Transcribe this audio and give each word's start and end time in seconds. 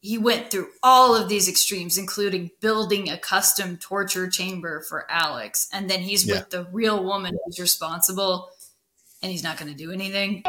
he 0.00 0.16
went 0.16 0.50
through 0.50 0.68
all 0.82 1.14
of 1.14 1.28
these 1.28 1.48
extremes, 1.48 1.98
including 1.98 2.50
building 2.60 3.10
a 3.10 3.18
custom 3.18 3.76
torture 3.76 4.28
chamber 4.28 4.82
for 4.88 5.10
Alex. 5.10 5.68
And 5.72 5.90
then 5.90 6.00
he's 6.00 6.26
yeah. 6.26 6.36
with 6.36 6.50
the 6.50 6.66
real 6.72 7.04
woman 7.04 7.36
who's 7.44 7.60
responsible 7.60 8.50
and 9.22 9.30
he's 9.30 9.44
not 9.44 9.58
going 9.58 9.70
to 9.70 9.76
do 9.76 9.92
anything. 9.92 10.42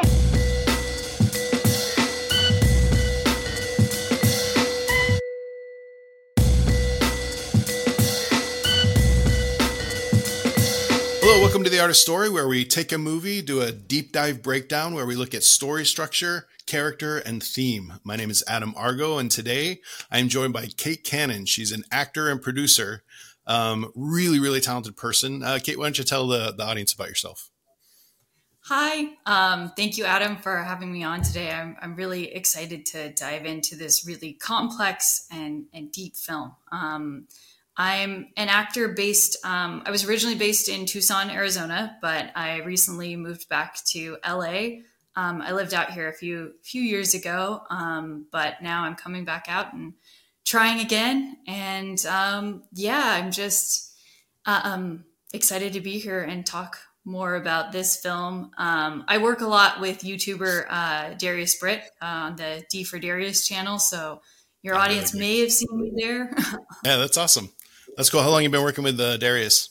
Welcome 11.52 11.64
to 11.64 11.70
The 11.70 11.80
Art 11.80 11.90
of 11.90 11.98
Story, 11.98 12.30
where 12.30 12.48
we 12.48 12.64
take 12.64 12.92
a 12.92 12.98
movie, 12.98 13.42
do 13.42 13.60
a 13.60 13.72
deep 13.72 14.10
dive 14.10 14.42
breakdown 14.42 14.94
where 14.94 15.04
we 15.04 15.14
look 15.14 15.34
at 15.34 15.42
story 15.42 15.84
structure, 15.84 16.46
character, 16.64 17.18
and 17.18 17.42
theme. 17.42 18.00
My 18.04 18.16
name 18.16 18.30
is 18.30 18.42
Adam 18.48 18.72
Argot, 18.74 19.20
and 19.20 19.30
today 19.30 19.82
I 20.10 20.16
am 20.20 20.30
joined 20.30 20.54
by 20.54 20.68
Kate 20.78 21.04
Cannon. 21.04 21.44
She's 21.44 21.70
an 21.70 21.84
actor 21.92 22.30
and 22.30 22.40
producer, 22.40 23.04
um, 23.46 23.92
really, 23.94 24.40
really 24.40 24.62
talented 24.62 24.96
person. 24.96 25.42
Uh, 25.42 25.58
Kate, 25.62 25.78
why 25.78 25.84
don't 25.84 25.98
you 25.98 26.04
tell 26.04 26.26
the, 26.26 26.54
the 26.56 26.64
audience 26.64 26.94
about 26.94 27.08
yourself? 27.08 27.50
Hi, 28.62 29.10
um, 29.26 29.72
thank 29.76 29.98
you, 29.98 30.06
Adam, 30.06 30.38
for 30.38 30.56
having 30.56 30.90
me 30.90 31.04
on 31.04 31.20
today. 31.20 31.50
I'm, 31.50 31.76
I'm 31.82 31.96
really 31.96 32.32
excited 32.32 32.86
to 32.86 33.12
dive 33.12 33.44
into 33.44 33.76
this 33.76 34.06
really 34.06 34.32
complex 34.32 35.26
and, 35.30 35.66
and 35.74 35.92
deep 35.92 36.16
film. 36.16 36.54
Um, 36.70 37.26
I'm 37.82 38.28
an 38.36 38.48
actor 38.48 38.88
based, 38.88 39.44
um, 39.44 39.82
I 39.84 39.90
was 39.90 40.04
originally 40.04 40.36
based 40.36 40.68
in 40.68 40.86
Tucson, 40.86 41.30
Arizona, 41.30 41.96
but 42.00 42.30
I 42.36 42.58
recently 42.58 43.16
moved 43.16 43.48
back 43.48 43.82
to 43.86 44.18
LA 44.26 44.82
um, 45.14 45.42
I 45.42 45.52
lived 45.52 45.74
out 45.74 45.90
here 45.90 46.08
a 46.08 46.12
few 46.12 46.54
few 46.62 46.82
years 46.82 47.14
ago, 47.14 47.62
um, 47.68 48.26
but 48.30 48.62
now 48.62 48.84
I'm 48.84 48.94
coming 48.94 49.24
back 49.24 49.46
out 49.48 49.74
and 49.74 49.94
trying 50.44 50.80
again. 50.80 51.36
And 51.46 52.04
um, 52.06 52.62
yeah, 52.72 53.02
I'm 53.04 53.30
just 53.30 53.94
uh, 54.46 54.60
um, 54.64 55.04
excited 55.32 55.74
to 55.74 55.80
be 55.80 55.98
here 55.98 56.22
and 56.22 56.46
talk 56.46 56.78
more 57.04 57.34
about 57.34 57.72
this 57.72 57.96
film. 57.96 58.52
Um, 58.56 59.04
I 59.06 59.18
work 59.18 59.40
a 59.40 59.46
lot 59.46 59.80
with 59.80 60.00
YouTuber 60.00 60.66
uh, 60.70 61.14
Darius 61.14 61.56
Britt 61.56 61.82
uh, 62.00 62.04
on 62.06 62.36
the 62.36 62.64
D 62.70 62.84
for 62.84 62.98
Darius 62.98 63.46
channel, 63.46 63.78
so 63.78 64.22
your 64.62 64.76
audience 64.76 65.12
may 65.12 65.40
have 65.40 65.52
seen 65.52 65.78
me 65.78 65.92
there. 65.94 66.34
yeah, 66.84 66.96
that's 66.96 67.18
awesome. 67.18 67.50
That's 67.96 68.10
cool. 68.10 68.22
How 68.22 68.30
long 68.30 68.42
you 68.42 68.50
been 68.50 68.62
working 68.62 68.84
with 68.84 68.98
uh, 68.98 69.16
Darius? 69.16 69.70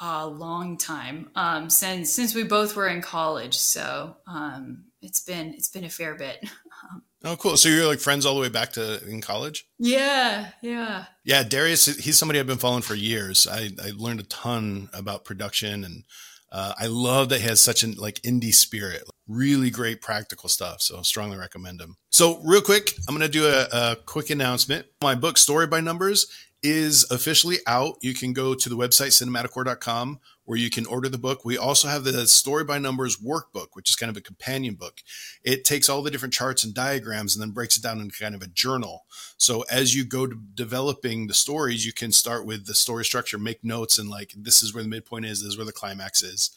a 0.00 0.26
long 0.26 0.76
time 0.76 1.30
um, 1.34 1.70
since 1.70 2.12
since 2.12 2.34
we 2.34 2.42
both 2.42 2.76
were 2.76 2.88
in 2.88 3.00
college. 3.00 3.54
So 3.54 4.16
um, 4.26 4.84
it's 5.02 5.20
been 5.20 5.54
it's 5.54 5.68
been 5.68 5.84
a 5.84 5.90
fair 5.90 6.14
bit. 6.14 6.44
oh, 7.24 7.36
cool! 7.36 7.56
So 7.56 7.68
you're 7.68 7.86
like 7.86 8.00
friends 8.00 8.26
all 8.26 8.34
the 8.34 8.40
way 8.40 8.48
back 8.48 8.72
to 8.72 9.06
in 9.08 9.20
college? 9.20 9.66
Yeah, 9.78 10.50
yeah, 10.62 11.06
yeah. 11.24 11.42
Darius, 11.42 11.86
he's 11.86 12.18
somebody 12.18 12.40
I've 12.40 12.46
been 12.46 12.58
following 12.58 12.82
for 12.82 12.94
years. 12.94 13.46
I, 13.46 13.70
I 13.82 13.92
learned 13.96 14.20
a 14.20 14.24
ton 14.24 14.88
about 14.92 15.24
production, 15.24 15.84
and 15.84 16.04
uh, 16.50 16.74
I 16.78 16.86
love 16.86 17.28
that 17.30 17.40
he 17.40 17.48
has 17.48 17.60
such 17.60 17.82
an 17.82 17.94
like 17.94 18.20
indie 18.22 18.54
spirit. 18.54 19.04
Really 19.26 19.70
great 19.70 20.02
practical 20.02 20.50
stuff. 20.50 20.82
So 20.82 21.00
strongly 21.00 21.38
recommend 21.38 21.80
him. 21.80 21.96
So 22.10 22.40
real 22.44 22.60
quick, 22.60 22.92
I'm 23.08 23.16
going 23.16 23.26
to 23.26 23.32
do 23.32 23.46
a, 23.46 23.68
a 23.72 23.96
quick 24.04 24.28
announcement. 24.28 24.86
My 25.00 25.14
book, 25.14 25.38
Story 25.38 25.66
by 25.66 25.80
Numbers, 25.80 26.26
is 26.64 27.06
officially 27.10 27.58
out. 27.66 27.96
You 28.00 28.14
can 28.14 28.32
go 28.32 28.54
to 28.54 28.68
the 28.68 28.76
website 28.76 29.12
cinematicore.com 29.12 30.18
where 30.46 30.58
you 30.58 30.70
can 30.70 30.86
order 30.86 31.08
the 31.08 31.18
book. 31.18 31.44
We 31.44 31.56
also 31.56 31.88
have 31.88 32.04
the 32.04 32.26
story 32.26 32.64
by 32.64 32.78
numbers 32.78 33.18
workbook, 33.18 33.68
which 33.74 33.90
is 33.90 33.96
kind 33.96 34.10
of 34.10 34.16
a 34.16 34.22
companion 34.22 34.74
book. 34.74 35.02
It 35.42 35.64
takes 35.64 35.88
all 35.88 36.02
the 36.02 36.10
different 36.10 36.34
charts 36.34 36.64
and 36.64 36.74
diagrams 36.74 37.34
and 37.34 37.42
then 37.42 37.50
breaks 37.50 37.76
it 37.76 37.82
down 37.82 38.00
into 38.00 38.18
kind 38.18 38.34
of 38.34 38.42
a 38.42 38.46
journal. 38.46 39.04
So 39.36 39.64
as 39.70 39.94
you 39.94 40.04
go 40.04 40.26
to 40.26 40.38
developing 40.54 41.26
the 41.26 41.34
stories, 41.34 41.86
you 41.86 41.92
can 41.92 42.12
start 42.12 42.46
with 42.46 42.66
the 42.66 42.74
story 42.74 43.04
structure, 43.04 43.38
make 43.38 43.62
notes, 43.62 43.98
and 43.98 44.08
like 44.10 44.32
this 44.36 44.62
is 44.62 44.74
where 44.74 44.82
the 44.82 44.88
midpoint 44.88 45.26
is, 45.26 45.40
this 45.40 45.50
is 45.50 45.56
where 45.56 45.66
the 45.66 45.72
climax 45.72 46.22
is. 46.22 46.50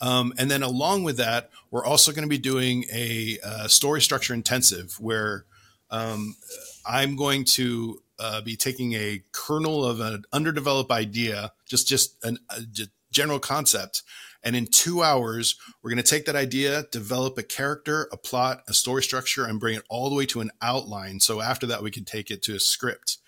Um, 0.00 0.34
and 0.38 0.50
then 0.50 0.62
along 0.62 1.04
with 1.04 1.16
that, 1.18 1.50
we're 1.70 1.84
also 1.84 2.12
going 2.12 2.24
to 2.24 2.28
be 2.28 2.38
doing 2.38 2.84
a, 2.92 3.38
a 3.42 3.48
uh, 3.48 3.68
story 3.68 4.00
structure 4.00 4.34
intensive 4.34 4.98
where 5.00 5.44
um, 5.90 6.36
I'm 6.86 7.16
going 7.16 7.44
to 7.44 8.02
uh, 8.18 8.40
be 8.40 8.56
taking 8.56 8.92
a 8.94 9.22
kernel 9.32 9.84
of 9.84 10.00
an 10.00 10.24
underdeveloped 10.32 10.90
idea, 10.90 11.52
just 11.66 11.88
just 11.88 12.16
an, 12.24 12.38
a 12.50 12.62
general 13.10 13.38
concept, 13.38 14.02
and 14.42 14.56
in 14.56 14.66
two 14.66 15.02
hours 15.02 15.56
we're 15.82 15.90
going 15.90 16.02
to 16.02 16.10
take 16.10 16.26
that 16.26 16.36
idea, 16.36 16.86
develop 16.90 17.38
a 17.38 17.42
character, 17.42 18.08
a 18.12 18.16
plot, 18.16 18.62
a 18.68 18.74
story 18.74 19.02
structure, 19.02 19.44
and 19.44 19.60
bring 19.60 19.76
it 19.76 19.84
all 19.88 20.10
the 20.10 20.16
way 20.16 20.26
to 20.26 20.40
an 20.40 20.50
outline. 20.60 21.20
So 21.20 21.40
after 21.40 21.66
that, 21.66 21.82
we 21.82 21.90
can 21.90 22.04
take 22.04 22.30
it 22.30 22.42
to 22.42 22.54
a 22.54 22.60
script. 22.60 23.18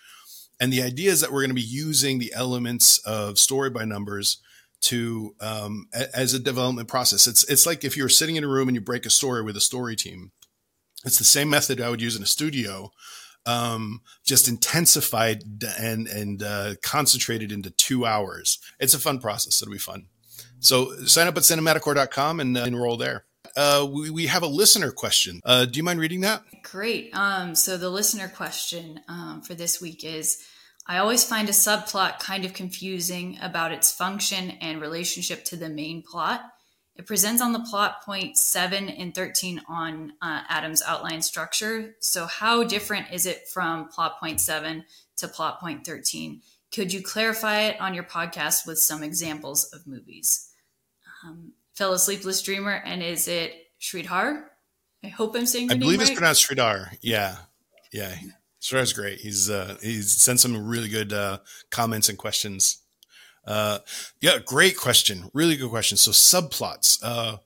And 0.58 0.72
the 0.72 0.82
idea 0.82 1.10
is 1.10 1.20
that 1.20 1.30
we're 1.32 1.42
going 1.42 1.50
to 1.50 1.54
be 1.54 1.60
using 1.60 2.18
the 2.18 2.32
elements 2.34 2.98
of 2.98 3.38
story 3.38 3.70
by 3.70 3.84
numbers 3.84 4.38
to 4.82 5.34
um, 5.40 5.88
a, 5.92 6.16
as 6.16 6.34
a 6.34 6.38
development 6.38 6.88
process. 6.88 7.26
It's 7.26 7.44
it's 7.44 7.66
like 7.66 7.84
if 7.84 7.96
you're 7.96 8.08
sitting 8.08 8.36
in 8.36 8.44
a 8.44 8.48
room 8.48 8.68
and 8.68 8.74
you 8.74 8.80
break 8.80 9.06
a 9.06 9.10
story 9.10 9.42
with 9.42 9.56
a 9.56 9.60
story 9.60 9.96
team. 9.96 10.32
It's 11.04 11.18
the 11.18 11.24
same 11.24 11.48
method 11.50 11.80
I 11.80 11.90
would 11.90 12.00
use 12.00 12.16
in 12.16 12.22
a 12.22 12.26
studio, 12.26 12.90
um, 13.46 14.02
just 14.24 14.48
intensified 14.48 15.42
and 15.78 16.06
and 16.06 16.42
uh, 16.42 16.74
concentrated 16.82 17.52
into 17.52 17.70
two 17.70 18.04
hours. 18.04 18.58
It's 18.78 18.94
a 18.94 18.98
fun 18.98 19.20
process. 19.20 19.62
It'll 19.62 19.72
be 19.72 19.78
fun. 19.78 20.06
So 20.60 20.96
sign 21.04 21.28
up 21.28 21.36
at 21.36 21.42
cinematicore.com 21.44 22.40
and 22.40 22.56
uh, 22.56 22.64
enroll 22.64 22.96
there. 22.96 23.24
Uh, 23.56 23.86
we, 23.90 24.10
we 24.10 24.26
have 24.26 24.42
a 24.42 24.46
listener 24.46 24.90
question. 24.90 25.40
Uh, 25.44 25.64
do 25.64 25.78
you 25.78 25.82
mind 25.82 26.00
reading 26.00 26.20
that? 26.22 26.42
Great. 26.62 27.10
Um, 27.14 27.54
so 27.54 27.76
the 27.76 27.88
listener 27.88 28.28
question 28.28 29.00
um, 29.08 29.40
for 29.42 29.54
this 29.54 29.80
week 29.80 30.04
is 30.04 30.44
I 30.86 30.98
always 30.98 31.24
find 31.24 31.48
a 31.48 31.52
subplot 31.52 32.18
kind 32.18 32.44
of 32.44 32.52
confusing 32.52 33.38
about 33.40 33.72
its 33.72 33.90
function 33.90 34.50
and 34.60 34.80
relationship 34.80 35.44
to 35.46 35.56
the 35.56 35.68
main 35.68 36.02
plot. 36.02 36.42
It 36.96 37.06
presents 37.06 37.42
on 37.42 37.52
the 37.52 37.60
plot 37.60 38.02
point 38.02 38.38
seven 38.38 38.88
and 38.88 39.14
13 39.14 39.60
on 39.68 40.14
uh, 40.22 40.42
Adam's 40.48 40.82
outline 40.86 41.20
structure. 41.20 41.94
So, 42.00 42.26
how 42.26 42.64
different 42.64 43.12
is 43.12 43.26
it 43.26 43.48
from 43.48 43.88
plot 43.88 44.18
point 44.18 44.40
seven 44.40 44.84
to 45.16 45.28
plot 45.28 45.60
point 45.60 45.84
13? 45.84 46.40
Could 46.72 46.92
you 46.92 47.02
clarify 47.02 47.62
it 47.62 47.80
on 47.80 47.92
your 47.94 48.04
podcast 48.04 48.66
with 48.66 48.78
some 48.78 49.02
examples 49.02 49.64
of 49.72 49.86
movies? 49.86 50.50
Um, 51.24 51.52
fellow 51.74 51.96
Sleepless 51.96 52.42
Dreamer, 52.42 52.82
and 52.84 53.02
is 53.02 53.28
it 53.28 53.52
Sridhar? 53.80 54.44
I 55.04 55.08
hope 55.08 55.36
I'm 55.36 55.46
saying. 55.46 55.70
I 55.70 55.74
believe 55.74 55.98
right. 55.98 56.08
it's 56.08 56.18
pronounced 56.18 56.48
Sridhar. 56.48 56.96
Yeah, 57.02 57.36
yeah. 57.92 58.14
Sridhar's 58.60 58.94
great. 58.94 59.18
He's 59.18 59.50
uh, 59.50 59.76
he's 59.82 60.10
sent 60.10 60.40
some 60.40 60.66
really 60.66 60.88
good 60.88 61.12
uh, 61.12 61.38
comments 61.70 62.08
and 62.08 62.16
questions 62.16 62.78
uh, 63.46 63.78
yeah, 64.20 64.38
great 64.44 64.76
question. 64.76 65.30
Really 65.32 65.56
good 65.56 65.70
question. 65.70 65.96
So 65.96 66.10
subplots. 66.10 66.98
Uh, 67.02 67.38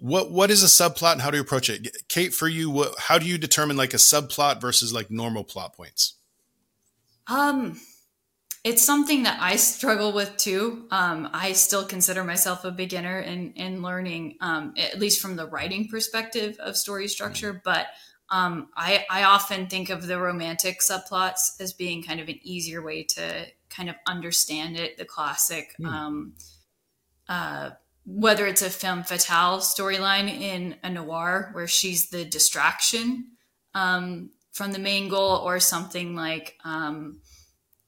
what 0.00 0.30
what 0.30 0.50
is 0.50 0.62
a 0.62 0.66
subplot 0.66 1.12
and 1.12 1.22
how 1.22 1.30
do 1.30 1.36
you 1.36 1.42
approach 1.42 1.70
it? 1.70 1.96
Kate, 2.08 2.34
for 2.34 2.48
you, 2.48 2.68
what, 2.68 2.94
how 2.98 3.18
do 3.18 3.26
you 3.26 3.38
determine 3.38 3.76
like 3.76 3.94
a 3.94 3.98
subplot 3.98 4.60
versus 4.60 4.92
like 4.92 5.10
normal 5.10 5.44
plot 5.44 5.74
points? 5.74 6.14
Um, 7.26 7.80
it's 8.64 8.82
something 8.82 9.22
that 9.22 9.38
I 9.40 9.56
struggle 9.56 10.12
with 10.12 10.36
too. 10.36 10.86
Um, 10.90 11.28
I 11.32 11.52
still 11.52 11.84
consider 11.84 12.24
myself 12.24 12.64
a 12.64 12.70
beginner 12.70 13.20
in 13.20 13.52
in 13.52 13.82
learning, 13.82 14.36
um, 14.40 14.74
at 14.76 14.98
least 14.98 15.20
from 15.20 15.36
the 15.36 15.46
writing 15.46 15.88
perspective 15.88 16.56
of 16.58 16.76
story 16.76 17.06
structure. 17.08 17.52
Mm-hmm. 17.52 17.62
But 17.64 17.86
um, 18.30 18.68
I 18.76 19.04
I 19.08 19.24
often 19.24 19.68
think 19.68 19.90
of 19.90 20.06
the 20.06 20.18
romantic 20.18 20.80
subplots 20.80 21.60
as 21.60 21.72
being 21.72 22.02
kind 22.02 22.20
of 22.20 22.28
an 22.28 22.40
easier 22.42 22.82
way 22.82 23.04
to 23.04 23.46
kind 23.74 23.88
of 23.88 23.96
understand 24.06 24.76
it, 24.76 24.96
the 24.96 25.04
classic, 25.04 25.74
mm. 25.80 25.86
um, 25.86 26.34
uh, 27.28 27.70
whether 28.06 28.46
it's 28.46 28.62
a 28.62 28.70
femme 28.70 29.02
fatale 29.02 29.58
storyline 29.58 30.28
in 30.28 30.76
a 30.82 30.90
noir 30.90 31.50
where 31.52 31.66
she's 31.66 32.10
the 32.10 32.24
distraction 32.24 33.26
um, 33.74 34.30
from 34.52 34.72
the 34.72 34.78
main 34.78 35.08
goal, 35.08 35.38
or 35.38 35.58
something 35.58 36.14
like 36.14 36.56
um, 36.64 37.20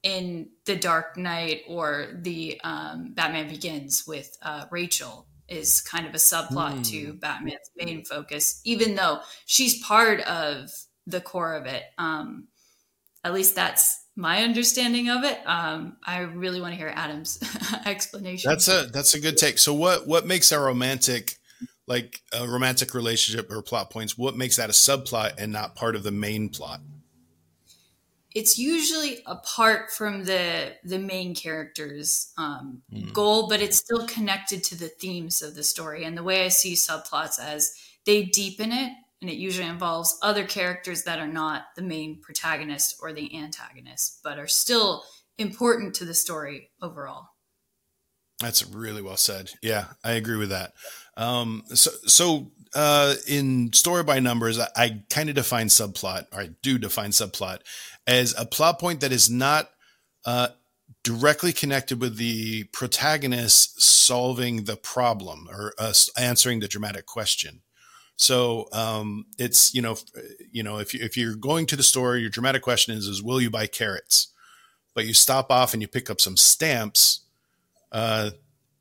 in 0.03 0.49
The 0.65 0.77
Dark 0.77 1.17
Knight 1.17 1.63
or 1.69 2.09
the 2.23 2.61
um, 2.65 3.13
Batman 3.15 3.49
Begins 3.49 4.07
with 4.07 4.37
uh, 4.43 4.65
Rachel 4.71 5.27
is 5.49 5.81
kind 5.81 6.07
of 6.07 6.15
a 6.15 6.19
subplot 6.19 6.79
mm. 6.79 6.91
to 6.91 7.13
Batman's 7.15 7.71
main 7.77 8.05
focus, 8.05 8.61
even 8.65 8.97
though 8.97 9.21
she's 9.45 9.85
part 9.85 10.21
of 10.23 10.71
the 11.07 11.21
core 11.21 11.55
of 11.55 11.67
it. 11.67 11.85
Um, 11.99 12.49
at 13.23 13.33
least 13.33 13.55
that's 13.55 14.06
my 14.17 14.43
understanding 14.43 15.11
of 15.11 15.25
it. 15.25 15.39
Um, 15.47 15.99
I 16.05 16.21
really 16.21 16.61
want 16.61 16.73
to 16.73 16.79
hear 16.79 16.93
Adam's 16.95 17.39
explanation. 17.87 18.51
That's 18.51 18.67
a 18.69 18.89
that's 18.93 19.15
a 19.15 19.21
good 19.21 19.37
take. 19.37 19.59
So 19.59 19.75
what 19.75 20.07
what 20.07 20.27
makes 20.27 20.51
a 20.51 20.59
romantic 20.59 21.37
like 21.87 22.23
a 22.33 22.49
romantic 22.49 22.95
relationship 22.95 23.51
or 23.51 23.63
plot 23.63 23.91
points? 23.91 24.17
What 24.17 24.37
makes 24.37 24.57
that 24.57 24.71
a 24.71 24.73
subplot 24.73 25.35
and 25.39 25.53
not 25.53 25.77
part 25.77 25.95
of 25.95 26.03
the 26.03 26.11
main 26.11 26.49
plot? 26.49 26.81
It's 28.35 28.59
usually 28.59 29.19
apart 29.27 29.91
from 29.91 30.25
the 30.25 30.73
the 30.83 30.99
main 30.99 31.35
character's 31.35 32.33
um, 32.39 32.83
mm. 32.93 33.13
goal, 33.13 33.49
but 33.49 33.61
it's 33.61 33.77
still 33.77 34.07
connected 34.07 34.65
to 34.65 34.77
the 34.77 34.89
themes 34.89 35.43
of 35.43 35.55
the 35.55 35.63
story. 35.63 36.05
And 36.05 36.17
the 36.17 36.23
way 36.23 36.45
I 36.45 36.49
see 36.49 36.75
subplots 36.75 37.39
as 37.39 37.75
they 38.07 38.25
deepen 38.25 38.73
it 38.73 38.93
and 39.21 39.31
it 39.31 39.37
usually 39.37 39.69
involves 39.69 40.19
other 40.23 40.45
characters 40.45 41.05
that 41.05 41.19
are 41.19 41.27
not 41.27 41.65
the 41.75 41.83
main 41.83 42.21
protagonist 42.21 42.97
or 43.01 43.13
the 43.13 43.37
antagonist, 43.37 44.21
but 44.23 44.39
are 44.39 44.47
still 44.47 45.05
important 45.39 45.95
to 45.95 46.05
the 46.05 46.15
story 46.15 46.71
overall. 46.83 47.29
That's 48.41 48.67
really 48.67 49.01
well 49.01 49.17
said. 49.17 49.51
Yeah, 49.63 49.87
I 50.05 50.13
agree 50.13 50.37
with 50.37 50.51
that. 50.51 50.75
Um, 51.17 51.63
so, 51.69 51.91
so 52.07 52.53
uh, 52.75 53.15
in 53.27 53.73
story 53.73 54.05
by 54.05 54.21
numbers, 54.21 54.59
I, 54.59 54.69
I 54.77 55.03
kind 55.09 55.31
of 55.31 55.35
define 55.35 55.69
subplot, 55.69 56.27
or 56.33 56.41
I 56.41 56.51
do 56.63 56.77
define 56.77 57.11
subplot 57.11 57.61
as 58.07 58.35
a 58.39 58.45
plot 58.45 58.79
point 58.79 59.01
that 59.01 59.13
is 59.13 59.31
not 59.31 59.71
uh, 60.27 60.49
directly 61.03 61.53
connected 61.53 62.01
with 62.01 62.19
the 62.19 62.65
protagonist 62.65 63.81
solving 63.81 64.65
the 64.65 64.77
problem 64.77 65.49
or 65.51 65.73
uh, 65.79 65.93
answering 66.19 66.61
the 66.61 66.69
dramatic 66.69 67.07
question. 67.07 67.63
So 68.17 68.69
um, 68.73 69.27
it's 69.39 69.75
you 69.75 69.83
know 69.83 69.97
you 70.51 70.63
know 70.63 70.79
if 70.79 70.95
you, 70.95 71.01
if 71.03 71.17
you're 71.17 71.37
going 71.37 71.67
to 71.67 71.77
the 71.77 71.83
store, 71.83 72.17
your 72.17 72.31
dramatic 72.31 72.63
question 72.63 72.97
is 72.97 73.07
is 73.07 73.23
will 73.23 73.41
you 73.41 73.51
buy 73.51 73.67
carrots? 73.67 74.29
But 74.95 75.07
you 75.07 75.15
stop 75.15 75.51
off 75.51 75.75
and 75.75 75.83
you 75.83 75.89
pick 75.89 76.11
up 76.11 76.21
some 76.21 76.37
stamps. 76.37 77.21
Uh, 77.93 78.31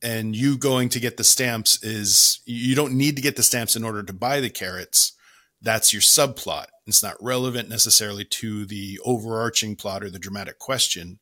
and 0.02 0.36
you 0.36 0.58
going 0.58 0.90
to 0.90 1.00
get 1.00 1.18
the 1.18 1.24
stamps 1.24 1.84
is 1.84 2.40
you 2.46 2.76
don't 2.76 2.94
need 2.94 3.16
to 3.16 3.22
get 3.22 3.36
the 3.36 3.44
stamps 3.44 3.76
in 3.76 3.84
order 3.84 4.04
to 4.04 4.14
buy 4.14 4.40
the 4.40 4.50
carrots. 4.50 5.14
That's 5.62 5.94
your 5.94 6.02
subplot. 6.02 6.68
It's 6.86 7.02
not 7.02 7.16
relevant 7.20 7.70
necessarily 7.70 8.24
to 8.26 8.66
the 8.66 9.00
overarching 9.04 9.76
plot 9.76 10.04
or 10.04 10.12
the 10.12 10.20
dramatic 10.20 10.60
question. 10.60 11.20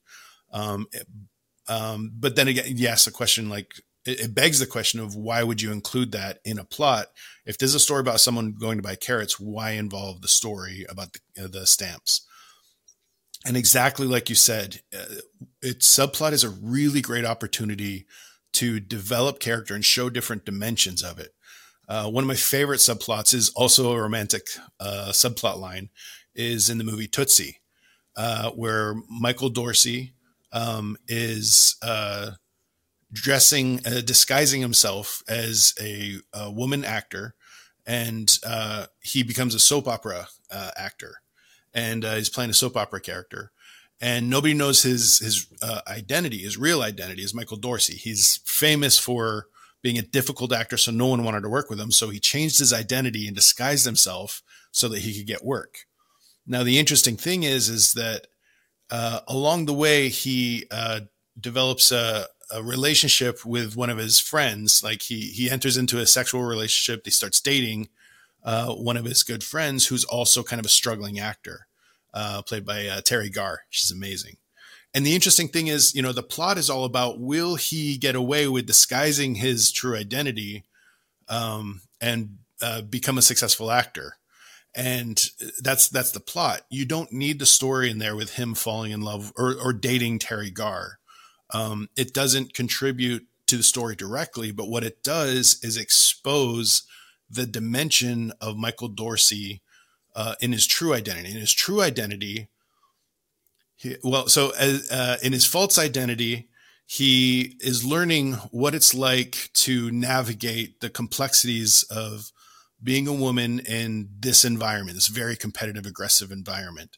Um, 0.51 0.87
um, 1.69 2.11
but 2.19 2.35
then 2.35 2.49
again, 2.49 2.65
yes, 2.67 3.07
a 3.07 3.11
question 3.11 3.49
like 3.49 3.73
it, 4.05 4.19
it, 4.19 4.35
begs 4.35 4.59
the 4.59 4.65
question 4.65 4.99
of 4.99 5.15
why 5.15 5.43
would 5.43 5.61
you 5.61 5.71
include 5.71 6.11
that 6.11 6.39
in 6.45 6.59
a 6.59 6.63
plot? 6.63 7.07
If 7.45 7.57
there's 7.57 7.75
a 7.75 7.79
story 7.79 8.01
about 8.01 8.19
someone 8.19 8.53
going 8.53 8.77
to 8.77 8.83
buy 8.83 8.95
carrots, 8.95 9.39
why 9.39 9.71
involve 9.71 10.21
the 10.21 10.27
story 10.27 10.85
about 10.89 11.09
the, 11.35 11.45
uh, 11.45 11.47
the 11.47 11.65
stamps? 11.65 12.25
And 13.45 13.57
exactly 13.57 14.07
like 14.07 14.29
you 14.29 14.35
said, 14.35 14.81
uh, 14.97 15.15
its 15.61 15.87
subplot 15.87 16.31
is 16.31 16.43
a 16.43 16.49
really 16.49 17.01
great 17.01 17.25
opportunity 17.25 18.05
to 18.53 18.79
develop 18.79 19.39
character 19.39 19.73
and 19.73 19.83
show 19.83 20.09
different 20.09 20.45
dimensions 20.45 21.03
of 21.03 21.19
it. 21.19 21.33
Uh, 21.87 22.09
one 22.09 22.23
of 22.23 22.27
my 22.27 22.35
favorite 22.35 22.79
subplots 22.79 23.33
is 23.33 23.49
also 23.51 23.91
a 23.91 24.01
romantic 24.01 24.47
uh, 24.79 25.09
subplot 25.09 25.59
line, 25.59 25.89
is 26.33 26.69
in 26.69 26.77
the 26.77 26.83
movie 26.83 27.07
Tootsie, 27.07 27.59
uh, 28.15 28.51
where 28.51 28.95
Michael 29.09 29.49
Dorsey 29.49 30.13
um, 30.53 30.95
is 31.07 31.75
uh, 31.81 32.31
dressing, 33.13 33.79
uh, 33.85 34.01
disguising 34.01 34.59
himself 34.59 35.23
as 35.27 35.73
a, 35.79 36.15
a 36.33 36.51
woman 36.51 36.83
actor, 36.83 37.35
and 37.85 38.39
uh, 38.45 38.87
he 38.99 39.23
becomes 39.23 39.55
a 39.55 39.59
soap 39.59 39.87
opera 39.87 40.27
actor, 40.75 41.15
and 41.73 42.03
he's 42.03 42.29
playing 42.29 42.49
a 42.49 42.53
soap 42.53 42.75
opera 42.77 42.99
character 42.99 43.51
and 44.03 44.29
nobody 44.29 44.53
knows 44.53 44.83
his 44.83 45.19
his 45.19 45.47
uh, 45.61 45.79
identity, 45.87 46.39
his 46.39 46.57
real 46.57 46.81
identity 46.81 47.23
is 47.23 47.33
Michael 47.33 47.55
Dorsey. 47.55 47.95
He's 47.95 48.41
famous 48.45 48.99
for 48.99 49.47
being 49.81 49.97
a 49.97 50.01
difficult 50.01 50.51
actor, 50.51 50.75
so 50.75 50.91
no 50.91 51.07
one 51.07 51.23
wanted 51.23 51.41
to 51.41 51.49
work 51.49 51.69
with 51.69 51.79
him. 51.79 51.89
So 51.89 52.09
he 52.09 52.19
changed 52.19 52.59
his 52.59 52.73
identity 52.73 53.27
and 53.27 53.35
disguised 53.35 53.85
himself 53.85 54.41
so 54.71 54.89
that 54.89 54.99
he 54.99 55.17
could 55.17 55.27
get 55.27 55.45
work. 55.45 55.85
Now 56.45 56.63
the 56.63 56.79
interesting 56.79 57.15
thing 57.15 57.43
is, 57.43 57.69
is 57.69 57.93
that 57.93 58.27
uh, 58.89 59.21
along 59.27 59.65
the 59.65 59.73
way 59.73 60.09
he 60.09 60.65
uh, 60.69 61.01
develops 61.39 61.89
a, 61.91 62.25
a 62.53 62.63
relationship 62.63 63.45
with 63.45 63.75
one 63.75 63.89
of 63.89 63.97
his 63.97 64.19
friends. 64.19 64.83
Like 64.83 65.01
he 65.03 65.21
he 65.21 65.49
enters 65.49 65.77
into 65.77 65.99
a 65.99 66.05
sexual 66.05 66.43
relationship. 66.43 67.01
He 67.05 67.11
starts 67.11 67.41
dating 67.41 67.89
uh, 68.43 68.73
one 68.73 68.97
of 68.97 69.05
his 69.05 69.23
good 69.23 69.43
friends, 69.43 69.87
who's 69.87 70.03
also 70.05 70.43
kind 70.43 70.59
of 70.59 70.65
a 70.65 70.69
struggling 70.69 71.19
actor 71.19 71.67
uh, 72.13 72.41
played 72.41 72.65
by 72.65 72.87
uh, 72.87 73.01
Teri 73.01 73.33
Garr. 73.33 73.61
She's 73.69 73.91
amazing. 73.91 74.37
And 74.93 75.05
the 75.05 75.15
interesting 75.15 75.47
thing 75.47 75.67
is, 75.67 75.95
you 75.95 76.01
know, 76.01 76.11
the 76.11 76.21
plot 76.21 76.57
is 76.57 76.69
all 76.69 76.85
about 76.85 77.19
will 77.19 77.55
he 77.55 77.97
get 77.97 78.15
away 78.15 78.47
with 78.47 78.67
disguising 78.67 79.35
his 79.35 79.71
true 79.71 79.95
identity 79.95 80.65
um, 81.27 81.81
and 81.99 82.37
uh, 82.61 82.81
become 82.81 83.17
a 83.17 83.23
successful 83.23 83.71
actor? 83.71 84.17
And 84.75 85.23
that's 85.59 85.87
that's 85.89 86.11
the 86.11 86.19
plot. 86.19 86.61
You 86.69 86.85
don't 86.85 87.11
need 87.11 87.39
the 87.39 87.45
story 87.45 87.89
in 87.89 87.99
there 87.99 88.15
with 88.15 88.35
him 88.35 88.55
falling 88.55 88.91
in 88.91 89.01
love 89.01 89.31
or, 89.35 89.55
or 89.55 89.73
dating 89.73 90.19
Teri 90.19 90.53
Garr. 90.53 90.99
Um, 91.53 91.89
it 91.95 92.13
doesn't 92.13 92.53
contribute 92.53 93.27
to 93.47 93.57
the 93.57 93.63
story 93.63 93.95
directly, 93.95 94.51
but 94.51 94.69
what 94.69 94.83
it 94.83 95.03
does 95.03 95.59
is 95.63 95.77
expose 95.77 96.83
the 97.29 97.45
dimension 97.45 98.31
of 98.41 98.57
Michael 98.57 98.87
Dorsey 98.87 99.61
uh, 100.15 100.35
in 100.41 100.51
his 100.51 100.65
true 100.65 100.93
identity. 100.93 101.31
In 101.31 101.39
his 101.39 101.53
true 101.53 101.81
identity, 101.81 102.49
he, 103.75 103.95
well, 104.03 104.27
so 104.27 104.51
as, 104.51 104.89
uh, 104.91 105.17
in 105.21 105.33
his 105.33 105.45
false 105.45 105.77
identity, 105.77 106.49
he 106.85 107.55
is 107.59 107.85
learning 107.85 108.33
what 108.51 108.75
it's 108.75 108.93
like 108.93 109.49
to 109.53 109.89
navigate 109.91 110.79
the 110.79 110.89
complexities 110.89 111.83
of 111.89 112.31
being 112.83 113.07
a 113.07 113.13
woman 113.13 113.59
in 113.59 114.09
this 114.19 114.43
environment, 114.43 114.95
this 114.95 115.07
very 115.07 115.35
competitive, 115.35 115.85
aggressive 115.85 116.31
environment. 116.31 116.97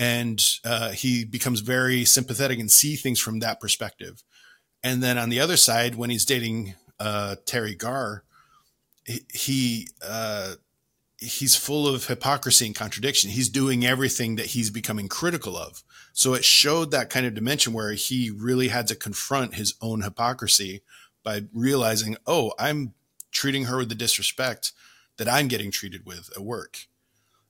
And 0.00 0.42
uh, 0.64 0.90
he 0.90 1.24
becomes 1.26 1.60
very 1.60 2.06
sympathetic 2.06 2.58
and 2.58 2.70
see 2.70 2.96
things 2.96 3.20
from 3.20 3.40
that 3.40 3.60
perspective. 3.60 4.24
And 4.82 5.02
then 5.02 5.18
on 5.18 5.28
the 5.28 5.40
other 5.40 5.58
side, 5.58 5.94
when 5.94 6.08
he's 6.08 6.24
dating 6.24 6.74
uh, 6.98 7.36
Teri 7.44 7.76
Garr, 7.76 8.24
he, 9.04 9.20
he 9.32 9.88
uh, 10.02 10.54
he's 11.18 11.54
full 11.54 11.86
of 11.86 12.06
hypocrisy 12.06 12.64
and 12.64 12.74
contradiction. 12.74 13.30
He's 13.30 13.50
doing 13.50 13.84
everything 13.84 14.36
that 14.36 14.46
he's 14.46 14.70
becoming 14.70 15.06
critical 15.06 15.54
of. 15.56 15.82
So 16.14 16.32
it 16.32 16.44
showed 16.44 16.90
that 16.90 17.10
kind 17.10 17.26
of 17.26 17.34
dimension 17.34 17.74
where 17.74 17.92
he 17.92 18.30
really 18.30 18.68
had 18.68 18.86
to 18.88 18.96
confront 18.96 19.54
his 19.54 19.74
own 19.82 20.00
hypocrisy 20.00 20.80
by 21.22 21.42
realizing, 21.52 22.16
oh, 22.26 22.52
I'm 22.58 22.94
treating 23.32 23.66
her 23.66 23.76
with 23.76 23.90
the 23.90 23.94
disrespect 23.94 24.72
that 25.18 25.28
I'm 25.28 25.48
getting 25.48 25.70
treated 25.70 26.06
with 26.06 26.30
at 26.34 26.42
work. 26.42 26.86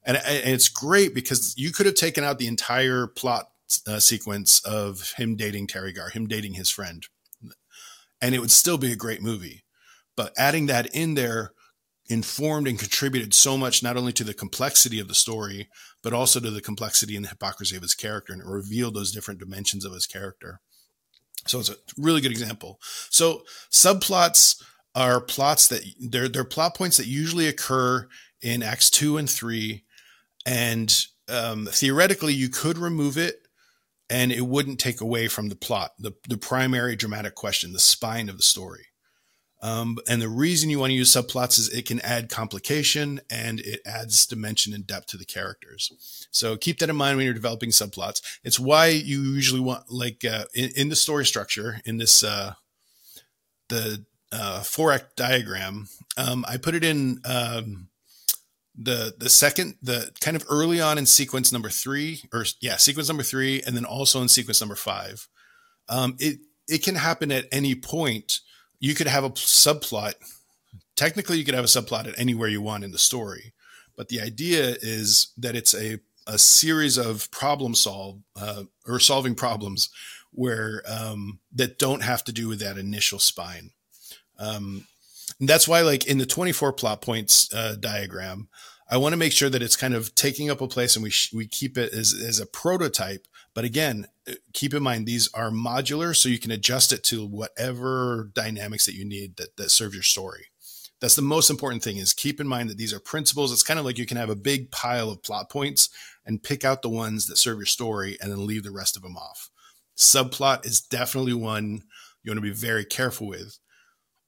And, 0.05 0.17
and 0.17 0.55
it's 0.55 0.69
great 0.69 1.15
because 1.15 1.55
you 1.57 1.73
could 1.73 1.87
have 1.87 1.95
taken 1.95 2.25
out 2.25 2.39
the 2.39 2.47
entire 2.47 3.07
plot 3.07 3.51
uh, 3.87 4.01
sequence 4.01 4.65
of 4.65 5.13
him 5.17 5.37
dating 5.37 5.67
Teri 5.67 5.95
Garr, 5.95 6.11
him 6.11 6.27
dating 6.27 6.55
his 6.55 6.71
friend, 6.71 7.07
and 8.21 8.35
it 8.35 8.41
would 8.41 8.51
still 8.51 8.79
be 8.79 8.93
a 8.93 8.97
great 8.97 9.23
movie. 9.23 9.65
But 10.17 10.33
adding 10.37 10.67
that 10.67 10.87
in 10.95 11.15
there 11.15 11.53
informed 12.11 12.67
and 12.67 12.79
contributed 12.79 13.33
so 13.33 13.57
much 13.57 13.83
not 13.83 13.97
only 13.97 14.13
to 14.13 14.25
the 14.25 14.35
complexity 14.35 14.99
of 14.99 15.07
the 15.07 15.15
story 15.15 15.69
but 16.03 16.13
also 16.13 16.41
to 16.41 16.51
the 16.51 16.61
complexity 16.61 17.15
and 17.15 17.25
the 17.25 17.29
hypocrisy 17.29 17.77
of 17.77 17.83
his 17.83 17.95
character 17.95 18.33
and 18.33 18.43
it 18.43 18.49
revealed 18.49 18.95
those 18.95 19.13
different 19.13 19.39
dimensions 19.39 19.85
of 19.85 19.93
his 19.93 20.07
character 20.07 20.61
so 21.47 21.61
it's 21.61 21.71
a 21.71 21.77
really 21.97 22.21
good 22.21 22.33
example 22.33 22.81
so 23.11 23.43
subplots 23.71 24.61
are 24.97 25.21
plots 25.21 25.69
that 25.69 25.85
they're, 26.01 26.29
they're 26.29 26.43
plot 26.43 26.75
points 26.75 26.97
that 26.97 27.07
usually 27.07 27.47
occur 27.47 28.09
in 28.43 28.61
acts 28.61 28.91
2 28.91 29.17
and 29.17 29.31
3 29.31 29.85
and 30.47 31.07
um, 31.29 31.69
theoretically 31.71 32.35
you 32.35 32.49
could 32.49 32.79
remove 32.79 33.17
it 33.17 33.37
and 34.09 34.33
it 34.33 34.47
wouldn't 34.47 34.81
take 34.81 35.01
away 35.01 35.29
from 35.29 35.49
the 35.49 35.57
plot 35.57 35.93
the, 35.99 36.13
the 36.29 36.37
primary 36.37 36.97
dramatic 36.97 37.35
question 37.35 37.73
the 37.73 37.79
spine 37.79 38.29
of 38.29 38.37
the 38.37 38.43
story 38.43 38.87
um, 39.63 39.99
and 40.09 40.23
the 40.23 40.29
reason 40.29 40.71
you 40.71 40.79
want 40.79 40.91
to 40.91 40.95
use 40.95 41.15
subplots 41.15 41.59
is 41.59 41.69
it 41.69 41.87
can 41.87 42.01
add 42.01 42.31
complication 42.31 43.21
and 43.31 43.61
it 43.61 43.81
adds 43.85 44.27
dimension 44.27 44.73
and 44.73 44.87
depth 44.87 45.09
to 45.09 45.19
the 45.19 45.25
characters. 45.25 46.27
So 46.31 46.57
keep 46.57 46.79
that 46.79 46.89
in 46.89 46.97
mind 46.97 47.17
when 47.17 47.27
you're 47.27 47.35
developing 47.35 47.71
subplots. 47.71 48.23
It's 48.43 48.59
why 48.59 48.87
you 48.87 49.21
usually 49.21 49.61
want, 49.61 49.91
like, 49.91 50.25
uh, 50.25 50.45
in, 50.55 50.71
in, 50.77 50.89
the 50.89 50.97
story 50.97 51.27
structure, 51.27 51.81
in 51.85 51.99
this, 51.99 52.25
uh, 52.25 52.55
the 53.69 54.05
uh, 54.33 54.61
four 54.63 54.93
act 54.93 55.17
diagram, 55.17 55.89
um, 56.17 56.45
I 56.49 56.57
put 56.57 56.75
it 56.75 56.85
in 56.85 57.21
um, 57.27 57.90
the 58.83 59.15
the 59.19 59.29
second, 59.29 59.77
the 59.83 60.11
kind 60.21 60.37
of 60.37 60.45
early 60.51 60.81
on 60.81 60.97
in 60.97 61.05
sequence 61.05 61.53
number 61.53 61.69
three, 61.69 62.23
or 62.33 62.47
yeah, 62.61 62.77
sequence 62.77 63.09
number 63.09 63.23
three, 63.23 63.63
and 63.63 63.77
then 63.77 63.85
also 63.85 64.23
in 64.23 64.29
sequence 64.29 64.61
number 64.61 64.75
five. 64.75 65.29
Um, 65.89 66.17
it 66.19 66.39
it 66.67 66.83
can 66.83 66.95
happen 66.95 67.31
at 67.31 67.47
any 67.53 67.75
point 67.75 68.41
you 68.79 68.95
could 68.95 69.07
have 69.07 69.25
a 69.25 69.31
subplot. 69.31 70.15
Technically, 70.97 71.37
you 71.37 71.45
could 71.45 71.55
have 71.55 71.65
a 71.65 71.69
subplot 71.69 72.09
at 72.09 72.19
anywhere 72.19 72.49
you 72.49 72.63
want 72.63 72.85
in 72.85 72.91
the 72.91 72.99
story, 72.99 73.53
but 73.97 74.09
the 74.09 74.21
idea 74.21 74.77
is 74.81 75.33
that 75.37 75.55
it's 75.55 75.75
a 75.75 76.01
a 76.27 76.39
series 76.39 76.97
of 76.97 77.31
problem 77.31 77.75
solve 77.75 78.21
uh, 78.37 78.63
or 78.87 78.99
solving 78.99 79.35
problems 79.35 79.91
where 80.33 80.83
um, 80.89 81.39
that 81.53 81.79
don't 81.79 82.03
have 82.03 82.25
to 82.25 82.33
do 82.33 82.49
with 82.49 82.61
that 82.61 82.79
initial 82.79 83.19
spine. 83.19 83.73
Um, 84.39 84.87
that's 85.41 85.67
why, 85.67 85.81
like 85.81 86.07
in 86.07 86.19
the 86.19 86.27
24 86.27 86.73
plot 86.75 87.03
points 87.03 87.53
uh, 87.53 87.77
diagram, 87.79 88.49
I 88.91 88.97
want 88.97 89.13
to 89.13 89.17
make 89.17 89.33
sure 89.33 89.49
that 89.49 89.63
it's 89.63 89.77
kind 89.77 89.95
of 89.95 90.15
taking 90.15 90.51
up 90.51 90.61
a 90.61 90.67
place 90.67 90.97
and 90.97 91.03
we, 91.03 91.11
sh- 91.11 91.33
we 91.33 91.47
keep 91.47 91.79
it 91.79 91.93
as, 91.93 92.13
as 92.13 92.41
a 92.41 92.47
prototype 92.47 93.27
but 93.55 93.65
again, 93.65 94.07
uh, 94.29 94.35
keep 94.53 94.75
in 94.75 94.83
mind 94.83 95.07
these 95.07 95.29
are 95.35 95.51
modular, 95.51 96.15
so 96.15 96.29
you 96.29 96.39
can 96.39 96.51
adjust 96.51 96.93
it 96.93 97.03
to 97.05 97.27
whatever 97.27 98.31
dynamics 98.35 98.87
that 98.87 98.95
you 98.95 99.05
need 99.05 99.37
that, 99.37 99.57
that 99.57 99.71
serve 99.71 99.95
your 99.95 100.03
story. 100.03 100.47
That's 101.01 101.17
the 101.17 101.23
most 101.23 101.49
important 101.49 101.83
thing 101.83 101.97
is 101.97 102.13
keep 102.13 102.41
in 102.41 102.47
mind 102.47 102.69
that 102.69 102.77
these 102.77 102.93
are 102.93 103.01
principles. 103.01 103.53
It's 103.53 103.63
kind 103.63 103.81
of 103.81 103.87
like 103.87 103.99
you 103.99 104.07
can 104.07 104.19
have 104.19 104.31
a 104.31 104.37
big 104.37 104.71
pile 104.71 105.11
of 105.11 105.23
plot 105.23 105.49
points 105.49 105.89
and 106.27 106.43
pick 106.43 106.65
out 106.65 106.83
the 106.83 106.91
ones 106.91 107.27
that 107.27 107.39
serve 107.39 107.59
your 107.59 107.67
story 107.67 108.19
and 108.21 108.31
then 108.31 108.47
leave 108.47 108.65
the 108.65 108.71
rest 108.71 108.97
of 108.97 109.03
them 109.03 109.17
off. 109.17 109.51
Subplot 109.97 110.67
is 110.67 110.81
definitely 110.81 111.33
one 111.33 111.83
you 112.23 112.31
want 112.31 112.37
to 112.37 112.43
be 112.43 112.51
very 112.51 112.85
careful 112.85 113.27
with. 113.27 113.59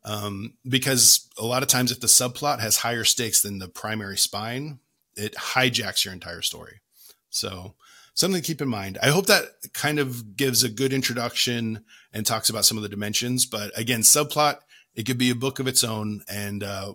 Um, 0.04 0.54
because 0.68 1.28
a 1.38 1.44
lot 1.44 1.62
of 1.62 1.68
times 1.68 1.92
if 1.92 2.00
the 2.00 2.08
subplot 2.08 2.58
has 2.60 2.78
higher 2.78 3.04
stakes 3.04 3.40
than 3.42 3.58
the 3.58 3.68
primary 3.68 4.18
spine, 4.18 4.80
it 5.16 5.34
hijacks 5.34 6.04
your 6.04 6.12
entire 6.12 6.42
story. 6.42 6.80
So 7.30 7.74
something 8.14 8.40
to 8.40 8.46
keep 8.46 8.60
in 8.60 8.68
mind. 8.68 8.98
I 9.02 9.08
hope 9.08 9.26
that 9.26 9.44
kind 9.72 9.98
of 9.98 10.36
gives 10.36 10.64
a 10.64 10.68
good 10.68 10.92
introduction 10.92 11.84
and 12.12 12.26
talks 12.26 12.50
about 12.50 12.64
some 12.64 12.76
of 12.76 12.82
the 12.82 12.88
dimensions. 12.88 13.46
But 13.46 13.76
again, 13.78 14.00
subplot, 14.00 14.58
it 14.94 15.06
could 15.06 15.18
be 15.18 15.30
a 15.30 15.34
book 15.34 15.58
of 15.58 15.66
its 15.66 15.82
own, 15.82 16.22
and 16.28 16.62
uh, 16.62 16.94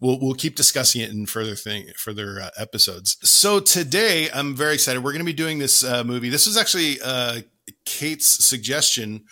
we'll 0.00 0.20
we'll 0.20 0.34
keep 0.34 0.54
discussing 0.54 1.00
it 1.00 1.10
in 1.10 1.26
further 1.26 1.56
thing 1.56 1.86
further 1.96 2.40
uh, 2.40 2.50
episodes. 2.56 3.16
So 3.28 3.58
today, 3.58 4.30
I'm 4.32 4.54
very 4.54 4.74
excited. 4.74 5.02
We're 5.02 5.12
going 5.12 5.24
to 5.24 5.24
be 5.24 5.32
doing 5.32 5.58
this 5.58 5.82
uh, 5.82 6.04
movie. 6.04 6.28
This 6.28 6.46
is 6.46 6.56
actually 6.56 6.98
uh, 7.04 7.40
Kate's 7.84 8.26
suggestion. 8.26 9.24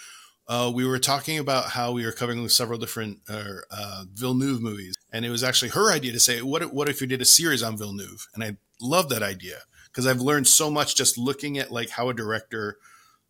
Uh, 0.50 0.68
we 0.68 0.84
were 0.84 0.98
talking 0.98 1.38
about 1.38 1.66
how 1.66 1.92
we 1.92 2.04
were 2.04 2.10
covering 2.10 2.48
several 2.48 2.76
different 2.76 3.20
uh, 3.28 4.04
Villeneuve 4.12 4.60
movies, 4.60 4.96
and 5.12 5.24
it 5.24 5.30
was 5.30 5.44
actually 5.44 5.68
her 5.68 5.92
idea 5.92 6.10
to 6.10 6.18
say, 6.18 6.42
"What 6.42 6.74
what 6.74 6.88
if 6.88 7.00
we 7.00 7.06
did 7.06 7.22
a 7.22 7.24
series 7.24 7.62
on 7.62 7.78
Villeneuve?" 7.78 8.26
And 8.34 8.42
I 8.42 8.56
love 8.80 9.10
that 9.10 9.22
idea 9.22 9.58
because 9.86 10.08
I've 10.08 10.20
learned 10.20 10.48
so 10.48 10.68
much 10.68 10.96
just 10.96 11.16
looking 11.16 11.56
at 11.56 11.70
like 11.70 11.90
how 11.90 12.08
a 12.08 12.14
director 12.14 12.78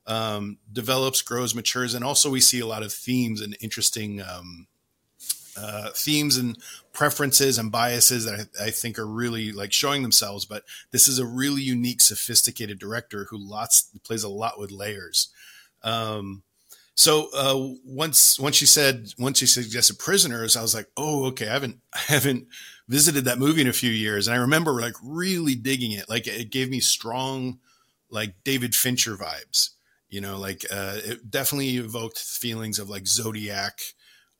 um, 0.06 0.56
develops, 0.72 1.20
grows, 1.20 1.54
matures, 1.54 1.92
and 1.92 2.02
also 2.02 2.30
we 2.30 2.40
see 2.40 2.58
a 2.58 2.66
lot 2.66 2.82
of 2.82 2.90
themes 2.90 3.42
and 3.42 3.54
interesting 3.60 4.22
um, 4.22 4.66
uh, 5.58 5.90
themes 5.94 6.38
and 6.38 6.56
preferences 6.94 7.58
and 7.58 7.70
biases 7.70 8.24
that 8.24 8.48
I, 8.58 8.64
I, 8.64 8.70
think 8.70 8.98
are 8.98 9.06
really 9.06 9.52
like 9.52 9.74
showing 9.74 10.00
themselves. 10.00 10.46
But 10.46 10.64
this 10.90 11.06
is 11.06 11.18
a 11.18 11.26
really 11.26 11.60
unique, 11.60 12.00
sophisticated 12.00 12.78
director 12.78 13.26
who 13.28 13.36
lots 13.36 13.90
plays 14.04 14.22
a 14.22 14.30
lot 14.30 14.58
with 14.58 14.70
layers. 14.70 15.28
Um, 15.82 16.44
so 16.94 17.28
uh, 17.34 17.74
once 17.84 18.38
once 18.38 18.56
she 18.56 18.66
said 18.66 19.08
once 19.18 19.38
she 19.38 19.46
suggested 19.46 19.98
prisoners, 19.98 20.56
I 20.56 20.62
was 20.62 20.74
like, 20.74 20.88
oh 20.96 21.26
okay, 21.26 21.48
I 21.48 21.52
haven't 21.52 21.80
I 21.94 22.00
haven't 22.00 22.46
visited 22.88 23.24
that 23.24 23.38
movie 23.38 23.62
in 23.62 23.68
a 23.68 23.72
few 23.72 23.90
years, 23.90 24.26
and 24.26 24.34
I 24.34 24.40
remember 24.40 24.72
like 24.80 24.94
really 25.02 25.54
digging 25.54 25.92
it. 25.92 26.08
Like 26.08 26.26
it 26.26 26.50
gave 26.50 26.70
me 26.70 26.80
strong 26.80 27.58
like 28.10 28.34
David 28.44 28.74
Fincher 28.74 29.16
vibes. 29.16 29.70
You 30.08 30.20
know, 30.20 30.38
like 30.38 30.64
uh, 30.70 30.96
it 31.04 31.30
definitely 31.30 31.76
evoked 31.76 32.18
feelings 32.18 32.78
of 32.78 32.90
like 32.90 33.06
Zodiac, 33.06 33.80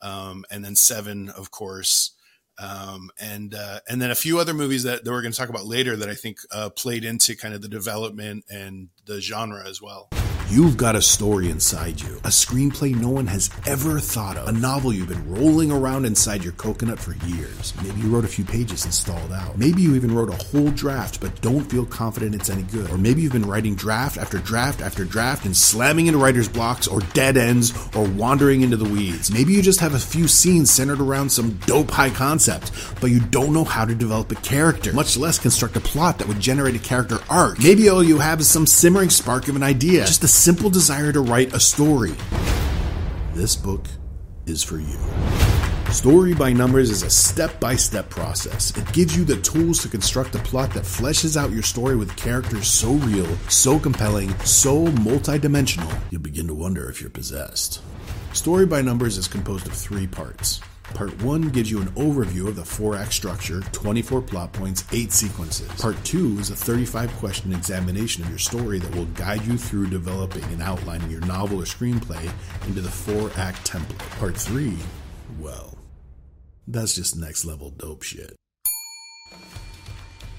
um, 0.02 0.44
and 0.50 0.64
then 0.64 0.74
Seven, 0.74 1.28
of 1.30 1.52
course, 1.52 2.10
um, 2.58 3.10
and 3.20 3.54
uh, 3.54 3.78
and 3.88 4.02
then 4.02 4.10
a 4.10 4.16
few 4.16 4.40
other 4.40 4.52
movies 4.52 4.82
that, 4.82 5.04
that 5.04 5.10
we're 5.10 5.22
going 5.22 5.32
to 5.32 5.38
talk 5.38 5.48
about 5.48 5.66
later 5.66 5.96
that 5.96 6.08
I 6.08 6.14
think 6.14 6.38
uh, 6.52 6.70
played 6.70 7.04
into 7.04 7.36
kind 7.36 7.54
of 7.54 7.62
the 7.62 7.68
development 7.68 8.44
and 8.50 8.88
the 9.06 9.20
genre 9.20 9.64
as 9.66 9.80
well. 9.80 10.10
You've 10.50 10.76
got 10.76 10.96
a 10.96 11.00
story 11.00 11.48
inside 11.48 12.00
you, 12.00 12.16
a 12.24 12.28
screenplay 12.28 12.92
no 12.92 13.08
one 13.08 13.28
has 13.28 13.50
ever 13.68 14.00
thought 14.00 14.36
of, 14.36 14.48
a 14.48 14.52
novel 14.52 14.92
you've 14.92 15.06
been 15.06 15.32
rolling 15.32 15.70
around 15.70 16.06
inside 16.06 16.42
your 16.42 16.54
coconut 16.54 16.98
for 16.98 17.14
years. 17.24 17.72
Maybe 17.84 18.00
you 18.00 18.08
wrote 18.08 18.24
a 18.24 18.28
few 18.28 18.44
pages 18.44 18.84
and 18.84 18.92
stalled 18.92 19.30
out. 19.30 19.56
Maybe 19.56 19.80
you 19.80 19.94
even 19.94 20.12
wrote 20.12 20.28
a 20.28 20.44
whole 20.46 20.72
draft 20.72 21.20
but 21.20 21.40
don't 21.40 21.70
feel 21.70 21.86
confident 21.86 22.34
it's 22.34 22.50
any 22.50 22.64
good. 22.64 22.90
Or 22.90 22.98
maybe 22.98 23.22
you've 23.22 23.30
been 23.30 23.46
writing 23.46 23.76
draft 23.76 24.18
after 24.18 24.38
draft 24.38 24.80
after 24.80 25.04
draft 25.04 25.44
and 25.44 25.56
slamming 25.56 26.08
into 26.08 26.18
writer's 26.18 26.48
blocks 26.48 26.88
or 26.88 26.98
dead 27.14 27.36
ends 27.36 27.72
or 27.94 28.08
wandering 28.08 28.62
into 28.62 28.76
the 28.76 28.88
weeds. 28.88 29.30
Maybe 29.30 29.52
you 29.52 29.62
just 29.62 29.78
have 29.78 29.94
a 29.94 30.00
few 30.00 30.26
scenes 30.26 30.68
centered 30.68 31.00
around 31.00 31.30
some 31.30 31.52
dope 31.58 31.92
high 31.92 32.10
concept, 32.10 32.72
but 33.00 33.12
you 33.12 33.20
don't 33.20 33.52
know 33.52 33.62
how 33.62 33.84
to 33.84 33.94
develop 33.94 34.32
a 34.32 34.34
character, 34.34 34.92
much 34.92 35.16
less 35.16 35.38
construct 35.38 35.76
a 35.76 35.80
plot 35.80 36.18
that 36.18 36.26
would 36.26 36.40
generate 36.40 36.74
a 36.74 36.80
character 36.80 37.18
arc. 37.30 37.60
Maybe 37.60 37.88
all 37.88 38.02
you 38.02 38.18
have 38.18 38.40
is 38.40 38.48
some 38.48 38.66
simmering 38.66 39.10
spark 39.10 39.46
of 39.46 39.54
an 39.54 39.62
idea, 39.62 40.06
just 40.06 40.24
a 40.24 40.39
simple 40.40 40.70
desire 40.70 41.12
to 41.12 41.20
write 41.20 41.52
a 41.52 41.60
story. 41.60 42.14
This 43.34 43.54
book 43.54 43.84
is 44.46 44.64
for 44.64 44.78
you. 44.78 44.98
Story 45.92 46.32
by 46.32 46.50
Numbers 46.50 46.88
is 46.88 47.02
a 47.02 47.10
step 47.10 47.60
by 47.60 47.76
step 47.76 48.08
process. 48.08 48.74
It 48.74 48.90
gives 48.94 49.14
you 49.14 49.24
the 49.24 49.36
tools 49.42 49.82
to 49.82 49.88
construct 49.88 50.34
a 50.34 50.38
plot 50.38 50.72
that 50.72 50.84
fleshes 50.84 51.36
out 51.36 51.50
your 51.50 51.62
story 51.62 51.94
with 51.94 52.16
characters 52.16 52.68
so 52.68 52.92
real, 52.92 53.26
so 53.50 53.78
compelling, 53.78 54.30
so 54.38 54.86
multidimensional, 54.86 55.94
you'll 56.10 56.22
begin 56.22 56.46
to 56.46 56.54
wonder 56.54 56.88
if 56.88 57.02
you're 57.02 57.10
possessed. 57.10 57.82
Story 58.32 58.64
by 58.64 58.80
Numbers 58.80 59.18
is 59.18 59.28
composed 59.28 59.66
of 59.66 59.74
three 59.74 60.06
parts 60.06 60.62
Part 60.94 61.22
1 61.22 61.48
gives 61.50 61.70
you 61.70 61.80
an 61.80 61.88
overview 61.92 62.48
of 62.48 62.56
the 62.56 62.64
4 62.64 62.96
act 62.96 63.12
structure, 63.12 63.60
24 63.72 64.22
plot 64.22 64.52
points, 64.52 64.84
8 64.92 65.12
sequences. 65.12 65.68
Part 65.80 66.02
2 66.04 66.38
is 66.38 66.50
a 66.50 66.56
35 66.56 67.10
question 67.12 67.52
examination 67.52 68.22
of 68.22 68.28
your 68.28 68.38
story 68.38 68.78
that 68.78 68.94
will 68.94 69.06
guide 69.06 69.44
you 69.46 69.56
through 69.56 69.88
developing 69.88 70.44
and 70.44 70.62
outlining 70.62 71.10
your 71.10 71.24
novel 71.26 71.60
or 71.60 71.64
screenplay 71.64 72.30
into 72.66 72.80
the 72.80 72.90
4 72.90 73.30
act 73.36 73.70
template. 73.70 73.98
Part 74.18 74.36
3, 74.36 74.76
well, 75.38 75.78
that's 76.66 76.94
just 76.94 77.16
next 77.16 77.44
level 77.44 77.70
dope 77.70 78.02
shit. 78.02 78.39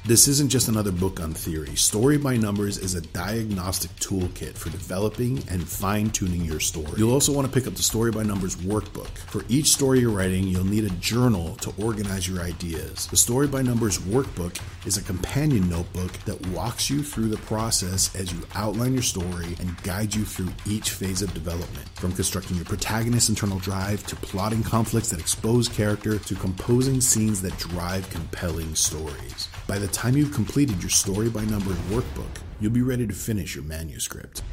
This 0.03 0.27
isn't 0.27 0.49
just 0.49 0.67
another 0.67 0.91
book 0.91 1.19
on 1.19 1.31
theory. 1.31 1.75
Story 1.75 2.17
by 2.17 2.35
Numbers 2.35 2.79
is 2.79 2.95
a 2.95 3.01
diagnostic 3.01 3.91
toolkit 3.97 4.57
for 4.57 4.71
developing 4.71 5.43
and 5.47 5.61
fine 5.61 6.09
tuning 6.09 6.43
your 6.43 6.59
story. 6.59 6.93
You'll 6.97 7.13
also 7.13 7.31
want 7.31 7.45
to 7.45 7.53
pick 7.53 7.67
up 7.67 7.75
the 7.75 7.83
Story 7.83 8.09
by 8.09 8.23
Numbers 8.23 8.55
workbook. 8.55 9.15
For 9.29 9.43
each 9.47 9.67
story 9.67 9.99
you're 9.99 10.09
writing, 10.09 10.47
you'll 10.47 10.65
need 10.65 10.85
a 10.85 10.89
journal 10.95 11.53
to 11.57 11.71
organize 11.77 12.27
your 12.27 12.41
ideas. 12.41 13.05
The 13.07 13.15
Story 13.15 13.45
by 13.45 13.61
Numbers 13.61 13.99
workbook 13.99 14.59
is 14.87 14.97
a 14.97 15.03
companion 15.03 15.69
notebook 15.69 16.11
that 16.25 16.47
walks 16.47 16.89
you 16.89 17.03
through 17.03 17.27
the 17.27 17.37
process 17.37 18.15
as 18.15 18.33
you 18.33 18.39
outline 18.55 18.93
your 18.93 19.03
story 19.03 19.55
and 19.59 19.81
guide 19.83 20.15
you 20.15 20.25
through 20.25 20.49
each 20.65 20.89
phase 20.89 21.21
of 21.21 21.31
development. 21.35 21.87
From 21.93 22.11
constructing 22.13 22.55
your 22.55 22.65
protagonist's 22.65 23.29
internal 23.29 23.59
drive 23.59 24.05
to 24.07 24.15
plotting 24.15 24.63
conflicts 24.63 25.11
that 25.11 25.19
expose 25.19 25.69
character 25.69 26.17
to 26.17 26.35
composing 26.35 27.01
scenes 27.01 27.39
that 27.43 27.55
drive 27.59 28.09
compelling 28.09 28.73
stories. 28.73 29.47
By 29.71 29.79
the 29.79 29.87
time 29.87 30.17
you've 30.17 30.33
completed 30.33 30.83
your 30.83 30.89
story 30.89 31.29
by 31.29 31.45
numbers 31.45 31.77
workbook, 31.89 32.41
you'll 32.59 32.73
be 32.73 32.81
ready 32.81 33.07
to 33.07 33.13
finish 33.13 33.55
your 33.55 33.63
manuscript. 33.63 34.43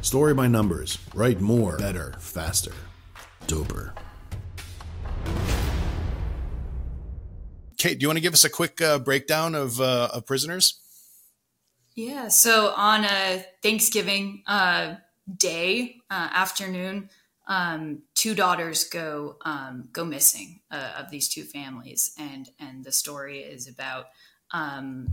Story 0.00 0.32
by 0.32 0.46
numbers. 0.46 0.96
Write 1.14 1.42
more, 1.42 1.76
better, 1.76 2.14
faster, 2.18 2.72
doper. 3.46 3.92
Kate, 7.76 7.98
do 7.98 8.04
you 8.04 8.08
want 8.08 8.16
to 8.16 8.22
give 8.22 8.32
us 8.32 8.44
a 8.46 8.48
quick 8.48 8.80
uh, 8.80 8.98
breakdown 9.00 9.54
of, 9.54 9.78
uh, 9.82 10.08
of 10.14 10.24
prisoners? 10.24 10.80
Yeah. 11.94 12.28
So 12.28 12.72
on 12.74 13.04
a 13.04 13.44
Thanksgiving 13.62 14.44
uh, 14.46 14.94
day 15.36 15.96
uh, 16.08 16.30
afternoon, 16.32 17.10
um, 17.46 18.02
two 18.14 18.34
daughters 18.34 18.84
go 18.84 19.36
um, 19.44 19.88
go 19.92 20.04
missing 20.04 20.60
uh, 20.70 20.92
of 20.98 21.10
these 21.10 21.28
two 21.28 21.44
families, 21.44 22.12
and 22.18 22.48
and 22.58 22.84
the 22.84 22.92
story 22.92 23.40
is 23.40 23.68
about. 23.68 24.06
Um, 24.52 25.08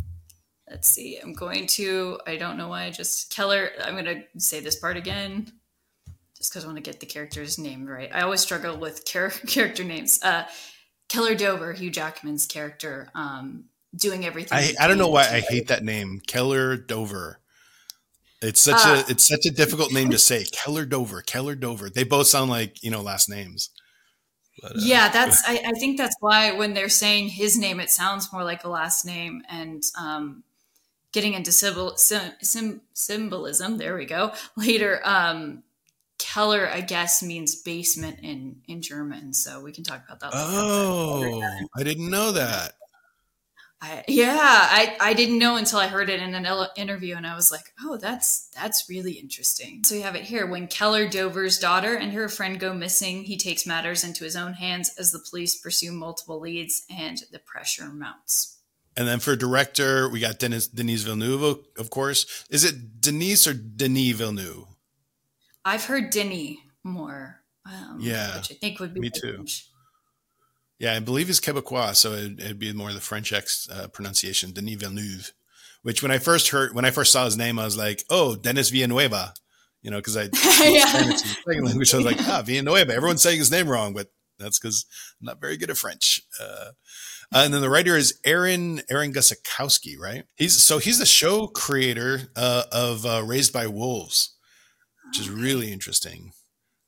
let's 0.70 0.88
see. 0.88 1.20
I'm 1.22 1.34
going 1.34 1.68
to. 1.68 2.20
I 2.26 2.38
don't 2.38 2.58
know 2.58 2.70
why 2.70 2.86
I 2.86 2.92
just 2.92 3.34
Keller. 3.34 3.72
I'm 3.84 3.94
going 3.94 4.06
to 4.06 4.24
say 4.40 4.60
this 4.60 4.76
part 4.76 4.98
again, 4.98 5.52
just 6.36 6.52
because 6.52 6.64
I 6.64 6.68
want 6.68 6.78
to 6.78 6.84
get 6.84 7.00
the 7.00 7.06
character's 7.06 7.58
name 7.58 7.86
right. 7.86 8.10
I 8.14 8.22
always 8.22 8.42
struggle 8.42 8.78
with 8.78 9.06
char- 9.06 9.30
character 9.30 9.84
names. 9.84 10.22
Uh, 10.24 10.46
Keller 11.10 11.36
Dover, 11.36 11.74
Hugh 11.74 11.92
Jackman's 11.92 12.48
character, 12.48 13.08
um, 13.14 13.66
doing 13.96 14.26
everything. 14.26 14.58
I, 14.58 14.74
I 14.80 14.88
don't 14.88 14.98
know 14.98 15.10
why 15.10 15.22
I 15.22 15.42
hate 15.42 15.68
that 15.68 15.84
name, 15.84 16.22
Keller 16.26 16.76
Dover. 16.76 17.40
It's 18.44 18.60
such 18.60 18.86
uh, 18.86 19.04
a 19.08 19.12
it's 19.12 19.28
such 19.28 19.46
a 19.46 19.52
difficult 19.52 19.92
name 19.94 20.10
to 20.12 20.18
say. 20.20 20.46
Keller 20.52 20.86
Dover, 20.86 21.22
Keller 21.22 21.56
Dover. 21.56 21.90
They 21.90 22.04
both 22.04 22.28
sound 22.28 22.52
like 22.52 22.84
you 22.84 22.92
know 22.92 23.02
last 23.02 23.30
names. 23.30 23.70
But, 24.62 24.72
uh, 24.72 24.80
yeah, 24.80 25.10
that's. 25.10 25.42
I, 25.48 25.62
I, 25.66 25.72
think 25.80 25.98
that's 25.98 26.16
why 26.20 26.52
when 26.52 26.74
they're 26.74 26.90
saying 26.90 27.30
his 27.30 27.58
name, 27.58 27.80
it 27.80 27.90
sounds 27.90 28.32
more 28.32 28.44
like 28.44 28.64
a 28.64 28.70
last 28.70 29.06
name. 29.06 29.44
And 29.50 29.84
um, 30.00 30.44
getting 31.12 31.34
into 31.34 31.52
symbol, 31.52 31.96
sim, 31.96 32.82
symbolism, 32.94 33.78
there 33.78 33.96
we 33.96 34.06
go. 34.06 34.34
Later, 34.56 35.02
um, 35.04 35.64
Keller, 36.20 36.70
I 36.70 36.82
guess, 36.82 37.24
means 37.24 37.56
basement 37.56 38.20
in 38.22 38.62
in 38.68 38.82
German. 38.82 39.34
So 39.34 39.62
we 39.62 39.72
can 39.72 39.84
talk 39.84 40.04
about 40.06 40.20
that. 40.20 40.32
Oh, 40.34 41.42
I 41.76 41.84
didn't 41.84 42.10
know 42.10 42.34
that. 42.34 42.74
I, 43.84 44.02
yeah, 44.08 44.38
I, 44.40 44.96
I 45.02 45.14
didn't 45.14 45.40
know 45.40 45.58
until 45.58 45.78
I 45.78 45.88
heard 45.88 46.10
it 46.10 46.22
in 46.22 46.34
an 46.34 46.68
interview, 46.78 47.18
and 47.18 47.28
I 47.28 47.36
was 47.36 47.52
like, 47.52 47.74
oh, 47.84 47.98
that's 47.98 48.48
that's 48.56 48.90
really 48.90 49.12
interesting. 49.12 49.84
So 49.84 49.96
we 49.96 50.02
have 50.02 50.16
it 50.16 50.24
here. 50.24 50.48
When 50.48 50.68
Keller 50.68 51.06
Dover's 51.06 51.60
daughter 51.60 51.94
and 51.96 52.14
her 52.14 52.30
friend 52.30 52.62
go 52.62 52.74
missing, 52.74 53.24
he 53.24 53.36
takes 53.36 53.66
matters 53.66 54.06
into 54.06 54.24
his 54.24 54.38
own 54.38 54.54
hands 54.54 54.96
as 54.98 55.12
the 55.12 55.20
police 55.20 55.58
pursue 55.58 55.92
multiple 55.92 56.40
leads, 56.40 56.86
and 56.90 57.22
the 57.34 57.40
pressure 57.40 57.88
mounts. 57.88 58.58
And 58.96 59.06
then 59.06 59.20
for 59.20 59.36
director, 59.36 60.08
we 60.08 60.22
got 60.22 60.40
Dennis 60.40 60.68
Denis 60.68 61.02
Villeneuve, 61.02 61.60
of 61.78 61.90
course. 61.90 62.46
Is 62.50 62.64
it 62.64 63.02
Denise 63.02 63.46
or 63.48 63.54
Denis 63.54 64.16
Villeneuve? 64.16 64.66
I've 65.66 65.84
heard 65.84 66.10
Denis 66.10 66.56
more. 66.86 67.42
Um, 67.66 67.98
yeah, 68.00 68.38
which 68.38 68.52
I 68.52 68.56
think 68.56 68.80
would 68.80 68.94
be 68.94 69.02
me 69.02 69.10
too. 69.10 69.46
Yeah, 70.84 70.96
I 70.96 71.00
believe 71.00 71.28
he's 71.28 71.40
Quebecois, 71.40 71.96
so 71.96 72.12
it'd, 72.12 72.42
it'd 72.42 72.60
be 72.60 72.74
more 72.74 72.92
the 72.92 73.00
French 73.00 73.32
X 73.32 73.70
uh, 73.72 73.88
pronunciation, 73.88 74.52
Denis 74.52 74.76
Villeneuve. 74.76 75.32
Which 75.82 76.02
when 76.02 76.12
I 76.12 76.18
first 76.18 76.50
heard, 76.50 76.76
when 76.76 76.84
I 76.84 76.92
first 76.92 77.14
saw 77.14 77.24
his 77.24 77.38
name, 77.38 77.58
I 77.58 77.64
was 77.64 77.78
like, 77.78 78.04
"Oh, 78.10 78.36
Denis 78.36 78.70
Villanueva," 78.70 79.34
you 79.82 79.90
know, 79.90 80.00
because 80.00 80.18
I 80.18 80.24
yeah. 80.66 81.16
language. 81.48 81.94
I 81.94 81.98
was 81.98 82.06
like, 82.06 82.20
"Ah, 82.28 82.42
Villanueva." 82.46 82.94
Everyone's 82.94 83.22
saying 83.22 83.40
his 83.40 83.50
name 83.50 83.70
wrong, 83.70 83.94
but 83.94 84.08
that's 84.38 84.60
because 84.60 84.86
I'm 85.22 85.28
not 85.28 85.40
very 85.40 85.56
good 85.56 85.70
at 85.70 85.78
French. 85.78 86.22
Uh, 86.38 86.72
and 87.34 87.54
then 87.54 87.62
the 87.62 87.70
writer 87.70 87.96
is 87.96 88.20
Aaron 88.26 88.82
Aaron 88.90 89.14
Guzikowski, 89.14 89.98
right? 89.98 90.26
He's 90.36 90.62
so 90.62 90.80
he's 90.80 91.00
the 91.00 91.06
show 91.06 91.48
creator 91.48 92.24
uh, 92.36 92.64
of 92.74 93.06
uh, 93.06 93.24
Raised 93.24 93.54
by 93.54 93.68
Wolves, 93.68 94.36
which 95.08 95.22
is 95.22 95.30
really 95.30 95.72
interesting. 95.72 96.34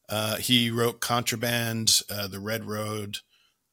Uh, 0.09 0.35
he 0.35 0.69
wrote 0.69 0.99
Contraband, 0.99 2.01
uh, 2.09 2.27
The 2.27 2.41
Red 2.41 2.65
Road, 2.65 3.19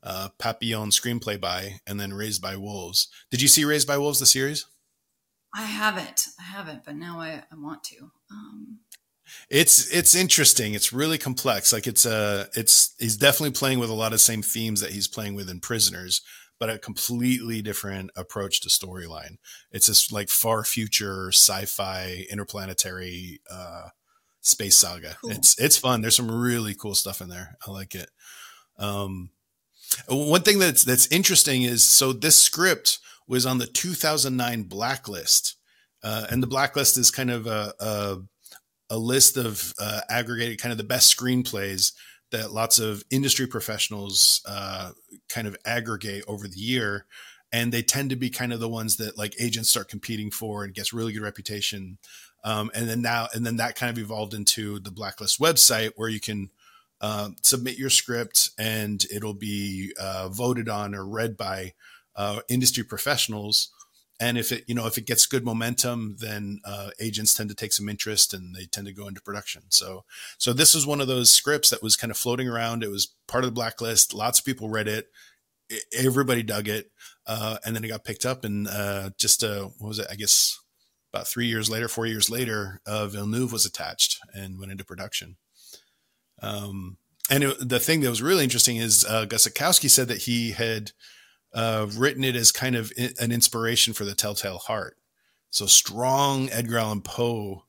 uh, 0.02 0.28
Papillon 0.38 0.90
screenplay 0.90 1.40
by, 1.40 1.80
and 1.87 2.00
then 2.00 2.12
Raised 2.12 2.42
by 2.42 2.56
Wolves. 2.56 3.09
Did 3.30 3.42
you 3.42 3.49
see 3.49 3.64
Raised 3.64 3.87
by 3.88 3.99
Wolves, 3.99 4.18
the 4.18 4.26
series? 4.26 4.66
I 5.54 5.62
haven't. 5.62 6.28
I 6.40 6.44
haven't, 6.44 6.85
but 6.85 6.97
now 6.97 7.21
I, 7.21 7.42
I 7.50 7.56
want 7.56 7.85
to. 7.85 8.11
Um, 8.30 8.78
it's 9.50 9.90
it's 9.90 10.14
interesting. 10.14 10.75
It's 10.75 10.92
really 10.92 11.18
complex. 11.18 11.73
Like 11.73 11.87
it's 11.87 12.04
a 12.04 12.14
uh, 12.14 12.44
it's 12.54 12.94
he's 12.99 13.16
definitely 13.16 13.52
playing 13.52 13.78
with 13.78 13.90
a 13.90 13.94
lot 13.94 14.12
of 14.12 14.21
same 14.21 14.42
themes 14.42 14.80
that 14.80 14.92
he's 14.92 15.09
playing 15.09 15.35
with 15.35 15.49
in 15.49 15.61
Prisoners, 15.61 16.23
but 16.59 16.71
a 16.71 16.78
completely 16.78 17.62
different 17.62 18.11
approach 18.16 18.61
to 18.62 18.68
storyline. 18.68 19.37
It's 19.71 19.87
this 19.87 20.12
like 20.12 20.28
far 20.28 20.64
future 20.64 21.28
sci-fi 21.28 22.26
interplanetary 22.30 23.40
uh, 23.50 23.88
space 24.40 24.76
saga. 24.76 25.16
Cool. 25.21 25.32
It's 25.32 25.59
it's 25.59 25.76
fun. 25.76 26.00
There's 26.00 26.16
some 26.16 26.30
really 26.30 26.75
cool 26.75 26.94
stuff 26.94 27.21
in 27.21 27.28
there. 27.28 27.56
I 27.66 27.71
like 27.71 27.94
it. 27.94 28.11
Um, 28.78 29.30
one 30.09 30.43
thing 30.43 30.59
that's 30.59 30.85
that's 30.85 31.07
interesting 31.09 31.63
is 31.63 31.85
so 31.85 32.13
this 32.13 32.37
script 32.37 32.99
was 33.27 33.47
on 33.47 33.59
the 33.59 33.67
2009 33.67 34.65
blacklist, 34.65 35.57
uh, 36.03 36.27
and 36.31 36.43
the 36.43 36.47
blacklist 36.47 36.97
is 36.97 37.11
kind 37.11 37.31
of 37.31 37.47
a 37.47 37.75
a, 37.81 38.19
a 38.91 38.99
list 38.99 39.37
of 39.37 39.73
uh, 39.81 40.01
aggregated 40.09 40.61
kind 40.61 40.73
of 40.73 40.79
the 40.79 40.85
best 40.85 41.17
screenplays 41.17 41.93
that 42.33 42.53
lots 42.53 42.79
of 42.79 43.05
industry 43.11 43.47
professionals 43.47 44.43
uh, 44.47 44.91
kind 45.29 45.47
of 45.47 45.57
aggregate 45.65 46.25
over 46.27 46.49
the 46.49 46.59
year. 46.59 47.07
And 47.53 47.71
they 47.71 47.83
tend 47.83 48.09
to 48.11 48.17
be 48.17 48.31
kind 48.31 48.53
of 48.53 48.61
the 48.61 48.69
ones 48.69 48.97
that 48.97 49.19
like 49.19 49.35
agents 49.39 49.69
start 49.69 49.89
competing 49.89 50.31
for 50.31 50.65
and 50.65 50.75
gets 50.75 50.95
really 50.95 51.13
good 51.13 51.23
reputation. 51.23 51.99
Um, 52.45 52.71
and 52.75 52.89
then 52.89 53.03
now 53.03 53.29
and 53.35 53.47
then 53.47 53.57
that 53.59 53.77
kind 53.77 53.91
of 53.91 54.03
evolved 54.03 54.35
into 54.35 54.81
the 54.81 54.91
blacklist 54.91 55.39
website 55.39 55.93
where 55.97 56.09
you 56.09 56.19
can 56.19 56.51
uh, 57.02 57.30
submit 57.42 57.76
your 57.76 57.90
script 57.90 58.50
and 58.56 59.04
it'll 59.12 59.35
be 59.35 59.92
uh, 60.00 60.28
voted 60.28 60.68
on 60.68 60.94
or 60.94 61.04
read 61.04 61.37
by 61.37 61.75
uh, 62.14 62.40
industry 62.49 62.85
professionals. 62.85 63.71
And 64.21 64.38
if 64.38 64.52
it, 64.52 64.62
you 64.68 64.75
know, 64.76 64.87
if 64.87 64.99
it 64.99 65.06
gets 65.06 65.26
good 65.26 65.44
momentum, 65.44 66.16
then 66.21 66.61
uh, 66.64 66.90
agents 67.00 67.35
tend 67.35 67.49
to 67.49 67.56
take 67.56 67.73
some 67.73 67.88
interest 67.88 68.32
and 68.32 68.54
they 68.54 68.66
tend 68.66 68.87
to 68.87 68.92
go 68.92 69.09
into 69.09 69.21
production. 69.21 69.62
So, 69.71 70.04
so 70.38 70.52
this 70.52 70.75
was 70.76 70.87
one 70.87 71.00
of 71.00 71.09
those 71.09 71.28
scripts 71.28 71.71
that 71.71 71.82
was 71.82 71.97
kind 71.97 72.12
of 72.12 72.16
floating 72.16 72.49
around. 72.49 72.85
It 72.85 72.90
was 72.90 73.12
part 73.26 73.42
of 73.42 73.50
the 73.50 73.54
blacklist. 73.54 74.14
Lots 74.14 74.38
of 74.38 74.44
people 74.44 74.68
read 74.68 74.87
it. 74.87 75.09
Everybody 75.92 76.44
dug 76.44 76.68
it, 76.68 76.90
uh, 77.26 77.56
and 77.64 77.75
then 77.75 77.82
it 77.82 77.88
got 77.88 78.04
picked 78.04 78.26
up. 78.26 78.44
And 78.44 78.68
just 79.18 79.42
what 79.42 79.80
was 79.80 79.99
it? 79.99 80.06
I 80.11 80.16
guess 80.16 80.61
about 81.12 81.26
three 81.26 81.47
years 81.47 81.71
later, 81.71 81.88
four 81.88 82.04
years 82.04 82.28
later, 82.28 82.82
Villeneuve 82.87 83.52
was 83.52 83.64
attached 83.64 84.18
and 84.35 84.59
went 84.59 84.71
into 84.71 84.85
production. 84.85 85.37
Um, 86.43 86.99
and 87.31 87.45
it, 87.45 87.69
the 87.69 87.81
thing 87.81 88.01
that 88.01 88.11
was 88.11 88.21
really 88.21 88.45
interesting 88.45 88.77
is 88.77 89.05
uh, 89.05 89.27
Guzikowski 89.27 89.89
said 89.89 90.09
that 90.09 90.23
he 90.23 90.51
had 90.51 90.93
uh, 91.55 91.87
written 91.97 92.25
it 92.25 92.37
as 92.37 92.53
kind 92.53 92.77
of 92.77 92.93
an 93.21 93.33
inspiration 93.33 93.95
for 93.95 94.05
the 94.05 94.15
Tell-Tale 94.15 94.59
Heart. 94.59 94.97
So 95.51 95.67
strong 95.67 96.51
Edgar 96.51 96.79
Allan 96.79 97.03
Poe 97.03 97.65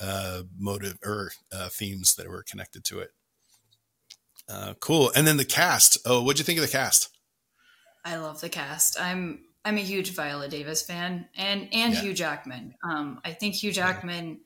uh, 0.00 0.42
motive 0.58 0.98
or 1.04 1.30
uh, 1.52 1.68
themes 1.68 2.14
that 2.16 2.28
were 2.28 2.42
connected 2.42 2.84
to 2.84 3.00
it. 3.00 3.10
Uh, 4.48 4.74
cool. 4.80 5.10
And 5.14 5.26
then 5.26 5.36
the 5.36 5.44
cast. 5.44 5.98
Oh, 6.04 6.22
what'd 6.22 6.38
you 6.38 6.44
think 6.44 6.58
of 6.58 6.64
the 6.64 6.70
cast? 6.70 7.10
I 8.04 8.16
love 8.16 8.40
the 8.40 8.48
cast. 8.48 9.00
I'm 9.00 9.40
I'm 9.64 9.78
a 9.78 9.82
huge 9.82 10.10
Viola 10.10 10.48
Davis 10.48 10.82
fan, 10.82 11.26
and 11.36 11.68
and 11.72 11.92
yeah. 11.92 12.00
Hugh 12.00 12.14
Jackman. 12.14 12.74
Um, 12.84 13.20
I 13.24 13.32
think 13.32 13.54
Hugh 13.54 13.72
Jackman 13.72 14.40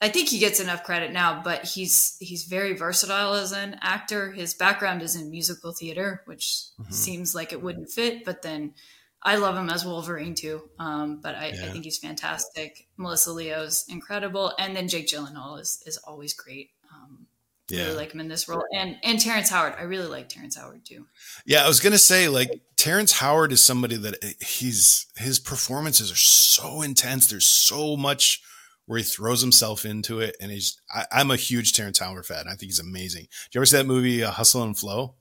I 0.00 0.08
think 0.08 0.28
he 0.28 0.38
gets 0.38 0.60
enough 0.60 0.84
credit 0.84 1.12
now, 1.12 1.42
but 1.42 1.64
he's 1.64 2.16
he's 2.20 2.44
very 2.44 2.74
versatile 2.74 3.34
as 3.34 3.52
an 3.52 3.78
actor. 3.80 4.30
His 4.30 4.54
background 4.54 5.02
is 5.02 5.16
in 5.16 5.30
musical 5.30 5.72
theater, 5.72 6.22
which 6.26 6.62
mm-hmm. 6.80 6.92
seems 6.92 7.34
like 7.34 7.52
it 7.52 7.62
wouldn't 7.62 7.90
fit, 7.90 8.24
but 8.24 8.42
then 8.42 8.74
I 9.22 9.36
love 9.36 9.56
him 9.56 9.70
as 9.70 9.84
Wolverine 9.84 10.34
too. 10.34 10.62
Um, 10.78 11.20
but 11.20 11.34
I, 11.34 11.48
yeah. 11.48 11.64
I, 11.64 11.68
think 11.70 11.84
he's 11.84 11.98
fantastic. 11.98 12.86
Melissa 12.96 13.32
Leo's 13.32 13.84
incredible, 13.88 14.52
and 14.58 14.76
then 14.76 14.86
Jake 14.86 15.08
Gyllenhaal 15.08 15.60
is 15.60 15.82
is 15.84 15.96
always 15.98 16.32
great. 16.32 16.70
Um, 16.94 17.26
yeah. 17.68 17.84
Really 17.84 17.96
like 17.96 18.14
him 18.14 18.20
in 18.20 18.28
this 18.28 18.48
role, 18.48 18.64
and 18.72 18.96
and 19.02 19.20
Terrence 19.20 19.50
Howard. 19.50 19.74
I 19.76 19.82
really 19.82 20.06
like 20.06 20.28
Terrence 20.28 20.56
Howard 20.56 20.84
too. 20.84 21.06
Yeah, 21.44 21.64
I 21.64 21.68
was 21.68 21.80
gonna 21.80 21.98
say 21.98 22.28
like 22.28 22.50
Terrence 22.76 23.12
Howard 23.12 23.50
is 23.50 23.60
somebody 23.60 23.96
that 23.96 24.22
eh, 24.22 24.32
he's 24.40 25.06
his 25.16 25.40
performances 25.40 26.12
are 26.12 26.16
so 26.16 26.82
intense. 26.82 27.26
There's 27.26 27.44
so 27.44 27.96
much 27.96 28.42
where 28.88 28.96
he 28.96 29.04
throws 29.04 29.42
himself 29.42 29.84
into 29.84 30.18
it. 30.20 30.34
And 30.40 30.50
he's, 30.50 30.80
I, 30.90 31.20
am 31.20 31.30
a 31.30 31.36
huge 31.36 31.74
Terrence 31.74 31.98
Howard 31.98 32.24
fan. 32.24 32.46
I 32.46 32.52
think 32.52 32.62
he's 32.62 32.80
amazing. 32.80 33.22
Did 33.22 33.54
you 33.54 33.58
ever 33.60 33.66
see 33.66 33.76
that 33.76 33.86
movie, 33.86 34.24
uh, 34.24 34.30
Hustle 34.30 34.62
and 34.62 34.76
Flow? 34.76 35.14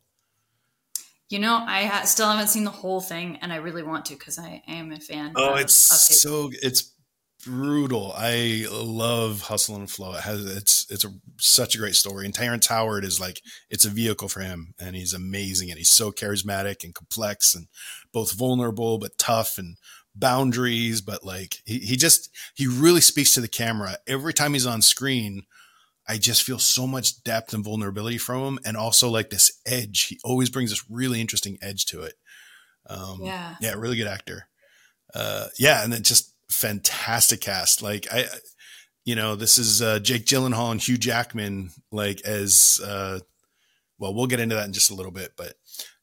You 1.29 1.39
know, 1.39 1.61
I 1.67 1.83
ha- 1.83 2.05
still 2.05 2.29
haven't 2.29 2.47
seen 2.47 2.63
the 2.63 2.71
whole 2.71 3.01
thing, 3.01 3.37
and 3.41 3.51
I 3.51 3.57
really 3.57 3.83
want 3.83 4.05
to 4.05 4.13
because 4.13 4.39
I, 4.39 4.63
I, 4.65 4.75
am 4.75 4.93
a 4.93 4.99
fan. 5.01 5.33
Oh, 5.35 5.55
of, 5.55 5.59
it's 5.59 5.91
of 5.91 6.15
so 6.15 6.49
it's 6.63 6.93
brutal. 7.43 8.13
I 8.15 8.65
love 8.71 9.41
Hustle 9.41 9.75
and 9.75 9.91
Flow. 9.91 10.13
It 10.13 10.21
has 10.21 10.45
it's 10.45 10.89
it's 10.89 11.03
a, 11.03 11.09
such 11.37 11.75
a 11.75 11.79
great 11.79 11.95
story, 11.95 12.23
and 12.23 12.33
Terrence 12.33 12.67
Howard 12.67 13.03
is 13.03 13.19
like 13.19 13.41
it's 13.69 13.83
a 13.83 13.89
vehicle 13.89 14.29
for 14.29 14.39
him, 14.39 14.73
and 14.79 14.95
he's 14.95 15.13
amazing, 15.13 15.69
and 15.69 15.77
he's 15.77 15.89
so 15.89 16.13
charismatic 16.13 16.85
and 16.85 16.95
complex, 16.95 17.55
and 17.55 17.67
both 18.13 18.31
vulnerable 18.31 18.97
but 18.97 19.17
tough, 19.17 19.57
and 19.57 19.75
boundaries, 20.19 21.01
but 21.01 21.23
like 21.23 21.61
he, 21.65 21.79
he 21.79 21.95
just, 21.95 22.29
he 22.55 22.67
really 22.67 23.01
speaks 23.01 23.33
to 23.33 23.41
the 23.41 23.47
camera. 23.47 23.97
Every 24.07 24.33
time 24.33 24.53
he's 24.53 24.65
on 24.65 24.81
screen, 24.81 25.43
I 26.07 26.17
just 26.17 26.43
feel 26.43 26.59
so 26.59 26.87
much 26.87 27.23
depth 27.23 27.53
and 27.53 27.63
vulnerability 27.63 28.17
from 28.17 28.43
him. 28.43 28.59
And 28.65 28.77
also 28.77 29.09
like 29.09 29.29
this 29.29 29.59
edge. 29.65 30.03
He 30.03 30.19
always 30.23 30.49
brings 30.49 30.69
this 30.69 30.89
really 30.89 31.19
interesting 31.21 31.57
edge 31.61 31.85
to 31.87 32.03
it. 32.03 32.13
Um, 32.89 33.19
yeah. 33.21 33.55
Yeah. 33.59 33.73
Really 33.73 33.97
good 33.97 34.07
actor. 34.07 34.47
Uh, 35.13 35.47
yeah. 35.59 35.83
And 35.83 35.91
then 35.91 36.03
just 36.03 36.33
fantastic 36.49 37.41
cast. 37.41 37.81
Like 37.81 38.07
I, 38.11 38.25
you 39.03 39.15
know, 39.15 39.35
this 39.35 39.57
is, 39.57 39.81
uh, 39.81 39.99
Jake 39.99 40.25
Gyllenhaal 40.25 40.71
and 40.71 40.81
Hugh 40.81 40.97
Jackman, 40.97 41.71
like 41.91 42.21
as, 42.21 42.81
uh, 42.83 43.19
well, 43.99 44.13
we'll 44.13 44.27
get 44.27 44.39
into 44.39 44.55
that 44.55 44.67
in 44.67 44.73
just 44.73 44.91
a 44.91 44.95
little 44.95 45.11
bit, 45.11 45.33
but 45.35 45.53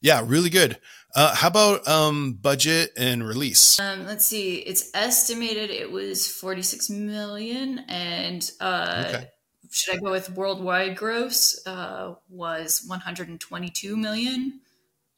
yeah, 0.01 0.21
really 0.25 0.49
good. 0.49 0.77
Uh, 1.15 1.33
how 1.33 1.47
about 1.47 1.87
um, 1.87 2.33
budget 2.33 2.91
and 2.97 3.25
release? 3.25 3.79
Um, 3.79 4.05
let's 4.05 4.25
see. 4.25 4.57
It's 4.57 4.91
estimated 4.93 5.69
it 5.69 5.89
was 5.89 6.27
46 6.27 6.89
million, 6.89 7.79
and 7.87 8.51
uh, 8.59 9.05
okay. 9.07 9.29
should 9.71 9.95
I 9.95 9.99
go 9.99 10.11
with 10.11 10.29
worldwide 10.31 10.97
gross? 10.97 11.65
Uh, 11.65 12.15
was 12.27 12.83
122 12.85 13.95
million. 13.95 14.59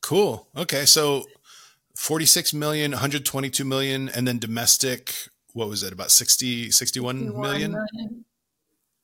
Cool. 0.01 0.47
Okay, 0.55 0.85
so 0.85 1.25
46 1.95 2.53
million, 2.53 2.91
122 2.91 3.65
million, 3.65 4.07
and 4.09 4.27
then 4.27 4.37
domestic. 4.37 5.15
What 5.53 5.67
was 5.67 5.81
it? 5.81 5.91
About 5.91 6.11
60, 6.11 6.69
61 6.69 7.41
million? 7.41 7.71
million. 7.71 8.25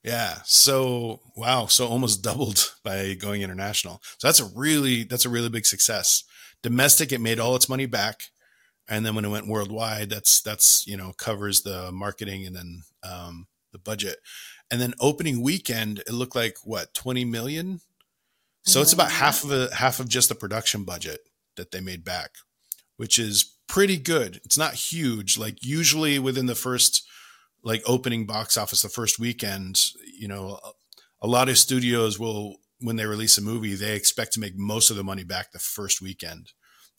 Yeah. 0.03 0.35
So 0.45 1.21
wow. 1.35 1.65
So 1.65 1.87
almost 1.87 2.21
doubled 2.21 2.75
by 2.83 3.15
going 3.15 3.41
international. 3.41 4.01
So 4.19 4.27
that's 4.27 4.39
a 4.39 4.45
really 4.45 5.03
that's 5.03 5.25
a 5.25 5.29
really 5.29 5.49
big 5.49 5.65
success. 5.65 6.23
Domestic, 6.63 7.11
it 7.11 7.21
made 7.21 7.39
all 7.39 7.55
its 7.55 7.69
money 7.69 7.85
back, 7.85 8.23
and 8.87 9.05
then 9.05 9.13
when 9.15 9.25
it 9.25 9.29
went 9.29 9.47
worldwide, 9.47 10.09
that's 10.09 10.41
that's 10.41 10.87
you 10.87 10.97
know 10.97 11.13
covers 11.17 11.61
the 11.61 11.91
marketing 11.91 12.45
and 12.45 12.55
then 12.55 12.83
um, 13.03 13.47
the 13.71 13.79
budget, 13.79 14.17
and 14.71 14.81
then 14.81 14.93
opening 14.99 15.43
weekend, 15.43 15.99
it 15.99 16.13
looked 16.13 16.35
like 16.35 16.57
what 16.63 16.93
twenty 16.93 17.25
million. 17.25 17.81
So 18.65 18.81
it's 18.81 18.93
about 18.93 19.11
half 19.11 19.43
of 19.43 19.51
a 19.51 19.75
half 19.75 19.99
of 19.99 20.07
just 20.07 20.29
the 20.29 20.35
production 20.35 20.85
budget 20.85 21.19
that 21.57 21.71
they 21.71 21.81
made 21.81 22.05
back, 22.05 22.31
which 22.95 23.19
is 23.19 23.57
pretty 23.67 23.97
good. 23.97 24.39
It's 24.45 24.57
not 24.57 24.73
huge. 24.73 25.37
Like 25.37 25.65
usually 25.65 26.17
within 26.17 26.45
the 26.45 26.55
first 26.55 27.05
like 27.63 27.81
opening 27.85 28.25
box 28.25 28.57
office 28.57 28.81
the 28.81 28.89
first 28.89 29.19
weekend, 29.19 29.91
you 30.17 30.27
know, 30.27 30.59
a 31.21 31.27
lot 31.27 31.49
of 31.49 31.57
studios 31.57 32.19
will 32.19 32.57
when 32.83 32.97
they 32.97 33.05
release 33.05 33.37
a 33.37 33.41
movie, 33.41 33.75
they 33.75 33.95
expect 33.95 34.33
to 34.33 34.39
make 34.39 34.55
most 34.55 34.89
of 34.89 34.97
the 34.97 35.03
money 35.03 35.23
back 35.23 35.51
the 35.51 35.59
first 35.59 36.01
weekend. 36.01 36.51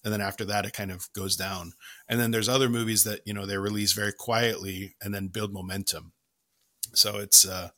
And 0.02 0.12
then 0.12 0.20
after 0.20 0.44
that, 0.46 0.66
it 0.66 0.72
kind 0.72 0.90
of 0.90 1.12
goes 1.12 1.36
down. 1.36 1.72
And 2.08 2.18
then 2.20 2.30
there's 2.30 2.48
other 2.48 2.68
movies 2.68 3.04
that, 3.04 3.20
you 3.24 3.32
know, 3.32 3.46
they 3.46 3.56
release 3.56 3.92
very 3.92 4.12
quietly 4.12 4.96
and 5.02 5.14
then 5.14 5.28
build 5.28 5.52
momentum. 5.52 6.12
So 6.92 7.18
it's, 7.18 7.46
uh, 7.46 7.70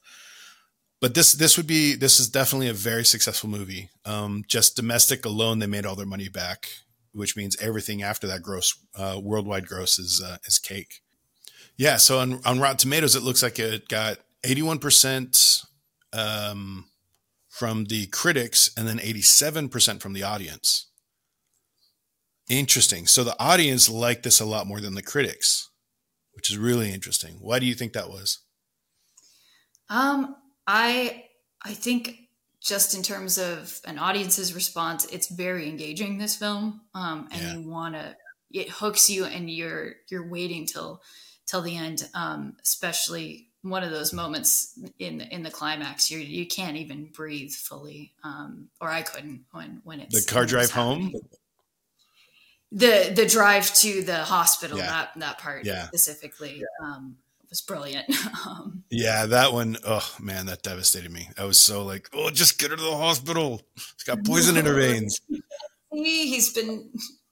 but 1.01 1.15
this 1.15 1.35
this 1.35 1.57
would 1.57 1.67
be 1.67 1.95
this 1.95 2.19
is 2.19 2.29
definitely 2.29 2.69
a 2.69 2.73
very 2.73 3.05
successful 3.05 3.51
movie. 3.51 3.91
Um, 4.05 4.45
just 4.49 4.77
domestic 4.77 5.25
alone, 5.25 5.59
they 5.59 5.67
made 5.67 5.85
all 5.85 5.95
their 5.95 6.07
money 6.07 6.29
back, 6.29 6.69
which 7.13 7.37
means 7.37 7.57
everything 7.61 8.03
after 8.03 8.27
that 8.27 8.43
gross 8.43 8.77
uh, 8.95 9.21
worldwide 9.23 9.67
gross 9.67 9.99
is 9.99 10.23
uh, 10.23 10.39
is 10.47 10.59
cake. 10.59 11.03
Yeah, 11.77 11.99
so 11.99 12.19
on 12.19 12.41
on 12.45 12.61
Rotten 12.61 12.79
Tomatoes, 12.79 13.15
it 13.15 13.23
looks 13.23 13.43
like 13.43 13.59
it 13.59 13.89
got 13.89 14.19
eighty 14.43 14.63
one 14.63 14.79
percent 14.79 15.63
um, 16.15 16.87
from 17.57 17.87
the 17.87 18.07
critics 18.09 18.71
and 18.77 18.87
then 18.87 19.01
eighty 19.01 19.23
seven 19.23 19.69
percent 19.69 20.03
from 20.03 20.13
the 20.13 20.23
audience. 20.23 20.91
Interesting. 22.51 23.07
So 23.07 23.25
the 23.25 23.41
audience 23.41 23.89
liked 23.89 24.25
this 24.25 24.41
a 24.41 24.45
lot 24.45 24.67
more 24.67 24.81
than 24.81 24.95
the 24.95 25.03
critics, 25.03 25.71
which 26.33 26.51
is 26.51 26.59
really 26.59 26.93
interesting. 26.93 27.39
Why 27.41 27.59
do 27.59 27.67
you 27.67 27.75
think 27.75 27.95
that 27.95 28.11
was? 28.11 28.41
Um, 29.89 30.37
I 30.67 31.25
I 31.63 31.73
think 31.73 32.29
just 32.61 32.95
in 32.95 33.03
terms 33.03 33.39
of 33.39 33.81
an 33.87 33.99
audience's 33.99 34.55
response, 34.55 35.07
it's 35.07 35.29
very 35.29 35.69
engaging. 35.69 36.19
This 36.19 36.37
film, 36.37 36.83
um, 36.95 37.29
and 37.33 37.43
yeah. 37.43 37.57
you 37.57 37.71
want 37.71 37.95
to 37.95 38.17
it 38.51 38.69
hooks 38.69 39.09
you, 39.09 39.25
and 39.25 39.51
you're 39.51 39.95
you're 40.11 40.29
waiting 40.29 40.67
till 40.67 41.01
till 41.47 41.63
the 41.63 41.77
end. 41.77 42.07
Um, 42.13 42.57
especially 42.63 43.46
one 43.69 43.83
of 43.83 43.91
those 43.91 44.13
moments 44.13 44.79
in 44.99 45.21
in 45.21 45.43
the 45.43 45.51
climax, 45.51 46.11
you 46.11 46.19
you 46.19 46.47
can't 46.47 46.77
even 46.77 47.07
breathe 47.07 47.53
fully, 47.53 48.13
um, 48.25 48.69
or 48.81 48.91
I 48.91 49.03
couldn't 49.03 49.45
when 49.53 49.81
when 49.85 50.01
it's 50.01 50.27
the 50.27 50.33
car 50.33 50.47
drive 50.47 50.71
home. 50.71 51.15
The 52.73 53.13
the 53.15 53.27
drive 53.27 53.73
to 53.75 54.03
the 54.03 54.25
hospital 54.25 54.79
yeah. 54.79 54.87
that 54.87 55.11
that 55.17 55.39
part 55.39 55.65
yeah. 55.65 55.87
specifically. 55.87 56.61
Yeah. 56.61 56.87
Um, 56.87 57.17
was 57.49 57.61
brilliant. 57.61 58.07
um, 58.47 58.83
yeah, 58.91 59.27
that 59.27 59.53
one, 59.53 59.77
oh 59.87 60.15
man, 60.21 60.47
that 60.47 60.63
devastated 60.63 61.11
me. 61.11 61.29
I 61.39 61.45
was 61.45 61.59
so 61.59 61.85
like, 61.85 62.09
oh, 62.13 62.31
just 62.31 62.59
get 62.59 62.71
her 62.71 62.77
to 62.77 62.83
the 62.83 62.97
hospital. 62.97 63.63
She's 63.77 64.05
got 64.05 64.25
poison 64.25 64.57
in 64.57 64.67
her 64.67 64.75
veins. 64.75 65.21
He's 65.93 66.53
been 66.53 66.91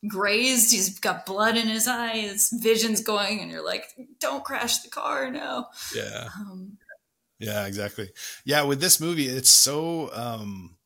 grazed. 0.09 0.73
He's 0.73 0.99
got 0.99 1.27
blood 1.27 1.57
in 1.57 1.69
his 1.69 1.89
eyes. 1.89 2.51
Vision's 2.53 3.03
going, 3.03 3.41
and 3.41 3.51
you're 3.51 3.65
like, 3.65 3.95
don't 4.21 4.45
crash 4.45 4.79
the 4.79 4.91
car 4.91 5.31
now. 5.31 5.69
Yeah. 5.95 6.29
Um, 6.39 6.79
yeah, 7.39 7.67
exactly. 7.67 8.11
Yeah, 8.45 8.63
with 8.63 8.81
this 8.81 9.01
movie, 9.01 9.27
it's 9.27 9.51
so. 9.51 10.11
Um, 10.15 10.77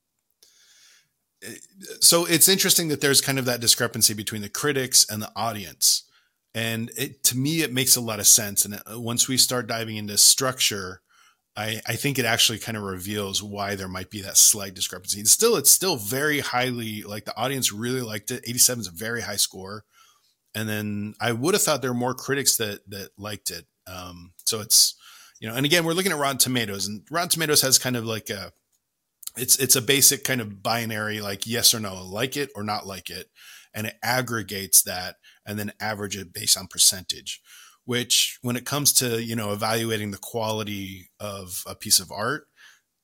so 2.01 2.25
it's 2.25 2.49
interesting 2.49 2.89
that 2.89 3.01
there's 3.01 3.21
kind 3.21 3.39
of 3.39 3.45
that 3.45 3.61
discrepancy 3.61 4.15
between 4.15 4.43
the 4.43 4.49
critics 4.49 5.07
and 5.09 5.23
the 5.23 5.31
audience 5.37 6.03
and 6.55 6.91
it, 6.97 7.23
to 7.23 7.37
me 7.37 7.63
it 7.63 7.73
makes 7.73 7.95
a 7.95 8.01
lot 8.01 8.19
of 8.19 8.27
sense 8.27 8.65
and 8.65 8.75
uh, 8.75 8.99
once 8.99 9.29
we 9.29 9.37
start 9.37 9.69
diving 9.69 9.97
into 9.97 10.19
structure 10.19 11.01
I, 11.59 11.81
I 11.89 11.97
think 11.97 12.21
it 12.21 12.25
actually 12.25 12.61
kind 12.61 12.77
of 12.77 12.85
reveals 12.85 13.43
why 13.43 13.75
there 13.75 13.89
might 13.89 14.11
be 14.11 14.21
that 14.21 14.37
slight 14.37 14.75
discrepancy. 14.75 15.19
It's 15.19 15.33
still, 15.33 15.57
it's 15.57 15.73
still 15.73 15.97
very 15.97 16.39
highly 16.39 17.03
like 17.03 17.25
the 17.25 17.37
audience 17.37 17.73
really 17.73 18.01
liked 18.01 18.31
it. 18.31 18.45
87 18.47 18.83
is 18.83 18.87
a 18.87 18.93
very 18.93 19.23
high 19.23 19.37
score. 19.37 19.85
And 20.55 20.69
then 20.69 21.15
I 21.21 21.33
would 21.33 21.55
have 21.55 21.63
thought 21.63 21.83
there 21.83 21.93
were 21.93 21.99
more 21.99 22.15
critics 22.15 22.57
that, 22.59 22.89
that 22.91 23.11
liked 23.19 23.51
it. 23.51 23.67
Um, 23.89 24.35
so 24.45 24.61
it's, 24.61 24.95
you 25.41 25.49
know, 25.49 25.57
and 25.57 25.67
again, 25.67 25.85
we're 25.85 25.95
looking 25.95 26.13
at 26.13 26.19
Rotten 26.19 26.39
Tomatoes 26.39 26.87
and 26.87 27.03
Rotten 27.11 27.29
Tomatoes 27.29 27.63
has 27.63 27.77
kind 27.77 27.97
of 27.97 28.05
like 28.05 28.31
a, 28.31 28.53
it's, 29.37 29.57
it's 29.59 29.75
a 29.75 29.83
basic 29.83 30.23
kind 30.23 30.41
of 30.41 30.63
binary, 30.63 31.21
like 31.21 31.45
yes 31.45 31.75
or 31.75 31.81
no, 31.81 32.05
like 32.05 32.37
it 32.37 32.51
or 32.55 32.63
not 32.63 32.87
like 32.87 33.11
it. 33.11 33.31
And 33.75 33.89
it 33.89 33.99
aggregates 34.01 34.83
that 34.83 35.17
and 35.45 35.59
then 35.59 35.73
average 35.81 36.17
it 36.17 36.33
based 36.33 36.57
on 36.57 36.69
percentage 36.69 37.43
which 37.89 38.39
when 38.43 38.55
it 38.55 38.67
comes 38.67 38.93
to 38.93 39.23
you 39.23 39.35
know 39.35 39.51
evaluating 39.51 40.11
the 40.11 40.19
quality 40.19 41.11
of 41.19 41.63
a 41.67 41.75
piece 41.75 42.01
of 42.01 42.13
art 42.13 42.47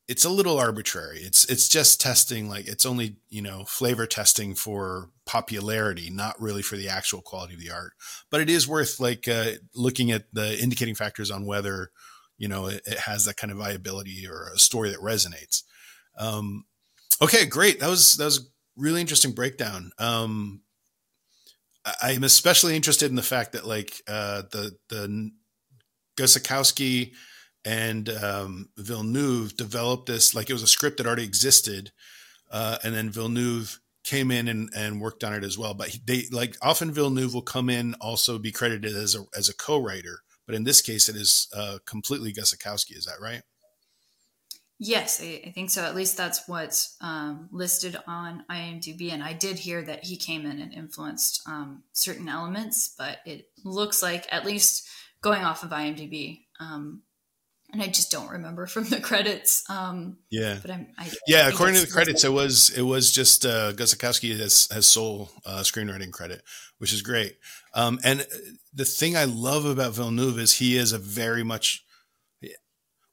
it's 0.07 0.27
a 0.27 0.31
little 0.31 0.59
arbitrary. 0.59 1.21
It's 1.21 1.47
it's 1.47 1.67
just 1.67 1.99
testing 1.99 2.51
like 2.51 2.67
it's 2.67 2.85
only 2.85 3.17
you 3.31 3.41
know 3.41 3.65
flavor 3.65 4.07
testing 4.07 4.55
for 4.55 5.09
popularity 5.25 6.11
not 6.11 6.39
really 6.39 6.61
for 6.61 6.77
the 6.77 6.91
actual 6.91 7.23
quality 7.23 7.55
of 7.55 7.61
the 7.61 7.71
art. 7.71 7.93
But 8.31 8.43
it 8.43 8.51
is 8.51 8.69
worth 8.69 9.01
like 9.01 9.27
uh, 9.27 9.53
looking 9.75 10.11
at 10.13 10.25
the 10.35 10.63
indicating 10.63 10.95
factors 10.95 11.31
on 11.31 11.47
whether 11.47 11.91
you 12.37 12.49
know 12.49 12.67
it, 12.67 12.83
it, 12.85 12.99
has 12.99 13.25
that 13.25 13.39
kind 13.39 13.51
of 13.51 13.57
viability 13.57 14.27
or 14.29 14.51
a 14.55 14.59
story 14.59 14.91
that 14.91 14.99
resonates. 14.99 15.63
Um, 16.19 16.67
okay 17.23 17.47
great. 17.47 17.81
That 17.81 17.89
was 17.89 18.17
that 18.17 18.27
was 18.27 18.51
really 18.77 19.01
interesting 19.01 19.33
breakdown. 19.33 19.91
Um, 19.99 20.61
I'm 22.03 22.25
especially 22.25 22.77
interested 22.77 23.11
in 23.11 23.17
the 23.17 23.23
fact 23.23 23.53
that 23.53 23.67
like 23.67 24.03
uh, 24.09 24.43
the 24.51 24.77
the 24.89 25.31
Guzikowski 26.17 27.13
and 27.65 28.09
um, 28.09 28.69
Villeneuve 28.77 29.57
developed 29.57 30.07
this 30.07 30.35
like 30.35 30.51
it 30.51 30.55
was 30.55 30.63
a 30.63 30.69
script 30.69 30.99
that 30.99 31.07
already 31.07 31.25
existed, 31.25 31.93
uh, 32.51 32.79
and 32.85 32.95
then 32.95 33.11
Villeneuve 33.11 33.81
came 34.05 34.31
in 34.31 34.49
and, 34.49 34.71
and 34.77 35.01
worked 35.01 35.25
on 35.25 35.33
it 35.35 35.45
as 35.45 35.59
well. 35.59 35.75
But 35.75 35.97
they 36.07 36.25
like 36.31 36.57
often 36.63 36.93
Villeneuve 36.93 37.35
will 37.35 37.43
come 37.43 37.71
in 37.71 37.95
also 38.01 38.39
be 38.39 38.53
credited 38.53 38.95
as 38.95 39.15
a 39.15 39.25
as 39.37 39.49
a 39.49 39.57
co-writer, 39.57 40.21
but 40.47 40.55
in 40.55 40.65
this 40.65 40.81
case 40.81 41.09
it 41.09 41.17
is 41.17 41.49
uh, 41.55 41.79
completely 41.87 42.33
Guzikowski. 42.33 42.97
Is 42.97 43.05
that 43.07 43.21
right? 43.21 43.43
Yes, 44.79 45.21
I, 45.23 45.41
I, 45.47 45.53
think 45.53 45.71
so. 45.71 45.85
At 45.85 45.95
least 45.95 46.17
that's 46.17 46.49
what's 46.49 46.97
um, 47.01 47.49
listed 47.53 47.97
on 48.09 48.45
IMDb. 48.51 49.13
And 49.13 49.23
I 49.23 49.33
did 49.33 49.59
hear 49.59 49.81
that 49.83 50.05
he 50.05 50.17
came 50.17 50.45
in 50.47 50.61
and 50.61 50.75
influenced 50.75 51.43
um, 51.47 51.85
certain 51.93 52.29
elements, 52.29 52.93
but 52.99 53.19
it 53.25 53.49
looks 53.65 54.03
like, 54.03 54.27
at 54.33 54.45
least 54.45 54.89
going 55.25 55.43
off 55.43 55.65
of 55.65 55.71
IMDb, 55.71 56.43
um, 56.61 57.03
and 57.73 57.83
I 57.83 57.89
just 57.89 58.13
don't 58.13 58.31
remember 58.31 58.67
from 58.69 58.85
the 58.85 59.01
credits. 59.01 59.69
Um, 59.69 60.19
yeah, 60.31 60.59
but 60.63 60.71
I'm. 60.71 60.87
I, 60.97 61.11
yeah, 61.27 61.49
according 61.49 61.75
to 61.77 61.87
the 61.87 61.93
credits, 61.93 62.25
it 62.25 62.33
was 62.33 62.71
it 62.71 62.83
was 62.83 63.11
just 63.11 63.45
uh, 63.45 63.73
Guzikowski 63.73 64.39
has 64.39 64.69
has 64.71 64.87
sole 64.87 65.31
uh, 65.45 65.61
screenwriting 65.61 66.13
credit, 66.13 66.43
which 66.79 66.93
is 66.93 67.03
great. 67.03 67.37
Um, 67.75 67.99
and 68.05 68.27
the 68.73 68.85
thing 68.85 69.17
I 69.17 69.25
love 69.25 69.65
about 69.65 69.95
Villeneuve 69.95 70.39
is 70.39 70.53
he 70.53 70.77
is 70.77 70.93
a 70.93 70.99
very 70.99 71.43
much 71.43 71.84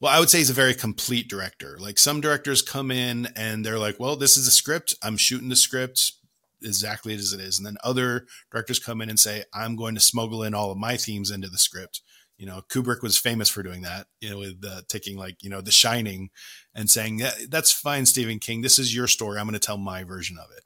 well, 0.02 0.12
I 0.12 0.18
would 0.18 0.28
say 0.28 0.38
he's 0.38 0.50
a 0.50 0.54
very 0.54 0.74
complete 0.74 1.28
director. 1.28 1.78
Like 1.78 1.96
some 1.96 2.20
directors 2.20 2.60
come 2.60 2.90
in 2.90 3.28
and 3.36 3.64
they're 3.64 3.78
like, 3.78 4.00
well, 4.00 4.16
this 4.16 4.36
is 4.36 4.48
a 4.48 4.50
script. 4.50 4.96
I'm 5.00 5.16
shooting 5.16 5.48
the 5.48 5.54
script 5.54 6.14
exactly 6.60 7.14
as 7.14 7.32
it 7.32 7.40
is. 7.40 7.56
And 7.56 7.64
then 7.64 7.76
other 7.84 8.26
directors 8.50 8.80
come 8.80 9.00
in 9.00 9.08
and 9.08 9.20
say, 9.20 9.44
I'm 9.54 9.76
going 9.76 9.94
to 9.94 10.00
smuggle 10.00 10.42
in 10.42 10.54
all 10.54 10.72
of 10.72 10.76
my 10.76 10.96
themes 10.96 11.30
into 11.30 11.46
the 11.46 11.56
script. 11.56 12.00
You 12.36 12.46
know, 12.46 12.62
Kubrick 12.68 13.00
was 13.00 13.16
famous 13.16 13.48
for 13.48 13.62
doing 13.62 13.82
that, 13.82 14.08
you 14.20 14.30
know, 14.30 14.38
with 14.38 14.64
uh, 14.68 14.80
taking 14.88 15.16
like, 15.16 15.36
you 15.44 15.50
know, 15.50 15.60
The 15.60 15.70
Shining 15.70 16.30
and 16.74 16.90
saying, 16.90 17.22
that's 17.48 17.70
fine, 17.70 18.04
Stephen 18.04 18.40
King. 18.40 18.62
This 18.62 18.80
is 18.80 18.92
your 18.92 19.06
story. 19.06 19.38
I'm 19.38 19.46
going 19.46 19.52
to 19.52 19.64
tell 19.64 19.78
my 19.78 20.02
version 20.02 20.36
of 20.36 20.50
it. 20.56 20.64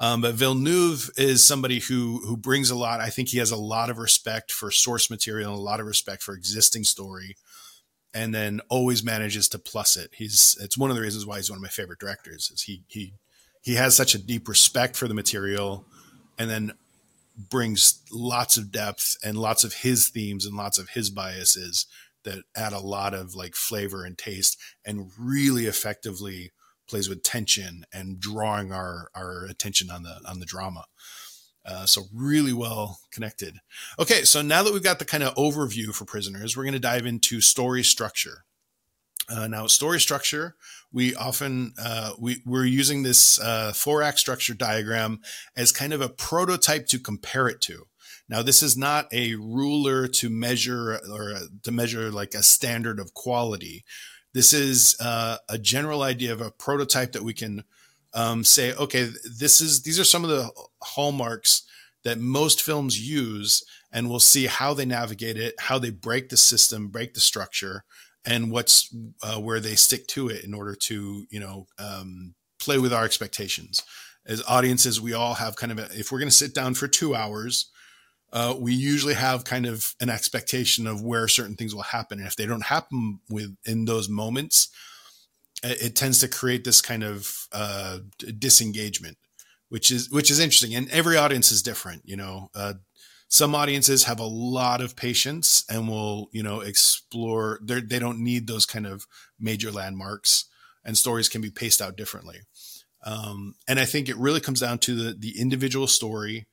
Um, 0.00 0.20
but 0.20 0.34
Villeneuve 0.34 1.08
is 1.16 1.42
somebody 1.42 1.78
who 1.78 2.20
who 2.26 2.36
brings 2.36 2.68
a 2.68 2.76
lot. 2.76 3.00
I 3.00 3.08
think 3.08 3.30
he 3.30 3.38
has 3.38 3.50
a 3.50 3.56
lot 3.56 3.88
of 3.88 3.96
respect 3.96 4.52
for 4.52 4.70
source 4.70 5.08
material 5.08 5.52
and 5.52 5.58
a 5.58 5.62
lot 5.62 5.80
of 5.80 5.86
respect 5.86 6.22
for 6.22 6.34
existing 6.34 6.84
story 6.84 7.36
and 8.16 8.34
then 8.34 8.62
always 8.70 9.04
manages 9.04 9.46
to 9.50 9.58
plus 9.58 9.94
it. 9.94 10.10
He's 10.14 10.56
it's 10.58 10.78
one 10.78 10.88
of 10.88 10.96
the 10.96 11.02
reasons 11.02 11.26
why 11.26 11.36
he's 11.36 11.50
one 11.50 11.58
of 11.58 11.62
my 11.62 11.68
favorite 11.68 11.98
directors. 11.98 12.50
Is 12.50 12.62
he 12.62 12.82
he 12.88 13.12
he 13.60 13.74
has 13.74 13.94
such 13.94 14.14
a 14.14 14.18
deep 14.18 14.48
respect 14.48 14.96
for 14.96 15.06
the 15.06 15.12
material, 15.12 15.84
and 16.38 16.48
then 16.48 16.72
brings 17.36 18.02
lots 18.10 18.56
of 18.56 18.72
depth 18.72 19.18
and 19.22 19.36
lots 19.36 19.64
of 19.64 19.74
his 19.74 20.08
themes 20.08 20.46
and 20.46 20.56
lots 20.56 20.78
of 20.78 20.88
his 20.90 21.10
biases 21.10 21.84
that 22.24 22.44
add 22.56 22.72
a 22.72 22.78
lot 22.78 23.12
of 23.12 23.34
like 23.34 23.54
flavor 23.54 24.02
and 24.02 24.16
taste, 24.16 24.58
and 24.82 25.10
really 25.18 25.66
effectively 25.66 26.52
plays 26.88 27.10
with 27.10 27.22
tension 27.22 27.84
and 27.92 28.18
drawing 28.18 28.72
our 28.72 29.10
our 29.14 29.44
attention 29.44 29.90
on 29.90 30.04
the 30.04 30.20
on 30.26 30.40
the 30.40 30.46
drama. 30.46 30.86
Uh, 31.66 31.84
so 31.84 32.02
really 32.14 32.52
well 32.52 33.00
connected. 33.10 33.58
Okay, 33.98 34.22
so 34.22 34.40
now 34.40 34.62
that 34.62 34.72
we've 34.72 34.84
got 34.84 35.00
the 35.00 35.04
kind 35.04 35.24
of 35.24 35.34
overview 35.34 35.92
for 35.92 36.04
prisoners, 36.04 36.56
we're 36.56 36.62
going 36.62 36.74
to 36.74 36.78
dive 36.78 37.06
into 37.06 37.40
story 37.40 37.82
structure. 37.82 38.44
Uh, 39.28 39.48
now, 39.48 39.66
story 39.66 39.98
structure, 39.98 40.54
we 40.92 41.14
often 41.16 41.74
uh, 41.82 42.12
we 42.18 42.42
we're 42.46 42.64
using 42.64 43.02
this 43.02 43.40
uh, 43.40 43.72
four 43.74 44.00
act 44.02 44.20
structure 44.20 44.54
diagram 44.54 45.20
as 45.56 45.72
kind 45.72 45.92
of 45.92 46.00
a 46.00 46.08
prototype 46.08 46.86
to 46.86 46.98
compare 47.00 47.48
it 47.48 47.60
to. 47.62 47.86
Now, 48.28 48.42
this 48.42 48.62
is 48.62 48.76
not 48.76 49.12
a 49.12 49.34
ruler 49.34 50.06
to 50.08 50.30
measure 50.30 51.00
or 51.12 51.34
to 51.64 51.72
measure 51.72 52.10
like 52.10 52.34
a 52.34 52.42
standard 52.42 53.00
of 53.00 53.14
quality. 53.14 53.84
This 54.32 54.52
is 54.52 54.96
uh, 55.00 55.38
a 55.48 55.58
general 55.58 56.02
idea 56.02 56.32
of 56.32 56.40
a 56.40 56.50
prototype 56.50 57.12
that 57.12 57.24
we 57.24 57.34
can 57.34 57.64
um, 58.16 58.42
say, 58.42 58.74
okay, 58.74 59.10
this 59.38 59.60
is 59.60 59.82
these 59.82 60.00
are 60.00 60.04
some 60.04 60.24
of 60.24 60.30
the 60.30 60.50
hallmarks 60.82 61.62
that 62.02 62.18
most 62.18 62.62
films 62.62 62.98
use, 62.98 63.62
and 63.92 64.08
we'll 64.08 64.18
see 64.18 64.46
how 64.46 64.72
they 64.72 64.86
navigate 64.86 65.36
it, 65.36 65.54
how 65.60 65.78
they 65.78 65.90
break 65.90 66.30
the 66.30 66.36
system, 66.36 66.88
break 66.88 67.12
the 67.12 67.20
structure, 67.20 67.84
and 68.24 68.50
what's 68.50 68.92
uh, 69.22 69.38
where 69.38 69.60
they 69.60 69.74
stick 69.74 70.06
to 70.08 70.28
it 70.28 70.44
in 70.44 70.54
order 70.54 70.74
to 70.74 71.26
you 71.30 71.38
know 71.38 71.66
um, 71.78 72.34
play 72.58 72.78
with 72.78 72.92
our 72.92 73.04
expectations. 73.04 73.82
As 74.24 74.42
audiences, 74.48 75.00
we 75.00 75.12
all 75.12 75.34
have 75.34 75.54
kind 75.54 75.70
of 75.70 75.78
a, 75.78 75.84
if 75.92 76.10
we're 76.10 76.18
going 76.18 76.30
to 76.30 76.34
sit 76.34 76.54
down 76.54 76.74
for 76.74 76.88
two 76.88 77.14
hours. 77.14 77.70
Uh, 78.32 78.54
we 78.58 78.74
usually 78.74 79.14
have 79.14 79.44
kind 79.44 79.66
of 79.66 79.94
an 80.00 80.10
expectation 80.10 80.86
of 80.86 81.00
where 81.00 81.28
certain 81.28 81.54
things 81.54 81.74
will 81.74 81.82
happen. 81.82 82.18
And 82.18 82.26
if 82.26 82.34
they 82.34 82.44
don't 82.44 82.64
happen 82.64 83.20
with 83.30 83.56
in 83.64 83.84
those 83.84 84.08
moments, 84.08 84.68
it 85.62 85.96
tends 85.96 86.18
to 86.20 86.28
create 86.28 86.64
this 86.64 86.80
kind 86.80 87.02
of 87.02 87.46
uh, 87.52 87.98
disengagement, 88.38 89.16
which 89.68 89.90
is 89.90 90.10
which 90.10 90.30
is 90.30 90.40
interesting. 90.40 90.74
And 90.74 90.88
every 90.90 91.16
audience 91.16 91.50
is 91.50 91.62
different. 91.62 92.02
You 92.04 92.16
know, 92.16 92.50
uh, 92.54 92.74
some 93.28 93.54
audiences 93.54 94.04
have 94.04 94.20
a 94.20 94.24
lot 94.24 94.80
of 94.80 94.96
patience 94.96 95.64
and 95.68 95.88
will 95.88 96.28
you 96.32 96.42
know 96.42 96.60
explore. 96.60 97.58
They 97.62 97.98
don't 97.98 98.20
need 98.20 98.46
those 98.46 98.66
kind 98.66 98.86
of 98.86 99.06
major 99.38 99.70
landmarks, 99.70 100.44
and 100.84 100.96
stories 100.96 101.28
can 101.28 101.40
be 101.40 101.50
paced 101.50 101.80
out 101.82 101.96
differently. 101.96 102.40
Um, 103.04 103.54
and 103.68 103.78
I 103.78 103.84
think 103.84 104.08
it 104.08 104.16
really 104.16 104.40
comes 104.40 104.60
down 104.60 104.78
to 104.80 104.94
the 104.94 105.12
the 105.12 105.40
individual 105.40 105.86
story, 105.86 106.46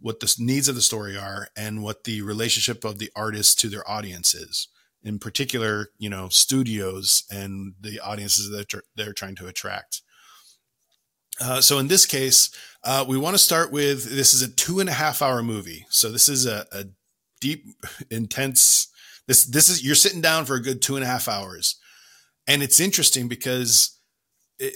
what 0.00 0.20
the 0.20 0.34
needs 0.38 0.68
of 0.68 0.74
the 0.74 0.82
story 0.82 1.16
are, 1.16 1.48
and 1.56 1.82
what 1.82 2.04
the 2.04 2.22
relationship 2.22 2.84
of 2.84 2.98
the 2.98 3.10
artist 3.16 3.58
to 3.60 3.68
their 3.68 3.88
audience 3.88 4.34
is 4.34 4.68
in 5.04 5.18
particular, 5.18 5.88
you 5.98 6.08
know, 6.08 6.28
studios 6.28 7.24
and 7.30 7.74
the 7.80 8.00
audiences 8.00 8.50
that 8.50 8.72
they're 8.94 9.12
trying 9.12 9.34
to 9.36 9.46
attract. 9.46 10.02
Uh, 11.40 11.60
so 11.60 11.78
in 11.78 11.88
this 11.88 12.06
case, 12.06 12.50
uh, 12.84 13.04
we 13.06 13.18
want 13.18 13.34
to 13.34 13.38
start 13.38 13.72
with 13.72 14.04
this 14.04 14.34
is 14.34 14.42
a 14.42 14.48
two 14.50 14.80
and 14.80 14.88
a 14.88 14.92
half 14.92 15.22
hour 15.22 15.42
movie. 15.42 15.86
So 15.90 16.10
this 16.10 16.28
is 16.28 16.46
a, 16.46 16.66
a 16.72 16.84
deep, 17.40 17.64
intense. 18.10 18.88
This 19.26 19.44
this 19.44 19.68
is 19.68 19.84
you're 19.84 19.94
sitting 19.94 20.20
down 20.20 20.44
for 20.44 20.54
a 20.54 20.62
good 20.62 20.82
two 20.82 20.96
and 20.96 21.04
a 21.04 21.08
half 21.08 21.28
hours, 21.28 21.76
and 22.46 22.62
it's 22.62 22.80
interesting 22.80 23.28
because 23.28 23.98
it 24.58 24.74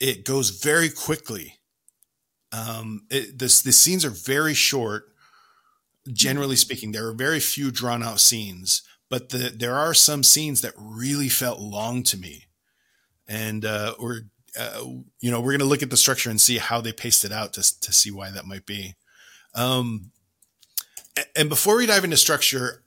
it 0.00 0.24
goes 0.24 0.50
very 0.50 0.90
quickly. 0.90 1.60
Um, 2.52 3.02
it, 3.10 3.38
this 3.38 3.62
the 3.62 3.72
scenes 3.72 4.04
are 4.04 4.10
very 4.10 4.54
short. 4.54 5.04
Generally 6.12 6.56
speaking, 6.56 6.92
there 6.92 7.06
are 7.06 7.14
very 7.14 7.40
few 7.40 7.70
drawn 7.70 8.02
out 8.02 8.20
scenes 8.20 8.82
but 9.10 9.28
the, 9.30 9.52
there 9.54 9.76
are 9.76 9.94
some 9.94 10.22
scenes 10.22 10.60
that 10.62 10.74
really 10.76 11.28
felt 11.28 11.60
long 11.60 12.02
to 12.04 12.16
me. 12.16 12.46
And 13.28 13.64
uh, 13.64 13.94
we're, 13.98 14.22
uh, 14.58 14.84
you 15.20 15.30
know, 15.30 15.40
we're 15.40 15.52
going 15.52 15.58
to 15.60 15.66
look 15.66 15.82
at 15.82 15.90
the 15.90 15.96
structure 15.96 16.30
and 16.30 16.40
see 16.40 16.58
how 16.58 16.80
they 16.80 16.92
paced 16.92 17.24
it 17.24 17.32
out 17.32 17.52
to, 17.54 17.80
to 17.80 17.92
see 17.92 18.10
why 18.10 18.30
that 18.30 18.46
might 18.46 18.66
be. 18.66 18.94
Um, 19.54 20.10
and 21.36 21.48
before 21.48 21.76
we 21.76 21.86
dive 21.86 22.04
into 22.04 22.16
structure, 22.16 22.82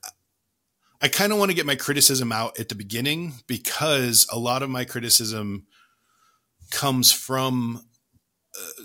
I 1.02 1.08
kind 1.08 1.32
of 1.32 1.40
want 1.40 1.52
to 1.52 1.56
get 1.56 1.66
my 1.66 1.76
criticism 1.76 2.32
out 2.32 2.60
at 2.60 2.70
the 2.70 2.76
beginning 2.76 3.34
because 3.46 4.28
a 4.32 4.40
lot 4.40 4.64
of 4.64 4.70
my 4.70 4.84
criticism 4.84 5.68
comes 6.72 7.12
from 7.12 7.86
uh, 8.60 8.84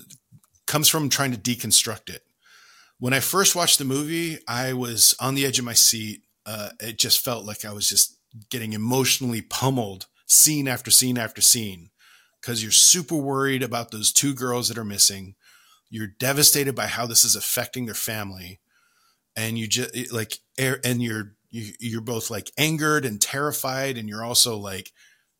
comes 0.66 0.88
from 0.88 1.08
trying 1.08 1.32
to 1.32 1.38
deconstruct 1.38 2.10
it. 2.10 2.22
When 2.98 3.12
I 3.12 3.20
first 3.20 3.56
watched 3.56 3.78
the 3.78 3.84
movie, 3.84 4.38
I 4.46 4.74
was 4.74 5.16
on 5.18 5.34
the 5.34 5.44
edge 5.46 5.58
of 5.58 5.64
my 5.64 5.72
seat 5.72 6.22
uh, 6.46 6.70
it 6.80 6.98
just 6.98 7.24
felt 7.24 7.44
like 7.44 7.64
I 7.64 7.72
was 7.72 7.88
just 7.88 8.18
getting 8.50 8.72
emotionally 8.72 9.42
pummeled 9.42 10.06
scene 10.26 10.68
after 10.68 10.90
scene 10.90 11.18
after 11.18 11.40
scene 11.40 11.90
because 12.40 12.62
you're 12.62 12.72
super 12.72 13.14
worried 13.14 13.62
about 13.62 13.90
those 13.90 14.12
two 14.12 14.34
girls 14.34 14.68
that 14.68 14.78
are 14.78 14.84
missing. 14.84 15.34
You're 15.90 16.08
devastated 16.08 16.74
by 16.74 16.86
how 16.86 17.06
this 17.06 17.24
is 17.24 17.36
affecting 17.36 17.86
their 17.86 17.94
family. 17.94 18.60
And 19.36 19.58
you 19.58 19.68
just 19.68 20.12
like, 20.12 20.38
and 20.58 21.02
you're, 21.02 21.34
you, 21.50 21.72
you're 21.78 22.00
both 22.00 22.30
like 22.30 22.50
angered 22.58 23.04
and 23.04 23.20
terrified. 23.20 23.96
And 23.96 24.08
you're 24.08 24.24
also 24.24 24.56
like 24.56 24.92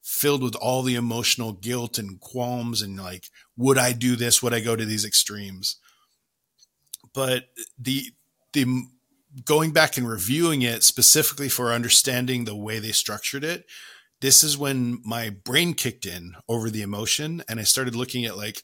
filled 0.03 0.43
with 0.43 0.55
all 0.57 0.83
the 0.83 0.95
emotional 0.95 1.53
guilt 1.53 1.99
and 1.99 2.21
qualms 2.21 2.83
and 2.83 2.97
like, 2.99 3.31
would 3.57 3.79
I 3.79 3.93
do 3.93 4.15
this? 4.15 4.43
Would 4.43 4.55
I 4.55 4.61
go 4.61 4.77
to 4.77 4.85
these 4.85 5.05
extremes? 5.05 5.77
But 7.15 7.47
the, 7.79 8.13
the 8.53 8.85
going 9.45 9.73
back 9.73 9.97
and 9.97 10.09
reviewing 10.09 10.63
it 10.63 10.83
specifically 10.83 11.49
for 11.49 11.73
understanding 11.73 12.45
the 12.45 12.57
way 12.57 12.79
they 12.79 12.93
structured 12.93 13.45
it, 13.45 13.67
this 14.21 14.45
is 14.45 14.57
when 14.57 15.01
my 15.05 15.31
brain 15.31 15.75
kicked 15.75 16.07
in 16.07 16.35
over 16.49 16.71
the 16.71 16.83
emotion 16.83 17.43
and 17.49 17.59
I 17.59 17.65
started 17.65 17.97
looking 17.97 18.25
at 18.25 18.37
like, 18.37 18.63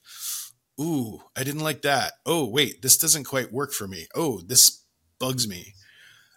ooh, 0.80 1.22
I 1.36 1.42
didn't 1.42 1.64
like 1.64 1.82
that. 1.82 2.12
Oh, 2.24 2.46
wait, 2.46 2.82
this 2.82 2.96
doesn't 2.96 3.24
quite 3.24 3.52
work 3.52 3.72
for 3.72 3.88
me. 3.88 4.06
Oh, 4.14 4.40
this 4.40 4.84
bugs 5.18 5.48
me. 5.48 5.74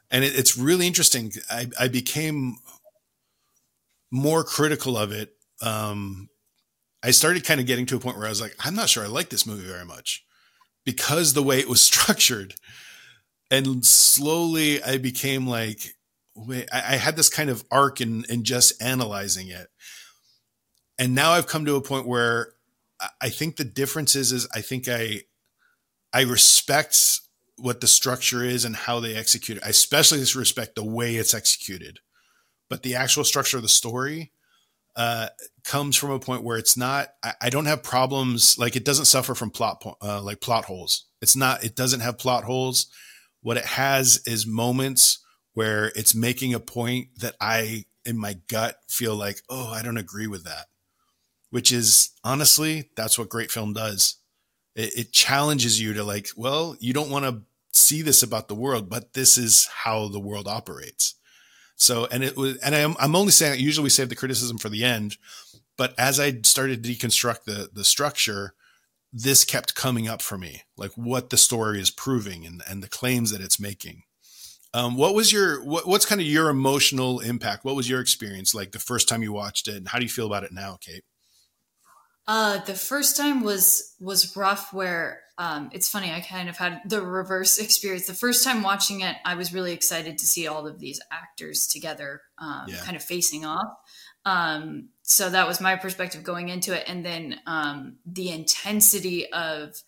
And 0.10 0.24
it, 0.24 0.38
it's 0.38 0.58
really 0.58 0.88
interesting. 0.88 1.32
I, 1.50 1.67
I 1.80 1.88
became 1.88 2.56
more 4.10 4.44
critical 4.44 4.98
of 4.98 5.12
it. 5.12 5.34
Um, 5.62 6.30
I 7.04 7.12
started 7.12 7.46
kind 7.46 7.60
of 7.60 7.67
getting 7.67 7.86
to 7.88 7.96
a 7.96 8.00
point 8.00 8.17
where 8.17 8.26
I 8.26 8.30
was 8.30 8.41
like, 8.41 8.56
I'm 8.60 8.76
not 8.76 8.89
sure 8.89 9.04
I 9.04 9.08
like 9.08 9.30
this 9.30 9.46
movie 9.46 9.67
very 9.67 9.86
much 9.86 10.26
because 10.84 11.34
the 11.34 11.44
way 11.44 11.60
it 11.60 11.70
was 11.70 11.82
structured 11.91 12.56
and 13.51 13.85
slowly 13.85 14.81
I 14.81 14.97
became 14.97 15.45
like, 15.45 15.93
wait, 16.33 16.69
I, 16.71 16.77
I 16.93 16.95
had 16.95 17.17
this 17.17 17.29
kind 17.29 17.49
of 17.49 17.65
arc 17.69 17.99
in, 17.99 18.23
in 18.29 18.45
just 18.45 18.81
analyzing 18.81 19.49
it. 19.49 19.67
And 20.97 21.13
now 21.13 21.31
I've 21.31 21.47
come 21.47 21.65
to 21.65 21.75
a 21.75 21.81
point 21.81 22.07
where 22.07 22.53
I 23.19 23.29
think 23.29 23.57
the 23.57 23.65
difference 23.65 24.15
is, 24.15 24.31
is 24.31 24.47
I 24.55 24.61
think 24.61 24.87
I, 24.87 25.21
I 26.13 26.21
respect 26.21 27.19
what 27.57 27.81
the 27.81 27.87
structure 27.87 28.43
is 28.43 28.63
and 28.63 28.75
how 28.75 28.99
they 28.99 29.15
execute 29.15 29.57
it. 29.57 29.63
I 29.65 29.69
especially 29.69 30.19
respect 30.19 30.75
the 30.75 30.85
way 30.85 31.15
it's 31.15 31.33
executed, 31.33 31.99
but 32.69 32.83
the 32.83 32.95
actual 32.95 33.23
structure 33.23 33.57
of 33.57 33.63
the 33.63 33.69
story, 33.69 34.31
uh, 34.95 35.27
comes 35.63 35.95
from 35.95 36.11
a 36.11 36.19
point 36.19 36.43
where 36.43 36.57
it's 36.57 36.75
not, 36.75 37.09
I, 37.23 37.33
I, 37.43 37.49
don't 37.49 37.65
have 37.65 37.81
problems. 37.81 38.57
Like 38.59 38.75
it 38.75 38.83
doesn't 38.83 39.05
suffer 39.05 39.33
from 39.33 39.49
plot, 39.49 39.81
uh, 40.01 40.21
like 40.21 40.41
plot 40.41 40.65
holes. 40.65 41.05
It's 41.21 41.35
not, 41.35 41.63
it 41.63 41.77
doesn't 41.77 42.01
have 42.01 42.17
plot 42.17 42.43
holes 42.43 42.87
what 43.41 43.58
it 43.58 43.65
has 43.65 44.21
is 44.25 44.45
moments 44.45 45.19
where 45.54 45.91
it's 45.95 46.15
making 46.15 46.54
a 46.54 46.60
point 46.60 47.08
that 47.19 47.36
I, 47.41 47.86
in 48.06 48.17
my 48.17 48.38
gut, 48.47 48.77
feel 48.88 49.15
like, 49.15 49.41
oh, 49.49 49.69
I 49.69 49.82
don't 49.82 49.97
agree 49.97 50.27
with 50.27 50.43
that. 50.45 50.67
Which 51.49 51.71
is 51.71 52.12
honestly, 52.23 52.89
that's 52.95 53.19
what 53.19 53.30
great 53.30 53.51
film 53.51 53.73
does. 53.73 54.15
It, 54.75 54.97
it 54.97 55.12
challenges 55.12 55.82
you 55.82 55.93
to 55.93 56.04
like, 56.04 56.30
well, 56.38 56.77
you 56.80 56.93
don't 56.93 57.10
want 57.10 57.25
to 57.25 57.41
see 57.73 58.01
this 58.01 58.23
about 58.23 58.47
the 58.47 58.56
world, 58.56 58.89
but 58.89 59.13
this 59.13 59.38
is 59.38 59.67
how 59.67 60.08
the 60.08 60.19
world 60.19 60.47
operates. 60.47 61.15
So, 61.75 62.08
and 62.12 62.23
it 62.23 62.38
was, 62.38 62.58
and 62.58 62.75
I'm, 62.75 62.95
I'm 62.99 63.15
only 63.15 63.32
saying, 63.32 63.60
usually 63.60 63.84
we 63.84 63.89
save 63.89 64.10
the 64.10 64.15
criticism 64.15 64.58
for 64.58 64.69
the 64.69 64.84
end, 64.84 65.17
but 65.77 65.97
as 65.97 66.19
I 66.19 66.41
started 66.43 66.84
to 66.84 66.89
deconstruct 66.89 67.45
the, 67.45 67.69
the 67.73 67.84
structure, 67.84 68.54
this 69.13 69.43
kept 69.43 69.76
coming 69.76 70.08
up 70.08 70.21
for 70.21 70.38
me, 70.38 70.63
like 70.78 70.91
what 70.95 71.30
the 71.30 71.38
story 71.38 71.80
is 71.80 71.91
proving 71.91 72.45
and, 72.45 72.63
and 72.67 72.82
the 72.82 72.89
claims 72.89 73.32
that 73.32 73.41
it's 73.41 73.60
making. 73.60 74.04
Um, 74.74 74.95
what 74.95 75.13
was 75.13 75.34
your 75.34 75.62
what, 75.63 75.86
what's 75.86 76.06
kind 76.06 76.21
of 76.21 76.28
your 76.28 76.50
emotional 76.50 77.19
impact? 77.19 77.65
What 77.65 77.76
was 77.76 77.89
your 77.89 78.00
experience 78.00 78.56
like 78.56 78.71
the 78.71 78.80
first 78.80 79.10
time 79.10 79.21
you 79.21 79.34
watched 79.34 79.67
it, 79.67 79.76
and 79.76 79.88
how 79.88 79.97
do 79.97 80.06
you 80.06 80.10
feel 80.10 80.28
about 80.28 80.43
it 80.43 80.54
now, 80.54 80.78
Kate? 80.80 81.04
Uh, 82.26 82.63
the 82.63 82.74
first 82.74 83.17
time 83.17 83.41
was 83.43 83.95
was 84.00 84.38
rough. 84.38 84.71
Where 84.71 85.24
um, 85.38 85.69
it's 85.74 85.89
funny, 85.89 86.13
I 86.13 86.21
kind 86.21 86.47
of 86.47 86.56
had 86.56 86.80
the 86.86 87.02
reverse 87.02 87.58
experience. 87.60 88.08
The 88.08 88.13
first 88.13 88.45
time 88.45 88.63
watching 88.63 89.02
it, 89.02 89.17
I 89.26 89.36
was 89.36 89.54
really 89.54 89.74
excited 89.74 90.17
to 90.19 90.26
see 90.26 90.47
all 90.47 90.65
of 90.65 90.80
these 90.80 91.02
actors 91.12 91.67
together, 91.67 92.21
um, 92.38 92.65
yeah. 92.67 92.78
kind 92.78 92.95
of 92.95 93.04
facing 93.04 93.43
off. 93.43 93.67
Um, 94.25 94.89
so 95.01 95.29
that 95.29 95.47
was 95.47 95.60
my 95.60 95.75
perspective 95.75 96.23
going 96.23 96.49
into 96.49 96.77
it. 96.77 96.84
And 96.88 97.05
then 97.05 97.39
um, 97.45 97.97
the 98.05 98.29
intensity 98.29 99.31
of 99.31 99.81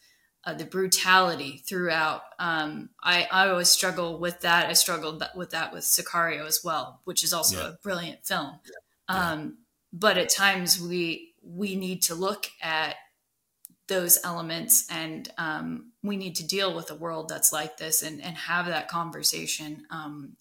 uh, 0.46 0.54
the 0.54 0.66
brutality 0.66 1.64
throughout 1.66 2.22
um, 2.38 2.90
I, 3.02 3.28
I 3.32 3.48
always 3.48 3.70
struggle 3.70 4.20
with 4.20 4.42
that. 4.42 4.68
I 4.68 4.74
struggled 4.74 5.24
with 5.36 5.52
that 5.52 5.72
with 5.72 5.84
sicario 5.84 6.46
as 6.46 6.62
well 6.64 7.00
which 7.06 7.24
is 7.24 7.32
also 7.32 7.62
yeah. 7.62 7.70
a 7.70 7.78
brilliant 7.82 8.26
film. 8.26 8.60
Yeah. 9.10 9.32
um, 9.32 9.58
but 9.94 10.18
at 10.18 10.30
times 10.30 10.82
we 10.82 11.34
we 11.42 11.76
need 11.76 12.02
to 12.04 12.16
look 12.16 12.48
at 12.62 12.96
those 13.88 14.18
elements 14.24 14.88
and 14.90 15.30
um, 15.38 15.92
we 16.02 16.18
need 16.18 16.36
to 16.38 16.48
deal 16.48 16.74
with 16.74 16.90
a 16.90 16.96
world 16.96 17.30
that's 17.30 17.52
like 17.52 17.78
this 17.78 18.02
and, 18.02 18.22
and 18.22 18.36
have 18.36 18.66
that 18.66 18.88
conversation 18.88 19.86
um, 19.92 20.36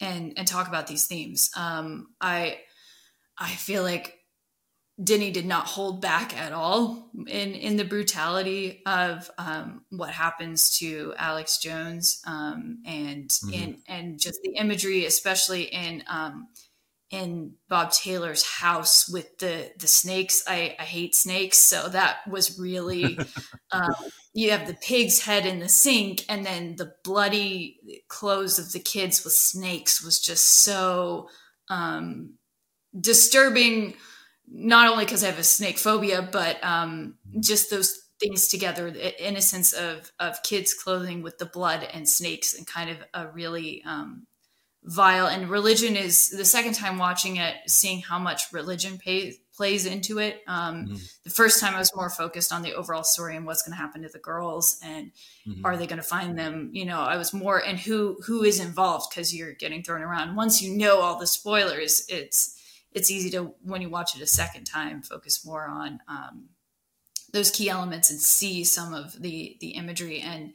and 0.00 0.32
and 0.36 0.46
talk 0.46 0.68
about 0.68 0.86
these 0.86 1.06
themes. 1.06 1.50
Um, 1.56 2.08
i 2.20 2.58
I 3.38 3.50
feel 3.50 3.82
like 3.82 4.18
Denny 5.02 5.32
did 5.32 5.46
not 5.46 5.66
hold 5.66 6.00
back 6.00 6.36
at 6.36 6.52
all 6.52 7.10
in 7.26 7.54
in 7.54 7.76
the 7.76 7.84
brutality 7.84 8.80
of 8.86 9.28
um, 9.38 9.84
what 9.90 10.10
happens 10.10 10.78
to 10.78 11.14
Alex 11.18 11.58
Jones 11.58 12.22
um, 12.26 12.78
and 12.86 13.28
mm-hmm. 13.28 13.52
in 13.52 13.78
and 13.88 14.20
just 14.20 14.40
the 14.42 14.54
imagery, 14.54 15.04
especially 15.04 15.62
in 15.62 16.04
um, 16.08 16.46
in 17.10 17.54
Bob 17.68 17.90
Taylor's 17.90 18.44
house 18.44 19.08
with 19.08 19.36
the 19.38 19.72
the 19.78 19.88
snakes. 19.88 20.44
I, 20.46 20.76
I 20.78 20.84
hate 20.84 21.16
snakes, 21.16 21.58
so 21.58 21.88
that 21.88 22.18
was 22.28 22.56
really 22.56 23.18
um, 23.72 23.94
you 24.32 24.52
have 24.52 24.68
the 24.68 24.74
pig's 24.74 25.20
head 25.20 25.44
in 25.44 25.58
the 25.58 25.68
sink, 25.68 26.24
and 26.28 26.46
then 26.46 26.76
the 26.76 26.94
bloody 27.02 27.80
clothes 28.06 28.60
of 28.60 28.70
the 28.70 28.78
kids 28.78 29.24
with 29.24 29.32
snakes 29.32 30.04
was 30.04 30.20
just 30.20 30.46
so 30.46 31.28
um, 31.68 32.34
disturbing 32.98 33.94
not 34.46 34.90
only 34.90 35.04
because 35.04 35.24
I 35.24 35.28
have 35.28 35.38
a 35.38 35.44
snake 35.44 35.78
phobia, 35.78 36.28
but 36.30 36.62
um, 36.62 37.14
just 37.40 37.70
those 37.70 38.02
things 38.20 38.48
together, 38.48 38.90
the 38.90 39.26
innocence 39.26 39.72
of 39.72 40.12
of 40.20 40.42
kids' 40.42 40.74
clothing 40.74 41.22
with 41.22 41.38
the 41.38 41.46
blood 41.46 41.88
and 41.92 42.08
snakes, 42.08 42.54
and 42.54 42.66
kind 42.66 42.90
of 42.90 42.98
a 43.14 43.28
really 43.28 43.82
um, 43.84 44.26
vile. 44.84 45.26
And 45.26 45.48
religion 45.48 45.96
is 45.96 46.30
the 46.30 46.44
second 46.44 46.74
time 46.74 46.98
watching 46.98 47.36
it, 47.36 47.56
seeing 47.66 48.00
how 48.00 48.18
much 48.18 48.52
religion 48.52 48.98
pay, 48.98 49.34
plays 49.56 49.86
into 49.86 50.18
it. 50.18 50.42
Um, 50.46 50.86
mm-hmm. 50.86 50.96
The 51.24 51.30
first 51.30 51.60
time 51.60 51.74
I 51.74 51.78
was 51.78 51.94
more 51.94 52.10
focused 52.10 52.52
on 52.52 52.62
the 52.62 52.74
overall 52.74 53.04
story 53.04 53.36
and 53.36 53.46
what's 53.46 53.62
going 53.62 53.76
to 53.76 53.80
happen 53.80 54.02
to 54.02 54.08
the 54.08 54.18
girls 54.18 54.78
and 54.84 55.10
mm-hmm. 55.46 55.64
are 55.64 55.76
they 55.76 55.86
going 55.86 56.00
to 56.00 56.02
find 56.02 56.38
them? 56.38 56.70
You 56.72 56.84
know, 56.84 57.00
I 57.00 57.16
was 57.16 57.32
more 57.32 57.58
and 57.64 57.78
who 57.78 58.18
who 58.26 58.42
is 58.44 58.60
involved 58.60 59.10
because 59.10 59.34
you're 59.34 59.54
getting 59.54 59.82
thrown 59.82 60.02
around. 60.02 60.36
Once 60.36 60.60
you 60.60 60.76
know 60.76 61.00
all 61.00 61.18
the 61.18 61.26
spoilers, 61.26 62.04
it's 62.08 62.60
it's 62.94 63.10
easy 63.10 63.30
to 63.30 63.54
when 63.62 63.82
you 63.82 63.90
watch 63.90 64.16
it 64.16 64.22
a 64.22 64.26
second 64.26 64.64
time 64.64 65.02
focus 65.02 65.44
more 65.44 65.66
on 65.66 66.00
um, 66.08 66.48
those 67.32 67.50
key 67.50 67.68
elements 67.68 68.10
and 68.10 68.20
see 68.20 68.64
some 68.64 68.94
of 68.94 69.20
the 69.20 69.56
the 69.60 69.70
imagery. 69.70 70.20
And 70.20 70.54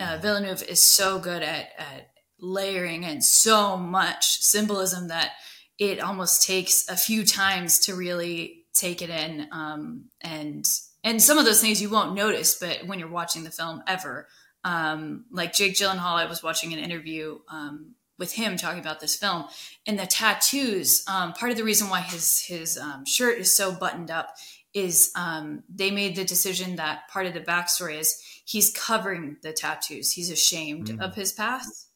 uh, 0.00 0.18
Villeneuve 0.20 0.62
is 0.62 0.80
so 0.80 1.18
good 1.20 1.42
at, 1.42 1.68
at 1.78 2.10
layering 2.40 3.04
and 3.04 3.22
so 3.22 3.76
much 3.76 4.42
symbolism 4.42 5.08
that 5.08 5.32
it 5.78 6.00
almost 6.00 6.44
takes 6.44 6.88
a 6.88 6.96
few 6.96 7.24
times 7.24 7.78
to 7.80 7.94
really 7.94 8.64
take 8.74 9.02
it 9.02 9.10
in 9.10 9.48
um, 9.52 10.06
and 10.20 10.68
and 11.04 11.22
some 11.22 11.38
of 11.38 11.44
those 11.44 11.60
things 11.60 11.80
you 11.82 11.90
won't 11.90 12.14
notice 12.14 12.54
but 12.58 12.86
when 12.86 12.98
you're 12.98 13.08
watching 13.08 13.44
the 13.44 13.50
film 13.50 13.82
ever 13.86 14.28
um, 14.64 15.24
like 15.32 15.52
jake 15.52 15.74
gyllenhaal 15.74 16.14
i 16.14 16.26
was 16.26 16.42
watching 16.42 16.72
an 16.72 16.78
interview 16.78 17.38
um, 17.48 17.94
with 18.18 18.32
him 18.32 18.56
talking 18.56 18.80
about 18.80 19.00
this 19.00 19.16
film. 19.16 19.44
And 19.86 19.98
the 19.98 20.06
tattoos 20.06 21.04
um, 21.08 21.32
part 21.32 21.50
of 21.50 21.56
the 21.56 21.64
reason 21.64 21.88
why 21.88 22.00
his 22.00 22.40
his 22.40 22.76
um, 22.76 23.04
shirt 23.04 23.38
is 23.38 23.52
so 23.52 23.72
buttoned 23.72 24.10
up 24.10 24.36
is 24.74 25.12
um, 25.16 25.62
they 25.68 25.90
made 25.90 26.16
the 26.16 26.24
decision 26.24 26.76
that 26.76 27.08
part 27.08 27.26
of 27.26 27.34
the 27.34 27.40
backstory 27.40 27.98
is 27.98 28.20
he's 28.44 28.72
covering 28.72 29.36
the 29.42 29.52
tattoos. 29.52 30.12
He's 30.12 30.30
ashamed 30.30 30.88
mm. 30.88 31.00
of 31.00 31.14
his 31.14 31.32
past. 31.32 31.86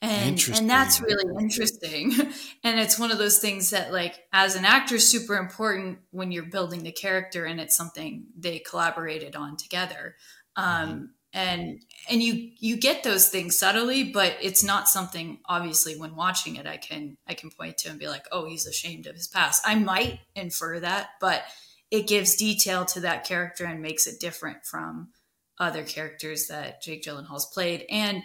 And 0.00 0.42
and 0.52 0.68
that's 0.68 1.00
really 1.00 1.32
interesting. 1.40 2.12
And 2.64 2.78
it's 2.78 2.98
one 2.98 3.10
of 3.10 3.18
those 3.18 3.38
things 3.38 3.70
that 3.70 3.92
like 3.92 4.20
as 4.32 4.54
an 4.54 4.64
actor 4.64 4.94
is 4.96 5.08
super 5.08 5.36
important 5.36 5.98
when 6.10 6.30
you're 6.30 6.44
building 6.44 6.84
the 6.84 6.92
character 6.92 7.44
and 7.44 7.60
it's 7.60 7.76
something 7.76 8.26
they 8.36 8.60
collaborated 8.60 9.34
on 9.34 9.56
together. 9.56 10.14
Um, 10.54 10.64
mm-hmm. 10.64 11.04
And 11.32 11.82
and 12.10 12.22
you 12.22 12.50
you 12.58 12.76
get 12.76 13.02
those 13.02 13.28
things 13.28 13.56
subtly 13.56 14.04
but 14.04 14.36
it's 14.40 14.62
not 14.62 14.88
something 14.88 15.38
obviously 15.46 15.96
when 15.96 16.14
watching 16.14 16.56
it 16.56 16.66
i 16.66 16.76
can 16.76 17.16
i 17.26 17.34
can 17.34 17.50
point 17.50 17.78
to 17.78 17.88
and 17.88 17.98
be 17.98 18.08
like 18.08 18.26
oh 18.32 18.46
he's 18.46 18.66
ashamed 18.66 19.06
of 19.06 19.14
his 19.14 19.28
past. 19.28 19.62
I 19.66 19.74
might 19.76 20.20
infer 20.34 20.80
that 20.80 21.10
but 21.20 21.42
it 21.90 22.06
gives 22.06 22.36
detail 22.36 22.84
to 22.86 23.00
that 23.00 23.24
character 23.24 23.64
and 23.64 23.80
makes 23.82 24.06
it 24.06 24.20
different 24.20 24.64
from 24.64 25.08
other 25.58 25.84
characters 25.84 26.48
that 26.48 26.82
jake 26.82 27.02
gyllenhaal's 27.02 27.46
played 27.46 27.84
and 27.90 28.22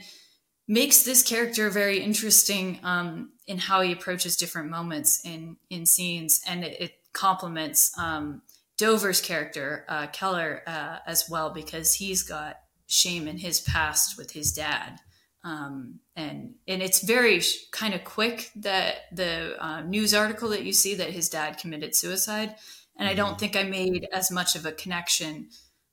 makes 0.67 1.03
this 1.03 1.23
character 1.23 1.69
very 1.69 1.99
interesting 1.99 2.79
um, 2.83 3.31
in 3.47 3.57
how 3.57 3.81
he 3.81 3.93
approaches 3.93 4.35
different 4.35 4.69
moments 4.69 5.23
in 5.25 5.57
in 5.69 5.85
scenes, 5.85 6.41
and 6.47 6.63
it, 6.63 6.81
it 6.81 6.91
complements 7.13 7.97
um, 7.97 8.41
Dover's 8.77 9.21
character 9.21 9.85
uh, 9.87 10.07
Keller 10.07 10.61
uh, 10.67 10.97
as 11.07 11.29
well 11.29 11.49
because 11.49 11.93
he's 11.95 12.23
got 12.23 12.57
shame 12.88 13.28
in 13.28 13.38
his 13.38 13.60
past 13.60 14.17
with 14.17 14.32
his 14.32 14.52
dad. 14.54 15.00
Um, 15.43 16.00
and 16.15 16.56
and 16.67 16.82
it's 16.82 17.02
very 17.02 17.41
kind 17.71 17.93
of 17.93 18.04
quick 18.04 18.52
that 18.56 19.04
the 19.12 19.56
uh, 19.63 19.82
news 19.82 20.13
article 20.13 20.50
that 20.50 20.63
you 20.63 20.73
see 20.73 20.95
that 20.95 21.12
his 21.12 21.30
dad 21.30 21.58
committed 21.58 21.95
suicide, 21.95 22.56
and 22.97 23.08
I 23.08 23.13
don't 23.13 23.32
mm-hmm. 23.32 23.39
think 23.39 23.56
I 23.56 23.63
made 23.63 24.08
as 24.12 24.32
much 24.32 24.56
of 24.56 24.65
a 24.65 24.71
connection 24.71 25.50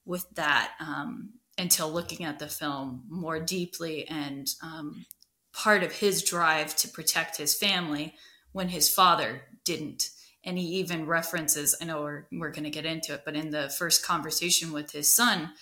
with 0.07 0.27
that 0.35 0.73
um, 0.81 1.35
until 1.59 1.91
looking 1.91 2.25
at 2.25 2.39
the 2.39 2.49
film 2.49 3.05
more 3.09 3.39
deeply 3.39 4.09
and 4.09 4.49
um, 4.63 5.05
part 5.53 5.83
of 5.83 5.93
his 5.93 6.23
drive 6.23 6.75
to 6.77 6.89
protect 6.89 7.37
his 7.37 7.55
family 7.55 8.15
when 8.53 8.69
his 8.69 8.93
father 8.93 9.43
didn't. 9.65 10.11
And 10.47 10.59
he 10.59 10.65
even 10.77 11.07
references, 11.07 11.75
I 11.81 11.87
know 11.87 12.03
we're, 12.03 12.27
we're 12.31 12.51
going 12.51 12.65
to 12.65 12.71
get 12.71 12.85
into 12.85 13.15
it, 13.15 13.23
but 13.25 13.35
in 13.35 13.51
the 13.51 13.71
first 13.71 14.05
conversation 14.05 14.73
with 14.73 14.91
his 14.91 15.09
son, 15.09 15.53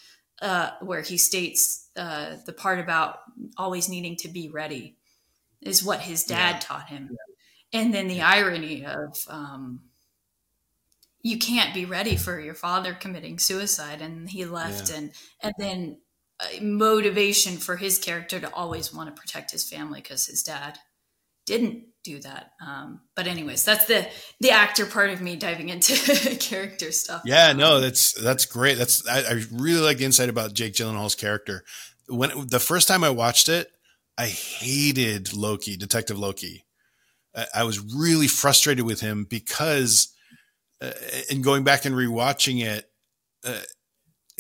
uh, 0.43 0.73
where 0.81 1.03
he 1.03 1.17
states 1.17 1.89
uh, 1.97 2.37
the 2.45 2.53
part 2.53 2.79
about 2.79 3.21
always 3.57 3.89
needing 3.89 4.17
to 4.17 4.29
be 4.29 4.51
ready 4.51 4.97
is 5.61 5.85
what 5.85 6.01
his 6.01 6.25
dad 6.25 6.57
yeah. 6.57 6.59
taught 6.59 6.89
him. 6.89 7.11
Yeah. 7.11 7.81
And 7.81 7.95
then 7.95 8.09
the 8.09 8.21
irony 8.21 8.85
of, 8.85 9.17
um, 9.29 9.81
you 11.23 11.39
can't 11.39 11.73
be 11.73 11.85
ready 11.85 12.17
for 12.17 12.41
your 12.41 12.55
father 12.55 12.93
committing 12.93 13.39
suicide 13.39 14.03
and 14.03 14.29
he 14.29 14.45
left 14.45 14.91
yeah. 14.91 14.97
and 14.97 15.13
and 15.41 15.55
then 15.57 15.99
uh, 16.41 16.61
motivation 16.61 17.57
for 17.57 17.77
his 17.77 17.99
character 17.99 18.41
to 18.41 18.53
always 18.53 18.93
want 18.93 19.15
to 19.15 19.21
protect 19.21 19.53
his 19.53 19.69
family 19.69 20.01
because 20.01 20.27
his 20.27 20.43
dad 20.43 20.79
didn't 21.47 21.85
do 22.05 22.21
that. 22.21 22.53
Um, 22.65 23.01
but 23.15 23.27
anyways 23.27 23.65
that's 23.65 23.87
the 23.87 24.09
the 24.41 24.51
actor 24.51 24.87
part 24.87 25.11
of 25.11 25.21
me 25.21 25.37
diving 25.37 25.69
into 25.69 26.37
character 26.41 26.93
stuff. 26.93 27.23
Yeah 27.25 27.53
no 27.53 27.81
that's 27.81 28.13
that's 28.13 28.47
great. 28.47 28.79
That's 28.79 29.07
I, 29.07 29.21
I 29.21 29.43
really 29.53 29.81
like 29.81 29.99
the 29.99 30.05
insight 30.05 30.29
about 30.29 30.55
jake 30.55 30.75
gyllenhaal's 30.75 31.15
character. 31.15 31.65
When 32.09 32.47
the 32.47 32.61
first 32.61 32.89
time 32.89 33.05
i 33.05 33.11
watched 33.11 33.49
it 33.49 33.71
i 34.19 34.27
hated 34.27 35.33
loki 35.35 35.77
detective 35.77 36.19
loki. 36.19 36.65
I, 37.35 37.47
I 37.57 37.65
was 37.65 37.81
really 37.81 38.29
frustrated 38.29 38.85
with 38.85 39.01
him 39.01 39.25
because 39.25 40.13
uh, 40.83 40.91
and 41.31 41.45
going 41.45 41.63
back 41.63 41.85
and 41.85 41.95
rewatching 41.95 42.63
it, 42.65 42.91
uh, 43.45 43.61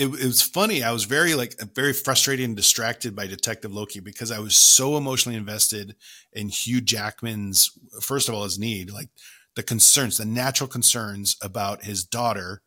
it, 0.02 0.20
it, 0.20 0.26
was 0.26 0.42
funny. 0.42 0.82
I 0.82 0.92
was 0.92 1.04
very 1.04 1.34
like 1.34 1.54
very 1.74 1.92
frustrated 1.92 2.44
and 2.44 2.56
distracted 2.56 3.14
by 3.16 3.26
Detective 3.26 3.72
Loki 3.72 4.00
because 4.00 4.30
I 4.30 4.38
was 4.38 4.54
so 4.54 4.96
emotionally 4.96 5.36
invested 5.36 5.96
in 6.32 6.48
Hugh 6.48 6.80
Jackman's 6.80 7.78
first 8.00 8.28
of 8.28 8.34
all 8.34 8.44
his 8.44 8.58
need, 8.58 8.90
like 8.90 9.08
the 9.56 9.62
concerns, 9.62 10.18
the 10.18 10.24
natural 10.24 10.68
concerns 10.68 11.36
about 11.42 11.84
his 11.84 12.04
daughter. 12.04 12.62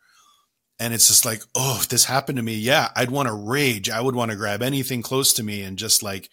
And 0.80 0.94
it's 0.94 1.08
just 1.08 1.26
like, 1.26 1.42
oh, 1.56 1.78
if 1.80 1.88
this 1.88 2.06
happened 2.06 2.38
to 2.38 2.44
me, 2.44 2.56
yeah, 2.56 2.90
I'd 2.96 3.12
want 3.12 3.28
to 3.28 3.34
rage. 3.34 3.90
I 3.90 4.02
would 4.02 4.16
want 4.16 4.32
to 4.32 4.38
grab 4.38 4.62
anything 4.62 5.02
close 5.02 5.32
to 5.34 5.44
me 5.44 5.62
and 5.62 5.78
just 5.78 6.04
like, 6.04 6.30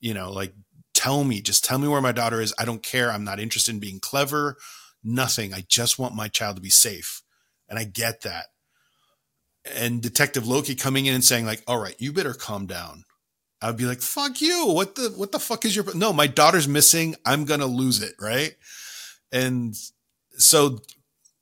you 0.00 0.12
know, 0.12 0.32
like 0.32 0.54
tell 0.92 1.22
me, 1.22 1.40
just 1.40 1.64
tell 1.64 1.78
me 1.78 1.86
where 1.86 2.00
my 2.00 2.12
daughter 2.12 2.40
is. 2.40 2.52
I 2.58 2.64
don't 2.64 2.82
care. 2.82 3.12
I'm 3.12 3.24
not 3.24 3.38
interested 3.38 3.72
in 3.72 3.80
being 3.80 4.00
clever 4.00 4.56
nothing. 5.06 5.54
I 5.54 5.64
just 5.68 5.98
want 5.98 6.14
my 6.14 6.28
child 6.28 6.56
to 6.56 6.62
be 6.62 6.70
safe. 6.70 7.22
And 7.68 7.78
I 7.78 7.84
get 7.84 8.22
that. 8.22 8.46
And 9.74 10.00
Detective 10.00 10.46
Loki 10.46 10.74
coming 10.74 11.06
in 11.06 11.14
and 11.14 11.24
saying, 11.24 11.46
like, 11.46 11.62
all 11.66 11.78
right, 11.78 11.96
you 11.98 12.12
better 12.12 12.34
calm 12.34 12.66
down. 12.66 13.04
I 13.60 13.68
would 13.68 13.76
be 13.76 13.84
like, 13.84 14.00
fuck 14.00 14.40
you. 14.40 14.66
What 14.66 14.94
the 14.94 15.12
what 15.16 15.32
the 15.32 15.38
fuck 15.38 15.64
is 15.64 15.74
your 15.74 15.94
no, 15.94 16.12
my 16.12 16.26
daughter's 16.26 16.68
missing. 16.68 17.16
I'm 17.24 17.44
gonna 17.44 17.66
lose 17.66 18.02
it, 18.02 18.14
right? 18.20 18.54
And 19.32 19.74
so 20.36 20.80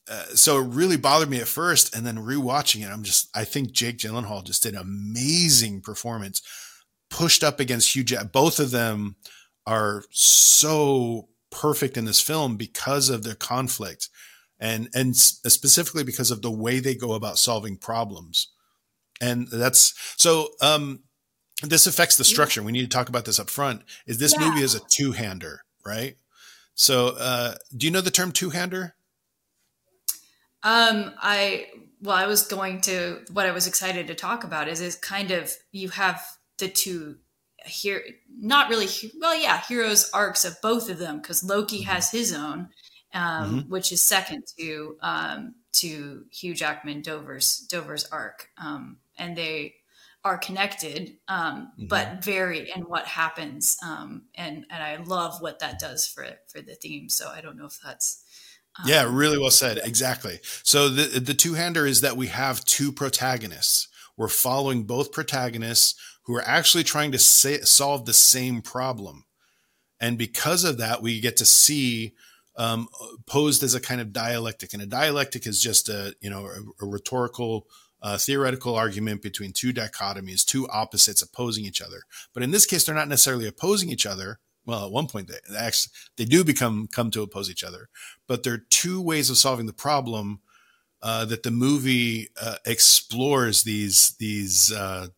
uh, 0.08 0.26
so 0.34 0.58
it 0.58 0.68
really 0.68 0.96
bothered 0.96 1.30
me 1.30 1.40
at 1.40 1.48
first, 1.48 1.94
and 1.96 2.06
then 2.06 2.18
rewatching 2.18 2.84
it, 2.84 2.90
I'm 2.90 3.02
just 3.02 3.28
I 3.34 3.44
think 3.44 3.72
Jake 3.72 3.98
Gyllenhaal 3.98 4.44
just 4.44 4.62
did 4.62 4.74
an 4.74 4.80
amazing 4.80 5.80
performance, 5.80 6.42
pushed 7.10 7.42
up 7.42 7.58
against 7.58 7.94
Hugh 7.94 8.04
Jack. 8.04 8.30
Both 8.30 8.60
of 8.60 8.70
them 8.70 9.16
are 9.66 10.04
so 10.10 11.28
perfect 11.50 11.96
in 11.96 12.04
this 12.04 12.20
film 12.20 12.56
because 12.56 13.08
of 13.08 13.22
their 13.22 13.34
conflict 13.34 14.08
and 14.58 14.88
and 14.94 15.16
specifically 15.16 16.04
because 16.04 16.30
of 16.30 16.42
the 16.42 16.50
way 16.50 16.80
they 16.80 16.94
go 16.94 17.12
about 17.12 17.38
solving 17.38 17.76
problems 17.76 18.48
and 19.20 19.48
that's 19.48 19.94
so 20.16 20.48
um 20.60 21.00
this 21.62 21.86
affects 21.86 22.16
the 22.16 22.24
structure 22.24 22.62
we 22.62 22.72
need 22.72 22.82
to 22.82 22.96
talk 22.96 23.08
about 23.08 23.24
this 23.24 23.38
up 23.38 23.50
front 23.50 23.82
is 24.06 24.18
this 24.18 24.34
yeah. 24.38 24.48
movie 24.48 24.62
is 24.62 24.74
a 24.74 24.80
two-hander 24.88 25.60
right 25.84 26.16
so 26.74 27.14
uh 27.18 27.54
do 27.76 27.86
you 27.86 27.92
know 27.92 28.00
the 28.00 28.10
term 28.10 28.32
two-hander 28.32 28.94
um 30.62 31.12
i 31.20 31.66
well 32.00 32.16
i 32.16 32.26
was 32.26 32.46
going 32.46 32.80
to 32.80 33.20
what 33.32 33.46
i 33.46 33.52
was 33.52 33.66
excited 33.66 34.06
to 34.06 34.14
talk 34.14 34.44
about 34.44 34.68
is 34.68 34.80
is 34.80 34.96
kind 34.96 35.30
of 35.30 35.52
you 35.72 35.88
have 35.88 36.22
the 36.58 36.68
two 36.68 37.16
here 37.64 38.02
not 38.28 38.68
really 38.68 38.86
well 39.20 39.36
yeah 39.36 39.60
heroes 39.66 40.10
arcs 40.12 40.44
of 40.44 40.60
both 40.60 40.90
of 40.90 40.98
them 40.98 41.18
because 41.18 41.42
loki 41.42 41.80
mm-hmm. 41.80 41.90
has 41.90 42.10
his 42.10 42.32
own 42.32 42.68
um, 43.14 43.60
mm-hmm. 43.60 43.70
which 43.70 43.92
is 43.92 44.00
second 44.00 44.44
to 44.58 44.96
um, 45.00 45.54
to 45.72 46.24
hugh 46.30 46.54
jackman 46.54 47.02
dover's 47.02 47.60
dover's 47.70 48.04
arc 48.06 48.48
um, 48.58 48.98
and 49.18 49.36
they 49.36 49.74
are 50.24 50.38
connected 50.38 51.16
um, 51.28 51.72
mm-hmm. 51.72 51.86
but 51.86 52.24
vary 52.24 52.70
in 52.74 52.82
what 52.82 53.06
happens 53.06 53.76
um, 53.84 54.22
and 54.34 54.64
and 54.70 54.82
i 54.82 54.96
love 55.04 55.40
what 55.40 55.58
that 55.58 55.78
does 55.78 56.06
for 56.06 56.26
for 56.48 56.60
the 56.60 56.74
theme 56.74 57.08
so 57.08 57.28
i 57.28 57.40
don't 57.40 57.56
know 57.56 57.66
if 57.66 57.78
that's 57.84 58.24
um, 58.78 58.88
yeah 58.88 59.08
really 59.08 59.38
well 59.38 59.50
said 59.50 59.78
exactly 59.84 60.38
so 60.62 60.88
the 60.88 61.20
the 61.20 61.34
two-hander 61.34 61.86
is 61.86 62.00
that 62.00 62.16
we 62.16 62.26
have 62.26 62.64
two 62.64 62.92
protagonists 62.92 63.88
we're 64.16 64.28
following 64.28 64.84
both 64.84 65.12
protagonists 65.12 65.94
who 66.24 66.34
are 66.34 66.46
actually 66.46 66.84
trying 66.84 67.12
to 67.12 67.18
say, 67.18 67.60
solve 67.60 68.06
the 68.06 68.12
same 68.12 68.62
problem. 68.62 69.24
And 70.00 70.18
because 70.18 70.64
of 70.64 70.78
that, 70.78 71.02
we 71.02 71.20
get 71.20 71.36
to 71.38 71.44
see 71.44 72.14
um, 72.56 72.88
posed 73.26 73.62
as 73.62 73.74
a 73.74 73.80
kind 73.80 74.00
of 74.00 74.12
dialectic. 74.12 74.72
And 74.72 74.82
a 74.82 74.86
dialectic 74.86 75.46
is 75.46 75.60
just 75.60 75.88
a, 75.88 76.14
you 76.20 76.30
know, 76.30 76.46
a, 76.46 76.84
a 76.84 76.88
rhetorical, 76.88 77.66
uh, 78.02 78.18
theoretical 78.18 78.74
argument 78.74 79.22
between 79.22 79.52
two 79.52 79.72
dichotomies, 79.72 80.44
two 80.44 80.68
opposites 80.68 81.22
opposing 81.22 81.64
each 81.64 81.80
other. 81.80 82.02
But 82.32 82.42
in 82.42 82.50
this 82.50 82.66
case, 82.66 82.84
they're 82.84 82.94
not 82.94 83.08
necessarily 83.08 83.46
opposing 83.46 83.90
each 83.90 84.06
other. 84.06 84.40
well, 84.66 84.84
at 84.84 84.92
one 84.92 85.06
point 85.06 85.28
they 85.28 85.56
actually 85.56 85.92
they 86.16 86.24
do 86.24 86.44
become 86.44 86.86
come 86.86 87.10
to 87.12 87.22
oppose 87.22 87.50
each 87.50 87.64
other, 87.64 87.88
but 88.26 88.42
there 88.42 88.54
are 88.54 88.66
two 88.70 89.00
ways 89.00 89.30
of 89.30 89.38
solving 89.38 89.66
the 89.66 89.72
problem 89.72 90.40
uh, 91.02 91.24
that 91.26 91.42
the 91.42 91.50
movie 91.50 92.28
uh, 92.40 92.56
explores 92.64 93.62
these 93.62 94.14
these 94.18 94.72
uh, 94.72 95.08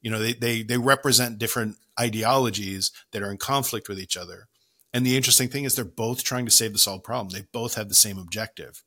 you 0.00 0.10
know 0.10 0.18
they, 0.18 0.32
they 0.32 0.62
they 0.62 0.78
represent 0.78 1.38
different 1.38 1.76
ideologies 1.98 2.90
that 3.12 3.22
are 3.22 3.30
in 3.30 3.38
conflict 3.38 3.88
with 3.88 4.00
each 4.00 4.16
other 4.16 4.48
and 4.94 5.04
the 5.04 5.16
interesting 5.16 5.48
thing 5.48 5.64
is 5.64 5.74
they're 5.74 5.84
both 5.84 6.24
trying 6.24 6.46
to 6.46 6.50
save 6.50 6.72
the 6.72 6.78
solved 6.78 7.04
problem 7.04 7.28
they 7.28 7.46
both 7.52 7.74
have 7.74 7.88
the 7.88 7.94
same 7.94 8.18
objective 8.18 8.82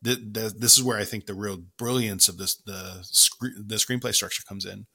the, 0.00 0.14
the, 0.14 0.54
this 0.56 0.78
is 0.78 0.82
where 0.82 0.98
i 0.98 1.04
think 1.04 1.26
the 1.26 1.34
real 1.34 1.62
brilliance 1.76 2.28
of 2.28 2.38
this 2.38 2.54
the 2.54 3.06
the 3.66 3.76
screenplay 3.76 4.14
structure 4.14 4.42
comes 4.48 4.64
in 4.64 4.86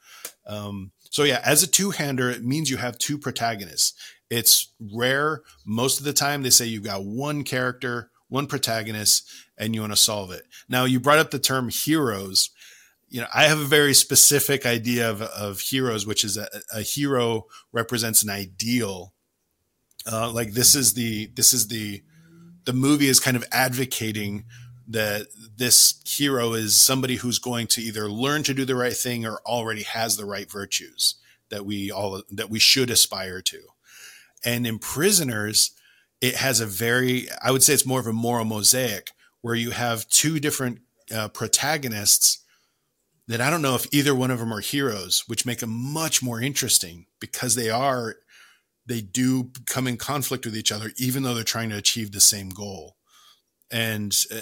um, 0.48 0.92
so 1.12 1.24
yeah 1.24 1.42
as 1.46 1.62
a 1.62 1.68
two-hander 1.68 2.30
it 2.30 2.44
means 2.44 2.70
you 2.70 2.78
have 2.78 2.98
two 2.98 3.18
protagonists 3.18 3.94
it's 4.30 4.74
rare 4.80 5.42
most 5.66 6.00
of 6.00 6.06
the 6.06 6.14
time 6.14 6.42
they 6.42 6.50
say 6.50 6.66
you've 6.66 6.84
got 6.84 7.04
one 7.04 7.44
character 7.44 8.10
one 8.34 8.48
protagonist 8.48 9.32
and 9.60 9.76
you 9.76 9.82
want 9.82 9.94
to 9.94 9.98
solve 9.98 10.32
it. 10.32 10.44
Now, 10.68 10.86
you 10.86 11.00
brought 11.00 11.20
up 11.20 11.30
the 11.30 11.38
term 11.38 11.70
heroes. 11.70 12.50
You 13.08 13.22
know, 13.22 13.28
I 13.34 13.44
have 13.44 13.60
a 13.60 13.66
very 13.66 13.94
specific 13.94 14.66
idea 14.66 15.10
of, 15.10 15.22
of 15.22 15.60
heroes, 15.60 16.08
which 16.08 16.24
is 16.24 16.36
a, 16.36 16.48
a 16.74 16.82
hero 16.82 17.46
represents 17.72 18.24
an 18.24 18.32
ideal. 18.32 19.14
Uh, 20.10 20.32
like 20.32 20.54
this 20.54 20.76
is 20.76 20.94
the 20.94 21.28
this 21.36 21.54
is 21.54 21.68
the 21.68 22.02
the 22.66 22.74
movie 22.74 23.08
is 23.08 23.20
kind 23.20 23.38
of 23.38 23.46
advocating 23.52 24.46
that 24.88 25.28
this 25.58 26.02
hero 26.06 26.54
is 26.54 26.76
somebody 26.76 27.16
who's 27.16 27.40
going 27.40 27.68
to 27.68 27.82
either 27.82 28.10
learn 28.10 28.44
to 28.44 28.54
do 28.54 28.66
the 28.66 28.76
right 28.76 28.96
thing 28.96 29.26
or 29.26 29.40
already 29.46 29.84
has 29.84 30.18
the 30.18 30.26
right 30.26 30.52
virtues 30.52 31.16
that 31.50 31.66
we 31.66 31.92
all 31.92 32.22
that 32.30 32.50
we 32.50 32.60
should 32.60 32.90
aspire 32.90 33.42
to. 33.42 33.60
And 34.44 34.68
in 34.68 34.80
prisoners, 34.80 35.72
it 36.20 36.36
has 36.36 36.60
a 36.60 36.66
very 36.66 37.28
I 37.42 37.52
would 37.52 37.64
say 37.64 37.74
it's 37.74 37.86
more 37.86 38.00
of 38.00 38.08
a 38.08 38.14
moral 38.14 38.46
mosaic 38.46 39.12
where 39.42 39.56
you 39.56 39.72
have 39.72 40.08
two 40.08 40.40
different 40.40 40.80
uh, 41.14 41.30
protagonists 41.30 42.44
that 43.28 43.42
I 43.42 43.50
don't 43.50 43.62
know 43.62 43.76
if 43.76 43.88
either 43.94 44.14
one 44.14 44.32
of 44.32 44.40
them 44.40 44.54
are 44.54 44.60
heroes, 44.60 45.24
which 45.28 45.46
make 45.46 45.60
them 45.60 45.70
much 45.70 46.22
more 46.22 46.42
interesting 46.42 47.06
because 47.20 47.56
they 47.56 47.70
are, 47.70 48.18
they 48.86 49.02
do 49.02 49.52
come 49.66 49.88
in 49.88 49.98
conflict 49.98 50.46
with 50.46 50.58
each 50.58 50.72
other, 50.72 50.92
even 50.98 51.24
though 51.24 51.34
they're 51.34 51.44
trying 51.44 51.70
to 51.70 51.78
achieve 51.78 52.12
the 52.12 52.20
same 52.20 52.50
goal. 52.50 52.96
And 53.72 54.16
uh, 54.32 54.42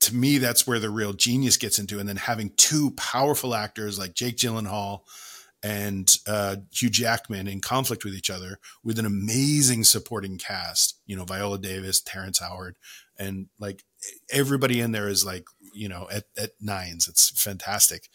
to 0.00 0.14
me, 0.14 0.38
that's 0.38 0.66
where 0.66 0.78
the 0.78 0.90
real 0.90 1.12
genius 1.12 1.56
gets 1.56 1.78
into. 1.78 1.98
And 1.98 2.08
then 2.08 2.16
having 2.16 2.52
two 2.56 2.92
powerful 2.92 3.54
actors 3.54 3.98
like 3.98 4.14
Jake 4.14 4.36
Gyllenhaal 4.36 5.00
and 5.62 6.16
uh, 6.26 6.56
Hugh 6.72 6.88
Jackman 6.88 7.48
in 7.48 7.60
conflict 7.60 8.04
with 8.04 8.14
each 8.14 8.30
other 8.30 8.58
with 8.84 8.98
an 8.98 9.06
amazing 9.06 9.82
supporting 9.84 10.38
cast, 10.38 11.00
you 11.06 11.16
know, 11.16 11.24
Viola 11.24 11.58
Davis, 11.58 12.00
Terrence 12.00 12.38
Howard, 12.38 12.76
and 13.18 13.48
like 13.58 13.82
everybody 14.32 14.80
in 14.80 14.92
there 14.92 15.08
is 15.08 15.24
like 15.24 15.44
you 15.74 15.88
know 15.88 16.08
at, 16.12 16.24
at 16.36 16.50
nines 16.60 17.08
it's 17.08 17.30
fantastic 17.30 18.08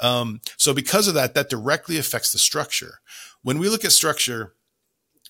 um, 0.00 0.40
so 0.56 0.74
because 0.74 1.08
of 1.08 1.14
that 1.14 1.34
that 1.34 1.48
directly 1.48 1.98
affects 1.98 2.32
the 2.32 2.38
structure 2.38 2.98
when 3.42 3.58
we 3.58 3.68
look 3.68 3.84
at 3.84 3.92
structure 3.92 4.54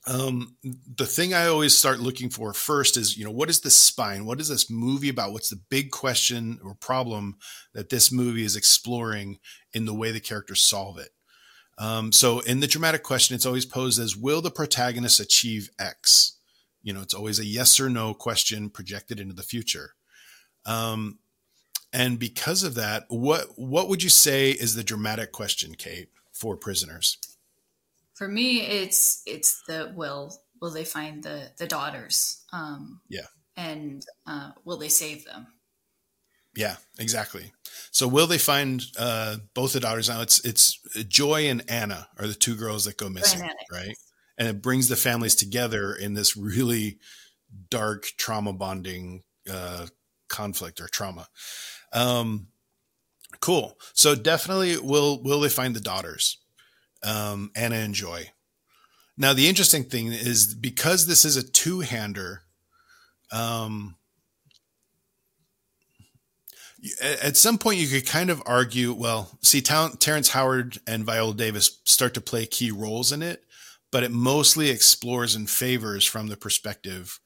um, 0.09 0.57
the 0.97 1.07
thing 1.07 1.35
i 1.35 1.47
always 1.47 1.77
start 1.77 2.01
looking 2.01 2.31
for 2.31 2.53
first 2.53 2.97
is 2.97 3.17
you 3.17 3.25
know 3.25 3.31
what 3.31 3.51
is 3.51 3.61
the 3.61 3.71
spine 3.71 4.25
what 4.25 4.41
is 4.41 4.49
this 4.49 4.71
movie 4.71 5.09
about 5.09 5.33
what's 5.33 5.51
the 5.51 5.61
big 5.69 5.91
question 5.91 6.59
or 6.65 6.75
problem 6.75 7.37
that 7.75 7.91
this 7.91 8.11
movie 8.11 8.45
is 8.45 8.57
exploring 8.57 9.39
in 9.75 9.85
the 9.85 9.95
way 9.95 10.11
the 10.11 10.21
characters 10.21 10.61
solve 10.61 10.99
it 10.99 11.11
um, 11.79 12.11
so 12.11 12.41
in 12.41 12.61
the 12.61 12.67
dramatic 12.67 13.03
question 13.03 13.35
it's 13.35 13.47
always 13.47 13.67
posed 13.67 14.01
as 14.01 14.17
will 14.17 14.41
the 14.41 14.51
protagonist 14.51 15.21
achieve 15.21 15.71
x 15.79 16.39
you 16.83 16.93
know, 16.93 17.03
it's 17.03 17.15
always 17.15 17.39
a 17.39 17.45
yes 17.45 17.81
or 17.81 17.91
no 17.91 18.15
question 18.15 18.71
projected 18.71 19.21
into 19.21 19.35
the 19.35 19.43
future. 19.43 19.95
Um, 20.65 21.19
and 21.93 22.19
because 22.19 22.63
of 22.63 22.75
that, 22.77 23.05
what 23.09 23.47
what 23.57 23.89
would 23.89 24.03
you 24.03 24.11
say 24.11 24.51
is 24.51 24.75
the 24.75 24.85
dramatic 24.85 25.33
question, 25.33 25.75
Kate, 25.75 26.09
for 26.33 26.57
prisoners? 26.57 27.19
For 28.19 28.29
me, 28.29 28.63
it's 28.63 29.23
it's 29.27 29.63
the 29.67 29.93
will 29.95 30.37
will 30.61 30.71
they 30.71 30.85
find 30.85 31.23
the 31.23 31.51
the 31.57 31.67
daughters? 31.67 32.45
Um, 32.53 33.01
yeah, 33.09 33.27
and 33.57 34.05
uh, 34.27 34.51
will 34.65 34.77
they 34.77 34.89
save 34.89 35.25
them? 35.25 35.47
Yeah, 36.57 36.77
exactly. 36.99 37.53
So 37.93 38.09
will 38.09 38.27
they 38.27 38.39
find 38.39 38.85
uh, 38.99 39.37
both 39.55 39.73
the 39.73 39.81
daughters 39.81 40.09
now? 40.09 40.21
It's 40.21 40.45
it's 40.45 40.81
Joy 41.07 41.49
and 41.49 41.63
Anna 41.71 42.09
are 42.19 42.27
the 42.27 42.35
two 42.35 42.57
girls 42.57 42.85
that 42.87 42.97
go 42.97 43.09
missing, 43.09 43.49
right? 43.73 43.97
and 44.39 44.49
it 44.49 44.63
brings 44.63 44.89
the 44.89 44.97
families 44.97 45.35
together 45.35 45.93
in 45.95 46.15
this 46.15 46.37
really 46.37 46.99
dark 47.71 48.07
trauma 48.17 48.53
bonding 48.53 49.25
uh, 49.51 49.87
conflict 50.29 50.81
or 50.81 50.89
trauma. 50.89 51.29
Um, 51.93 52.49
cool. 53.41 53.79
So 53.95 54.15
definitely 54.15 54.79
will 54.79 55.23
will 55.23 55.41
they 55.41 55.49
find 55.49 55.75
the 55.75 55.81
daughters, 55.81 56.39
um, 57.03 57.51
Anna 57.55 57.77
and 57.77 57.95
Joy. 57.95 58.31
Now 59.17 59.33
the 59.33 59.49
interesting 59.49 59.85
thing 59.85 60.09
is 60.09 60.55
because 60.55 61.07
this 61.07 61.25
is 61.25 61.37
a 61.37 61.49
two 61.49 61.81
hander. 61.81 62.43
Um, 63.33 63.97
at 67.03 67.37
some 67.37 67.59
point 67.59 67.81
you 67.81 67.89
could 67.89 68.07
kind 68.07 68.31
of 68.31 68.41
argue 68.47 68.93
well 68.93 69.37
see 69.43 69.61
terrence 69.61 70.29
howard 70.29 70.79
and 70.87 71.05
viola 71.05 71.35
davis 71.35 71.81
start 71.85 72.15
to 72.15 72.21
play 72.21 72.47
key 72.47 72.71
roles 72.71 73.11
in 73.11 73.21
it 73.21 73.45
but 73.91 74.03
it 74.03 74.11
mostly 74.11 74.71
explores 74.71 75.35
and 75.35 75.49
favors 75.49 76.05
from 76.05 76.29
the 76.29 76.37
perspective 76.37 77.21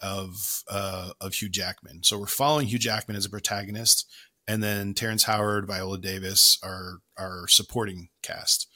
of 0.00 0.62
uh, 0.70 1.10
of 1.20 1.34
Hugh 1.34 1.48
Jackman. 1.48 2.02
So 2.02 2.18
we're 2.18 2.26
following 2.26 2.66
Hugh 2.66 2.78
Jackman 2.78 3.16
as 3.16 3.26
a 3.26 3.30
protagonist, 3.30 4.10
and 4.46 4.62
then 4.62 4.94
Terrence 4.94 5.24
Howard, 5.24 5.66
Viola 5.66 5.98
Davis 5.98 6.58
are 6.62 6.98
are 7.16 7.46
supporting 7.48 8.08
cast, 8.22 8.68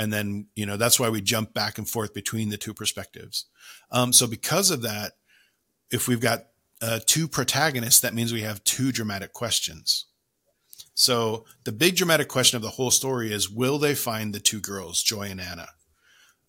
and 0.00 0.10
then 0.10 0.46
you 0.56 0.64
know 0.64 0.78
that's 0.78 0.98
why 0.98 1.10
we 1.10 1.20
jump 1.20 1.52
back 1.52 1.76
and 1.76 1.86
forth 1.86 2.14
between 2.14 2.48
the 2.48 2.56
two 2.56 2.72
perspectives. 2.72 3.44
Um, 3.90 4.14
so 4.14 4.26
because 4.26 4.70
of 4.70 4.80
that, 4.80 5.12
if 5.90 6.08
we've 6.08 6.22
got 6.22 6.46
uh, 6.80 7.00
two 7.04 7.28
protagonists, 7.28 8.00
that 8.00 8.14
means 8.14 8.32
we 8.32 8.40
have 8.40 8.64
two 8.64 8.92
dramatic 8.92 9.34
questions. 9.34 10.06
So 10.94 11.44
the 11.64 11.72
big 11.72 11.96
dramatic 11.96 12.28
question 12.28 12.56
of 12.56 12.62
the 12.62 12.70
whole 12.70 12.90
story 12.90 13.30
is: 13.30 13.50
Will 13.50 13.76
they 13.76 13.94
find 13.94 14.34
the 14.34 14.40
two 14.40 14.58
girls, 14.58 15.02
Joy 15.02 15.28
and 15.30 15.40
Anna? 15.40 15.68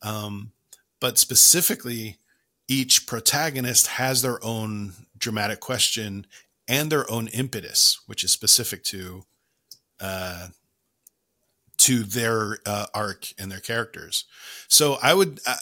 Um, 0.01 0.53
but 1.01 1.17
specifically, 1.17 2.19
each 2.69 3.05
protagonist 3.05 3.87
has 3.87 4.21
their 4.21 4.41
own 4.41 4.93
dramatic 5.17 5.59
question 5.59 6.25
and 6.69 6.89
their 6.89 7.09
own 7.11 7.27
impetus, 7.27 7.99
which 8.05 8.23
is 8.23 8.31
specific 8.31 8.85
to 8.85 9.25
uh, 9.99 10.47
to 11.81 12.03
their 12.03 12.59
uh, 12.65 12.87
arc 12.93 13.33
and 13.37 13.51
their 13.51 13.59
characters. 13.59 14.25
So 14.67 14.97
I 15.01 15.13
would 15.13 15.39
uh, 15.45 15.55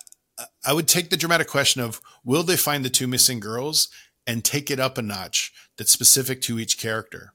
I 0.66 0.74
would 0.74 0.88
take 0.88 1.10
the 1.10 1.18
dramatic 1.18 1.48
question 1.48 1.82
of 1.82 2.02
will 2.24 2.44
they 2.44 2.58
find 2.58 2.84
the 2.84 2.90
two 2.90 3.08
missing 3.08 3.40
girls 3.40 3.90
and 4.26 4.44
take 4.44 4.70
it 4.70 4.80
up 4.80 4.98
a 4.98 5.02
notch 5.02 5.52
that's 5.78 5.92
specific 5.92 6.42
to 6.42 6.60
each 6.60 6.78
character. 6.78 7.34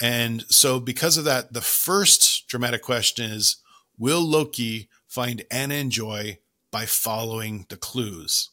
And 0.00 0.42
so 0.48 0.80
because 0.80 1.16
of 1.16 1.24
that, 1.24 1.52
the 1.52 1.60
first 1.60 2.48
dramatic 2.48 2.82
question 2.82 3.30
is 3.30 3.56
will 3.98 4.22
Loki 4.22 4.88
find 5.06 5.44
Anna 5.50 5.74
and 5.74 5.92
Joy 5.92 6.38
by 6.70 6.86
following 6.86 7.66
the 7.68 7.76
clues. 7.76 8.50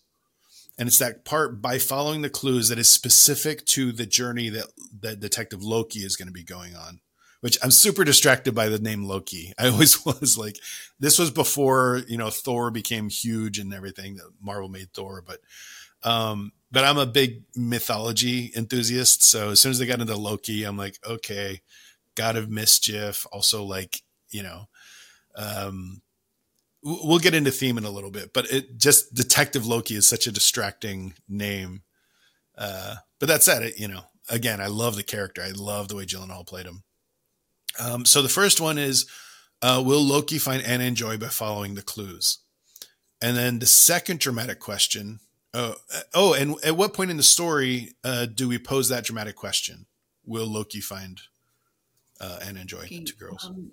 And 0.78 0.88
it's 0.88 1.00
that 1.00 1.26
part 1.26 1.62
by 1.62 1.78
following 1.78 2.22
the 2.22 2.30
clues 2.30 2.70
that 2.70 2.80
is 2.80 2.88
specific 2.88 3.66
to 3.68 3.92
the 3.92 4.06
journey 4.06 4.50
that, 4.50 4.68
that 5.02 5.20
Detective 5.20 5.64
Loki 5.64 6.00
is 6.00 6.16
going 6.16 6.28
to 6.28 6.34
be 6.34 6.44
going 6.44 6.76
on, 6.76 7.02
which 7.42 7.58
I'm 7.64 7.72
super 7.72 8.04
distracted 8.04 8.54
by 8.54 8.70
the 8.70 8.80
name 8.80 9.06
Loki. 9.06 9.54
I 9.58 9.70
always 9.70 10.06
was 10.06 10.38
like, 10.38 10.58
this 11.00 11.18
was 11.18 11.32
before, 11.32 12.02
you 12.08 12.18
know, 12.18 12.30
Thor 12.30 12.72
became 12.72 13.10
huge 13.10 13.60
and 13.60 13.74
everything 13.74 14.16
that 14.16 14.32
Marvel 14.42 14.70
made 14.70 14.94
Thor, 14.94 15.24
but, 15.26 15.40
um, 16.04 16.52
but 16.72 16.84
I'm 16.84 16.98
a 16.98 17.06
big 17.06 17.44
mythology 17.56 18.52
enthusiast. 18.56 19.24
So 19.24 19.52
as 19.52 19.60
soon 19.60 19.72
as 19.72 19.80
they 19.80 19.86
got 19.86 20.02
into 20.02 20.16
Loki, 20.16 20.64
I'm 20.64 20.78
like, 20.78 20.98
okay, 21.06 21.62
God 22.16 22.36
of 22.36 22.50
Mischief, 22.50 23.26
also 23.32 23.64
like, 23.64 24.02
you 24.30 24.44
know, 24.44 24.68
um, 25.36 26.02
we'll 26.84 27.20
get 27.20 27.34
into 27.34 27.52
theme 27.52 27.78
in 27.78 27.86
a 27.86 27.90
little 27.90 28.12
bit, 28.12 28.34
but 28.34 28.52
it 28.52 28.78
just 28.78 29.14
Detective 29.14 29.66
Loki 29.66 29.96
is 29.96 30.08
such 30.08 30.28
a 30.28 30.32
distracting 30.32 31.14
name. 31.28 31.82
Uh, 32.58 32.96
but 33.20 33.28
that 33.28 33.44
said, 33.44 33.64
it 33.64 33.80
you 33.80 33.88
know, 33.88 34.02
again, 34.30 34.62
I 34.62 34.68
love 34.68 34.96
the 34.96 35.04
character. 35.04 35.42
I 35.42 35.52
love 35.52 35.88
the 35.88 35.96
way 35.96 36.06
Gyllenhaal 36.06 36.48
played 36.48 36.66
him. 36.66 36.84
Um, 37.78 38.06
so 38.06 38.22
the 38.22 38.30
first 38.30 38.60
one 38.62 38.78
is, 38.78 39.06
uh, 39.62 39.82
will 39.86 40.02
Loki 40.02 40.38
find 40.38 40.64
Anna 40.64 40.86
and 40.86 40.96
Joy 40.96 41.18
by 41.18 41.28
following 41.28 41.76
the 41.76 41.82
clues? 41.82 42.40
And 43.22 43.36
then 43.36 43.60
the 43.60 43.66
second 43.66 44.20
dramatic 44.20 44.60
question. 44.60 45.20
Uh, 45.54 45.74
oh, 46.14 46.34
and 46.34 46.56
at 46.64 46.78
what 46.78 46.94
point 46.94 47.12
in 47.12 47.18
the 47.18 47.24
story 47.24 47.94
uh, 48.04 48.26
do 48.26 48.48
we 48.48 48.58
pose 48.58 48.90
that 48.90 49.04
dramatic 49.04 49.36
question? 49.36 49.86
Will 50.26 50.48
Loki 50.48 50.80
find 50.80 51.20
uh, 52.22 52.40
Anna 52.42 52.62
and 52.62 52.70
Joy, 52.70 52.82
okay. 52.82 53.04
two 53.04 53.16
girls? 53.16 53.46
Um, 53.46 53.72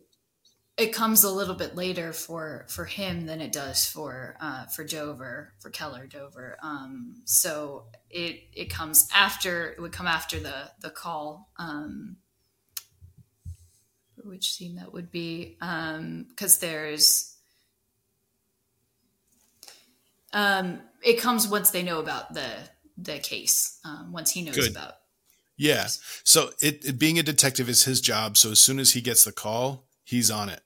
it 0.76 0.92
comes 0.92 1.24
a 1.24 1.30
little 1.30 1.54
bit 1.54 1.74
later 1.74 2.12
for 2.12 2.66
for 2.68 2.84
him 2.84 3.24
than 3.26 3.40
it 3.40 3.50
does 3.50 3.86
for 3.86 4.36
uh, 4.40 4.66
for 4.66 4.84
Dover 4.84 5.54
for 5.58 5.70
Keller 5.70 6.06
Dover. 6.06 6.58
Um, 6.62 7.22
so 7.24 7.86
it 8.10 8.42
it 8.52 8.70
comes 8.70 9.08
after 9.14 9.70
it 9.72 9.80
would 9.80 9.92
come 9.92 10.06
after 10.06 10.38
the 10.38 10.70
the 10.80 10.90
call. 10.90 11.50
Um, 11.56 12.16
which 14.26 14.52
scene 14.52 14.76
that 14.76 14.92
would 14.92 15.10
be 15.10 15.56
because 15.58 16.54
um, 16.54 16.60
there's 16.60 17.36
um, 20.32 20.80
it 21.02 21.20
comes 21.20 21.48
once 21.48 21.70
they 21.70 21.82
know 21.82 22.00
about 22.00 22.34
the 22.34 22.48
the 22.98 23.18
case 23.18 23.78
um, 23.84 24.12
once 24.12 24.30
he 24.30 24.42
knows 24.42 24.56
Good. 24.56 24.70
about 24.70 24.94
yeah 25.56 25.86
so 26.24 26.50
it, 26.60 26.84
it 26.84 26.98
being 26.98 27.18
a 27.18 27.22
detective 27.22 27.68
is 27.68 27.84
his 27.84 28.00
job 28.00 28.36
so 28.36 28.50
as 28.50 28.58
soon 28.58 28.78
as 28.78 28.92
he 28.92 29.00
gets 29.00 29.24
the 29.24 29.32
call 29.32 29.84
he's 30.04 30.30
on 30.30 30.48
it 30.48 30.60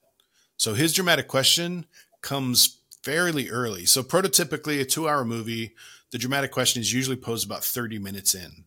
so 0.56 0.74
his 0.74 0.92
dramatic 0.92 1.28
question 1.28 1.86
comes 2.22 2.80
fairly 3.02 3.48
early. 3.48 3.86
So 3.86 4.02
prototypically, 4.02 4.80
a 4.80 4.84
two-hour 4.84 5.24
movie, 5.24 5.74
the 6.10 6.18
dramatic 6.18 6.50
question 6.50 6.80
is 6.80 6.92
usually 6.92 7.16
posed 7.16 7.46
about 7.46 7.64
30 7.64 7.98
minutes 7.98 8.34
in. 8.34 8.64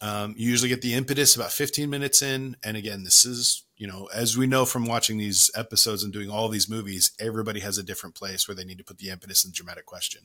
Um, 0.00 0.34
you 0.36 0.50
usually 0.50 0.68
get 0.68 0.82
the 0.82 0.94
impetus 0.94 1.36
about 1.36 1.52
15 1.52 1.88
minutes 1.88 2.22
in. 2.22 2.56
And 2.62 2.76
again, 2.76 3.04
this 3.04 3.24
is, 3.24 3.64
you 3.76 3.86
know, 3.86 4.08
as 4.14 4.36
we 4.36 4.46
know 4.46 4.66
from 4.66 4.86
watching 4.86 5.18
these 5.18 5.50
episodes 5.54 6.02
and 6.02 6.12
doing 6.12 6.30
all 6.30 6.48
these 6.48 6.68
movies, 6.68 7.12
everybody 7.18 7.60
has 7.60 7.78
a 7.78 7.82
different 7.82 8.14
place 8.14 8.46
where 8.46 8.54
they 8.54 8.64
need 8.64 8.78
to 8.78 8.84
put 8.84 8.98
the 8.98 9.10
impetus 9.10 9.44
in 9.44 9.50
the 9.50 9.54
dramatic 9.54 9.86
question. 9.86 10.22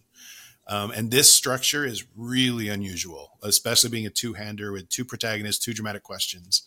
Um, 0.67 0.91
and 0.91 1.09
this 1.09 1.31
structure 1.31 1.85
is 1.85 2.05
really 2.15 2.69
unusual, 2.69 3.37
especially 3.41 3.89
being 3.89 4.05
a 4.05 4.11
two-hander 4.11 4.71
with 4.71 4.89
two 4.89 5.05
protagonists, 5.05 5.63
two 5.63 5.73
dramatic 5.73 6.03
questions. 6.03 6.63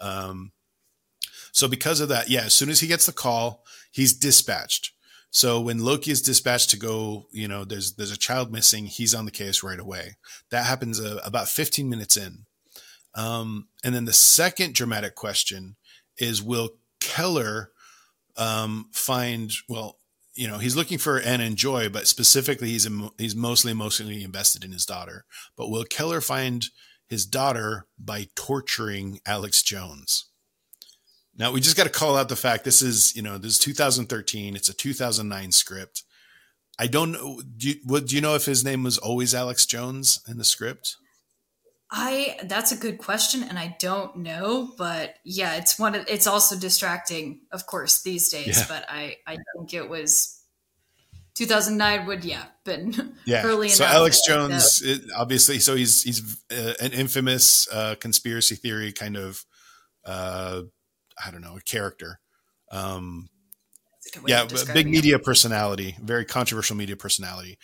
Um, 0.00 0.52
so 1.52 1.68
because 1.68 2.00
of 2.00 2.08
that, 2.08 2.28
yeah, 2.28 2.44
as 2.44 2.54
soon 2.54 2.68
as 2.68 2.80
he 2.80 2.86
gets 2.86 3.06
the 3.06 3.12
call, 3.12 3.64
he's 3.90 4.12
dispatched. 4.12 4.92
So 5.30 5.60
when 5.60 5.84
Loki 5.84 6.10
is 6.10 6.22
dispatched 6.22 6.70
to 6.70 6.78
go, 6.78 7.26
you 7.30 7.46
know, 7.46 7.64
there's 7.64 7.94
there's 7.94 8.10
a 8.10 8.16
child 8.16 8.50
missing, 8.50 8.86
he's 8.86 9.14
on 9.14 9.26
the 9.26 9.30
case 9.30 9.62
right 9.62 9.78
away. 9.78 10.16
That 10.50 10.64
happens 10.64 10.98
uh, 10.98 11.20
about 11.24 11.48
15 11.48 11.88
minutes 11.88 12.16
in. 12.16 12.45
Um, 13.16 13.68
and 13.82 13.94
then 13.94 14.04
the 14.04 14.12
second 14.12 14.74
dramatic 14.74 15.14
question 15.14 15.76
is 16.18 16.42
will 16.42 16.70
Keller 17.00 17.70
um, 18.36 18.90
find 18.92 19.50
well, 19.68 19.98
you 20.34 20.46
know, 20.46 20.58
he's 20.58 20.76
looking 20.76 20.98
for 20.98 21.18
and 21.18 21.56
Joy, 21.56 21.88
but 21.88 22.06
specifically 22.06 22.68
he's 22.68 22.86
he's 23.18 23.34
mostly 23.34 23.72
emotionally 23.72 24.22
invested 24.22 24.64
in 24.64 24.72
his 24.72 24.84
daughter. 24.84 25.24
But 25.56 25.70
will 25.70 25.84
Keller 25.84 26.20
find 26.20 26.66
his 27.08 27.24
daughter 27.24 27.86
by 27.98 28.28
torturing 28.34 29.20
Alex 29.26 29.62
Jones? 29.62 30.26
Now 31.38 31.52
we 31.52 31.60
just 31.60 31.76
got 31.76 31.84
to 31.84 31.90
call 31.90 32.16
out 32.16 32.28
the 32.28 32.36
fact 32.36 32.64
this 32.64 32.82
is 32.82 33.16
you 33.16 33.22
know 33.22 33.38
this 33.38 33.52
is 33.52 33.58
2013. 33.60 34.54
It's 34.54 34.68
a 34.68 34.74
2009 34.74 35.52
script. 35.52 36.02
I 36.78 36.86
don't 36.86 37.12
know. 37.12 37.40
Do 37.56 37.70
you, 37.70 37.76
what, 37.84 38.06
do 38.06 38.14
you 38.14 38.20
know 38.20 38.34
if 38.34 38.44
his 38.44 38.62
name 38.62 38.82
was 38.82 38.98
always 38.98 39.34
Alex 39.34 39.64
Jones 39.64 40.20
in 40.28 40.36
the 40.36 40.44
script? 40.44 40.96
I 41.90 42.38
that's 42.44 42.72
a 42.72 42.76
good 42.76 42.98
question, 42.98 43.42
and 43.44 43.58
I 43.58 43.76
don't 43.78 44.16
know. 44.18 44.72
But 44.76 45.14
yeah, 45.24 45.56
it's 45.56 45.78
one. 45.78 45.94
Of, 45.94 46.06
it's 46.08 46.26
also 46.26 46.58
distracting, 46.58 47.42
of 47.52 47.66
course, 47.66 48.02
these 48.02 48.28
days. 48.28 48.58
Yeah. 48.58 48.64
But 48.68 48.86
I 48.88 49.16
I 49.26 49.38
think 49.56 49.72
it 49.74 49.88
was 49.88 50.32
2009 51.34 52.06
would 52.06 52.24
yeah 52.24 52.46
been 52.64 53.14
yeah. 53.26 53.42
early 53.44 53.68
so 53.68 53.84
alex 53.84 54.22
jones 54.26 54.80
it, 54.82 55.02
obviously 55.14 55.58
so 55.58 55.76
he's 55.76 56.02
he's 56.02 56.42
uh, 56.50 56.72
an 56.80 56.92
infamous 56.92 57.68
uh, 57.70 57.94
conspiracy 58.00 58.54
theory 58.54 58.90
kind 58.90 59.18
of 59.18 59.44
uh, 60.06 60.62
I 61.22 61.30
don't 61.30 61.42
know, 61.42 61.56
a 61.56 61.60
character. 61.60 62.20
Um, 62.70 63.28
yeah, 64.26 64.46
big 64.72 64.86
media 64.86 65.18
personality, 65.18 65.96
very 66.00 66.24
controversial 66.24 66.76
media 66.76 66.96
personality. 66.96 67.58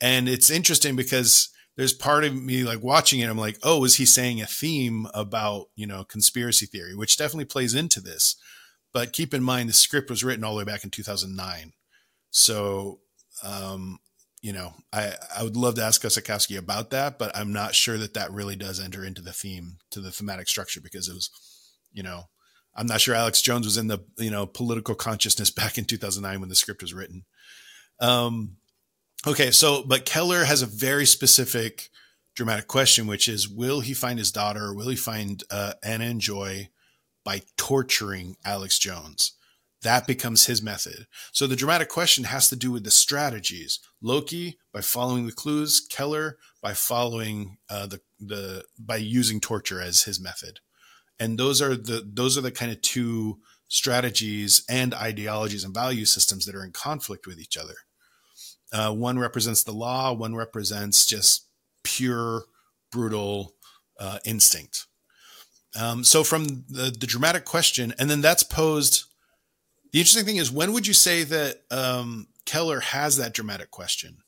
And 0.00 0.28
it's 0.28 0.50
interesting 0.50 0.96
because 0.96 1.50
there's 1.76 1.92
part 1.92 2.24
of 2.24 2.34
me 2.34 2.64
like 2.64 2.82
watching 2.82 3.20
it, 3.20 3.30
I'm 3.30 3.38
like, 3.38 3.58
oh, 3.62 3.84
is 3.84 3.96
he 3.96 4.04
saying 4.04 4.40
a 4.40 4.46
theme 4.46 5.06
about, 5.14 5.66
you 5.74 5.86
know, 5.86 6.04
conspiracy 6.04 6.66
theory, 6.66 6.94
which 6.94 7.16
definitely 7.16 7.46
plays 7.46 7.74
into 7.74 8.00
this. 8.00 8.36
But 8.92 9.12
keep 9.12 9.32
in 9.32 9.42
mind, 9.42 9.68
the 9.68 9.74
script 9.74 10.10
was 10.10 10.22
written 10.22 10.44
all 10.44 10.54
the 10.54 10.58
way 10.58 10.70
back 10.70 10.84
in 10.84 10.90
2009. 10.90 11.72
So, 12.30 13.00
um, 13.42 13.98
you 14.42 14.52
know, 14.52 14.74
I, 14.92 15.14
I 15.36 15.42
would 15.42 15.56
love 15.56 15.76
to 15.76 15.84
ask 15.84 16.02
Guzikowski 16.02 16.58
about 16.58 16.90
that, 16.90 17.18
but 17.18 17.34
I'm 17.34 17.52
not 17.52 17.74
sure 17.74 17.96
that 17.96 18.14
that 18.14 18.32
really 18.32 18.56
does 18.56 18.80
enter 18.80 19.04
into 19.04 19.22
the 19.22 19.32
theme, 19.32 19.78
to 19.92 20.00
the 20.00 20.10
thematic 20.10 20.48
structure, 20.48 20.80
because 20.80 21.08
it 21.08 21.14
was, 21.14 21.30
you 21.92 22.02
know, 22.02 22.24
I'm 22.74 22.86
not 22.86 23.00
sure 23.00 23.14
Alex 23.14 23.42
Jones 23.42 23.66
was 23.66 23.76
in 23.76 23.88
the 23.88 23.98
you 24.16 24.30
know 24.30 24.46
political 24.46 24.94
consciousness 24.94 25.50
back 25.50 25.78
in 25.78 25.84
2009 25.84 26.40
when 26.40 26.48
the 26.48 26.54
script 26.54 26.82
was 26.82 26.94
written. 26.94 27.24
Um, 28.00 28.56
okay, 29.26 29.50
so 29.50 29.82
but 29.82 30.06
Keller 30.06 30.44
has 30.44 30.62
a 30.62 30.66
very 30.66 31.06
specific 31.06 31.90
dramatic 32.34 32.66
question, 32.66 33.06
which 33.06 33.28
is: 33.28 33.48
Will 33.48 33.80
he 33.80 33.94
find 33.94 34.18
his 34.18 34.32
daughter? 34.32 34.74
Will 34.74 34.88
he 34.88 34.96
find 34.96 35.42
uh, 35.50 35.74
Anna 35.82 36.04
and 36.04 36.20
Joy 36.20 36.70
by 37.24 37.42
torturing 37.56 38.36
Alex 38.44 38.78
Jones? 38.78 39.32
That 39.82 40.06
becomes 40.06 40.46
his 40.46 40.62
method. 40.62 41.06
So 41.32 41.48
the 41.48 41.56
dramatic 41.56 41.88
question 41.88 42.24
has 42.24 42.48
to 42.50 42.56
do 42.56 42.70
with 42.70 42.84
the 42.84 42.90
strategies. 42.90 43.80
Loki 44.00 44.58
by 44.72 44.80
following 44.80 45.26
the 45.26 45.32
clues, 45.32 45.80
Keller 45.80 46.38
by 46.60 46.72
following 46.72 47.58
uh, 47.68 47.86
the 47.86 48.00
the 48.20 48.64
by 48.78 48.96
using 48.96 49.40
torture 49.40 49.80
as 49.80 50.04
his 50.04 50.20
method 50.20 50.60
and 51.22 51.38
those 51.38 51.62
are 51.62 51.76
the 51.76 52.02
those 52.12 52.36
are 52.36 52.40
the 52.40 52.50
kind 52.50 52.72
of 52.72 52.80
two 52.82 53.38
strategies 53.68 54.64
and 54.68 54.92
ideologies 54.92 55.62
and 55.62 55.72
value 55.72 56.04
systems 56.04 56.44
that 56.44 56.54
are 56.54 56.64
in 56.64 56.72
conflict 56.72 57.28
with 57.28 57.38
each 57.38 57.56
other. 57.56 57.74
Uh, 58.72 58.92
one 58.92 59.18
represents 59.18 59.62
the 59.62 59.72
law, 59.72 60.12
one 60.12 60.34
represents 60.34 61.04
just 61.04 61.46
pure 61.84 62.44
brutal 62.90 63.54
uh, 64.00 64.18
instinct. 64.24 64.86
Um, 65.78 66.04
so 66.04 66.24
from 66.24 66.64
the, 66.68 66.94
the 66.98 67.06
dramatic 67.06 67.44
question, 67.44 67.94
and 67.98 68.10
then 68.10 68.20
that's 68.20 68.42
posed. 68.42 69.04
The 69.92 70.00
interesting 70.00 70.24
thing 70.24 70.36
is, 70.36 70.50
when 70.50 70.72
would 70.72 70.86
you 70.86 70.94
say 70.94 71.24
that 71.24 71.62
um, 71.70 72.28
Keller 72.46 72.80
has 72.80 73.16
that 73.16 73.34
dramatic 73.34 73.70
question? 73.70 74.18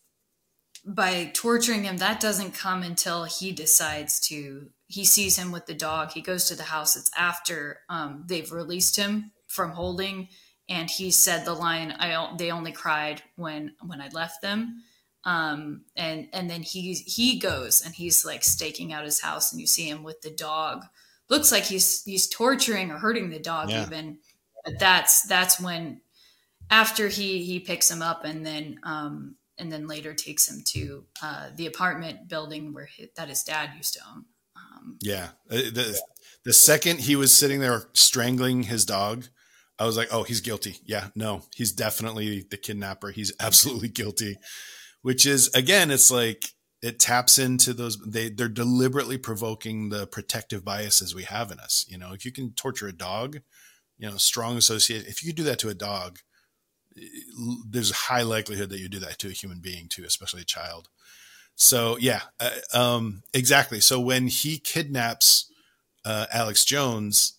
By 0.86 1.30
torturing 1.32 1.84
him, 1.84 1.96
that 1.98 2.20
doesn't 2.20 2.52
come 2.52 2.82
until 2.82 3.24
he 3.24 3.52
decides 3.52 4.20
to 4.28 4.68
he 4.86 5.04
sees 5.04 5.38
him 5.38 5.50
with 5.50 5.66
the 5.66 5.74
dog. 5.74 6.12
He 6.12 6.20
goes 6.20 6.46
to 6.46 6.54
the 6.54 6.64
house. 6.64 6.94
It's 6.94 7.10
after 7.16 7.80
um, 7.88 8.24
they've 8.26 8.52
released 8.52 8.96
him 8.96 9.32
from 9.48 9.72
holding, 9.72 10.28
and 10.68 10.88
he 10.90 11.10
said 11.10 11.44
the 11.44 11.54
line, 11.54 11.92
"I 11.92 12.34
they 12.36 12.50
only 12.50 12.72
cried 12.72 13.22
when 13.36 13.74
when 13.86 14.00
I 14.00 14.08
left 14.08 14.42
them." 14.42 14.82
Um, 15.24 15.82
and 15.96 16.28
and 16.32 16.50
then 16.50 16.62
he 16.62 16.94
he 16.94 17.38
goes 17.38 17.82
and 17.84 17.94
he's 17.94 18.24
like 18.24 18.44
staking 18.44 18.92
out 18.92 19.04
his 19.04 19.20
house, 19.20 19.52
and 19.52 19.60
you 19.60 19.66
see 19.66 19.88
him 19.88 20.02
with 20.02 20.20
the 20.22 20.30
dog. 20.30 20.84
Looks 21.28 21.50
like 21.50 21.64
he's 21.64 22.02
he's 22.04 22.28
torturing 22.28 22.90
or 22.90 22.98
hurting 22.98 23.30
the 23.30 23.38
dog 23.38 23.70
yeah. 23.70 23.86
even. 23.86 24.18
But 24.64 24.78
that's 24.78 25.22
that's 25.22 25.60
when 25.60 26.00
after 26.70 27.08
he 27.08 27.42
he 27.42 27.60
picks 27.60 27.90
him 27.90 28.02
up 28.02 28.24
and 28.24 28.44
then 28.44 28.80
um, 28.82 29.36
and 29.58 29.70
then 29.70 29.86
later 29.86 30.14
takes 30.14 30.48
him 30.48 30.62
to 30.66 31.04
uh, 31.22 31.48
the 31.56 31.66
apartment 31.66 32.28
building 32.28 32.72
where 32.72 32.86
his, 32.86 33.08
that 33.16 33.28
his 33.28 33.42
dad 33.42 33.70
used 33.76 33.94
to 33.94 34.00
own. 34.10 34.24
Um, 34.56 34.98
yeah. 35.00 35.28
Uh, 35.50 35.56
the, 35.72 36.00
the 36.44 36.52
second 36.52 37.00
he 37.00 37.16
was 37.16 37.34
sitting 37.34 37.60
there 37.60 37.84
strangling 37.92 38.64
his 38.64 38.84
dog, 38.84 39.28
I 39.78 39.86
was 39.86 39.96
like, 39.96 40.08
oh, 40.12 40.22
he's 40.22 40.40
guilty. 40.40 40.76
Yeah, 40.84 41.08
no, 41.14 41.42
he's 41.54 41.72
definitely 41.72 42.44
the 42.48 42.56
kidnapper. 42.56 43.10
He's 43.10 43.32
absolutely 43.40 43.88
guilty. 43.88 44.36
Which 45.02 45.26
is 45.26 45.48
again, 45.54 45.90
it's 45.90 46.10
like 46.10 46.46
it 46.80 46.98
taps 46.98 47.38
into 47.38 47.72
those 47.72 47.98
they 48.06 48.30
they're 48.30 48.48
deliberately 48.48 49.18
provoking 49.18 49.88
the 49.88 50.06
protective 50.06 50.64
biases 50.64 51.14
we 51.14 51.24
have 51.24 51.50
in 51.50 51.58
us. 51.58 51.86
You 51.88 51.98
know, 51.98 52.12
if 52.12 52.24
you 52.24 52.32
can 52.32 52.52
torture 52.52 52.88
a 52.88 52.92
dog, 52.92 53.40
you 53.98 54.08
know, 54.08 54.16
strong 54.16 54.56
associate. 54.56 55.06
If 55.06 55.24
you 55.24 55.32
do 55.32 55.44
that 55.44 55.58
to 55.60 55.68
a 55.68 55.74
dog, 55.74 56.18
there's 57.68 57.90
a 57.90 57.94
high 57.94 58.22
likelihood 58.22 58.70
that 58.70 58.80
you 58.80 58.88
do 58.88 58.98
that 59.00 59.18
to 59.20 59.28
a 59.28 59.32
human 59.32 59.60
being 59.60 59.88
too, 59.88 60.04
especially 60.04 60.42
a 60.42 60.46
child. 60.46 60.88
So 61.56 61.96
yeah, 61.98 62.22
uh, 62.40 62.50
um, 62.72 63.22
exactly. 63.32 63.80
So 63.80 64.00
when 64.00 64.26
he 64.26 64.58
kidnaps 64.58 65.50
uh, 66.04 66.26
Alex 66.32 66.64
Jones, 66.64 67.38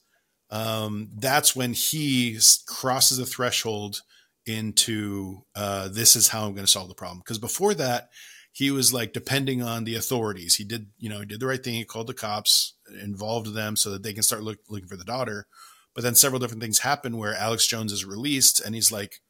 um, 0.50 1.10
that's 1.18 1.56
when 1.56 1.74
he 1.74 2.39
crosses 2.68 3.18
the 3.18 3.26
threshold 3.26 4.02
into 4.46 5.43
uh, 5.56 5.88
this 5.88 6.16
is 6.16 6.28
how 6.28 6.46
I'm 6.46 6.54
going 6.54 6.66
to 6.66 6.72
solve 6.72 6.89
the 6.89 6.96
problem. 6.96 7.20
Because 7.20 7.39
before 7.39 7.74
that, 7.76 8.10
he 8.52 8.72
was 8.72 8.93
like 8.93 9.12
depending 9.12 9.62
on 9.62 9.84
the 9.84 9.96
authorities. 9.96 10.56
He 10.56 10.64
did, 10.64 10.88
you 10.98 11.10
know, 11.10 11.20
he 11.20 11.26
did 11.26 11.39
the 11.39 11.48
right 11.48 11.62
thing. 11.64 11.74
He 11.74 11.84
called 11.84 12.08
the 12.08 12.14
cops, 12.14 12.76
involved 13.02 13.54
them 13.54 13.76
so 13.76 13.91
that 13.91 14.04
they 14.04 14.14
can 14.14 14.24
start 14.24 14.43
look, 14.43 14.60
looking 14.70 14.88
for 14.88 14.98
the 14.98 15.04
daughter. 15.04 15.48
But 15.93 16.04
then 16.04 16.16
several 16.16 16.39
different 16.39 16.62
things 16.62 16.80
happen 16.80 17.18
where 17.18 17.34
Alex 17.34 17.68
Jones 17.68 17.91
is 17.91 18.06
released, 18.06 18.60
and 18.60 18.76
he's 18.76 18.91
like, 18.91 19.22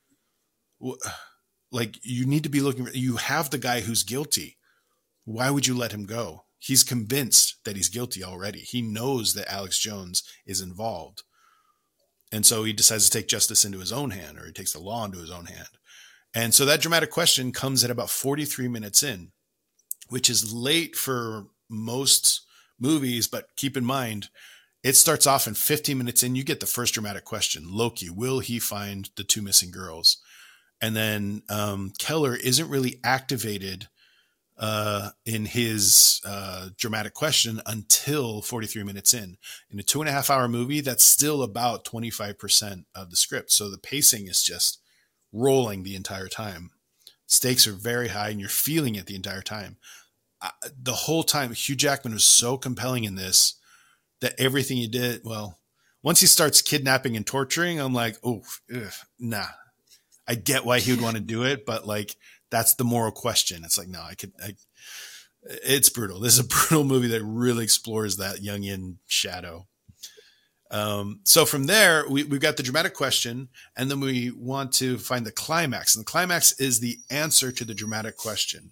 like 1.72 1.95
you 2.03 2.26
need 2.26 2.43
to 2.43 2.49
be 2.49 2.61
looking. 2.61 2.86
For, 2.86 2.91
you 2.91 3.18
have 3.18 3.51
the 3.51 3.59
guy 3.59 3.82
who's 3.82 4.03
guilty 4.03 4.57
why 5.26 5.49
would 5.49 5.68
you 5.68 5.76
let 5.76 5.91
him 5.91 6.05
go? 6.05 6.44
He's 6.59 6.83
convinced 6.83 7.57
that 7.65 7.75
he's 7.75 7.89
guilty 7.89 8.23
already. 8.23 8.59
He 8.59 8.81
knows 8.81 9.33
that 9.33 9.51
Alex 9.51 9.77
Jones 9.77 10.23
is 10.45 10.61
involved. 10.61 11.23
and 12.31 12.45
so 12.45 12.63
he 12.63 12.73
decides 12.73 13.05
to 13.05 13.11
take 13.11 13.27
justice 13.27 13.63
into 13.63 13.79
his 13.79 13.91
own 13.91 14.11
hand, 14.11 14.37
or 14.37 14.45
he 14.45 14.51
takes 14.51 14.73
the 14.73 14.79
law 14.79 15.05
into 15.05 15.19
his 15.19 15.31
own 15.31 15.45
hand. 15.45 15.69
And 16.33 16.53
so 16.53 16.65
that 16.65 16.81
dramatic 16.81 17.11
question 17.11 17.51
comes 17.53 17.83
at 17.83 17.91
about 17.91 18.09
43 18.09 18.67
minutes 18.67 19.03
in, 19.03 19.31
which 20.09 20.29
is 20.29 20.53
late 20.53 20.95
for 20.95 21.45
most 21.69 22.41
movies, 22.79 23.27
but 23.27 23.55
keep 23.55 23.77
in 23.77 23.85
mind, 23.85 24.29
it 24.83 24.95
starts 24.95 25.25
off 25.25 25.47
in 25.47 25.53
15 25.53 25.97
minutes 25.97 26.23
in, 26.23 26.35
you 26.35 26.43
get 26.43 26.59
the 26.59 26.65
first 26.65 26.93
dramatic 26.93 27.23
question 27.23 27.65
Loki, 27.69 28.09
will 28.09 28.39
he 28.39 28.59
find 28.59 29.09
the 29.15 29.23
two 29.23 29.41
missing 29.41 29.71
girls? 29.71 30.17
And 30.81 30.95
then 30.95 31.41
um, 31.49 31.93
Keller 31.97 32.35
isn't 32.35 32.69
really 32.69 32.99
activated 33.03 33.87
uh, 34.57 35.09
in 35.25 35.45
his 35.45 36.21
uh, 36.25 36.69
dramatic 36.77 37.13
question 37.13 37.61
until 37.65 38.41
43 38.41 38.83
minutes 38.83 39.13
in. 39.13 39.37
In 39.69 39.79
a 39.79 39.83
two 39.83 40.01
and 40.01 40.09
a 40.09 40.13
half 40.13 40.29
hour 40.29 40.47
movie, 40.47 40.81
that's 40.81 41.03
still 41.03 41.43
about 41.43 41.85
25% 41.85 42.85
of 42.95 43.09
the 43.09 43.15
script. 43.15 43.51
So 43.51 43.69
the 43.69 43.77
pacing 43.77 44.27
is 44.27 44.43
just 44.43 44.79
rolling 45.33 45.83
the 45.83 45.95
entire 45.95 46.27
time. 46.27 46.71
Stakes 47.27 47.67
are 47.67 47.73
very 47.73 48.09
high 48.09 48.29
and 48.29 48.39
you're 48.39 48.49
feeling 48.49 48.95
it 48.95 49.07
the 49.07 49.15
entire 49.15 49.41
time. 49.41 49.77
Uh, 50.41 50.51
the 50.81 50.93
whole 50.93 51.23
time, 51.23 51.53
Hugh 51.53 51.75
Jackman 51.75 52.13
was 52.13 52.23
so 52.23 52.57
compelling 52.57 53.03
in 53.03 53.15
this 53.15 53.55
that 54.21 54.35
everything 54.39 54.77
he 54.77 54.87
did, 54.87 55.21
well, 55.23 55.59
once 56.03 56.19
he 56.19 56.27
starts 56.27 56.61
kidnapping 56.61 57.17
and 57.17 57.25
torturing, 57.25 57.79
I'm 57.79 57.93
like, 57.93 58.17
oh, 58.23 58.43
nah. 59.19 59.45
I 60.27 60.35
get 60.35 60.65
why 60.65 60.79
he 60.79 60.91
would 60.91 61.01
want 61.01 61.17
to 61.17 61.21
do 61.21 61.43
it, 61.43 61.65
but 61.65 61.85
like 61.85 62.15
that's 62.55 62.75
the 62.75 62.85
moral 62.85 63.11
question. 63.11 63.65
It's 63.65 63.77
like, 63.77 63.89
no, 63.89 64.01
I 64.01 64.15
could, 64.15 64.31
I, 64.41 64.55
it's 65.43 65.89
brutal. 65.89 66.21
This 66.21 66.39
is 66.39 66.45
a 66.45 66.47
brutal 66.47 66.85
movie 66.85 67.09
that 67.09 67.21
really 67.21 67.65
explores 67.65 68.15
that 68.15 68.37
Jungian 68.37 68.95
shadow. 69.07 69.67
Um, 70.71 71.19
so 71.25 71.45
from 71.45 71.65
there, 71.65 72.05
we, 72.09 72.23
we've 72.23 72.39
got 72.39 72.55
the 72.55 72.63
dramatic 72.63 72.93
question, 72.93 73.49
and 73.75 73.91
then 73.91 73.99
we 73.99 74.31
want 74.31 74.71
to 74.75 74.97
find 74.97 75.25
the 75.25 75.33
climax. 75.33 75.95
And 75.95 76.05
the 76.05 76.09
climax 76.09 76.53
is 76.53 76.79
the 76.79 76.97
answer 77.09 77.51
to 77.51 77.65
the 77.65 77.73
dramatic 77.73 78.15
question. 78.15 78.71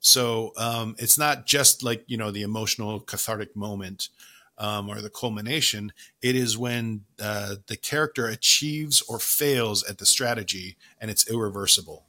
So 0.00 0.52
um, 0.58 0.94
it's 0.98 1.16
not 1.16 1.46
just 1.46 1.82
like, 1.82 2.04
you 2.06 2.18
know, 2.18 2.30
the 2.30 2.42
emotional 2.42 3.00
cathartic 3.00 3.56
moment 3.56 4.10
um, 4.58 4.90
or 4.90 5.00
the 5.00 5.08
culmination. 5.08 5.94
It 6.20 6.36
is 6.36 6.58
when 6.58 7.04
uh, 7.18 7.56
the 7.68 7.78
character 7.78 8.26
achieves 8.26 9.00
or 9.00 9.18
fails 9.18 9.82
at 9.82 9.96
the 9.96 10.04
strategy 10.04 10.76
and 11.00 11.10
it's 11.10 11.28
irreversible. 11.30 12.03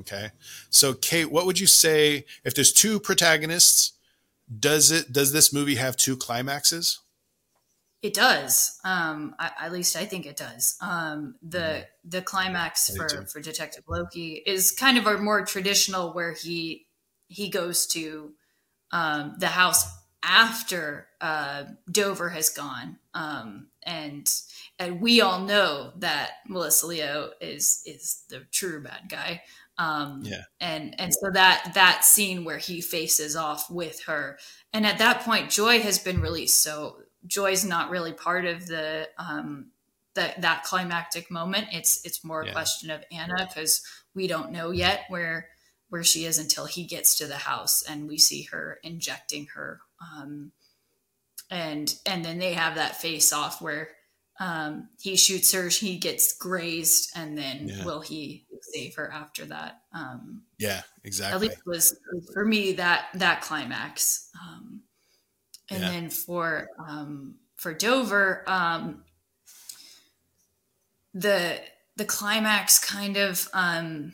Okay. 0.00 0.30
So 0.70 0.94
Kate, 0.94 1.30
what 1.30 1.46
would 1.46 1.58
you 1.60 1.66
say 1.66 2.24
if 2.44 2.54
there's 2.54 2.72
two 2.72 3.00
protagonists? 3.00 3.92
Does 4.58 4.90
it 4.90 5.12
does 5.12 5.32
this 5.32 5.52
movie 5.52 5.74
have 5.74 5.96
two 5.96 6.16
climaxes? 6.16 7.00
It 8.00 8.14
does. 8.14 8.78
Um, 8.84 9.34
I, 9.38 9.50
at 9.60 9.72
least 9.72 9.96
I 9.96 10.04
think 10.04 10.24
it 10.24 10.36
does. 10.36 10.78
Um, 10.80 11.34
the 11.42 11.58
mm-hmm. 11.58 12.08
the 12.08 12.22
climax 12.22 12.96
for, 12.96 13.08
for 13.26 13.40
Detective 13.40 13.84
Loki 13.88 14.42
is 14.46 14.70
kind 14.70 14.98
of 14.98 15.06
a 15.06 15.18
more 15.18 15.44
traditional 15.44 16.12
where 16.12 16.32
he 16.32 16.86
he 17.26 17.48
goes 17.48 17.86
to 17.88 18.32
um, 18.92 19.34
the 19.38 19.48
house 19.48 19.84
after 20.22 21.08
uh, 21.20 21.64
Dover 21.90 22.28
has 22.28 22.50
gone, 22.50 22.98
um, 23.14 23.66
and 23.82 24.30
and 24.78 25.00
we 25.00 25.20
all 25.20 25.40
know 25.40 25.92
that 25.96 26.30
Melissa 26.46 26.86
Leo 26.86 27.30
is 27.40 27.82
is 27.84 28.22
the 28.28 28.46
true 28.52 28.80
bad 28.80 29.08
guy. 29.08 29.42
Um, 29.78 30.22
yeah. 30.24 30.42
And 30.60 30.98
and 31.00 31.14
so 31.14 31.30
that 31.32 31.72
that 31.74 32.04
scene 32.04 32.44
where 32.44 32.58
he 32.58 32.80
faces 32.80 33.36
off 33.36 33.70
with 33.70 34.04
her, 34.04 34.38
and 34.72 34.84
at 34.84 34.98
that 34.98 35.22
point, 35.22 35.50
Joy 35.50 35.80
has 35.80 35.98
been 35.98 36.20
released. 36.20 36.62
So 36.62 36.98
Joy's 37.26 37.64
not 37.64 37.90
really 37.90 38.12
part 38.12 38.44
of 38.44 38.66
the 38.66 39.08
um, 39.18 39.70
that 40.14 40.40
that 40.42 40.64
climactic 40.64 41.30
moment. 41.30 41.68
It's 41.72 42.04
it's 42.04 42.24
more 42.24 42.42
a 42.42 42.46
yeah. 42.46 42.52
question 42.52 42.90
of 42.90 43.04
Anna 43.12 43.46
because 43.46 43.82
we 44.14 44.26
don't 44.26 44.50
know 44.50 44.72
yet 44.72 45.04
where 45.08 45.48
where 45.90 46.04
she 46.04 46.24
is 46.24 46.38
until 46.38 46.66
he 46.66 46.84
gets 46.84 47.16
to 47.16 47.26
the 47.26 47.36
house 47.36 47.82
and 47.82 48.08
we 48.08 48.18
see 48.18 48.42
her 48.44 48.78
injecting 48.82 49.46
her. 49.54 49.80
Um, 50.00 50.52
and 51.50 51.94
and 52.04 52.24
then 52.24 52.38
they 52.38 52.52
have 52.54 52.74
that 52.74 53.00
face 53.00 53.32
off 53.32 53.62
where 53.62 53.90
um, 54.40 54.88
he 55.00 55.16
shoots 55.16 55.52
her, 55.52 55.68
he 55.68 55.98
gets 55.98 56.36
grazed, 56.36 57.10
and 57.16 57.36
then 57.36 57.68
yeah. 57.68 57.84
will 57.84 58.00
he 58.00 58.46
save 58.60 58.94
her 58.94 59.10
after 59.10 59.44
that? 59.46 59.80
Um, 59.92 60.42
yeah, 60.58 60.82
exactly. 61.02 61.48
At 61.48 61.52
least 61.52 61.66
was 61.66 61.98
for 62.32 62.44
me 62.44 62.72
that 62.72 63.06
that 63.14 63.40
climax. 63.40 64.30
Um, 64.40 64.82
and 65.70 65.82
yeah. 65.82 65.90
then 65.90 66.10
for 66.10 66.68
um, 66.78 67.34
for 67.56 67.74
Dover, 67.74 68.44
um, 68.46 69.02
the 71.14 71.60
the 71.96 72.04
climax 72.04 72.78
kind 72.78 73.16
of 73.16 73.48
um, 73.52 74.12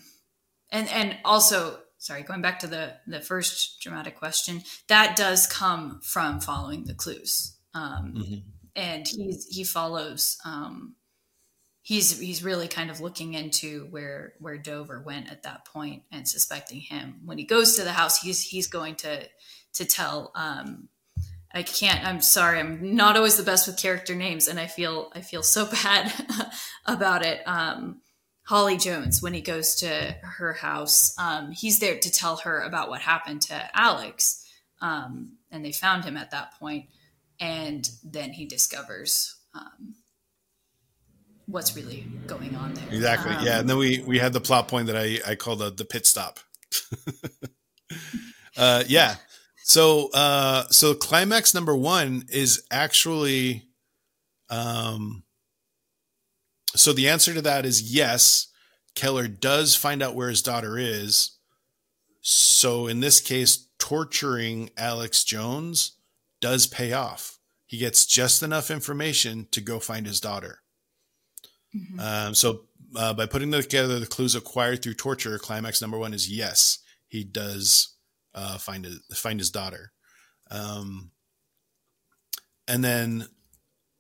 and 0.71 0.89
and 0.89 1.19
also 1.27 1.81
sorry 1.99 2.23
going 2.23 2.41
back 2.41 2.61
to 2.61 2.67
the 2.67 2.95
the 3.07 3.21
first 3.21 3.83
dramatic 3.83 4.17
question 4.17 4.63
that 4.89 5.17
does 5.17 5.47
come 5.47 6.01
from 6.03 6.41
following 6.41 6.85
the 6.85 6.95
clues 6.95 7.57
um, 7.75 8.15
mm-hmm 8.17 8.51
and 8.77 9.07
he's 9.07 9.47
he 9.47 9.65
follows 9.65 10.39
um, 10.45 10.97
he's 11.85 12.19
he's 12.19 12.43
really 12.43 12.67
kind 12.67 12.91
of 12.91 13.01
looking 13.01 13.35
into 13.35 13.87
where 13.91 14.33
where 14.41 14.59
Dover 14.59 15.01
went 15.01 15.31
at 15.31 15.45
that 15.45 15.65
point 15.67 16.03
and 16.11 16.27
suspecting 16.27 16.81
him. 16.81 17.21
When 17.25 17.39
he 17.39 17.45
goes 17.45 17.77
to 17.77 17.85
the 17.85 17.93
house, 17.93 18.21
he's 18.21 18.43
he's 18.43 18.67
going 18.67 18.97
to 18.97 19.29
to 19.75 19.85
tell. 19.85 20.33
Um, 20.35 20.89
I 21.53 21.63
can't. 21.63 22.05
I'm 22.05 22.21
sorry. 22.21 22.59
I'm 22.59 22.97
not 22.97 23.17
always 23.17 23.37
the 23.37 23.45
best 23.45 23.69
with 23.69 23.77
character 23.77 24.17
names, 24.17 24.49
and 24.49 24.59
I 24.59 24.67
feel 24.67 25.13
I 25.15 25.21
feel 25.21 25.45
so 25.45 25.67
bad 25.85 26.13
about 26.87 27.25
it. 27.25 27.47
Um, 27.47 28.01
Holly 28.43 28.77
Jones, 28.77 29.23
when 29.23 29.33
he 29.33 29.41
goes 29.41 29.77
to 29.77 30.17
her 30.23 30.53
house, 30.53 31.17
um, 31.19 31.53
he's 31.53 31.79
there 31.79 31.99
to 31.99 32.11
tell 32.11 32.39
her 32.39 32.61
about 32.61 32.89
what 32.89 33.01
happened 33.01 33.43
to 33.43 33.71
Alex, 33.79 34.45
um, 34.81 35.35
and 35.51 35.65
they 35.65 35.73
found 35.73 36.05
him 36.05 36.17
at 36.17 36.33
that 36.33 36.59
point 36.59 36.87
and 37.45 37.91
then 38.03 38.33
he 38.33 38.47
discovers 38.47 39.37
um, 39.55 39.95
what's 41.47 41.77
really 41.77 42.07
going 42.27 42.57
on 42.57 42.73
there. 42.73 42.87
Exactly. 42.91 43.33
Um, 43.33 43.45
yeah, 43.45 43.61
and 43.61 43.69
then 43.69 43.77
we 43.77 44.03
we 44.07 44.19
had 44.19 44.33
the 44.33 44.41
plot 44.41 44.67
point 44.67 44.87
that 44.87 44.97
I 44.97 45.19
I 45.27 45.35
call 45.35 45.57
the 45.57 45.71
the 45.71 45.85
pit 45.85 46.07
stop. 46.07 46.41
uh, 48.57 48.85
yeah. 48.89 49.17
So 49.63 50.11
uh, 50.15 50.65
so 50.71 50.95
climax 50.95 51.53
number 51.55 51.77
one 51.77 52.25
is 52.31 52.65
actually, 52.71 53.65
um, 54.49 55.25
so 56.75 56.95
the 56.95 57.09
answer 57.09 57.35
to 57.35 57.43
that 57.43 57.67
is 57.67 57.95
yes. 57.95 58.49
Keller 58.95 59.27
does 59.27 59.75
find 59.75 60.03
out 60.03 60.15
where 60.15 60.29
his 60.29 60.41
daughter 60.41 60.79
is. 60.79 61.33
So 62.21 62.87
in 62.87 63.01
this 63.01 63.21
case, 63.21 63.67
torturing 63.79 64.71
Alex 64.79 65.25
Jones 65.25 65.99
does 66.41 66.67
pay 66.69 66.93
off. 66.93 67.34
He 67.75 67.81
gets 67.81 68.07
just 68.07 68.45
enough 68.45 68.71
information 68.71 69.49
to 69.51 69.61
go 69.61 69.81
find 69.81 70.07
his 70.07 70.21
daughter. 70.21 70.61
Mm-hmm. 71.75 71.99
Um, 71.99 72.33
so, 72.33 72.67
uh, 72.95 73.13
by 73.15 73.27
putting 73.27 73.51
together 73.51 73.99
the 73.99 74.07
clues 74.07 74.37
acquired 74.37 74.81
through 74.81 74.95
torture, 74.95 75.37
climax 75.41 75.81
number 75.81 75.99
one 75.99 76.15
is 76.15 76.31
yes, 76.31 76.79
he 77.09 77.25
does 77.25 77.97
uh, 78.33 78.59
find 78.59 78.85
his, 78.85 79.01
find 79.15 79.41
his 79.41 79.51
daughter. 79.51 79.91
Um, 80.53 81.11
and 82.69 82.85
then 82.85 83.27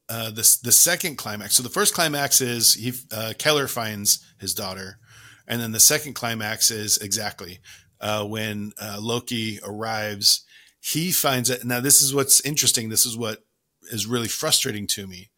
uh, 0.09 0.31
the 0.31 0.59
the 0.63 0.71
second 0.71 1.17
climax. 1.17 1.57
So 1.57 1.65
the 1.65 1.69
first 1.69 1.95
climax 1.95 2.41
is 2.41 2.75
he 2.75 2.93
uh, 3.11 3.33
Keller 3.39 3.67
finds 3.67 4.25
his 4.39 4.55
daughter, 4.55 5.01
and 5.49 5.61
then 5.61 5.73
the 5.73 5.81
second 5.81 6.13
climax 6.13 6.71
is 6.71 6.99
exactly 6.99 7.59
uh, 8.01 8.25
when 8.25 8.71
uh, 8.81 8.99
Loki 9.01 9.59
arrives 9.67 10.45
he 10.81 11.11
finds 11.11 11.51
it. 11.51 11.65
Now, 11.65 11.81
this 11.81 12.03
is 12.03 12.15
what's 12.15 12.41
interesting. 12.43 12.89
This 12.89 13.05
is 13.05 13.17
what 13.17 13.43
is 13.91 14.07
really 14.07 14.29
frustrating 14.29 14.87
to 14.89 15.07
me 15.07 15.31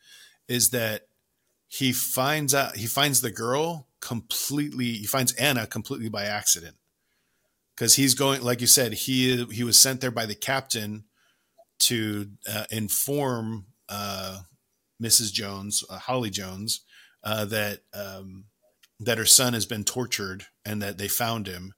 is 0.49 0.71
that 0.71 1.09
he 1.69 1.93
finds 1.93 2.55
out, 2.55 2.77
he 2.77 2.87
finds 2.87 3.21
the 3.21 3.31
girl 3.31 3.89
completely, 4.01 4.93
he 4.93 5.07
finds 5.07 5.33
Anna 5.35 5.67
completely 5.67 6.09
by 6.09 6.25
accident. 6.25 6.77
Cause 7.77 7.95
he's 7.95 8.15
going, 8.15 8.43
like 8.43 8.61
you 8.61 8.67
said, 8.67 8.95
he, 8.95 9.45
he 9.47 9.63
was 9.63 9.79
sent 9.79 10.01
there 10.01 10.11
by 10.11 10.25
the 10.25 10.35
captain 10.35 11.05
to 11.81 12.31
uh, 12.51 12.65
inform 12.71 13.67
uh, 13.89 14.41
Mrs. 15.03 15.33
Jones, 15.33 15.85
uh, 15.91 15.99
Holly 15.99 16.31
Jones, 16.31 16.81
uh, 17.23 17.45
that, 17.47 17.81
um, 17.93 18.45
that 18.99 19.19
her 19.19 19.27
son 19.27 19.53
has 19.53 19.67
been 19.67 19.85
tortured 19.85 20.47
and 20.65 20.81
that 20.81 20.97
they 20.97 21.09
found 21.09 21.47
him. 21.47 21.75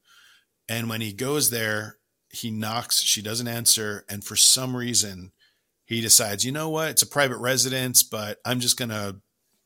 And 0.68 0.88
when 0.88 1.00
he 1.00 1.12
goes 1.12 1.50
there, 1.50 1.96
he 2.30 2.50
knocks, 2.50 3.00
she 3.00 3.22
doesn't 3.22 3.48
answer, 3.48 4.04
and 4.08 4.22
for 4.22 4.36
some 4.36 4.76
reason, 4.76 5.32
he 5.88 6.00
decides, 6.00 6.44
you 6.44 6.52
know 6.52 6.68
what, 6.68 6.90
it's 6.90 7.02
a 7.02 7.06
private 7.06 7.38
residence, 7.38 8.02
but 8.02 8.38
I'm 8.44 8.60
just 8.60 8.78
gonna 8.78 9.16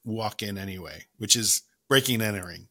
walk 0.04 0.42
in 0.42 0.56
anyway, 0.56 1.04
which 1.18 1.36
is 1.36 1.62
breaking 1.88 2.22
and 2.22 2.22
entering. 2.22 2.68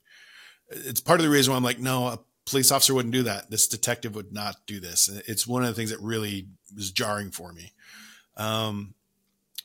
It's 0.70 1.02
part 1.02 1.20
of 1.20 1.26
the 1.26 1.30
reason 1.30 1.52
why 1.52 1.58
I'm 1.58 1.64
like, 1.64 1.80
no, 1.80 2.08
a 2.08 2.20
police 2.46 2.72
officer 2.72 2.94
wouldn't 2.94 3.14
do 3.14 3.24
that. 3.24 3.52
This 3.52 3.68
detective 3.68 4.16
would 4.16 4.32
not 4.32 4.56
do 4.66 4.80
this. 4.80 5.10
It's 5.28 5.46
one 5.46 5.64
of 5.64 5.68
the 5.68 5.76
things 5.76 5.92
that 5.92 6.00
really 6.00 6.48
was 6.76 6.92
jarring 6.92 7.30
for 7.30 7.54
me. 7.54 7.74
Um, 8.38 8.96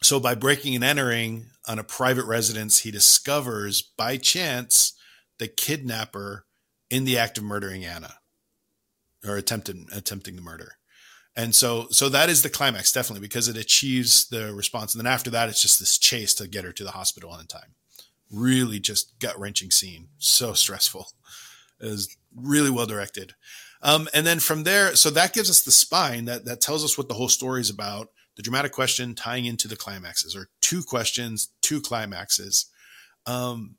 So 0.03 0.20
by 0.20 0.34
breaking 0.34 0.74
and 0.74 0.84
entering 0.84 1.47
on 1.66 1.78
a 1.78 1.84
private 1.84 2.26
residence, 2.26 2.80
he 2.80 2.91
discovers 2.91 3.80
by 3.82 4.18
chance 4.18 4.93
the 5.39 5.49
kidnapper 5.49 6.45
in 6.91 7.05
the 7.05 7.18
act 7.18 7.39
of 7.39 7.45
murdering 7.45 7.84
Anna 7.84 8.18
or 9.26 9.37
attempted 9.37 9.76
attempting 9.93 10.37
the 10.37 10.43
murder. 10.43 10.76
And 11.37 11.55
so 11.55 11.87
so 11.91 12.09
that 12.09 12.30
is 12.30 12.43
the 12.43 12.49
climax 12.49 12.91
definitely 12.93 13.26
because 13.26 13.49
it 13.49 13.57
achieves 13.57 14.28
the 14.28 14.55
response. 14.55 14.95
And 14.95 15.05
then 15.05 15.12
after 15.12 15.30
that 15.30 15.49
it's 15.49 15.62
just 15.62 15.78
this 15.78 15.99
chase 15.99 16.34
to 16.37 16.49
get 16.49 16.64
her 16.64 16.72
to 16.72 16.84
the 16.84 16.93
hospital 16.93 17.30
on 17.30 17.47
time. 17.47 17.74
Really 18.32 18.80
just 18.80 19.18
gut-wrenching 19.18 19.70
scene. 19.70 20.09
So 20.18 20.55
stressful. 20.55 21.09
It 21.80 21.87
was 21.87 22.16
really 22.34 22.70
well 22.70 22.87
directed. 22.87 23.34
Um, 23.82 24.09
and 24.14 24.26
then 24.26 24.41
from 24.41 24.64
there, 24.64 24.97
so 24.97 25.11
that 25.11 25.34
gives 25.34 25.51
us 25.51 25.62
the 25.62 25.70
spine 25.70 26.24
that 26.24 26.47
that 26.47 26.61
tells 26.61 26.82
us 26.82 26.97
what 26.97 27.09
the 27.09 27.14
whole 27.14 27.28
story 27.28 27.61
is 27.61 27.70
about. 27.70 28.09
The 28.37 28.43
dramatic 28.43 28.72
question 28.72 29.14
tying 29.14 29.47
into 29.47 29.68
the 29.68 29.76
climaxes, 29.76 30.37
or 30.37 30.49
two 30.61 30.82
questions, 30.82 31.49
two 31.62 31.80
climaxes. 31.80 32.66
Um, 33.24 33.76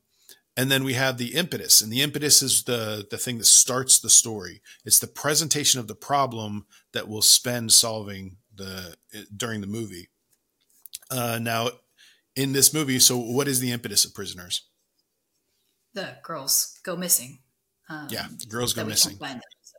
and 0.57 0.71
then 0.71 0.83
we 0.83 0.93
have 0.93 1.17
the 1.17 1.35
impetus, 1.35 1.81
and 1.81 1.91
the 1.91 2.01
impetus 2.01 2.41
is 2.41 2.63
the 2.63 3.07
the 3.09 3.17
thing 3.17 3.37
that 3.37 3.45
starts 3.45 3.99
the 3.99 4.09
story. 4.09 4.61
It's 4.83 4.99
the 4.99 5.07
presentation 5.07 5.79
of 5.79 5.87
the 5.87 5.95
problem 5.95 6.65
that 6.93 7.07
we'll 7.07 7.21
spend 7.21 7.71
solving 7.71 8.37
the 8.53 8.97
during 9.35 9.61
the 9.61 9.67
movie. 9.67 10.09
Uh, 11.11 11.39
now, 11.39 11.69
in 12.35 12.53
this 12.53 12.73
movie, 12.73 12.99
so 12.99 13.17
what 13.17 13.47
is 13.47 13.59
the 13.59 13.71
impetus 13.71 14.03
of 14.03 14.15
Prisoners? 14.15 14.63
The 15.93 16.17
girls 16.23 16.79
go 16.83 16.97
missing. 16.97 17.39
Um, 17.87 18.07
yeah, 18.09 18.27
girls 18.49 18.73
go 18.73 18.83
missing. 18.83 19.17
Them, 19.17 19.39
so. 19.61 19.77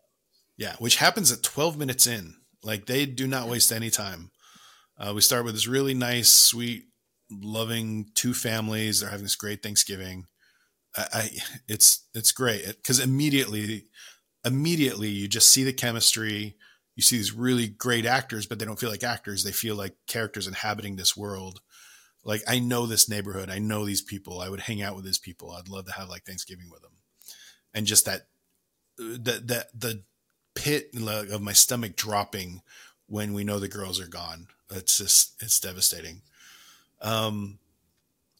Yeah, 0.56 0.76
which 0.78 0.96
happens 0.96 1.30
at 1.30 1.42
12 1.42 1.76
minutes 1.76 2.06
in. 2.06 2.36
Like 2.62 2.86
they 2.86 3.04
do 3.04 3.26
not 3.26 3.48
waste 3.48 3.72
any 3.72 3.90
time. 3.90 4.30
Uh, 4.98 5.12
we 5.14 5.20
start 5.20 5.44
with 5.44 5.54
this 5.54 5.68
really 5.68 5.94
nice, 5.94 6.28
sweet, 6.28 6.84
loving 7.30 8.10
two 8.14 8.32
families. 8.32 9.00
They're 9.00 9.10
having 9.10 9.24
this 9.24 9.36
great 9.36 9.62
Thanksgiving. 9.62 10.26
I, 10.99 11.07
I 11.12 11.30
it's 11.68 12.07
it's 12.14 12.32
great 12.32 12.66
because 12.66 13.01
immediately, 13.01 13.86
immediately 14.44 15.09
you 15.09 15.28
just 15.28 15.49
see 15.49 15.64
the 15.64 15.72
chemistry. 15.72 16.57
You 16.96 17.03
see 17.03 17.16
these 17.16 17.32
really 17.32 17.68
great 17.68 18.07
actors, 18.07 18.46
but 18.46 18.59
they 18.59 18.64
don't 18.64 18.78
feel 18.78 18.90
like 18.90 19.05
actors. 19.05 19.44
They 19.44 19.53
feel 19.53 19.76
like 19.76 19.94
characters 20.09 20.49
inhabiting 20.49 20.96
this 20.96 21.16
world. 21.16 21.61
Like 22.24 22.42
I 22.49 22.59
know 22.59 22.86
this 22.86 23.09
neighborhood. 23.09 23.51
I 23.51 23.61
know 23.61 23.84
these 23.84 24.03
people. 24.03 24.40
I 24.40 24.49
would 24.49 24.61
hang 24.61 24.82
out 24.82 24.96
with 24.96 25.05
these 25.05 25.18
people. 25.18 25.53
I'd 25.53 25.68
love 25.68 25.86
to 25.86 25.92
have 25.92 26.09
like 26.09 26.24
Thanksgiving 26.24 26.68
with 26.70 26.82
them 26.82 26.92
and 27.74 27.86
just 27.86 28.07
that 28.07 28.26
that 28.96 29.46
the 29.46 29.66
the 29.74 30.03
pit 30.55 30.90
of 30.94 31.40
my 31.40 31.53
stomach 31.53 31.94
dropping 31.96 32.62
when 33.07 33.32
we 33.32 33.44
know 33.44 33.59
the 33.59 33.68
girls 33.68 34.01
are 34.01 34.09
gone. 34.09 34.49
It's 34.70 34.99
just 34.99 35.40
it's 35.40 35.61
devastating. 35.61 36.22
Um, 37.01 37.59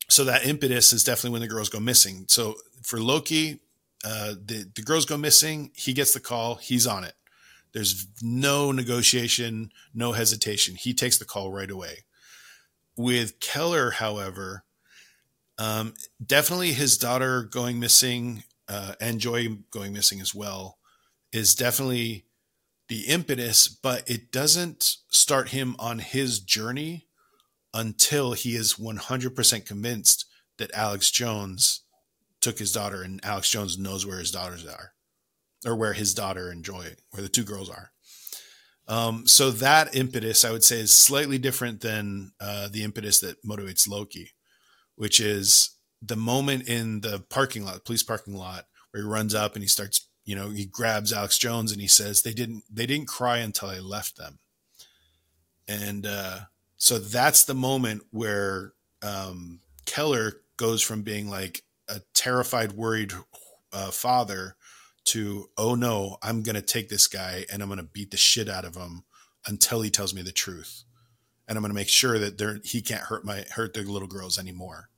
so 0.09 0.25
that 0.25 0.47
impetus 0.47 0.93
is 0.93 1.05
definitely 1.05 1.31
when 1.31 1.43
the 1.43 1.49
girls 1.55 1.69
go 1.69 1.81
missing. 1.81 2.25
So 2.29 2.57
for 2.83 3.01
Loki, 3.01 3.61
uh, 4.05 4.35
the 4.45 4.71
the 4.75 4.83
girls 4.83 5.05
go 5.05 5.17
missing. 5.17 5.71
He 5.75 5.93
gets 5.93 6.13
the 6.13 6.21
call. 6.21 6.57
He's 6.57 6.87
on 6.87 7.05
it. 7.05 7.15
There's 7.73 8.07
no 8.23 8.73
negotiation, 8.73 9.71
no 9.93 10.13
hesitation. 10.13 10.77
He 10.77 10.95
takes 10.95 11.19
the 11.19 11.25
call 11.25 11.53
right 11.53 11.71
away. 11.71 12.05
With 12.97 13.41
Keller, 13.41 13.91
however, 13.91 14.65
um, 15.59 15.95
definitely 16.25 16.73
his 16.73 16.97
daughter 16.97 17.43
going 17.43 17.79
missing 17.79 18.45
uh, 18.69 18.95
and 19.01 19.21
Joy 19.21 19.59
going 19.71 19.93
missing 19.93 20.21
as 20.21 20.35
well 20.35 20.79
is 21.33 21.55
definitely 21.55 22.25
the 22.89 23.03
impetus, 23.03 23.69
but 23.69 24.09
it 24.09 24.33
doesn't 24.33 24.97
start 25.09 25.51
him 25.51 25.77
on 25.79 25.99
his 25.99 26.41
journey 26.41 27.08
until 27.79 28.33
he 28.33 28.57
is 28.57 28.74
100% 28.74 29.64
convinced 29.64 30.26
that 30.59 30.74
Alex 30.74 31.11
Jones 31.12 31.83
took 32.41 32.59
his 32.59 32.72
daughter 32.72 33.03
and 33.03 33.24
Alex 33.24 33.49
Jones 33.49 33.79
knows 33.79 34.05
where 34.05 34.18
his 34.18 34.33
daughters 34.33 34.66
are 34.66 34.93
or 35.64 35.76
where 35.76 35.93
his 35.93 36.12
daughter 36.12 36.51
and 36.51 36.64
Joy, 36.64 36.97
where 37.11 37.22
the 37.22 37.29
two 37.29 37.45
girls 37.45 37.70
are. 37.70 37.93
Um, 38.89 39.26
so 39.26 39.51
that 39.51 39.95
impetus, 39.95 40.45
I 40.45 40.51
would 40.51 40.64
say, 40.64 40.81
is 40.81 40.91
slightly 40.93 41.39
different 41.39 41.81
than 41.81 42.33
uh, 42.41 42.68
the 42.68 42.83
impetus 42.83 43.20
that 43.20 43.45
motivates 43.45 43.89
Loki, 43.89 44.33
which 44.97 45.20
is 45.20 45.76
the 46.03 46.16
moment 46.16 46.68
in 46.68 47.01
the 47.01 47.24
parking 47.29 47.64
lot, 47.64 47.85
police 47.85 48.03
parking 48.03 48.35
lot, 48.35 48.64
where 48.91 49.03
he 49.03 49.09
runs 49.09 49.35
up 49.35 49.55
and 49.55 49.62
he 49.62 49.68
starts, 49.68 50.09
you 50.24 50.35
know, 50.35 50.51
he 50.51 50.64
grabs 50.64 51.12
Alex 51.12 51.39
Jones 51.39 51.70
and 51.70 51.81
he 51.81 51.89
says, 51.89 52.22
"They 52.22 52.33
didn't, 52.33 52.64
they 52.70 52.87
didn't 52.87 53.09
cry 53.09 53.39
until 53.39 53.68
I 53.68 53.79
left 53.79 54.16
them." 54.16 54.39
And 55.66 56.07
uh, 56.07 56.41
so 56.79 56.99
that's 56.99 57.45
the 57.45 57.55
moment 57.55 58.03
where 58.11 58.72
um, 59.03 59.61
Keller 59.85 60.41
goes 60.57 60.83
from 60.83 61.03
being 61.03 61.29
like 61.29 61.62
a 61.89 62.01
terrified, 62.14 62.72
worried 62.72 63.12
uh, 63.72 63.91
father 63.91 64.57
to, 65.07 65.51
"Oh 65.57 65.74
no, 65.74 66.16
I'm 66.22 66.43
going 66.43 66.57
to 66.57 66.62
take 66.62 66.89
this 66.89 67.07
guy 67.07 67.45
and 67.53 67.62
I'm 67.62 67.68
going 67.68 67.79
to 67.79 67.85
beat 67.85 68.11
the 68.11 68.16
shit 68.16 68.49
out 68.49 68.64
of 68.64 68.76
him 68.76 69.05
until 69.47 69.83
he 69.83 69.91
tells 69.91 70.14
me 70.14 70.22
the 70.22 70.33
truth." 70.33 70.85
And 71.49 71.57
I'm 71.57 71.62
going 71.62 71.70
to 71.70 71.74
make 71.74 71.89
sure 71.89 72.18
that 72.18 72.61
he 72.64 72.83
can't 72.83 73.03
hurt 73.03 73.24
my 73.24 73.45
hurt 73.51 73.74
the 73.74 73.83
little 73.83 74.09
girls 74.09 74.39
anymore 74.39 74.89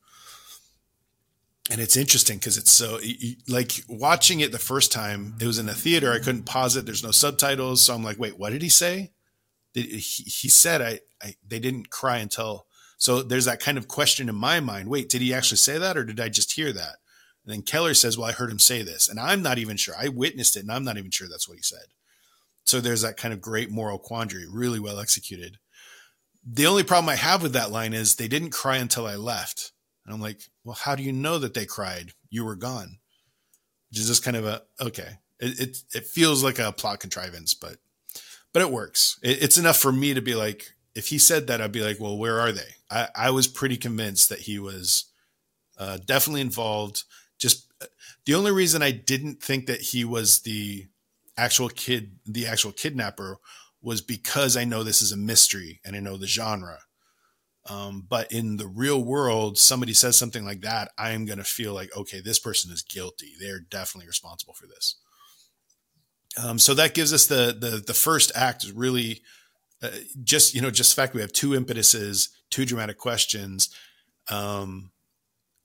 and 1.70 1.80
it's 1.80 1.96
interesting 1.96 2.38
because 2.38 2.56
it's 2.56 2.72
so 2.72 2.98
like 3.48 3.72
watching 3.88 4.40
it 4.40 4.50
the 4.52 4.58
first 4.58 4.90
time 4.90 5.34
it 5.40 5.46
was 5.46 5.58
in 5.58 5.68
a 5.68 5.74
theater 5.74 6.12
i 6.12 6.18
couldn't 6.18 6.44
pause 6.44 6.76
it 6.76 6.84
there's 6.84 7.04
no 7.04 7.10
subtitles 7.10 7.82
so 7.82 7.94
i'm 7.94 8.02
like 8.02 8.18
wait 8.18 8.38
what 8.38 8.50
did 8.50 8.62
he 8.62 8.68
say 8.68 9.12
he, 9.74 10.48
said 10.48 10.80
I, 10.82 11.00
I 11.22 11.34
they 11.46 11.58
didn't 11.58 11.90
cry 11.90 12.18
until 12.18 12.66
so 12.96 13.22
there's 13.22 13.44
that 13.46 13.60
kind 13.60 13.78
of 13.78 13.88
question 13.88 14.28
in 14.28 14.34
my 14.34 14.60
mind 14.60 14.88
wait 14.88 15.08
did 15.08 15.20
he 15.20 15.32
actually 15.32 15.58
say 15.58 15.78
that 15.78 15.96
or 15.96 16.04
did 16.04 16.20
i 16.20 16.28
just 16.28 16.52
hear 16.52 16.72
that 16.72 16.96
and 17.44 17.52
then 17.54 17.62
keller 17.62 17.94
says 17.94 18.18
well 18.18 18.28
i 18.28 18.32
heard 18.32 18.50
him 18.50 18.58
say 18.58 18.82
this 18.82 19.08
and 19.08 19.20
i'm 19.20 19.42
not 19.42 19.58
even 19.58 19.76
sure 19.76 19.94
i 19.98 20.08
witnessed 20.08 20.56
it 20.56 20.60
and 20.60 20.72
i'm 20.72 20.84
not 20.84 20.98
even 20.98 21.10
sure 21.10 21.28
that's 21.28 21.48
what 21.48 21.56
he 21.56 21.62
said 21.62 21.86
so 22.64 22.80
there's 22.80 23.02
that 23.02 23.16
kind 23.16 23.32
of 23.32 23.40
great 23.40 23.70
moral 23.70 23.98
quandary 23.98 24.46
really 24.50 24.80
well 24.80 24.98
executed 24.98 25.58
the 26.44 26.66
only 26.66 26.82
problem 26.82 27.08
i 27.08 27.16
have 27.16 27.42
with 27.42 27.52
that 27.52 27.70
line 27.70 27.92
is 27.92 28.16
they 28.16 28.28
didn't 28.28 28.50
cry 28.50 28.76
until 28.76 29.06
i 29.06 29.14
left 29.14 29.72
and 30.10 30.14
I'm 30.16 30.20
like, 30.20 30.40
well, 30.64 30.74
how 30.74 30.96
do 30.96 31.04
you 31.04 31.12
know 31.12 31.38
that 31.38 31.54
they 31.54 31.66
cried? 31.66 32.14
You 32.30 32.44
were 32.44 32.56
gone. 32.56 32.98
Which 33.90 34.00
is 34.00 34.08
just 34.08 34.24
kind 34.24 34.36
of 34.36 34.44
a 34.44 34.62
okay. 34.80 35.18
It 35.38 35.60
it, 35.60 35.78
it 35.94 36.06
feels 36.06 36.42
like 36.42 36.58
a 36.58 36.72
plot 36.72 36.98
contrivance, 36.98 37.54
but 37.54 37.76
but 38.52 38.62
it 38.62 38.70
works. 38.70 39.18
It, 39.22 39.42
it's 39.42 39.58
enough 39.58 39.76
for 39.76 39.92
me 39.92 40.14
to 40.14 40.22
be 40.22 40.34
like, 40.34 40.72
if 40.94 41.08
he 41.08 41.18
said 41.18 41.46
that, 41.46 41.60
I'd 41.60 41.72
be 41.72 41.82
like, 41.82 42.00
well, 42.00 42.18
where 42.18 42.40
are 42.40 42.52
they? 42.52 42.74
I, 42.90 43.08
I 43.14 43.30
was 43.30 43.46
pretty 43.46 43.76
convinced 43.76 44.28
that 44.28 44.40
he 44.40 44.58
was 44.58 45.04
uh, 45.78 45.98
definitely 46.04 46.40
involved. 46.40 47.04
Just 47.38 47.72
the 48.26 48.34
only 48.34 48.50
reason 48.50 48.82
I 48.82 48.90
didn't 48.90 49.42
think 49.42 49.66
that 49.66 49.80
he 49.80 50.04
was 50.04 50.40
the 50.40 50.86
actual 51.36 51.68
kid, 51.68 52.16
the 52.26 52.46
actual 52.46 52.72
kidnapper, 52.72 53.38
was 53.82 54.00
because 54.00 54.56
I 54.56 54.64
know 54.64 54.82
this 54.82 55.00
is 55.00 55.12
a 55.12 55.16
mystery 55.16 55.80
and 55.84 55.96
I 55.96 56.00
know 56.00 56.16
the 56.16 56.26
genre. 56.26 56.80
Um, 57.68 58.04
but 58.08 58.32
in 58.32 58.56
the 58.56 58.66
real 58.66 59.02
world, 59.02 59.58
somebody 59.58 59.94
says 59.94 60.16
something 60.16 60.44
like 60.44 60.62
that, 60.62 60.90
I 60.98 61.10
am 61.10 61.24
going 61.24 61.38
to 61.38 61.44
feel 61.44 61.72
like, 61.72 61.96
okay, 61.96 62.20
this 62.20 62.38
person 62.38 62.72
is 62.72 62.82
guilty. 62.82 63.32
They're 63.38 63.60
definitely 63.60 64.08
responsible 64.08 64.54
for 64.54 64.66
this. 64.66 64.96
Um, 66.42 66.58
so 66.58 66.74
that 66.74 66.94
gives 66.94 67.12
us 67.12 67.26
the 67.26 67.56
the 67.58 67.82
the 67.84 67.94
first 67.94 68.32
act 68.34 68.64
is 68.64 68.72
really 68.72 69.22
uh, 69.82 69.88
just 70.22 70.54
you 70.54 70.60
know 70.60 70.70
just 70.70 70.94
the 70.94 71.00
fact 71.00 71.14
we 71.14 71.20
have 71.20 71.32
two 71.32 71.54
impetuses, 71.54 72.28
two 72.50 72.64
dramatic 72.64 72.98
questions. 72.98 73.68
Um, 74.30 74.90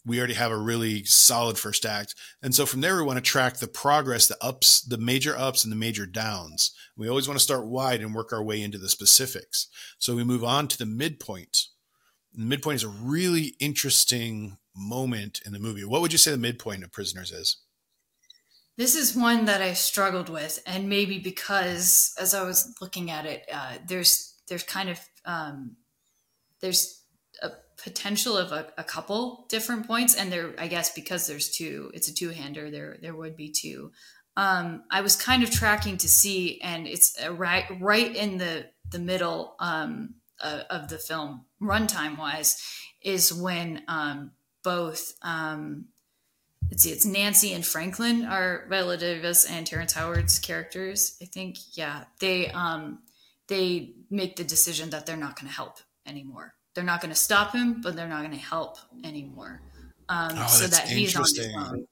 we 0.07 0.20
already 0.20 0.36
have 0.36 0.51
a 0.51 0.57
really 0.57 1.03
solid 1.03 1.57
first 1.57 1.86
act, 1.86 2.16
and 2.41 2.53
so 2.53 2.66
from 2.66 2.82
there 2.82 2.95
we 2.97 3.03
want 3.03 3.18
to 3.18 3.22
track 3.22 3.57
the 3.57 3.68
progress, 3.68 4.28
the 4.28 4.38
ups, 4.41 4.82
the 4.82 4.97
major 4.97 5.38
ups, 5.38 5.63
and 5.63 5.72
the 5.72 5.78
major 5.78 6.05
downs. 6.05 6.72
We 6.95 7.09
always 7.09 7.28
want 7.28 7.39
to 7.39 7.43
start 7.43 7.68
wide 7.68 8.01
and 8.01 8.13
work 8.13 8.32
our 8.32 8.43
way 8.43 8.61
into 8.61 8.78
the 8.78 8.89
specifics. 8.89 9.68
So 9.99 10.16
we 10.16 10.24
move 10.24 10.43
on 10.43 10.68
to 10.70 10.78
the 10.78 10.86
midpoint 10.86 11.68
the 12.36 12.43
midpoint 12.43 12.76
is 12.76 12.84
a 12.84 12.89
really 12.89 13.55
interesting 13.59 14.57
moment 14.76 15.41
in 15.45 15.53
the 15.53 15.59
movie. 15.59 15.86
What 15.86 16.01
would 16.01 16.11
you 16.11 16.18
say 16.18 16.32
the 16.32 16.38
midpoint 16.38 16.84
of 16.84 16.91
Prisoners 16.91 17.32
is? 17.32 17.57
This 18.78 18.95
is 18.95 19.15
one 19.15 19.45
that 19.45 19.61
I 19.61 19.73
struggled 19.73 20.30
with, 20.30 20.61
and 20.65 20.89
maybe 20.89 21.17
because 21.17 22.13
as 22.19 22.34
I 22.34 22.43
was 22.43 22.76
looking 22.82 23.09
at 23.09 23.26
it, 23.26 23.45
uh, 23.51 23.78
there's 23.88 24.36
there's 24.47 24.63
kind 24.63 24.89
of 24.89 24.99
um, 25.26 25.78
there's 26.61 27.01
a 27.41 27.51
potential 27.82 28.38
of 28.38 28.51
a, 28.51 28.67
a, 28.78 28.84
couple 28.84 29.45
different 29.49 29.88
points, 29.88 30.15
and 30.15 30.32
there 30.32 30.53
I 30.57 30.67
guess 30.67 30.91
because 30.91 31.26
there's 31.26 31.49
two, 31.49 31.89
it's 31.93 32.09
a 32.09 32.13
two 32.13 32.30
hander. 32.30 32.69
There 32.69 32.97
there 33.01 33.15
would 33.15 33.38
be 33.38 33.49
two. 33.49 33.91
Um, 34.36 34.84
I 34.91 35.01
was 35.01 35.15
kind 35.15 35.41
of 35.41 35.51
tracking 35.51 35.95
to 35.97 36.09
see, 36.09 36.59
and 36.61 36.86
it's 36.86 37.15
right 37.32 37.65
right 37.80 38.13
in 38.13 38.38
the 38.38 38.65
the 38.91 38.99
middle. 38.99 39.55
Um, 39.59 40.15
uh, 40.41 40.63
of 40.69 40.89
the 40.89 40.97
film, 40.97 41.45
runtime 41.61 42.17
wise, 42.17 42.61
is 43.01 43.34
when 43.34 43.82
um, 43.88 44.32
both 44.63 45.13
um, 45.21 45.86
let's 46.72 46.84
see, 46.84 46.91
it's 46.91 47.05
Nancy 47.05 47.53
and 47.53 47.66
Franklin 47.66 48.26
are 48.26 48.66
Viola 48.70 48.97
Davis 48.97 49.45
and 49.45 49.66
Terrence 49.66 49.93
Howard's 49.93 50.39
characters. 50.39 51.18
I 51.22 51.26
think, 51.26 51.57
yeah, 51.78 52.05
they 52.20 52.49
um, 52.51 52.99
they 53.47 53.93
make 54.09 54.36
the 54.36 54.43
decision 54.43 54.89
that 54.91 55.05
they're 55.05 55.18
not 55.18 55.39
going 55.39 55.47
to 55.49 55.55
help 55.55 55.78
anymore. 56.05 56.53
they're 56.74 56.84
not 56.84 56.99
going 56.99 57.13
to 57.13 57.20
stop 57.20 57.53
him, 57.53 57.80
but 57.82 57.95
they're 57.95 58.09
not 58.09 58.20
going 58.20 58.38
to 58.38 58.38
help 58.38 58.78
anymore. 59.05 59.61
Um, 60.09 60.32
Oh, 60.36 60.47
so 60.47 60.68
that 60.68 60.88
he's 60.89 61.16
on 61.16 61.24
his 61.24 61.39
own. 61.55 61.88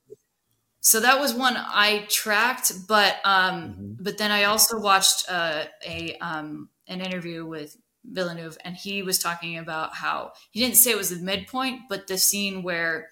So 0.81 0.99
that 0.99 1.21
was 1.21 1.33
one 1.33 1.55
I 1.55 2.05
tracked, 2.09 2.85
but 2.87 3.15
um, 3.23 3.55
Mhm. 3.73 3.95
but 4.01 4.17
then 4.17 4.29
I 4.31 4.43
also 4.43 4.77
watched 4.77 5.25
uh, 5.29 5.63
a 5.87 6.17
um, 6.17 6.67
an 6.87 6.99
interview 6.99 7.45
with 7.45 7.77
Villeneuve, 8.03 8.57
and 8.65 8.75
he 8.75 9.01
was 9.03 9.17
talking 9.19 9.57
about 9.57 9.95
how 9.95 10.33
he 10.51 10.59
didn't 10.59 10.75
say 10.75 10.91
it 10.91 10.97
was 10.97 11.09
the 11.11 11.23
midpoint, 11.23 11.83
but 11.87 12.07
the 12.07 12.17
scene 12.17 12.61
where 12.61 13.07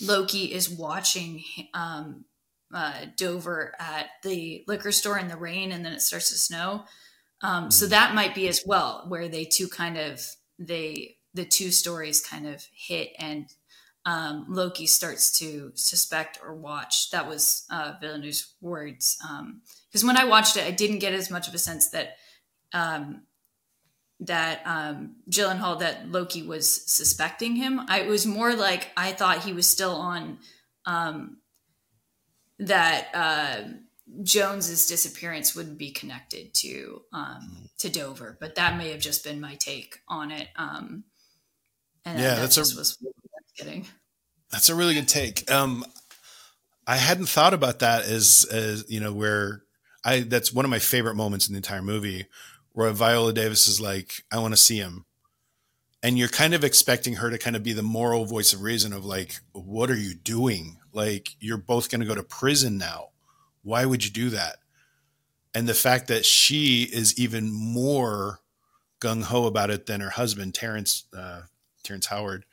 Loki 0.00 0.52
is 0.52 0.68
watching 0.68 1.42
um, 1.72 2.24
uh, 2.72 3.06
Dover 3.16 3.74
at 3.78 4.06
the 4.22 4.64
liquor 4.66 4.92
store 4.92 5.18
in 5.18 5.28
the 5.28 5.36
rain, 5.36 5.72
and 5.72 5.84
then 5.84 5.92
it 5.92 6.02
starts 6.02 6.30
to 6.30 6.36
snow. 6.36 6.84
Um, 7.42 7.70
so 7.70 7.86
that 7.86 8.14
might 8.14 8.34
be 8.34 8.48
as 8.48 8.62
well, 8.66 9.04
where 9.08 9.28
they 9.28 9.44
two 9.44 9.68
kind 9.68 9.98
of 9.98 10.20
they 10.58 11.16
the 11.34 11.44
two 11.44 11.70
stories 11.70 12.24
kind 12.24 12.46
of 12.46 12.64
hit, 12.72 13.10
and 13.18 13.46
um, 14.06 14.46
Loki 14.48 14.86
starts 14.86 15.38
to 15.38 15.72
suspect 15.74 16.38
or 16.42 16.54
watch. 16.54 17.10
That 17.10 17.28
was 17.28 17.66
uh, 17.70 17.94
Villeneuve's 18.00 18.54
words. 18.60 19.18
Because 19.88 20.04
when 20.04 20.16
I 20.16 20.24
watched 20.24 20.56
it, 20.56 20.64
I 20.64 20.70
didn't 20.70 20.98
get 20.98 21.14
as 21.14 21.30
much 21.30 21.48
of 21.48 21.54
a 21.54 21.58
sense 21.58 21.88
that 21.90 22.16
um, 22.72 23.22
that 24.20 24.62
um, 24.64 25.16
Gyllenhaal 25.28 25.80
that 25.80 26.08
Loki 26.10 26.42
was 26.42 26.70
suspecting 26.90 27.56
him. 27.56 27.80
I, 27.88 28.00
it 28.00 28.08
was 28.08 28.26
more 28.26 28.54
like 28.54 28.88
I 28.96 29.12
thought 29.12 29.40
he 29.44 29.52
was 29.52 29.66
still 29.66 29.92
on 29.96 30.38
um, 30.86 31.38
that 32.58 33.08
uh, 33.14 33.56
Jones's 34.22 34.86
disappearance 34.86 35.54
wouldn't 35.56 35.78
be 35.78 35.90
connected 35.90 36.54
to 36.54 37.02
um, 37.12 37.68
to 37.78 37.88
Dover, 37.90 38.36
but 38.40 38.54
that 38.54 38.76
may 38.78 38.90
have 38.92 39.00
just 39.00 39.24
been 39.24 39.40
my 39.40 39.56
take 39.56 40.00
on 40.08 40.30
it. 40.30 40.48
Um, 40.56 41.04
and 42.04 42.18
Yeah, 42.18 42.34
that 42.34 42.40
that's 42.42 42.56
a- 42.56 42.60
just 42.60 42.78
was 42.78 42.96
what 43.00 43.14
I 43.16 43.40
was 43.42 43.52
getting. 43.66 43.86
That's 44.50 44.68
a 44.68 44.74
really 44.74 44.94
good 44.94 45.08
take. 45.08 45.50
Um, 45.50 45.84
I 46.86 46.96
hadn't 46.96 47.26
thought 47.26 47.54
about 47.54 47.80
that 47.80 48.04
as, 48.04 48.46
as 48.52 48.84
you 48.88 49.00
know, 49.00 49.12
where 49.12 49.62
I, 50.04 50.20
that's 50.20 50.52
one 50.52 50.64
of 50.64 50.70
my 50.70 50.78
favorite 50.78 51.16
moments 51.16 51.48
in 51.48 51.54
the 51.54 51.56
entire 51.56 51.82
movie 51.82 52.26
where 52.74 52.90
Viola 52.90 53.32
Davis 53.32 53.66
is 53.66 53.80
like, 53.80 54.24
I 54.30 54.38
want 54.38 54.52
to 54.52 54.60
see 54.60 54.76
him. 54.76 55.06
And 56.02 56.18
you're 56.18 56.28
kind 56.28 56.52
of 56.52 56.64
expecting 56.64 57.14
her 57.14 57.30
to 57.30 57.38
kind 57.38 57.56
of 57.56 57.62
be 57.62 57.72
the 57.72 57.82
moral 57.82 58.26
voice 58.26 58.52
of 58.52 58.60
reason 58.60 58.92
of 58.92 59.06
like, 59.06 59.36
what 59.52 59.90
are 59.90 59.96
you 59.96 60.14
doing? 60.14 60.76
Like, 60.92 61.30
you're 61.40 61.56
both 61.56 61.90
going 61.90 62.02
to 62.02 62.06
go 62.06 62.14
to 62.14 62.22
prison 62.22 62.76
now. 62.76 63.10
Why 63.62 63.86
would 63.86 64.04
you 64.04 64.10
do 64.10 64.28
that? 64.30 64.56
And 65.54 65.66
the 65.66 65.72
fact 65.72 66.08
that 66.08 66.26
she 66.26 66.82
is 66.82 67.18
even 67.18 67.50
more 67.50 68.40
gung 69.00 69.22
ho 69.22 69.46
about 69.46 69.70
it 69.70 69.86
than 69.86 70.00
her 70.00 70.10
husband, 70.10 70.54
Terrence, 70.54 71.04
uh, 71.16 71.42
Terrence 71.84 72.06
Howard, 72.06 72.44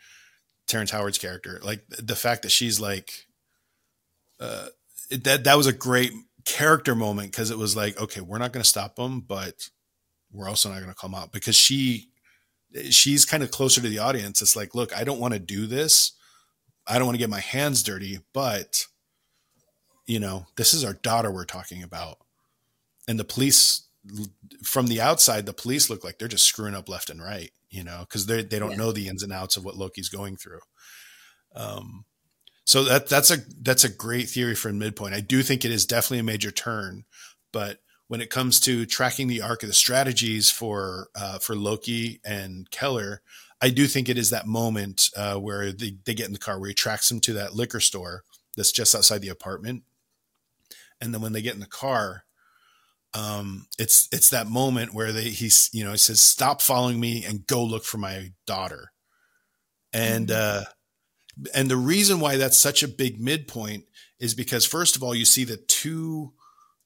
Terrence 0.67 0.91
Howard's 0.91 1.17
character. 1.17 1.59
Like 1.63 1.83
the 1.89 2.15
fact 2.15 2.43
that 2.43 2.51
she's 2.51 2.79
like, 2.79 3.25
uh, 4.39 4.67
that 5.09 5.43
that 5.43 5.57
was 5.57 5.67
a 5.67 5.73
great 5.73 6.13
character 6.45 6.95
moment 6.95 7.31
because 7.31 7.51
it 7.51 7.57
was 7.57 7.75
like, 7.75 7.99
okay, 7.99 8.21
we're 8.21 8.37
not 8.37 8.53
going 8.53 8.63
to 8.63 8.69
stop 8.69 8.95
them, 8.95 9.19
but 9.19 9.69
we're 10.31 10.49
also 10.49 10.69
not 10.69 10.79
going 10.79 10.89
to 10.89 10.95
come 10.99 11.15
out 11.15 11.31
because 11.31 11.55
she, 11.55 12.09
she's 12.89 13.25
kind 13.25 13.43
of 13.43 13.51
closer 13.51 13.81
to 13.81 13.89
the 13.89 13.99
audience. 13.99 14.41
It's 14.41 14.55
like, 14.55 14.73
look, 14.75 14.95
I 14.95 15.03
don't 15.03 15.19
want 15.19 15.33
to 15.33 15.39
do 15.39 15.67
this. 15.67 16.13
I 16.87 16.97
don't 16.97 17.05
want 17.05 17.15
to 17.15 17.19
get 17.19 17.29
my 17.29 17.39
hands 17.39 17.83
dirty, 17.83 18.19
but 18.33 18.85
you 20.07 20.19
know, 20.19 20.47
this 20.57 20.73
is 20.73 20.83
our 20.83 20.93
daughter 20.93 21.31
we're 21.31 21.45
talking 21.45 21.83
about, 21.83 22.17
and 23.07 23.19
the 23.19 23.23
police 23.23 23.87
from 24.63 24.87
the 24.87 24.99
outside, 24.99 25.45
the 25.45 25.53
police 25.53 25.89
look 25.89 26.03
like 26.03 26.17
they're 26.17 26.27
just 26.27 26.45
screwing 26.45 26.73
up 26.73 26.89
left 26.89 27.09
and 27.09 27.21
right, 27.21 27.51
you 27.69 27.83
know, 27.83 27.99
because 28.01 28.25
they 28.25 28.43
they 28.43 28.57
don't 28.59 28.71
Yeah. 28.71 28.77
know 28.77 28.91
the 28.91 29.07
ins 29.07 29.23
and 29.23 29.31
outs 29.31 29.57
of 29.57 29.63
what 29.63 29.77
Loki's 29.77 30.09
going 30.09 30.37
through. 30.37 30.59
Um, 31.55 32.05
so 32.65 32.83
that 32.83 33.07
that's 33.07 33.29
a 33.31 33.37
that's 33.61 33.83
a 33.83 33.89
great 33.89 34.29
theory 34.29 34.55
for 34.55 34.73
midpoint. 34.73 35.13
I 35.13 35.21
do 35.21 35.43
think 35.43 35.63
it 35.63 35.71
is 35.71 35.85
definitely 35.85 36.19
a 36.19 36.23
major 36.23 36.51
turn, 36.51 37.05
but 37.53 37.79
when 38.11 38.19
it 38.19 38.29
comes 38.29 38.59
to 38.59 38.85
tracking 38.85 39.29
the 39.29 39.41
arc 39.41 39.63
of 39.63 39.69
the 39.69 39.73
strategies 39.73 40.51
for 40.51 41.07
uh, 41.15 41.39
for 41.39 41.55
Loki 41.55 42.19
and 42.25 42.69
Keller, 42.69 43.21
I 43.61 43.69
do 43.69 43.87
think 43.87 44.09
it 44.09 44.17
is 44.17 44.31
that 44.31 44.45
moment 44.45 45.09
uh, 45.15 45.35
where 45.35 45.71
they, 45.71 45.95
they 46.03 46.13
get 46.13 46.25
in 46.25 46.33
the 46.33 46.37
car 46.37 46.59
where 46.59 46.67
he 46.67 46.73
tracks 46.73 47.07
them 47.07 47.21
to 47.21 47.33
that 47.35 47.55
liquor 47.55 47.79
store 47.79 48.25
that's 48.57 48.73
just 48.73 48.93
outside 48.93 49.21
the 49.21 49.29
apartment, 49.29 49.83
and 50.99 51.13
then 51.13 51.21
when 51.21 51.31
they 51.31 51.41
get 51.41 51.53
in 51.53 51.61
the 51.61 51.65
car, 51.65 52.25
um, 53.13 53.67
it's 53.79 54.09
it's 54.11 54.29
that 54.31 54.45
moment 54.45 54.93
where 54.93 55.13
they 55.13 55.29
he's 55.29 55.69
you 55.71 55.85
know 55.85 55.91
he 55.91 55.97
says 55.97 56.19
stop 56.19 56.61
following 56.61 56.99
me 56.99 57.23
and 57.23 57.47
go 57.47 57.63
look 57.63 57.85
for 57.85 57.97
my 57.97 58.33
daughter, 58.45 58.91
and 59.93 60.31
uh, 60.31 60.63
and 61.55 61.71
the 61.71 61.77
reason 61.77 62.19
why 62.19 62.35
that's 62.35 62.57
such 62.57 62.83
a 62.83 62.89
big 62.89 63.21
midpoint 63.21 63.85
is 64.19 64.33
because 64.33 64.65
first 64.65 64.97
of 64.97 65.01
all 65.01 65.15
you 65.15 65.23
see 65.23 65.45
the 65.45 65.55
two 65.55 66.33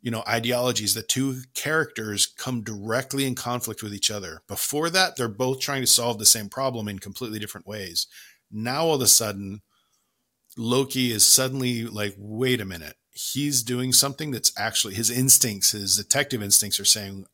you 0.05 0.11
know 0.11 0.23
ideologies 0.27 0.93
the 0.93 1.01
two 1.01 1.41
characters 1.55 2.27
come 2.27 2.61
directly 2.61 3.25
in 3.25 3.33
conflict 3.33 3.81
with 3.81 3.91
each 3.91 4.11
other. 4.11 4.43
Before 4.47 4.91
that 4.91 5.15
they're 5.15 5.27
both 5.27 5.59
trying 5.59 5.81
to 5.81 5.87
solve 5.87 6.19
the 6.19 6.27
same 6.27 6.47
problem 6.47 6.87
in 6.87 6.99
completely 6.99 7.39
different 7.39 7.65
ways. 7.65 8.05
Now 8.51 8.85
all 8.85 8.95
of 8.95 9.01
a 9.01 9.07
sudden 9.07 9.63
loki 10.55 11.11
is 11.11 11.25
suddenly 11.25 11.85
like 11.85 12.13
wait 12.19 12.61
a 12.61 12.65
minute. 12.65 12.97
He's 13.13 13.63
doing 13.63 13.91
something 13.91 14.29
that's 14.29 14.53
actually 14.55 14.93
his 14.93 15.09
instincts 15.09 15.71
his 15.71 15.97
detective 15.97 16.43
instincts 16.43 16.79
are 16.79 16.85
saying 16.85 17.25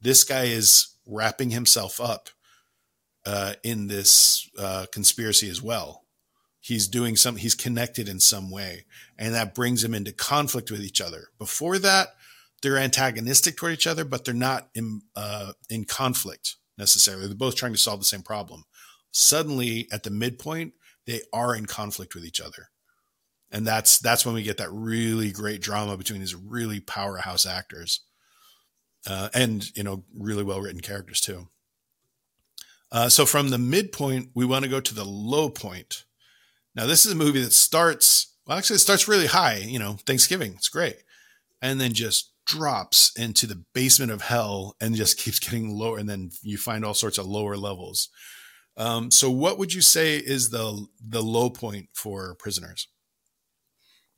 this 0.00 0.22
guy 0.22 0.44
is 0.44 0.94
wrapping 1.06 1.50
himself 1.50 2.00
up 2.00 2.30
uh, 3.26 3.54
in 3.64 3.88
this 3.88 4.48
uh, 4.56 4.86
conspiracy 4.92 5.50
as 5.50 5.60
well 5.60 6.03
he's 6.64 6.88
doing 6.88 7.14
some 7.14 7.36
he's 7.36 7.54
connected 7.54 8.08
in 8.08 8.18
some 8.18 8.50
way. 8.50 8.86
And 9.18 9.34
that 9.34 9.54
brings 9.54 9.84
him 9.84 9.94
into 9.94 10.12
conflict 10.12 10.70
with 10.70 10.80
each 10.80 11.00
other. 11.00 11.28
Before 11.38 11.78
that 11.78 12.08
they're 12.62 12.78
antagonistic 12.78 13.56
toward 13.56 13.74
each 13.74 13.86
other 13.86 14.04
but 14.04 14.24
they're 14.24 14.34
not 14.34 14.68
in 14.74 15.02
uh, 15.14 15.52
in 15.68 15.84
conflict 15.84 16.56
necessarily. 16.78 17.26
They're 17.26 17.36
both 17.36 17.56
trying 17.56 17.74
to 17.74 17.78
solve 17.78 18.00
the 18.00 18.06
same 18.06 18.22
problem. 18.22 18.64
Suddenly 19.10 19.88
at 19.92 20.04
the 20.04 20.10
midpoint 20.10 20.72
they 21.06 21.20
are 21.34 21.54
in 21.54 21.66
conflict 21.66 22.14
with 22.14 22.24
each 22.24 22.40
other. 22.40 22.70
And 23.50 23.66
that's 23.66 23.98
that's 23.98 24.24
when 24.24 24.34
we 24.34 24.42
get 24.42 24.56
that 24.56 24.72
really 24.72 25.32
great 25.32 25.60
drama 25.60 25.98
between 25.98 26.20
these 26.20 26.34
really 26.34 26.80
powerhouse 26.80 27.44
actors. 27.44 28.00
Uh, 29.06 29.28
and 29.34 29.70
you 29.76 29.82
know 29.82 30.02
really 30.18 30.44
well 30.44 30.62
written 30.62 30.80
characters 30.80 31.20
too. 31.20 31.48
Uh, 32.90 33.10
so 33.10 33.26
from 33.26 33.50
the 33.50 33.58
midpoint 33.58 34.30
we 34.34 34.46
want 34.46 34.64
to 34.64 34.70
go 34.70 34.80
to 34.80 34.94
the 34.94 35.04
low 35.04 35.50
point 35.50 36.04
now, 36.74 36.86
this 36.86 37.06
is 37.06 37.12
a 37.12 37.16
movie 37.16 37.40
that 37.40 37.52
starts, 37.52 38.34
well, 38.46 38.58
actually, 38.58 38.76
it 38.76 38.80
starts 38.80 39.08
really 39.08 39.26
high, 39.26 39.56
you 39.56 39.78
know, 39.78 39.96
Thanksgiving, 40.06 40.54
it's 40.54 40.68
great. 40.68 40.96
And 41.62 41.80
then 41.80 41.92
just 41.92 42.32
drops 42.46 43.16
into 43.16 43.46
the 43.46 43.64
basement 43.74 44.12
of 44.12 44.22
hell 44.22 44.76
and 44.80 44.94
just 44.94 45.18
keeps 45.22 45.38
getting 45.38 45.70
lower. 45.70 45.98
And 45.98 46.08
then 46.08 46.30
you 46.42 46.58
find 46.58 46.84
all 46.84 46.94
sorts 46.94 47.18
of 47.18 47.26
lower 47.26 47.56
levels. 47.56 48.08
Um, 48.76 49.10
so, 49.10 49.30
what 49.30 49.58
would 49.58 49.72
you 49.72 49.80
say 49.80 50.16
is 50.16 50.50
the 50.50 50.86
the 51.00 51.22
low 51.22 51.48
point 51.48 51.90
for 51.92 52.34
prisoners? 52.34 52.88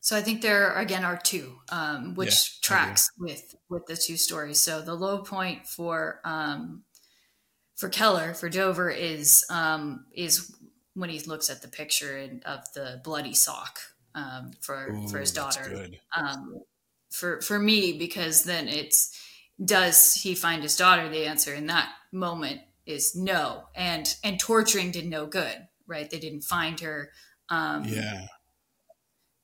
So 0.06 0.16
I 0.16 0.22
think 0.22 0.40
there 0.40 0.72
again 0.74 1.04
are 1.04 1.16
two, 1.16 1.58
um, 1.70 2.14
which 2.14 2.28
Yeah, 2.28 2.38
tracks 2.62 3.10
with 3.18 3.56
with 3.68 3.86
the 3.86 3.96
two 3.96 4.16
stories. 4.16 4.60
So 4.60 4.80
the 4.80 4.94
low 4.94 5.18
point 5.18 5.66
for 5.66 6.20
um, 6.24 6.84
for 7.74 7.88
Keller 7.88 8.32
for 8.32 8.48
Dover 8.48 8.88
is 8.88 9.44
um, 9.50 10.06
is 10.14 10.54
when 10.96 11.10
he 11.10 11.20
looks 11.20 11.50
at 11.50 11.62
the 11.62 11.68
picture 11.68 12.18
in, 12.18 12.42
of 12.44 12.72
the 12.74 13.00
bloody 13.04 13.34
sock 13.34 13.78
um, 14.14 14.52
for 14.60 15.02
for 15.06 15.20
his 15.20 15.30
Ooh, 15.30 15.34
daughter. 15.34 15.86
Um, 16.16 16.62
for 17.10 17.40
for 17.40 17.58
me, 17.58 17.98
because 17.98 18.44
then 18.44 18.68
it's 18.68 19.16
does 19.64 20.14
he 20.14 20.34
find 20.34 20.62
his 20.62 20.76
daughter? 20.76 21.08
The 21.08 21.26
answer 21.26 21.54
in 21.54 21.66
that 21.66 21.92
moment 22.12 22.62
is 22.86 23.14
no, 23.14 23.68
and 23.74 24.14
and 24.24 24.40
torturing 24.40 24.90
did 24.90 25.06
no 25.06 25.26
good. 25.26 25.68
Right? 25.86 26.10
They 26.10 26.18
didn't 26.18 26.42
find 26.42 26.80
her. 26.80 27.12
Um, 27.48 27.84
Yeah, 27.84 28.26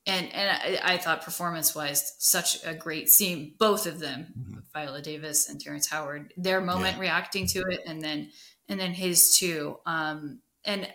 and 0.07 0.33
and 0.33 0.79
I, 0.83 0.95
I 0.95 0.99
thought 0.99 1.23
performance 1.23 1.75
wise 1.75 2.15
such 2.19 2.65
a 2.65 2.75
great 2.75 3.09
scene 3.09 3.55
both 3.59 3.87
of 3.87 4.01
them 4.01 4.35
Mhm. 4.39 4.63
viola 4.73 5.03
davis 5.03 5.49
and 5.49 5.61
terrence 5.61 5.89
howard 5.89 6.33
their 6.37 6.61
moment 6.61 6.95
Yeah. 6.95 7.01
reacting 7.01 7.47
to 7.49 7.61
it 7.69 7.81
and 7.87 8.03
then 8.03 8.31
and 8.69 8.81
then 8.81 8.93
his 8.93 9.37
too 9.37 9.79
um 9.87 10.41
and 10.65 10.93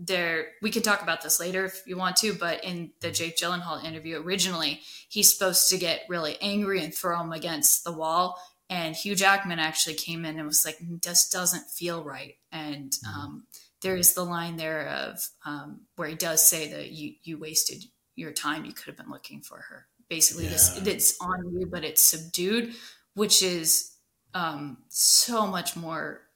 there 0.00 0.52
we 0.62 0.70
can 0.70 0.82
talk 0.82 1.02
about 1.02 1.22
this 1.22 1.40
later 1.40 1.64
if 1.64 1.82
you 1.84 1.96
want 1.96 2.14
to 2.16 2.32
but 2.32 2.62
in 2.62 2.92
the 3.00 3.10
jake 3.10 3.36
gyllenhaal 3.36 3.82
interview 3.82 4.22
originally 4.22 4.80
he's 5.08 5.32
supposed 5.32 5.68
to 5.68 5.76
get 5.76 6.02
really 6.08 6.36
angry 6.40 6.84
and 6.84 6.94
throw 6.94 7.20
him 7.20 7.32
against 7.32 7.82
the 7.84 7.92
wall. 7.92 8.40
And 8.70 8.94
hugh 8.94 9.14
jackman 9.16 9.58
actually 9.58 9.94
came 9.94 10.24
in 10.24 10.38
and 10.38 10.46
was 10.46 10.64
like 10.64 10.76
this 11.02 11.28
doesn't 11.30 11.70
feel 11.70 12.04
right. 12.04 12.34
And 12.52 12.92
Mhm. 12.92 13.14
um 13.16 13.46
there 13.80 13.96
is 13.96 14.12
the 14.14 14.24
line 14.24 14.56
there 14.56 14.88
of 14.88 15.20
um, 15.44 15.82
where 15.96 16.08
he 16.08 16.14
does 16.16 16.46
say 16.46 16.68
that 16.72 16.90
you 16.90 17.14
you 17.22 17.38
wasted 17.38 17.84
your 18.16 18.32
time. 18.32 18.64
You 18.64 18.72
could 18.72 18.86
have 18.86 18.96
been 18.96 19.08
looking 19.10 19.40
for 19.40 19.58
her. 19.60 19.86
Basically 20.08 20.46
this 20.46 20.76
it's 20.86 21.18
on 21.20 21.58
you 21.58 21.66
but 21.66 21.84
it's 21.84 22.02
subdued 22.02 22.74
which 23.14 23.42
is 23.42 23.94
um, 24.34 24.78
so 24.88 25.46
much 25.46 25.74
more 25.74 26.27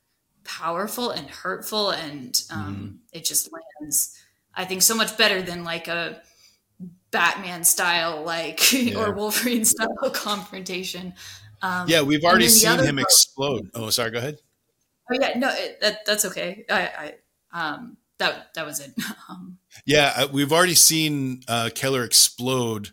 powerful 0.44 1.10
and 1.10 1.28
hurtful, 1.28 1.90
and 1.90 2.42
um, 2.50 2.74
mm-hmm. 2.74 2.96
it 3.12 3.24
just 3.24 3.50
lands. 3.52 4.18
I 4.54 4.64
think 4.64 4.82
so 4.82 4.94
much 4.94 5.16
better 5.16 5.40
than 5.42 5.64
like 5.64 5.88
a 5.88 6.20
Batman 7.10 7.64
style, 7.64 8.22
like 8.22 8.72
yeah. 8.72 8.96
or 8.96 9.12
Wolverine 9.12 9.64
style 9.66 10.10
confrontation. 10.12 11.14
Um, 11.62 11.88
yeah, 11.88 12.02
we've 12.02 12.24
already 12.24 12.48
seen 12.48 12.78
him 12.80 12.96
part, 12.96 13.06
explode. 13.06 13.70
Oh, 13.74 13.90
sorry. 13.90 14.10
Go 14.10 14.18
ahead. 14.18 14.38
Oh 15.10 15.16
yeah, 15.20 15.38
no, 15.38 15.48
it, 15.50 15.80
that, 15.80 16.04
that's 16.04 16.24
okay. 16.24 16.64
I, 16.68 17.14
I 17.52 17.74
um, 17.74 17.96
that 18.18 18.54
that 18.54 18.66
was 18.66 18.80
it. 18.80 18.92
um, 19.28 19.58
yeah, 19.84 20.12
uh, 20.16 20.28
we've 20.32 20.52
already 20.52 20.74
seen 20.74 21.42
uh, 21.48 21.70
Keller 21.74 22.04
explode 22.04 22.92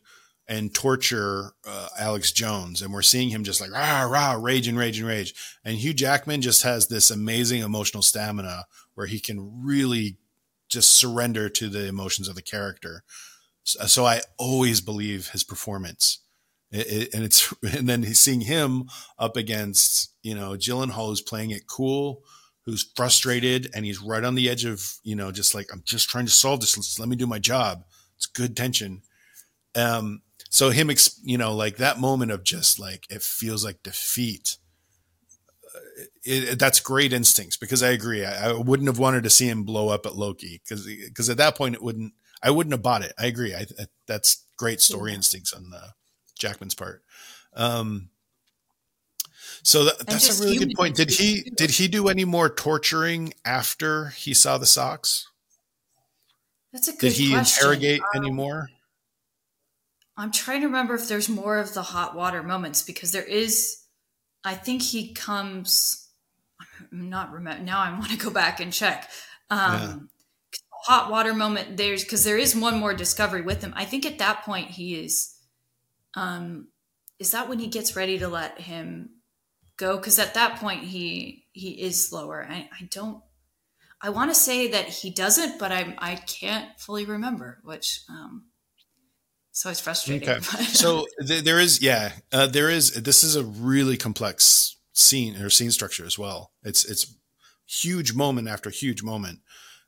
and 0.49 0.73
torture 0.73 1.53
uh, 1.65 1.89
Alex 1.99 2.31
Jones, 2.31 2.81
and 2.81 2.91
we're 2.91 3.03
seeing 3.03 3.29
him 3.29 3.43
just 3.43 3.61
like 3.61 3.71
rah 3.71 4.01
rah, 4.01 4.33
rage 4.33 4.67
and 4.67 4.77
rage 4.77 4.97
and 4.97 5.07
rage. 5.07 5.35
And 5.63 5.77
Hugh 5.77 5.93
Jackman 5.93 6.41
just 6.41 6.63
has 6.63 6.87
this 6.87 7.11
amazing 7.11 7.61
emotional 7.61 8.01
stamina 8.01 8.65
where 8.95 9.05
he 9.05 9.19
can 9.19 9.63
really 9.63 10.17
just 10.67 10.95
surrender 10.95 11.49
to 11.49 11.69
the 11.69 11.87
emotions 11.87 12.27
of 12.27 12.35
the 12.35 12.41
character. 12.41 13.03
So, 13.63 13.85
so 13.85 14.05
I 14.05 14.21
always 14.37 14.81
believe 14.81 15.29
his 15.29 15.43
performance. 15.43 16.19
It, 16.71 16.87
it, 16.87 17.13
and 17.13 17.23
it's 17.23 17.53
and 17.77 17.87
then 17.87 18.03
seeing 18.15 18.41
him 18.41 18.89
up 19.19 19.37
against 19.37 20.11
you 20.23 20.33
know 20.33 20.53
Gyllenhaal 20.53 21.09
who's 21.09 21.21
playing 21.21 21.51
it 21.51 21.67
cool, 21.67 22.23
who's 22.65 22.91
frustrated, 22.95 23.69
and 23.75 23.85
he's 23.85 24.01
right 24.01 24.23
on 24.23 24.33
the 24.33 24.49
edge 24.49 24.65
of 24.65 24.95
you 25.03 25.15
know 25.15 25.31
just 25.31 25.53
like 25.53 25.67
I'm 25.71 25.83
just 25.85 26.09
trying 26.09 26.25
to 26.25 26.31
solve 26.31 26.61
this. 26.61 26.99
Let 26.99 27.07
me 27.07 27.15
do 27.15 27.27
my 27.27 27.39
job. 27.39 27.83
It's 28.17 28.25
good 28.25 28.57
tension. 28.57 29.03
Um, 29.75 30.23
so 30.49 30.71
him, 30.71 30.89
you 31.23 31.37
know, 31.37 31.53
like 31.53 31.77
that 31.77 31.99
moment 31.99 32.31
of 32.31 32.43
just 32.43 32.79
like 32.79 33.05
it 33.09 33.21
feels 33.21 33.63
like 33.63 33.83
defeat. 33.83 34.57
Uh, 35.63 36.03
it, 36.23 36.59
that's 36.59 36.79
great 36.79 37.13
instincts 37.13 37.55
because 37.55 37.83
I 37.83 37.89
agree. 37.89 38.25
I, 38.25 38.49
I, 38.49 38.53
wouldn't 38.53 38.89
have 38.89 38.97
wanted 38.97 39.23
to 39.23 39.29
see 39.29 39.47
him 39.47 39.63
blow 39.63 39.89
up 39.89 40.07
at 40.07 40.15
Loki 40.15 40.59
because 40.63 40.85
because 40.85 41.29
at 41.29 41.37
that 41.37 41.55
point 41.55 41.75
it 41.75 41.83
wouldn't. 41.83 42.13
I 42.41 42.51
wouldn't 42.51 42.73
have 42.73 42.81
bought 42.81 43.03
it. 43.03 43.13
I 43.19 43.27
agree. 43.27 43.53
I, 43.53 43.65
I 43.79 43.85
that's 44.07 44.43
great 44.57 44.81
story 44.81 45.13
instincts 45.13 45.53
on 45.53 45.71
uh, 45.75 45.89
Jackman's 46.37 46.73
part. 46.73 47.03
Um, 47.53 48.09
so 49.61 49.85
that, 49.85 50.07
that's 50.07 50.39
a 50.39 50.43
really 50.43 50.57
good 50.57 50.73
point. 50.75 50.95
Did 50.95 51.11
he 51.11 51.51
did 51.55 51.71
he 51.71 51.87
do 51.87 52.07
any 52.07 52.25
more 52.25 52.49
torturing 52.49 53.33
after 53.45 54.09
he 54.09 54.33
saw 54.33 54.57
the 54.57 54.65
socks? 54.65 55.27
That's 56.73 56.87
a 56.87 56.91
good. 56.91 56.99
Did 57.01 57.13
he 57.13 57.31
question. 57.31 57.61
interrogate 57.61 58.01
um, 58.15 58.23
anymore? 58.23 58.69
I'm 60.19 60.31
trying 60.31 60.61
to 60.61 60.67
remember 60.67 60.95
if 60.95 61.07
there's 61.07 61.29
more 61.29 61.57
of 61.59 61.73
the 61.73 61.81
hot 61.81 62.13
water 62.13 62.43
moments 62.43 62.83
because 62.83 63.11
there 63.11 63.23
is. 63.23 63.77
I 64.43 64.53
think 64.53 64.81
he 64.81 65.13
comes. 65.13 66.09
I'm 66.91 67.09
not 67.09 67.31
remember 67.31 67.63
now. 67.63 67.79
I 67.79 67.91
want 67.97 68.11
to 68.11 68.17
go 68.17 68.29
back 68.29 68.59
and 68.59 68.73
check. 68.73 69.09
Um, 69.49 69.71
yeah. 69.71 69.95
Hot 70.83 71.09
water 71.09 71.33
moment. 71.33 71.77
There's 71.77 72.03
because 72.03 72.25
there 72.25 72.37
is 72.37 72.55
one 72.55 72.77
more 72.79 72.93
discovery 72.93 73.41
with 73.41 73.61
him. 73.61 73.73
I 73.75 73.85
think 73.85 74.05
at 74.05 74.19
that 74.19 74.43
point 74.43 74.71
he 74.71 74.95
is. 74.95 75.35
Um, 76.15 76.67
is 77.17 77.31
that 77.31 77.47
when 77.47 77.59
he 77.59 77.67
gets 77.67 77.95
ready 77.95 78.19
to 78.19 78.27
let 78.27 78.59
him 78.59 79.11
go? 79.77 79.97
Because 79.97 80.19
at 80.19 80.33
that 80.33 80.57
point 80.59 80.83
he 80.83 81.45
he 81.53 81.81
is 81.81 82.09
slower. 82.09 82.45
I, 82.49 82.69
I 82.77 82.89
don't. 82.91 83.23
I 84.01 84.09
want 84.09 84.31
to 84.31 84.35
say 84.35 84.69
that 84.71 84.85
he 84.85 85.11
doesn't, 85.11 85.59
but 85.59 85.71
I 85.71 85.95
I 85.97 86.15
can't 86.15 86.77
fully 86.77 87.05
remember. 87.05 87.59
Which 87.63 88.01
um, 88.09 88.48
so 89.59 89.69
it's 89.69 89.81
frustrating. 89.81 90.29
Okay. 90.29 90.39
so 90.39 91.05
th- 91.27 91.43
there 91.43 91.59
is, 91.59 91.81
yeah, 91.81 92.13
uh, 92.31 92.47
there 92.47 92.69
is. 92.69 92.93
This 92.93 93.25
is 93.25 93.35
a 93.35 93.43
really 93.43 93.97
complex 93.97 94.77
scene 94.93 95.35
or 95.35 95.49
scene 95.49 95.71
structure 95.71 96.05
as 96.05 96.17
well. 96.17 96.51
It's 96.63 96.85
it's 96.85 97.13
huge 97.67 98.13
moment 98.13 98.47
after 98.47 98.69
huge 98.69 99.03
moment, 99.03 99.39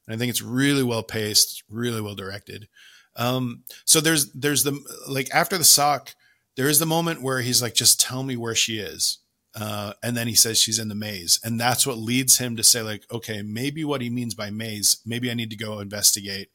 and 0.06 0.14
I 0.14 0.18
think 0.18 0.30
it's 0.30 0.42
really 0.42 0.84
well 0.84 1.04
paced, 1.04 1.64
really 1.70 2.02
well 2.02 2.16
directed. 2.16 2.68
Um, 3.16 3.64
so 3.86 4.02
there's 4.02 4.34
there's 4.34 4.64
the 4.64 4.78
like 5.08 5.30
after 5.34 5.58
the 5.58 5.64
sock, 5.64 6.16
there 6.58 6.68
is 6.68 6.80
the 6.80 6.86
moment 6.86 7.22
where 7.22 7.40
he's 7.40 7.62
like, 7.62 7.74
just 7.74 8.02
tell 8.02 8.24
me 8.24 8.36
where 8.36 8.56
she 8.56 8.78
is. 8.78 9.20
Uh, 9.56 9.94
and 10.04 10.18
then 10.18 10.28
he 10.28 10.36
says 10.36 10.62
she's 10.62 10.80
in 10.80 10.90
the 10.90 10.96
maze. 10.96 11.40
And 11.46 11.60
that's 11.60 11.88
what 11.88 11.98
leads 11.98 12.38
him 12.38 12.56
to 12.58 12.64
say, 12.64 12.82
like, 12.82 13.04
okay, 13.12 13.42
maybe 13.42 13.84
what 13.84 14.00
he 14.00 14.10
means 14.10 14.34
by 14.34 14.50
maze, 14.50 15.02
maybe 15.06 15.30
I 15.30 15.34
need 15.34 15.50
to 15.50 15.58
go 15.58 15.80
investigate 15.80 16.50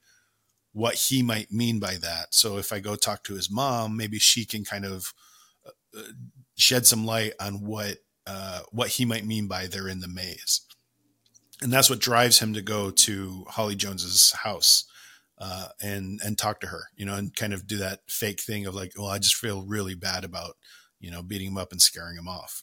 what 0.76 0.94
he 0.94 1.22
might 1.22 1.50
mean 1.50 1.78
by 1.80 1.94
that. 1.94 2.34
So 2.34 2.58
if 2.58 2.70
I 2.70 2.80
go 2.80 2.96
talk 2.96 3.22
to 3.24 3.34
his 3.34 3.50
mom, 3.50 3.96
maybe 3.96 4.18
she 4.18 4.44
can 4.44 4.62
kind 4.62 4.84
of 4.84 5.14
uh, 5.66 5.70
uh, 5.98 6.02
shed 6.58 6.86
some 6.86 7.06
light 7.06 7.32
on 7.40 7.64
what 7.64 7.96
uh, 8.26 8.60
what 8.72 8.88
he 8.88 9.06
might 9.06 9.24
mean 9.24 9.46
by 9.46 9.68
they're 9.68 9.88
in 9.88 10.00
the 10.00 10.06
maze. 10.06 10.60
And 11.62 11.72
that's 11.72 11.88
what 11.88 11.98
drives 11.98 12.40
him 12.40 12.52
to 12.52 12.60
go 12.60 12.90
to 12.90 13.46
Holly 13.48 13.74
Jones's 13.74 14.32
house 14.32 14.84
uh, 15.38 15.68
and 15.80 16.20
and 16.22 16.36
talk 16.36 16.60
to 16.60 16.66
her, 16.66 16.88
you 16.94 17.06
know, 17.06 17.14
and 17.14 17.34
kind 17.34 17.54
of 17.54 17.66
do 17.66 17.78
that 17.78 18.00
fake 18.06 18.40
thing 18.40 18.66
of 18.66 18.74
like, 18.74 18.92
well, 18.98 19.08
I 19.08 19.18
just 19.18 19.36
feel 19.36 19.62
really 19.62 19.94
bad 19.94 20.24
about 20.24 20.58
you 21.00 21.10
know 21.10 21.22
beating 21.22 21.48
him 21.48 21.56
up 21.56 21.72
and 21.72 21.80
scaring 21.80 22.18
him 22.18 22.28
off. 22.28 22.62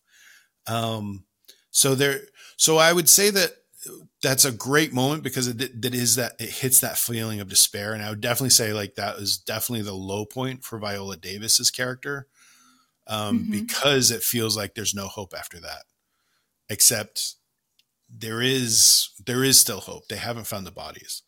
Um, 0.67 1.25
so 1.71 1.95
there, 1.95 2.19
so 2.57 2.77
I 2.77 2.93
would 2.93 3.09
say 3.09 3.31
that 3.31 3.53
that's 4.21 4.45
a 4.45 4.51
great 4.51 4.93
moment 4.93 5.23
because 5.23 5.47
it 5.47 5.81
that 5.81 5.93
is 5.93 6.15
that 6.15 6.33
it 6.39 6.49
hits 6.49 6.79
that 6.79 6.97
feeling 6.97 7.39
of 7.39 7.49
despair. 7.49 7.93
And 7.93 8.03
i 8.03 8.09
would 8.09 8.21
definitely 8.21 8.49
say 8.49 8.73
like 8.73 8.95
that 8.95 9.17
was 9.17 9.37
definitely 9.37 9.83
the 9.83 9.93
low 9.93 10.25
point 10.25 10.63
for 10.63 10.79
viola 10.79 11.17
davis's 11.17 11.71
character 11.71 12.27
um, 13.07 13.39
mm-hmm. 13.39 13.51
because 13.51 14.11
it 14.11 14.23
feels 14.23 14.55
like 14.55 14.75
there's 14.75 14.95
no 14.95 15.07
hope 15.07 15.33
after 15.37 15.59
that 15.59 15.83
except 16.69 17.35
there 18.09 18.41
is 18.41 19.09
there 19.25 19.43
is 19.43 19.59
still 19.59 19.79
hope. 19.79 20.07
They 20.07 20.17
haven't 20.17 20.47
found 20.47 20.67
the 20.67 20.71
bodies 20.71 21.23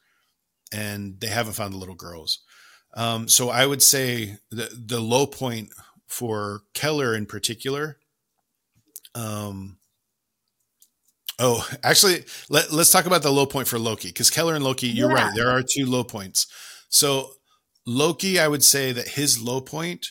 and 0.71 1.19
they 1.19 1.27
haven't 1.27 1.53
found 1.53 1.73
the 1.73 1.77
little 1.77 1.95
girls. 1.95 2.39
Um, 2.93 3.27
so 3.27 3.49
i 3.49 3.65
would 3.65 3.81
say 3.83 4.37
the 4.51 4.69
the 4.73 5.01
low 5.01 5.25
point 5.25 5.69
for 6.07 6.61
keller 6.73 7.13
in 7.13 7.25
particular 7.25 7.97
um, 9.15 9.77
Oh, 11.37 11.67
actually, 11.83 12.23
let, 12.49 12.71
us 12.71 12.91
talk 12.91 13.05
about 13.05 13.21
the 13.21 13.31
low 13.31 13.45
point 13.45 13.67
for 13.67 13.77
Loki 13.77 14.07
because 14.09 14.29
Keller 14.29 14.55
and 14.55 14.63
Loki, 14.63 14.87
you're 14.87 15.11
yeah. 15.11 15.25
right. 15.25 15.35
There 15.35 15.49
are 15.49 15.61
two 15.61 15.85
low 15.85 16.03
points. 16.03 16.47
So, 16.89 17.31
Loki, 17.85 18.39
I 18.39 18.47
would 18.47 18.63
say 18.63 18.91
that 18.93 19.09
his 19.09 19.41
low 19.41 19.59
point 19.59 20.07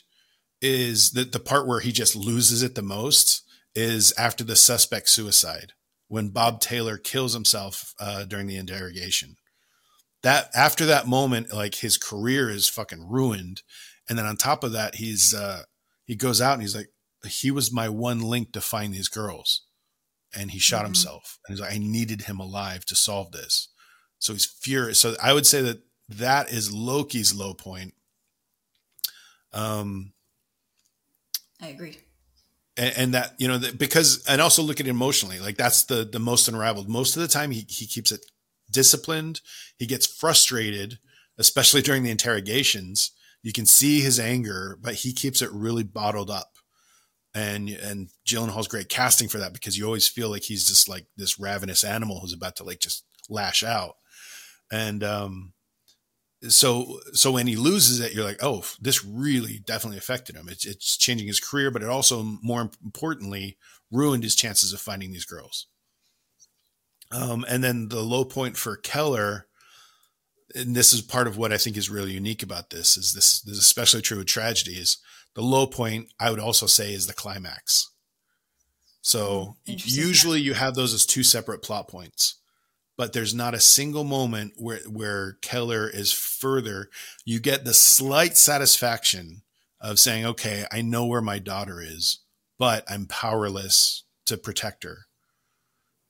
is 0.61 1.13
that 1.13 1.33
the 1.33 1.41
part 1.41 1.67
where 1.67 1.81
he 1.81 1.93
just 1.93 2.15
loses 2.15 2.63
it 2.63 2.75
the 2.75 2.83
most 2.83 3.43
is 3.75 4.13
after 4.19 4.45
the 4.45 4.57
suspect 4.57 5.09
suicide 5.09 5.73
when 6.09 6.29
Bob 6.29 6.61
Taylor 6.61 6.99
kills 6.99 7.33
himself 7.33 7.95
uh, 7.99 8.25
during 8.25 8.47
the 8.47 8.57
interrogation. 8.57 9.37
That 10.23 10.51
after 10.55 10.87
that 10.87 11.07
moment, 11.07 11.53
like 11.53 11.77
his 11.77 11.99
career 11.99 12.51
is 12.51 12.69
fucking 12.69 13.09
ruined, 13.09 13.63
and 14.09 14.19
then 14.19 14.27
on 14.27 14.37
top 14.37 14.63
of 14.63 14.73
that, 14.73 14.97
he's 14.97 15.35
uh, 15.35 15.63
he 16.05 16.17
goes 16.17 16.41
out 16.41 16.55
and 16.55 16.63
he's 16.63 16.77
like, 16.77 16.91
he 17.27 17.51
was 17.51 17.73
my 17.73 17.89
one 17.89 18.21
link 18.21 18.53
to 18.53 18.61
find 18.61 18.93
these 18.93 19.09
girls 19.09 19.63
and 20.37 20.51
he 20.51 20.59
shot 20.59 20.79
mm-hmm. 20.79 20.87
himself. 20.87 21.39
And 21.47 21.55
he's 21.55 21.61
like, 21.61 21.75
I 21.75 21.79
needed 21.79 22.23
him 22.23 22.41
alive 22.41 22.85
to 22.87 22.97
solve 22.97 23.33
this. 23.33 23.69
So 24.19 24.33
he's 24.33 24.47
furious. 24.47 24.99
So 24.99 25.15
I 25.23 25.33
would 25.33 25.47
say 25.47 25.63
that 25.63 25.81
that 26.09 26.51
is 26.51 26.73
Loki's 26.73 27.35
low 27.35 27.55
point. 27.55 27.95
Um, 29.53 30.13
I 31.61 31.69
agree. 31.69 31.99
And, 32.77 32.95
and 32.97 33.15
that 33.15 33.35
you 33.39 33.47
know 33.47 33.59
that 33.59 33.79
because 33.79 34.25
and 34.27 34.41
also 34.41 34.63
look 34.63 34.81
at 34.81 34.87
it 34.87 34.91
emotionally 34.91 35.39
like 35.39 35.57
that's 35.57 35.85
the 35.85 36.05
the 36.05 36.19
most 36.19 36.49
unraveled 36.49 36.89
most 36.89 37.15
of 37.15 37.23
the 37.23 37.29
time 37.29 37.53
he, 37.53 37.65
he 37.69 37.87
keeps 37.87 38.11
it 38.11 38.27
disciplined 38.69 39.41
he 39.79 39.87
gets 39.87 40.07
frustrated 40.07 40.99
especially 41.39 41.83
during 41.83 42.03
the 42.03 42.11
interrogations 42.11 43.13
you 43.45 43.53
can 43.53 43.65
see 43.65 44.01
his 44.01 44.19
anger 44.19 44.77
but 44.83 44.95
he 44.95 45.13
keeps 45.13 45.41
it 45.41 45.53
really 45.53 45.85
bottled 45.85 46.31
up 46.31 46.54
and 47.35 47.69
and 47.69 48.09
Gyllenhaal's 48.27 48.69
great 48.69 48.89
casting 48.89 49.29
for 49.29 49.39
that 49.39 49.53
because 49.53 49.77
you 49.77 49.85
always 49.87 50.09
feel 50.09 50.31
like 50.31 50.43
he's 50.43 50.67
just 50.67 50.89
like 50.89 51.07
this 51.17 51.39
ravenous 51.39 51.85
animal 51.85 52.21
who's 52.21 52.33
about 52.33 52.57
to 52.57 52.65
like 52.65 52.79
just 52.79 53.05
lash 53.29 53.65
out, 53.65 53.97
and 54.71 55.03
um, 55.03 55.53
so 56.49 57.01
so 57.13 57.33
when 57.33 57.47
he 57.47 57.57
loses 57.57 58.01
it, 58.01 58.13
you're 58.13 58.25
like, 58.25 58.43
oh, 58.43 58.65
this 58.81 59.05
really 59.05 59.59
definitely 59.65 59.99
affected 59.99 60.37
him. 60.37 60.49
It's 60.49 60.65
it's 60.65 60.97
changing 60.97 61.27
his 61.27 61.41
career, 61.41 61.71
but 61.71 61.83
it 61.83 61.89
also 61.89 62.23
more 62.43 62.71
importantly 62.85 63.59
ruined 63.91 64.25
his 64.25 64.37
chances 64.37 64.73
of 64.73 64.81
finding 64.81 65.13
these 65.13 65.25
girls. 65.25 65.67
Um, 67.11 67.45
and 67.49 67.63
then 67.63 67.89
the 67.89 68.01
low 68.01 68.25
point 68.25 68.57
for 68.57 68.77
Keller, 68.77 69.47
and 70.55 70.75
this 70.75 70.93
is 70.93 71.01
part 71.01 71.27
of 71.29 71.37
what 71.37 71.53
I 71.53 71.59
think 71.59 71.77
is 71.77 71.91
really 71.91 72.13
unique 72.13 72.43
about 72.43 72.71
this, 72.71 72.97
is 72.97 73.13
this, 73.13 73.41
this 73.43 73.55
is 73.55 73.61
especially 73.61 74.03
true 74.03 74.19
with 74.19 74.27
tragedies 74.27 74.99
the 75.35 75.43
low 75.43 75.67
point, 75.67 76.13
I 76.19 76.31
would 76.31 76.41
also 76.41 76.67
say, 76.67 76.93
is 76.93 77.07
the 77.07 77.13
climax. 77.13 77.91
So 79.03 79.57
usually 79.65 80.41
you 80.41 80.55
have 80.55 80.75
those 80.75 80.95
as 80.95 81.05
two 81.05 81.23
separate 81.23 81.63
plot 81.63 81.89
points, 81.89 82.37
but 82.97 83.13
there's 83.13 83.35
not 83.35 83.53
a 83.53 83.61
single 83.61 84.05
moment 84.05 84.55
where 84.57 84.79
where 84.89 85.37
Keller 85.43 85.89
is 85.89 86.13
further. 86.13 86.89
You 87.25 87.39
get 87.39 87.65
the 87.65 87.75
slight 87.75 88.37
satisfaction 88.37 89.43
of 89.79 89.99
saying, 89.99 90.25
"Okay, 90.25 90.65
I 90.73 90.81
know 90.81 91.05
where 91.05 91.21
my 91.21 91.39
daughter 91.39 91.83
is, 91.83 92.21
but 92.59 92.85
I'm 92.89 93.07
powerless 93.07 94.05
to 94.25 94.39
protect 94.39 94.85
her." 94.85 95.07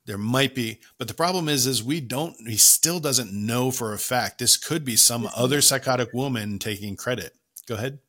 there 0.05 0.17
might 0.17 0.53
be, 0.53 0.79
but 0.97 1.07
the 1.07 1.13
problem 1.13 1.49
is, 1.49 1.65
is 1.65 1.83
we 1.83 1.99
don't, 1.99 2.35
he 2.47 2.57
still 2.57 2.99
doesn't 2.99 3.33
know 3.33 3.71
for 3.71 3.93
a 3.93 3.97
fact. 3.97 4.37
This 4.37 4.55
could 4.55 4.85
be 4.85 4.95
some 4.95 5.23
mm-hmm. 5.23 5.41
other 5.41 5.61
psychotic 5.61 6.13
woman 6.13 6.59
taking 6.59 6.95
credit. 6.95 7.33
Go 7.67 7.75
ahead. 7.75 7.99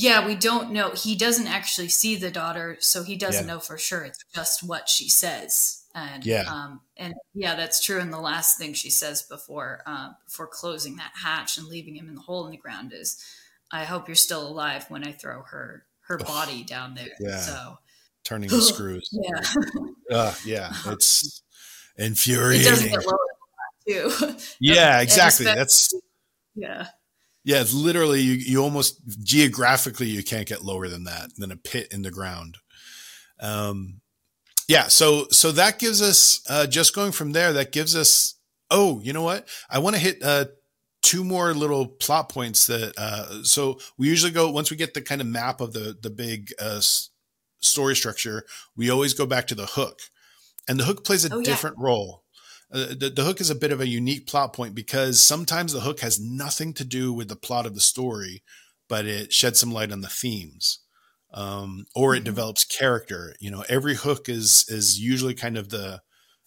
Yeah, 0.00 0.24
we 0.26 0.36
don't 0.36 0.70
know. 0.70 0.90
He 0.90 1.16
doesn't 1.16 1.48
actually 1.48 1.88
see 1.88 2.14
the 2.14 2.30
daughter, 2.30 2.76
so 2.78 3.02
he 3.02 3.16
doesn't 3.16 3.46
Yeah. 3.48 3.54
know 3.54 3.58
for 3.60 3.76
sure. 3.76 4.04
It's 4.04 4.24
just 4.32 4.62
what 4.62 4.88
she 4.88 5.08
says. 5.08 5.82
And 5.92 6.24
Yeah. 6.24 6.42
um, 6.42 6.82
and 6.96 7.14
yeah, 7.34 7.56
that's 7.56 7.82
true. 7.84 7.98
And 7.98 8.12
the 8.12 8.20
last 8.20 8.58
thing 8.58 8.74
she 8.74 8.90
says 8.90 9.22
before 9.22 9.82
uh, 9.86 10.10
before 10.24 10.46
closing 10.46 10.96
that 10.96 11.12
hatch 11.16 11.58
and 11.58 11.66
leaving 11.66 11.96
him 11.96 12.08
in 12.08 12.14
the 12.14 12.20
hole 12.20 12.44
in 12.46 12.52
the 12.52 12.56
ground 12.58 12.92
is, 12.94 13.16
"I 13.72 13.84
hope 13.84 14.06
you're 14.08 14.14
still 14.14 14.46
alive 14.46 14.84
when 14.88 15.04
I 15.04 15.10
throw 15.12 15.42
her 15.42 15.86
her 16.02 16.18
body 16.18 16.62
down 16.62 16.94
there." 16.94 17.16
Yeah. 17.18 17.40
So 17.40 17.78
Turning 18.24 18.50
the 18.50 18.60
screws. 18.72 19.08
yeah, 19.10 19.40
Uh, 20.16 20.34
yeah. 20.44 20.72
It's 20.86 21.42
it 21.96 22.04
infuriating. 22.04 22.70
doesn't 22.70 22.90
get 22.90 23.04
lower 23.04 23.18
too. 23.88 24.36
Yeah, 24.60 25.00
exactly. 25.00 25.46
That's, 25.46 25.92
yeah. 26.54 26.88
Yeah, 27.44 27.60
it's 27.60 27.72
literally, 27.72 28.20
you, 28.20 28.34
you 28.34 28.62
almost 28.62 29.00
geographically, 29.22 30.06
you 30.08 30.22
can't 30.22 30.48
get 30.48 30.64
lower 30.64 30.88
than 30.88 31.04
that, 31.04 31.34
than 31.36 31.50
a 31.50 31.56
pit 31.56 31.88
in 31.92 32.02
the 32.02 32.10
ground. 32.10 32.58
Um, 33.40 34.00
yeah. 34.68 34.88
So, 34.88 35.26
so 35.30 35.52
that 35.52 35.78
gives 35.78 36.02
us, 36.02 36.42
uh, 36.48 36.66
just 36.66 36.94
going 36.94 37.12
from 37.12 37.32
there, 37.32 37.52
that 37.54 37.72
gives 37.72 37.96
us, 37.96 38.34
oh, 38.70 39.00
you 39.02 39.12
know 39.12 39.22
what? 39.22 39.48
I 39.70 39.78
want 39.78 39.96
to 39.96 40.02
hit, 40.02 40.22
uh, 40.22 40.46
two 41.02 41.24
more 41.24 41.54
little 41.54 41.86
plot 41.86 42.28
points 42.28 42.66
that, 42.66 42.92
uh, 42.98 43.42
so 43.44 43.78
we 43.96 44.08
usually 44.08 44.32
go, 44.32 44.50
once 44.50 44.70
we 44.70 44.76
get 44.76 44.92
the 44.92 45.00
kind 45.00 45.20
of 45.20 45.26
map 45.26 45.60
of 45.60 45.72
the, 45.72 45.96
the 46.02 46.10
big, 46.10 46.52
uh, 46.60 46.80
story 47.60 47.96
structure, 47.96 48.44
we 48.76 48.90
always 48.90 49.14
go 49.14 49.26
back 49.26 49.46
to 49.46 49.54
the 49.54 49.66
hook 49.66 50.00
and 50.68 50.78
the 50.78 50.84
hook 50.84 51.04
plays 51.04 51.24
a 51.24 51.32
Oh, 51.34 51.38
yeah. 51.38 51.44
different 51.44 51.78
role. 51.78 52.24
Uh, 52.72 52.88
the, 52.98 53.10
the 53.14 53.24
hook 53.24 53.40
is 53.40 53.50
a 53.50 53.54
bit 53.54 53.72
of 53.72 53.80
a 53.80 53.86
unique 53.86 54.26
plot 54.26 54.52
point 54.52 54.74
because 54.74 55.20
sometimes 55.20 55.72
the 55.72 55.80
hook 55.80 56.00
has 56.00 56.20
nothing 56.20 56.74
to 56.74 56.84
do 56.84 57.12
with 57.12 57.28
the 57.28 57.36
plot 57.36 57.66
of 57.66 57.74
the 57.74 57.80
story, 57.80 58.42
but 58.88 59.06
it 59.06 59.32
sheds 59.32 59.58
some 59.58 59.72
light 59.72 59.90
on 59.92 60.02
the 60.02 60.08
themes, 60.08 60.80
um, 61.32 61.86
or 61.94 62.14
it 62.14 62.22
Mhm. 62.22 62.26
develops 62.26 62.64
character. 62.64 63.34
You 63.40 63.50
know, 63.50 63.64
every 63.68 63.94
hook 63.96 64.28
is 64.28 64.66
is 64.68 65.00
usually 65.00 65.34
kind 65.34 65.56
of 65.58 65.70
the 65.70 66.02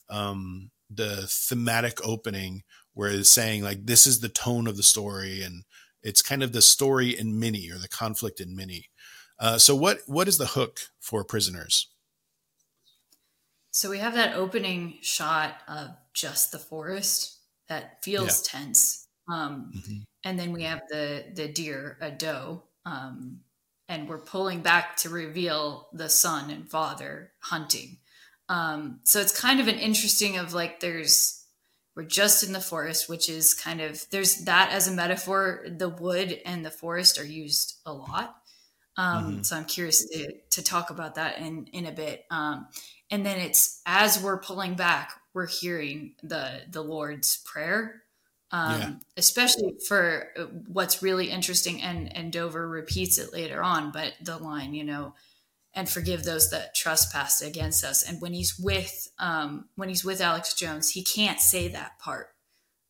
um, 0.09 0.71
the 0.89 1.27
thematic 1.27 1.99
opening 2.05 2.63
where 2.93 3.09
it's 3.11 3.29
saying 3.29 3.63
like 3.63 3.85
this 3.85 4.07
is 4.07 4.19
the 4.19 4.29
tone 4.29 4.67
of 4.67 4.77
the 4.77 4.83
story, 4.83 5.41
and 5.43 5.63
it's 6.03 6.21
kind 6.23 6.43
of 6.43 6.53
the 6.53 6.61
story 6.63 7.17
in 7.17 7.39
mini 7.39 7.69
or 7.71 7.77
the 7.79 7.89
conflict 7.89 8.39
in 8.41 8.55
mini. 8.55 8.89
Uh, 9.39 9.57
so 9.59 9.75
what 9.75 10.01
what 10.07 10.27
is 10.27 10.37
the 10.39 10.47
hook 10.47 10.81
for 10.99 11.23
prisoners? 11.23 11.87
So 13.71 13.89
we 13.89 13.99
have 13.99 14.13
that 14.15 14.35
opening 14.35 14.99
shot 15.01 15.61
of 15.67 15.91
just 16.13 16.51
the 16.51 16.59
forest 16.59 17.39
that 17.67 18.03
feels 18.03 18.41
tense. 18.41 19.07
Um, 19.31 19.73
Mhm. 19.73 20.03
and 20.23 20.39
then 20.39 20.51
we 20.51 20.63
have 20.63 20.81
the 20.89 21.31
the 21.33 21.47
deer, 21.47 21.97
a 22.01 22.11
doe, 22.11 22.65
um, 22.85 23.43
and 23.87 24.07
we're 24.09 24.23
pulling 24.23 24.61
back 24.61 24.97
to 24.97 25.09
reveal 25.09 25.89
the 25.93 26.09
son 26.09 26.49
and 26.51 26.69
father 26.69 27.33
hunting. 27.39 27.99
Um, 28.49 29.01
so 29.05 29.19
it's 29.21 29.39
kind 29.39 29.59
of 29.59 29.67
an 29.67 29.79
interesting 29.79 30.37
of 30.37 30.53
like 30.53 30.79
there's 30.81 31.45
we're 31.95 32.03
just 32.05 32.43
in 32.43 32.53
the 32.53 32.61
forest, 32.61 33.09
which 33.09 33.29
is 33.29 33.53
kind 33.53 33.81
of 33.81 34.05
there's 34.11 34.45
that 34.45 34.71
as 34.71 34.87
a 34.87 34.93
metaphor. 34.93 35.65
The 35.69 35.89
wood 35.89 36.41
and 36.45 36.65
the 36.65 36.71
forest 36.71 37.17
are 37.19 37.25
used 37.25 37.79
a 37.85 37.93
lot. 37.93 38.41
Um, 38.97 39.41
Mhm. 39.41 39.43
So 39.43 39.55
I'm 39.55 39.65
curious 39.65 40.05
to, 40.09 40.33
to 40.51 40.63
talk 40.63 40.89
about 40.89 41.15
that 41.15 41.39
in 41.39 41.65
in 41.67 41.85
a 41.85 41.91
bit. 41.91 42.25
Um, 42.29 42.67
and 43.11 43.25
then 43.25 43.39
it's 43.39 43.81
as 43.85 44.21
we're 44.23 44.39
pulling 44.41 44.75
back, 44.75 45.13
we're 45.33 45.47
hearing 45.47 46.15
the 46.23 46.61
the 46.69 46.81
Lord's 46.83 47.37
prayer. 47.45 48.03
Um, 48.53 48.71
Yeah. 48.71 48.93
especially 49.17 49.77
for 49.87 50.29
uh, 50.37 50.43
what's 50.67 51.01
really 51.03 51.29
interesting, 51.31 51.81
and 51.81 52.15
and 52.15 52.33
Dover 52.33 52.67
repeats 52.67 53.17
it 53.17 53.31
later 53.33 53.63
on, 53.63 53.91
but 53.91 54.13
the 54.21 54.37
line, 54.37 54.73
you 54.73 54.83
know, 54.83 55.15
and 55.73 55.89
forgive 55.89 56.23
those 56.23 56.49
that 56.51 56.75
trespass 56.75 57.41
against 57.41 57.83
us. 57.85 58.03
And 58.03 58.21
when 58.21 58.33
he's 58.33 58.59
with 58.59 59.09
um, 59.19 59.69
when 59.75 59.89
he's 59.89 60.03
with 60.05 60.21
Alex 60.21 60.53
Jones, 60.53 60.91
he 60.91 61.03
can't 61.03 61.39
say 61.39 61.69
that 61.69 61.99
part 61.99 62.35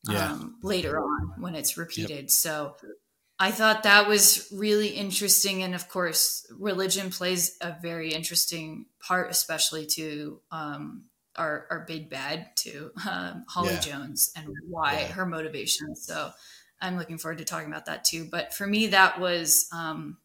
Yeah. 0.09 0.31
um, 0.33 0.57
later 0.63 0.99
on 0.99 1.33
when 1.41 1.55
it's 1.55 1.77
repeated. 1.77 2.31
So 2.31 2.75
I 3.41 3.51
thought 3.51 3.83
that 3.83 4.07
was 4.07 4.47
really 4.53 4.89
interesting. 4.89 5.63
And 5.63 5.73
of 5.73 5.89
course, 5.89 6.45
religion 6.57 7.09
plays 7.09 7.57
a 7.59 7.75
very 7.81 8.13
interesting 8.13 8.85
part, 8.99 9.31
especially 9.31 9.87
to 9.97 10.39
um, 10.51 11.05
our, 11.35 11.65
our 11.71 11.85
big 11.87 12.09
bad, 12.09 12.55
to 12.57 12.91
um, 13.09 13.45
Holly 13.49 13.73
Yeah. 13.73 13.79
Jones 13.79 14.31
and 14.35 14.47
why 14.69 14.93
Yeah. 14.93 15.07
her 15.13 15.25
motivation. 15.25 15.95
So 15.95 16.31
I'm 16.79 16.97
looking 16.97 17.17
forward 17.17 17.39
to 17.39 17.45
talking 17.45 17.67
about 17.69 17.87
that 17.87 18.05
too. 18.05 18.27
But 18.29 18.53
for 18.53 18.67
me, 18.67 18.87
that 18.87 19.19
was. 19.19 19.67
Um, 19.73 20.17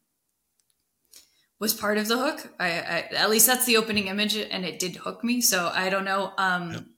was 1.59 1.73
part 1.73 1.97
of 1.97 2.07
the 2.07 2.17
hook. 2.17 2.53
I, 2.59 2.67
I 2.67 2.99
at 3.15 3.31
least 3.31 3.47
that's 3.47 3.65
the 3.65 3.77
opening 3.77 4.07
image, 4.07 4.35
and 4.37 4.63
it 4.63 4.77
did 4.77 4.95
hook 4.95 5.23
me. 5.23 5.41
So 5.41 5.71
I 5.73 5.89
don't 5.89 6.05
know. 6.05 6.33
Um, 6.37 6.93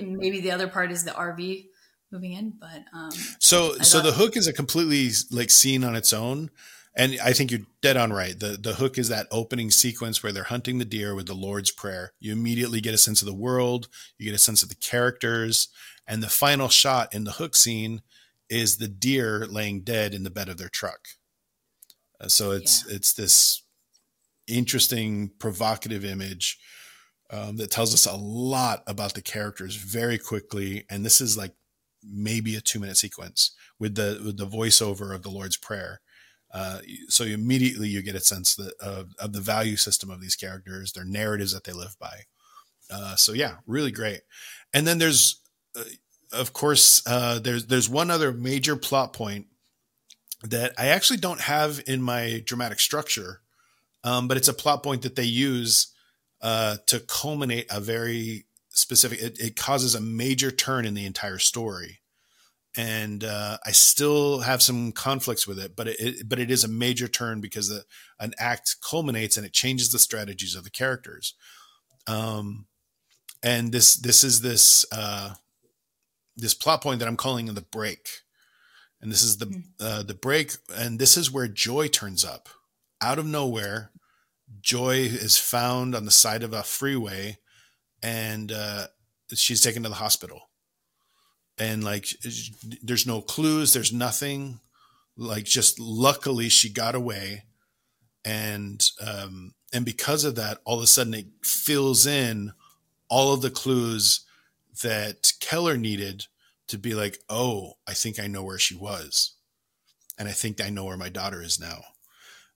Maybe 0.00 0.40
the 0.40 0.52
other 0.52 0.68
part 0.68 0.90
is 0.92 1.04
the 1.04 1.10
RV 1.10 1.68
moving 2.14 2.32
in, 2.32 2.54
but 2.58 2.84
um, 2.92 3.10
So 3.38 3.74
so 3.78 4.00
the 4.00 4.12
hook 4.12 4.36
is 4.36 4.46
a 4.46 4.52
completely 4.52 5.10
like 5.30 5.50
scene 5.50 5.84
on 5.84 5.94
its 5.94 6.12
own. 6.12 6.50
And 6.96 7.18
I 7.22 7.32
think 7.32 7.50
you're 7.50 7.66
dead 7.82 7.96
on 7.96 8.12
right. 8.12 8.38
The 8.38 8.56
the 8.58 8.74
hook 8.74 8.98
is 8.98 9.08
that 9.08 9.26
opening 9.30 9.70
sequence 9.70 10.22
where 10.22 10.32
they're 10.32 10.44
hunting 10.44 10.78
the 10.78 10.84
deer 10.84 11.14
with 11.14 11.26
the 11.26 11.34
Lord's 11.34 11.72
Prayer. 11.72 12.12
You 12.20 12.32
immediately 12.32 12.80
get 12.80 12.94
a 12.94 12.98
sense 12.98 13.20
of 13.20 13.26
the 13.26 13.34
world, 13.34 13.88
you 14.16 14.26
get 14.26 14.34
a 14.34 14.38
sense 14.38 14.62
of 14.62 14.68
the 14.68 14.76
characters, 14.76 15.68
and 16.06 16.22
the 16.22 16.28
final 16.28 16.68
shot 16.68 17.12
in 17.12 17.24
the 17.24 17.32
hook 17.32 17.56
scene 17.56 18.02
is 18.48 18.76
the 18.76 18.88
deer 18.88 19.46
laying 19.46 19.80
dead 19.80 20.14
in 20.14 20.22
the 20.22 20.30
bed 20.30 20.48
of 20.48 20.56
their 20.56 20.68
truck. 20.68 21.08
Uh, 22.20 22.28
so 22.28 22.52
it's 22.52 22.86
it's 22.86 23.12
this 23.12 23.62
interesting, 24.46 25.30
provocative 25.38 26.04
image 26.04 26.58
um, 27.30 27.56
that 27.56 27.70
tells 27.70 27.94
us 27.94 28.06
a 28.06 28.16
lot 28.16 28.82
about 28.86 29.14
the 29.14 29.22
characters 29.22 29.76
very 29.76 30.18
quickly. 30.18 30.84
And 30.90 31.04
this 31.04 31.20
is 31.20 31.36
like 31.36 31.54
maybe 32.08 32.56
a 32.56 32.60
two 32.60 32.80
minute 32.80 32.96
sequence 32.96 33.52
with 33.78 33.94
the 33.94 34.20
with 34.24 34.36
the 34.36 34.46
voiceover 34.46 35.14
of 35.14 35.22
the 35.22 35.30
Lord's 35.30 35.56
Prayer. 35.56 36.00
Uh, 36.52 36.78
so 37.08 37.24
immediately 37.24 37.88
you 37.88 38.00
get 38.00 38.14
a 38.14 38.20
sense 38.20 38.54
that, 38.54 38.72
of, 38.80 39.12
of 39.18 39.32
the 39.32 39.40
value 39.40 39.74
system 39.74 40.08
of 40.08 40.20
these 40.20 40.36
characters, 40.36 40.92
their 40.92 41.04
narratives 41.04 41.52
that 41.52 41.64
they 41.64 41.72
live 41.72 41.96
by. 41.98 42.20
Uh, 42.88 43.16
so 43.16 43.32
yeah, 43.32 43.56
really 43.66 43.90
great. 43.90 44.20
And 44.72 44.86
then 44.86 44.98
there's, 44.98 45.40
uh, 45.76 45.82
of 46.32 46.52
course, 46.52 47.02
uh, 47.06 47.40
there's 47.40 47.66
there's 47.66 47.88
one 47.88 48.10
other 48.10 48.32
major 48.32 48.76
plot 48.76 49.12
point 49.12 49.46
that 50.44 50.72
I 50.78 50.88
actually 50.88 51.16
don't 51.16 51.40
have 51.40 51.82
in 51.86 52.02
my 52.02 52.42
dramatic 52.44 52.78
structure, 52.78 53.40
um, 54.04 54.28
but 54.28 54.36
it's 54.36 54.48
a 54.48 54.54
plot 54.54 54.82
point 54.82 55.02
that 55.02 55.16
they 55.16 55.24
use 55.24 55.88
uh, 56.42 56.76
to 56.86 57.00
culminate 57.00 57.66
a 57.70 57.80
very 57.80 58.46
specific. 58.74 59.20
It, 59.20 59.38
it 59.40 59.56
causes 59.56 59.94
a 59.94 60.00
major 60.00 60.50
turn 60.50 60.84
in 60.84 60.94
the 60.94 61.06
entire 61.06 61.38
story, 61.38 62.00
and 62.76 63.24
uh, 63.24 63.58
I 63.64 63.70
still 63.70 64.40
have 64.40 64.62
some 64.62 64.92
conflicts 64.92 65.46
with 65.46 65.58
it. 65.58 65.74
But 65.74 65.88
it, 65.88 65.96
it 66.00 66.28
but 66.28 66.38
it 66.38 66.50
is 66.50 66.64
a 66.64 66.68
major 66.68 67.08
turn 67.08 67.40
because 67.40 67.68
the, 67.68 67.84
an 68.20 68.34
act 68.38 68.76
culminates 68.82 69.36
and 69.36 69.46
it 69.46 69.52
changes 69.52 69.90
the 69.90 69.98
strategies 69.98 70.54
of 70.54 70.64
the 70.64 70.70
characters. 70.70 71.34
Um, 72.06 72.66
and 73.42 73.72
this 73.72 73.96
this 73.96 74.24
is 74.24 74.40
this 74.40 74.84
uh, 74.92 75.34
this 76.36 76.54
plot 76.54 76.82
point 76.82 76.98
that 76.98 77.08
I'm 77.08 77.16
calling 77.16 77.46
the 77.46 77.60
break, 77.60 78.08
and 79.00 79.10
this 79.12 79.22
is 79.22 79.38
the 79.38 79.62
uh, 79.80 80.02
the 80.02 80.14
break, 80.14 80.52
and 80.74 80.98
this 80.98 81.16
is 81.16 81.30
where 81.30 81.48
Joy 81.48 81.88
turns 81.88 82.24
up 82.24 82.48
out 83.00 83.18
of 83.18 83.26
nowhere. 83.26 83.90
Joy 84.60 84.96
is 84.96 85.36
found 85.36 85.94
on 85.94 86.04
the 86.04 86.10
side 86.10 86.42
of 86.42 86.52
a 86.52 86.62
freeway, 86.62 87.38
and 88.04 88.52
uh, 88.52 88.86
she's 89.32 89.62
taken 89.62 89.82
to 89.82 89.88
the 89.88 89.94
hospital. 89.94 90.50
And 91.56 91.82
like, 91.82 92.08
there's 92.82 93.06
no 93.06 93.22
clues, 93.22 93.72
there's 93.72 93.92
nothing. 93.92 94.60
Like, 95.16 95.44
just 95.44 95.80
luckily 95.80 96.48
she 96.50 96.68
got 96.68 96.94
away, 96.94 97.44
and 98.24 98.86
um, 99.04 99.54
and 99.72 99.84
because 99.84 100.24
of 100.24 100.34
that, 100.34 100.58
all 100.64 100.78
of 100.78 100.82
a 100.82 100.88
sudden 100.88 101.14
it 101.14 101.26
fills 101.42 102.04
in 102.06 102.52
all 103.08 103.32
of 103.32 103.40
the 103.40 103.50
clues 103.50 104.26
that 104.82 105.32
Keller 105.40 105.76
needed 105.76 106.26
to 106.66 106.78
be 106.78 106.94
like, 106.94 107.20
oh, 107.28 107.74
I 107.86 107.94
think 107.94 108.18
I 108.18 108.26
know 108.26 108.42
where 108.42 108.58
she 108.58 108.74
was, 108.74 109.34
and 110.18 110.28
I 110.28 110.32
think 110.32 110.60
I 110.60 110.68
know 110.68 110.84
where 110.84 110.96
my 110.96 111.10
daughter 111.10 111.42
is 111.42 111.60
now. 111.60 111.84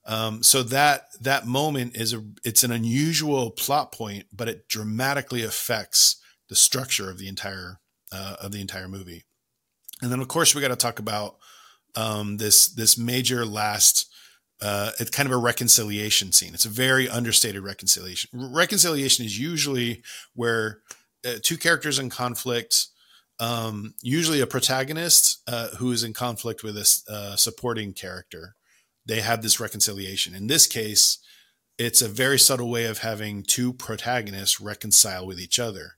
Um, 0.09 0.43
so 0.43 0.63
that 0.63 1.03
that 1.21 1.47
moment 1.47 1.95
is 1.95 2.15
a 2.15 2.25
it's 2.43 2.65
an 2.65 2.73
unusual 2.73 3.51
plot 3.51 3.93
point, 3.93 4.25
but 4.33 4.49
it 4.49 4.67
dramatically 4.67 5.45
affects 5.45 6.17
the 6.49 6.57
structure 6.57 7.11
of 7.11 7.19
the 7.19 7.29
entire 7.29 7.79
uh, 8.11 8.37
of 8.41 8.51
the 8.53 8.63
entire 8.63 8.89
movie. 8.89 9.25
And 10.01 10.11
then 10.11 10.21
of 10.21 10.29
course 10.29 10.55
we 10.55 10.63
got 10.63 10.69
to 10.69 10.77
talk 10.77 10.99
about 10.99 11.37
um, 11.95 12.39
this 12.39 12.69
this 12.69 12.97
major 12.97 13.45
last. 13.45 14.07
Uh, 14.61 14.91
it's 14.99 15.11
kind 15.11 15.29
of 15.29 15.33
a 15.33 15.37
reconciliation 15.37 16.33
scene. 16.33 16.53
It's 16.53 16.65
a 16.65 16.71
very 16.71 17.09
understated 17.09 17.63
reconciliation. 17.63 18.31
Reconciliation 18.33 19.25
is 19.25 19.39
usually 19.39 20.03
where 20.35 20.81
uh, 21.25 21.35
two 21.43 21.57
characters 21.59 21.99
in 21.99 22.11
conflict. 22.11 22.87
Um, 23.41 23.95
usually 24.03 24.41
a 24.41 24.49
protagonist 24.49 25.43
uh, 25.47 25.69
who 25.77 25.93
is 25.93 26.03
in 26.03 26.13
conflict 26.13 26.65
with 26.65 26.77
a 26.77 27.03
uh, 27.09 27.37
supporting 27.37 27.93
character. 27.93 28.57
They 29.09 29.21
have 29.21 29.43
this 29.43 29.59
reconciliation. 29.59 30.35
In 30.35 30.47
this 30.47 30.67
case, 30.67 31.19
it's 31.79 32.03
a 32.03 32.09
very 32.09 32.39
subtle 32.39 32.71
way 32.71 32.85
of 32.85 32.99
having 32.99 33.43
two 33.43 33.73
protagonists 33.73 34.61
reconcile 34.61 35.27
with 35.27 35.41
each 35.41 35.59
other. 35.59 35.93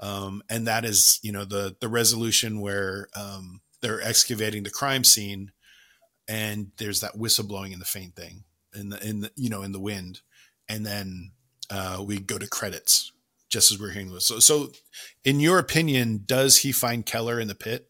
Um, 0.00 0.42
and 0.48 0.66
that 0.66 0.84
is, 0.84 1.18
you 1.22 1.32
know, 1.32 1.44
the 1.44 1.76
the 1.80 1.88
resolution 1.88 2.60
where 2.60 3.08
um, 3.16 3.62
they're 3.80 4.00
excavating 4.00 4.62
the 4.62 4.70
crime 4.70 5.02
scene, 5.02 5.50
and 6.28 6.70
there's 6.76 7.00
that 7.00 7.16
whistleblowing 7.16 7.72
in 7.72 7.80
the 7.80 7.84
faint 7.84 8.14
thing, 8.14 8.44
in 8.74 8.90
the 8.90 9.04
in 9.04 9.22
the 9.22 9.32
you 9.34 9.50
know 9.50 9.62
in 9.62 9.72
the 9.72 9.80
wind, 9.80 10.20
and 10.68 10.86
then 10.86 11.32
uh, 11.70 12.02
we 12.06 12.20
go 12.20 12.38
to 12.38 12.46
credits 12.46 13.10
just 13.48 13.72
as 13.72 13.80
we're 13.80 13.90
hearing 13.90 14.12
this. 14.12 14.26
So, 14.26 14.38
so, 14.38 14.70
in 15.24 15.40
your 15.40 15.58
opinion, 15.58 16.22
does 16.26 16.58
he 16.58 16.70
find 16.70 17.04
Keller 17.04 17.40
in 17.40 17.48
the 17.48 17.54
pit? 17.54 17.87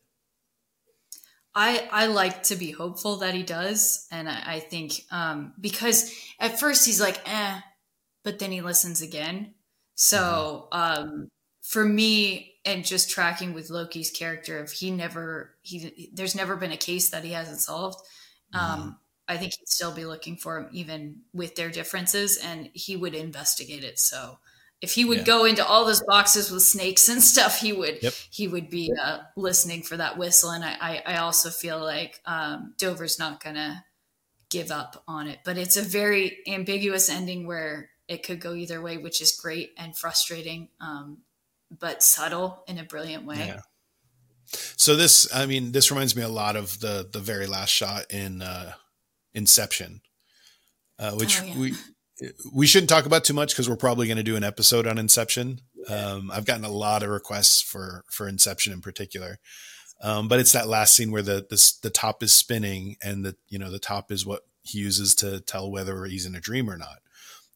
I 1.55 1.89
I 1.91 2.07
like 2.07 2.45
to 2.45 2.57
be 2.57 2.71
hopeful 2.71 3.17
that 3.17 3.35
he 3.35 3.43
does, 3.43 4.07
and 4.11 4.29
I, 4.29 4.43
I 4.47 4.61
think 4.61 4.93
um, 5.11 5.55
because 5.61 6.15
at 6.39 6.61
first 6.61 6.87
he's 6.87 7.01
like, 7.01 7.21
eh, 7.29 7.61
but 8.25 8.39
then 8.39 8.53
he 8.53 8.61
listens 8.61 9.03
again. 9.03 9.55
So 9.95 10.69
mm-hmm. 10.73 11.03
um, 11.03 11.29
for 11.63 11.85
me, 11.85 12.55
and 12.65 12.85
just 12.85 13.11
tracking 13.11 13.55
with 13.55 13.71
Loki's 13.71 14.11
character, 14.11 14.63
if 14.63 14.73
he 14.73 14.91
never 14.91 15.57
he 15.63 16.11
there's 16.13 16.35
never 16.37 16.57
been 16.57 16.73
a 16.73 16.77
case 16.77 17.11
that 17.11 17.25
he 17.25 17.33
hasn't 17.33 17.61
solved. 17.61 18.01
Um, 18.55 18.81
mm-hmm. 18.81 18.91
I 19.29 19.37
think 19.37 19.53
he'd 19.59 19.69
still 19.69 19.93
be 19.93 20.07
looking 20.07 20.37
for 20.37 20.59
him, 20.59 20.69
even 20.73 21.21
with 21.35 21.55
their 21.55 21.71
differences, 21.71 22.39
and 22.39 22.71
he 22.73 22.97
would 22.97 23.15
investigate 23.15 23.85
it. 23.85 23.99
So 23.99 24.39
if 24.81 24.93
he 24.95 25.05
would 25.05 25.19
yeah. 25.19 25.25
go 25.25 25.45
into 25.45 25.67
all 25.67 25.85
those 25.85 26.03
boxes 26.05 26.51
with 26.51 26.63
snakes 26.63 27.09
and 27.09 27.23
stuff, 27.23 27.59
he 27.61 27.73
would 27.73 28.03
yep. 28.03 28.13
he 28.31 28.47
would 28.47 28.71
be 28.71 28.93
uh, 29.03 29.19
listening 29.37 29.83
for 29.83 29.97
that 29.97 30.17
whistle. 30.17 30.51
And 30.51 30.65
I, 30.65 30.77
I, 30.81 31.03
I 31.15 31.17
also 31.19 31.51
feel 31.51 31.81
like 31.81 32.21
um, 32.27 32.75
Dover's 32.79 33.19
not 33.19 33.43
gonna 33.43 33.85
give 34.51 34.71
up 34.71 35.03
on 35.09 35.27
it, 35.27 35.41
but 35.45 35.59
it's 35.59 35.77
a 35.77 35.83
very 35.83 36.39
ambiguous 36.47 37.11
ending 37.11 37.47
where 37.47 37.91
it 38.07 38.23
could 38.23 38.41
go 38.41 38.55
either 38.55 38.81
way, 38.81 38.97
which 38.97 39.21
is 39.21 39.33
great 39.33 39.73
and 39.77 39.97
frustrating, 39.97 40.69
um, 40.81 41.19
but 41.77 42.03
subtle 42.03 42.63
in 42.67 42.79
a 42.79 42.85
brilliant 42.85 43.27
way. 43.27 43.37
Yeah. 43.39 43.61
So 44.77 44.97
this, 44.97 45.29
I 45.35 45.45
mean, 45.45 45.73
this 45.73 45.91
reminds 45.91 46.17
me 46.17 46.23
a 46.23 46.29
lot 46.29 46.57
of 46.57 46.81
the 46.81 47.07
the 47.11 47.21
very 47.21 47.47
last 47.47 47.71
shot 47.71 48.07
in 48.11 48.43
uh, 48.43 48.73
Inception, 49.35 50.01
uh, 50.99 51.13
which 51.13 51.43
oh, 51.43 51.45
yeah. 51.45 51.59
we 51.59 51.75
we 52.53 52.67
shouldn't 52.67 52.91
talk 52.91 53.07
about 53.07 53.25
too 53.25 53.35
much 53.35 53.53
because 53.53 53.69
we're 53.69 53.77
probably 53.77 54.07
going 54.07 54.17
to 54.17 54.23
do 54.23 54.37
an 54.37 54.45
episode 54.45 54.87
on 54.87 54.99
Inception. 54.99 55.61
Um, 55.89 56.31
I've 56.31 56.45
gotten 56.45 56.65
a 56.65 56.71
lot 56.71 57.03
of 57.03 57.11
requests 57.11 57.63
for 57.63 58.05
for 58.11 58.29
Inception 58.29 58.73
in 58.73 58.81
particular, 58.81 59.39
um, 60.03 60.29
but 60.29 60.41
it's 60.41 60.53
that 60.53 60.69
last 60.69 60.95
scene 60.95 61.11
where 61.11 61.23
the, 61.23 61.47
the 61.49 61.75
the 61.83 61.91
top 61.91 62.23
is 62.23 62.33
spinning 62.33 62.97
and 63.03 63.25
the 63.25 63.37
you 63.49 63.59
know 63.59 63.71
the 63.71 63.79
top 63.79 64.11
is 64.11 64.27
what 64.27 64.43
he 64.63 64.79
uses 64.79 65.15
to 65.17 65.41
tell 65.41 65.71
whether 65.71 66.05
he's 66.05 66.27
in 66.27 66.35
a 66.35 66.41
dream 66.41 66.69
or 66.69 66.77
not, 66.77 66.99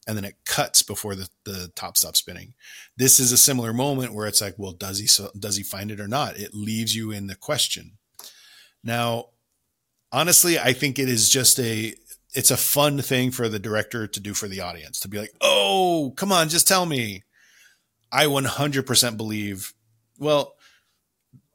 and 0.07 0.17
then 0.17 0.25
it 0.25 0.35
cuts 0.45 0.81
before 0.81 1.15
the 1.15 1.29
the 1.43 1.71
top 1.75 1.97
stops 1.97 2.19
spinning. 2.19 2.53
This 2.97 3.19
is 3.19 3.31
a 3.31 3.37
similar 3.37 3.73
moment 3.73 4.13
where 4.13 4.27
it's 4.27 4.41
like, 4.41 4.55
well, 4.57 4.73
does 4.73 4.99
he 4.99 5.07
does 5.37 5.57
he 5.57 5.63
find 5.63 5.91
it 5.91 5.99
or 5.99 6.07
not? 6.07 6.37
It 6.37 6.53
leaves 6.53 6.95
you 6.95 7.11
in 7.11 7.27
the 7.27 7.35
question. 7.35 7.97
Now, 8.83 9.27
honestly, 10.11 10.59
I 10.59 10.73
think 10.73 10.99
it 10.99 11.09
is 11.09 11.29
just 11.29 11.59
a 11.59 11.95
it's 12.33 12.51
a 12.51 12.57
fun 12.57 13.01
thing 13.01 13.31
for 13.31 13.47
the 13.47 13.59
director 13.59 14.07
to 14.07 14.19
do 14.19 14.33
for 14.33 14.47
the 14.47 14.61
audience 14.61 14.99
to 15.01 15.07
be 15.07 15.19
like, 15.19 15.33
oh, 15.41 16.13
come 16.15 16.31
on, 16.31 16.49
just 16.49 16.67
tell 16.67 16.85
me. 16.85 17.23
I 18.11 18.25
100% 18.25 19.17
believe, 19.17 19.73
well, 20.19 20.55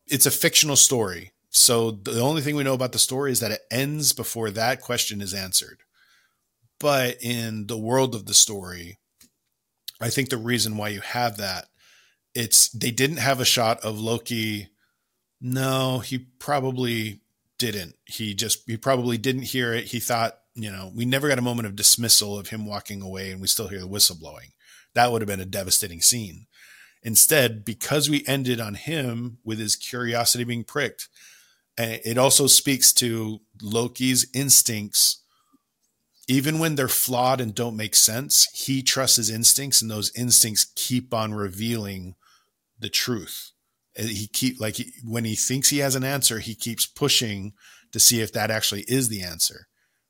it's 0.06 0.26
a 0.26 0.30
fictional 0.30 0.76
story. 0.76 1.32
So 1.50 1.90
the 1.90 2.20
only 2.20 2.42
thing 2.42 2.56
we 2.56 2.64
know 2.64 2.74
about 2.74 2.92
the 2.92 2.98
story 2.98 3.32
is 3.32 3.40
that 3.40 3.52
it 3.52 3.62
ends 3.70 4.12
before 4.12 4.50
that 4.50 4.80
question 4.80 5.20
is 5.20 5.34
answered. 5.34 5.80
But 6.80 7.18
in 7.20 7.66
the 7.66 7.78
world 7.78 8.14
of 8.14 8.26
the 8.26 8.34
story, 8.34 8.98
I 10.00 10.10
think 10.10 10.28
the 10.28 10.36
reason 10.36 10.76
why 10.76 10.88
you 10.88 11.00
have 11.00 11.36
that, 11.38 11.66
it's 12.34 12.68
they 12.68 12.90
didn't 12.90 13.16
have 13.16 13.40
a 13.40 13.44
shot 13.44 13.80
of 13.80 13.98
Loki. 13.98 14.68
No, 15.40 15.98
he 15.98 16.18
probably 16.18 17.20
didn't. 17.58 17.96
He 18.04 18.34
just 18.34 18.62
he 18.66 18.76
probably 18.76 19.18
didn't 19.18 19.42
hear 19.42 19.72
it. 19.72 19.86
He 19.86 19.98
thought 19.98 20.38
you 20.58 20.72
know, 20.72 20.90
we 20.94 21.04
never 21.04 21.28
got 21.28 21.38
a 21.38 21.42
moment 21.42 21.66
of 21.66 21.76
dismissal 21.76 22.36
of 22.36 22.48
him 22.48 22.66
walking 22.66 23.00
away 23.00 23.30
and 23.30 23.40
we 23.40 23.46
still 23.46 23.68
hear 23.68 23.78
the 23.78 23.86
whistle 23.86 24.16
blowing. 24.18 24.50
That 24.94 25.12
would 25.12 25.22
have 25.22 25.28
been 25.28 25.40
a 25.40 25.44
devastating 25.44 26.02
scene. 26.02 26.46
Instead, 27.02 27.64
because 27.64 28.10
we 28.10 28.26
ended 28.26 28.60
on 28.60 28.74
him 28.74 29.38
with 29.44 29.60
his 29.60 29.76
curiosity 29.76 30.42
being 30.42 30.64
pricked, 30.64 31.08
it 31.76 32.18
also 32.18 32.48
speaks 32.48 32.92
to 32.94 33.40
Loki's 33.62 34.26
instincts. 34.34 35.22
Even 36.26 36.58
when 36.58 36.74
they're 36.74 36.88
flawed 36.88 37.40
and 37.40 37.54
don't 37.54 37.76
make 37.76 37.94
sense, 37.94 38.48
he 38.52 38.82
trusts 38.82 39.16
his 39.16 39.30
instincts, 39.30 39.80
and 39.80 39.88
those 39.88 40.12
instincts 40.16 40.66
keep 40.74 41.14
on 41.14 41.32
revealing 41.34 42.16
the 42.80 42.88
truth. 42.88 43.52
Eh, 43.94 44.08
he 44.08 44.26
keep 44.26 44.60
like 44.60 44.74
he, 44.74 44.92
when 45.04 45.24
he 45.24 45.36
thinks 45.36 45.68
he 45.68 45.78
has 45.78 45.94
an 45.94 46.02
answer, 46.02 46.40
he 46.40 46.56
keeps 46.56 46.84
pushing 46.84 47.52
to 47.92 48.00
see 48.00 48.20
if 48.20 48.32
that 48.32 48.50
actually 48.50 48.82
is 48.88 49.08
the 49.08 49.22
answer 49.22 49.68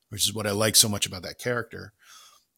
which 0.09 0.25
is 0.27 0.35
what 0.35 0.47
I 0.47 0.53
like 0.53 0.77
so 0.77 0.89
much 0.89 1.07
about 1.07 1.23
that 1.23 1.39
character. 1.39 1.93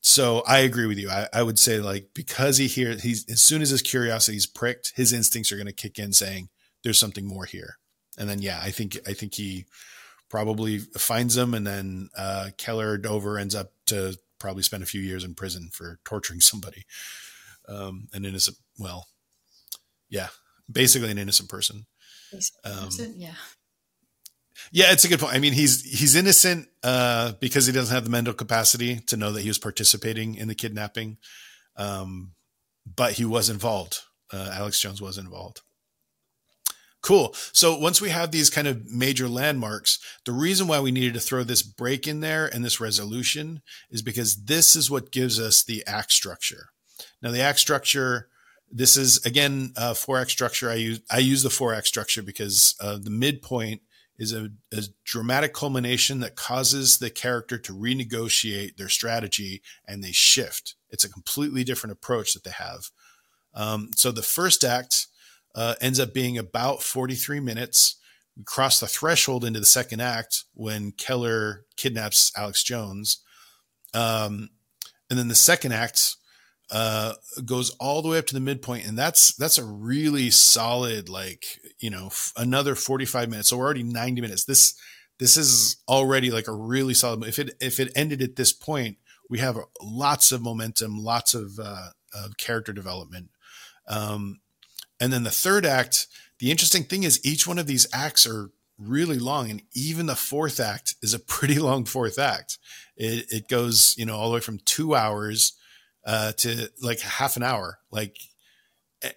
So 0.01 0.43
I 0.47 0.60
agree 0.60 0.86
with 0.86 0.98
you. 0.98 1.10
I, 1.10 1.28
I 1.32 1.43
would 1.43 1.59
say 1.59 1.78
like 1.78 2.10
because 2.14 2.56
he 2.56 2.66
hears 2.66 3.02
he's 3.02 3.28
as 3.31 3.40
soon 3.40 3.60
as 3.60 3.70
his 3.70 3.82
curiosity 3.82 4.36
is 4.36 4.47
pricked, 4.47 4.93
his 4.97 5.12
instincts 5.12 5.52
are 5.52 5.56
going 5.56 5.66
to 5.66 5.72
kick 5.72 5.98
in, 5.98 6.12
saying 6.12 6.48
there's 6.82 6.98
something 6.98 7.27
more 7.27 7.44
here. 7.44 7.77
And 8.18 8.28
then 8.28 8.40
yeah, 8.40 8.60
I 8.62 8.70
think 8.70 8.98
I 9.06 9.12
think 9.12 9.35
he 9.35 9.66
probably 10.31 10.78
finds 10.78 11.36
him, 11.36 11.52
and 11.52 11.66
then 11.66 12.09
uh, 12.16 12.51
Keller 12.56 12.97
Dover 12.97 13.39
ends 13.39 13.55
up 13.55 13.72
to 13.86 14.16
probably 14.39 14.62
spend 14.62 14.82
a 14.82 14.86
few 14.86 15.02
years 15.02 15.22
in 15.22 15.35
prison 15.35 15.68
for 15.70 15.98
torturing 16.05 16.40
somebody, 16.40 16.85
um, 17.68 18.09
an 18.14 18.24
innocent. 18.24 18.56
Well, 18.78 19.06
yeah, 20.09 20.28
basically 20.70 21.10
an 21.10 21.18
innocent 21.18 21.51
person. 21.51 21.86
Um, 22.64 22.89
yeah. 23.16 23.35
Yeah, 24.73 24.93
it's 24.93 25.05
a 25.05 25.09
good 25.09 25.20
point. 25.20 25.35
I 25.35 25.39
mean, 25.39 25.53
he's 25.53 25.82
he's 25.82 26.15
innocent 26.15 26.69
uh, 26.82 27.32
because 27.41 27.66
he 27.66 27.73
doesn't 27.73 27.95
have 27.95 28.05
the 28.05 28.11
mental 28.11 28.35
capacity 28.35 29.01
to 29.07 29.16
know 29.16 29.32
that 29.32 29.43
he 29.43 29.49
was 29.49 29.59
participating 29.59 30.35
in 30.37 30.49
the 30.49 30.55
kidnapping, 30.55 31.19
um, 31.77 32.32
but 32.97 33.12
he 33.15 33.24
was 33.24 33.51
involved. 33.51 34.01
Uh, 34.32 34.51
Alex 34.55 34.81
Jones 34.81 35.03
was 35.03 35.19
involved. 35.19 35.62
Cool. 37.03 37.35
So 37.53 37.78
once 37.78 38.01
we 38.01 38.11
have 38.11 38.31
these 38.31 38.51
kind 38.51 38.69
of 38.69 38.91
major 38.91 39.27
landmarks, 39.27 39.99
the 40.27 40.32
reason 40.32 40.66
why 40.66 40.81
we 40.81 40.91
needed 40.93 41.15
to 41.15 41.20
throw 41.20 41.43
this 41.43 41.62
break 41.62 42.07
in 42.07 42.20
there 42.20 42.47
and 42.47 42.62
this 42.62 42.78
resolution 42.78 43.62
is 43.91 44.03
because 44.03 44.45
this 44.45 44.77
is 44.77 44.91
what 44.91 45.11
gives 45.11 45.41
us 45.41 45.62
the 45.62 45.82
act 45.87 46.12
structure. 46.12 46.69
Now, 47.23 47.31
the 47.31 47.41
act 47.41 47.59
structure. 47.59 48.28
This 48.73 48.97
is 48.97 49.24
again 49.27 49.73
a 49.77 49.97
four 49.97 50.19
act 50.19 50.31
structure. 50.31 50.70
I 50.70 50.74
use 50.74 51.01
I 51.11 51.19
use 51.19 51.43
the 51.43 51.51
four 51.51 51.74
act 51.74 51.89
structure 51.89 52.23
because 52.23 52.77
uh, 52.81 52.99
the 53.03 53.11
midpoint 53.11 53.82
is 54.20 54.34
a, 54.34 54.51
a, 54.72 54.82
dramatic 55.02 55.55
culmination 55.55 56.20
that 56.20 56.36
causes 56.36 56.98
the 56.98 57.09
character 57.09 57.56
to 57.56 57.72
renegotiate 57.72 58.76
their 58.76 58.90
strategy 58.90 59.62
and 59.88 60.05
they 60.05 60.12
shift. 60.12 60.74
It's 60.90 61.05
a 61.05 61.10
completely 61.10 61.64
different 61.64 61.92
approach 61.92 62.34
that 62.34 62.44
they 62.44 62.51
have. 62.51 62.90
Um, 63.55 63.90
so 63.97 64.12
the 64.12 64.22
first 64.22 64.62
act 64.62 65.06
uh, 65.55 65.74
ends 65.80 65.98
up 65.98 66.12
being 66.12 66.36
about 66.36 66.82
43 66.82 67.40
minutes. 67.40 67.97
We 68.36 68.44
cross 68.44 68.78
the 68.78 68.86
threshold 68.86 69.44
into 69.44 69.59
the 69.59 69.66
second 69.66 70.01
act 70.01 70.44
when 70.52 70.92
Keller 70.92 71.64
kidnaps 71.76 72.30
Alex 72.36 72.62
Jones. 72.62 73.22
Um, 73.94 74.51
and 75.09 75.18
then 75.18 75.28
the 75.28 75.34
second 75.34 75.72
act 75.72 76.16
uh, 76.70 77.14
goes 77.44 77.70
all 77.80 78.02
the 78.02 78.09
way 78.09 78.18
up 78.18 78.26
to 78.26 78.34
the 78.34 78.40
midpoint, 78.40 78.86
and 78.86 78.97
that's 78.97 79.34
that's 79.34 79.59
a 79.59 79.64
really 79.64 80.30
solid 80.30 81.09
like 81.09 81.60
you 81.78 81.90
know 81.90 82.06
f- 82.06 82.32
another 82.36 82.74
45 82.74 83.28
minutes. 83.28 83.48
So 83.48 83.56
we're 83.56 83.64
already 83.64 83.82
90 83.82 84.20
minutes. 84.20 84.44
This 84.44 84.74
this 85.18 85.36
is 85.36 85.76
already 85.88 86.30
like 86.30 86.48
a 86.48 86.55
really 86.55 86.94
solid. 86.94 87.24
If 87.24 87.38
it 87.38 87.56
if 87.60 87.80
it 87.80 87.92
ended 87.97 88.22
at 88.22 88.36
this 88.36 88.52
point, 88.52 88.98
we 89.28 89.38
have 89.38 89.59
lots 89.80 90.32
of 90.32 90.42
momentum, 90.42 90.98
lots 90.98 91.34
of, 91.34 91.59
uh, 91.62 91.90
of 92.12 92.36
character 92.36 92.72
development. 92.72 93.30
Um, 93.86 94.40
and 95.01 95.12
then 95.12 95.22
the 95.22 95.30
third 95.30 95.64
act, 95.64 96.09
the 96.40 96.51
interesting 96.51 96.82
thing 96.82 97.05
is 97.05 97.24
each 97.24 97.47
one 97.47 97.59
of 97.59 97.66
these 97.66 97.86
acts 97.92 98.26
are 98.26 98.51
really 98.76 99.18
long, 99.18 99.51
and 99.51 99.62
even 99.74 100.06
the 100.06 100.16
fourth 100.16 100.59
act 100.59 100.97
is 101.02 101.14
a 101.14 101.18
pretty 101.18 101.59
long 101.60 101.84
fourth 101.84 102.18
act. 102.18 102.59
It, 102.97 103.26
it 103.30 103.48
goes 103.48 103.94
you 103.97 104.05
know 104.05 104.16
all 104.16 104.28
the 104.28 104.34
way 104.34 104.40
from 104.40 104.59
two 104.59 104.94
hours 104.94 105.52
uh, 106.11 106.32
to 106.32 106.69
like 106.82 106.99
half 106.99 107.37
an 107.37 107.45
hour. 107.45 107.78
Like, 107.93 108.16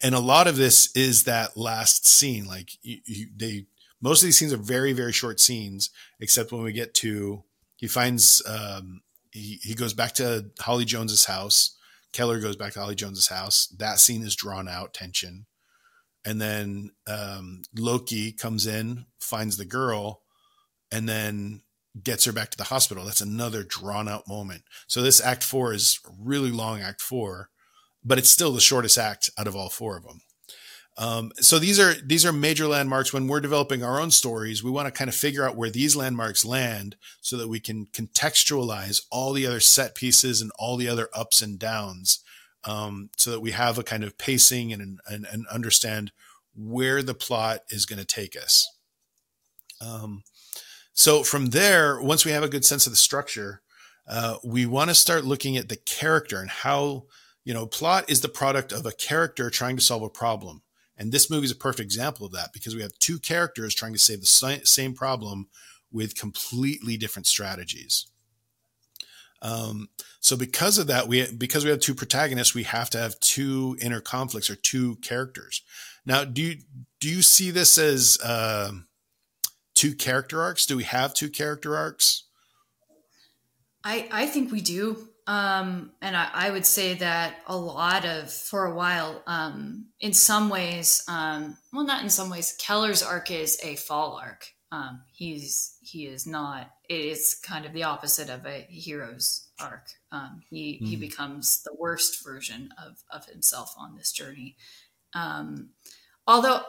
and 0.03 0.14
a 0.14 0.20
lot 0.20 0.45
of 0.45 0.57
this 0.57 0.95
is 0.95 1.24
that 1.24 1.57
last 1.57 2.06
scene. 2.06 2.45
Like, 2.45 2.70
you, 2.84 2.99
you, 3.06 3.28
they 3.36 3.65
most 3.99 4.22
of 4.22 4.28
these 4.28 4.38
scenes 4.38 4.53
are 4.53 4.57
very 4.57 4.94
very 4.94 5.11
short 5.11 5.40
scenes, 5.40 5.90
except 6.20 6.52
when 6.52 6.61
we 6.61 6.72
get 6.72 6.94
to 6.95 7.44
he 7.78 7.88
finds 7.88 8.44
um, 8.48 9.02
he 9.32 9.60
he 9.64 9.74
goes 9.74 9.95
back 9.95 10.14
to 10.14 10.52
Holly 10.60 10.86
Jones's 10.86 11.26
house. 11.26 11.76
Keller 12.11 12.40
goes 12.40 12.56
back 12.56 12.74
to 12.74 12.80
Holly 12.80 12.94
Jones's 12.94 13.28
house. 13.28 13.65
That 13.80 13.99
scene 13.99 14.22
is 14.22 14.36
drawn 14.36 14.68
out 14.68 14.94
tension, 14.94 15.48
and 16.24 16.40
then 16.40 16.91
um, 17.07 17.64
Loki 17.76 18.34
comes 18.34 18.68
in, 18.68 19.07
finds 19.20 19.57
the 19.57 19.65
girl, 19.65 20.22
and 20.91 21.10
then 21.10 21.62
gets 22.02 22.26
her 22.26 22.32
back 22.32 22.49
to 22.49 22.57
the 22.57 22.65
hospital. 22.65 23.06
That's 23.06 23.22
another 23.22 23.64
drawn 23.64 24.07
out 24.07 24.28
moment. 24.28 24.64
So 24.88 25.02
this 25.02 25.22
act 25.22 25.44
four 25.44 25.74
is 25.74 25.99
really 26.20 26.52
long 26.52 26.82
act 26.82 27.02
four, 27.02 27.49
but 28.03 28.18
it's 28.18 28.30
still 28.30 28.52
the 28.52 28.60
shortest 28.60 28.98
act 28.98 29.30
out 29.38 29.48
of 29.48 29.56
all 29.56 29.70
four 29.70 29.98
of 29.98 30.03
them. 30.03 30.22
Um, 30.98 31.32
so 31.38 31.57
these 31.57 31.80
are 31.80 31.94
these 31.94 32.24
are 32.24 32.32
major 32.32 32.68
landmarks. 32.68 33.11
When 33.11 33.28
we're 33.28 33.40
developing 33.40 33.84
our 33.84 33.99
own 33.99 34.11
stories, 34.11 34.64
we 34.64 34.70
want 34.70 34.88
to 34.88 34.91
kind 34.91 35.10
of 35.10 35.15
figure 35.15 35.48
out 35.48 35.56
where 35.56 35.72
these 35.72 35.95
landmarks 35.95 36.45
land, 36.45 36.95
so 37.20 37.36
that 37.38 37.48
we 37.48 37.60
can 37.60 37.88
contextualize 37.88 39.02
all 39.10 39.34
the 39.34 39.48
other 39.48 39.60
set 39.60 39.95
pieces 39.95 40.41
and 40.41 40.52
all 40.60 40.78
the 40.78 40.88
other 40.88 41.10
ups 41.14 41.41
and 41.41 41.57
downs, 41.57 42.20
um, 42.64 43.10
so 43.18 43.32
that 43.32 43.40
we 43.40 43.52
have 43.52 43.80
a 43.80 43.84
kind 43.84 44.03
of 44.03 44.20
pacing 44.20 44.72
and, 44.72 44.99
and, 45.07 45.26
and 45.32 45.48
understand 45.48 46.11
where 46.56 47.02
the 47.02 47.15
plot 47.15 47.61
is 47.70 47.88
going 47.88 47.99
to 47.99 48.06
take 48.06 48.36
us. 48.36 48.70
Um, 49.82 50.24
so 50.94 51.24
from 51.24 51.48
there, 51.48 52.02
once 52.02 52.26
we 52.26 52.32
have 52.32 52.44
a 52.44 52.49
good 52.49 52.65
sense 52.65 52.86
of 52.86 52.94
the 52.94 52.98
structure, 52.98 53.61
uh, 54.07 54.38
we 54.44 54.65
want 54.65 54.90
to 54.90 54.95
start 54.95 55.26
looking 55.26 55.57
at 55.57 55.70
the 55.70 55.78
character 55.78 56.40
and 56.40 56.49
how 56.49 57.06
you 57.44 57.53
know 57.53 57.65
plot 57.65 58.10
is 58.10 58.22
the 58.22 58.30
product 58.30 58.72
of 58.72 58.86
a 58.86 58.91
character 58.91 59.49
trying 59.49 59.76
to 59.76 59.82
solve 59.82 60.03
a 60.03 60.10
problem 60.10 60.61
and 60.98 61.11
this 61.11 61.30
movie 61.30 61.45
is 61.45 61.52
a 61.52 61.56
perfect 61.56 61.82
example 61.82 62.26
of 62.26 62.32
that 62.34 62.53
because 62.53 62.76
we 62.76 62.82
have 62.82 62.98
two 62.99 63.20
characters 63.20 63.74
trying 63.74 63.94
to 63.94 63.99
save 63.99 64.22
the 64.22 64.61
same 64.64 64.94
problem 64.94 65.48
with 65.91 66.18
completely 66.18 66.98
different 66.98 67.28
strategies. 67.28 68.07
Um, 69.41 69.90
so 70.20 70.38
because 70.38 70.78
of 70.78 70.88
that, 70.88 71.07
we 71.07 71.30
because 71.32 71.65
we 71.65 71.72
have 71.72 71.82
two 71.82 71.95
protagonists, 71.95 72.56
we 72.56 72.64
have 72.64 72.90
to 72.91 72.98
have 72.98 73.20
two 73.20 73.78
inner 73.82 73.99
conflicts 73.99 74.49
or 74.49 74.56
two 74.56 74.95
characters. 74.98 75.61
Now, 76.06 76.24
do 76.24 76.41
you 76.41 76.56
do 77.02 77.10
you 77.10 77.22
see 77.22 77.52
this 77.52 77.78
as 77.78 78.18
uh, 78.24 78.72
two 79.84 79.93
character 79.93 80.41
arcs? 80.41 80.65
Do 80.65 80.77
we 80.77 80.85
have 80.85 81.14
two 81.14 81.30
character 81.30 81.76
arcs? 81.76 82.23
I 83.84 84.07
I 84.11 84.26
think 84.27 84.49
we 84.49 84.61
do. 84.61 85.10
Um, 85.27 85.91
and 86.01 86.15
I, 86.18 86.30
I, 86.34 86.51
would 86.51 86.65
say 86.65 86.95
that 86.95 87.35
a 87.47 87.55
lot 87.55 88.03
of, 88.03 88.30
for 88.30 88.65
a 88.65 88.76
while, 88.76 89.23
um, 89.26 89.85
in 90.01 90.11
some 90.11 90.49
ways, 90.49 91.01
um, 91.07 91.55
well, 91.72 91.85
not 91.85 92.03
in 92.03 92.10
some 92.10 92.30
ways, 92.30 92.57
Keller's 92.60 93.01
arc 93.01 93.31
is 93.31 93.57
a 93.64 93.77
fall 93.77 94.19
arc. 94.22 94.47
Um, 94.73 95.03
he's, 95.14 95.77
he 95.80 96.07
is 96.07 96.27
not, 96.27 96.72
it 96.89 96.99
is 96.99 97.35
kind 97.35 97.65
of 97.65 97.72
the 97.72 97.84
opposite 97.84 98.30
of 98.30 98.45
a 98.45 98.68
hero's 98.69 99.47
arc. 99.61 99.88
Um, 100.11 100.41
he, 100.49 100.81
mm. 100.84 100.88
he 100.89 100.97
becomes 100.97 101.64
the 101.64 101.73
worst 101.80 102.22
version 102.22 102.73
of, 102.85 103.01
of 103.10 103.26
himself 103.26 103.73
on 103.77 103.95
this 103.95 104.11
journey. 104.11 104.57
Um, 105.14 105.69
although, 106.27 106.64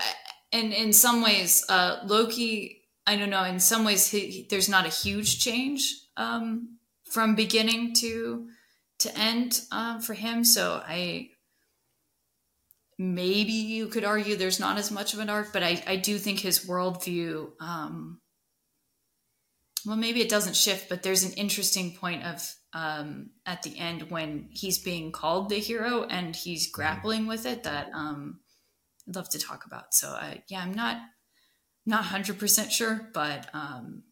and 0.52 0.72
in 0.72 0.92
some 0.92 1.22
ways, 1.22 1.64
uh, 1.68 2.02
Loki, 2.06 2.83
I 3.06 3.16
don't 3.16 3.30
know, 3.30 3.44
in 3.44 3.60
some 3.60 3.84
ways, 3.84 4.08
he, 4.08 4.46
there's 4.48 4.68
not 4.68 4.86
a 4.86 4.90
huge 4.90 5.40
change. 5.40 5.94
Um, 6.16 6.78
from 7.14 7.36
beginning 7.36 7.94
to 7.94 8.48
to 8.98 9.16
end 9.16 9.60
um, 9.70 10.00
for 10.00 10.14
him. 10.14 10.44
So 10.44 10.82
I 10.84 11.30
maybe 12.98 13.52
you 13.52 13.86
could 13.86 14.04
argue 14.04 14.36
there's 14.36 14.60
not 14.60 14.78
as 14.78 14.90
much 14.90 15.14
of 15.14 15.20
an 15.20 15.30
arc, 15.30 15.52
but 15.52 15.62
I, 15.62 15.82
I 15.86 15.96
do 15.96 16.18
think 16.18 16.40
his 16.40 16.66
worldview. 16.66 17.50
Um, 17.60 18.20
well, 19.86 19.96
maybe 19.96 20.20
it 20.20 20.28
doesn't 20.28 20.56
shift, 20.56 20.88
but 20.88 21.02
there's 21.02 21.24
an 21.24 21.32
interesting 21.32 21.94
point 21.94 22.24
of 22.24 22.54
um, 22.72 23.30
at 23.46 23.62
the 23.62 23.78
end 23.78 24.10
when 24.10 24.48
he's 24.50 24.78
being 24.78 25.12
called 25.12 25.50
the 25.50 25.56
hero 25.56 26.04
and 26.04 26.34
he's 26.34 26.66
mm-hmm. 26.66 26.80
grappling 26.80 27.26
with 27.26 27.46
it 27.46 27.64
that 27.64 27.90
um, 27.94 28.40
I'd 29.06 29.14
love 29.14 29.28
to 29.30 29.38
talk 29.38 29.66
about. 29.66 29.94
So 29.94 30.08
I, 30.08 30.42
yeah, 30.48 30.62
I'm 30.62 30.72
not 30.72 30.96
not 31.86 32.04
hundred 32.04 32.38
percent 32.38 32.72
sure, 32.72 33.08
but 33.12 33.48
um, 33.52 34.02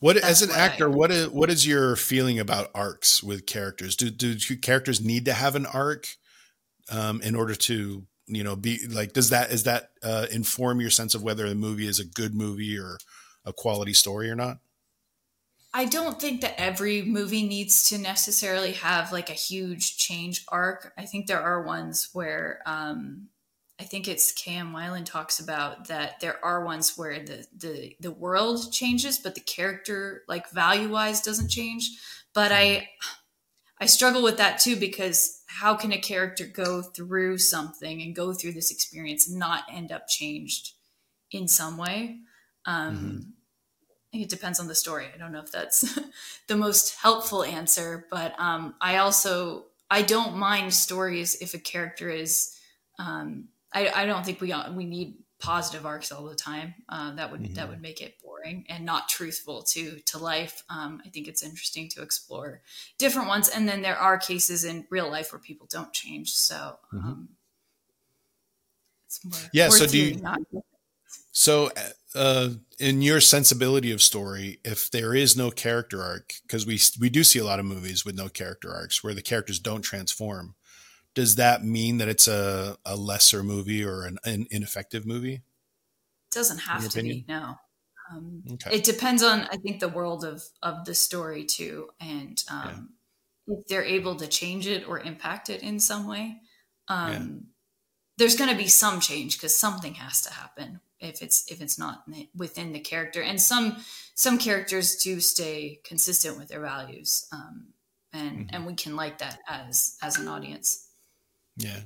what 0.00 0.16
as 0.16 0.42
an 0.42 0.50
actor, 0.50 0.86
I, 0.86 0.94
what 0.94 1.10
is 1.10 1.28
what 1.28 1.50
is 1.50 1.66
your 1.66 1.96
feeling 1.96 2.38
about 2.38 2.70
arcs 2.74 3.22
with 3.22 3.46
characters? 3.46 3.96
Do 3.96 4.10
do 4.10 4.36
characters 4.56 5.00
need 5.00 5.24
to 5.26 5.32
have 5.32 5.54
an 5.54 5.66
arc 5.66 6.06
um, 6.90 7.20
in 7.22 7.34
order 7.34 7.54
to 7.54 8.04
you 8.26 8.44
know 8.44 8.56
be 8.56 8.80
like? 8.88 9.12
Does 9.12 9.30
that 9.30 9.50
is 9.50 9.64
that 9.64 9.90
uh, 10.02 10.26
inform 10.30 10.80
your 10.80 10.90
sense 10.90 11.14
of 11.14 11.22
whether 11.22 11.46
a 11.46 11.54
movie 11.54 11.86
is 11.86 11.98
a 11.98 12.04
good 12.04 12.34
movie 12.34 12.78
or 12.78 12.98
a 13.44 13.52
quality 13.52 13.92
story 13.92 14.30
or 14.30 14.36
not? 14.36 14.58
I 15.74 15.84
don't 15.84 16.20
think 16.20 16.40
that 16.40 16.58
every 16.58 17.02
movie 17.02 17.46
needs 17.46 17.90
to 17.90 17.98
necessarily 17.98 18.72
have 18.72 19.12
like 19.12 19.28
a 19.30 19.34
huge 19.34 19.98
change 19.98 20.44
arc. 20.48 20.92
I 20.96 21.04
think 21.04 21.26
there 21.26 21.42
are 21.42 21.62
ones 21.62 22.08
where 22.12 22.62
um, 22.64 23.28
I 23.80 23.84
think 23.84 24.08
it's 24.08 24.32
K.M. 24.32 24.72
Weiland 24.72 25.04
talks 25.04 25.38
about 25.38 25.86
that 25.86 26.18
there 26.20 26.44
are 26.44 26.64
ones 26.64 26.98
where 26.98 27.24
the 27.24 27.46
the 27.56 27.96
the 28.00 28.10
world 28.10 28.72
changes, 28.72 29.18
but 29.18 29.34
the 29.34 29.40
character, 29.40 30.24
like 30.26 30.50
value 30.50 30.88
wise, 30.88 31.20
doesn't 31.20 31.48
change. 31.48 31.90
But 32.34 32.50
I 32.50 32.88
I 33.80 33.86
struggle 33.86 34.22
with 34.22 34.38
that 34.38 34.58
too 34.58 34.76
because 34.76 35.42
how 35.46 35.76
can 35.76 35.92
a 35.92 35.98
character 35.98 36.44
go 36.44 36.82
through 36.82 37.38
something 37.38 38.02
and 38.02 38.16
go 38.16 38.32
through 38.32 38.52
this 38.52 38.72
experience 38.72 39.28
and 39.28 39.38
not 39.38 39.64
end 39.72 39.92
up 39.92 40.08
changed 40.08 40.72
in 41.30 41.46
some 41.46 41.76
way? 41.76 42.18
Um, 42.66 42.96
mm-hmm. 42.96 43.30
I 43.90 44.10
think 44.10 44.24
it 44.24 44.30
depends 44.30 44.58
on 44.58 44.66
the 44.66 44.74
story. 44.74 45.06
I 45.14 45.18
don't 45.18 45.32
know 45.32 45.40
if 45.40 45.52
that's 45.52 45.98
the 46.48 46.56
most 46.56 46.96
helpful 46.96 47.44
answer, 47.44 48.06
but 48.10 48.34
um, 48.40 48.74
I 48.80 48.96
also 48.96 49.66
I 49.88 50.02
don't 50.02 50.36
mind 50.36 50.74
stories 50.74 51.36
if 51.40 51.54
a 51.54 51.58
character 51.58 52.10
is 52.10 52.54
um, 52.98 53.48
I, 53.72 53.88
I 53.88 54.06
don't 54.06 54.24
think 54.24 54.40
we 54.40 54.54
we 54.74 54.84
need 54.84 55.16
positive 55.38 55.86
arcs 55.86 56.10
all 56.10 56.24
the 56.24 56.34
time. 56.34 56.74
Uh, 56.88 57.14
that 57.14 57.30
would 57.30 57.42
mm-hmm. 57.42 57.54
that 57.54 57.68
would 57.68 57.80
make 57.80 58.00
it 58.00 58.14
boring 58.22 58.64
and 58.68 58.84
not 58.84 59.08
truthful 59.08 59.62
to 59.62 59.98
to 60.06 60.18
life. 60.18 60.62
Um, 60.68 61.00
I 61.04 61.08
think 61.10 61.28
it's 61.28 61.42
interesting 61.42 61.88
to 61.90 62.02
explore 62.02 62.62
different 62.98 63.28
ones, 63.28 63.48
and 63.48 63.68
then 63.68 63.82
there 63.82 63.96
are 63.96 64.18
cases 64.18 64.64
in 64.64 64.86
real 64.90 65.10
life 65.10 65.32
where 65.32 65.40
people 65.40 65.66
don't 65.70 65.92
change. 65.92 66.32
So 66.34 66.78
mm-hmm. 66.92 66.98
um, 66.98 67.28
it's 69.06 69.24
more, 69.24 69.50
yeah. 69.52 69.68
More 69.68 69.76
so 69.76 69.86
do 69.86 69.98
you? 69.98 70.16
Not- 70.16 70.40
so, 71.32 71.70
uh, 72.14 72.50
in 72.78 73.00
your 73.00 73.20
sensibility 73.20 73.92
of 73.92 74.02
story, 74.02 74.58
if 74.64 74.90
there 74.90 75.14
is 75.14 75.36
no 75.36 75.50
character 75.50 76.02
arc, 76.02 76.34
because 76.42 76.66
we 76.66 76.80
we 76.98 77.08
do 77.10 77.22
see 77.22 77.38
a 77.38 77.44
lot 77.44 77.60
of 77.60 77.64
movies 77.64 78.04
with 78.04 78.16
no 78.16 78.28
character 78.28 78.74
arcs 78.74 79.04
where 79.04 79.14
the 79.14 79.22
characters 79.22 79.58
don't 79.60 79.82
transform, 79.82 80.56
does 81.18 81.34
that 81.34 81.64
mean 81.64 81.98
that 81.98 82.06
it's 82.06 82.28
a, 82.28 82.76
a 82.84 82.94
lesser 82.94 83.42
movie 83.42 83.84
or 83.84 84.04
an, 84.04 84.18
an 84.24 84.46
ineffective 84.52 85.04
movie? 85.04 85.34
It 85.34 86.30
doesn't 86.30 86.58
have 86.58 86.82
to 86.82 86.86
opinion? 86.86 87.24
be, 87.26 87.32
no. 87.32 87.56
Um, 88.08 88.44
okay. 88.52 88.76
It 88.76 88.84
depends 88.84 89.24
on, 89.24 89.40
I 89.50 89.56
think, 89.56 89.80
the 89.80 89.88
world 89.88 90.24
of, 90.24 90.44
of 90.62 90.84
the 90.84 90.94
story 90.94 91.44
too. 91.44 91.88
And 92.00 92.40
um, 92.48 92.90
yeah. 93.48 93.56
if 93.56 93.66
they're 93.66 93.84
able 93.84 94.14
to 94.14 94.28
change 94.28 94.68
it 94.68 94.88
or 94.88 95.00
impact 95.00 95.50
it 95.50 95.64
in 95.64 95.80
some 95.80 96.06
way, 96.06 96.36
um, 96.86 97.10
yeah. 97.10 97.18
there's 98.18 98.36
going 98.36 98.50
to 98.50 98.56
be 98.56 98.68
some 98.68 99.00
change 99.00 99.38
because 99.38 99.56
something 99.56 99.94
has 99.94 100.22
to 100.22 100.32
happen 100.32 100.78
if 101.00 101.20
it's 101.20 101.50
if 101.50 101.60
it's 101.60 101.80
not 101.80 102.04
within 102.36 102.72
the 102.72 102.80
character 102.80 103.22
and 103.22 103.40
some 103.40 103.76
some 104.14 104.38
characters 104.38 104.96
do 104.96 105.18
stay 105.20 105.80
consistent 105.84 106.36
with 106.36 106.48
their 106.48 106.60
values 106.60 107.28
um, 107.30 107.68
and 108.12 108.30
mm-hmm. 108.30 108.46
and 108.50 108.66
we 108.66 108.74
can 108.74 108.96
like 108.96 109.18
that 109.18 109.38
as 109.48 109.96
as 110.02 110.18
an 110.18 110.26
audience 110.26 110.87
yeah. 111.58 111.80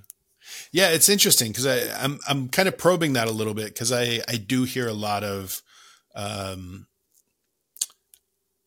Yeah, 0.71 0.91
it's 0.91 1.09
interesting 1.09 1.53
because 1.53 1.67
I'm 1.67 2.19
I'm 2.29 2.49
kind 2.49 2.69
of 2.69 2.77
probing 2.77 3.15
that 3.15 3.29
a 3.29 3.33
little 3.33 3.55
bit 3.55 3.67
because 3.67 3.93
I 3.93 4.21
I 4.29 4.37
do 4.37 4.65
hear 4.65 4.89
a 4.89 4.93
lot 4.93 5.25
of 5.25 5.63
um, 6.15 6.87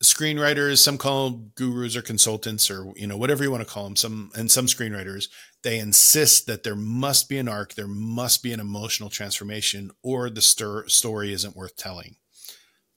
screenwriters. 0.04 0.78
Some 0.80 0.98
call 0.98 1.30
them 1.30 1.52
gurus 1.56 1.96
or 1.96 2.02
consultants 2.02 2.72
or 2.72 2.92
you 2.96 3.08
know 3.08 3.18
whatever 3.18 3.44
you 3.44 3.52
want 3.52 3.66
to 3.66 3.72
call 3.72 3.84
them. 3.84 3.96
Some 3.96 4.32
and 4.36 4.50
some 4.50 4.66
screenwriters 4.68 5.28
they 5.66 5.80
insist 5.80 6.46
that 6.46 6.62
there 6.62 6.76
must 6.76 7.28
be 7.28 7.40
an 7.40 7.50
arc, 7.50 7.74
there 7.74 7.88
must 7.88 8.44
be 8.44 8.54
an 8.54 8.60
emotional 8.60 9.10
transformation, 9.10 9.90
or 10.04 10.30
the 10.30 10.42
stir, 10.42 10.88
story 10.88 11.34
isn't 11.34 11.56
worth 11.56 11.76
telling. 11.76 12.18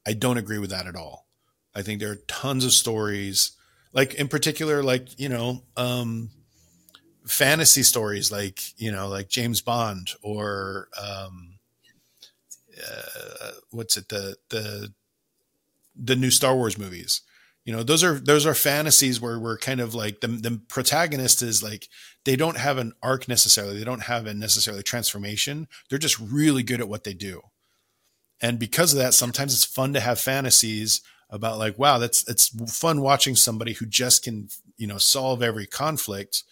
I 0.07 0.13
don't 0.13 0.37
agree 0.37 0.59
with 0.59 0.69
that 0.69 0.87
at 0.87 0.95
all. 0.95 1.27
I 1.75 1.81
think 1.81 1.99
there 1.99 2.11
are 2.11 2.23
tons 2.29 2.67
of 2.67 2.73
stories, 2.73 3.53
like 3.95 4.15
in 4.15 4.29
particular, 4.29 4.83
like 4.83 5.19
you 5.19 5.31
know. 5.31 5.63
Um, 5.79 6.31
fantasy 7.29 7.83
stories 7.83 8.33
like 8.33 8.61
you 8.81 8.91
know 8.91 9.09
like 9.09 9.29
James 9.29 9.61
Bond 9.61 10.11
or 10.23 10.89
um, 11.01 11.59
uh, 12.79 13.53
what's 13.71 13.97
it 13.97 14.09
the 14.09 14.37
the 14.49 14.93
the 15.95 16.17
new 16.17 16.31
Star 16.31 16.55
Wars 16.55 16.79
movies. 16.79 17.23
You 17.65 17.77
know, 17.77 17.83
those 17.83 18.03
are 18.03 18.15
those 18.15 18.47
are 18.47 18.55
fantasies 18.55 19.21
where 19.21 19.39
we're 19.39 19.59
kind 19.59 19.81
of 19.81 19.95
like 19.95 20.21
the 20.21 20.29
the 20.29 20.61
protagonist 20.69 21.43
is 21.43 21.63
like 21.63 21.89
they 22.25 22.35
don't 22.35 22.57
have 22.57 22.79
an 22.79 22.95
arc 23.03 23.29
necessarily. 23.29 23.79
They 23.79 23.85
don't 23.85 24.05
have 24.05 24.27
a 24.27 24.33
necessarily 24.33 24.83
transformation. 24.83 25.69
They're 25.89 25.99
just 25.99 26.19
really 26.19 26.63
good 26.63 26.81
at 26.81 26.89
what 26.89 27.05
they 27.05 27.15
do. 27.15 27.43
And 28.41 28.59
because 28.59 28.93
of 28.93 28.99
that, 29.01 29.13
sometimes 29.13 29.53
it's 29.53 29.65
fun 29.65 29.93
to 29.95 30.01
have 30.01 30.21
fantasies 30.21 31.03
about 31.29 31.59
like, 31.59 31.79
wow, 31.79 31.99
that's 31.99 32.27
it's 32.29 32.49
fun 32.73 33.03
watching 33.03 33.37
somebody 33.37 33.75
who 33.75 33.85
just 33.85 34.25
can, 34.25 34.49
you 34.79 34.87
know, 34.87 34.99
solve 34.99 35.43
every 35.43 35.67
conflict 35.67 36.45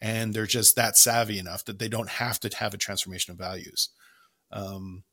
and 0.00 0.32
they're 0.32 0.46
just 0.46 0.76
that 0.76 0.96
savvy 0.96 1.38
enough 1.38 1.64
that 1.64 1.78
they 1.78 1.88
don't 1.88 2.08
have 2.08 2.40
to 2.40 2.56
have 2.56 2.74
a 2.74 2.78
transformation 2.78 3.32
of 3.32 3.38
values. 3.38 3.90
Um, 4.50 5.04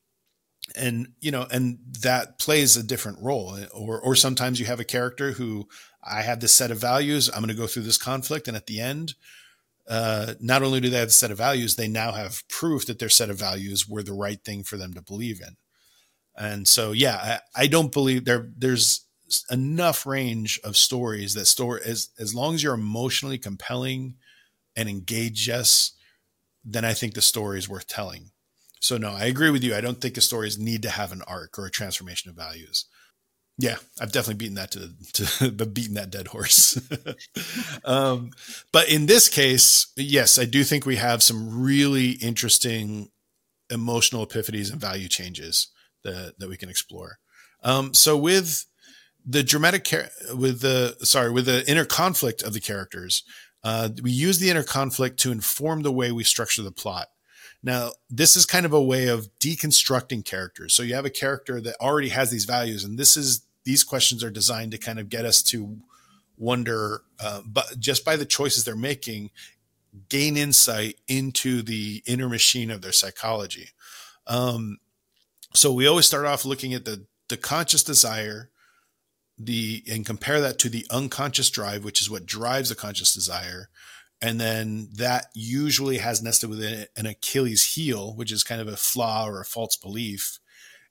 and 0.75 1.13
you 1.21 1.31
know, 1.31 1.47
and 1.51 1.79
that 2.01 2.39
plays 2.39 2.75
a 2.75 2.83
different 2.83 3.19
role. 3.21 3.57
Or, 3.73 3.99
or 3.99 4.15
sometimes 4.15 4.59
you 4.59 4.65
have 4.65 4.79
a 4.79 4.85
character 4.85 5.31
who 5.31 5.67
I 6.03 6.21
have 6.21 6.39
this 6.39 6.53
set 6.53 6.71
of 6.71 6.79
values. 6.79 7.29
I'm 7.29 7.41
going 7.41 7.49
to 7.49 7.53
go 7.53 7.67
through 7.67 7.83
this 7.83 7.97
conflict, 7.97 8.47
and 8.47 8.57
at 8.57 8.67
the 8.67 8.79
end, 8.79 9.15
uh, 9.87 10.33
not 10.39 10.63
only 10.63 10.81
do 10.81 10.89
they 10.89 10.99
have 10.99 11.07
a 11.09 11.11
set 11.11 11.31
of 11.31 11.37
values, 11.37 11.75
they 11.75 11.87
now 11.87 12.11
have 12.11 12.47
proof 12.49 12.85
that 12.85 12.99
their 12.99 13.09
set 13.09 13.29
of 13.29 13.39
values 13.39 13.87
were 13.87 14.03
the 14.03 14.13
right 14.13 14.43
thing 14.43 14.63
for 14.63 14.77
them 14.77 14.93
to 14.93 15.01
believe 15.01 15.41
in. 15.41 15.55
And 16.35 16.67
so, 16.67 16.91
yeah, 16.91 17.39
I, 17.55 17.63
I 17.63 17.67
don't 17.67 17.91
believe 17.91 18.25
there. 18.25 18.49
There's 18.55 19.05
enough 19.49 20.05
range 20.05 20.59
of 20.63 20.77
stories 20.77 21.33
that 21.33 21.45
store 21.45 21.79
as 21.83 22.09
as 22.19 22.35
long 22.35 22.55
as 22.55 22.63
you're 22.63 22.73
emotionally 22.73 23.37
compelling 23.37 24.15
and 24.77 24.87
engage 24.87 25.49
us, 25.49 25.91
then 26.63 26.85
I 26.85 26.93
think 26.93 27.13
the 27.13 27.21
story 27.21 27.57
is 27.57 27.67
worth 27.67 27.87
telling. 27.87 28.29
So 28.79 28.97
no, 28.97 29.09
I 29.09 29.25
agree 29.25 29.49
with 29.49 29.63
you. 29.63 29.75
I 29.75 29.81
don't 29.81 29.99
think 29.99 30.13
the 30.13 30.21
stories 30.21 30.57
need 30.57 30.83
to 30.83 30.89
have 30.89 31.11
an 31.11 31.23
arc 31.27 31.57
or 31.57 31.65
a 31.65 31.71
transformation 31.71 32.29
of 32.29 32.37
values. 32.37 32.85
Yeah, 33.57 33.77
I've 33.99 34.11
definitely 34.11 34.35
beaten 34.35 34.55
that 34.55 34.71
to, 34.71 34.91
to 35.13 35.65
beaten 35.65 35.95
that 35.95 36.11
dead 36.11 36.27
horse. 36.27 36.79
um, 37.85 38.29
but 38.71 38.87
in 38.87 39.07
this 39.07 39.29
case, 39.29 39.87
yes, 39.97 40.37
I 40.37 40.45
do 40.45 40.63
think 40.63 40.85
we 40.85 40.97
have 40.97 41.23
some 41.23 41.59
really 41.59 42.11
interesting 42.11 43.09
emotional 43.71 44.25
epiphanies 44.25 44.71
and 44.71 44.79
value 44.79 45.07
changes 45.07 45.69
that, 46.03 46.35
that 46.37 46.49
we 46.49 46.55
can 46.55 46.69
explore. 46.69 47.17
Um, 47.63 47.95
so 47.95 48.15
with 48.15 48.65
the 49.25 49.43
dramatic 49.43 49.83
char- 49.83 50.09
with 50.35 50.61
the 50.61 50.95
sorry 51.01 51.31
with 51.31 51.45
the 51.45 51.69
inner 51.69 51.83
conflict 51.83 52.41
of 52.41 52.53
the 52.53 52.61
characters, 52.61 53.23
uh, 53.63 53.89
we 54.01 54.11
use 54.11 54.39
the 54.39 54.49
inner 54.49 54.63
conflict 54.63 55.19
to 55.19 55.31
inform 55.31 55.81
the 55.81 55.91
way 55.91 56.11
we 56.11 56.23
structure 56.23 56.61
the 56.61 56.71
plot. 56.71 57.07
Now, 57.63 57.91
this 58.09 58.35
is 58.35 58.45
kind 58.45 58.65
of 58.65 58.73
a 58.73 58.81
way 58.81 59.07
of 59.07 59.27
deconstructing 59.39 60.23
characters. 60.23 60.73
So 60.73 60.83
you 60.83 60.93
have 60.95 61.05
a 61.05 61.09
character 61.09 61.59
that 61.61 61.75
already 61.81 62.09
has 62.09 62.29
these 62.29 62.45
values, 62.45 62.83
and 62.83 62.97
this 62.97 63.17
is 63.17 63.41
these 63.63 63.83
questions 63.83 64.23
are 64.23 64.29
designed 64.29 64.71
to 64.71 64.77
kind 64.77 64.99
of 64.99 65.09
get 65.09 65.25
us 65.25 65.43
to 65.43 65.77
wonder, 66.37 67.01
uh, 67.19 67.41
but 67.45 67.79
just 67.79 68.05
by 68.05 68.15
the 68.15 68.25
choices 68.25 68.63
they're 68.63 68.75
making, 68.75 69.31
gain 70.07 70.37
insight 70.37 70.95
into 71.07 71.61
the 71.61 72.03
inner 72.05 72.29
machine 72.29 72.71
of 72.71 72.81
their 72.81 72.91
psychology. 72.91 73.69
Um, 74.27 74.77
so 75.53 75.73
we 75.73 75.87
always 75.87 76.05
start 76.05 76.25
off 76.25 76.45
looking 76.45 76.73
at 76.73 76.85
the 76.85 77.05
the 77.29 77.37
conscious 77.37 77.83
desire, 77.83 78.49
the 79.37 79.83
and 79.89 80.05
compare 80.05 80.41
that 80.41 80.59
to 80.59 80.69
the 80.69 80.85
unconscious 80.89 81.49
drive, 81.49 81.83
which 81.83 82.01
is 82.01 82.09
what 82.09 82.25
drives 82.25 82.69
the 82.69 82.75
conscious 82.75 83.13
desire. 83.13 83.69
And 84.19 84.41
then 84.41 84.89
that 84.95 85.27
usually 85.35 85.99
has 85.99 86.23
nested 86.23 86.49
within 86.49 86.73
it 86.73 86.91
an 86.97 87.05
Achilles 87.05 87.75
heel, 87.75 88.15
which 88.15 88.31
is 88.31 88.43
kind 88.43 88.59
of 88.59 88.67
a 88.67 88.77
flaw 88.77 89.27
or 89.27 89.39
a 89.39 89.45
false 89.45 89.75
belief. 89.75 90.39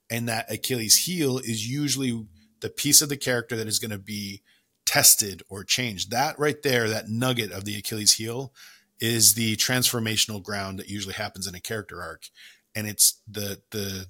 And 0.09 0.29
that 0.29 0.49
Achilles 0.51 1.05
heel 1.05 1.37
is 1.39 1.69
usually 1.69 2.25
the 2.61 2.69
piece 2.69 3.01
of 3.01 3.09
the 3.09 3.17
character 3.17 3.57
that 3.57 3.67
is 3.67 3.79
going 3.79 3.91
to 3.91 3.97
be 3.97 4.41
tested 4.85 5.43
or 5.49 5.65
changed. 5.65 6.09
That 6.11 6.39
right 6.39 6.61
there, 6.63 6.87
that 6.87 7.09
nugget 7.09 7.51
of 7.51 7.65
the 7.65 7.77
Achilles 7.77 8.13
heel 8.13 8.53
is 8.99 9.33
the 9.33 9.57
transformational 9.57 10.41
ground 10.41 10.79
that 10.79 10.89
usually 10.89 11.13
happens 11.13 11.45
in 11.45 11.53
a 11.53 11.59
character 11.59 12.01
arc. 12.01 12.29
And 12.73 12.87
it's 12.87 13.19
the 13.27 13.61
the 13.71 14.07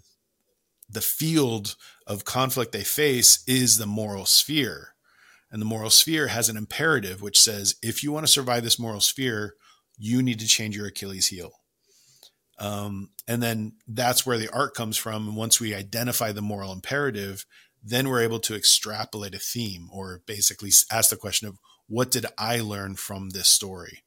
the 0.90 1.02
field 1.02 1.76
of 2.06 2.26
conflict 2.26 2.72
they 2.72 2.84
face 2.84 3.44
is 3.48 3.78
the 3.78 3.86
moral 3.86 4.26
sphere. 4.26 4.94
And 5.52 5.62
the 5.62 5.66
moral 5.66 5.90
sphere 5.90 6.28
has 6.28 6.50
an 6.50 6.58
imperative 6.58 7.22
which 7.22 7.40
says 7.40 7.76
if 7.82 8.04
you 8.04 8.12
want 8.12 8.26
to 8.26 8.32
survive 8.32 8.64
this 8.64 8.80
moral 8.80 9.02
sphere, 9.02 9.56
you 9.98 10.22
need 10.22 10.40
to 10.40 10.48
change 10.48 10.76
your 10.76 10.88
Achilles 10.88 11.28
heel. 11.28 11.52
Um, 12.60 13.10
and 13.28 13.42
then 13.42 13.74
that's 13.88 14.26
where 14.26 14.38
the 14.38 14.50
art 14.50 14.74
comes 14.74 14.98
from. 14.98 15.28
And 15.28 15.38
once 15.38 15.60
we 15.60 15.76
identify 15.76 16.32
the 16.32 16.42
moral 16.42 16.72
imperative, 16.72 17.46
then 17.84 18.10
we're 18.10 18.22
able 18.22 18.40
to 18.40 18.56
extrapolate 18.56 19.36
a 19.36 19.40
theme 19.40 19.90
or 19.92 20.22
basically 20.26 20.72
ask 20.92 21.10
the 21.10 21.16
question 21.16 21.48
of 21.48 21.60
what 21.88 22.12
did 22.12 22.26
I 22.38 22.60
learn 22.60 22.96
from 22.96 23.30
this 23.30 23.48
story? 23.48 24.04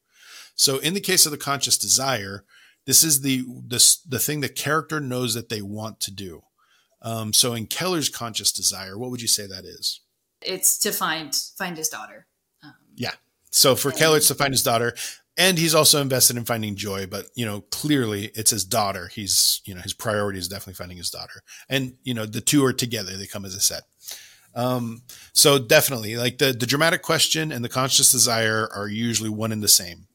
So 0.55 0.77
in 0.79 0.93
the 0.93 1.01
case 1.01 1.25
of 1.25 1.31
the 1.31 1.37
conscious 1.37 1.77
desire, 1.77 2.43
this 2.85 3.03
is 3.03 3.21
the 3.21 3.43
the, 3.65 3.97
the 4.07 4.19
thing 4.19 4.41
the 4.41 4.49
character 4.49 4.99
knows 4.99 5.33
that 5.33 5.49
they 5.49 5.61
want 5.61 5.99
to 6.01 6.11
do. 6.11 6.43
Um, 7.01 7.33
so 7.33 7.53
in 7.53 7.67
Keller's 7.67 8.09
conscious 8.09 8.51
desire, 8.51 8.97
what 8.97 9.09
would 9.11 9.21
you 9.21 9.27
say 9.27 9.47
that 9.47 9.65
is? 9.65 10.01
It's 10.41 10.77
to 10.79 10.91
find 10.91 11.35
find 11.57 11.77
his 11.77 11.89
daughter. 11.89 12.27
Um, 12.63 12.73
yeah. 12.95 13.13
So 13.51 13.75
for 13.75 13.89
and, 13.89 13.97
Keller, 13.97 14.17
it's 14.17 14.27
to 14.27 14.35
find 14.35 14.53
his 14.53 14.63
daughter, 14.63 14.95
and 15.37 15.57
he's 15.57 15.75
also 15.75 16.01
invested 16.01 16.37
in 16.37 16.45
finding 16.45 16.75
joy. 16.75 17.05
But 17.05 17.27
you 17.35 17.45
know, 17.45 17.61
clearly, 17.61 18.31
it's 18.35 18.51
his 18.51 18.65
daughter. 18.65 19.07
He's 19.07 19.61
you 19.65 19.73
know 19.73 19.81
his 19.81 19.93
priority 19.93 20.39
is 20.39 20.47
definitely 20.47 20.75
finding 20.75 20.97
his 20.97 21.09
daughter, 21.09 21.43
and 21.69 21.95
you 22.03 22.13
know 22.13 22.25
the 22.25 22.41
two 22.41 22.63
are 22.65 22.73
together. 22.73 23.17
They 23.17 23.27
come 23.27 23.45
as 23.45 23.55
a 23.55 23.61
set. 23.61 23.83
Um, 24.53 25.03
so 25.33 25.59
definitely, 25.59 26.17
like 26.17 26.37
the 26.37 26.53
the 26.53 26.65
dramatic 26.65 27.01
question 27.01 27.51
and 27.51 27.63
the 27.63 27.69
conscious 27.69 28.11
desire 28.11 28.69
are 28.73 28.87
usually 28.87 29.29
one 29.29 29.51
and 29.51 29.63
the 29.63 29.67
same. 29.67 30.07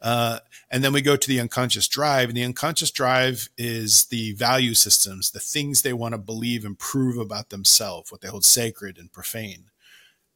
Uh, 0.00 0.38
and 0.70 0.82
then 0.82 0.92
we 0.92 1.02
go 1.02 1.16
to 1.16 1.28
the 1.28 1.40
unconscious 1.40 1.86
drive, 1.88 2.28
and 2.28 2.36
the 2.36 2.44
unconscious 2.44 2.90
drive 2.90 3.48
is 3.58 4.06
the 4.06 4.32
value 4.32 4.74
systems, 4.74 5.30
the 5.30 5.40
things 5.40 5.82
they 5.82 5.92
want 5.92 6.12
to 6.12 6.18
believe 6.18 6.64
and 6.64 6.78
prove 6.78 7.18
about 7.18 7.50
themselves, 7.50 8.10
what 8.10 8.20
they 8.20 8.28
hold 8.28 8.44
sacred 8.44 8.98
and 8.98 9.12
profane. 9.12 9.64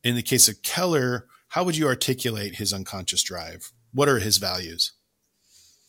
In 0.03 0.17
the 0.17 0.23
case 0.23 0.49
of 0.49 0.63
Keller, 0.63 1.27
how 1.49 1.65
would 1.65 1.77
you 1.77 1.87
articulate 1.87 2.57
his 2.57 2.73
unconscious 2.73 3.23
drive? 3.23 3.73
What 3.93 4.09
are 4.09 4.19
his 4.19 4.37
values? 4.39 4.93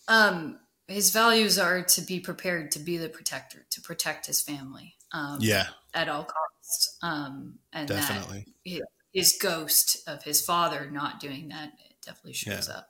Um, 0.08 0.60
his 0.88 1.12
values 1.12 1.58
are 1.58 1.84
to 1.84 2.02
be 2.02 2.20
prepared 2.20 2.72
to 2.72 2.80
be 2.80 2.98
the 2.98 3.10
protector, 3.10 3.66
to 3.72 3.82
protect 3.82 4.28
his 4.28 4.42
family. 4.42 4.96
Um, 5.12 5.40
yeah, 5.42 5.68
at 5.94 6.08
all 6.08 6.24
costs. 6.24 6.98
Um, 7.02 7.56
and 7.74 7.88
definitely 7.88 8.46
his 9.16 9.38
ghost 9.42 10.08
of 10.08 10.24
his 10.24 10.46
father 10.46 10.92
not 10.92 11.22
doing 11.22 11.48
that 11.48 11.70
it 11.90 11.96
definitely 12.06 12.34
shows 12.34 12.68
yeah. 12.68 12.76
up 12.76 12.90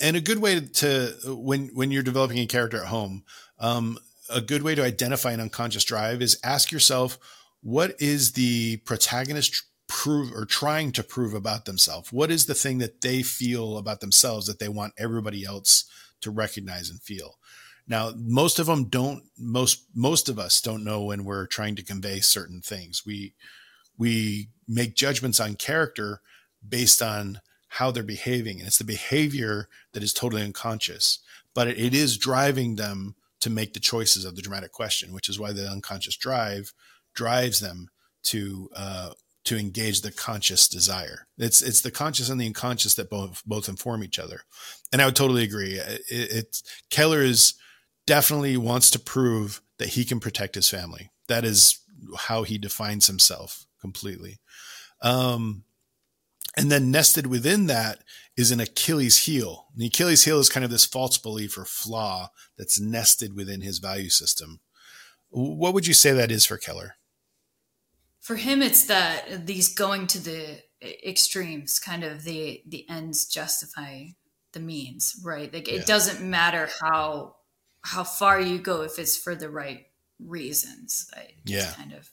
and 0.00 0.16
a 0.16 0.20
good 0.20 0.38
way 0.38 0.60
to 0.60 1.14
when 1.26 1.68
when 1.74 1.90
you're 1.90 2.02
developing 2.02 2.38
a 2.38 2.46
character 2.46 2.78
at 2.78 2.86
home 2.86 3.24
um, 3.58 3.98
a 4.30 4.40
good 4.40 4.62
way 4.62 4.74
to 4.74 4.84
identify 4.84 5.32
an 5.32 5.40
unconscious 5.40 5.84
drive 5.84 6.22
is 6.22 6.38
ask 6.44 6.72
yourself 6.72 7.18
what 7.62 7.94
is 8.00 8.32
the 8.32 8.78
protagonist 8.78 9.64
prove 9.86 10.32
or 10.32 10.46
trying 10.46 10.92
to 10.92 11.02
prove 11.02 11.34
about 11.34 11.64
themselves? 11.64 12.12
What 12.12 12.30
is 12.30 12.46
the 12.46 12.54
thing 12.54 12.78
that 12.78 13.00
they 13.00 13.22
feel 13.22 13.76
about 13.76 14.00
themselves 14.00 14.46
that 14.46 14.60
they 14.60 14.68
want 14.68 14.94
everybody 14.96 15.44
else 15.44 15.84
to 16.20 16.30
recognize 16.30 16.88
and 16.88 17.02
feel? 17.02 17.38
Now 17.86 18.12
most 18.16 18.58
of 18.58 18.66
them 18.66 18.84
don't 18.84 19.24
most 19.36 19.84
most 19.94 20.28
of 20.28 20.38
us 20.38 20.60
don't 20.60 20.84
know 20.84 21.02
when 21.02 21.24
we're 21.24 21.46
trying 21.46 21.74
to 21.76 21.82
convey 21.82 22.20
certain 22.20 22.60
things. 22.60 23.04
We 23.04 23.34
we 23.98 24.50
make 24.68 24.94
judgments 24.94 25.40
on 25.40 25.56
character 25.56 26.20
based 26.66 27.02
on 27.02 27.40
how 27.70 27.90
they're 27.90 28.02
behaving. 28.02 28.58
And 28.58 28.66
it's 28.66 28.78
the 28.78 28.84
behavior 28.84 29.68
that 29.92 30.02
is 30.02 30.12
totally 30.12 30.42
unconscious, 30.42 31.20
but 31.54 31.68
it, 31.68 31.94
is 31.94 32.18
driving 32.18 32.76
them 32.76 33.14
to 33.40 33.48
make 33.48 33.72
the 33.72 33.80
choices 33.80 34.24
of 34.24 34.34
the 34.34 34.42
dramatic 34.42 34.72
question, 34.72 35.12
which 35.12 35.28
is 35.28 35.38
why 35.38 35.52
the 35.52 35.68
unconscious 35.68 36.16
drive 36.16 36.72
drives 37.14 37.60
them 37.60 37.88
to 38.24 38.68
uh, 38.76 39.10
to 39.44 39.56
engage 39.56 40.02
the 40.02 40.10
conscious 40.10 40.68
desire. 40.68 41.26
It's 41.38 41.62
it's 41.62 41.80
the 41.80 41.92
conscious 41.92 42.28
and 42.28 42.40
the 42.40 42.46
unconscious 42.46 42.96
that 42.96 43.08
both 43.08 43.42
both 43.46 43.68
inform 43.68 44.02
each 44.04 44.18
other. 44.18 44.42
And 44.92 45.00
I 45.00 45.06
would 45.06 45.16
totally 45.16 45.44
agree. 45.44 45.80
It, 46.08 46.60
Keller 46.90 47.22
is 47.22 47.54
definitely 48.06 48.56
wants 48.56 48.90
to 48.90 48.98
prove 48.98 49.62
that 49.78 49.90
he 49.90 50.04
can 50.04 50.18
protect 50.18 50.56
his 50.56 50.68
family. 50.68 51.10
That 51.28 51.44
is 51.44 51.78
how 52.18 52.42
he 52.42 52.58
defines 52.58 53.06
himself 53.06 53.64
completely. 53.80 54.40
Um, 55.02 55.64
and 56.56 56.70
then 56.70 56.90
nested 56.90 57.26
within 57.26 57.66
that 57.66 58.00
is 58.36 58.50
an 58.50 58.60
Achilles 58.60 59.24
heel. 59.24 59.66
And 59.72 59.82
the 59.82 59.86
Achilles 59.86 60.24
heel 60.24 60.38
is 60.38 60.48
kind 60.48 60.64
of 60.64 60.70
this 60.70 60.86
false 60.86 61.18
belief 61.18 61.56
or 61.56 61.64
flaw 61.64 62.28
that's 62.56 62.80
nested 62.80 63.34
within 63.34 63.60
his 63.60 63.78
value 63.78 64.10
system. 64.10 64.60
What 65.30 65.74
would 65.74 65.86
you 65.86 65.94
say 65.94 66.12
that 66.12 66.30
is 66.30 66.44
for 66.44 66.56
Keller? 66.56 66.96
For 68.20 68.36
him, 68.36 68.62
it's 68.62 68.84
that 68.84 69.46
these 69.46 69.74
going 69.74 70.06
to 70.08 70.18
the 70.18 70.62
extremes, 70.82 71.78
kind 71.78 72.04
of 72.04 72.24
the 72.24 72.62
the 72.66 72.88
ends 72.88 73.26
justify 73.26 74.06
the 74.52 74.60
means, 74.60 75.20
right? 75.24 75.52
Like 75.52 75.68
it 75.68 75.74
yeah. 75.74 75.84
doesn't 75.84 76.28
matter 76.28 76.68
how 76.80 77.36
how 77.82 78.04
far 78.04 78.40
you 78.40 78.58
go 78.58 78.82
if 78.82 78.98
it's 78.98 79.16
for 79.16 79.34
the 79.34 79.48
right 79.48 79.86
reasons. 80.18 81.10
yeah, 81.44 81.72
kind 81.76 81.92
of 81.92 82.10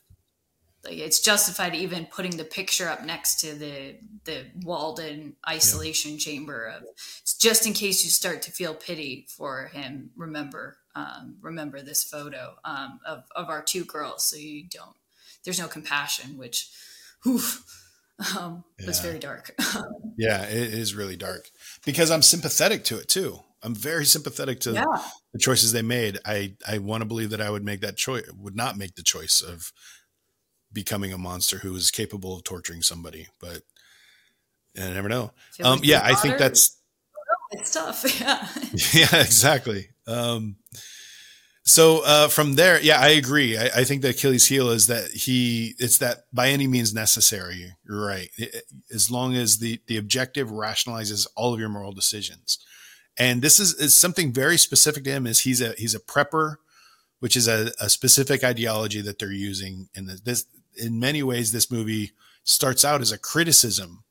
like 0.87 0.97
it's 0.97 1.19
justified 1.19 1.75
even 1.75 2.05
putting 2.05 2.37
the 2.37 2.43
picture 2.43 2.87
up 2.87 3.03
next 3.03 3.39
to 3.41 3.53
the 3.53 3.95
the 4.23 4.45
Walden 4.63 5.35
isolation 5.47 6.13
yeah. 6.13 6.17
chamber 6.17 6.65
of 6.65 6.83
just 7.39 7.67
in 7.67 7.73
case 7.73 8.03
you 8.03 8.09
start 8.09 8.41
to 8.43 8.51
feel 8.51 8.73
pity 8.73 9.27
for 9.29 9.67
him. 9.67 10.11
Remember, 10.15 10.77
um, 10.95 11.35
remember 11.41 11.81
this 11.81 12.03
photo 12.03 12.55
um, 12.63 12.99
of 13.05 13.23
of 13.35 13.49
our 13.49 13.61
two 13.61 13.83
girls, 13.83 14.23
so 14.23 14.37
you 14.37 14.65
don't. 14.69 14.95
There's 15.43 15.59
no 15.59 15.67
compassion, 15.67 16.37
which, 16.37 16.69
oof, 17.25 17.63
Um, 18.35 18.63
yeah. 18.79 18.89
It's 18.89 18.99
very 18.99 19.19
dark. 19.19 19.55
yeah, 20.17 20.43
it 20.43 20.73
is 20.73 20.95
really 20.95 21.15
dark 21.15 21.49
because 21.85 22.09
I'm 22.09 22.23
sympathetic 22.23 22.83
to 22.85 22.97
it 22.97 23.07
too. 23.07 23.39
I'm 23.63 23.75
very 23.75 24.05
sympathetic 24.05 24.59
to 24.61 24.73
yeah. 24.73 24.83
the 25.33 25.39
choices 25.39 25.71
they 25.71 25.81
made. 25.81 26.17
I 26.25 26.53
I 26.67 26.79
want 26.79 27.01
to 27.01 27.05
believe 27.05 27.29
that 27.31 27.41
I 27.41 27.49
would 27.49 27.63
make 27.63 27.81
that 27.81 27.97
choice, 27.97 28.27
would 28.35 28.55
not 28.55 28.77
make 28.77 28.95
the 28.95 29.03
choice 29.03 29.41
of 29.41 29.71
becoming 30.77 31.11
a 31.11 31.17
monster 31.17 31.57
who 31.57 31.75
is 31.75 31.89
capable 31.89 32.35
of 32.35 32.43
torturing 32.43 32.83
somebody, 32.83 33.25
but 33.39 33.63
I 34.77 34.91
never 34.91 35.09
know. 35.09 35.31
Um, 35.63 35.79
yeah, 35.81 36.01
I 36.03 36.13
think 36.13 36.37
that's 36.37 36.77
it's 37.51 37.73
tough. 37.73 38.05
Yeah. 38.21 38.47
yeah, 38.93 39.21
exactly. 39.21 39.87
Um, 40.05 40.57
so 41.63 42.03
uh, 42.05 42.27
from 42.27 42.53
there, 42.53 42.79
yeah, 42.79 42.99
I 42.99 43.09
agree. 43.09 43.57
I, 43.57 43.65
I, 43.77 43.83
think 43.85 44.03
the 44.03 44.09
Achilles 44.09 44.45
heel 44.45 44.69
is 44.69 44.85
that 44.85 45.09
he 45.09 45.73
it's 45.79 45.97
that 45.97 46.25
by 46.31 46.49
any 46.49 46.67
means 46.67 46.93
necessary. 46.93 47.73
You're 47.83 48.05
right. 48.05 48.29
It, 48.37 48.63
as 48.93 49.09
long 49.09 49.35
as 49.35 49.57
the 49.57 49.81
the 49.87 49.97
objective 49.97 50.49
rationalizes 50.49 51.25
all 51.35 51.55
of 51.55 51.59
your 51.59 51.69
moral 51.69 51.91
decisions, 51.91 52.59
and 53.17 53.41
this 53.41 53.59
is, 53.59 53.73
is 53.73 53.95
something 53.95 54.31
very 54.31 54.57
specific 54.57 55.03
to 55.05 55.11
him. 55.11 55.25
Is 55.25 55.39
he's 55.39 55.59
a 55.59 55.73
he's 55.73 55.95
a 55.95 55.99
prepper, 55.99 56.57
which 57.19 57.35
is 57.35 57.47
a, 57.47 57.71
a 57.79 57.89
specific 57.89 58.43
ideology 58.43 59.01
that 59.01 59.19
they're 59.19 59.31
using. 59.31 59.89
And 59.95 60.09
this 60.09 60.45
in 60.77 60.99
many 60.99 61.23
ways, 61.23 61.51
this 61.51 61.71
movie 61.71 62.11
starts 62.43 62.85
out 62.85 63.01
as 63.01 63.11
a 63.11 63.17
criticism 63.17 64.03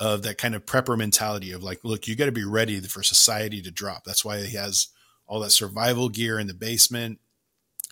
of 0.00 0.22
that 0.22 0.38
kind 0.38 0.54
of 0.54 0.66
prepper 0.66 0.98
mentality 0.98 1.52
of 1.52 1.62
like, 1.62 1.80
look, 1.84 2.08
you 2.08 2.16
got 2.16 2.26
to 2.26 2.32
be 2.32 2.44
ready 2.44 2.80
for 2.80 3.02
society 3.02 3.62
to 3.62 3.70
drop. 3.70 4.04
That's 4.04 4.24
why 4.24 4.40
he 4.40 4.56
has 4.56 4.88
all 5.26 5.40
that 5.40 5.50
survival 5.50 6.08
gear 6.08 6.38
in 6.38 6.46
the 6.46 6.54
basement. 6.54 7.20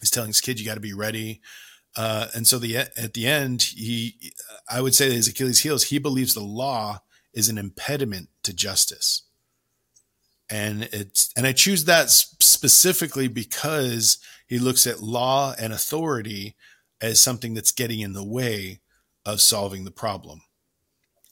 He's 0.01 0.11
telling 0.11 0.29
his 0.29 0.41
kid, 0.41 0.59
you 0.59 0.67
got 0.67 0.75
to 0.75 0.81
be 0.81 0.95
ready. 0.95 1.41
Uh, 1.97 2.27
and 2.35 2.47
so 2.47 2.59
the 2.59 2.77
at 2.77 3.15
the 3.15 3.27
end, 3.27 3.63
he, 3.63 4.33
I 4.69 4.81
would 4.81 4.95
say 4.95 5.13
his 5.13 5.29
Achilles 5.29 5.61
heel 5.61 5.75
is 5.75 5.85
he 5.85 5.99
believes 5.99 6.35
the 6.35 6.41
law 6.41 7.01
is 7.33 7.49
an 7.49 7.59
impediment 7.59 8.29
to 8.43 8.53
justice. 8.53 9.23
And 10.51 10.85
it's, 10.93 11.31
and 11.37 11.47
I 11.47 11.53
choose 11.53 11.85
that 11.85 12.11
specifically 12.11 13.29
because 13.29 14.19
he 14.47 14.59
looks 14.59 14.87
at 14.87 15.01
law 15.01 15.55
and 15.59 15.73
authority 15.73 16.57
as 17.03 17.21
something 17.21 17.53
that's 17.53 17.73
getting 17.73 18.01
in 18.01 18.15
the 18.15 18.25
way 18.25 18.81
of 19.27 19.41
solving 19.41 19.85
the 19.85 19.91
problem. 19.91 20.43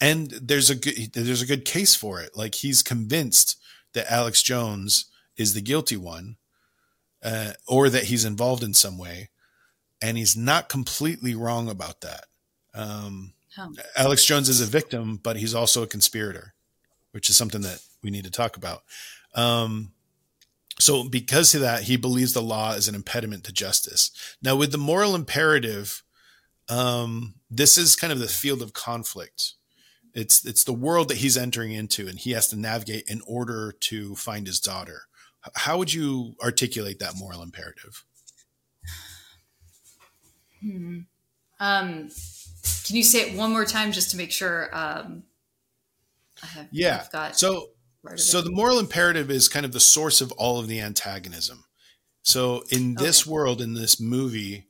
And 0.00 0.30
there's 0.30 0.68
a 0.68 0.74
good, 0.74 1.12
there's 1.14 1.42
a 1.42 1.46
good 1.46 1.64
case 1.64 1.94
for 1.94 2.20
it. 2.20 2.36
Like 2.36 2.56
he's 2.56 2.82
convinced 2.82 3.56
that 3.92 4.10
Alex 4.10 4.42
Jones 4.42 5.06
is 5.36 5.54
the 5.54 5.60
guilty 5.60 5.96
one, 5.96 6.36
uh, 7.22 7.52
or 7.68 7.88
that 7.88 8.04
he's 8.04 8.24
involved 8.24 8.62
in 8.62 8.74
some 8.74 8.98
way, 8.98 9.30
and 10.02 10.16
he's 10.18 10.36
not 10.36 10.68
completely 10.68 11.34
wrong 11.34 11.68
about 11.68 12.00
that. 12.00 12.24
Um, 12.74 13.34
oh. 13.58 13.72
Alex 13.96 14.24
Jones 14.24 14.48
is 14.48 14.60
a 14.60 14.66
victim, 14.66 15.20
but 15.22 15.36
he's 15.36 15.54
also 15.54 15.82
a 15.82 15.86
conspirator, 15.86 16.54
which 17.12 17.28
is 17.28 17.36
something 17.36 17.60
that 17.62 17.82
we 18.02 18.10
need 18.10 18.24
to 18.24 18.30
talk 18.30 18.56
about. 18.56 18.82
Um, 19.34 19.92
so, 20.80 21.08
because 21.08 21.54
of 21.54 21.60
that, 21.60 21.84
he 21.84 21.96
believes 21.96 22.32
the 22.32 22.42
law 22.42 22.72
is 22.72 22.88
an 22.88 22.94
impediment 22.94 23.44
to 23.44 23.52
justice. 23.52 24.10
Now, 24.42 24.56
with 24.56 24.72
the 24.72 24.78
moral 24.78 25.14
imperative, 25.14 26.02
um, 26.68 27.34
this 27.50 27.76
is 27.76 27.96
kind 27.96 28.12
of 28.12 28.18
the 28.18 28.28
field 28.28 28.62
of 28.62 28.72
conflict. 28.72 29.54
It's 30.14 30.44
it's 30.44 30.64
the 30.64 30.72
world 30.72 31.08
that 31.08 31.18
he's 31.18 31.36
entering 31.36 31.72
into, 31.72 32.08
and 32.08 32.18
he 32.18 32.32
has 32.32 32.48
to 32.48 32.56
navigate 32.56 33.04
in 33.08 33.20
order 33.26 33.72
to 33.80 34.14
find 34.16 34.46
his 34.46 34.60
daughter. 34.60 35.02
How 35.54 35.78
would 35.78 35.92
you 35.92 36.34
articulate 36.42 36.98
that 36.98 37.16
moral 37.16 37.42
imperative? 37.42 38.04
Hmm. 40.60 41.00
Um, 41.58 42.10
can 42.84 42.96
you 42.96 43.02
say 43.04 43.20
it 43.20 43.36
one 43.36 43.52
more 43.52 43.64
time 43.64 43.92
just 43.92 44.10
to 44.10 44.16
make 44.16 44.32
sure? 44.32 44.68
Um, 44.72 45.24
I 46.42 46.46
have, 46.46 46.68
yeah. 46.70 47.02
I've 47.04 47.12
got 47.12 47.38
so, 47.38 47.68
so 48.16 48.40
the 48.40 48.50
moral 48.50 48.78
imperative 48.78 49.30
is 49.30 49.48
kind 49.48 49.66
of 49.66 49.72
the 49.72 49.80
source 49.80 50.20
of 50.20 50.32
all 50.32 50.58
of 50.58 50.68
the 50.68 50.80
antagonism. 50.80 51.64
So 52.22 52.64
in 52.70 52.94
this 52.94 53.22
okay. 53.22 53.30
world, 53.30 53.60
in 53.60 53.74
this 53.74 54.00
movie, 54.00 54.66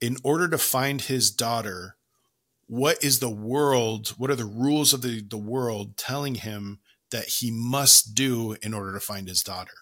in 0.00 0.16
order 0.24 0.48
to 0.48 0.58
find 0.58 1.00
his 1.00 1.30
daughter, 1.30 1.96
what 2.66 3.02
is 3.02 3.18
the 3.18 3.30
world? 3.30 4.14
What 4.16 4.30
are 4.30 4.36
the 4.36 4.44
rules 4.44 4.92
of 4.92 5.02
the, 5.02 5.20
the 5.20 5.36
world 5.36 5.96
telling 5.96 6.36
him 6.36 6.80
that 7.10 7.26
he 7.26 7.50
must 7.50 8.14
do 8.14 8.56
in 8.62 8.72
order 8.72 8.92
to 8.92 9.00
find 9.00 9.28
his 9.28 9.42
daughter? 9.42 9.72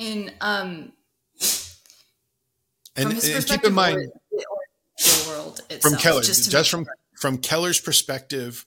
in 0.00 0.32
um 0.40 0.92
and, 2.96 3.12
and 3.12 3.46
keep 3.46 3.64
in 3.64 3.72
mind 3.72 3.98
or, 3.98 4.02
the 4.98 5.24
world 5.28 5.60
itself, 5.70 5.82
from 5.82 5.96
Keller 5.96 6.22
just, 6.22 6.50
just 6.50 6.70
from 6.70 6.86
from 7.16 7.38
Keller's 7.38 7.78
perspective. 7.78 8.66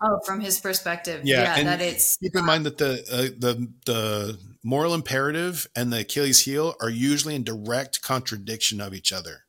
Oh, 0.00 0.20
from 0.26 0.40
his 0.40 0.60
perspective, 0.60 1.22
yeah, 1.24 1.56
yeah 1.56 1.64
that 1.64 1.80
it's. 1.80 2.18
Keep 2.18 2.36
in 2.36 2.44
mind 2.44 2.66
that 2.66 2.76
the 2.76 3.02
uh, 3.10 3.34
the 3.38 3.72
the 3.86 4.38
moral 4.62 4.92
imperative 4.92 5.66
and 5.74 5.92
the 5.92 6.00
Achilles 6.00 6.44
heel 6.44 6.74
are 6.82 6.90
usually 6.90 7.34
in 7.34 7.44
direct 7.44 8.02
contradiction 8.02 8.80
of 8.80 8.92
each 8.92 9.12
other. 9.12 9.44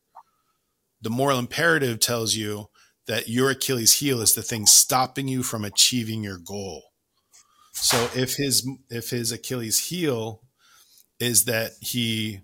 The 1.02 1.10
moral 1.10 1.38
imperative 1.38 2.00
tells 2.00 2.36
you 2.36 2.70
that 3.08 3.28
your 3.28 3.50
Achilles 3.50 3.94
heel 3.94 4.22
is 4.22 4.36
the 4.36 4.42
thing 4.42 4.66
stopping 4.66 5.28
you 5.28 5.44
from 5.44 5.66
achieving 5.66 6.24
your 6.24 6.38
goal. 6.38 6.84
So 7.74 8.10
if 8.16 8.36
his 8.36 8.68
if 8.90 9.10
his 9.10 9.32
Achilles 9.34 9.90
heel 9.90 10.44
is 11.20 11.46
that 11.46 11.74
he 11.82 12.42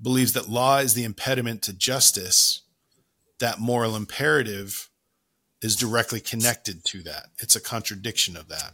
believes 0.00 0.34
that 0.34 0.48
law 0.48 0.78
is 0.78 0.94
the 0.94 1.04
impediment 1.04 1.62
to 1.62 1.72
justice, 1.72 2.62
that 3.40 3.58
moral 3.58 3.96
imperative 3.96 4.90
is 5.62 5.76
directly 5.76 6.20
connected 6.20 6.84
to 6.84 7.02
that. 7.02 7.26
It's 7.38 7.56
a 7.56 7.60
contradiction 7.60 8.36
of 8.36 8.48
that. 8.48 8.72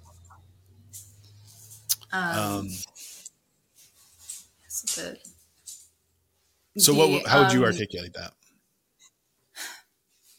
Um, 2.12 2.38
um 2.38 2.68
so, 6.76 6.92
the, 6.92 6.98
what? 6.98 7.26
How 7.26 7.42
would 7.42 7.52
you 7.52 7.60
um, 7.60 7.66
articulate 7.66 8.14
that? 8.14 8.32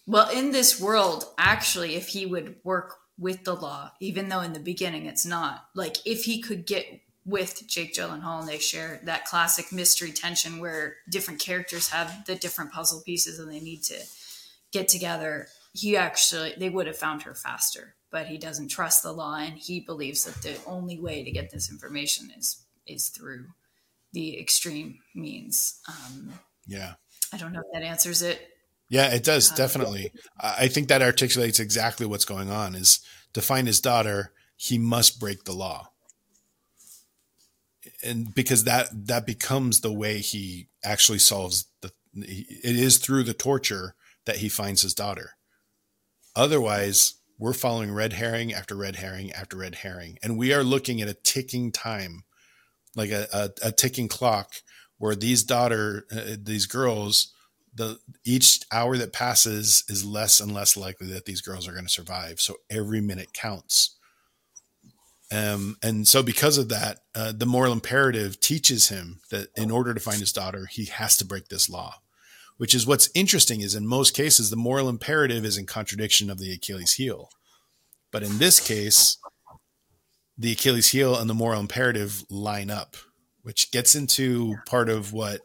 Well, 0.05 0.29
in 0.29 0.51
this 0.51 0.81
world, 0.81 1.25
actually, 1.37 1.95
if 1.95 2.09
he 2.09 2.25
would 2.25 2.55
work 2.63 2.97
with 3.17 3.43
the 3.43 3.55
law, 3.55 3.91
even 3.99 4.29
though 4.29 4.41
in 4.41 4.53
the 4.53 4.59
beginning 4.59 5.05
it's 5.05 5.25
not, 5.25 5.65
like 5.75 5.97
if 6.05 6.25
he 6.25 6.41
could 6.41 6.65
get 6.65 6.85
with 7.25 7.65
Jake 7.67 7.93
Gyllenhaal, 7.93 8.41
and 8.41 8.49
they 8.49 8.57
share 8.57 8.99
that 9.05 9.25
classic 9.25 9.71
mystery 9.71 10.11
tension 10.11 10.59
where 10.59 10.97
different 11.09 11.39
characters 11.39 11.89
have 11.89 12.25
the 12.25 12.35
different 12.35 12.73
puzzle 12.73 13.01
pieces 13.05 13.39
and 13.39 13.49
they 13.49 13.61
need 13.61 13.83
to 13.83 13.95
get 14.71 14.87
together. 14.87 15.47
He 15.73 15.97
actually, 15.97 16.53
they 16.57 16.69
would 16.69 16.87
have 16.87 16.97
found 16.97 17.23
her 17.23 17.33
faster, 17.33 17.95
but 18.11 18.27
he 18.27 18.37
doesn't 18.37 18.67
trust 18.67 19.03
the 19.03 19.11
law, 19.11 19.37
and 19.37 19.57
he 19.57 19.79
believes 19.79 20.25
that 20.25 20.41
the 20.41 20.57
only 20.67 20.99
way 20.99 21.23
to 21.23 21.31
get 21.31 21.51
this 21.51 21.71
information 21.71 22.31
is 22.37 22.63
is 22.85 23.09
through 23.09 23.45
the 24.11 24.39
extreme 24.39 24.99
means. 25.15 25.79
Um, 25.87 26.33
yeah, 26.67 26.93
I 27.31 27.37
don't 27.37 27.53
know 27.53 27.61
if 27.61 27.73
that 27.73 27.83
answers 27.83 28.21
it. 28.21 28.49
Yeah, 28.89 29.13
it 29.13 29.23
does 29.23 29.49
um, 29.49 29.57
definitely. 29.57 30.11
I 30.39 30.67
think 30.67 30.89
that 30.89 31.01
articulates 31.01 31.59
exactly 31.59 32.05
what's 32.05 32.25
going 32.25 32.51
on. 32.51 32.75
Is 32.75 32.99
to 33.33 33.41
find 33.41 33.65
his 33.65 33.81
daughter, 33.81 34.31
he 34.55 34.77
must 34.77 35.19
break 35.19 35.45
the 35.45 35.53
law 35.53 35.89
and 38.03 38.33
because 38.33 38.65
that 38.65 38.89
that 39.07 39.25
becomes 39.25 39.79
the 39.79 39.91
way 39.91 40.19
he 40.19 40.67
actually 40.83 41.19
solves 41.19 41.67
the 41.81 41.91
it 42.15 42.75
is 42.75 42.97
through 42.97 43.23
the 43.23 43.33
torture 43.33 43.95
that 44.25 44.37
he 44.37 44.49
finds 44.49 44.81
his 44.81 44.93
daughter 44.93 45.31
otherwise 46.35 47.15
we're 47.37 47.53
following 47.53 47.91
red 47.91 48.13
herring 48.13 48.53
after 48.53 48.75
red 48.75 48.97
herring 48.97 49.31
after 49.31 49.57
red 49.57 49.75
herring. 49.75 50.17
And 50.23 50.37
we 50.37 50.53
are 50.53 50.63
looking 50.63 51.01
at 51.01 51.09
a 51.09 51.13
ticking 51.13 51.71
time 51.71 52.23
like 52.95 53.09
a, 53.09 53.27
a, 53.33 53.67
a 53.67 53.71
ticking 53.71 54.07
clock 54.07 54.53
where 54.97 55.15
these 55.15 55.43
daughter 55.43 56.05
uh, 56.11 56.35
these 56.41 56.65
girls 56.65 57.33
the 57.75 57.99
each 58.23 58.61
hour 58.71 58.97
that 58.97 59.13
passes 59.13 59.83
is 59.87 60.05
less 60.05 60.39
and 60.39 60.53
less 60.53 60.77
likely 60.77 61.07
that 61.07 61.25
these 61.25 61.41
girls 61.41 61.67
are 61.67 61.71
going 61.71 61.85
to 61.85 61.89
survive. 61.89 62.39
So 62.39 62.57
every 62.69 63.01
minute 63.01 63.33
counts. 63.33 63.97
Um, 65.31 65.77
and 65.81 66.07
so, 66.07 66.21
because 66.21 66.59
of 66.59 66.69
that, 66.69 66.99
uh, 67.15 67.33
the 67.35 67.47
moral 67.47 67.73
imperative 67.73 68.39
teaches 68.39 68.89
him 68.89 69.19
that 69.31 69.47
in 69.57 69.71
order 69.71 69.93
to 69.93 69.99
find 69.99 70.19
his 70.19 70.31
daughter, 70.31 70.67
he 70.67 70.85
has 70.85 71.17
to 71.17 71.25
break 71.25 71.47
this 71.47 71.69
law. 71.69 71.95
Which 72.63 72.73
is 72.73 72.87
what's 72.87 73.09
interesting 73.13 73.59
is 73.59 73.75
in 73.75 73.85
most 73.85 74.15
cases, 74.15 74.49
the 74.49 74.55
moral 74.55 74.87
imperative 74.87 75.43
is 75.43 75.57
in 75.57 75.65
contradiction 75.65 76.29
of 76.29 76.39
the 76.39 76.53
Achilles 76.53 76.93
heel. 76.93 77.27
But 78.09 78.23
in 78.23 78.37
this 78.37 78.65
case, 78.65 79.17
the 80.37 80.53
Achilles 80.53 80.91
heel 80.91 81.13
and 81.19 81.29
the 81.29 81.33
moral 81.33 81.59
imperative 81.59 82.23
line 82.29 82.71
up, 82.71 82.95
which 83.41 83.69
gets 83.73 83.95
into 83.95 84.55
part 84.65 84.87
of 84.87 85.11
what 85.11 85.41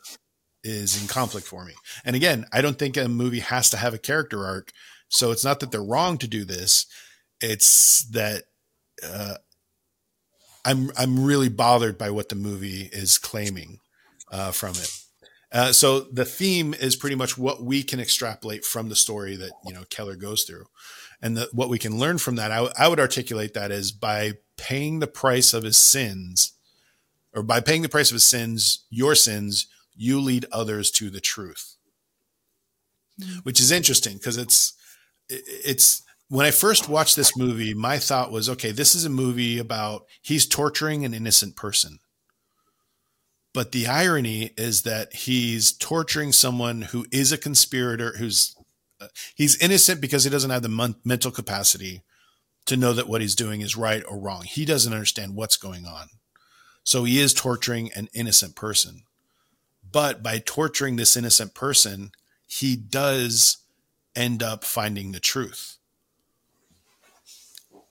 is 0.62 1.02
in 1.02 1.08
conflict 1.08 1.44
for 1.44 1.64
me. 1.64 1.72
And 2.04 2.14
again, 2.14 2.46
I 2.52 2.62
don't 2.62 2.78
think 2.78 2.96
a 2.96 3.08
movie 3.08 3.40
has 3.40 3.68
to 3.70 3.78
have 3.78 3.94
a 3.94 3.98
character 3.98 4.44
arc. 4.44 4.70
So 5.08 5.32
it's 5.32 5.44
not 5.44 5.58
that 5.58 5.72
they're 5.72 5.82
wrong 5.82 6.18
to 6.18 6.28
do 6.28 6.44
this. 6.44 6.86
It's 7.40 8.08
that 8.10 8.44
uh, 9.04 9.38
I'm 10.64 10.92
I'm 10.96 11.24
really 11.24 11.48
bothered 11.48 11.98
by 11.98 12.10
what 12.10 12.28
the 12.28 12.36
movie 12.36 12.88
is 12.92 13.18
claiming 13.18 13.80
uh, 14.30 14.52
from 14.52 14.76
it. 14.76 14.97
Uh, 15.50 15.72
so 15.72 16.00
the 16.00 16.24
theme 16.24 16.74
is 16.74 16.96
pretty 16.96 17.16
much 17.16 17.38
what 17.38 17.62
we 17.62 17.82
can 17.82 18.00
extrapolate 18.00 18.64
from 18.64 18.88
the 18.88 18.96
story 18.96 19.34
that 19.36 19.52
you 19.64 19.72
know 19.72 19.84
Keller 19.88 20.16
goes 20.16 20.44
through, 20.44 20.66
and 21.22 21.36
the, 21.36 21.48
what 21.52 21.70
we 21.70 21.78
can 21.78 21.98
learn 21.98 22.18
from 22.18 22.36
that. 22.36 22.50
I, 22.50 22.56
w- 22.56 22.74
I 22.78 22.88
would 22.88 23.00
articulate 23.00 23.54
that 23.54 23.70
as 23.70 23.90
by 23.90 24.34
paying 24.58 24.98
the 24.98 25.06
price 25.06 25.54
of 25.54 25.62
his 25.62 25.78
sins, 25.78 26.52
or 27.34 27.42
by 27.42 27.60
paying 27.60 27.82
the 27.82 27.88
price 27.88 28.10
of 28.10 28.16
his 28.16 28.24
sins, 28.24 28.84
your 28.90 29.14
sins, 29.14 29.66
you 29.96 30.20
lead 30.20 30.44
others 30.52 30.90
to 30.92 31.08
the 31.08 31.20
truth, 31.20 31.76
mm-hmm. 33.18 33.38
which 33.38 33.60
is 33.60 33.72
interesting 33.72 34.18
because 34.18 34.36
it's 34.36 34.74
it's 35.30 36.02
when 36.28 36.44
I 36.44 36.50
first 36.50 36.90
watched 36.90 37.16
this 37.16 37.36
movie, 37.36 37.72
my 37.72 37.98
thought 37.98 38.30
was, 38.30 38.50
okay, 38.50 38.70
this 38.70 38.94
is 38.94 39.06
a 39.06 39.10
movie 39.10 39.58
about 39.58 40.04
he's 40.20 40.46
torturing 40.46 41.04
an 41.04 41.14
innocent 41.14 41.56
person. 41.56 42.00
But 43.58 43.72
the 43.72 43.88
irony 43.88 44.52
is 44.56 44.82
that 44.82 45.12
he's 45.12 45.72
torturing 45.72 46.30
someone 46.30 46.82
who 46.82 47.06
is 47.10 47.32
a 47.32 47.36
conspirator, 47.36 48.14
who's 48.16 48.54
uh, 49.00 49.08
he's 49.34 49.60
innocent 49.60 50.00
because 50.00 50.22
he 50.22 50.30
doesn't 50.30 50.52
have 50.52 50.62
the 50.62 50.94
mental 51.04 51.32
capacity 51.32 52.02
to 52.66 52.76
know 52.76 52.92
that 52.92 53.08
what 53.08 53.20
he's 53.20 53.34
doing 53.34 53.60
is 53.60 53.76
right 53.76 54.04
or 54.08 54.16
wrong. 54.16 54.44
He 54.44 54.64
doesn't 54.64 54.92
understand 54.92 55.34
what's 55.34 55.56
going 55.56 55.86
on. 55.86 56.06
So 56.84 57.02
he 57.02 57.18
is 57.18 57.34
torturing 57.34 57.90
an 57.96 58.06
innocent 58.14 58.54
person. 58.54 59.02
But 59.82 60.22
by 60.22 60.38
torturing 60.38 60.94
this 60.94 61.16
innocent 61.16 61.52
person, 61.52 62.12
he 62.46 62.76
does 62.76 63.56
end 64.14 64.40
up 64.40 64.62
finding 64.62 65.10
the 65.10 65.18
truth 65.18 65.77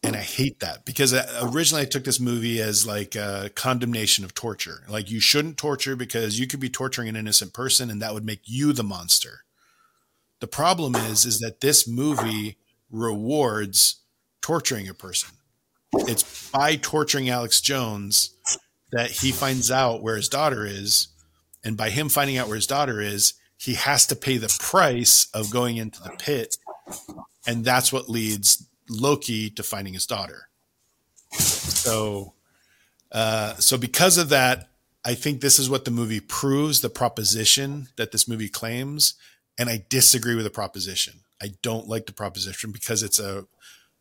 and 0.07 0.15
I 0.15 0.21
hate 0.21 0.61
that 0.61 0.85
because 0.85 1.13
uh, 1.13 1.49
originally 1.53 1.81
I 1.81 1.85
took 1.85 2.05
this 2.05 2.19
movie 2.19 2.61
as 2.61 2.87
like 2.87 3.13
a 3.15 3.51
condemnation 3.55 4.23
of 4.23 4.33
torture. 4.33 4.83
Like 4.87 5.11
you 5.11 5.19
shouldn't 5.19 5.57
torture 5.57 5.97
because 5.97 6.39
you 6.39 6.47
could 6.47 6.61
be 6.61 6.69
torturing 6.69 7.09
an 7.09 7.17
innocent 7.17 7.53
person 7.53 7.89
and 7.89 8.01
that 8.01 8.13
would 8.13 8.25
make 8.25 8.39
you 8.45 8.71
the 8.71 8.85
monster. 8.85 9.41
The 10.39 10.47
problem 10.47 10.95
is 10.95 11.25
is 11.25 11.39
that 11.39 11.59
this 11.59 11.85
movie 11.85 12.57
rewards 12.89 13.97
torturing 14.41 14.87
a 14.87 14.93
person. 14.93 15.35
It's 15.93 16.51
by 16.51 16.77
torturing 16.77 17.29
Alex 17.29 17.59
Jones 17.59 18.33
that 18.93 19.11
he 19.11 19.33
finds 19.33 19.69
out 19.69 20.01
where 20.01 20.15
his 20.15 20.29
daughter 20.29 20.65
is 20.65 21.09
and 21.65 21.75
by 21.75 21.89
him 21.89 22.07
finding 22.07 22.37
out 22.37 22.47
where 22.47 22.55
his 22.55 22.67
daughter 22.67 23.01
is, 23.01 23.33
he 23.57 23.73
has 23.73 24.05
to 24.05 24.15
pay 24.15 24.37
the 24.37 24.55
price 24.61 25.27
of 25.33 25.51
going 25.51 25.75
into 25.75 26.01
the 26.01 26.11
pit 26.17 26.55
and 27.45 27.65
that's 27.65 27.91
what 27.91 28.07
leads 28.07 28.65
Loki 28.89 29.49
to 29.51 29.63
finding 29.63 29.93
his 29.93 30.05
daughter. 30.05 30.49
So, 31.33 32.33
uh, 33.11 33.55
so 33.55 33.77
because 33.77 34.17
of 34.17 34.29
that, 34.29 34.69
I 35.05 35.13
think 35.13 35.41
this 35.41 35.59
is 35.59 35.69
what 35.69 35.85
the 35.85 35.91
movie 35.91 36.19
proves 36.19 36.81
the 36.81 36.89
proposition 36.89 37.87
that 37.95 38.11
this 38.11 38.27
movie 38.27 38.49
claims, 38.49 39.15
and 39.57 39.69
I 39.69 39.85
disagree 39.89 40.35
with 40.35 40.43
the 40.43 40.51
proposition. 40.51 41.21
I 41.41 41.51
don't 41.61 41.87
like 41.87 42.05
the 42.05 42.13
proposition 42.13 42.71
because 42.71 43.03
it's 43.03 43.19
a 43.19 43.45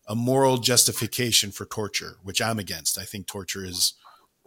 a 0.09 0.15
moral 0.15 0.59
justification 0.59 1.51
for 1.51 1.65
torture, 1.67 2.17
which 2.23 2.41
I'm 2.41 2.59
against. 2.59 2.99
I 2.99 3.03
think 3.03 3.27
torture 3.27 3.65
is, 3.65 3.95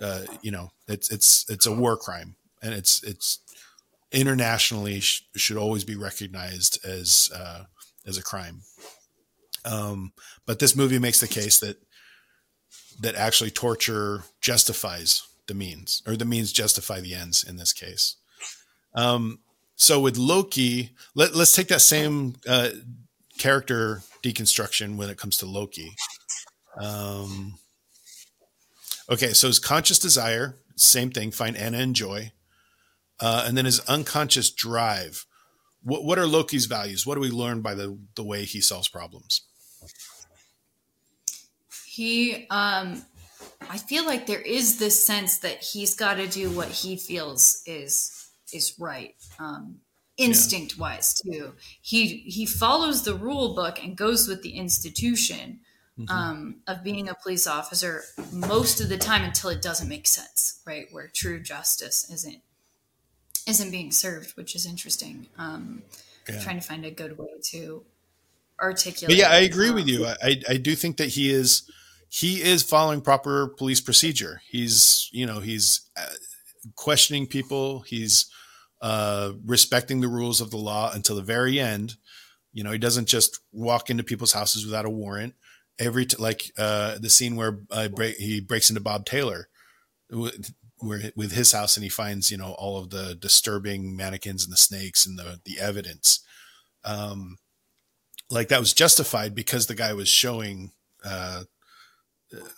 uh, 0.01 0.21
you 0.41 0.51
know, 0.51 0.71
it's 0.87 1.11
it's 1.11 1.49
it's 1.49 1.65
a 1.65 1.73
war 1.73 1.97
crime, 1.97 2.35
and 2.61 2.73
it's 2.73 3.03
it's 3.03 3.39
internationally 4.11 5.01
sh- 5.01 5.23
should 5.35 5.57
always 5.57 5.83
be 5.83 5.95
recognized 5.95 6.83
as 6.85 7.29
uh, 7.35 7.65
as 8.05 8.17
a 8.17 8.23
crime. 8.23 8.61
Um, 9.65 10.13
but 10.45 10.59
this 10.59 10.75
movie 10.75 10.99
makes 10.99 11.19
the 11.19 11.27
case 11.27 11.59
that 11.59 11.77
that 13.01 13.15
actually 13.15 13.51
torture 13.51 14.23
justifies 14.41 15.23
the 15.47 15.53
means, 15.53 16.01
or 16.05 16.15
the 16.15 16.25
means 16.25 16.51
justify 16.51 16.99
the 16.99 17.15
ends 17.15 17.43
in 17.43 17.57
this 17.57 17.73
case. 17.73 18.15
Um, 18.93 19.39
so 19.75 19.99
with 19.99 20.17
Loki, 20.17 20.91
let, 21.15 21.33
us 21.33 21.55
take 21.55 21.69
that 21.69 21.81
same 21.81 22.35
uh, 22.47 22.69
character 23.37 24.01
deconstruction 24.21 24.97
when 24.97 25.09
it 25.09 25.17
comes 25.17 25.37
to 25.37 25.45
Loki. 25.45 25.91
Um, 26.77 27.57
okay, 29.09 29.33
so 29.33 29.47
his 29.47 29.59
conscious 29.59 29.99
desire, 29.99 30.57
same 30.75 31.11
thing, 31.11 31.31
find 31.31 31.55
Anna 31.55 31.77
and 31.77 31.95
joy. 31.95 32.31
Uh, 33.21 33.43
and 33.47 33.57
then 33.57 33.65
his 33.65 33.79
unconscious 33.81 34.49
drive. 34.49 35.25
What, 35.81 36.03
what 36.03 36.19
are 36.19 36.27
Loki's 36.27 36.65
values? 36.65 37.05
What 37.05 37.15
do 37.15 37.21
we 37.21 37.31
learn 37.31 37.61
by 37.61 37.73
the, 37.73 37.97
the 38.15 38.23
way 38.23 38.45
he 38.45 38.61
solves 38.61 38.89
problems? 38.89 39.41
He 41.99 42.47
um 42.49 43.03
i 43.69 43.77
feel 43.77 44.05
like 44.05 44.25
there 44.25 44.41
is 44.41 44.79
this 44.79 45.03
sense 45.03 45.39
that 45.39 45.61
he's 45.61 45.95
got 45.95 46.13
to 46.13 46.27
do 46.27 46.49
what 46.49 46.69
he 46.69 46.95
feels 46.95 47.61
is 47.65 48.29
is 48.53 48.73
right 48.79 49.15
um 49.37 49.75
instinct 50.15 50.77
wise 50.77 51.13
too 51.13 51.53
he 51.81 52.19
he 52.37 52.45
follows 52.45 53.03
the 53.03 53.13
rule 53.13 53.53
book 53.53 53.83
and 53.83 53.97
goes 53.97 54.29
with 54.29 54.41
the 54.43 54.51
institution 54.51 55.59
mm-hmm. 55.99 56.13
um, 56.13 56.55
of 56.67 56.83
being 56.83 57.09
a 57.09 57.15
police 57.15 57.45
officer 57.47 58.03
most 58.31 58.79
of 58.79 58.87
the 58.87 58.97
time 58.97 59.23
until 59.23 59.49
it 59.49 59.61
doesn't 59.61 59.89
make 59.89 60.07
sense 60.07 60.61
right 60.65 60.87
where 60.91 61.09
true 61.13 61.41
justice 61.41 62.09
isn't 62.09 62.41
isn't 63.45 63.71
being 63.71 63.91
served 63.91 64.31
which 64.37 64.55
is 64.55 64.65
interesting 64.65 65.27
um 65.37 65.83
yeah. 66.29 66.41
trying 66.41 66.59
to 66.59 66.65
find 66.65 66.85
a 66.85 66.91
good 66.91 67.17
way 67.17 67.27
to 67.41 67.83
articulate 68.61 69.09
but 69.09 69.17
yeah 69.17 69.29
i 69.29 69.39
agree 69.39 69.69
um, 69.69 69.75
with 69.75 69.87
you 69.87 70.05
I, 70.05 70.41
I 70.49 70.57
do 70.57 70.75
think 70.75 70.95
that 70.97 71.09
he 71.09 71.29
is 71.29 71.69
he 72.09 72.41
is 72.41 72.63
following 72.63 73.01
proper 73.01 73.47
police 73.47 73.79
procedure. 73.79 74.41
He's, 74.49 75.09
you 75.11 75.27
know, 75.27 75.39
he's 75.39 75.81
uh, 75.95 76.07
questioning 76.75 77.27
people. 77.27 77.81
He's 77.81 78.25
uh, 78.81 79.33
respecting 79.45 80.01
the 80.01 80.07
rules 80.07 80.41
of 80.41 80.49
the 80.49 80.57
law 80.57 80.91
until 80.91 81.15
the 81.15 81.21
very 81.21 81.59
end. 81.59 81.95
You 82.51 82.63
know, 82.63 82.71
he 82.71 82.79
doesn't 82.79 83.07
just 83.07 83.39
walk 83.51 83.91
into 83.91 84.03
people's 84.03 84.33
houses 84.33 84.65
without 84.65 84.85
a 84.85 84.89
warrant. 84.89 85.35
Every 85.77 86.07
t- 86.07 86.17
like 86.17 86.51
uh, 86.57 86.97
the 86.97 87.11
scene 87.11 87.35
where 87.35 87.59
uh, 87.69 87.89
break, 87.89 88.15
he 88.17 88.41
breaks 88.41 88.69
into 88.69 88.81
Bob 88.81 89.05
Taylor, 89.05 89.47
with, 90.09 90.51
where 90.79 91.11
with 91.15 91.31
his 91.33 91.51
house, 91.51 91.77
and 91.77 91.83
he 91.83 91.89
finds 91.89 92.31
you 92.31 92.37
know 92.37 92.53
all 92.57 92.77
of 92.77 92.89
the 92.89 93.15
disturbing 93.15 93.95
mannequins 93.95 94.43
and 94.43 94.51
the 94.51 94.57
snakes 94.57 95.05
and 95.05 95.17
the 95.17 95.39
the 95.45 95.59
evidence. 95.59 96.19
Um, 96.83 97.37
like 98.29 98.49
that 98.49 98.59
was 98.59 98.73
justified 98.73 99.35
because 99.35 99.67
the 99.67 99.75
guy 99.75 99.93
was 99.93 100.09
showing 100.09 100.71
uh, 101.05 101.43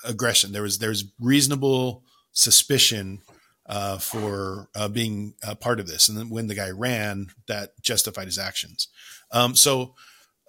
aggression. 0.03 0.51
There 0.51 0.61
was 0.61 0.79
there's 0.79 1.05
reasonable 1.19 2.03
suspicion 2.31 3.21
uh, 3.65 3.97
for 3.97 4.69
uh, 4.75 4.87
being 4.87 5.33
a 5.43 5.55
part 5.55 5.79
of 5.79 5.87
this, 5.87 6.09
and 6.09 6.17
then 6.17 6.29
when 6.29 6.47
the 6.47 6.55
guy 6.55 6.69
ran, 6.69 7.27
that 7.47 7.81
justified 7.81 8.25
his 8.25 8.39
actions. 8.39 8.87
Um, 9.31 9.55
so 9.55 9.95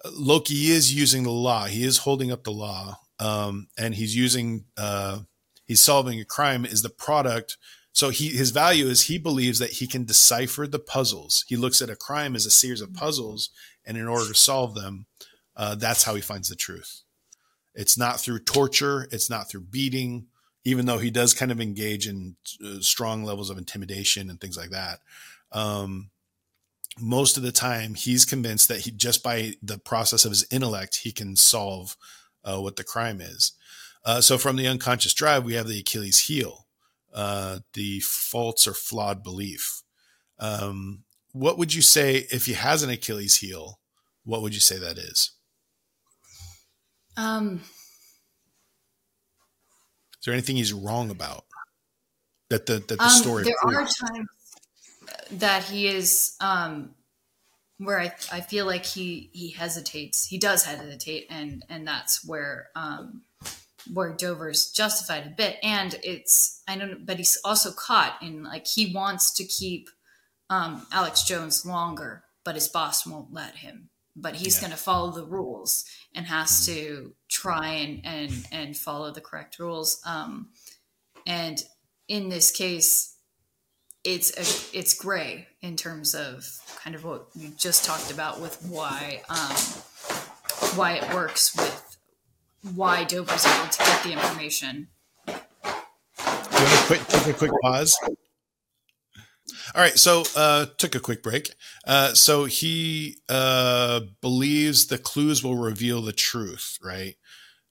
uh, 0.03 0.09
Loki 0.13 0.71
is 0.71 0.93
using 0.93 1.23
the 1.23 1.31
law. 1.31 1.65
He 1.65 1.83
is 1.83 1.99
holding 1.99 2.31
up 2.31 2.43
the 2.43 2.51
law, 2.51 2.99
um, 3.19 3.67
and 3.77 3.95
he's 3.95 4.15
using 4.15 4.65
uh, 4.77 5.19
he's 5.65 5.79
solving 5.79 6.19
a 6.19 6.25
crime. 6.25 6.65
Is 6.65 6.81
the 6.81 6.89
product. 6.89 7.57
So 7.95 8.09
he 8.09 8.29
his 8.29 8.49
value 8.49 8.87
is 8.87 9.03
he 9.03 9.19
believes 9.19 9.59
that 9.59 9.73
he 9.73 9.87
can 9.87 10.03
decipher 10.03 10.65
the 10.65 10.79
puzzles. 10.79 11.45
He 11.47 11.55
looks 11.55 11.81
at 11.81 11.91
a 11.91 11.95
crime 11.95 12.35
as 12.35 12.45
a 12.45 12.51
series 12.51 12.81
of 12.81 12.93
puzzles, 12.93 13.51
and 13.85 13.97
in 13.97 14.07
order 14.07 14.27
to 14.27 14.35
solve 14.35 14.73
them, 14.73 15.05
uh, 15.55 15.75
that's 15.75 16.03
how 16.03 16.15
he 16.15 16.21
finds 16.21 16.49
the 16.49 16.55
truth. 16.55 17.02
It's 17.75 17.97
not 17.97 18.19
through 18.19 18.39
torture. 18.39 19.07
It's 19.11 19.29
not 19.29 19.49
through 19.49 19.61
beating, 19.61 20.27
even 20.63 20.85
though 20.85 20.99
he 20.99 21.11
does 21.11 21.33
kind 21.33 21.51
of 21.51 21.59
engage 21.59 22.07
in 22.07 22.35
uh, 22.63 22.79
strong 22.79 23.23
levels 23.23 23.49
of 23.49 23.57
intimidation 23.57 24.29
and 24.29 24.39
things 24.39 24.57
like 24.57 24.69
that. 24.69 24.99
Um, 25.51 26.09
most 26.99 27.37
of 27.37 27.43
the 27.43 27.51
time, 27.51 27.95
he's 27.95 28.25
convinced 28.25 28.67
that 28.67 28.81
he 28.81 28.91
just 28.91 29.23
by 29.23 29.53
the 29.61 29.77
process 29.77 30.25
of 30.25 30.31
his 30.31 30.45
intellect, 30.51 30.97
he 30.97 31.11
can 31.11 31.35
solve 31.35 31.97
uh, 32.43 32.59
what 32.59 32.75
the 32.75 32.83
crime 32.83 33.19
is. 33.21 33.53
Uh, 34.05 34.21
so, 34.21 34.37
from 34.37 34.57
the 34.57 34.67
unconscious 34.67 35.13
drive, 35.13 35.43
we 35.43 35.53
have 35.55 35.67
the 35.67 35.79
Achilles 35.79 36.19
heel, 36.19 36.67
uh, 37.13 37.59
the 37.73 37.99
false 38.01 38.67
or 38.67 38.73
flawed 38.73 39.23
belief. 39.23 39.81
Um, 40.39 41.03
what 41.31 41.57
would 41.57 41.73
you 41.73 41.81
say 41.81 42.27
if 42.31 42.45
he 42.45 42.53
has 42.53 42.83
an 42.83 42.89
Achilles 42.89 43.37
heel? 43.37 43.79
What 44.25 44.41
would 44.41 44.53
you 44.53 44.59
say 44.59 44.77
that 44.77 44.97
is? 44.97 45.31
Um, 47.17 47.61
is 50.19 50.25
there 50.25 50.33
anything 50.33 50.55
he's 50.55 50.73
wrong 50.73 51.09
about 51.09 51.45
that 52.49 52.65
the 52.65 52.75
that 52.75 52.97
the 52.97 53.03
um, 53.03 53.09
story? 53.09 53.43
There 53.43 53.53
proves? 53.61 54.01
are 54.01 54.07
times 54.07 54.29
that 55.31 55.63
he 55.63 55.87
is 55.87 56.35
um, 56.39 56.95
where 57.77 57.99
I, 57.99 58.13
I 58.31 58.41
feel 58.41 58.65
like 58.65 58.85
he 58.85 59.29
he 59.33 59.51
hesitates. 59.51 60.25
He 60.25 60.37
does 60.37 60.63
hesitate, 60.63 61.27
and 61.29 61.65
and 61.69 61.87
that's 61.87 62.25
where 62.25 62.69
um, 62.75 63.23
where 63.91 64.13
Dover's 64.13 64.71
justified 64.71 65.27
a 65.27 65.35
bit. 65.35 65.57
And 65.61 65.99
it's 66.03 66.61
I 66.67 66.77
don't, 66.77 67.05
but 67.05 67.17
he's 67.17 67.37
also 67.43 67.71
caught 67.71 68.21
in 68.21 68.43
like 68.43 68.67
he 68.67 68.93
wants 68.93 69.31
to 69.33 69.43
keep 69.43 69.89
um, 70.49 70.85
Alex 70.91 71.23
Jones 71.23 71.65
longer, 71.65 72.23
but 72.43 72.55
his 72.55 72.67
boss 72.67 73.05
won't 73.05 73.33
let 73.33 73.57
him 73.57 73.89
but 74.15 74.35
he's 74.35 74.55
yeah. 74.55 74.67
going 74.67 74.71
to 74.71 74.83
follow 74.83 75.11
the 75.11 75.25
rules 75.25 75.85
and 76.15 76.25
has 76.25 76.49
mm-hmm. 76.49 76.73
to 76.73 77.15
try 77.29 77.67
and 77.67 78.01
and 78.05 78.47
and 78.51 78.77
follow 78.77 79.11
the 79.11 79.21
correct 79.21 79.59
rules 79.59 80.01
um 80.05 80.49
and 81.25 81.63
in 82.07 82.29
this 82.29 82.51
case 82.51 83.13
it's 84.03 84.31
a, 84.31 84.77
it's 84.77 84.93
gray 84.93 85.47
in 85.61 85.75
terms 85.75 86.13
of 86.13 86.45
kind 86.83 86.95
of 86.95 87.05
what 87.05 87.27
you 87.35 87.49
just 87.57 87.85
talked 87.85 88.11
about 88.11 88.41
with 88.41 88.61
why 88.69 89.21
um, 89.29 89.55
why 90.75 90.93
it 90.93 91.13
works 91.13 91.55
with 91.55 91.97
why 92.75 93.03
Dover's 93.03 93.45
able 93.45 93.69
to 93.69 93.77
get 93.77 94.03
the 94.03 94.11
information. 94.11 94.87
Do 95.27 95.33
you 95.33 95.39
want 96.65 96.79
to 96.79 96.85
quick, 96.87 97.07
take 97.07 97.27
a 97.27 97.33
quick 97.33 97.51
pause? 97.61 97.97
All 99.75 99.81
right, 99.81 99.97
so 99.97 100.23
uh, 100.35 100.67
took 100.77 100.95
a 100.95 100.99
quick 100.99 101.21
break. 101.21 101.53
Uh, 101.85 102.13
so 102.13 102.45
he 102.45 103.17
uh, 103.27 104.01
believes 104.21 104.87
the 104.87 104.97
clues 104.97 105.43
will 105.43 105.57
reveal 105.57 106.01
the 106.01 106.13
truth, 106.13 106.77
right? 106.81 107.15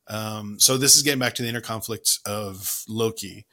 Um, 0.08 0.58
so 0.58 0.76
this 0.76 0.96
is 0.96 1.02
getting 1.02 1.20
back 1.20 1.34
to 1.34 1.42
the 1.42 1.48
inner 1.48 1.60
conflict 1.60 2.18
of 2.26 2.82
Loki. 2.88 3.46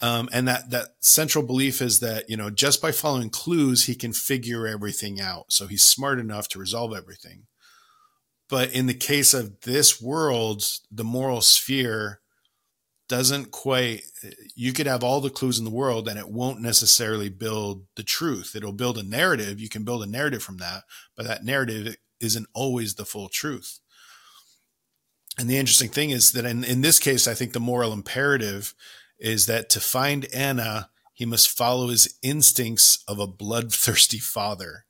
Um, 0.00 0.28
and 0.32 0.48
that 0.48 0.70
that 0.70 0.88
central 0.98 1.44
belief 1.46 1.80
is 1.80 2.00
that 2.00 2.28
you 2.28 2.36
know 2.36 2.50
just 2.50 2.82
by 2.82 2.90
following 2.90 3.30
clues 3.30 3.86
he 3.86 3.94
can 3.94 4.12
figure 4.12 4.66
everything 4.66 5.20
out. 5.20 5.52
So 5.52 5.68
he's 5.68 5.84
smart 5.84 6.18
enough 6.18 6.48
to 6.48 6.58
resolve 6.58 6.92
everything. 6.92 7.44
But 8.50 8.72
in 8.72 8.86
the 8.86 8.94
case 8.94 9.32
of 9.32 9.60
this 9.60 10.02
world, 10.02 10.64
the 10.90 11.04
moral 11.04 11.40
sphere 11.40 12.20
doesn't 13.12 13.50
quite. 13.50 14.04
You 14.54 14.72
could 14.72 14.86
have 14.86 15.04
all 15.04 15.20
the 15.20 15.28
clues 15.28 15.58
in 15.58 15.66
the 15.66 15.70
world, 15.70 16.08
and 16.08 16.18
it 16.18 16.30
won't 16.30 16.62
necessarily 16.62 17.28
build 17.28 17.84
the 17.94 18.02
truth. 18.02 18.56
It'll 18.56 18.72
build 18.72 18.96
a 18.96 19.02
narrative. 19.02 19.60
You 19.60 19.68
can 19.68 19.84
build 19.84 20.02
a 20.02 20.06
narrative 20.06 20.42
from 20.42 20.56
that, 20.56 20.84
but 21.14 21.26
that 21.26 21.44
narrative 21.44 21.98
isn't 22.20 22.48
always 22.54 22.94
the 22.94 23.04
full 23.04 23.28
truth. 23.28 23.80
And 25.38 25.46
the 25.46 25.58
interesting 25.58 25.90
thing 25.90 26.08
is 26.08 26.32
that 26.32 26.46
in, 26.46 26.64
in 26.64 26.80
this 26.80 26.98
case, 26.98 27.28
I 27.28 27.34
think 27.34 27.52
the 27.52 27.60
moral 27.60 27.92
imperative 27.92 28.74
is 29.18 29.44
that 29.44 29.68
to 29.70 29.80
find 29.80 30.24
Anna, 30.34 30.88
he 31.12 31.26
must 31.26 31.50
follow 31.50 31.88
his 31.88 32.18
instincts 32.22 33.04
of 33.06 33.18
a 33.18 33.26
bloodthirsty 33.26 34.20
father. 34.20 34.86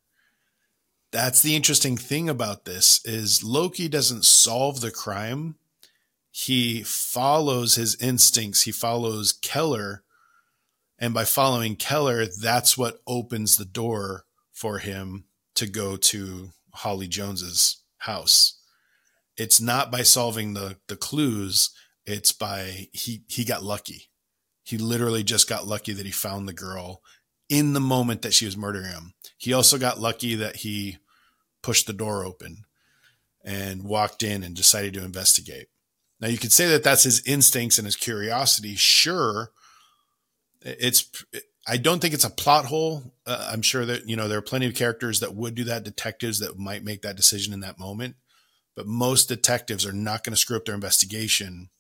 That's 1.11 1.43
the 1.43 1.57
interesting 1.57 1.97
thing 1.97 2.29
about 2.29 2.67
this 2.67 3.05
is 3.05 3.43
Loki 3.43 3.89
doesn't 3.89 4.25
solve 4.25 4.81
the 4.81 4.93
crime. 4.93 5.57
He 6.33 6.83
follows 6.83 7.77
his 7.77 7.95
instincts. 8.03 8.63
He 8.63 8.73
follows 8.73 9.33
Keller. 9.33 10.03
And 10.99 11.15
by 11.15 11.25
following 11.25 11.77
Keller, 11.77 12.27
that's 12.27 12.77
what 12.77 13.01
opens 13.07 13.57
the 13.57 13.65
door 13.65 14.25
for 14.53 14.79
him 14.79 15.27
to 15.55 15.69
go 15.69 15.97
to 15.97 16.51
Holly 16.73 17.07
Jones's 17.07 17.83
house. 17.99 18.59
It's 19.37 19.61
not 19.61 19.93
by 19.93 20.03
solving 20.03 20.55
the 20.55 20.79
the 20.89 20.97
clues, 20.97 21.71
it's 22.05 22.33
by 22.33 22.89
he 22.93 23.23
he 23.29 23.45
got 23.45 23.63
lucky 23.63 24.11
he 24.63 24.79
literally 24.79 25.23
just 25.23 25.49
got 25.49 25.67
lucky 25.67 25.93
that 25.93 26.07
he 26.07 26.13
found 26.13 26.49
the 26.49 26.53
girl 26.53 27.03
in 27.49 27.73
the 27.73 27.81
moment 27.81 28.23
that 28.23 28.33
she 28.35 28.45
was 28.45 28.57
murdering 28.57 28.87
him. 28.87 29.15
He 29.37 29.53
also 29.53 29.79
got 29.79 30.01
lucky 30.01 30.35
that 30.37 30.57
he 30.57 30.99
pushed 31.63 31.87
the 31.87 31.93
door 31.93 32.25
open 32.25 32.65
and 33.45 33.85
walked 33.85 34.23
in 34.23 34.43
and 34.43 34.55
decided 34.55 34.95
to 34.95 35.05
investigate. 35.05 35.67
Now 36.23 36.29
you 36.29 36.39
could 36.39 36.53
say 36.53 36.69
that 36.69 36.85
that's 36.85 37.03
his 37.03 37.21
instincts 37.27 37.79
and 37.79 37.85
his 37.85 37.97
curiosity. 37.97 38.77
Sure, 38.77 39.51
it's. 40.63 41.11
I 41.67 41.77
don't 41.77 42.01
think 42.01 42.15
it's 42.15 42.25
a 42.25 42.31
plot 42.31 42.65
hole. 42.67 43.13
Uh, 43.27 43.49
I'm 43.53 43.63
sure 43.63 43.85
that 43.85 44.09
you 44.09 44.15
know 44.15 44.29
there 44.29 44.39
are 44.39 44.43
plenty 44.43 44.67
of 44.67 44.77
characters 44.77 45.19
that 45.19 45.35
would 45.35 45.57
do 45.57 45.65
that, 45.65 45.83
detectives 45.83 46.39
that 46.39 46.57
might 46.57 46.85
make 46.85 47.03
that 47.03 47.17
decision 47.17 47.53
in 47.53 47.59
that 47.61 47.81
moment. 47.81 48.15
But 48.77 48.87
most 48.87 49.29
detectives 49.29 49.85
are 49.85 49.93
not 49.93 50.23
going 50.23 50.33
to 50.33 50.41
screw 50.41 50.57
up 50.57 50.65
their 50.65 50.77
investigation 50.77 51.71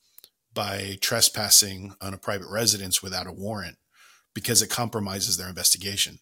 by 0.52 0.98
trespassing 1.00 1.94
on 2.00 2.12
a 2.12 2.18
private 2.18 2.48
residence 2.50 3.00
without 3.00 3.28
a 3.28 3.32
warrant 3.32 3.78
because 4.34 4.60
it 4.60 4.70
compromises 4.70 5.36
their 5.36 5.48
investigation. 5.48 6.18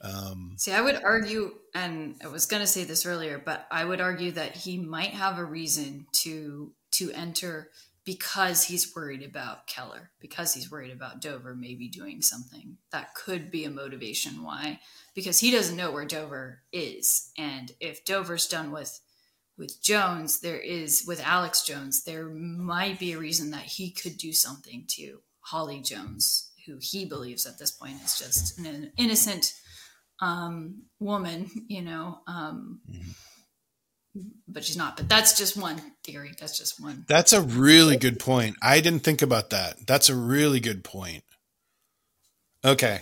Um, 0.00 0.54
See, 0.56 0.72
I 0.72 0.80
would 0.80 1.02
argue, 1.02 1.54
and 1.74 2.16
I 2.22 2.28
was 2.28 2.46
going 2.46 2.62
to 2.62 2.66
say 2.66 2.84
this 2.84 3.04
earlier, 3.06 3.38
but 3.38 3.66
I 3.70 3.84
would 3.84 4.00
argue 4.00 4.32
that 4.32 4.54
he 4.54 4.78
might 4.78 5.10
have 5.10 5.38
a 5.38 5.44
reason 5.44 6.06
to 6.12 6.72
to 6.94 7.10
enter 7.12 7.70
because 8.04 8.64
he's 8.64 8.94
worried 8.94 9.22
about 9.22 9.66
Keller, 9.66 10.10
because 10.20 10.52
he's 10.52 10.70
worried 10.70 10.92
about 10.92 11.22
Dover 11.22 11.54
maybe 11.54 11.88
doing 11.88 12.20
something. 12.20 12.76
That 12.92 13.14
could 13.14 13.50
be 13.50 13.64
a 13.64 13.70
motivation 13.70 14.42
why, 14.42 14.80
because 15.14 15.38
he 15.38 15.50
doesn't 15.50 15.76
know 15.76 15.90
where 15.90 16.04
Dover 16.04 16.60
is, 16.72 17.30
and 17.38 17.72
if 17.80 18.04
Dover's 18.04 18.46
done 18.46 18.70
with 18.70 19.00
with 19.56 19.80
Jones, 19.82 20.40
there 20.40 20.58
is 20.58 21.04
with 21.06 21.24
Alex 21.24 21.62
Jones, 21.62 22.02
there 22.02 22.28
might 22.28 22.98
be 22.98 23.12
a 23.12 23.18
reason 23.18 23.52
that 23.52 23.62
he 23.62 23.90
could 23.90 24.18
do 24.18 24.32
something 24.32 24.84
to 24.88 25.20
Holly 25.40 25.80
Jones, 25.80 26.50
who 26.66 26.78
he 26.80 27.04
believes 27.04 27.46
at 27.46 27.58
this 27.58 27.70
point 27.70 28.02
is 28.04 28.18
just 28.18 28.58
an 28.58 28.90
innocent 28.96 29.54
um, 30.20 30.82
woman, 30.98 31.50
you 31.68 31.82
know. 31.82 32.18
Um, 32.26 32.80
mm-hmm. 32.90 33.10
But 34.46 34.64
she's 34.64 34.76
not. 34.76 34.96
But 34.96 35.08
that's 35.08 35.36
just 35.36 35.56
one 35.56 35.80
theory. 36.04 36.32
That's 36.38 36.56
just 36.56 36.80
one. 36.80 37.04
That's 37.08 37.32
a 37.32 37.40
really 37.40 37.96
good 37.96 38.20
point. 38.20 38.56
I 38.62 38.80
didn't 38.80 39.00
think 39.00 39.22
about 39.22 39.50
that. 39.50 39.86
That's 39.86 40.08
a 40.08 40.14
really 40.14 40.60
good 40.60 40.84
point. 40.84 41.24
Okay, 42.64 43.00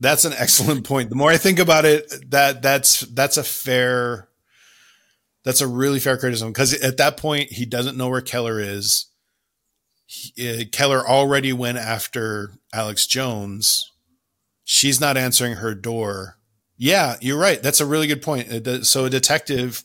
that's 0.00 0.24
an 0.24 0.32
excellent 0.36 0.84
point. 0.84 1.10
The 1.10 1.16
more 1.16 1.30
I 1.30 1.36
think 1.36 1.58
about 1.58 1.84
it, 1.84 2.30
that 2.30 2.62
that's 2.62 3.00
that's 3.00 3.36
a 3.36 3.44
fair 3.44 4.28
that's 5.44 5.60
a 5.60 5.66
really 5.66 6.00
fair 6.00 6.18
criticism 6.18 6.50
because 6.50 6.74
at 6.74 6.98
that 6.98 7.16
point 7.16 7.52
he 7.52 7.64
doesn't 7.64 7.96
know 7.96 8.08
where 8.08 8.20
Keller 8.20 8.60
is. 8.60 9.06
He, 10.04 10.50
uh, 10.50 10.64
Keller 10.72 11.06
already 11.06 11.52
went 11.52 11.78
after 11.78 12.52
Alex 12.72 13.06
Jones. 13.06 13.90
She's 14.64 15.00
not 15.00 15.16
answering 15.16 15.54
her 15.54 15.74
door. 15.74 16.36
Yeah, 16.76 17.16
you're 17.20 17.38
right. 17.38 17.62
That's 17.62 17.80
a 17.80 17.86
really 17.86 18.06
good 18.06 18.22
point. 18.22 18.66
So 18.84 19.06
a 19.06 19.10
detective, 19.10 19.84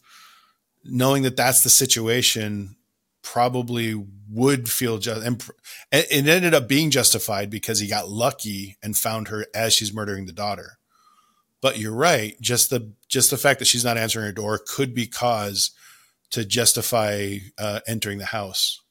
knowing 0.83 1.23
that 1.23 1.37
that's 1.37 1.63
the 1.63 1.69
situation, 1.69 2.75
probably 3.23 3.95
would 4.29 4.69
feel 4.69 4.97
just 4.97 5.25
and 5.25 5.41
it 5.91 6.27
ended 6.27 6.53
up 6.53 6.67
being 6.67 6.91
justified 6.91 7.49
because 7.49 7.79
he 7.79 7.87
got 7.87 8.09
lucky 8.09 8.77
and 8.83 8.97
found 8.97 9.29
her 9.29 9.45
as 9.55 9.73
she's 9.73 9.93
murdering 9.93 10.25
the 10.25 10.33
daughter. 10.33 10.77
But 11.61 11.79
you're 11.79 11.95
right. 11.95 12.39
Just 12.41 12.69
the 12.69 12.91
just 13.07 13.31
the 13.31 13.37
fact 13.37 13.59
that 13.59 13.65
she's 13.65 13.85
not 13.85 13.97
answering 13.97 14.25
her 14.25 14.31
door 14.33 14.59
could 14.65 14.93
be 14.93 15.07
cause 15.07 15.71
to 16.31 16.43
justify 16.43 17.37
uh, 17.57 17.79
entering 17.87 18.17
the 18.17 18.25
house. 18.25 18.81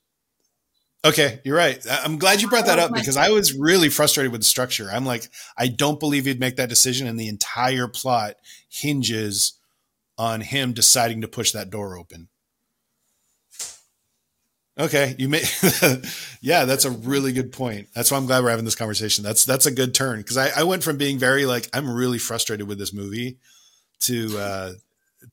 Okay, 1.05 1.41
you're 1.43 1.57
right. 1.57 1.85
I'm 1.91 2.17
glad 2.17 2.41
you 2.41 2.49
brought 2.49 2.67
that 2.67 2.79
up 2.79 2.95
because 2.95 3.17
I 3.17 3.31
was 3.31 3.53
really 3.53 3.89
frustrated 3.89 4.31
with 4.31 4.43
the 4.43 4.47
structure. 4.47 4.89
I'm 4.91 5.05
like, 5.05 5.29
I 5.59 5.67
don't 5.67 5.99
believe 5.99 6.27
he'd 6.27 6.39
make 6.39 6.57
that 6.57 6.69
decision, 6.69 7.09
and 7.09 7.19
the 7.19 7.29
entire 7.29 7.89
plot 7.89 8.37
hinges 8.69 9.55
on 10.19 10.41
him 10.41 10.73
deciding 10.73 11.21
to 11.23 11.29
push 11.29 11.53
that 11.53 11.71
door 11.71 11.97
open. 11.97 12.29
Okay, 14.79 15.15
you 15.19 15.29
may. 15.29 15.43
yeah, 16.41 16.65
that's 16.65 16.87
a 16.87 16.91
really 16.91 17.33
good 17.33 17.53
point. 17.53 17.89
That's 17.95 18.11
why 18.11 18.17
I'm 18.17 18.25
glad 18.25 18.43
we're 18.43 18.51
having 18.51 18.65
this 18.65 18.75
conversation. 18.75 19.23
That's 19.23 19.45
that's 19.45 19.67
a 19.67 19.71
good 19.71 19.95
turn 19.95 20.19
because 20.19 20.39
I, 20.39 20.49
I 20.57 20.63
went 20.63 20.83
from 20.83 20.97
being 20.97 21.19
very 21.19 21.45
like 21.45 21.69
I'm 21.75 21.93
really 21.93 22.19
frustrated 22.19 22.67
with 22.67 22.79
this 22.79 22.93
movie 22.93 23.39
to 24.01 24.39
uh 24.39 24.73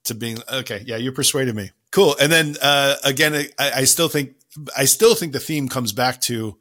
to 0.05 0.13
being 0.13 0.39
okay. 0.51 0.83
Yeah, 0.85 0.97
you 0.97 1.13
persuaded 1.13 1.55
me. 1.55 1.71
Cool. 1.91 2.17
And 2.19 2.29
then 2.29 2.57
uh 2.61 2.95
again, 3.05 3.33
I, 3.33 3.71
I 3.77 3.83
still 3.85 4.09
think 4.09 4.35
I 4.75 4.83
still 4.85 5.15
think 5.15 5.31
the 5.31 5.39
theme 5.39 5.69
comes 5.69 5.93
back 5.93 6.19
to 6.21 6.57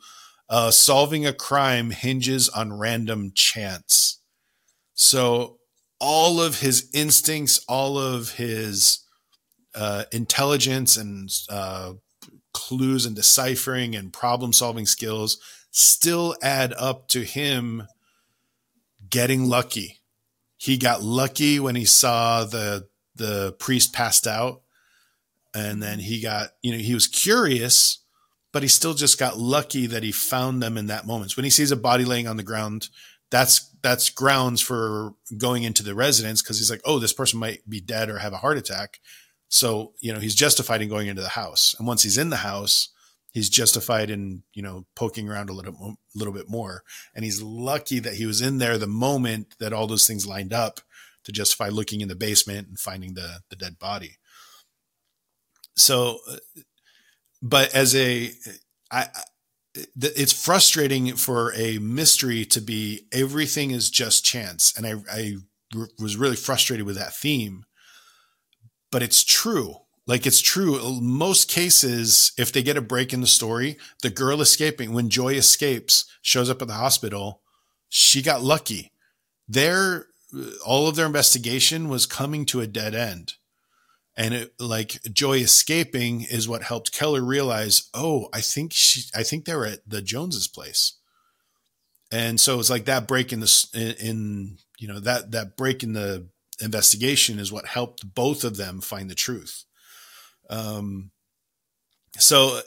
uh 0.49 0.71
solving 0.71 1.27
a 1.27 1.33
crime 1.33 1.91
hinges 1.91 2.49
on 2.49 2.73
random 2.73 3.33
chance. 3.35 4.21
So 4.95 5.58
all 6.01 6.41
of 6.41 6.61
his 6.61 6.89
instincts, 6.93 7.65
all 7.69 7.99
of 7.99 8.33
his 8.33 9.01
uh, 9.75 10.05
intelligence 10.13 10.97
and 10.97 11.31
uh, 11.49 11.93
clues 12.53 13.07
and 13.07 13.17
deciphering 13.17 13.95
and 13.95 14.13
problem 14.13 14.53
solving 14.53 14.87
skills 14.87 15.39
still 15.71 16.35
add 16.43 16.73
up 16.79 17.09
to 17.09 17.23
him 17.23 17.87
getting 19.11 19.45
lucky. 19.47 20.01
He 20.57 20.77
got 20.77 21.03
lucky 21.03 21.61
when 21.61 21.77
he 21.77 21.85
saw 21.85 22.45
the 22.45 22.89
the 23.15 23.53
priest 23.59 23.93
passed 23.93 24.27
out 24.27 24.63
and 25.55 25.83
then 25.83 25.99
he 25.99 26.21
got, 26.21 26.51
you 26.63 26.73
know, 26.73 26.79
he 26.79 26.95
was 26.95 27.07
curious, 27.07 27.99
but 28.53 28.63
he 28.63 28.69
still 28.69 28.95
just 28.95 29.19
got 29.19 29.39
lucky 29.39 29.87
that 29.87 30.03
he 30.03 30.13
found 30.13 30.63
them 30.63 30.77
in 30.77 30.87
that 30.87 31.07
moment. 31.07 31.37
When 31.37 31.45
he 31.45 31.51
sees 31.51 31.73
a 31.73 31.77
body 31.77 32.05
laying 32.05 32.29
on 32.29 32.37
the 32.37 32.43
ground, 32.43 32.89
that's 33.31 33.75
that's 33.83 34.11
grounds 34.11 34.61
for 34.61 35.15
going 35.37 35.63
into 35.63 35.83
the 35.83 35.95
residence 35.95 36.43
because 36.43 36.59
he's 36.59 36.71
like, 36.71 36.81
oh, 36.85 36.99
this 36.99 37.13
person 37.13 37.39
might 37.39 37.69
be 37.69 37.81
dead 37.81 38.09
or 38.09 38.19
have 38.19 38.33
a 38.33 38.39
heart 38.39 38.57
attack. 38.57 39.01
So, 39.49 39.93
you 40.01 40.13
know, 40.13 40.21
he's 40.21 40.35
justified 40.35 40.83
in 40.83 40.89
going 40.89 41.09
into 41.09 41.23
the 41.23 41.29
house. 41.29 41.75
And 41.79 41.87
once 41.87 42.03
he's 42.03 42.19
in 42.19 42.31
the 42.31 42.37
house, 42.37 42.91
he's 43.33 43.49
justified 43.49 44.11
in, 44.11 44.43
you 44.53 44.63
know, 44.63 44.87
poking 44.95 45.29
around 45.29 45.49
a 45.49 45.55
little, 45.55 45.97
little 46.15 46.35
bit 46.35 46.49
more. 46.49 46.83
And 47.15 47.25
he's 47.25 47.41
lucky 47.41 47.99
that 48.01 48.15
he 48.15 48.27
was 48.27 48.43
in 48.43 48.59
there 48.59 48.79
the 48.79 48.87
moment 48.87 49.55
that 49.59 49.73
all 49.73 49.87
those 49.87 50.07
things 50.07 50.27
lined 50.27 50.53
up 50.53 50.81
to 51.25 51.33
justify 51.33 51.69
looking 51.69 52.01
in 52.01 52.09
the 52.09 52.17
basement 52.17 52.69
and 52.69 52.79
finding 52.79 53.15
the, 53.15 53.41
the 53.49 53.57
dead 53.57 53.79
body. 53.79 54.19
So, 55.77 56.19
but 57.41 57.75
as 57.75 57.95
a, 57.95 58.33
I, 58.91 59.07
it's 59.97 60.33
frustrating 60.33 61.15
for 61.17 61.53
a 61.55 61.79
mystery 61.79 62.45
to 62.47 62.61
be 62.61 63.07
everything 63.13 63.71
is 63.71 63.91
just 63.91 64.25
chance. 64.25 64.77
And 64.77 64.87
I, 64.87 65.37
was 65.99 66.17
really 66.17 66.37
frustrated 66.37 66.87
with 66.87 66.97
that 66.97 67.15
theme, 67.15 67.65
but 68.91 69.03
it's 69.03 69.23
true. 69.23 69.77
Like 70.07 70.27
it's 70.27 70.41
true. 70.41 70.99
Most 71.03 71.51
cases, 71.51 72.33
if 72.39 72.51
they 72.51 72.63
get 72.63 72.79
a 72.79 72.83
break 72.83 73.13
in 73.13 73.21
the 73.21 73.27
story, 73.27 73.77
the 74.03 74.09
girl 74.09 74.41
escaping, 74.41 74.95
when 74.95 75.11
Joy 75.11 75.35
escapes, 75.35 76.07
shows 76.23 76.49
up 76.49 76.63
at 76.63 76.69
the 76.69 76.75
hospital, 76.75 77.43
she 77.91 78.23
got 78.23 78.43
lucky. 78.43 78.93
Their, 79.47 80.07
all 80.65 80.89
of 80.89 80.97
their 80.97 81.05
investigation 81.05 81.91
was 81.91 82.07
coming 82.07 82.47
to 82.47 82.63
a 82.63 82.67
dead 82.67 82.95
end 82.95 83.35
and 84.19 84.35
it 84.35 84.53
like 84.59 85.01
joy 85.13 85.39
escaping 85.39 86.23
is 86.23 86.49
what 86.49 86.63
helped 86.65 86.93
keller 86.93 87.23
realize 87.23 87.89
oh 87.95 88.29
i 88.35 88.41
think 88.41 88.73
she 88.75 89.03
i 89.15 89.23
think 89.23 89.45
they 89.45 89.55
were 89.55 89.65
at 89.67 89.89
the 89.89 90.03
joneses 90.03 90.49
place. 90.49 90.95
And 92.11 92.41
so 92.41 92.59
it's 92.59 92.71
like 92.71 92.87
that 92.87 93.07
break 93.07 93.33
in 93.33 93.41
the 93.41 93.67
in, 93.75 94.07
in 94.09 94.59
you 94.79 94.89
know 94.89 95.01
that 95.01 95.31
that 95.33 95.57
break 95.57 95.83
in 95.83 95.93
the 95.93 96.27
investigation 96.61 97.39
is 97.39 97.53
what 97.53 97.67
helped 97.67 98.15
both 98.15 98.45
of 98.45 98.57
them 98.57 98.81
find 98.81 99.11
the 99.11 99.15
truth. 99.15 99.65
Um 100.49 101.11
so 102.17 102.61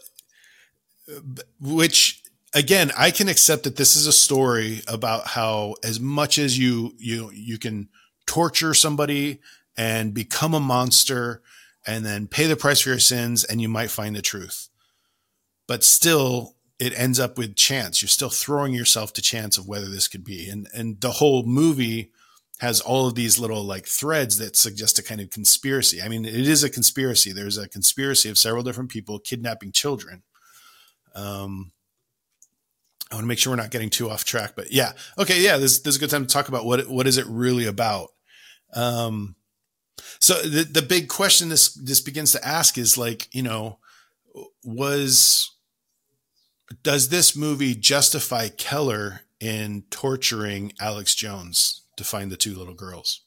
which 1.60 2.22
again 2.54 2.92
i 2.98 3.12
can 3.12 3.28
accept 3.28 3.64
that 3.64 3.76
this 3.76 3.96
is 3.96 4.08
a 4.08 4.14
story 4.14 4.82
about 4.88 5.28
how 5.28 5.76
as 5.84 6.00
much 6.00 6.38
as 6.38 6.58
you 6.58 6.94
you 6.98 7.32
you 7.34 7.58
can 7.58 7.90
torture 8.28 8.74
somebody 8.74 9.40
and 9.78 10.14
become 10.14 10.54
a 10.54 10.60
monster 10.60 11.42
and 11.86 12.06
then 12.06 12.28
pay 12.28 12.48
the 12.48 12.56
price 12.56 12.82
for 12.82 12.90
your 12.90 13.00
sins 13.00 13.44
and 13.44 13.62
you 13.62 13.70
might 13.70 13.90
find 13.90 14.16
the 14.16 14.22
truth. 14.22 14.70
But 15.68 15.84
still, 15.84 16.56
it 16.80 16.98
ends 16.98 17.20
up 17.20 17.38
with 17.38 17.56
chance. 17.56 18.02
You're 18.02 18.10
still 18.10 18.30
throwing 18.30 18.74
yourself 18.74 19.14
to 19.14 19.22
chance 19.22 19.58
of 19.58 19.68
whether 19.68 19.88
this 19.88 20.08
could 20.08 20.24
be. 20.24 20.50
And 20.50 20.68
and 20.74 21.00
the 21.00 21.12
whole 21.12 21.44
movie 21.44 22.12
has 22.60 22.80
all 22.80 23.08
of 23.08 23.16
these 23.16 23.40
little 23.40 23.64
like 23.64 23.88
threads 23.88 24.38
that 24.38 24.56
suggest 24.56 25.00
a 25.00 25.04
kind 25.04 25.20
of 25.22 25.32
conspiracy. 25.32 26.02
I 26.02 26.08
mean, 26.08 26.26
it 26.26 26.48
is 26.48 26.64
a 26.64 26.70
conspiracy. 26.70 27.32
There's 27.32 27.58
a 27.58 27.68
conspiracy 27.68 28.30
of 28.30 28.38
several 28.38 28.64
different 28.64 28.92
people 28.92 29.18
kidnapping 29.18 29.72
children. 29.72 30.22
Um, 31.16 31.72
I 33.12 33.16
want 33.16 33.24
to 33.24 33.28
make 33.28 33.40
sure 33.40 33.52
we're 33.52 33.58
not 33.58 33.72
getting 33.72 33.90
too 33.90 34.10
off 34.10 34.24
track, 34.24 34.54
but 34.56 34.72
yeah, 34.72 34.94
okay, 35.18 35.42
yeah, 35.42 35.58
this, 35.58 35.80
this 35.80 35.96
is 35.96 35.98
a 35.98 36.00
good 36.00 36.10
time 36.10 36.26
to 36.26 36.32
talk 36.32 36.48
about 36.48 36.66
what 36.66 36.88
what 36.88 37.08
is 37.08 37.18
it 37.18 37.26
really 37.28 37.66
about. 37.66 38.10
Um, 38.74 39.36
so 40.20 40.42
the 40.42 40.64
the 40.64 40.82
big 40.82 41.08
question 41.08 41.50
this 41.50 41.74
this 41.74 42.02
begins 42.02 42.32
to 42.34 42.46
ask 42.46 42.78
is 42.78 42.98
like, 42.98 43.34
you 43.34 43.44
know, 43.44 43.80
was 44.64 45.52
does 46.84 47.10
this 47.10 47.36
movie 47.36 47.76
justify 47.76 48.50
Keller 48.50 49.22
in 49.40 49.84
torturing 49.90 50.74
Alex 50.80 51.16
Jones 51.16 51.82
to 51.98 52.04
find 52.04 52.32
the 52.32 52.38
two 52.38 52.56
little 52.56 52.74
girls? 52.74 53.22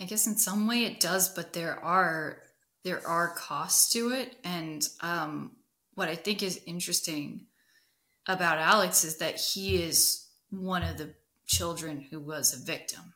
I 0.00 0.04
guess 0.04 0.26
in 0.26 0.36
some 0.36 0.66
way 0.66 0.84
it 0.84 1.00
does, 1.00 1.28
but 1.28 1.52
there 1.52 1.78
are 1.82 2.42
there 2.84 3.06
are 3.06 3.34
costs 3.34 3.92
to 3.92 4.10
it, 4.10 4.36
and 4.42 4.86
um, 5.00 5.52
what 5.94 6.08
I 6.08 6.16
think 6.16 6.42
is 6.42 6.60
interesting 6.66 7.46
about 8.26 8.58
Alex 8.58 9.04
is 9.04 9.18
that 9.18 9.40
he 9.40 9.82
is 9.82 10.26
one 10.50 10.82
of 10.82 10.98
the 10.98 11.14
children 11.46 12.00
who 12.10 12.18
was 12.18 12.52
a 12.52 12.64
victim 12.64 13.14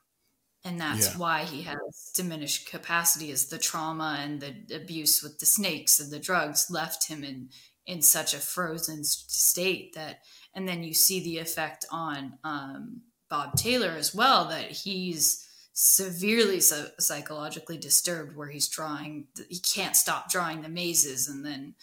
and 0.66 0.80
that's 0.80 1.12
yeah. 1.12 1.18
why 1.18 1.44
he 1.44 1.62
has 1.62 2.10
diminished 2.14 2.68
capacity 2.68 3.30
as 3.30 3.46
the 3.46 3.58
trauma 3.58 4.18
and 4.20 4.40
the 4.40 4.74
abuse 4.74 5.22
with 5.22 5.38
the 5.38 5.46
snakes 5.46 6.00
and 6.00 6.10
the 6.10 6.18
drugs 6.18 6.70
left 6.70 7.08
him 7.08 7.24
in 7.24 7.48
in 7.86 8.02
such 8.02 8.34
a 8.34 8.38
frozen 8.38 9.04
state 9.04 9.94
that 9.94 10.18
and 10.54 10.68
then 10.68 10.82
you 10.82 10.92
see 10.92 11.22
the 11.22 11.38
effect 11.38 11.86
on 11.90 12.36
um, 12.42 13.00
bob 13.30 13.54
taylor 13.54 13.94
as 13.96 14.14
well 14.14 14.46
that 14.46 14.70
he's 14.70 15.46
severely 15.72 16.58
so 16.58 16.86
psychologically 16.98 17.78
disturbed 17.78 18.34
where 18.34 18.48
he's 18.48 18.68
drawing 18.68 19.26
he 19.48 19.60
can't 19.60 19.94
stop 19.94 20.30
drawing 20.30 20.62
the 20.62 20.68
mazes 20.68 21.28
and 21.28 21.46
then 21.46 21.74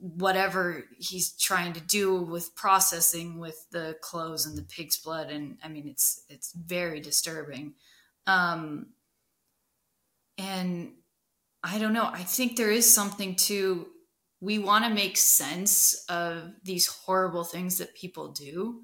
whatever 0.00 0.84
he's 0.98 1.32
trying 1.32 1.72
to 1.72 1.80
do 1.80 2.20
with 2.20 2.54
processing 2.54 3.38
with 3.38 3.66
the 3.70 3.96
clothes 4.00 4.44
and 4.44 4.58
the 4.58 4.62
pig's 4.62 4.98
blood 4.98 5.30
and 5.30 5.56
i 5.64 5.68
mean 5.68 5.88
it's 5.88 6.24
it's 6.28 6.52
very 6.52 7.00
disturbing 7.00 7.72
um, 8.28 8.86
and 10.36 10.92
I 11.64 11.78
don't 11.78 11.92
know. 11.92 12.04
I 12.04 12.22
think 12.22 12.56
there 12.56 12.70
is 12.70 12.92
something 12.92 13.34
to 13.34 13.88
we 14.40 14.58
want 14.58 14.84
to 14.84 14.90
make 14.90 15.16
sense 15.16 16.04
of 16.08 16.52
these 16.62 16.86
horrible 16.86 17.42
things 17.42 17.78
that 17.78 17.94
people 17.96 18.28
do 18.28 18.82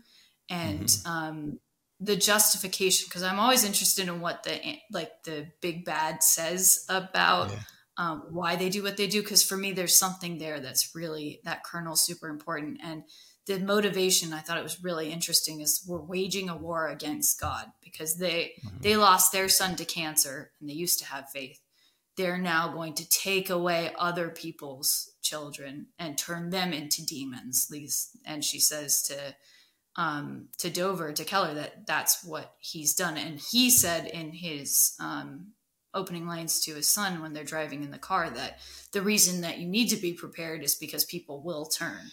and 0.51 0.81
mm-hmm. 0.81 1.09
um, 1.09 1.61
the 2.01 2.17
justification 2.17 3.07
because 3.09 3.23
i'm 3.23 3.39
always 3.39 3.65
interested 3.65 4.09
in 4.09 4.21
what 4.21 4.43
the 4.43 4.59
like 4.91 5.23
the 5.23 5.47
big 5.61 5.85
bad 5.85 6.23
says 6.25 6.85
about 6.89 7.51
yeah. 7.51 7.59
um, 7.99 8.25
why 8.31 8.57
they 8.57 8.69
do 8.69 8.83
what 8.83 8.97
they 8.97 9.07
do 9.07 9.23
because 9.23 9.45
for 9.45 9.57
me 9.57 9.71
there's 9.73 9.95
something 9.95 10.39
there 10.39 10.59
that's 10.59 10.95
really 10.95 11.41
that 11.45 11.63
kernel 11.63 11.95
super 11.95 12.29
important 12.29 12.81
and 12.83 13.05
the 13.47 13.59
motivation 13.59 14.33
I 14.33 14.41
thought 14.41 14.59
it 14.59 14.63
was 14.63 14.83
really 14.83 15.13
interesting 15.13 15.61
is 15.61 15.85
we're 15.87 15.99
waging 15.99 16.49
a 16.49 16.57
war 16.57 16.89
against 16.89 17.41
God 17.41 17.67
because 17.83 18.17
they 18.17 18.55
mm-hmm. 18.59 18.79
they 18.81 18.97
lost 18.97 19.33
their 19.33 19.49
son 19.49 19.77
to 19.77 19.85
cancer 19.85 20.51
and 20.61 20.69
they 20.69 20.75
used 20.75 20.99
to 21.01 21.07
have 21.07 21.31
faith. 21.31 21.61
They're 22.17 22.39
now 22.39 22.73
going 22.73 22.95
to 22.95 23.09
take 23.09 23.51
away 23.51 23.93
other 23.99 24.29
people's 24.29 25.11
children 25.21 25.89
and 25.99 26.17
turn 26.17 26.51
them 26.51 26.73
into 26.73 27.05
demons. 27.05 27.73
And 28.25 28.45
she 28.45 28.61
says 28.61 29.03
to 29.09 29.35
um, 29.97 30.49
to 30.59 30.71
Dover 30.71 31.13
to 31.13 31.25
Keller 31.25 31.55
that 31.55 31.87
that's 31.87 32.25
what 32.25 32.55
he's 32.59 32.95
done. 32.95 33.17
And 33.17 33.39
he 33.39 33.71
said 33.71 34.07
in 34.07 34.33
his 34.33 34.97
um, 35.01 35.53
opening 35.93 36.27
lines 36.27 36.61
to 36.61 36.75
his 36.75 36.89
son 36.89 37.21
when 37.21 37.33
they're 37.33 37.45
driving 37.45 37.83
in 37.85 37.91
the 37.91 37.99
car 37.99 38.31
that 38.31 38.59
the 38.93 39.03
reason 39.03 39.43
that 39.43 39.59
you 39.59 39.69
need 39.69 39.89
to 39.89 39.97
be 39.97 40.13
prepared 40.13 40.63
is 40.63 40.75
because 40.75 41.05
people 41.05 41.43
will 41.43 41.67
turn 41.67 42.11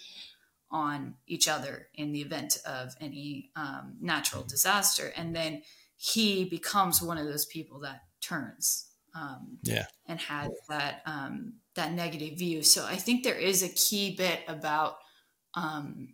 on 0.71 1.15
each 1.27 1.47
other 1.47 1.87
in 1.93 2.11
the 2.11 2.21
event 2.21 2.57
of 2.65 2.95
any 3.01 3.51
um, 3.55 3.95
natural 3.99 4.43
disaster. 4.43 5.11
And 5.15 5.35
then 5.35 5.63
he 5.97 6.45
becomes 6.45 7.01
one 7.01 7.17
of 7.17 7.27
those 7.27 7.45
people 7.45 7.79
that 7.81 8.01
turns 8.21 8.87
um, 9.15 9.57
yeah. 9.63 9.85
and 10.07 10.19
has 10.19 10.49
that 10.69 11.01
um, 11.05 11.53
that 11.75 11.93
negative 11.93 12.37
view. 12.37 12.63
So 12.63 12.85
I 12.85 12.95
think 12.95 13.23
there 13.23 13.35
is 13.35 13.63
a 13.63 13.69
key 13.69 14.15
bit 14.15 14.39
about 14.47 14.95
um, 15.53 16.13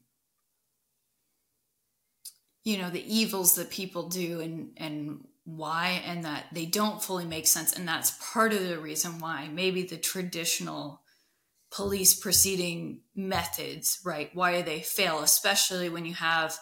you 2.64 2.78
know 2.78 2.90
the 2.90 3.14
evils 3.14 3.56
that 3.56 3.70
people 3.70 4.10
do 4.10 4.42
and 4.42 4.72
and 4.78 5.24
why 5.46 6.02
and 6.06 6.26
that 6.26 6.48
they 6.52 6.66
don't 6.66 7.02
fully 7.02 7.24
make 7.24 7.48
sense 7.48 7.72
and 7.72 7.88
that's 7.88 8.18
part 8.34 8.52
of 8.52 8.68
the 8.68 8.78
reason 8.78 9.20
why 9.20 9.48
maybe 9.48 9.84
the 9.84 9.96
traditional 9.96 11.02
police 11.72 12.18
proceeding 12.18 13.02
methods, 13.15 13.99
right? 14.06 14.30
Why 14.34 14.57
do 14.57 14.64
they 14.64 14.80
fail, 14.80 15.19
especially 15.19 15.89
when 15.89 16.06
you 16.06 16.14
have 16.14 16.57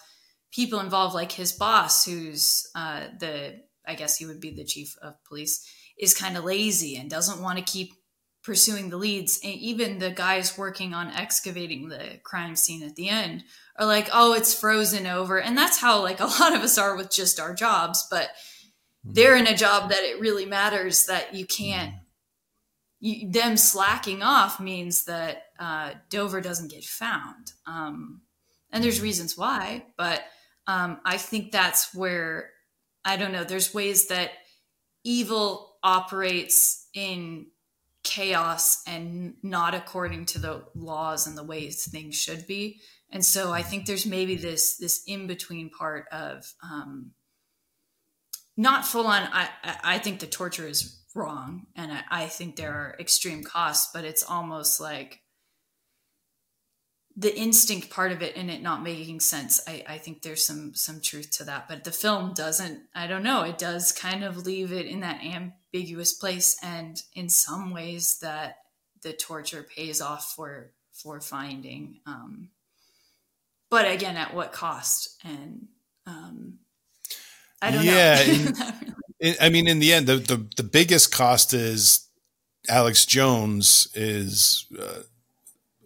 people 0.51 0.79
involved 0.79 1.13
like 1.13 1.31
his 1.31 1.51
boss, 1.51 2.05
who's 2.05 2.69
uh, 2.75 3.01
the, 3.19 3.61
I 3.87 3.95
guess 3.95 4.17
he 4.17 4.25
would 4.25 4.39
be 4.39 4.51
the 4.51 4.65
chief 4.65 4.95
of 5.01 5.23
police, 5.25 5.67
is 5.97 6.17
kind 6.17 6.37
of 6.37 6.43
lazy 6.43 6.95
and 6.95 7.09
doesn't 7.09 7.41
want 7.41 7.57
to 7.59 7.71
keep 7.71 7.93
pursuing 8.43 8.89
the 8.89 8.97
leads. 8.97 9.39
And 9.43 9.53
even 9.53 9.99
the 9.99 10.11
guys 10.11 10.57
working 10.57 10.93
on 10.93 11.07
excavating 11.09 11.89
the 11.89 12.19
crime 12.23 12.55
scene 12.55 12.83
at 12.83 12.95
the 12.95 13.09
end 13.09 13.43
are 13.77 13.85
like, 13.85 14.09
oh, 14.13 14.33
it's 14.33 14.57
frozen 14.57 15.07
over. 15.07 15.39
And 15.39 15.57
that's 15.57 15.79
how, 15.79 16.01
like, 16.01 16.19
a 16.19 16.25
lot 16.39 16.55
of 16.55 16.61
us 16.61 16.77
are 16.77 16.95
with 16.95 17.11
just 17.11 17.39
our 17.39 17.53
jobs, 17.53 18.07
but 18.09 18.29
they're 19.03 19.35
in 19.35 19.47
a 19.47 19.55
job 19.55 19.89
that 19.89 20.03
it 20.03 20.19
really 20.19 20.45
matters 20.45 21.05
that 21.05 21.33
you 21.35 21.45
can't 21.45 21.93
you, 22.99 23.29
them 23.29 23.57
slacking 23.57 24.23
off 24.23 24.59
means 24.59 25.05
that 25.05 25.43
uh, 25.59 25.91
Dover 26.09 26.41
doesn't 26.41 26.71
get 26.71 26.83
found. 26.83 27.53
Um, 27.65 28.21
and 28.71 28.83
there's 28.83 29.01
reasons 29.01 29.37
why, 29.37 29.85
but 29.97 30.23
um, 30.67 30.99
I 31.05 31.17
think 31.17 31.51
that's 31.51 31.93
where 31.93 32.51
I 33.03 33.17
don't 33.17 33.31
know. 33.31 33.43
There's 33.43 33.73
ways 33.73 34.07
that 34.07 34.31
evil 35.03 35.77
operates 35.83 36.87
in 36.93 37.47
chaos 38.03 38.83
and 38.87 39.35
not 39.43 39.75
according 39.75 40.25
to 40.25 40.39
the 40.39 40.63
laws 40.73 41.27
and 41.27 41.37
the 41.37 41.43
ways 41.43 41.85
things 41.85 42.15
should 42.15 42.47
be. 42.47 42.79
And 43.11 43.23
so 43.23 43.51
I 43.51 43.61
think 43.61 43.85
there's 43.85 44.05
maybe 44.05 44.35
this 44.35 44.77
this 44.77 45.03
in 45.05 45.27
between 45.27 45.69
part 45.69 46.07
of 46.11 46.51
um, 46.63 47.11
not 48.57 48.85
full 48.85 49.07
on. 49.07 49.27
I 49.31 49.49
I 49.83 49.99
think 49.99 50.19
the 50.19 50.27
torture 50.27 50.67
is 50.67 50.99
wrong 51.15 51.65
and 51.75 51.91
I, 51.91 52.03
I 52.11 52.25
think 52.27 52.55
there 52.55 52.71
are 52.71 52.95
extreme 52.99 53.43
costs 53.43 53.89
but 53.93 54.05
it's 54.05 54.23
almost 54.23 54.79
like 54.79 55.21
the 57.17 57.35
instinct 57.35 57.89
part 57.89 58.11
of 58.11 58.21
it 58.21 58.35
and 58.35 58.51
it 58.51 58.61
not 58.61 58.83
making 58.83 59.21
sense 59.21 59.61
I, 59.67 59.83
I 59.87 59.97
think 59.97 60.21
there's 60.21 60.43
some 60.43 60.75
some 60.75 60.99
truth 61.01 61.31
to 61.37 61.45
that 61.45 61.67
but 61.69 61.85
the 61.85 61.91
film 61.91 62.33
doesn't 62.33 62.81
i 62.93 63.07
don't 63.07 63.23
know 63.23 63.43
it 63.43 63.57
does 63.57 63.91
kind 63.93 64.23
of 64.23 64.45
leave 64.45 64.73
it 64.73 64.85
in 64.85 64.99
that 64.99 65.23
ambiguous 65.23 66.13
place 66.13 66.57
and 66.61 67.01
in 67.13 67.29
some 67.29 67.71
ways 67.71 68.19
that 68.19 68.57
the 69.01 69.13
torture 69.13 69.63
pays 69.63 70.01
off 70.01 70.33
for 70.35 70.71
for 70.95 71.21
finding. 71.21 71.99
Um, 72.05 72.49
but 73.69 73.89
again, 73.89 74.17
at 74.17 74.33
what 74.33 74.51
cost? 74.51 75.21
And 75.23 75.67
um, 76.07 76.59
I 77.61 77.71
don't 77.71 77.83
yeah, 77.83 78.23
know. 78.59 78.93
I 79.41 79.49
mean, 79.49 79.67
in 79.67 79.79
the 79.79 79.93
end, 79.93 80.07
the, 80.07 80.17
the, 80.17 80.45
the 80.57 80.63
biggest 80.63 81.11
cost 81.11 81.53
is 81.53 82.07
Alex 82.67 83.05
Jones 83.05 83.87
is 83.93 84.65
uh, 84.77 85.03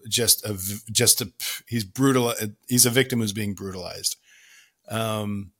just 0.07 0.45
a 0.45 0.57
just 0.91 1.21
a 1.21 1.31
he's 1.67 1.83
brutal. 1.83 2.33
He's 2.67 2.85
a 2.85 2.89
victim 2.89 3.19
who's 3.19 3.33
being 3.33 3.53
brutalized. 3.53 4.15
Um, 4.89 5.51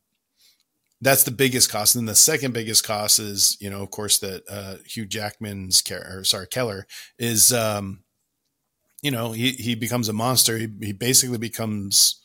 that's 1.01 1.23
the 1.23 1.31
biggest 1.31 1.69
cost. 1.71 1.95
And 1.95 2.07
then 2.07 2.11
the 2.11 2.15
second 2.15 2.53
biggest 2.53 2.83
cost 2.85 3.19
is, 3.19 3.57
you 3.59 3.69
know, 3.69 3.81
of 3.81 3.91
course, 3.91 4.17
that 4.19 4.43
uh, 4.49 4.75
Hugh 4.85 5.05
Jackman's 5.05 5.83
or 5.91 6.23
sorry 6.23 6.47
Keller 6.47 6.87
is, 7.17 7.53
um, 7.53 8.03
you 9.01 9.11
know, 9.11 9.31
he 9.31 9.51
he 9.51 9.75
becomes 9.75 10.09
a 10.09 10.13
monster. 10.13 10.57
He 10.57 10.67
he 10.81 10.91
basically 10.91 11.37
becomes, 11.37 12.19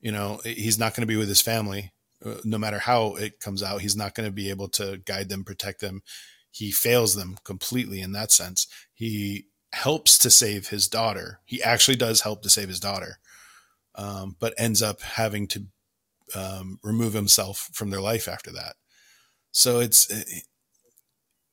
you 0.00 0.12
know, 0.12 0.40
he's 0.44 0.78
not 0.78 0.94
going 0.94 1.02
to 1.02 1.06
be 1.06 1.16
with 1.16 1.28
his 1.28 1.40
family, 1.40 1.80
uh, 1.82 1.99
no 2.44 2.58
matter 2.58 2.78
how 2.78 3.14
it 3.14 3.40
comes 3.40 3.62
out. 3.62 3.80
He's 3.80 3.96
not 3.96 4.14
going 4.14 4.28
to 4.28 4.32
be 4.32 4.50
able 4.50 4.68
to 4.70 4.98
guide 5.04 5.28
them, 5.28 5.44
protect 5.44 5.80
them. 5.80 6.02
He 6.50 6.70
fails 6.70 7.14
them 7.14 7.38
completely 7.44 8.00
in 8.00 8.12
that 8.12 8.32
sense. 8.32 8.66
He 8.92 9.46
helps 9.72 10.18
to 10.18 10.30
save 10.30 10.68
his 10.68 10.88
daughter. 10.88 11.40
He 11.44 11.62
actually 11.62 11.96
does 11.96 12.22
help 12.22 12.42
to 12.42 12.50
save 12.50 12.68
his 12.68 12.80
daughter, 12.80 13.18
um, 13.94 14.36
but 14.38 14.54
ends 14.58 14.82
up 14.82 15.00
having 15.00 15.46
to 15.48 15.66
um, 16.34 16.78
remove 16.82 17.12
himself 17.12 17.70
from 17.72 17.90
their 17.90 18.00
life 18.00 18.28
after 18.28 18.50
that. 18.52 18.76
So 19.52 19.80
it's 19.80 20.12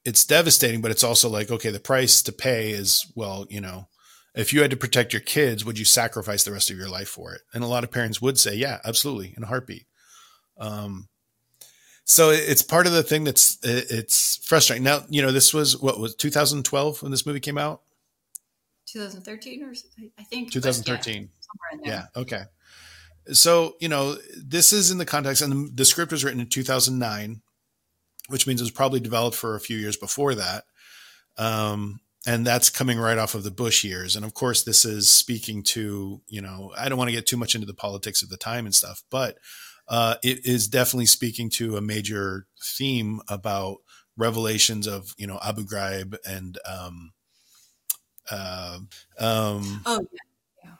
it's 0.06 0.26
devastating, 0.26 0.81
but 0.81 0.91
it's 0.91 1.03
also 1.03 1.30
like 1.30 1.52
okay, 1.52 1.69
the 1.69 1.80
price 1.80 2.22
to 2.23 2.31
pay 2.31 2.72
is 2.72 3.11
well, 3.15 3.45
you 3.49 3.61
know, 3.61 3.88
if 4.35 4.53
you 4.53 4.61
had 4.61 4.72
to 4.72 4.77
protect 4.77 5.14
your 5.14 5.22
kids, 5.22 5.65
would 5.65 5.80
you 5.80 5.85
sacrifice 5.85 6.44
the 6.44 6.52
rest 6.52 6.69
of 6.69 6.77
your 6.77 6.89
life 6.89 7.10
for 7.10 7.34
it? 7.34 7.41
And 7.53 7.64
a 7.64 7.68
lot 7.68 7.84
of 7.84 7.91
parents 7.91 8.22
would 8.22 8.38
say, 8.38 8.56
yeah, 8.56 8.80
absolutely, 8.85 9.34
in 9.35 9.44
a 9.44 9.48
heartbeat. 9.48 9.85
Um, 10.59 11.07
so 12.05 12.29
it's 12.29 12.61
part 12.61 12.88
of 12.88 12.93
the 12.93 13.03
thing 13.03 13.25
that's 13.25 13.57
it's 13.63 14.38
frustrating. 14.38 14.84
Now, 14.84 15.03
you 15.09 15.21
know, 15.21 15.31
this 15.31 15.53
was 15.53 15.77
what 15.77 15.99
was 15.99 16.15
2012 16.15 17.03
when 17.03 17.11
this 17.11 17.25
movie 17.25 17.41
came 17.41 17.57
out. 17.57 17.81
2013 18.88 19.63
or 19.63 19.73
I 20.17 20.23
think 20.23 20.51
2013. 20.51 21.29
Yeah, 21.84 21.89
yeah, 21.91 22.05
okay 22.15 22.43
so 23.34 23.75
you 23.79 23.89
know 23.89 24.17
this 24.35 24.71
is 24.71 24.91
in 24.91 24.97
the 24.97 25.05
context 25.05 25.41
and 25.41 25.75
the, 25.75 25.85
script 25.85 26.11
was 26.11 26.23
written 26.23 26.39
in 26.39 26.47
2009 26.47 27.41
which 28.29 28.47
means 28.47 28.61
it 28.61 28.63
was 28.63 28.71
probably 28.71 28.99
developed 28.99 29.35
for 29.35 29.55
a 29.55 29.59
few 29.59 29.77
years 29.77 29.97
before 29.97 30.35
that 30.35 30.63
um, 31.38 31.99
and 32.25 32.45
that's 32.45 32.69
coming 32.69 32.97
right 32.97 33.17
off 33.17 33.35
of 33.35 33.43
the 33.43 33.51
bush 33.51 33.84
years 33.84 34.15
and 34.15 34.25
of 34.25 34.34
course 34.34 34.63
this 34.63 34.85
is 34.85 35.09
speaking 35.09 35.63
to 35.63 36.21
you 36.27 36.41
know 36.41 36.71
i 36.77 36.88
don't 36.88 36.97
want 36.97 37.09
to 37.09 37.15
get 37.15 37.25
too 37.25 37.38
much 37.38 37.55
into 37.55 37.67
the 37.67 37.73
politics 37.73 38.21
of 38.21 38.29
the 38.29 38.38
time 38.38 38.65
and 38.65 38.75
stuff 38.75 39.03
but 39.09 39.38
uh, 39.89 40.15
it 40.23 40.45
is 40.45 40.68
definitely 40.68 41.05
speaking 41.05 41.49
to 41.49 41.77
a 41.77 41.81
major 41.81 42.45
theme 42.61 43.22
about 43.27 43.77
revelations 44.15 44.88
of 44.88 45.14
you 45.18 45.27
know 45.27 45.39
abu 45.43 45.64
ghraib 45.64 46.18
and 46.26 46.57
um, 46.65 47.11
uh, 48.31 48.80
um, 49.19 49.81
oh 49.85 50.05
yeah. 50.11 50.19
yeah 50.64 50.72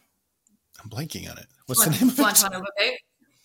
i'm 0.84 0.90
blanking 0.90 1.30
on 1.30 1.38
it 1.38 1.48
What's 1.68 1.84
the 1.84 1.92
name 1.92 2.10
of 2.10 2.16
Guantanamo 2.16 2.66
Bay. 2.78 2.98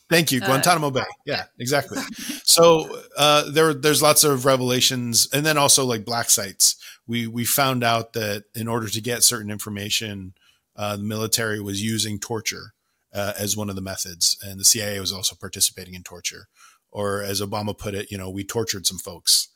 Thank 0.08 0.30
you, 0.30 0.40
uh, 0.40 0.46
Guantanamo 0.46 0.88
uh, 0.88 0.90
Bay. 0.90 1.04
Yeah, 1.26 1.44
exactly. 1.58 1.98
so 2.44 3.02
uh, 3.18 3.50
there, 3.50 3.74
there's 3.74 4.00
lots 4.00 4.24
of 4.24 4.44
revelations, 4.44 5.28
and 5.32 5.44
then 5.44 5.58
also 5.58 5.84
like 5.84 6.04
black 6.04 6.30
sites. 6.30 6.76
We 7.06 7.26
we 7.26 7.44
found 7.44 7.82
out 7.82 8.12
that 8.12 8.44
in 8.54 8.68
order 8.68 8.88
to 8.88 9.00
get 9.00 9.24
certain 9.24 9.50
information, 9.50 10.34
uh, 10.76 10.96
the 10.96 11.02
military 11.02 11.60
was 11.60 11.82
using 11.82 12.20
torture 12.20 12.74
uh, 13.12 13.32
as 13.38 13.56
one 13.56 13.68
of 13.68 13.76
the 13.76 13.82
methods, 13.82 14.36
and 14.42 14.58
the 14.58 14.64
CIA 14.64 15.00
was 15.00 15.12
also 15.12 15.36
participating 15.36 15.94
in 15.94 16.02
torture. 16.02 16.48
Or 16.90 17.22
as 17.22 17.40
Obama 17.40 17.76
put 17.76 17.94
it, 17.94 18.10
you 18.10 18.18
know, 18.18 18.30
we 18.30 18.44
tortured 18.44 18.86
some 18.86 18.98
folks. 18.98 19.48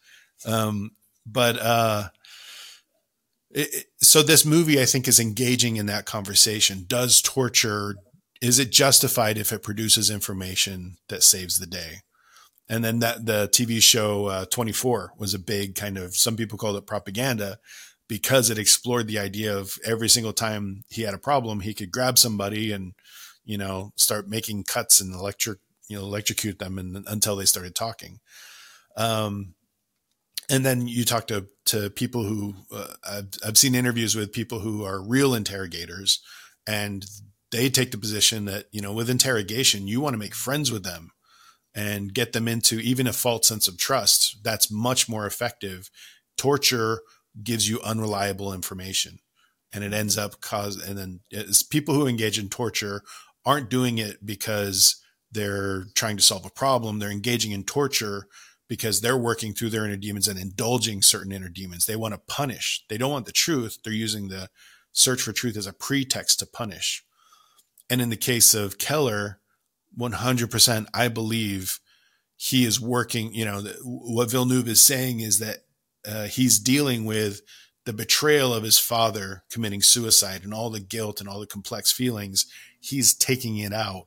Um, 0.46 0.92
but 1.26 1.58
uh, 1.60 2.08
it, 3.50 3.86
so 3.98 4.22
this 4.22 4.44
movie, 4.46 4.80
I 4.80 4.86
think, 4.86 5.06
is 5.06 5.20
engaging 5.20 5.76
in 5.76 5.86
that 5.86 6.06
conversation. 6.06 6.84
Does 6.86 7.20
torture 7.20 7.96
is 8.42 8.58
it 8.58 8.70
justified 8.70 9.38
if 9.38 9.52
it 9.52 9.62
produces 9.62 10.10
information 10.10 10.96
that 11.08 11.22
saves 11.22 11.58
the 11.58 11.66
day? 11.66 12.00
And 12.68 12.84
then 12.84 12.98
that 12.98 13.26
the 13.26 13.48
TV 13.52 13.82
show 13.82 14.26
uh, 14.26 14.44
24 14.46 15.12
was 15.18 15.34
a 15.34 15.38
big 15.38 15.74
kind 15.74 15.96
of 15.96 16.16
some 16.16 16.36
people 16.36 16.58
called 16.58 16.76
it 16.76 16.86
propaganda 16.86 17.58
because 18.08 18.50
it 18.50 18.58
explored 18.58 19.08
the 19.08 19.18
idea 19.18 19.56
of 19.56 19.78
every 19.84 20.08
single 20.08 20.32
time 20.32 20.84
he 20.88 21.02
had 21.02 21.14
a 21.14 21.18
problem, 21.18 21.60
he 21.60 21.74
could 21.74 21.90
grab 21.90 22.18
somebody 22.18 22.72
and 22.72 22.92
you 23.46 23.56
know 23.56 23.92
start 23.96 24.28
making 24.28 24.64
cuts 24.64 25.00
and 25.00 25.14
electric 25.14 25.58
you 25.88 25.96
know 25.96 26.02
electrocute 26.02 26.58
them 26.58 26.78
and, 26.78 27.04
until 27.08 27.36
they 27.36 27.46
started 27.46 27.74
talking. 27.74 28.20
Um, 28.96 29.54
and 30.48 30.64
then 30.64 30.86
you 30.86 31.04
talk 31.04 31.26
to 31.28 31.46
to 31.66 31.90
people 31.90 32.24
who 32.24 32.54
uh, 32.72 32.86
I've, 33.08 33.28
I've 33.44 33.58
seen 33.58 33.74
interviews 33.74 34.14
with 34.14 34.32
people 34.32 34.60
who 34.60 34.84
are 34.84 35.02
real 35.02 35.34
interrogators 35.34 36.20
and 36.66 37.04
they 37.50 37.68
take 37.68 37.90
the 37.90 37.98
position 37.98 38.44
that 38.46 38.66
you 38.72 38.80
know 38.80 38.92
with 38.92 39.10
interrogation 39.10 39.88
you 39.88 40.00
want 40.00 40.14
to 40.14 40.18
make 40.18 40.34
friends 40.34 40.70
with 40.70 40.84
them 40.84 41.10
and 41.74 42.14
get 42.14 42.32
them 42.32 42.48
into 42.48 42.78
even 42.80 43.06
a 43.06 43.12
false 43.12 43.46
sense 43.46 43.68
of 43.68 43.78
trust 43.78 44.38
that's 44.42 44.70
much 44.70 45.08
more 45.08 45.26
effective 45.26 45.90
torture 46.36 47.00
gives 47.42 47.68
you 47.68 47.80
unreliable 47.82 48.52
information 48.52 49.18
and 49.72 49.84
it 49.84 49.92
ends 49.92 50.16
up 50.16 50.40
cause 50.40 50.76
and 50.76 50.96
then 50.96 51.20
people 51.70 51.94
who 51.94 52.06
engage 52.06 52.38
in 52.38 52.48
torture 52.48 53.02
aren't 53.46 53.70
doing 53.70 53.98
it 53.98 54.26
because 54.26 55.02
they're 55.30 55.84
trying 55.94 56.16
to 56.16 56.22
solve 56.22 56.44
a 56.44 56.50
problem. 56.50 56.98
They're 56.98 57.10
engaging 57.10 57.52
in 57.52 57.64
torture 57.64 58.26
because 58.68 59.00
they're 59.00 59.16
working 59.16 59.54
through 59.54 59.70
their 59.70 59.84
inner 59.84 59.96
demons 59.96 60.26
and 60.26 60.38
indulging 60.38 61.00
certain 61.00 61.32
inner 61.32 61.48
demons. 61.48 61.86
They 61.86 61.96
want 61.96 62.14
to 62.14 62.20
punish. 62.26 62.84
They 62.88 62.98
don't 62.98 63.12
want 63.12 63.26
the 63.26 63.32
truth. 63.32 63.78
They're 63.84 63.92
using 63.92 64.28
the 64.28 64.50
search 64.92 65.22
for 65.22 65.32
truth 65.32 65.56
as 65.56 65.66
a 65.66 65.72
pretext 65.72 66.40
to 66.40 66.46
punish. 66.46 67.04
And 67.88 68.00
in 68.00 68.10
the 68.10 68.16
case 68.16 68.54
of 68.54 68.78
Keller, 68.78 69.38
100%, 69.96 70.86
I 70.92 71.08
believe 71.08 71.78
he 72.36 72.64
is 72.64 72.80
working. 72.80 73.32
You 73.32 73.44
know, 73.44 73.62
what 73.82 74.30
Villeneuve 74.30 74.68
is 74.68 74.80
saying 74.80 75.20
is 75.20 75.38
that 75.38 75.58
uh, 76.06 76.24
he's 76.24 76.58
dealing 76.58 77.04
with 77.04 77.42
the 77.86 77.94
betrayal 77.94 78.52
of 78.52 78.62
his 78.62 78.78
father 78.78 79.44
committing 79.50 79.80
suicide 79.80 80.44
and 80.44 80.52
all 80.52 80.68
the 80.68 80.80
guilt 80.80 81.20
and 81.20 81.28
all 81.28 81.40
the 81.40 81.46
complex 81.46 81.90
feelings. 81.90 82.44
He's 82.78 83.14
taking 83.14 83.56
it 83.56 83.72
out 83.72 84.06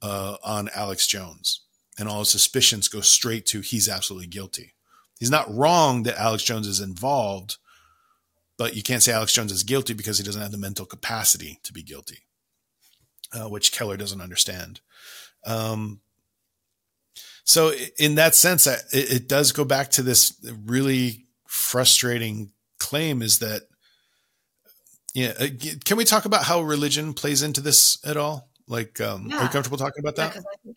uh, 0.00 0.36
on 0.44 0.70
Alex 0.74 1.06
Jones. 1.06 1.62
And 1.98 2.08
all 2.08 2.20
his 2.20 2.30
suspicions 2.30 2.88
go 2.88 3.00
straight 3.00 3.44
to 3.46 3.60
he's 3.60 3.88
absolutely 3.88 4.28
guilty. 4.28 4.74
He's 5.18 5.30
not 5.30 5.52
wrong 5.52 6.04
that 6.04 6.18
Alex 6.18 6.44
Jones 6.44 6.68
is 6.68 6.80
involved, 6.80 7.58
but 8.56 8.76
you 8.76 8.82
can't 8.82 9.02
say 9.02 9.12
Alex 9.12 9.34
Jones 9.34 9.52
is 9.52 9.64
guilty 9.64 9.92
because 9.92 10.16
he 10.16 10.24
doesn't 10.24 10.40
have 10.40 10.52
the 10.52 10.56
mental 10.56 10.86
capacity 10.86 11.58
to 11.64 11.72
be 11.72 11.82
guilty 11.82 12.20
uh, 13.32 13.48
which 13.48 13.72
Keller 13.72 13.96
doesn't 13.96 14.20
understand. 14.20 14.80
Um, 15.44 16.00
so 17.44 17.72
in 17.98 18.16
that 18.16 18.34
sense, 18.34 18.66
it, 18.66 18.84
it, 18.92 19.28
does 19.28 19.52
go 19.52 19.64
back 19.64 19.90
to 19.92 20.02
this 20.02 20.34
really 20.66 21.26
frustrating 21.46 22.52
claim 22.80 23.22
is 23.22 23.38
that, 23.38 23.62
yeah, 25.14 25.32
uh, 25.38 25.46
can 25.84 25.96
we 25.96 26.04
talk 26.04 26.24
about 26.24 26.44
how 26.44 26.62
religion 26.62 27.14
plays 27.14 27.42
into 27.42 27.60
this 27.60 27.98
at 28.04 28.16
all? 28.16 28.50
Like, 28.66 29.00
um, 29.00 29.28
yeah. 29.28 29.38
are 29.38 29.42
you 29.44 29.48
comfortable 29.48 29.78
talking 29.78 30.00
about 30.00 30.16
that? 30.16 30.36
Yeah, 30.64 30.72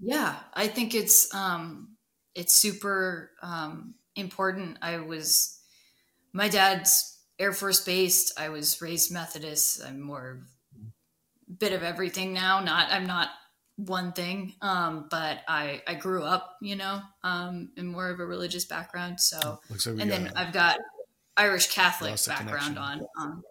yeah 0.00 0.36
I 0.54 0.68
think 0.68 0.94
it's, 0.94 1.34
um, 1.34 1.96
it's 2.34 2.54
super, 2.54 3.32
um, 3.42 3.94
important. 4.16 4.78
I 4.80 4.98
was, 4.98 5.60
my 6.32 6.48
dad's 6.48 7.18
Air 7.40 7.52
Force 7.52 7.80
based. 7.80 8.38
I 8.38 8.50
was 8.50 8.80
raised 8.82 9.10
Methodist. 9.10 9.82
I'm 9.84 10.00
more 10.00 10.42
bit 11.58 11.72
of 11.72 11.82
everything 11.82 12.32
now. 12.32 12.60
Not 12.60 12.92
I'm 12.92 13.06
not 13.06 13.30
one 13.76 14.12
thing, 14.12 14.54
um, 14.60 15.06
but 15.10 15.38
I 15.48 15.82
I 15.86 15.94
grew 15.94 16.22
up, 16.22 16.56
you 16.60 16.76
know, 16.76 17.00
um, 17.24 17.70
in 17.76 17.86
more 17.86 18.10
of 18.10 18.20
a 18.20 18.26
religious 18.26 18.66
background. 18.66 19.20
So, 19.20 19.60
like 19.70 19.86
and 19.86 20.10
then 20.10 20.30
I've 20.36 20.52
got 20.52 20.78
Irish 21.40 21.68
Catholic 21.68 22.16
background 22.26 22.78
on. 22.78 23.06
Um, 23.18 23.42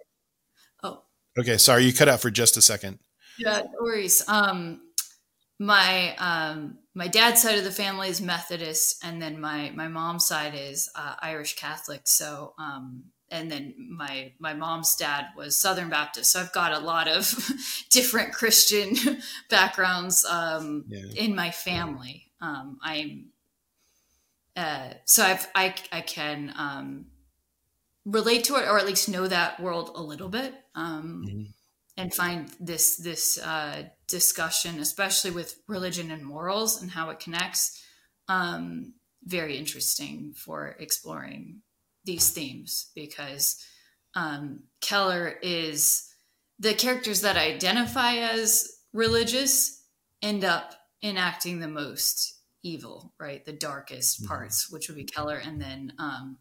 oh, 0.84 1.02
okay. 1.40 1.58
Sorry, 1.58 1.86
you 1.86 1.94
cut 1.94 2.08
out 2.08 2.22
for 2.22 2.30
just 2.30 2.56
a 2.56 2.62
second. 2.62 3.00
Yeah, 3.40 3.62
no 3.62 3.82
worries. 3.82 4.24
Um, 4.28 4.82
my 5.58 6.16
um, 6.18 6.78
my 6.94 7.08
dad's 7.08 7.42
side 7.42 7.58
of 7.58 7.64
the 7.64 7.72
family 7.72 8.10
is 8.10 8.22
Methodist, 8.22 9.04
and 9.04 9.20
then 9.20 9.42
my 9.42 9.72
my 9.74 9.88
mom's 9.88 10.28
side 10.28 10.54
is 10.56 10.90
uh, 10.96 11.16
Irish 11.22 11.56
Catholic. 11.56 12.02
So 12.04 12.54
um, 12.60 13.06
and 13.32 13.52
then 13.52 13.74
my 13.90 14.34
my 14.40 14.54
mom's 14.54 14.96
dad 14.96 15.26
was 15.36 15.58
Southern 15.58 15.90
Baptist, 15.90 16.30
so 16.30 16.42
I've 16.42 16.54
got 16.54 16.74
a 16.74 16.80
lot 16.80 17.08
of 17.08 17.34
different 17.90 18.34
Christian 18.34 18.96
backgrounds 19.50 20.26
um, 20.26 20.86
yeah. 20.88 21.06
in 21.16 21.36
my 21.36 21.50
family. 21.50 22.28
Um, 22.40 22.78
I'm 22.84 23.30
uh, 24.56 24.90
so 25.06 25.24
I've 25.24 25.48
I 25.56 25.74
I 25.92 26.02
can 26.02 26.54
um, 26.56 27.06
relate 28.10 28.44
to 28.46 28.56
it 28.56 28.68
or 28.68 28.78
at 28.78 28.86
least 28.86 29.10
know 29.10 29.28
that 29.28 29.60
world 29.60 29.92
a 29.96 30.02
little 30.02 30.30
bit. 30.30 30.54
Um, 30.76 31.26
mm-hmm. 31.28 31.44
and 31.98 32.14
find 32.14 32.50
this 32.60 32.98
this 32.98 33.38
uh, 33.40 33.84
discussion, 34.08 34.80
especially 34.80 35.32
with 35.32 35.60
religion 35.68 36.12
and 36.12 36.24
morals 36.24 36.82
and 36.82 36.92
how 36.92 37.10
it 37.10 37.20
connects, 37.20 37.82
um, 38.28 38.94
very 39.24 39.58
interesting 39.58 40.34
for 40.36 40.76
exploring 40.80 41.62
these 42.06 42.30
themes 42.30 42.92
because 42.96 43.64
um, 44.16 44.64
Keller 44.82 45.36
is 45.42 46.10
the 46.58 46.74
characters 46.74 47.22
that 47.22 47.38
identify 47.38 48.16
as 48.16 48.70
religious 48.94 49.84
end 50.22 50.44
up 50.44 50.74
enacting 51.04 51.60
the 51.60 51.68
most 51.68 52.40
evil, 52.64 53.14
right? 53.20 53.46
The 53.46 53.54
darkest 53.54 54.20
mm-hmm. 54.20 54.28
parts, 54.28 54.72
which 54.72 54.88
would 54.88 54.98
be 54.98 55.06
Keller, 55.06 55.38
and 55.38 55.62
then 55.62 55.94
um, 55.98 56.38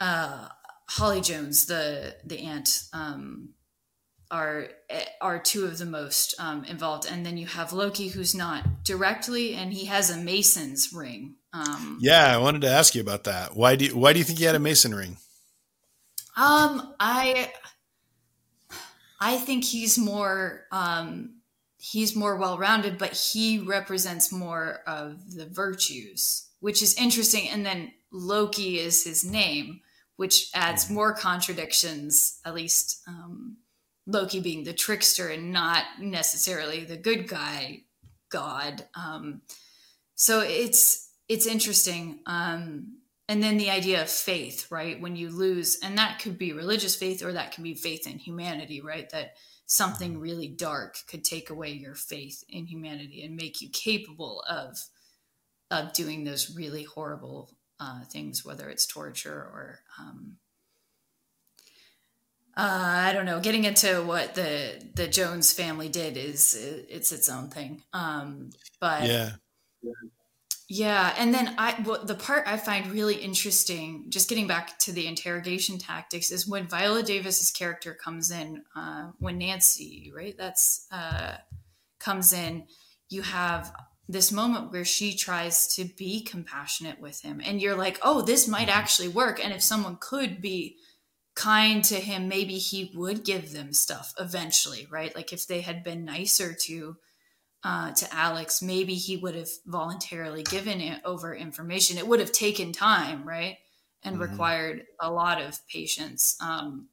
uh, 0.00 0.48
Holly 0.88 1.20
Jones, 1.20 1.66
the 1.66 2.16
the 2.24 2.40
aunt, 2.40 2.84
um, 2.92 3.50
are 4.30 4.68
are 5.20 5.38
two 5.38 5.64
of 5.64 5.78
the 5.78 5.86
most 5.86 6.34
um, 6.38 6.64
involved, 6.64 7.06
and 7.10 7.24
then 7.24 7.36
you 7.36 7.46
have 7.46 7.72
Loki, 7.72 8.08
who's 8.08 8.34
not 8.34 8.84
directly, 8.84 9.54
and 9.54 9.72
he 9.72 9.86
has 9.86 10.10
a 10.10 10.16
Mason's 10.16 10.92
ring. 10.92 11.36
Um, 11.52 11.98
yeah, 12.00 12.34
I 12.34 12.38
wanted 12.38 12.62
to 12.62 12.70
ask 12.70 12.94
you 12.94 13.00
about 13.00 13.24
that. 13.24 13.56
Why 13.56 13.76
do 13.76 13.86
you, 13.86 13.96
why 13.96 14.12
do 14.12 14.18
you 14.18 14.24
think 14.24 14.38
he 14.38 14.44
had 14.44 14.54
a 14.54 14.60
Mason 14.60 14.94
ring? 14.94 15.16
Um, 16.36 16.94
I 17.00 17.50
I 19.20 19.38
think 19.38 19.64
he's 19.64 19.98
more 19.98 20.66
um, 20.70 21.36
he's 21.78 22.14
more 22.14 22.36
well 22.36 22.58
rounded, 22.58 22.98
but 22.98 23.12
he 23.12 23.58
represents 23.58 24.32
more 24.32 24.80
of 24.86 25.34
the 25.34 25.46
virtues, 25.46 26.48
which 26.60 26.82
is 26.82 26.94
interesting. 27.00 27.48
And 27.48 27.64
then 27.64 27.92
Loki 28.10 28.78
is 28.78 29.04
his 29.04 29.24
name, 29.24 29.80
which 30.16 30.50
adds 30.54 30.90
more 30.90 31.14
contradictions. 31.14 32.40
At 32.44 32.54
least 32.54 33.02
um, 33.06 33.58
Loki 34.06 34.40
being 34.40 34.64
the 34.64 34.72
trickster 34.72 35.28
and 35.28 35.52
not 35.52 35.84
necessarily 36.00 36.84
the 36.84 36.96
good 36.96 37.28
guy 37.28 37.82
god. 38.30 38.84
Um, 38.94 39.42
so 40.14 40.40
it's 40.40 41.10
it's 41.28 41.46
interesting. 41.46 42.20
Um, 42.26 42.98
and 43.28 43.42
then 43.42 43.56
the 43.56 43.70
idea 43.70 44.02
of 44.02 44.08
faith, 44.08 44.70
right? 44.70 45.00
When 45.00 45.16
you 45.16 45.30
lose, 45.30 45.80
and 45.82 45.98
that 45.98 46.20
could 46.20 46.38
be 46.38 46.52
religious 46.52 46.94
faith 46.94 47.24
or 47.24 47.32
that 47.32 47.50
can 47.52 47.64
be 47.64 47.74
faith 47.74 48.06
in 48.06 48.18
humanity, 48.18 48.80
right? 48.80 49.10
That 49.10 49.34
something 49.66 50.12
mm-hmm. 50.12 50.20
really 50.20 50.48
dark 50.48 50.98
could 51.08 51.24
take 51.24 51.50
away 51.50 51.72
your 51.72 51.96
faith 51.96 52.44
in 52.48 52.66
humanity 52.66 53.24
and 53.24 53.34
make 53.34 53.60
you 53.60 53.68
capable 53.70 54.42
of 54.48 54.78
of 55.72 55.92
doing 55.92 56.22
those 56.22 56.54
really 56.54 56.84
horrible 56.84 57.50
uh, 57.80 58.04
things, 58.04 58.44
whether 58.44 58.68
it's 58.68 58.86
torture 58.86 59.32
or 59.32 59.80
um, 59.98 60.36
uh, 62.56 63.04
I 63.08 63.12
don't 63.12 63.26
know. 63.26 63.38
Getting 63.38 63.64
into 63.64 64.02
what 64.02 64.34
the 64.34 64.82
the 64.94 65.06
Jones 65.06 65.52
family 65.52 65.90
did 65.90 66.16
is 66.16 66.56
it's 66.58 67.12
its 67.12 67.28
own 67.28 67.50
thing. 67.50 67.82
Um, 67.92 68.50
but 68.80 69.04
yeah, 69.06 69.32
yeah. 70.66 71.14
And 71.18 71.34
then 71.34 71.54
I 71.58 71.82
well, 71.84 72.02
the 72.02 72.14
part 72.14 72.44
I 72.46 72.56
find 72.56 72.90
really 72.90 73.16
interesting, 73.16 74.06
just 74.08 74.30
getting 74.30 74.46
back 74.46 74.78
to 74.80 74.92
the 74.92 75.06
interrogation 75.06 75.76
tactics, 75.76 76.30
is 76.30 76.48
when 76.48 76.66
Viola 76.66 77.02
Davis's 77.02 77.50
character 77.50 77.92
comes 77.92 78.30
in. 78.30 78.62
Uh, 78.74 79.10
when 79.18 79.36
Nancy, 79.36 80.10
right? 80.16 80.34
That's 80.38 80.86
uh, 80.90 81.36
comes 81.98 82.32
in. 82.32 82.66
You 83.10 83.20
have 83.20 83.70
this 84.08 84.30
moment 84.30 84.70
where 84.70 84.84
she 84.84 85.16
tries 85.16 85.66
to 85.74 85.84
be 85.84 86.22
compassionate 86.22 87.00
with 87.00 87.22
him, 87.22 87.40
and 87.44 87.60
you're 87.60 87.76
like, 87.76 87.98
oh, 88.02 88.22
this 88.22 88.46
might 88.46 88.68
actually 88.68 89.08
work. 89.08 89.42
And 89.42 89.52
if 89.52 89.62
someone 89.62 89.98
could 90.00 90.40
be 90.40 90.76
kind 91.34 91.84
to 91.84 91.96
him, 91.96 92.28
maybe 92.28 92.54
he 92.54 92.92
would 92.94 93.24
give 93.24 93.52
them 93.52 93.72
stuff 93.72 94.14
eventually, 94.18 94.86
right? 94.90 95.14
Like 95.14 95.32
if 95.32 95.46
they 95.46 95.60
had 95.60 95.84
been 95.84 96.04
nicer 96.04 96.54
to 96.62 96.96
uh, 97.64 97.90
to 97.92 98.14
Alex, 98.14 98.62
maybe 98.62 98.94
he 98.94 99.16
would 99.16 99.34
have 99.34 99.48
voluntarily 99.66 100.44
given 100.44 100.80
it 100.80 101.00
over 101.04 101.34
information. 101.34 101.98
It 101.98 102.06
would 102.06 102.20
have 102.20 102.30
taken 102.30 102.72
time, 102.72 103.26
right, 103.26 103.56
and 104.04 104.16
mm-hmm. 104.16 104.30
required 104.30 104.84
a 105.00 105.10
lot 105.10 105.40
of 105.40 105.58
patience 105.66 106.36
um, 106.40 106.88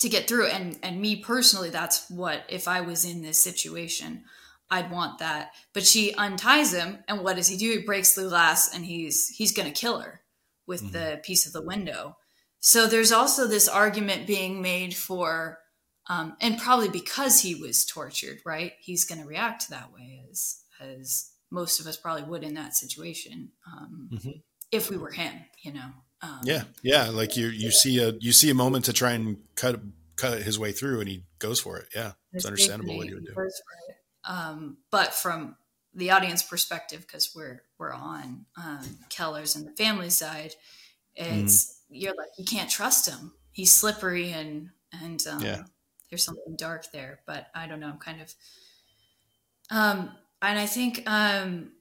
to 0.00 0.08
get 0.10 0.28
through. 0.28 0.48
And 0.48 0.78
and 0.82 1.00
me 1.00 1.16
personally, 1.16 1.70
that's 1.70 2.10
what 2.10 2.44
if 2.48 2.68
I 2.68 2.82
was 2.82 3.04
in 3.04 3.22
this 3.22 3.38
situation, 3.38 4.24
I'd 4.70 4.90
want 4.90 5.18
that. 5.18 5.52
But 5.72 5.84
she 5.84 6.14
unties 6.14 6.72
him, 6.72 6.98
and 7.08 7.22
what 7.22 7.36
does 7.36 7.48
he 7.48 7.56
do? 7.56 7.70
He 7.70 7.78
breaks 7.78 8.14
the 8.14 8.28
glass, 8.28 8.74
and 8.74 8.84
he's 8.84 9.28
he's 9.28 9.52
going 9.52 9.72
to 9.72 9.80
kill 9.80 10.00
her 10.00 10.20
with 10.66 10.82
mm-hmm. 10.82 10.92
the 10.92 11.20
piece 11.22 11.46
of 11.46 11.52
the 11.52 11.62
window. 11.62 12.16
So 12.60 12.86
there's 12.86 13.12
also 13.12 13.46
this 13.46 13.68
argument 13.68 14.26
being 14.26 14.60
made 14.60 14.94
for, 14.94 15.58
um, 16.08 16.36
and 16.40 16.58
probably 16.58 16.90
because 16.90 17.40
he 17.40 17.54
was 17.54 17.86
tortured, 17.86 18.38
right? 18.44 18.72
He's 18.80 19.04
going 19.04 19.20
to 19.20 19.26
react 19.26 19.70
that 19.70 19.92
way 19.92 20.22
as 20.30 20.60
as 20.80 21.30
most 21.50 21.80
of 21.80 21.86
us 21.86 21.96
probably 21.96 22.22
would 22.22 22.44
in 22.44 22.54
that 22.54 22.76
situation 22.76 23.50
um, 23.66 24.08
mm-hmm. 24.12 24.30
if 24.70 24.90
we 24.90 24.96
were 24.96 25.10
him, 25.10 25.34
you 25.62 25.72
know. 25.72 25.90
Um, 26.22 26.40
yeah, 26.44 26.64
yeah. 26.82 27.08
Like 27.08 27.36
you, 27.36 27.48
you 27.48 27.70
see 27.70 27.98
a 27.98 28.12
you 28.20 28.32
see 28.32 28.50
a 28.50 28.54
moment 28.54 28.84
to 28.84 28.92
try 28.92 29.12
and 29.12 29.38
cut 29.56 29.80
cut 30.16 30.42
his 30.42 30.58
way 30.58 30.72
through, 30.72 31.00
and 31.00 31.08
he 31.08 31.24
goes 31.38 31.58
for 31.60 31.78
it. 31.78 31.86
Yeah, 31.94 32.12
it's 32.32 32.44
understandable 32.44 32.96
what 32.96 33.08
he 33.08 33.14
would 33.14 33.26
do. 33.26 33.34
Um, 34.30 34.78
but 34.90 35.12
from 35.12 35.56
the 35.94 36.12
audience 36.12 36.42
perspective, 36.42 37.02
because 37.02 37.32
we're 37.34 37.62
we're 37.78 37.92
on 37.92 38.46
um, 38.56 38.98
Keller's 39.10 39.56
and 39.56 39.66
the 39.66 39.72
family 39.72 40.10
side, 40.10 40.54
it's. 41.14 41.66
Mm 41.66 41.76
you're 41.90 42.14
like 42.16 42.28
you 42.38 42.44
can't 42.44 42.70
trust 42.70 43.08
him. 43.08 43.32
He's 43.52 43.72
slippery 43.72 44.30
and 44.30 44.70
and 45.02 45.24
um, 45.26 45.42
yeah. 45.42 45.62
there's 46.08 46.24
something 46.24 46.56
dark 46.56 46.90
there. 46.92 47.20
But 47.26 47.48
I 47.54 47.66
don't 47.66 47.80
know. 47.80 47.88
I'm 47.88 47.98
kind 47.98 48.20
of 48.22 48.34
um, 49.70 50.10
and 50.42 50.58
I 50.58 50.66
think 50.66 51.02
um, 51.06 51.72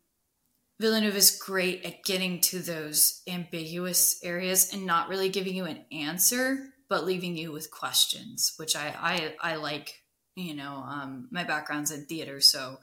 Villeneuve 0.79 1.15
is 1.15 1.39
great 1.39 1.85
at 1.85 2.03
getting 2.03 2.41
to 2.41 2.59
those 2.59 3.21
ambiguous 3.27 4.19
areas 4.23 4.73
and 4.73 4.85
not 4.85 5.09
really 5.09 5.29
giving 5.29 5.55
you 5.55 5.65
an 5.65 5.85
answer, 5.91 6.67
but 6.87 7.05
leaving 7.05 7.35
you 7.35 7.51
with 7.51 7.71
questions, 7.71 8.53
which 8.57 8.75
I 8.75 9.33
I, 9.41 9.53
I 9.53 9.55
like. 9.55 10.01
You 10.39 10.55
know, 10.55 10.83
um, 10.87 11.27
my 11.31 11.43
background's 11.43 11.91
in 11.91 12.05
theater, 12.05 12.41
so 12.41 12.79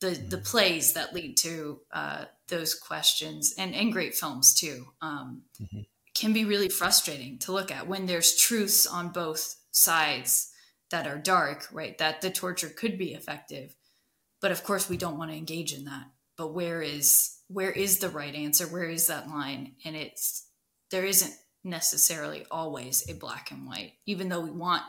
the 0.00 0.10
the 0.10 0.36
mm-hmm. 0.36 0.44
plays 0.44 0.92
that 0.94 1.14
lead 1.14 1.36
to 1.38 1.80
uh, 1.92 2.24
those 2.48 2.74
questions 2.74 3.54
and 3.58 3.74
and 3.74 3.92
great 3.92 4.14
films 4.14 4.54
too. 4.54 4.86
Um, 5.00 5.42
mm-hmm 5.60 5.80
can 6.20 6.32
be 6.32 6.44
really 6.44 6.68
frustrating 6.68 7.38
to 7.38 7.52
look 7.52 7.70
at 7.70 7.86
when 7.86 8.06
there's 8.06 8.36
truths 8.36 8.86
on 8.86 9.08
both 9.08 9.56
sides 9.72 10.52
that 10.90 11.06
are 11.06 11.16
dark, 11.16 11.66
right? 11.72 11.96
That 11.98 12.20
the 12.20 12.30
torture 12.30 12.68
could 12.68 12.98
be 12.98 13.14
effective. 13.14 13.74
But 14.40 14.50
of 14.50 14.62
course 14.62 14.88
we 14.88 14.98
don't 14.98 15.18
want 15.18 15.30
to 15.30 15.36
engage 15.36 15.72
in 15.72 15.84
that. 15.86 16.06
But 16.36 16.52
where 16.52 16.82
is 16.82 17.36
where 17.48 17.70
is 17.70 17.98
the 17.98 18.08
right 18.08 18.34
answer? 18.34 18.66
Where 18.66 18.88
is 18.88 19.06
that 19.06 19.28
line? 19.28 19.76
And 19.84 19.96
it's 19.96 20.46
there 20.90 21.04
isn't 21.04 21.34
necessarily 21.64 22.44
always 22.50 23.08
a 23.08 23.14
black 23.14 23.50
and 23.50 23.66
white, 23.66 23.92
even 24.06 24.28
though 24.28 24.40
we 24.40 24.50
want 24.50 24.82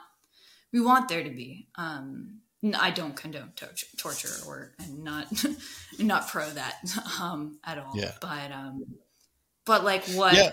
we 0.72 0.82
want 0.82 1.10
there 1.10 1.24
to 1.24 1.30
be. 1.30 1.68
Um, 1.76 2.42
I 2.76 2.92
don't 2.92 3.16
condone 3.16 3.54
torture, 3.56 3.88
torture 3.98 4.30
or 4.48 4.74
and 4.80 5.04
not 5.04 5.28
not 6.00 6.28
pro 6.28 6.50
that 6.50 6.76
um, 7.22 7.60
at 7.64 7.78
all. 7.78 7.94
Yeah. 7.96 8.12
But 8.22 8.52
um, 8.52 8.86
but 9.66 9.84
like 9.84 10.04
what 10.06 10.34
yeah 10.36 10.52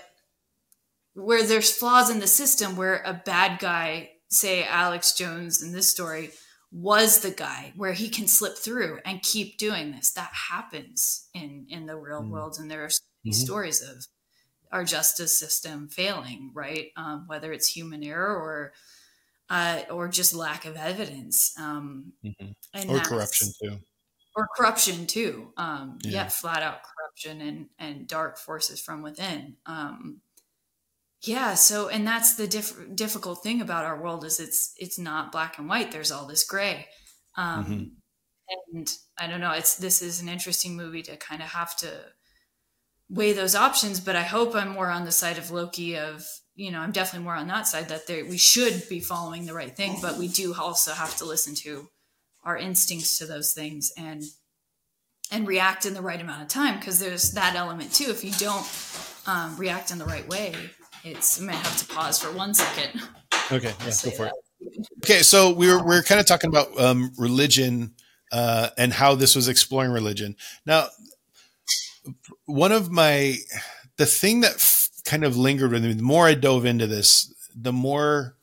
where 1.19 1.43
there's 1.43 1.75
flaws 1.75 2.09
in 2.09 2.19
the 2.19 2.27
system 2.27 2.75
where 2.75 3.01
a 3.05 3.13
bad 3.13 3.59
guy, 3.59 4.11
say 4.29 4.63
Alex 4.63 5.13
Jones 5.13 5.61
in 5.61 5.73
this 5.73 5.87
story, 5.87 6.31
was 6.71 7.21
the 7.21 7.31
guy 7.31 7.73
where 7.75 7.93
he 7.93 8.09
can 8.09 8.27
slip 8.27 8.57
through 8.57 8.99
and 9.03 9.21
keep 9.23 9.57
doing 9.57 9.91
this. 9.91 10.11
That 10.11 10.31
happens 10.49 11.27
in 11.33 11.65
in 11.69 11.85
the 11.85 11.95
real 11.95 12.21
mm-hmm. 12.21 12.31
world, 12.31 12.57
and 12.59 12.69
there 12.69 12.83
are 12.83 12.89
mm-hmm. 12.89 13.31
stories 13.31 13.81
of 13.81 14.05
our 14.71 14.83
justice 14.83 15.35
system 15.35 15.87
failing, 15.89 16.51
right? 16.53 16.89
Um, 16.95 17.25
whether 17.27 17.51
it's 17.51 17.67
human 17.67 18.03
error 18.03 18.35
or 18.35 18.73
uh, 19.49 19.81
or 19.89 20.07
just 20.07 20.33
lack 20.33 20.65
of 20.65 20.75
evidence, 20.75 21.53
um, 21.59 22.13
mm-hmm. 22.23 22.51
and 22.73 22.89
or 22.89 22.99
corruption 22.99 23.49
too, 23.61 23.77
or 24.35 24.47
corruption 24.55 25.05
too. 25.05 25.53
Um, 25.57 25.99
yeah. 26.03 26.11
yeah. 26.11 26.27
flat 26.27 26.63
out 26.63 26.79
corruption 26.83 27.41
and 27.41 27.67
and 27.79 28.07
dark 28.07 28.37
forces 28.37 28.79
from 28.79 29.01
within. 29.01 29.55
Um, 29.65 30.21
yeah 31.23 31.53
so 31.53 31.89
and 31.89 32.07
that's 32.07 32.35
the 32.35 32.47
diff- 32.47 32.95
difficult 32.95 33.43
thing 33.43 33.61
about 33.61 33.85
our 33.85 34.01
world 34.01 34.23
is 34.23 34.39
it's 34.39 34.73
it's 34.77 34.97
not 34.97 35.31
black 35.31 35.57
and 35.57 35.67
white 35.67 35.91
there's 35.91 36.11
all 36.11 36.25
this 36.25 36.43
gray 36.43 36.87
um 37.35 37.65
mm-hmm. 37.65 38.73
and 38.73 38.93
i 39.17 39.27
don't 39.27 39.41
know 39.41 39.51
it's 39.51 39.75
this 39.75 40.01
is 40.01 40.21
an 40.21 40.29
interesting 40.29 40.77
movie 40.77 41.01
to 41.01 41.17
kind 41.17 41.41
of 41.41 41.49
have 41.49 41.75
to 41.75 41.91
weigh 43.09 43.33
those 43.33 43.55
options 43.55 43.99
but 43.99 44.15
i 44.15 44.23
hope 44.23 44.55
i'm 44.55 44.69
more 44.69 44.89
on 44.89 45.03
the 45.03 45.11
side 45.11 45.37
of 45.37 45.51
loki 45.51 45.97
of 45.97 46.25
you 46.59 46.71
know 46.71 46.79
i'm 46.79 46.91
definitely 46.91 47.23
more 47.23 47.35
on 47.35 47.47
that 47.47 47.67
side 47.67 47.89
that 47.89 48.07
there, 48.07 48.25
we 48.25 48.37
should 48.37 48.87
be 48.89 48.99
following 48.99 49.45
the 49.45 49.53
right 49.53 49.75
thing 49.75 49.97
but 50.01 50.17
we 50.17 50.27
do 50.27 50.53
also 50.53 50.91
have 50.91 51.15
to 51.15 51.25
listen 51.25 51.55
to 51.55 51.87
our 52.43 52.57
instincts 52.57 53.17
to 53.17 53.25
those 53.25 53.53
things 53.53 53.91
and 53.97 54.23
and 55.31 55.47
react 55.47 55.85
in 55.85 55.93
the 55.93 56.01
right 56.01 56.21
amount 56.21 56.41
of 56.41 56.47
time 56.47 56.77
because 56.79 56.99
there's 56.99 57.31
that 57.33 57.55
element 57.55 57.93
too 57.93 58.09
if 58.09 58.23
you 58.23 58.31
don't 58.33 58.65
um, 59.27 59.55
react 59.57 59.91
in 59.91 59.97
the 59.99 60.05
right 60.05 60.27
way 60.27 60.53
it's 61.03 61.41
I 61.41 61.45
might 61.45 61.55
have 61.55 61.77
to 61.77 61.93
pause 61.93 62.21
for 62.21 62.31
one 62.31 62.53
second. 62.53 63.01
Okay, 63.51 63.73
yeah, 63.79 63.91
go 64.03 64.11
for 64.11 64.27
it. 64.27 64.33
Okay, 65.03 65.19
so 65.19 65.51
we 65.53 65.67
were 65.67 65.83
we 65.83 65.95
are 65.95 66.03
kind 66.03 66.19
of 66.19 66.25
talking 66.25 66.49
about 66.49 66.79
um, 66.79 67.11
religion 67.17 67.93
uh, 68.31 68.69
and 68.77 68.93
how 68.93 69.15
this 69.15 69.35
was 69.35 69.47
exploring 69.47 69.91
religion. 69.91 70.35
Now, 70.65 70.87
one 72.45 72.71
of 72.71 72.91
my 72.91 73.37
the 73.97 74.05
thing 74.05 74.41
that 74.41 74.55
f- 74.55 74.78
kind 75.09 75.25
of 75.25 75.35
lingered 75.35 75.71
with 75.71 75.83
me, 75.83 75.93
the 75.93 76.03
more 76.03 76.27
I 76.27 76.35
dove 76.35 76.65
into 76.65 76.85
this, 76.85 77.33
the 77.55 77.73
more 77.73 78.35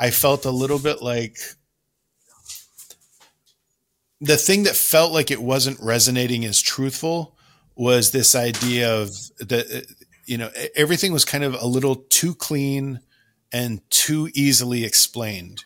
I 0.00 0.10
felt 0.10 0.44
a 0.44 0.50
little 0.50 0.80
bit 0.80 1.00
like 1.00 1.38
the 4.20 4.36
thing 4.36 4.64
that 4.64 4.74
felt 4.74 5.12
like 5.12 5.30
it 5.30 5.40
wasn't 5.40 5.78
resonating 5.80 6.44
as 6.44 6.60
truthful 6.60 7.36
was 7.76 8.10
this 8.10 8.34
idea 8.34 8.92
of 8.92 9.10
the 9.38 9.86
you 10.26 10.36
know 10.36 10.50
everything 10.74 11.12
was 11.12 11.24
kind 11.24 11.44
of 11.44 11.54
a 11.54 11.66
little 11.66 11.96
too 12.10 12.34
clean 12.34 13.00
and 13.52 13.80
too 13.88 14.28
easily 14.34 14.84
explained 14.84 15.64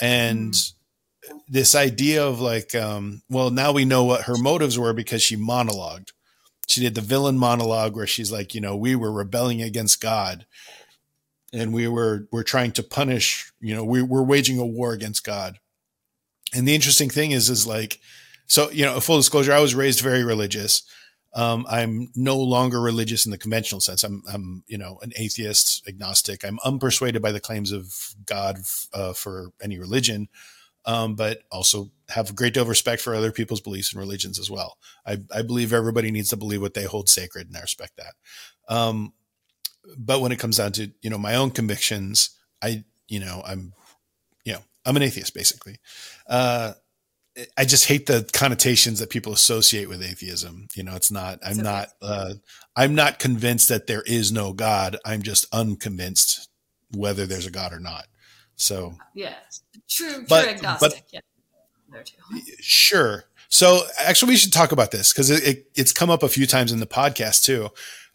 and 0.00 0.52
mm-hmm. 0.52 1.36
this 1.48 1.74
idea 1.74 2.24
of 2.24 2.40
like 2.40 2.74
um, 2.74 3.22
well 3.30 3.50
now 3.50 3.72
we 3.72 3.84
know 3.84 4.04
what 4.04 4.22
her 4.22 4.36
motives 4.36 4.78
were 4.78 4.92
because 4.92 5.22
she 5.22 5.36
monologued 5.36 6.10
she 6.66 6.80
did 6.80 6.94
the 6.94 7.00
villain 7.00 7.38
monologue 7.38 7.96
where 7.96 8.06
she's 8.06 8.32
like 8.32 8.54
you 8.54 8.60
know 8.60 8.76
we 8.76 8.94
were 8.94 9.12
rebelling 9.12 9.62
against 9.62 10.00
god 10.00 10.46
and 11.52 11.72
we 11.72 11.88
were 11.88 12.26
we're 12.32 12.42
trying 12.42 12.72
to 12.72 12.82
punish 12.82 13.52
you 13.60 13.74
know 13.74 13.84
we, 13.84 14.02
we're 14.02 14.22
waging 14.22 14.58
a 14.58 14.66
war 14.66 14.92
against 14.92 15.24
god 15.24 15.58
and 16.54 16.66
the 16.66 16.74
interesting 16.74 17.10
thing 17.10 17.30
is 17.30 17.48
is 17.48 17.66
like 17.66 18.00
so 18.46 18.70
you 18.70 18.84
know 18.84 18.96
a 18.96 19.00
full 19.00 19.16
disclosure 19.16 19.52
i 19.52 19.60
was 19.60 19.74
raised 19.74 20.00
very 20.00 20.24
religious 20.24 20.82
um, 21.36 21.66
I'm 21.68 22.08
no 22.16 22.38
longer 22.38 22.80
religious 22.80 23.26
in 23.26 23.30
the 23.30 23.36
conventional 23.36 23.82
sense. 23.82 24.02
I'm, 24.02 24.22
I'm, 24.32 24.64
you 24.66 24.78
know, 24.78 24.98
an 25.02 25.12
atheist, 25.16 25.86
agnostic. 25.86 26.42
I'm 26.42 26.58
unpersuaded 26.64 27.20
by 27.20 27.30
the 27.30 27.40
claims 27.40 27.72
of 27.72 28.14
God 28.24 28.56
uh, 28.94 29.12
for 29.12 29.50
any 29.62 29.78
religion, 29.78 30.28
um, 30.86 31.14
but 31.14 31.40
also 31.50 31.90
have 32.08 32.30
a 32.30 32.34
great 32.34 32.54
deal 32.54 32.62
of 32.62 32.68
respect 32.68 33.02
for 33.02 33.14
other 33.14 33.32
people's 33.32 33.60
beliefs 33.60 33.92
and 33.92 34.00
religions 34.00 34.38
as 34.38 34.50
well. 34.50 34.78
I, 35.06 35.18
I 35.34 35.42
believe 35.42 35.72
everybody 35.72 36.10
needs 36.10 36.30
to 36.30 36.36
believe 36.36 36.62
what 36.62 36.74
they 36.74 36.84
hold 36.84 37.08
sacred, 37.08 37.48
and 37.48 37.56
I 37.56 37.60
respect 37.60 37.98
that. 37.98 38.14
Um, 38.68 39.12
but 39.98 40.20
when 40.20 40.32
it 40.32 40.38
comes 40.38 40.56
down 40.56 40.72
to 40.72 40.90
you 41.02 41.10
know 41.10 41.18
my 41.18 41.34
own 41.34 41.50
convictions, 41.50 42.30
I, 42.62 42.84
you 43.08 43.20
know, 43.20 43.42
I'm, 43.46 43.72
you 44.44 44.54
know, 44.54 44.60
I'm 44.84 44.96
an 44.96 45.02
atheist 45.02 45.34
basically. 45.34 45.78
Uh, 46.28 46.72
I 47.56 47.64
just 47.66 47.86
hate 47.86 48.06
the 48.06 48.28
connotations 48.32 48.98
that 48.98 49.10
people 49.10 49.32
associate 49.32 49.88
with 49.88 50.02
atheism. 50.02 50.68
You 50.74 50.84
know, 50.84 50.96
it's 50.96 51.10
not, 51.10 51.38
I'm 51.44 51.58
not, 51.58 51.88
uh, 52.00 52.34
I'm 52.74 52.94
not 52.94 53.18
convinced 53.18 53.68
that 53.68 53.86
there 53.86 54.02
is 54.02 54.32
no 54.32 54.52
God. 54.52 54.96
I'm 55.04 55.22
just 55.22 55.46
unconvinced 55.52 56.48
whether 56.94 57.26
there's 57.26 57.46
a 57.46 57.50
God 57.50 57.72
or 57.72 57.80
not. 57.80 58.06
So, 58.56 58.94
yeah, 59.14 59.34
true, 59.88 60.24
but, 60.28 60.42
true 60.42 60.52
agnostic. 60.52 60.90
But, 60.90 61.02
yeah. 61.12 61.20
There 61.90 62.02
too. 62.02 62.16
Sure. 62.60 63.24
So 63.48 63.82
actually 64.00 64.30
we 64.30 64.36
should 64.36 64.52
talk 64.52 64.72
about 64.72 64.90
this 64.90 65.12
because 65.12 65.30
it, 65.30 65.46
it, 65.46 65.70
it's 65.74 65.92
come 65.92 66.10
up 66.10 66.22
a 66.22 66.28
few 66.28 66.46
times 66.46 66.72
in 66.72 66.80
the 66.80 66.86
podcast 66.86 67.44
too. 67.44 67.68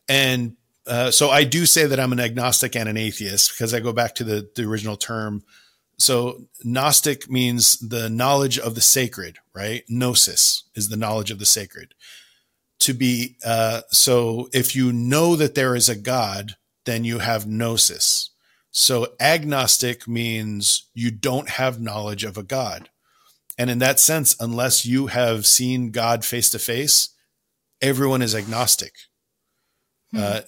And, 0.10 0.58
uh, 0.86 1.12
so 1.12 1.30
I 1.30 1.44
do 1.44 1.66
say 1.66 1.86
that 1.86 2.00
I'm 2.00 2.12
an 2.12 2.20
agnostic 2.20 2.76
and 2.76 2.90
an 2.90 2.98
atheist 2.98 3.52
because 3.52 3.74
I 3.74 3.80
go 3.80 3.94
back 3.94 4.16
to 4.16 4.24
the, 4.24 4.50
the 4.56 4.64
original 4.64 4.98
term, 4.98 5.44
so 6.02 6.48
Gnostic 6.64 7.30
means 7.30 7.78
the 7.78 8.10
knowledge 8.10 8.58
of 8.58 8.74
the 8.74 8.82
sacred, 8.82 9.38
right? 9.54 9.84
Gnosis 9.88 10.64
is 10.74 10.90
the 10.90 10.98
knowledge 10.98 11.30
of 11.30 11.38
the 11.38 11.46
sacred. 11.46 11.94
To 12.80 12.94
be, 12.96 13.38
uh, 13.46 13.82
so 13.90 14.50
if 14.52 14.76
you 14.76 14.92
know 14.92 15.36
that 15.36 15.54
there 15.54 15.76
is 15.76 15.88
a 15.88 15.96
God, 15.96 16.56
then 16.86 17.04
you 17.04 17.20
have 17.20 17.46
Gnosis. 17.46 18.31
So 18.72 19.14
agnostic 19.20 20.08
means 20.08 20.90
you 20.94 21.12
don't 21.12 21.50
have 21.50 21.82
knowledge 21.82 22.24
of 22.24 22.38
a 22.38 22.44
God. 22.44 22.90
And 23.58 23.70
in 23.70 23.80
that 23.80 24.00
sense, 24.00 24.36
unless 24.40 24.86
you 24.86 25.08
have 25.08 25.46
seen 25.46 25.92
God 25.92 26.24
face 26.24 26.50
to 26.52 26.60
face, 26.60 27.10
everyone 27.82 28.22
is 28.22 28.34
agnostic. 28.34 28.94
Hmm. 30.12 30.20
Uh, 30.20 30.42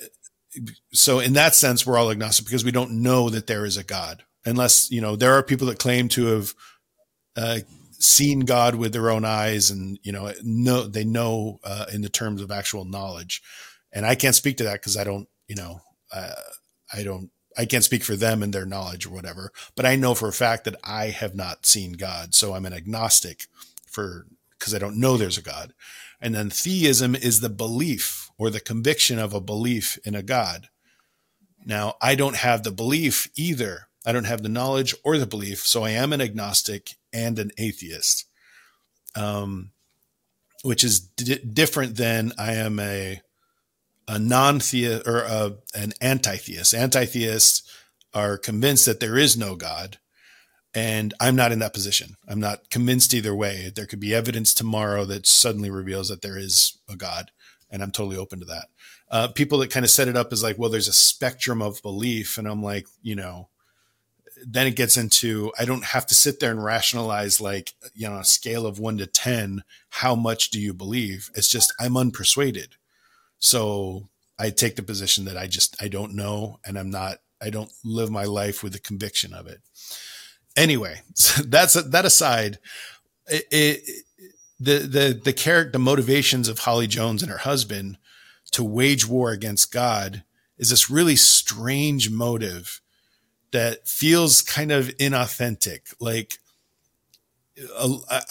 so 0.94 1.20
in 1.20 1.34
that 1.34 1.54
sense, 1.54 1.86
we're 1.86 1.98
all 1.98 2.12
agnostic 2.12 2.46
because 2.46 2.64
we 2.64 2.72
don't 2.72 3.02
know 3.02 3.30
that 3.30 3.48
there 3.48 3.66
is 3.66 3.78
a 3.78 3.84
God 3.84 4.24
unless 4.46 4.92
you 4.92 5.02
know 5.02 5.16
there 5.16 5.34
are 5.34 5.44
people 5.44 5.68
that 5.68 5.80
claim 5.80 6.08
to 6.10 6.26
have 6.28 6.54
uh, 7.36 7.60
seen 7.92 8.42
God 8.42 8.76
with 8.76 8.94
their 8.94 9.10
own 9.10 9.26
eyes, 9.26 9.72
and 9.72 9.98
you 10.04 10.12
know 10.12 10.32
know 10.44 10.84
they 10.84 11.04
know 11.04 11.60
uh, 11.64 11.86
in 11.94 12.02
the 12.02 12.10
terms 12.10 12.42
of 12.42 12.52
actual 12.52 12.86
knowledge. 12.86 13.42
And 13.92 14.06
I 14.06 14.16
can't 14.16 14.36
speak 14.36 14.58
to 14.58 14.64
that 14.64 14.82
because 14.82 14.98
I 14.98 15.04
don't, 15.04 15.28
you 15.48 15.56
know, 15.56 15.80
uh, 16.12 16.34
I 16.92 17.04
don't, 17.04 17.30
I 17.58 17.66
can't 17.66 17.84
speak 17.84 18.04
for 18.04 18.16
them 18.16 18.44
and 18.44 18.54
their 18.54 18.66
knowledge 18.66 19.06
or 19.06 19.12
whatever. 19.12 19.52
But 19.76 19.86
I 19.86 19.96
know 19.96 20.16
for 20.16 20.28
a 20.28 20.34
fact 20.34 20.64
that 20.66 20.76
I 20.84 21.08
have 21.08 21.36
not 21.36 21.66
seen 21.66 21.94
God, 21.94 22.34
so 22.34 22.54
I'm 22.54 22.66
an 22.66 22.74
agnostic 22.74 23.48
for 23.86 24.28
because 24.58 24.74
I 24.74 24.80
don't 24.80 25.00
know 25.00 25.18
there's 25.18 25.38
a 25.38 25.42
God. 25.42 25.74
And 26.22 26.34
then 26.34 26.50
theism 26.50 27.16
is 27.16 27.42
the 27.42 27.50
belief 27.50 28.32
or 28.38 28.50
the 28.50 28.62
conviction 28.62 29.20
of 29.20 29.34
a 29.34 29.42
belief 29.42 30.00
in 30.06 30.16
a 30.16 30.24
God. 30.24 30.70
Now, 31.66 31.96
I 32.02 32.16
don't 32.16 32.38
have 32.38 32.64
the 32.64 32.72
belief 32.72 33.30
either, 33.36 33.88
I 34.06 34.12
don't 34.12 34.26
have 34.26 34.42
the 34.42 34.50
knowledge 34.50 34.96
or 35.04 35.18
the 35.18 35.26
belief, 35.26 35.60
so 35.60 35.84
I 35.84 35.92
am 35.92 36.14
an 36.14 36.22
agnostic 36.22 36.96
and 37.12 37.38
an 37.40 37.52
atheist, 37.58 38.26
um, 39.16 39.72
which 40.62 40.84
is 40.84 41.00
different 41.00 41.96
than 41.96 42.32
I 42.38 42.54
am 42.54 42.80
a 42.80 43.22
a 44.08 44.20
non-theist 44.20 45.08
or 45.08 45.20
a, 45.20 45.56
an 45.76 45.94
anti-theist. 46.02 46.74
Anti-theists 46.74 47.64
are 48.14 48.38
convinced 48.38 48.86
that 48.86 49.00
there 49.00 49.18
is 49.18 49.38
no 49.38 49.56
God, 49.56 49.98
and 50.74 51.14
I'm 51.20 51.36
not 51.36 51.52
in 51.52 51.60
that 51.60 51.74
position. 51.74 52.16
I'm 52.28 52.40
not 52.40 52.70
convinced 52.70 53.14
either 53.14 53.36
way. 53.36 53.72
There 53.74 53.86
could 53.86 54.00
be 54.00 54.14
evidence 54.14 54.54
tomorrow 54.54 55.06
that 55.06 55.28
suddenly 55.28 55.70
reveals 55.70 56.10
that 56.10 56.22
there 56.22 56.38
is 56.38 56.78
a 56.90 56.96
God, 56.96 57.32
and 57.70 57.82
I'm 57.82 57.92
totally 57.92 58.18
open 58.18 58.40
to 58.40 58.46
that. 58.46 58.66
Uh, 59.10 59.28
people 59.28 59.60
that 59.60 59.70
kind 59.72 59.86
of 59.86 59.92
set 59.92 60.08
it 60.08 60.18
up 60.18 60.34
as 60.34 60.42
like, 60.42 60.58
well, 60.58 60.70
there's 60.70 60.88
a 60.88 60.94
spectrum 60.94 61.62
of 61.62 61.82
belief, 61.82 62.38
and 62.38 62.48
I'm 62.48 62.64
like, 62.64 62.88
you 63.02 63.16
know, 63.16 63.50
then 64.46 64.68
it 64.68 64.76
gets 64.76 64.98
into 64.98 65.52
I 65.58 65.66
don't 65.66 65.86
have 65.86 66.06
to 66.08 66.16
sit 66.16 66.40
there 66.40 66.52
and 66.52 66.64
rationalize 66.64 67.40
like 67.40 67.74
you 67.94 68.10
know 68.10 68.18
a 68.18 68.26
scale 68.26 68.66
of 68.66 68.80
one 68.80 68.98
to 68.98 69.06
ten 69.06 69.64
how 69.90 70.16
much 70.16 70.50
do 70.50 70.60
you 70.60 70.74
believe? 70.74 71.30
It's 71.36 71.50
just 71.50 71.74
I'm 71.80 71.94
unpersuaded, 71.94 72.70
so 73.44 74.08
I 74.40 74.52
take 74.52 74.78
the 74.78 74.84
position 74.84 75.26
that 75.26 75.38
I 75.38 75.48
just 75.48 75.76
I 75.82 75.90
don't 75.90 76.16
know 76.16 76.60
and 76.66 76.80
I'm 76.80 76.90
not 76.90 77.18
I 77.42 77.50
don't 77.50 77.72
live 77.84 78.10
my 78.10 78.24
life 78.24 78.64
with 78.64 78.72
the 78.72 78.80
conviction 78.80 79.34
of 79.34 79.48
it. 79.48 79.60
Anyway, 80.56 81.02
so 81.14 81.44
that's 81.48 81.74
that 81.74 82.06
aside. 82.06 82.58
It, 83.28 83.46
it, 83.52 84.06
the 84.60 84.80
the 84.80 85.22
the 85.22 85.34
character 85.34 85.74
the 85.74 85.80
motivations 85.80 86.48
of 86.48 86.60
Holly 86.60 86.88
Jones 86.88 87.22
and 87.22 87.30
her 87.30 87.40
husband 87.40 87.98
to 88.52 88.64
wage 88.64 89.06
war 89.06 89.32
against 89.32 89.74
God 89.74 90.24
is 90.58 90.70
this 90.70 90.90
really 90.90 91.18
strange 91.18 92.10
motive 92.10 92.80
that 93.52 93.88
feels 93.88 94.42
kind 94.42 94.72
of 94.72 94.88
inauthentic. 95.00 95.94
Like, 96.00 96.38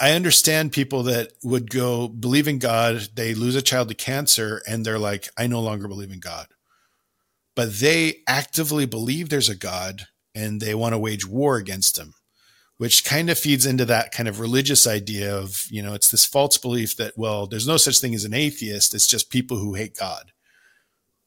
I 0.00 0.12
understand 0.12 0.72
people 0.72 1.04
that 1.04 1.32
would 1.44 1.70
go 1.70 2.08
believe 2.08 2.48
in 2.48 2.58
God, 2.58 3.08
they 3.14 3.34
lose 3.34 3.54
a 3.54 3.62
child 3.62 3.88
to 3.88 3.94
cancer, 3.94 4.62
and 4.66 4.84
they're 4.84 4.98
like, 4.98 5.28
I 5.36 5.46
no 5.46 5.60
longer 5.60 5.86
believe 5.86 6.10
in 6.10 6.18
God. 6.18 6.48
But 7.54 7.74
they 7.74 8.22
actively 8.26 8.86
believe 8.86 9.28
there's 9.28 9.48
a 9.48 9.54
God 9.54 10.06
and 10.34 10.60
they 10.60 10.74
want 10.74 10.94
to 10.94 10.98
wage 10.98 11.26
war 11.26 11.56
against 11.56 11.98
him, 11.98 12.14
which 12.78 13.04
kind 13.04 13.30
of 13.30 13.38
feeds 13.38 13.66
into 13.66 13.84
that 13.84 14.10
kind 14.10 14.28
of 14.28 14.40
religious 14.40 14.86
idea 14.86 15.36
of, 15.36 15.66
you 15.70 15.82
know, 15.82 15.94
it's 15.94 16.10
this 16.10 16.24
false 16.24 16.58
belief 16.58 16.96
that, 16.96 17.12
well, 17.16 17.46
there's 17.46 17.68
no 17.68 17.76
such 17.76 18.00
thing 18.00 18.14
as 18.14 18.24
an 18.24 18.34
atheist. 18.34 18.94
It's 18.94 19.06
just 19.06 19.30
people 19.30 19.58
who 19.58 19.74
hate 19.74 19.96
God 19.96 20.32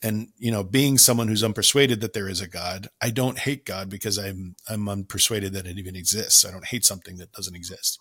and 0.04 0.28
you 0.38 0.52
know 0.52 0.64
being 0.64 0.98
someone 0.98 1.28
who's 1.28 1.44
unpersuaded 1.44 2.02
that 2.02 2.14
there 2.14 2.28
is 2.28 2.42
a 2.42 2.48
god 2.48 2.88
i 3.02 3.10
don't 3.10 3.40
hate 3.40 3.66
god 3.66 3.90
because 3.90 4.18
i'm 4.18 4.56
i'm 4.70 4.86
unpersuaded 4.86 5.52
that 5.52 5.66
it 5.66 5.78
even 5.78 5.96
exists. 5.96 6.46
I 6.46 6.52
don't 6.52 6.66
hate 6.66 6.86
something 6.86 7.18
that 7.18 7.32
doesn't 7.32 7.56
exist. 7.56 8.00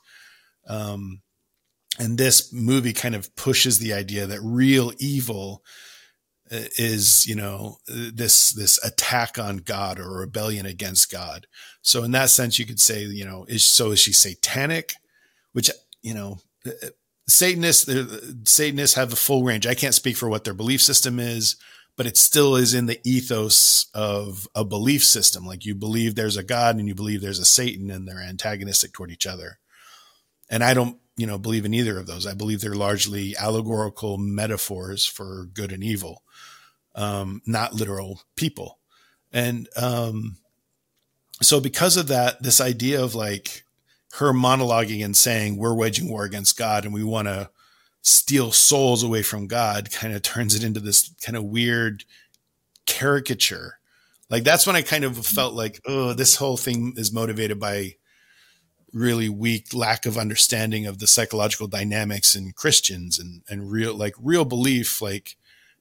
Um, 0.68 1.22
and 1.98 2.18
this 2.18 2.52
movie 2.52 2.92
kind 2.92 3.14
of 3.14 3.34
pushes 3.36 3.78
the 3.78 3.92
idea 3.92 4.26
that 4.26 4.40
real 4.42 4.92
evil 4.98 5.62
uh, 6.50 6.68
is 6.76 7.26
you 7.26 7.34
know 7.34 7.78
this 7.86 8.52
this 8.52 8.82
attack 8.84 9.38
on 9.38 9.58
god 9.58 9.98
or 9.98 10.18
rebellion 10.18 10.66
against 10.66 11.10
god. 11.10 11.46
So 11.82 12.02
in 12.02 12.10
that 12.12 12.30
sense 12.30 12.58
you 12.58 12.66
could 12.66 12.80
say 12.80 13.04
you 13.04 13.24
know 13.24 13.44
is 13.48 13.64
so 13.64 13.92
is 13.92 14.00
she 14.00 14.12
satanic? 14.12 14.94
Which 15.52 15.70
you 16.02 16.14
know 16.14 16.38
uh, 16.66 16.70
uh, 16.82 16.88
satanists 17.28 17.88
satanists 18.44 18.96
have 18.96 19.12
a 19.12 19.16
full 19.16 19.44
range. 19.44 19.66
I 19.66 19.74
can't 19.74 19.94
speak 19.94 20.16
for 20.16 20.28
what 20.28 20.44
their 20.44 20.54
belief 20.54 20.82
system 20.82 21.18
is 21.18 21.56
but 21.96 22.06
it 22.06 22.16
still 22.16 22.56
is 22.56 22.74
in 22.74 22.86
the 22.86 23.00
ethos 23.04 23.86
of 23.94 24.48
a 24.54 24.64
belief 24.64 25.04
system. 25.04 25.46
Like 25.46 25.64
you 25.64 25.74
believe 25.74 26.14
there's 26.14 26.36
a 26.36 26.42
God 26.42 26.76
and 26.76 26.88
you 26.88 26.94
believe 26.94 27.20
there's 27.20 27.38
a 27.38 27.44
Satan 27.44 27.90
and 27.90 28.06
they're 28.06 28.20
antagonistic 28.20 28.92
toward 28.92 29.10
each 29.10 29.26
other. 29.26 29.58
And 30.50 30.64
I 30.64 30.74
don't, 30.74 30.98
you 31.16 31.26
know, 31.26 31.38
believe 31.38 31.64
in 31.64 31.74
either 31.74 31.98
of 31.98 32.06
those. 32.06 32.26
I 32.26 32.34
believe 32.34 32.60
they're 32.60 32.74
largely 32.74 33.36
allegorical 33.36 34.18
metaphors 34.18 35.06
for 35.06 35.48
good 35.54 35.70
and 35.70 35.84
evil, 35.84 36.22
um, 36.94 37.40
not 37.46 37.74
literal 37.74 38.22
people. 38.36 38.78
And, 39.32 39.68
um, 39.76 40.38
so 41.42 41.60
because 41.60 41.96
of 41.96 42.08
that, 42.08 42.42
this 42.42 42.60
idea 42.60 43.02
of 43.02 43.14
like 43.14 43.64
her 44.14 44.32
monologuing 44.32 45.04
and 45.04 45.16
saying 45.16 45.56
we're 45.56 45.74
waging 45.74 46.08
war 46.08 46.24
against 46.24 46.56
God 46.56 46.84
and 46.84 46.94
we 46.94 47.02
want 47.02 47.28
to 47.28 47.50
steal 48.04 48.52
souls 48.52 49.02
away 49.02 49.22
from 49.22 49.46
God 49.46 49.90
kind 49.90 50.14
of 50.14 50.22
turns 50.22 50.54
it 50.54 50.62
into 50.62 50.78
this 50.78 51.12
kind 51.22 51.36
of 51.36 51.44
weird 51.44 52.04
caricature. 52.86 53.78
Like 54.28 54.44
that's 54.44 54.66
when 54.66 54.76
I 54.76 54.82
kind 54.82 55.04
of 55.04 55.26
felt 55.26 55.54
like, 55.54 55.80
oh, 55.86 56.12
this 56.12 56.36
whole 56.36 56.58
thing 56.58 56.92
is 56.96 57.12
motivated 57.12 57.58
by 57.58 57.96
really 58.92 59.28
weak 59.28 59.74
lack 59.74 60.06
of 60.06 60.18
understanding 60.18 60.86
of 60.86 60.98
the 60.98 61.06
psychological 61.06 61.66
dynamics 61.66 62.36
in 62.36 62.52
Christians 62.52 63.18
and 63.18 63.42
and 63.48 63.70
real 63.70 63.94
like 63.94 64.14
real 64.20 64.44
belief 64.44 65.02
like 65.02 65.36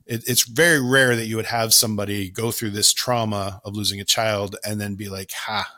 it, 0.05 0.23
it's 0.27 0.43
very 0.43 0.81
rare 0.81 1.15
that 1.15 1.27
you 1.27 1.35
would 1.35 1.45
have 1.45 1.73
somebody 1.73 2.29
go 2.29 2.51
through 2.51 2.71
this 2.71 2.91
trauma 2.93 3.61
of 3.63 3.75
losing 3.75 3.99
a 4.01 4.05
child 4.05 4.55
and 4.65 4.81
then 4.81 4.95
be 4.95 5.09
like, 5.09 5.31
"Ha, 5.31 5.71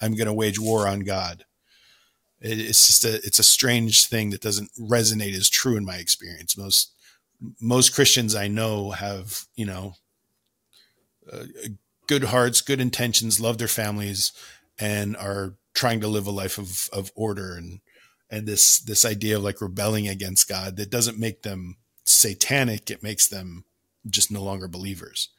I'm 0.00 0.14
going 0.14 0.26
to 0.26 0.32
wage 0.32 0.60
war 0.60 0.86
on 0.86 1.00
God." 1.00 1.44
It, 2.40 2.58
it's 2.58 2.86
just 2.86 3.04
a 3.04 3.14
it's 3.26 3.38
a 3.38 3.44
strange 3.44 4.06
thing 4.06 4.30
that 4.30 4.40
doesn't 4.40 4.70
resonate 4.78 5.34
as 5.34 5.48
true 5.48 5.76
in 5.76 5.84
my 5.84 5.96
experience. 5.96 6.56
Most 6.56 6.92
most 7.60 7.94
Christians 7.94 8.34
I 8.34 8.48
know 8.48 8.90
have 8.90 9.44
you 9.54 9.66
know 9.66 9.94
uh, 11.32 11.44
good 12.06 12.24
hearts, 12.24 12.60
good 12.60 12.80
intentions, 12.80 13.40
love 13.40 13.58
their 13.58 13.68
families, 13.68 14.32
and 14.78 15.16
are 15.16 15.54
trying 15.74 16.00
to 16.00 16.08
live 16.08 16.26
a 16.26 16.30
life 16.30 16.58
of 16.58 16.88
of 16.92 17.12
order 17.14 17.54
and 17.54 17.80
and 18.30 18.46
this 18.46 18.78
this 18.78 19.04
idea 19.04 19.36
of 19.36 19.42
like 19.42 19.60
rebelling 19.60 20.08
against 20.08 20.48
God 20.48 20.76
that 20.76 20.90
doesn't 20.90 21.18
make 21.18 21.42
them 21.42 21.76
satanic. 22.04 22.90
It 22.90 23.02
makes 23.02 23.28
them 23.28 23.64
just 24.08 24.30
no 24.30 24.42
longer 24.42 24.68
believers. 24.68 25.30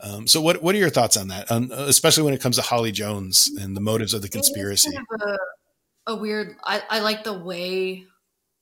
Um, 0.00 0.26
so 0.26 0.40
what 0.40 0.62
what 0.62 0.74
are 0.74 0.78
your 0.78 0.90
thoughts 0.90 1.16
on 1.16 1.28
that, 1.28 1.50
um, 1.50 1.70
especially 1.72 2.24
when 2.24 2.34
it 2.34 2.40
comes 2.40 2.56
to 2.56 2.62
Holly 2.62 2.92
Jones 2.92 3.50
and 3.60 3.76
the 3.76 3.80
motives 3.80 4.14
of 4.14 4.22
the 4.22 4.28
conspiracy? 4.28 4.92
Kind 4.92 5.06
of 5.12 5.28
a, 5.28 5.38
a, 6.06 6.16
weird. 6.16 6.56
I, 6.64 6.82
I 6.88 7.00
like 7.00 7.24
the 7.24 7.38
way 7.38 8.04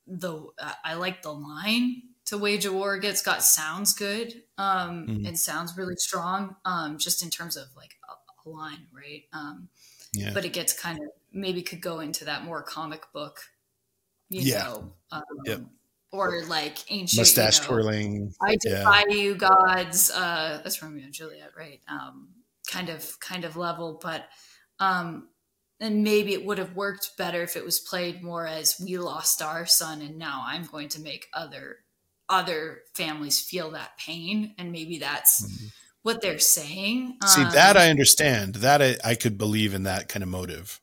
the 0.06 0.46
I 0.84 0.94
like 0.94 1.22
the 1.22 1.32
line 1.32 2.02
to 2.26 2.38
wage 2.38 2.64
a 2.64 2.72
war 2.72 2.94
against 2.94 3.24
God 3.24 3.42
sounds 3.42 3.92
good 3.92 4.42
um, 4.58 5.06
mm-hmm. 5.06 5.26
and 5.26 5.38
sounds 5.38 5.76
really 5.76 5.96
strong. 5.96 6.56
Um, 6.64 6.98
just 6.98 7.22
in 7.22 7.30
terms 7.30 7.56
of 7.56 7.66
like 7.76 7.96
a, 8.08 8.48
a 8.48 8.50
line, 8.50 8.86
right? 8.92 9.24
Um, 9.32 9.68
yeah. 10.12 10.32
But 10.34 10.44
it 10.44 10.52
gets 10.52 10.72
kind 10.72 10.98
of 10.98 11.06
maybe 11.32 11.62
could 11.62 11.80
go 11.80 12.00
into 12.00 12.24
that 12.24 12.44
more 12.44 12.62
comic 12.62 13.04
book, 13.12 13.40
you 14.28 14.42
yeah. 14.42 14.64
know. 14.64 14.92
Um, 15.12 15.22
yep 15.44 15.60
or 16.12 16.42
like 16.44 16.78
ancient 16.90 17.20
mustache 17.20 17.58
you 17.58 17.62
know, 17.62 17.68
twirling. 17.68 18.34
I 18.42 18.56
defy 18.60 19.04
yeah. 19.08 19.14
you, 19.14 19.34
gods. 19.34 20.10
Uh, 20.10 20.60
that's 20.62 20.82
Romeo 20.82 21.04
and 21.04 21.12
Juliet, 21.14 21.52
right? 21.56 21.80
Um, 21.88 22.28
kind 22.68 22.88
of, 22.88 23.18
kind 23.20 23.44
of 23.44 23.56
level, 23.56 24.00
but 24.02 24.26
um, 24.78 25.28
and 25.80 26.04
maybe 26.04 26.32
it 26.34 26.44
would 26.44 26.58
have 26.58 26.76
worked 26.76 27.16
better 27.16 27.42
if 27.42 27.56
it 27.56 27.64
was 27.64 27.80
played 27.80 28.22
more 28.22 28.46
as 28.46 28.80
we 28.80 28.98
lost 28.98 29.42
our 29.42 29.66
son, 29.66 30.02
and 30.02 30.18
now 30.18 30.44
I'm 30.46 30.64
going 30.64 30.88
to 30.90 31.00
make 31.00 31.28
other 31.32 31.78
other 32.28 32.82
families 32.94 33.40
feel 33.40 33.72
that 33.72 33.98
pain, 33.98 34.54
and 34.58 34.72
maybe 34.72 34.98
that's. 34.98 35.42
Mm-hmm. 35.42 35.66
What 36.02 36.22
they're 36.22 36.38
saying. 36.38 37.18
See 37.26 37.42
that 37.42 37.76
um, 37.76 37.82
I 37.82 37.90
understand. 37.90 38.54
That 38.54 38.80
I, 38.80 38.96
I 39.04 39.14
could 39.14 39.36
believe 39.36 39.74
in 39.74 39.82
that 39.82 40.08
kind 40.08 40.22
of 40.22 40.30
motive. 40.30 40.80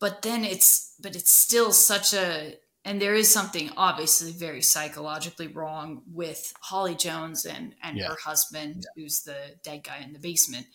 But 0.00 0.22
then 0.22 0.42
it's, 0.42 0.94
but 1.02 1.14
it's 1.14 1.30
still 1.30 1.70
such 1.70 2.14
a 2.14 2.54
and 2.86 3.02
there 3.02 3.14
is 3.14 3.28
something 3.28 3.68
obviously 3.76 4.30
very 4.30 4.62
psychologically 4.62 5.48
wrong 5.48 6.02
with 6.06 6.54
Holly 6.60 6.94
Jones 6.94 7.44
and 7.44 7.74
and 7.82 7.98
yeah. 7.98 8.06
her 8.06 8.16
husband, 8.24 8.76
yeah. 8.76 9.02
who's 9.02 9.22
the 9.22 9.36
dead 9.64 9.82
guy 9.82 9.98
in 9.98 10.12
the 10.12 10.20
basement. 10.20 10.66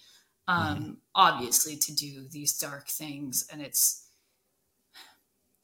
Um, 0.47 0.77
mm-hmm. 0.77 0.91
Obviously, 1.15 1.75
to 1.77 1.95
do 1.95 2.27
these 2.29 2.57
dark 2.57 2.87
things, 2.87 3.47
and 3.51 3.61
it's 3.61 4.07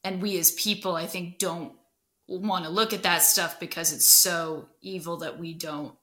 and 0.03 0.21
we 0.21 0.37
as 0.37 0.51
people, 0.51 0.95
I 0.95 1.05
think, 1.05 1.39
don't 1.39 1.73
want 2.27 2.65
to 2.65 2.69
look 2.69 2.93
at 2.93 3.03
that 3.03 3.23
stuff 3.23 3.59
because 3.59 3.93
it's 3.93 4.05
so 4.05 4.67
evil 4.81 5.17
that 5.17 5.39
we 5.39 5.53
don't 5.53 5.93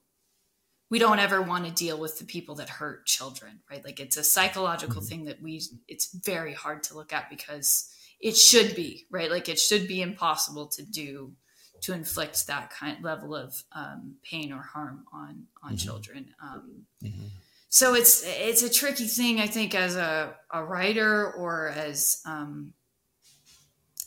we 0.89 0.99
don't 0.99 1.19
ever 1.19 1.41
want 1.41 1.65
to 1.65 1.71
deal 1.71 1.99
with 1.99 2.19
the 2.19 2.25
people 2.25 2.55
that 2.55 2.69
hurt 2.69 3.05
children, 3.05 3.59
right? 3.69 3.83
Like 3.83 3.99
it's 3.99 4.17
a 4.17 4.23
psychological 4.23 5.01
mm-hmm. 5.01 5.07
thing 5.07 5.25
that 5.25 5.41
we 5.41 5.61
it's 5.87 6.13
very 6.13 6.53
hard 6.53 6.83
to 6.83 6.95
look 6.95 7.13
at 7.13 7.29
because 7.29 7.89
it 8.19 8.37
should 8.37 8.75
be 8.75 9.05
right 9.11 9.29
like 9.29 9.49
it 9.49 9.59
should 9.59 9.87
be 9.87 10.01
impossible 10.01 10.67
to 10.67 10.83
do 10.83 11.33
to 11.81 11.93
inflict 11.93 12.47
that 12.47 12.69
kind 12.69 13.03
level 13.03 13.35
of 13.35 13.61
um, 13.73 14.15
pain 14.23 14.51
or 14.51 14.61
harm 14.61 15.05
on 15.13 15.43
on 15.61 15.71
mm-hmm. 15.71 15.77
children 15.77 16.33
um, 16.41 16.85
mm-hmm. 17.03 17.27
So 17.75 17.93
it's 17.93 18.23
it's 18.25 18.63
a 18.63 18.69
tricky 18.69 19.05
thing 19.05 19.41
i 19.41 19.47
think 19.47 19.75
as 19.75 19.97
a, 19.97 20.33
a 20.53 20.63
writer 20.63 21.33
or 21.33 21.67
as 21.75 22.21
um, 22.25 22.71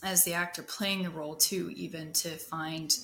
as 0.01 0.23
the 0.23 0.33
actor 0.33 0.63
playing 0.63 1.03
the 1.03 1.09
role 1.11 1.35
too 1.35 1.71
even 1.75 2.11
to 2.11 2.29
find 2.29 2.97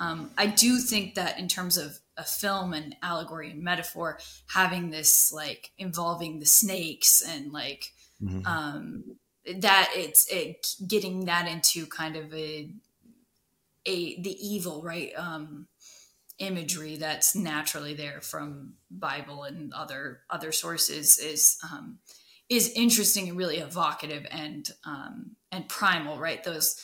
um, 0.00 0.32
i 0.36 0.44
do 0.44 0.78
think 0.78 1.14
that 1.14 1.38
in 1.38 1.46
terms 1.46 1.76
of 1.76 2.00
a 2.16 2.24
film 2.24 2.72
and 2.74 2.96
allegory 3.00 3.52
and 3.52 3.62
metaphor 3.62 4.18
having 4.52 4.90
this 4.90 5.32
like 5.32 5.70
involving 5.78 6.40
the 6.40 6.46
snakes 6.46 7.22
and 7.22 7.52
like 7.52 7.92
mm-hmm. 8.20 8.44
um, 8.44 9.04
that 9.58 9.88
it's 9.94 10.26
it, 10.32 10.66
getting 10.88 11.26
that 11.26 11.46
into 11.46 11.86
kind 11.86 12.16
of 12.16 12.34
a 12.34 12.68
a 13.86 14.20
the 14.20 14.36
evil 14.44 14.82
right 14.82 15.12
um 15.16 15.68
imagery 16.38 16.96
that's 16.96 17.34
naturally 17.34 17.94
there 17.94 18.20
from 18.20 18.74
bible 18.90 19.42
and 19.42 19.72
other 19.72 20.20
other 20.30 20.52
sources 20.52 21.18
is 21.18 21.58
um 21.72 21.98
is 22.48 22.72
interesting 22.76 23.28
and 23.28 23.36
really 23.36 23.58
evocative 23.58 24.26
and 24.30 24.70
um 24.84 25.32
and 25.52 25.68
primal 25.68 26.18
right 26.18 26.44
those 26.44 26.80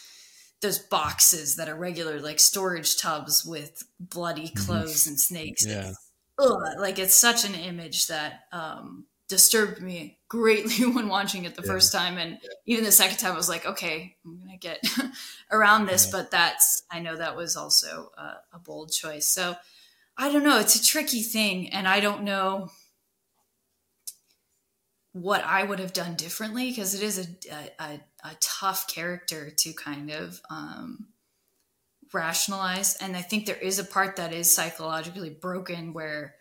those 0.60 0.78
boxes 0.78 1.56
that 1.56 1.68
are 1.68 1.76
regular 1.76 2.20
like 2.20 2.40
storage 2.40 2.96
tubs 2.96 3.44
with 3.44 3.84
bloody 4.00 4.48
mm-hmm. 4.48 4.64
clothes 4.64 5.02
mm-hmm. 5.02 5.10
and 5.10 5.20
snakes 5.20 5.66
yeah 5.66 5.92
ugh, 6.38 6.62
like 6.78 6.98
it's 6.98 7.14
such 7.14 7.44
an 7.44 7.54
image 7.54 8.08
that 8.08 8.40
um 8.52 9.04
disturbed 9.34 9.82
me 9.82 10.16
greatly 10.28 10.86
when 10.92 11.08
watching 11.08 11.44
it 11.44 11.56
the 11.56 11.62
yeah. 11.62 11.72
first 11.72 11.92
time 11.92 12.18
and 12.18 12.38
yeah. 12.40 12.50
even 12.66 12.84
the 12.84 12.92
second 12.92 13.16
time 13.16 13.32
i 13.32 13.36
was 13.36 13.48
like 13.48 13.66
okay 13.66 14.14
i'm 14.24 14.38
gonna 14.38 14.56
get 14.56 14.80
around 15.50 15.86
this 15.86 16.06
yeah. 16.06 16.12
but 16.12 16.30
that's 16.30 16.84
i 16.88 17.00
know 17.00 17.16
that 17.16 17.36
was 17.36 17.56
also 17.56 18.12
a, 18.16 18.36
a, 18.52 18.58
bold 18.60 18.92
choice 18.92 19.26
so 19.26 19.56
i 20.16 20.30
don't 20.30 20.44
know 20.44 20.60
it's 20.60 20.76
a 20.76 20.84
tricky 20.84 21.20
thing 21.20 21.68
and 21.70 21.88
i 21.88 21.98
don't 21.98 22.22
know 22.22 22.70
what 25.10 25.42
i 25.42 25.64
would 25.64 25.80
have 25.80 25.92
done 25.92 26.14
differently 26.14 26.70
because 26.70 26.94
it 26.94 27.02
is 27.02 27.18
a, 27.18 27.82
a, 27.82 28.00
a, 28.22 28.36
tough 28.40 28.86
character 28.86 29.50
to 29.50 29.72
kind 29.72 30.10
of 30.10 30.40
um, 30.48 31.08
rationalize 32.12 32.96
and 32.98 33.16
i 33.16 33.20
think 33.20 33.46
there 33.46 33.56
is 33.56 33.80
a 33.80 33.84
part 33.84 34.14
that 34.14 34.32
is 34.32 34.54
psychologically 34.54 35.30
broken 35.30 35.92
where 35.92 36.36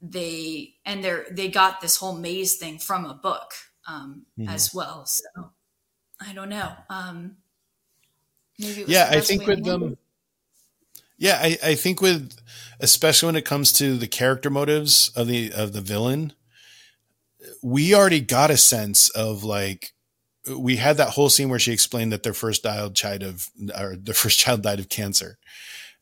they 0.00 0.74
and 0.84 1.02
they're 1.02 1.26
they 1.30 1.48
got 1.48 1.80
this 1.80 1.96
whole 1.96 2.16
maze 2.16 2.56
thing 2.56 2.78
from 2.78 3.04
a 3.04 3.14
book 3.14 3.52
um, 3.86 4.26
mm-hmm. 4.38 4.48
as 4.48 4.72
well. 4.74 5.06
So 5.06 5.24
I 6.20 6.32
don't 6.32 6.48
know. 6.48 6.72
Um, 6.88 7.36
maybe 8.58 8.84
yeah, 8.86 9.08
I 9.10 9.20
think 9.20 9.46
with 9.46 9.64
them. 9.64 9.96
Yeah, 11.16 11.38
I, 11.42 11.58
I 11.64 11.74
think 11.74 12.00
with 12.00 12.38
especially 12.80 13.26
when 13.26 13.36
it 13.36 13.44
comes 13.44 13.72
to 13.74 13.96
the 13.96 14.06
character 14.06 14.50
motives 14.50 15.10
of 15.16 15.26
the 15.26 15.52
of 15.52 15.72
the 15.72 15.80
villain, 15.80 16.32
we 17.62 17.94
already 17.94 18.20
got 18.20 18.50
a 18.50 18.56
sense 18.56 19.10
of 19.10 19.42
like 19.42 19.92
we 20.56 20.76
had 20.76 20.96
that 20.96 21.10
whole 21.10 21.28
scene 21.28 21.48
where 21.48 21.58
she 21.58 21.72
explained 21.72 22.12
that 22.12 22.22
their 22.22 22.34
first 22.34 22.62
child 22.62 22.94
died 22.94 23.22
of 23.22 23.50
or 23.76 23.96
their 23.96 24.14
first 24.14 24.38
child 24.38 24.62
died 24.62 24.78
of 24.78 24.88
cancer, 24.88 25.38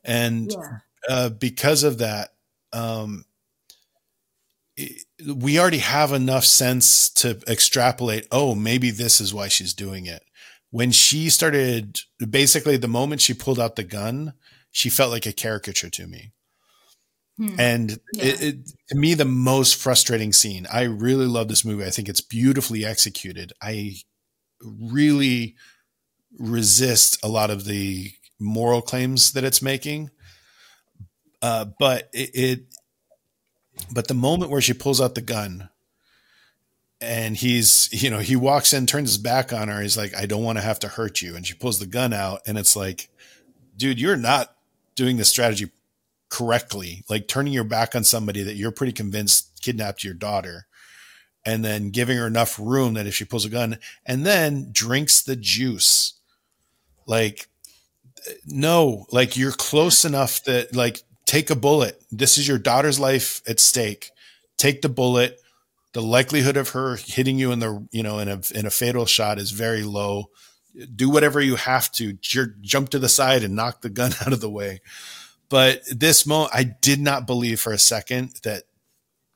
and 0.05 0.52
yeah. 0.52 0.78
uh, 1.09 1.28
because 1.31 1.82
of 1.82 1.98
that, 1.98 2.35
um, 2.73 3.24
we 5.35 5.59
already 5.59 5.78
have 5.78 6.12
enough 6.12 6.44
sense 6.44 7.09
to 7.11 7.40
extrapolate, 7.48 8.27
oh, 8.31 8.55
maybe 8.55 8.90
this 8.90 9.20
is 9.20 9.32
why 9.32 9.48
she's 9.48 9.74
doing 9.74 10.07
it. 10.07 10.23
When 10.70 10.90
she 10.90 11.31
started, 11.31 12.01
basically, 12.28 12.77
the 12.77 12.89
moment 12.89 13.20
she 13.20 13.32
pulled 13.35 13.59
out 13.59 13.77
the 13.77 13.85
gun, 13.85 14.35
she 14.70 14.90
felt 14.90 15.11
like 15.11 15.27
a 15.27 15.32
caricature 15.32 15.89
to 15.90 16.07
me. 16.07 16.32
Hmm. 17.39 17.55
And 17.59 17.90
yeah. 18.12 18.24
it, 18.24 18.43
it, 18.43 18.57
to 18.89 18.97
me, 18.97 19.15
the 19.15 19.24
most 19.24 19.77
frustrating 19.77 20.32
scene, 20.32 20.66
I 20.70 20.82
really 20.82 21.27
love 21.27 21.48
this 21.48 21.65
movie. 21.65 21.85
I 21.85 21.90
think 21.90 22.09
it's 22.09 22.20
beautifully 22.20 22.85
executed. 22.85 23.53
I 23.62 23.97
really 24.61 25.55
resist 26.39 27.24
a 27.24 27.28
lot 27.28 27.51
of 27.51 27.65
the 27.65 28.12
moral 28.39 28.82
claims 28.82 29.32
that 29.32 29.44
it's 29.44 29.62
making. 29.62 30.11
Uh, 31.40 31.66
but 31.78 32.09
it, 32.12 32.31
it 32.35 32.61
but 33.93 34.09
the 34.09 34.15
moment 34.15 34.51
where 34.51 34.61
she 34.61 34.73
pulls 34.73 35.01
out 35.01 35.15
the 35.15 35.23
gun 35.23 35.69
and 37.01 37.36
he's, 37.36 37.89
you 37.93 38.11
know, 38.11 38.19
he 38.19 38.36
walks 38.36 38.73
in, 38.73 38.86
turns 38.86 39.11
his 39.11 39.19
back 39.19 39.53
on 39.53 39.69
her. 39.69 39.81
He's 39.81 39.97
like, 39.97 40.15
I 40.15 40.27
don't 40.27 40.44
want 40.44 40.59
to 40.59 40.65
have 40.65 40.78
to 40.81 40.89
hurt 40.89 41.20
you. 41.23 41.36
And 41.36 41.47
she 41.47 41.55
pulls 41.55 41.78
the 41.78 41.86
gun 41.86 42.12
out 42.12 42.40
and 42.47 42.59
it's 42.59 42.74
like, 42.74 43.11
dude, 43.77 44.01
you're 44.01 44.16
not 44.16 44.55
doing 44.94 45.16
the 45.16 45.24
strategy 45.24 45.70
correctly. 46.28 47.05
Like 47.09 47.28
turning 47.28 47.53
your 47.53 47.65
back 47.65 47.94
on 47.94 48.05
somebody 48.05 48.43
that 48.43 48.57
you're 48.57 48.73
pretty 48.73 48.93
convinced 48.93 49.61
kidnapped 49.62 50.05
your 50.05 50.15
daughter 50.15 50.66
and 51.44 51.65
then 51.65 51.90
giving 51.90 52.16
her 52.19 52.27
enough 52.27 52.59
room 52.59 52.94
that 52.94 53.07
if 53.07 53.15
she 53.15 53.24
pulls 53.24 53.44
a 53.44 53.51
gun 53.51 53.78
and 54.05 54.27
then 54.27 54.70
drinks 54.73 55.23
the 55.23 55.36
juice. 55.36 56.15
Like, 57.07 57.48
no, 58.47 59.07
like 59.12 59.36
you're 59.36 59.53
close 59.53 60.05
enough 60.05 60.43
that 60.44 60.74
like 60.74 61.03
take 61.27 61.51
a 61.51 61.57
bullet. 61.57 62.03
This 62.11 62.39
is 62.39 62.48
your 62.48 62.59
daughter's 62.59 62.98
life 62.98 63.43
at 63.47 63.61
stake. 63.61 64.11
Take 64.57 64.82
the 64.82 64.89
bullet. 64.89 65.39
The 65.93 66.03
likelihood 66.03 66.57
of 66.57 66.70
her 66.70 66.97
hitting 66.97 67.39
you 67.39 67.53
in 67.53 67.59
the, 67.59 67.86
you 67.90 68.03
know, 68.03 68.19
in 68.19 68.28
a, 68.28 68.40
in 68.55 68.66
a 68.66 68.70
fatal 68.70 69.07
shot 69.07 69.39
is 69.39 69.51
very 69.51 69.82
low. 69.82 70.31
Do 70.94 71.11
whatever 71.11 71.40
you 71.40 71.57
have 71.57 71.90
to 71.93 72.12
jump 72.12 72.90
to 72.90 72.98
the 72.98 73.09
side 73.09 73.43
and 73.43 73.57
knock 73.57 73.81
the 73.81 73.90
gun 73.90 74.12
out 74.20 74.32
of 74.32 74.40
the 74.40 74.51
way. 74.51 74.81
But 75.48 75.82
this 75.90 76.27
moment, 76.27 76.53
I 76.55 76.65
did 76.65 77.01
not 77.01 77.27
believe 77.27 77.61
for 77.61 77.73
a 77.73 77.78
second 77.78 78.40
that 78.43 78.65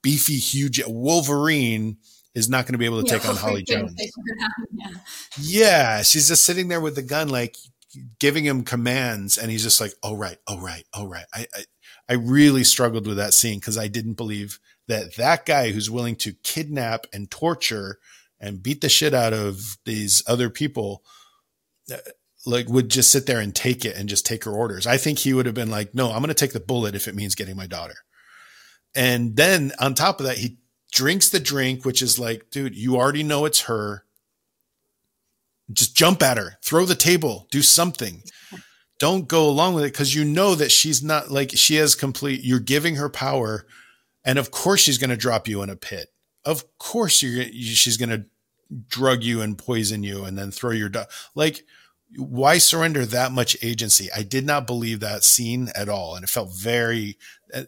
beefy, 0.02 0.36
huge 0.36 0.82
Wolverine 0.86 1.98
is 2.34 2.48
not 2.48 2.64
going 2.64 2.72
to 2.72 2.78
be 2.78 2.84
able 2.84 3.02
to 3.02 3.06
yeah, 3.06 3.18
take 3.18 3.28
on 3.28 3.36
Holly 3.36 3.62
Jones. 3.62 3.94
Yeah. 4.72 4.88
yeah, 5.40 6.02
she's 6.02 6.28
just 6.28 6.44
sitting 6.44 6.68
there 6.68 6.80
with 6.80 6.94
the 6.94 7.02
gun, 7.02 7.28
like 7.28 7.56
giving 8.18 8.44
him 8.44 8.62
commands, 8.62 9.38
and 9.38 9.50
he's 9.50 9.62
just 9.62 9.80
like, 9.80 9.92
"Oh 10.02 10.14
right, 10.14 10.38
oh 10.46 10.58
right, 10.58 10.84
oh 10.94 11.06
right." 11.06 11.26
I 11.34 11.46
I, 11.54 11.64
I 12.10 12.14
really 12.14 12.64
struggled 12.64 13.06
with 13.06 13.18
that 13.18 13.34
scene 13.34 13.60
because 13.60 13.78
I 13.78 13.86
didn't 13.86 14.14
believe 14.14 14.58
that 14.88 15.14
that 15.14 15.46
guy 15.46 15.70
who's 15.70 15.88
willing 15.88 16.16
to 16.16 16.32
kidnap 16.42 17.06
and 17.12 17.30
torture 17.30 18.00
and 18.40 18.60
beat 18.60 18.80
the 18.80 18.88
shit 18.88 19.14
out 19.14 19.32
of 19.32 19.78
these 19.84 20.20
other 20.26 20.50
people 20.50 21.04
uh, 21.88 21.98
like 22.44 22.68
would 22.68 22.88
just 22.88 23.12
sit 23.12 23.26
there 23.26 23.38
and 23.38 23.54
take 23.54 23.84
it 23.84 23.96
and 23.96 24.08
just 24.08 24.26
take 24.26 24.42
her 24.42 24.52
orders. 24.52 24.88
I 24.88 24.96
think 24.96 25.20
he 25.20 25.32
would 25.32 25.46
have 25.46 25.54
been 25.54 25.70
like, 25.70 25.94
"No, 25.94 26.10
I'm 26.10 26.18
going 26.18 26.28
to 26.28 26.34
take 26.34 26.52
the 26.52 26.58
bullet 26.58 26.96
if 26.96 27.06
it 27.06 27.14
means 27.14 27.36
getting 27.36 27.54
my 27.54 27.68
daughter." 27.68 27.96
And 28.96 29.36
then 29.36 29.72
on 29.78 29.94
top 29.94 30.18
of 30.18 30.26
that, 30.26 30.38
he 30.38 30.58
drinks 30.90 31.28
the 31.28 31.38
drink, 31.38 31.84
which 31.84 32.02
is 32.02 32.18
like, 32.18 32.50
dude, 32.50 32.74
you 32.74 32.96
already 32.96 33.22
know 33.22 33.44
it's 33.44 33.62
her. 33.62 34.04
Just 35.72 35.94
jump 35.94 36.24
at 36.24 36.38
her, 36.38 36.58
throw 36.64 36.84
the 36.84 36.96
table, 36.96 37.46
do 37.52 37.62
something. 37.62 38.24
Don't 39.00 39.26
go 39.26 39.48
along 39.48 39.74
with 39.74 39.82
it 39.84 39.92
because 39.92 40.14
you 40.14 40.24
know 40.24 40.54
that 40.54 40.70
she's 40.70 41.02
not 41.02 41.30
like 41.30 41.50
she 41.54 41.74
has 41.76 41.96
complete. 41.96 42.44
You're 42.44 42.60
giving 42.60 42.94
her 42.96 43.08
power, 43.08 43.66
and 44.24 44.38
of 44.38 44.52
course 44.52 44.80
she's 44.80 44.98
going 44.98 45.10
to 45.10 45.16
drop 45.16 45.48
you 45.48 45.62
in 45.62 45.70
a 45.70 45.74
pit. 45.74 46.12
Of 46.44 46.78
course 46.78 47.20
you're 47.22 47.44
she's 47.46 47.96
going 47.96 48.10
to 48.10 48.26
drug 48.86 49.24
you 49.24 49.40
and 49.40 49.58
poison 49.58 50.04
you, 50.04 50.24
and 50.24 50.38
then 50.38 50.52
throw 50.52 50.70
your 50.70 50.88
do- 50.88 51.02
like. 51.34 51.64
Why 52.16 52.58
surrender 52.58 53.06
that 53.06 53.30
much 53.30 53.56
agency? 53.62 54.08
I 54.12 54.24
did 54.24 54.44
not 54.44 54.66
believe 54.66 54.98
that 54.98 55.22
scene 55.22 55.68
at 55.76 55.88
all, 55.88 56.16
and 56.16 56.24
it 56.24 56.28
felt 56.28 56.52
very 56.52 57.16
uh, 57.54 57.62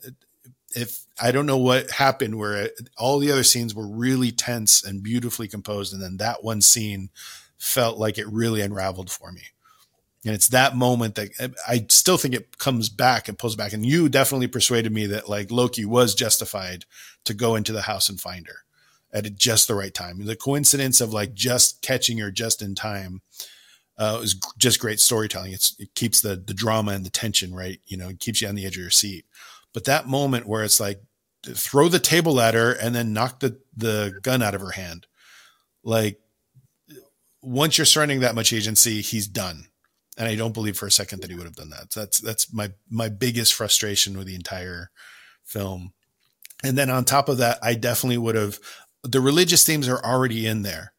if 0.74 1.06
I 1.20 1.30
don't 1.32 1.46
know 1.46 1.58
what 1.58 1.92
happened 1.92 2.38
where 2.38 2.64
it, 2.64 2.88
all 2.98 3.18
the 3.18 3.30
other 3.30 3.44
scenes 3.44 3.74
were 3.74 3.86
really 3.86 4.32
tense 4.32 4.82
and 4.82 5.02
beautifully 5.02 5.48
composed, 5.48 5.92
and 5.92 6.02
then 6.02 6.16
that 6.18 6.42
one 6.42 6.60
scene 6.60 7.10
felt 7.58 7.98
like 7.98 8.18
it 8.18 8.26
really 8.28 8.60
unraveled 8.60 9.10
for 9.10 9.32
me. 9.32 9.42
And 10.24 10.34
it's 10.34 10.48
that 10.48 10.76
moment 10.76 11.16
that 11.16 11.54
I 11.66 11.86
still 11.88 12.16
think 12.16 12.34
it 12.34 12.58
comes 12.58 12.88
back 12.88 13.28
and 13.28 13.38
pulls 13.38 13.56
back. 13.56 13.72
And 13.72 13.84
you 13.84 14.08
definitely 14.08 14.46
persuaded 14.46 14.92
me 14.92 15.06
that 15.06 15.28
like 15.28 15.50
Loki 15.50 15.84
was 15.84 16.14
justified 16.14 16.84
to 17.24 17.34
go 17.34 17.56
into 17.56 17.72
the 17.72 17.82
house 17.82 18.08
and 18.08 18.20
find 18.20 18.46
her 18.46 18.58
at 19.12 19.34
just 19.36 19.66
the 19.66 19.74
right 19.74 19.92
time. 19.92 20.24
The 20.24 20.36
coincidence 20.36 21.00
of 21.00 21.12
like 21.12 21.34
just 21.34 21.82
catching 21.82 22.18
her 22.18 22.30
just 22.30 22.62
in 22.62 22.74
time 22.74 23.20
uh, 23.98 24.20
is 24.22 24.34
just 24.58 24.80
great 24.80 25.00
storytelling. 25.00 25.52
It's, 25.52 25.76
it 25.78 25.94
keeps 25.94 26.20
the 26.20 26.36
the 26.36 26.54
drama 26.54 26.92
and 26.92 27.04
the 27.04 27.10
tension 27.10 27.54
right. 27.54 27.80
You 27.86 27.96
know, 27.96 28.08
it 28.08 28.20
keeps 28.20 28.40
you 28.40 28.48
on 28.48 28.54
the 28.54 28.64
edge 28.64 28.76
of 28.76 28.82
your 28.82 28.90
seat. 28.90 29.26
But 29.74 29.84
that 29.84 30.06
moment 30.06 30.46
where 30.46 30.62
it's 30.62 30.80
like 30.80 31.02
throw 31.44 31.88
the 31.88 31.98
table 31.98 32.40
at 32.40 32.54
her 32.54 32.72
and 32.72 32.94
then 32.94 33.12
knock 33.12 33.40
the, 33.40 33.58
the 33.76 34.18
gun 34.22 34.42
out 34.42 34.54
of 34.54 34.60
her 34.60 34.70
hand. 34.70 35.06
Like 35.82 36.20
once 37.40 37.76
you're 37.76 37.84
surrendering 37.84 38.20
that 38.20 38.34
much 38.34 38.52
agency, 38.52 39.00
he's 39.00 39.26
done. 39.26 39.66
And 40.18 40.28
I 40.28 40.36
don't 40.36 40.54
believe 40.54 40.76
for 40.76 40.86
a 40.86 40.90
second 40.90 41.22
that 41.22 41.30
he 41.30 41.36
would 41.36 41.46
have 41.46 41.56
done 41.56 41.70
that. 41.70 41.90
That's 41.94 42.20
that's 42.20 42.52
my 42.52 42.72
my 42.90 43.08
biggest 43.08 43.54
frustration 43.54 44.16
with 44.16 44.26
the 44.26 44.34
entire 44.34 44.90
film. 45.44 45.92
And 46.62 46.76
then 46.76 46.90
on 46.90 47.04
top 47.04 47.28
of 47.28 47.38
that, 47.38 47.58
I 47.62 47.74
definitely 47.74 48.18
would 48.18 48.34
have 48.34 48.58
the 49.02 49.20
religious 49.20 49.64
themes 49.64 49.88
are 49.88 50.04
already 50.04 50.46
in 50.46 50.62
there. 50.62 50.92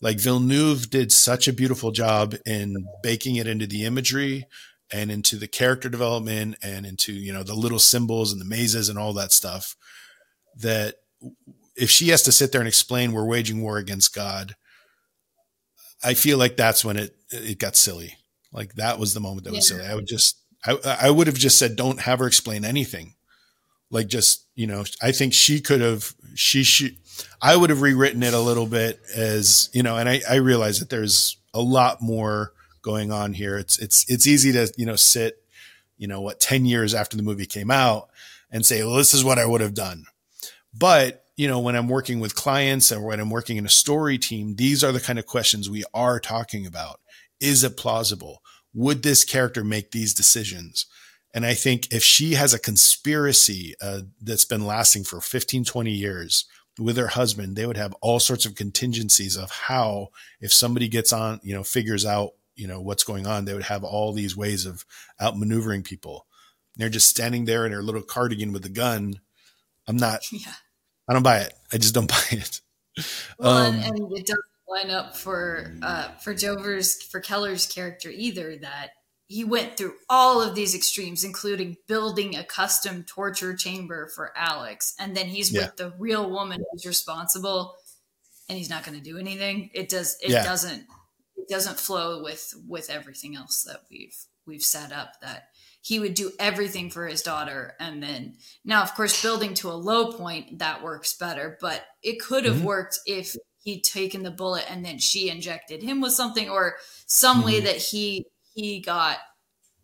Like 0.00 0.20
Villeneuve 0.20 0.90
did 0.90 1.10
such 1.10 1.48
a 1.48 1.52
beautiful 1.52 1.90
job 1.90 2.34
in 2.46 2.86
baking 3.02 3.36
it 3.36 3.48
into 3.48 3.66
the 3.66 3.84
imagery 3.84 4.46
and 4.92 5.10
into 5.10 5.36
the 5.36 5.48
character 5.48 5.88
development 5.88 6.56
and 6.62 6.86
into 6.86 7.12
you 7.12 7.32
know 7.32 7.42
the 7.42 7.54
little 7.54 7.78
symbols 7.78 8.32
and 8.32 8.40
the 8.40 8.46
mazes 8.46 8.88
and 8.88 8.98
all 8.98 9.12
that 9.12 9.32
stuff 9.32 9.76
that 10.56 10.96
if 11.76 11.90
she 11.90 12.08
has 12.08 12.22
to 12.22 12.32
sit 12.32 12.52
there 12.52 12.60
and 12.60 12.68
explain 12.68 13.12
we're 13.12 13.24
waging 13.26 13.62
war 13.62 13.78
against 13.78 14.14
god 14.14 14.54
i 16.02 16.14
feel 16.14 16.38
like 16.38 16.56
that's 16.56 16.84
when 16.84 16.96
it 16.96 17.14
it 17.30 17.58
got 17.58 17.76
silly 17.76 18.16
like 18.52 18.74
that 18.74 18.98
was 18.98 19.14
the 19.14 19.20
moment 19.20 19.44
that 19.44 19.52
was 19.52 19.68
silly 19.68 19.86
i 19.86 19.94
would 19.94 20.06
just 20.06 20.38
i 20.64 20.76
i 21.02 21.10
would 21.10 21.26
have 21.26 21.36
just 21.36 21.58
said 21.58 21.76
don't 21.76 22.00
have 22.00 22.18
her 22.18 22.26
explain 22.26 22.64
anything 22.64 23.14
like 23.90 24.06
just 24.06 24.44
you 24.54 24.66
know 24.66 24.84
i 25.02 25.12
think 25.12 25.32
she 25.32 25.60
could 25.60 25.80
have 25.80 26.14
she 26.34 26.62
should 26.62 26.96
i 27.42 27.56
would 27.56 27.70
have 27.70 27.82
rewritten 27.82 28.22
it 28.22 28.34
a 28.34 28.40
little 28.40 28.66
bit 28.66 29.00
as 29.16 29.70
you 29.72 29.82
know 29.82 29.96
and 29.96 30.08
i 30.08 30.20
i 30.28 30.36
realize 30.36 30.78
that 30.80 30.90
there's 30.90 31.36
a 31.54 31.60
lot 31.60 32.00
more 32.00 32.52
going 32.82 33.12
on 33.12 33.32
here. 33.32 33.58
It's 33.58 33.78
it's 33.78 34.08
it's 34.10 34.26
easy 34.26 34.52
to 34.52 34.72
you 34.76 34.86
know 34.86 34.96
sit, 34.96 35.42
you 35.96 36.08
know 36.08 36.20
what, 36.20 36.40
ten 36.40 36.64
years 36.64 36.94
after 36.94 37.16
the 37.16 37.22
movie 37.22 37.46
came 37.46 37.70
out 37.70 38.08
and 38.50 38.64
say, 38.64 38.82
well, 38.82 38.96
this 38.96 39.12
is 39.12 39.24
what 39.24 39.38
I 39.38 39.46
would 39.46 39.60
have 39.60 39.74
done. 39.74 40.04
But 40.72 41.24
you 41.36 41.46
know, 41.46 41.60
when 41.60 41.76
I'm 41.76 41.88
working 41.88 42.18
with 42.18 42.34
clients 42.34 42.90
and 42.90 43.04
when 43.04 43.20
I'm 43.20 43.30
working 43.30 43.56
in 43.58 43.66
a 43.66 43.70
story 43.70 44.18
team, 44.18 44.56
these 44.56 44.82
are 44.82 44.92
the 44.92 45.00
kind 45.00 45.18
of 45.18 45.26
questions 45.26 45.70
we 45.70 45.84
are 45.94 46.18
talking 46.18 46.66
about. 46.66 47.00
Is 47.40 47.64
it 47.64 47.76
plausible? 47.76 48.42
Would 48.74 49.02
this 49.02 49.24
character 49.24 49.64
make 49.64 49.90
these 49.90 50.14
decisions? 50.14 50.86
And 51.34 51.44
I 51.44 51.54
think 51.54 51.92
if 51.92 52.02
she 52.02 52.34
has 52.34 52.54
a 52.54 52.58
conspiracy 52.58 53.74
uh, 53.80 54.02
that's 54.20 54.44
been 54.44 54.66
lasting 54.66 55.04
for 55.04 55.20
15, 55.20 55.64
20 55.64 55.90
years 55.90 56.46
with 56.78 56.96
her 56.96 57.08
husband, 57.08 57.56
they 57.56 57.66
would 57.66 57.76
have 57.76 57.94
all 58.00 58.18
sorts 58.18 58.46
of 58.46 58.54
contingencies 58.54 59.36
of 59.36 59.50
how, 59.50 60.08
if 60.40 60.52
somebody 60.52 60.88
gets 60.88 61.12
on, 61.12 61.40
you 61.42 61.54
know, 61.54 61.62
figures 61.62 62.06
out 62.06 62.32
you 62.58 62.66
know 62.66 62.80
what's 62.80 63.04
going 63.04 63.26
on 63.26 63.44
they 63.44 63.54
would 63.54 63.62
have 63.62 63.84
all 63.84 64.12
these 64.12 64.36
ways 64.36 64.66
of 64.66 64.84
outmaneuvering 65.20 65.84
people. 65.84 66.26
They're 66.76 66.88
just 66.88 67.08
standing 67.08 67.44
there 67.44 67.64
in 67.64 67.72
their 67.72 67.82
little 67.82 68.02
cardigan 68.02 68.52
with 68.52 68.64
a 68.66 68.68
gun. 68.68 69.20
I'm 69.86 69.96
not 69.96 70.20
yeah. 70.32 70.52
I 71.08 71.14
don't 71.14 71.22
buy 71.22 71.38
it. 71.38 71.54
I 71.72 71.78
just 71.78 71.94
don't 71.94 72.08
buy 72.10 72.24
it. 72.32 72.60
Well, 73.38 73.56
um, 73.56 73.74
and, 73.76 73.98
and, 73.98 74.12
it 74.12 74.26
doesn't 74.26 74.44
line 74.68 74.90
up 74.90 75.16
for 75.16 75.74
uh 75.82 76.08
for 76.18 76.34
Dover's 76.34 77.02
for 77.02 77.20
keller's 77.20 77.66
character 77.66 78.10
either 78.10 78.56
that 78.58 78.90
he 79.26 79.44
went 79.44 79.76
through 79.76 79.94
all 80.08 80.42
of 80.42 80.54
these 80.54 80.74
extremes 80.74 81.24
including 81.24 81.76
building 81.86 82.36
a 82.36 82.44
custom 82.44 83.04
torture 83.04 83.54
chamber 83.54 84.10
for 84.14 84.32
alex 84.36 84.94
and 84.98 85.16
then 85.16 85.26
he's 85.26 85.52
yeah. 85.52 85.62
with 85.62 85.76
the 85.76 85.92
real 85.98 86.30
woman 86.30 86.62
who's 86.70 86.86
responsible 86.86 87.76
and 88.48 88.58
he's 88.58 88.70
not 88.70 88.84
going 88.84 88.96
to 88.96 89.04
do 89.04 89.18
anything 89.18 89.70
it 89.74 89.88
does 89.88 90.16
it 90.22 90.30
yeah. 90.30 90.42
doesn't 90.42 90.86
It 91.36 91.48
doesn't 91.48 91.78
flow 91.78 92.22
with 92.22 92.54
with 92.66 92.90
everything 92.90 93.36
else 93.36 93.62
that 93.64 93.82
we've 93.90 94.16
we've 94.46 94.62
set 94.62 94.92
up 94.92 95.20
that 95.22 95.48
he 95.80 96.00
would 96.00 96.14
do 96.14 96.32
everything 96.38 96.90
for 96.90 97.06
his 97.06 97.22
daughter 97.22 97.74
and 97.78 98.02
then 98.02 98.36
now 98.64 98.82
of 98.82 98.94
course 98.94 99.22
building 99.22 99.54
to 99.54 99.70
a 99.70 99.72
low 99.72 100.12
point 100.12 100.58
that 100.58 100.82
works 100.82 101.16
better 101.16 101.56
but 101.60 101.84
it 102.02 102.20
could 102.20 102.44
have 102.44 102.56
mm-hmm. 102.56 102.64
worked 102.64 102.98
if 103.06 103.34
he'd 103.62 103.82
taken 103.82 104.22
the 104.22 104.30
bullet 104.30 104.64
and 104.70 104.84
then 104.84 104.98
she 104.98 105.30
injected 105.30 105.82
him 105.82 106.00
with 106.00 106.12
something 106.12 106.48
or 106.48 106.76
some 107.06 107.38
mm-hmm. 107.38 107.46
way 107.46 107.60
that 107.60 107.76
he 107.76 108.26
he 108.54 108.80
got 108.80 109.18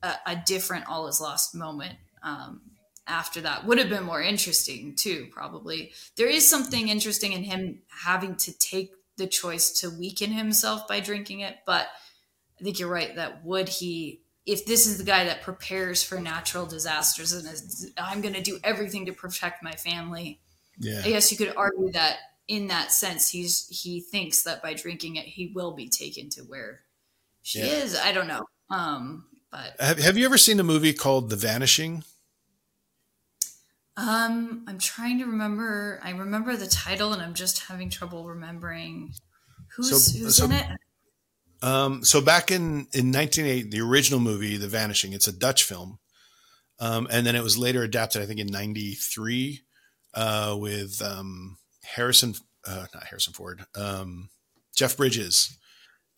a, 0.02 0.14
a, 0.26 0.42
different 0.46 0.86
all 0.88 1.06
is 1.06 1.20
lost 1.20 1.54
moment 1.54 1.94
um, 2.22 2.60
after 3.06 3.40
that 3.40 3.64
would 3.66 3.78
have 3.78 3.88
been 3.88 4.02
more 4.02 4.22
interesting 4.22 4.94
too 4.96 5.28
probably 5.30 5.92
there 6.16 6.28
is 6.28 6.48
something 6.48 6.88
interesting 6.88 7.32
in 7.32 7.44
him 7.44 7.80
having 7.88 8.36
to 8.36 8.56
take 8.58 8.92
the 9.16 9.26
choice 9.26 9.70
to 9.70 9.90
weaken 9.90 10.32
himself 10.32 10.88
by 10.88 11.00
drinking 11.00 11.40
it. 11.40 11.56
But 11.66 11.88
I 12.60 12.64
think 12.64 12.78
you're 12.78 12.88
right 12.88 13.14
that 13.16 13.44
would 13.44 13.68
he, 13.68 14.22
if 14.46 14.66
this 14.66 14.86
is 14.86 14.98
the 14.98 15.04
guy 15.04 15.24
that 15.24 15.42
prepares 15.42 16.02
for 16.02 16.20
natural 16.20 16.66
disasters 16.66 17.32
and 17.32 17.46
is, 17.46 17.92
I'm 17.96 18.20
going 18.20 18.34
to 18.34 18.42
do 18.42 18.58
everything 18.64 19.06
to 19.06 19.12
protect 19.12 19.62
my 19.62 19.72
family. 19.72 20.40
Yeah. 20.78 21.02
I 21.04 21.10
guess 21.10 21.30
you 21.30 21.38
could 21.38 21.54
argue 21.56 21.92
that 21.92 22.18
in 22.48 22.68
that 22.68 22.92
sense, 22.92 23.30
he's 23.30 23.66
he 23.68 24.00
thinks 24.00 24.42
that 24.42 24.62
by 24.62 24.74
drinking 24.74 25.16
it, 25.16 25.26
he 25.26 25.52
will 25.54 25.72
be 25.72 25.88
taken 25.88 26.28
to 26.30 26.42
where 26.42 26.80
she 27.42 27.60
yeah. 27.60 27.66
is. 27.66 27.96
I 27.96 28.12
don't 28.12 28.28
know. 28.28 28.44
Um, 28.70 29.26
but 29.50 29.76
have, 29.80 29.98
have 29.98 30.16
you 30.16 30.26
ever 30.26 30.38
seen 30.38 30.60
a 30.60 30.64
movie 30.64 30.92
called 30.92 31.30
The 31.30 31.36
Vanishing? 31.36 32.04
Um, 33.96 34.64
I'm 34.66 34.78
trying 34.78 35.18
to 35.18 35.26
remember. 35.26 36.00
I 36.02 36.10
remember 36.10 36.56
the 36.56 36.66
title, 36.66 37.12
and 37.12 37.22
I'm 37.22 37.34
just 37.34 37.60
having 37.60 37.90
trouble 37.90 38.26
remembering 38.26 39.14
who's 39.76 40.04
so, 40.04 40.18
who's 40.18 40.36
so, 40.36 40.46
in 40.46 40.52
it. 40.52 40.66
Um, 41.62 42.04
so 42.04 42.20
back 42.20 42.50
in 42.50 42.88
in 42.92 43.12
1980, 43.12 43.70
the 43.70 43.80
original 43.80 44.20
movie, 44.20 44.56
The 44.56 44.68
Vanishing, 44.68 45.12
it's 45.12 45.28
a 45.28 45.32
Dutch 45.32 45.64
film, 45.64 45.98
um, 46.80 47.06
and 47.10 47.26
then 47.26 47.36
it 47.36 47.42
was 47.42 47.56
later 47.56 47.82
adapted, 47.82 48.20
I 48.20 48.26
think, 48.26 48.40
in 48.40 48.48
'93 48.48 49.60
uh, 50.14 50.56
with 50.58 51.00
um, 51.00 51.56
Harrison 51.84 52.34
uh, 52.66 52.86
not 52.94 53.04
Harrison 53.04 53.32
Ford, 53.32 53.64
um, 53.76 54.30
Jeff 54.74 54.96
Bridges 54.96 55.56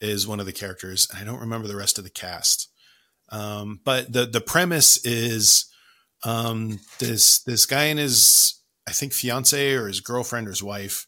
is 0.01 0.27
one 0.27 0.41
of 0.41 0.47
the 0.47 0.53
characters, 0.53 1.09
and 1.11 1.19
I 1.19 1.25
don't 1.25 1.41
remember 1.41 1.69
the 1.69 1.77
rest 1.77 1.99
of 1.99 2.05
the 2.05 2.11
cast. 2.11 2.69
Um, 3.31 3.81
but 3.85 4.13
the 4.13 4.27
the 4.27 4.41
premise 4.41 5.05
is 5.05 5.67
um, 6.25 6.81
this 6.99 7.41
this 7.41 7.67
guy 7.67 7.85
and 7.85 7.99
his 7.99 8.61
I 8.89 8.93
think 8.93 9.13
fiance 9.13 9.75
or 9.75 9.89
his 9.89 10.01
girlfriend 10.01 10.47
or 10.47 10.51
his 10.51 10.63
wife. 10.63 11.07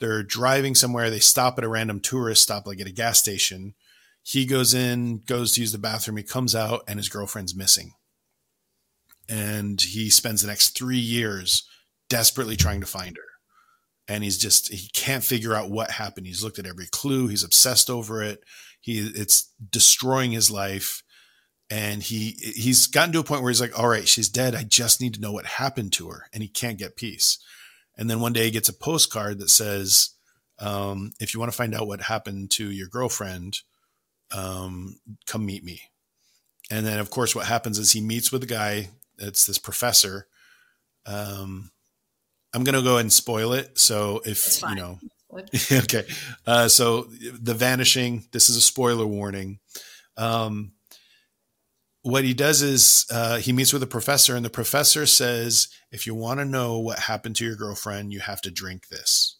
They're 0.00 0.22
driving 0.22 0.74
somewhere. 0.74 1.10
They 1.10 1.20
stop 1.20 1.58
at 1.58 1.64
a 1.64 1.68
random 1.68 2.00
tourist 2.00 2.42
stop, 2.42 2.66
like 2.66 2.80
at 2.80 2.86
a 2.86 2.92
gas 2.92 3.18
station. 3.18 3.74
He 4.22 4.46
goes 4.46 4.74
in, 4.74 5.18
goes 5.26 5.52
to 5.52 5.60
use 5.60 5.72
the 5.72 5.78
bathroom. 5.78 6.16
He 6.16 6.22
comes 6.22 6.54
out, 6.54 6.82
and 6.88 6.98
his 6.98 7.08
girlfriend's 7.08 7.54
missing. 7.54 7.92
And 9.28 9.80
he 9.80 10.10
spends 10.10 10.40
the 10.40 10.48
next 10.48 10.70
three 10.70 10.98
years 10.98 11.68
desperately 12.08 12.56
trying 12.56 12.80
to 12.80 12.86
find 12.86 13.16
her 13.16 13.29
and 14.10 14.24
he's 14.24 14.38
just 14.38 14.72
he 14.72 14.88
can't 14.88 15.22
figure 15.22 15.54
out 15.54 15.70
what 15.70 15.92
happened. 15.92 16.26
He's 16.26 16.42
looked 16.42 16.58
at 16.58 16.66
every 16.66 16.88
clue. 16.88 17.28
He's 17.28 17.44
obsessed 17.44 17.88
over 17.88 18.24
it. 18.24 18.42
He 18.80 18.98
it's 18.98 19.52
destroying 19.70 20.32
his 20.32 20.50
life, 20.50 21.04
and 21.70 22.02
he 22.02 22.32
he's 22.40 22.88
gotten 22.88 23.12
to 23.12 23.20
a 23.20 23.24
point 23.24 23.42
where 23.42 23.50
he's 23.50 23.60
like, 23.60 23.78
"All 23.78 23.86
right, 23.86 24.08
she's 24.08 24.28
dead. 24.28 24.56
I 24.56 24.64
just 24.64 25.00
need 25.00 25.14
to 25.14 25.20
know 25.20 25.30
what 25.30 25.46
happened 25.46 25.92
to 25.92 26.10
her," 26.10 26.26
and 26.32 26.42
he 26.42 26.48
can't 26.48 26.76
get 26.76 26.96
peace. 26.96 27.38
And 27.96 28.10
then 28.10 28.18
one 28.18 28.32
day 28.32 28.46
he 28.46 28.50
gets 28.50 28.68
a 28.68 28.72
postcard 28.72 29.38
that 29.38 29.48
says, 29.48 30.10
um, 30.58 31.12
"If 31.20 31.32
you 31.32 31.38
want 31.38 31.52
to 31.52 31.56
find 31.56 31.72
out 31.72 31.86
what 31.86 32.00
happened 32.02 32.50
to 32.52 32.68
your 32.68 32.88
girlfriend, 32.88 33.60
um, 34.32 34.98
come 35.26 35.46
meet 35.46 35.62
me." 35.62 35.82
And 36.68 36.84
then, 36.84 36.98
of 36.98 37.10
course, 37.10 37.36
what 37.36 37.46
happens 37.46 37.78
is 37.78 37.92
he 37.92 38.00
meets 38.00 38.32
with 38.32 38.42
a 38.42 38.46
guy. 38.46 38.90
It's 39.18 39.46
this 39.46 39.58
professor. 39.58 40.26
Um, 41.06 41.70
I'm 42.52 42.64
going 42.64 42.74
to 42.74 42.82
go 42.82 42.92
ahead 42.92 43.02
and 43.02 43.12
spoil 43.12 43.52
it. 43.52 43.78
So 43.78 44.20
if 44.24 44.62
you 44.62 44.74
know, 44.74 44.98
okay. 45.72 46.04
Uh, 46.46 46.68
so 46.68 47.02
the 47.02 47.54
vanishing. 47.54 48.24
This 48.32 48.48
is 48.48 48.56
a 48.56 48.60
spoiler 48.60 49.06
warning. 49.06 49.60
Um, 50.16 50.72
what 52.02 52.24
he 52.24 52.34
does 52.34 52.62
is 52.62 53.06
uh, 53.10 53.36
he 53.38 53.52
meets 53.52 53.72
with 53.72 53.82
a 53.82 53.88
professor, 53.88 54.34
and 54.34 54.44
the 54.44 54.50
professor 54.50 55.06
says, 55.06 55.68
"If 55.92 56.06
you 56.06 56.14
want 56.14 56.40
to 56.40 56.44
know 56.44 56.78
what 56.78 56.98
happened 56.98 57.36
to 57.36 57.44
your 57.44 57.56
girlfriend, 57.56 58.12
you 58.12 58.20
have 58.20 58.40
to 58.42 58.50
drink 58.50 58.88
this, 58.88 59.36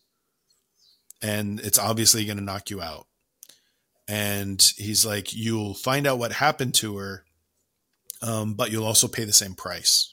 and 1.23 1.59
it's 1.61 1.79
obviously 1.79 2.25
going 2.25 2.39
to 2.39 2.45
knock 2.45 2.71
you 2.71 2.81
out." 2.81 3.07
And 4.07 4.61
he's 4.77 5.07
like, 5.07 5.33
"You'll 5.33 5.75
find 5.75 6.07
out 6.07 6.19
what 6.19 6.33
happened 6.33 6.75
to 6.75 6.99
her, 6.99 7.25
um, 8.23 8.55
but 8.55 8.71
you'll 8.71 8.87
also 8.87 9.09
pay 9.09 9.25
the 9.25 9.33
same 9.33 9.55
price." 9.55 10.13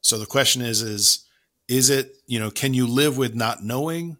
So 0.00 0.18
the 0.18 0.26
question 0.26 0.62
is, 0.62 0.82
is 0.82 1.26
is 1.68 1.90
it, 1.90 2.16
you 2.26 2.38
know, 2.38 2.50
can 2.50 2.74
you 2.74 2.86
live 2.86 3.16
with 3.16 3.34
not 3.34 3.62
knowing? 3.62 4.18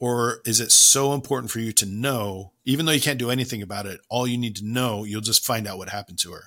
Or 0.00 0.40
is 0.44 0.60
it 0.60 0.70
so 0.70 1.12
important 1.12 1.50
for 1.50 1.58
you 1.58 1.72
to 1.72 1.86
know, 1.86 2.52
even 2.64 2.86
though 2.86 2.92
you 2.92 3.00
can't 3.00 3.18
do 3.18 3.30
anything 3.30 3.62
about 3.62 3.86
it, 3.86 4.00
all 4.08 4.28
you 4.28 4.38
need 4.38 4.56
to 4.56 4.64
know, 4.64 5.02
you'll 5.02 5.20
just 5.20 5.44
find 5.44 5.66
out 5.66 5.78
what 5.78 5.88
happened 5.88 6.20
to 6.20 6.32
her. 6.32 6.44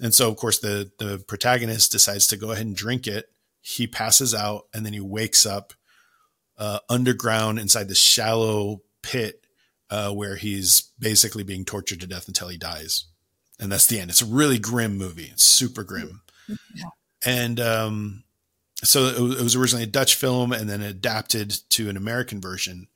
And 0.00 0.12
so, 0.12 0.28
of 0.28 0.36
course, 0.36 0.58
the, 0.58 0.90
the 0.98 1.22
protagonist 1.28 1.92
decides 1.92 2.26
to 2.28 2.36
go 2.36 2.50
ahead 2.50 2.66
and 2.66 2.74
drink 2.74 3.06
it. 3.06 3.26
He 3.60 3.86
passes 3.86 4.34
out 4.34 4.66
and 4.74 4.84
then 4.84 4.92
he 4.92 5.00
wakes 5.00 5.46
up 5.46 5.72
uh, 6.58 6.80
underground 6.88 7.60
inside 7.60 7.88
the 7.88 7.94
shallow 7.94 8.82
pit 9.02 9.46
uh, 9.88 10.10
where 10.10 10.34
he's 10.34 10.90
basically 10.98 11.44
being 11.44 11.64
tortured 11.64 12.00
to 12.00 12.08
death 12.08 12.26
until 12.26 12.48
he 12.48 12.56
dies. 12.56 13.04
And 13.60 13.70
that's 13.70 13.86
the 13.86 14.00
end. 14.00 14.10
It's 14.10 14.22
a 14.22 14.26
really 14.26 14.58
grim 14.58 14.98
movie. 14.98 15.30
It's 15.32 15.44
super 15.44 15.84
grim. 15.84 16.22
Yeah. 16.48 16.86
And 17.24 17.60
um, 17.60 18.23
so 18.84 19.06
it 19.06 19.42
was 19.42 19.56
originally 19.56 19.84
a 19.84 19.88
Dutch 19.88 20.14
film 20.14 20.52
and 20.52 20.68
then 20.68 20.82
adapted 20.82 21.50
to 21.70 21.88
an 21.88 21.96
American 21.96 22.40
version. 22.40 22.88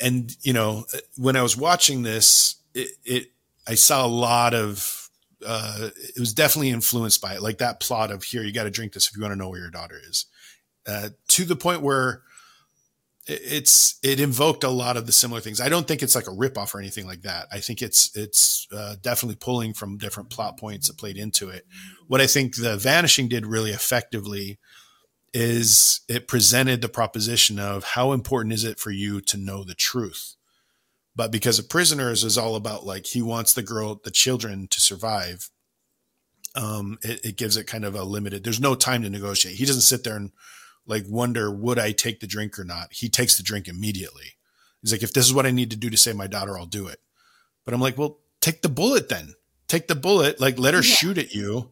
And 0.00 0.34
you 0.42 0.52
know, 0.52 0.86
when 1.16 1.36
I 1.36 1.42
was 1.42 1.56
watching 1.56 2.02
this, 2.02 2.56
it, 2.74 2.88
it 3.04 3.26
I 3.66 3.74
saw 3.74 4.04
a 4.04 4.08
lot 4.08 4.54
of 4.54 5.08
uh, 5.46 5.88
it 5.96 6.18
was 6.18 6.34
definitely 6.34 6.70
influenced 6.70 7.20
by 7.20 7.34
it, 7.34 7.42
like 7.42 7.58
that 7.58 7.80
plot 7.80 8.10
of 8.10 8.22
here, 8.22 8.42
you 8.42 8.52
got 8.52 8.64
to 8.64 8.70
drink 8.70 8.92
this 8.92 9.08
if 9.08 9.16
you 9.16 9.22
want 9.22 9.32
to 9.32 9.38
know 9.38 9.48
where 9.48 9.60
your 9.60 9.70
daughter 9.70 9.98
is, 10.08 10.26
uh, 10.86 11.08
to 11.28 11.44
the 11.44 11.56
point 11.56 11.80
where 11.80 12.22
it's 13.26 13.98
it 14.02 14.18
invoked 14.18 14.64
a 14.64 14.68
lot 14.68 14.96
of 14.96 15.06
the 15.06 15.12
similar 15.12 15.40
things. 15.40 15.60
I 15.60 15.68
don't 15.68 15.86
think 15.86 16.02
it's 16.02 16.14
like 16.14 16.26
a 16.26 16.30
ripoff 16.30 16.74
or 16.74 16.80
anything 16.80 17.06
like 17.06 17.22
that. 17.22 17.46
I 17.52 17.60
think 17.60 17.82
it's 17.82 18.14
it's 18.16 18.66
uh, 18.72 18.96
definitely 19.02 19.36
pulling 19.36 19.72
from 19.72 19.98
different 19.98 20.30
plot 20.30 20.58
points 20.58 20.88
that 20.88 20.98
played 20.98 21.16
into 21.16 21.48
it. 21.48 21.66
What 22.08 22.20
I 22.20 22.26
think 22.26 22.56
the 22.56 22.76
Vanishing 22.76 23.28
did 23.28 23.46
really 23.46 23.70
effectively 23.70 24.58
is 25.32 26.00
it 26.08 26.26
presented 26.26 26.82
the 26.82 26.88
proposition 26.88 27.58
of 27.58 27.84
how 27.84 28.12
important 28.12 28.52
is 28.52 28.64
it 28.64 28.78
for 28.78 28.90
you 28.90 29.20
to 29.20 29.36
know 29.36 29.62
the 29.62 29.74
truth? 29.74 30.36
But 31.14 31.32
because 31.32 31.58
of 31.58 31.68
prisoners 31.68 32.24
is 32.24 32.38
all 32.38 32.56
about 32.56 32.86
like 32.86 33.06
he 33.06 33.22
wants 33.22 33.52
the 33.52 33.62
girl 33.62 34.00
the 34.02 34.10
children 34.10 34.68
to 34.68 34.80
survive 34.80 35.50
um 36.56 36.98
it, 37.02 37.24
it, 37.24 37.36
gives 37.36 37.56
it 37.56 37.66
kind 37.66 37.84
of 37.84 37.94
a 37.94 38.02
limited 38.02 38.42
there's 38.42 38.60
no 38.60 38.74
time 38.74 39.02
to 39.02 39.10
negotiate. 39.10 39.56
He 39.56 39.66
doesn't 39.66 39.82
sit 39.82 40.02
there 40.02 40.16
and 40.16 40.32
like 40.86 41.04
wonder 41.06 41.50
would 41.50 41.78
i 41.78 41.92
take 41.92 42.20
the 42.20 42.26
drink 42.26 42.58
or 42.58 42.64
not? 42.64 42.88
He 42.92 43.08
takes 43.08 43.36
the 43.36 43.42
drink 43.42 43.68
immediately. 43.68 44.36
He's 44.80 44.92
like 44.92 45.02
if 45.02 45.12
this 45.12 45.26
is 45.26 45.34
what 45.34 45.46
i 45.46 45.50
need 45.50 45.70
to 45.70 45.76
do 45.76 45.90
to 45.90 45.96
save 45.96 46.16
my 46.16 46.26
daughter 46.26 46.58
i'll 46.58 46.66
do 46.66 46.86
it. 46.86 47.00
But 47.64 47.74
i'm 47.74 47.80
like 47.80 47.98
well 47.98 48.18
take 48.40 48.62
the 48.62 48.68
bullet 48.68 49.08
then. 49.08 49.34
Take 49.68 49.86
the 49.86 49.94
bullet 49.94 50.40
like 50.40 50.58
let 50.58 50.74
her 50.74 50.80
yeah. 50.80 50.94
shoot 50.94 51.18
at 51.18 51.34
you 51.34 51.70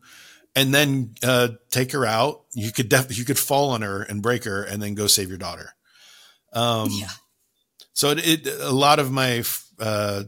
and 0.54 0.74
then 0.74 1.14
uh, 1.22 1.48
take 1.70 1.92
her 1.92 2.04
out. 2.04 2.44
You 2.52 2.72
could 2.72 2.88
def- 2.88 3.16
you 3.16 3.24
could 3.24 3.38
fall 3.38 3.70
on 3.70 3.82
her 3.82 4.02
and 4.02 4.22
break 4.22 4.44
her, 4.44 4.62
and 4.62 4.82
then 4.82 4.94
go 4.94 5.06
save 5.06 5.28
your 5.28 5.38
daughter. 5.38 5.74
Um, 6.52 6.88
yeah. 6.90 7.08
So 7.92 8.10
it, 8.10 8.18
it, 8.26 8.46
a 8.60 8.72
lot 8.72 8.98
of 8.98 9.10
my 9.10 9.42
uh, 9.80 10.24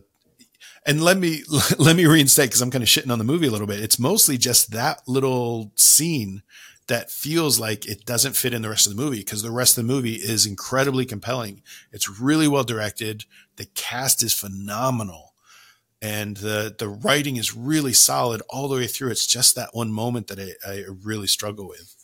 and 0.86 1.02
let 1.02 1.16
me 1.16 1.42
let 1.78 1.96
me 1.96 2.06
reinstate 2.06 2.50
because 2.50 2.62
I'm 2.62 2.70
kind 2.70 2.82
of 2.82 2.88
shitting 2.88 3.10
on 3.10 3.18
the 3.18 3.24
movie 3.24 3.46
a 3.46 3.50
little 3.50 3.66
bit. 3.66 3.80
It's 3.80 3.98
mostly 3.98 4.38
just 4.38 4.72
that 4.72 5.02
little 5.06 5.72
scene 5.76 6.42
that 6.88 7.10
feels 7.10 7.60
like 7.60 7.86
it 7.86 8.04
doesn't 8.04 8.34
fit 8.34 8.52
in 8.52 8.62
the 8.62 8.68
rest 8.68 8.86
of 8.86 8.96
the 8.96 9.00
movie 9.00 9.20
because 9.20 9.42
the 9.42 9.50
rest 9.50 9.78
of 9.78 9.86
the 9.86 9.92
movie 9.92 10.16
is 10.16 10.44
incredibly 10.44 11.04
compelling. 11.04 11.62
It's 11.92 12.20
really 12.20 12.48
well 12.48 12.64
directed. 12.64 13.24
The 13.56 13.66
cast 13.66 14.24
is 14.24 14.34
phenomenal 14.34 15.29
and 16.02 16.36
the 16.38 16.74
the 16.78 16.88
writing 16.88 17.36
is 17.36 17.54
really 17.54 17.92
solid 17.92 18.42
all 18.48 18.68
the 18.68 18.76
way 18.76 18.86
through. 18.86 19.10
It's 19.10 19.26
just 19.26 19.54
that 19.56 19.74
one 19.74 19.92
moment 19.92 20.28
that 20.28 20.38
I, 20.38 20.68
I 20.68 20.84
really 21.04 21.26
struggle 21.26 21.68
with, 21.68 21.94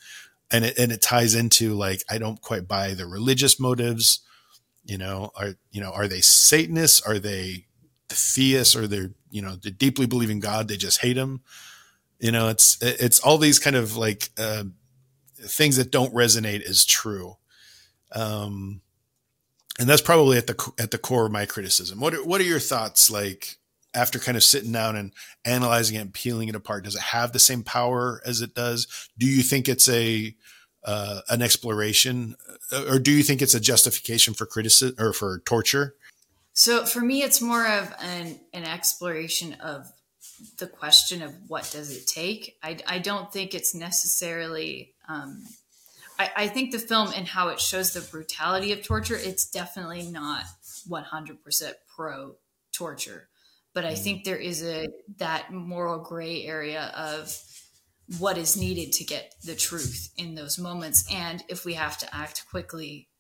and 0.51 0.65
it 0.65 0.79
and 0.79 0.93
it 0.93 1.01
ties 1.01 1.35
into 1.35 1.75
like 1.75 2.03
I 2.11 2.19
don't 2.19 2.41
quite 2.41 2.69
buy 2.69 2.95
the 2.95 3.07
religious 3.07 3.59
motives. 3.59 4.21
You 4.85 4.99
know, 4.99 5.31
are 5.35 5.55
you 5.71 5.81
know 5.81 5.93
are 5.93 6.09
they 6.09 6.21
Satanists? 6.21 7.01
Are 7.07 7.19
they 7.19 7.67
theists? 8.09 8.77
Or 8.77 8.87
they 8.87 9.09
you 9.31 9.43
know 9.43 9.57
they 9.57 9.71
deeply 9.71 10.07
believe 10.07 10.31
in 10.31 10.41
God? 10.41 10.69
They 10.69 10.77
just 10.77 11.01
hate 11.01 11.17
him. 11.17 11.41
You 12.19 12.33
know, 12.33 12.49
it's 12.49 12.79
it's 12.83 13.21
all 13.21 13.39
these 13.39 13.59
kind 13.59 13.77
of 13.77 13.97
like 13.97 14.31
uh, 14.39 14.65
things 15.37 15.77
that 15.77 15.91
don't 15.91 16.15
resonate 16.15 16.63
as 16.63 16.85
true. 16.85 17.37
Um, 18.13 18.83
and 19.79 19.89
that's 19.89 20.03
probably 20.03 20.39
at 20.39 20.47
the 20.47 20.73
at 20.79 20.91
the 20.91 20.99
core 20.99 21.27
of 21.27 21.33
my 21.33 21.47
criticism. 21.47 21.99
What 22.01 22.15
are, 22.15 22.25
what 22.25 22.41
are 22.41 22.45
your 22.45 22.61
thoughts 22.61 23.11
like 23.11 23.57
after 23.95 24.19
kind 24.19 24.37
of 24.37 24.45
sitting 24.45 24.73
down 24.73 24.97
and 24.97 25.13
analyzing 25.45 25.97
it 25.97 26.01
and 26.01 26.13
peeling 26.13 26.49
it 26.49 26.55
apart 26.55 26.85
does 26.85 26.95
it 26.95 27.03
have 27.03 27.33
the 27.33 27.39
same 27.39 27.63
power 27.63 28.21
as 28.25 28.41
it 28.41 28.55
does? 28.55 28.87
Do 29.19 29.27
you 29.27 29.43
think 29.43 29.69
it's 29.69 29.89
a 29.89 30.35
uh, 30.85 31.21
an 31.29 31.43
exploration 31.43 32.37
uh, 32.73 32.85
or 32.89 32.99
do 32.99 33.11
you 33.11 33.23
think 33.23 33.43
it's 33.43 33.55
a 33.55 33.61
justification 33.61 34.35
for 34.35 34.47
criticism 34.47 34.95
or 34.99 35.13
for 35.13 35.41
torture? 35.41 35.95
So 36.53 36.87
for 36.87 37.01
me 37.01 37.23
it's 37.23 37.41
more 37.41 37.67
of 37.67 37.93
an, 38.01 38.39
an 38.53 38.65
exploration 38.65 39.55
of 39.55 39.91
the 40.59 40.67
question 40.67 41.23
of 41.23 41.33
what 41.49 41.69
does 41.73 41.97
it 41.97 42.07
take? 42.07 42.57
I, 42.63 42.79
I 42.87 42.99
don't 42.99 43.33
think 43.33 43.55
it's 43.55 43.75
necessarily 43.75 44.95
um, 45.09 45.45
I, 46.19 46.31
I 46.37 46.49
think 46.49 46.73
the 46.73 46.79
film 46.79 47.13
and 47.15 47.27
how 47.27 47.49
it 47.49 47.61
shows 47.61 47.93
the 47.93 48.01
brutality 48.01 48.73
of 48.73 48.83
torture 48.83 49.17
it's 49.17 49.51
definitely 49.51 50.03
not 50.03 50.45
100% 50.89 51.73
pro 51.95 52.35
torture 52.73 53.29
but 53.77 53.85
I 53.85 53.95
think 53.95 54.25
there 54.25 54.39
is 54.39 54.65
a 54.65 54.89
that 55.19 55.53
moral 55.53 55.99
gray 55.99 56.47
area 56.47 56.91
of 56.97 57.39
what 58.19 58.39
is 58.39 58.57
needed 58.57 58.91
to 58.95 59.05
get 59.05 59.35
the 59.45 59.55
truth 59.55 60.15
in 60.17 60.35
those 60.35 60.59
moments. 60.59 61.05
And 61.13 61.45
if 61.51 61.67
we 61.67 61.75
have 61.75 61.99
to 61.99 62.15
act 62.15 62.47
quickly 62.51 63.11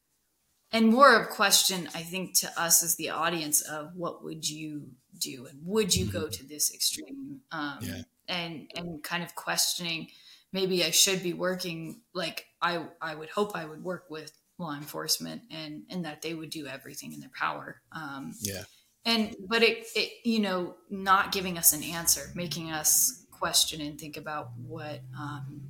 and 0.73 0.89
more 0.89 1.15
of 1.15 1.28
question 1.28 1.89
i 1.95 2.03
think 2.03 2.37
to 2.37 2.51
us 2.61 2.83
as 2.83 2.97
the 2.97 3.11
audience 3.11 3.61
of 3.61 3.95
what 3.95 4.24
would 4.24 4.49
you 4.49 4.89
do 5.16 5.47
and 5.49 5.61
would 5.62 5.95
you 5.95 6.07
go 6.07 6.23
mm-hmm. 6.23 6.31
to 6.31 6.49
this 6.49 6.74
extreme? 6.74 7.41
Um, 7.53 7.78
yeah. 7.81 8.03
and 8.27 8.69
and 8.74 9.01
kind 9.05 9.23
of 9.23 9.37
questioning 9.37 10.09
maybe 10.53 10.83
i 10.83 10.91
should 10.91 11.23
be 11.23 11.35
working 11.35 12.01
like 12.15 12.47
i 12.61 12.85
i 13.01 13.15
would 13.15 13.31
hope 13.31 13.55
i 13.55 13.65
would 13.65 13.85
work 13.85 14.07
with 14.11 14.33
law 14.59 14.74
enforcement 14.74 15.43
and 15.53 15.85
and 15.89 16.05
that 16.05 16.23
they 16.23 16.35
would 16.35 16.51
do 16.51 16.66
everything 16.66 17.12
in 17.12 17.20
their 17.20 17.31
power. 17.39 17.81
Um, 17.93 18.33
yeah 18.41 18.65
and 19.07 19.35
but 19.49 19.62
it, 19.62 19.87
it 19.95 20.12
you 20.24 20.41
know 20.41 20.74
not 20.91 21.33
giving 21.33 21.57
us 21.57 21.73
an 21.73 21.83
answer 21.83 22.31
making 22.35 22.70
us 22.70 23.24
question 23.31 23.81
and 23.81 23.99
think 23.99 24.16
about 24.16 24.51
what 24.59 25.01
um, 25.19 25.62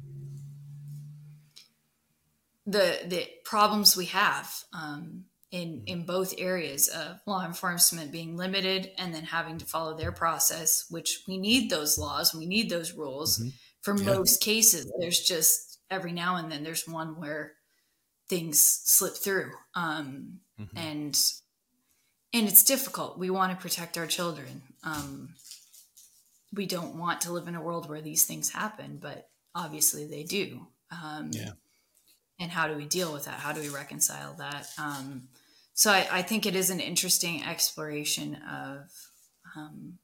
the 2.67 2.99
the 3.07 3.29
problems 3.45 3.97
we 3.97 4.07
have 4.07 4.53
um, 4.73 5.25
in 5.53 5.83
in 5.87 6.05
both 6.05 6.35
areas 6.39 6.89
of 6.89 7.21
law 7.27 7.45
enforcement 7.45 8.11
being 8.11 8.37
limited 8.37 8.91
and 8.99 9.15
then 9.15 9.23
having 9.23 9.59
to 9.59 9.67
follow 9.67 9.97
their 9.97 10.13
process 10.13 10.87
which 10.91 11.23
we 11.29 11.39
need 11.39 11.71
those 11.71 11.99
laws 11.99 12.35
we 12.35 12.47
need 12.47 12.69
those 12.71 12.95
rules 12.95 13.39
mm-hmm. 13.39 13.51
for 13.83 13.97
yeah. 13.97 14.15
most 14.15 14.41
cases 14.41 14.91
there's 14.99 15.21
just 15.21 15.79
every 15.91 16.13
now 16.13 16.37
and 16.37 16.51
then 16.51 16.65
there's 16.65 16.89
one 16.89 17.21
where 17.21 17.53
things 18.29 18.59
slip 18.59 19.15
through 19.15 19.53
um, 19.75 20.41
mm-hmm. 20.59 20.77
and 20.77 21.33
and 22.32 22.48
it's 22.48 22.65
difficult. 22.65 23.19
We 23.19 23.31
want 23.31 23.53
to 23.53 23.62
protect 23.62 23.97
our 23.97 24.07
children. 24.07 24.62
Um, 24.85 25.31
we 26.55 26.66
don't 26.66 26.97
want 26.97 27.23
to 27.23 27.32
live 27.32 27.48
in 27.48 27.55
a 27.55 27.62
world 27.62 27.89
where 27.89 28.01
these 28.01 28.24
things 28.24 28.51
happen 28.51 28.98
but 29.01 29.28
obviously 29.57 30.07
they 30.07 30.23
do. 30.23 30.66
Um, 30.93 31.31
yeah. 31.32 31.51
and 32.39 32.51
how 32.51 32.69
do 32.69 32.77
we 32.77 32.85
deal 32.85 33.12
with 33.12 33.24
that? 33.24 33.40
How 33.40 33.53
do 33.53 33.61
we 33.61 33.69
reconcile 33.69 34.35
that? 34.39 34.69
Um, 34.78 35.28
so 35.74 35.90
I, 35.90 36.07
I, 36.12 36.23
think 36.23 36.47
it 36.47 36.55
is 36.55 36.70
an 36.70 36.78
interesting 36.78 37.43
exploration 37.43 38.36
of 38.36 38.89
um, 39.57 39.98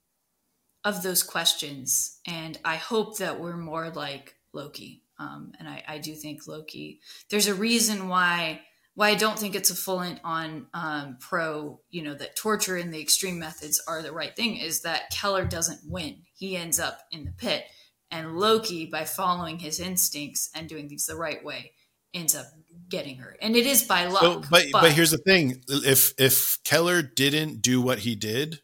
of 0.84 1.04
those 1.04 1.22
questions, 1.22 2.18
and 2.26 2.58
I 2.64 2.76
hope 2.76 3.18
that 3.18 3.38
we're 3.38 3.56
more 3.56 3.90
like 3.90 4.34
Loki. 4.52 5.02
Um, 5.18 5.52
and 5.60 5.68
I, 5.68 5.84
I, 5.86 5.98
do 5.98 6.14
think 6.14 6.48
Loki. 6.48 7.00
There's 7.30 7.46
a 7.46 7.54
reason 7.54 8.08
why 8.08 8.62
why 8.94 9.08
I 9.08 9.14
don't 9.14 9.38
think 9.38 9.54
it's 9.54 9.70
a 9.70 9.74
full 9.74 10.04
on 10.24 10.66
um, 10.74 11.16
pro. 11.20 11.80
You 11.90 12.02
know 12.02 12.14
that 12.14 12.36
torture 12.36 12.76
and 12.76 12.92
the 12.92 13.00
extreme 13.00 13.38
methods 13.38 13.82
are 13.88 14.02
the 14.02 14.12
right 14.12 14.34
thing. 14.34 14.56
Is 14.56 14.82
that 14.82 15.10
Keller 15.10 15.44
doesn't 15.44 15.80
win; 15.84 16.22
he 16.34 16.56
ends 16.56 16.78
up 16.78 17.00
in 17.10 17.24
the 17.24 17.32
pit, 17.32 17.64
and 18.10 18.36
Loki, 18.38 18.86
by 18.86 19.04
following 19.04 19.58
his 19.58 19.80
instincts 19.80 20.50
and 20.54 20.68
doing 20.68 20.88
things 20.88 21.06
the 21.06 21.16
right 21.16 21.42
way, 21.42 21.72
ends 22.12 22.36
up 22.36 22.46
getting 22.88 23.16
her, 23.16 23.36
and 23.40 23.56
it 23.56 23.66
is 23.66 23.82
by 23.82 24.06
luck. 24.06 24.22
So, 24.22 24.40
but, 24.50 24.64
but, 24.72 24.82
but 24.82 24.92
here's 24.92 25.10
the 25.10 25.18
thing: 25.18 25.62
if 25.68 26.12
if 26.18 26.58
Keller 26.64 27.00
didn't 27.00 27.62
do 27.62 27.80
what 27.80 28.00
he 28.00 28.14
did, 28.14 28.60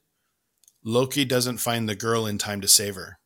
Loki 0.84 1.24
doesn't 1.24 1.58
find 1.58 1.88
the 1.88 1.96
girl 1.96 2.26
in 2.26 2.36
time 2.36 2.60
to 2.60 2.68
save 2.68 2.96
her. 2.96 3.18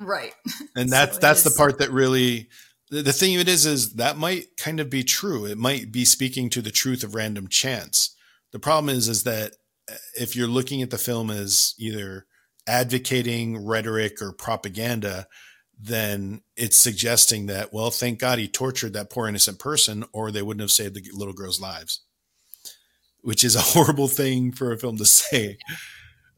Right, 0.00 0.34
and 0.74 0.90
that's 0.90 1.14
so 1.14 1.20
that's 1.20 1.44
the 1.44 1.52
part 1.56 1.78
that 1.78 1.92
really. 1.92 2.48
The, 2.92 3.00
the 3.00 3.12
thing 3.12 3.34
of 3.34 3.40
it 3.40 3.48
is, 3.48 3.64
is 3.64 3.94
that 3.94 4.18
might 4.18 4.54
kind 4.58 4.78
of 4.78 4.90
be 4.90 5.02
true. 5.02 5.46
It 5.46 5.56
might 5.56 5.90
be 5.90 6.04
speaking 6.04 6.50
to 6.50 6.60
the 6.60 6.70
truth 6.70 7.02
of 7.02 7.14
random 7.14 7.48
chance. 7.48 8.14
The 8.52 8.58
problem 8.58 8.94
is, 8.94 9.08
is 9.08 9.24
that 9.24 9.52
uh, 9.90 9.94
if 10.14 10.36
you're 10.36 10.46
looking 10.46 10.82
at 10.82 10.90
the 10.90 10.98
film 10.98 11.30
as 11.30 11.74
either 11.78 12.26
advocating 12.66 13.64
rhetoric 13.64 14.20
or 14.20 14.32
propaganda, 14.32 15.26
then 15.80 16.42
it's 16.54 16.76
suggesting 16.76 17.46
that, 17.46 17.72
well, 17.72 17.90
thank 17.90 18.18
God 18.18 18.38
he 18.38 18.46
tortured 18.46 18.92
that 18.92 19.08
poor 19.08 19.26
innocent 19.26 19.58
person, 19.58 20.04
or 20.12 20.30
they 20.30 20.42
wouldn't 20.42 20.60
have 20.60 20.70
saved 20.70 20.94
the 20.94 21.02
little 21.14 21.32
girl's 21.32 21.62
lives, 21.62 22.02
which 23.22 23.42
is 23.42 23.56
a 23.56 23.60
horrible 23.62 24.06
thing 24.06 24.52
for 24.52 24.70
a 24.70 24.78
film 24.78 24.98
to 24.98 25.06
say. 25.06 25.56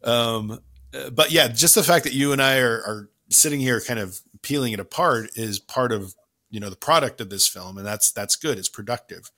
Um, 0.05 0.61
but 1.13 1.33
yeah, 1.33 1.49
just 1.49 1.75
the 1.75 1.83
fact 1.83 2.05
that 2.05 2.15
you 2.15 2.31
and 2.31 2.41
I 2.41 2.59
are, 2.59 2.81
are 2.87 3.11
sitting 3.29 3.59
here 3.59 3.81
kind 3.81 3.99
of 3.99 4.21
peeling 4.43 4.73
it 4.73 4.79
apart 4.79 5.31
is 5.35 5.59
part 5.59 5.91
of 5.91 6.15
you 6.55 6.61
know 6.61 6.71
the 6.71 6.77
product 6.77 7.21
of 7.21 7.31
this 7.31 7.49
film, 7.49 7.77
and 7.77 7.87
that's 7.87 8.13
that's 8.13 8.37
good. 8.37 8.59
It's 8.59 8.69
productive. 8.69 9.31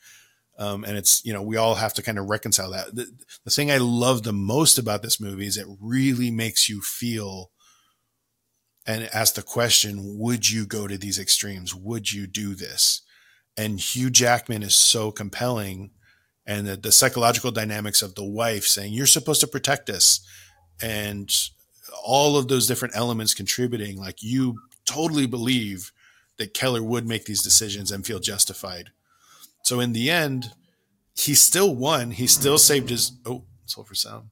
Um, 0.59 0.85
and 0.85 0.97
it's 0.97 1.25
you 1.25 1.33
know 1.33 1.43
we 1.43 1.57
all 1.57 1.77
have 1.77 1.95
to 1.95 2.03
kind 2.03 2.19
of 2.19 2.29
reconcile 2.29 2.71
that. 2.73 2.95
The, 2.95 3.11
the 3.45 3.51
thing 3.51 3.71
I 3.71 3.79
love 3.79 4.23
the 4.23 4.33
most 4.33 4.79
about 4.79 5.03
this 5.03 5.19
movie 5.19 5.47
is 5.47 5.57
it 5.57 5.67
really 5.81 6.31
makes 6.31 6.69
you 6.69 6.83
feel 6.83 7.51
and 8.87 9.09
ask 9.13 9.35
the 9.35 9.43
question, 9.43 10.19
would 10.19 10.49
you 10.49 10.65
go 10.65 10.87
to 10.87 10.97
these 10.97 11.19
extremes? 11.19 11.75
Would 11.75 12.13
you 12.13 12.27
do 12.27 12.55
this? 12.55 13.03
And 13.57 13.81
Hugh 13.81 14.11
Jackman 14.11 14.63
is 14.63 14.75
so 14.75 15.11
compelling. 15.11 15.91
And 16.47 16.67
the, 16.69 16.77
the 16.77 16.93
psychological 16.93 17.51
dynamics 17.51 18.01
of 18.01 18.15
the 18.15 18.25
wife 18.25 18.65
saying, 18.65 18.93
you're 18.93 19.07
supposed 19.07 19.41
to 19.41 19.49
protect 19.49 19.91
us. 19.91 20.21
And 20.81 21.35
all 22.05 22.37
of 22.37 22.47
those 22.47 22.69
different 22.69 22.95
elements 22.95 23.35
contributing, 23.35 23.99
like 23.99 24.23
you 24.23 24.61
totally 24.85 25.27
believe 25.27 25.91
that 26.39 26.55
Keller 26.55 26.83
would 26.83 27.07
make 27.07 27.25
these 27.25 27.43
decisions 27.43 27.91
and 27.91 28.07
feel 28.07 28.19
justified. 28.19 28.91
So 29.63 29.81
in 29.81 29.93
the 29.93 30.11
end, 30.11 30.53
he 31.15 31.35
still 31.35 31.75
won. 31.75 32.11
He 32.13 32.27
still 32.27 32.59
saved 32.59 32.91
his, 32.91 33.13
oh, 33.25 33.45
sulfur 33.65 33.95
sound. 33.95 34.31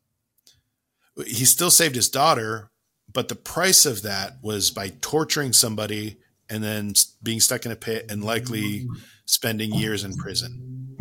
He 1.27 1.45
still 1.45 1.71
saved 1.71 1.95
his 1.95 2.09
daughter, 2.09 2.71
but 3.13 3.29
the 3.29 3.37
price 3.37 3.87
of 3.87 4.03
that 4.03 4.39
was 4.43 4.71
by 4.71 4.93
torturing 5.01 5.53
somebody 5.53 6.19
and 6.51 6.63
then 6.63 6.93
being 7.23 7.41
stuck 7.41 7.65
in 7.65 7.73
a 7.73 7.77
pit 7.77 8.07
and 8.11 8.23
likely 8.23 8.87
spending 9.25 9.73
years 9.73 10.05
in 10.05 10.15
prison. 10.15 10.97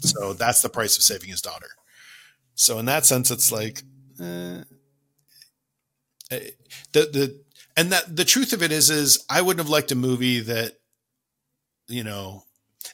So 0.00 0.32
that's 0.32 0.62
the 0.62 0.68
price 0.68 0.96
of 0.96 1.02
saving 1.02 1.28
his 1.28 1.42
daughter. 1.42 1.68
So 2.54 2.78
in 2.78 2.86
that 2.86 3.04
sense, 3.04 3.30
it's 3.30 3.52
like 3.52 3.82
eh, 4.20 4.62
eh 6.30 6.50
the 6.92 7.00
the 7.00 7.40
and 7.76 7.92
that 7.92 8.16
the 8.16 8.24
truth 8.24 8.52
of 8.52 8.62
it 8.62 8.72
is 8.72 8.90
is 8.90 9.24
I 9.28 9.42
wouldn't 9.42 9.64
have 9.64 9.70
liked 9.70 9.92
a 9.92 9.96
movie 9.96 10.40
that 10.40 10.78
you 11.88 12.04
know 12.04 12.44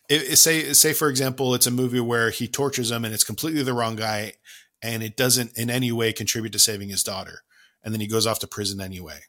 it, 0.08 0.22
it, 0.32 0.36
say 0.36 0.72
say 0.72 0.92
for 0.92 1.08
example 1.08 1.54
it's 1.54 1.66
a 1.66 1.70
movie 1.70 2.00
where 2.00 2.30
he 2.30 2.48
tortures 2.48 2.90
him 2.90 3.04
and 3.04 3.14
it's 3.14 3.24
completely 3.24 3.62
the 3.62 3.72
wrong 3.72 3.96
guy 3.96 4.34
and 4.82 5.02
it 5.02 5.16
doesn't 5.16 5.58
in 5.58 5.70
any 5.70 5.92
way 5.92 6.12
contribute 6.12 6.52
to 6.52 6.58
saving 6.58 6.88
his 6.88 7.02
daughter 7.02 7.42
and 7.82 7.94
then 7.94 8.00
he 8.00 8.06
goes 8.06 8.26
off 8.26 8.40
to 8.40 8.46
prison 8.46 8.80
anyway. 8.80 9.20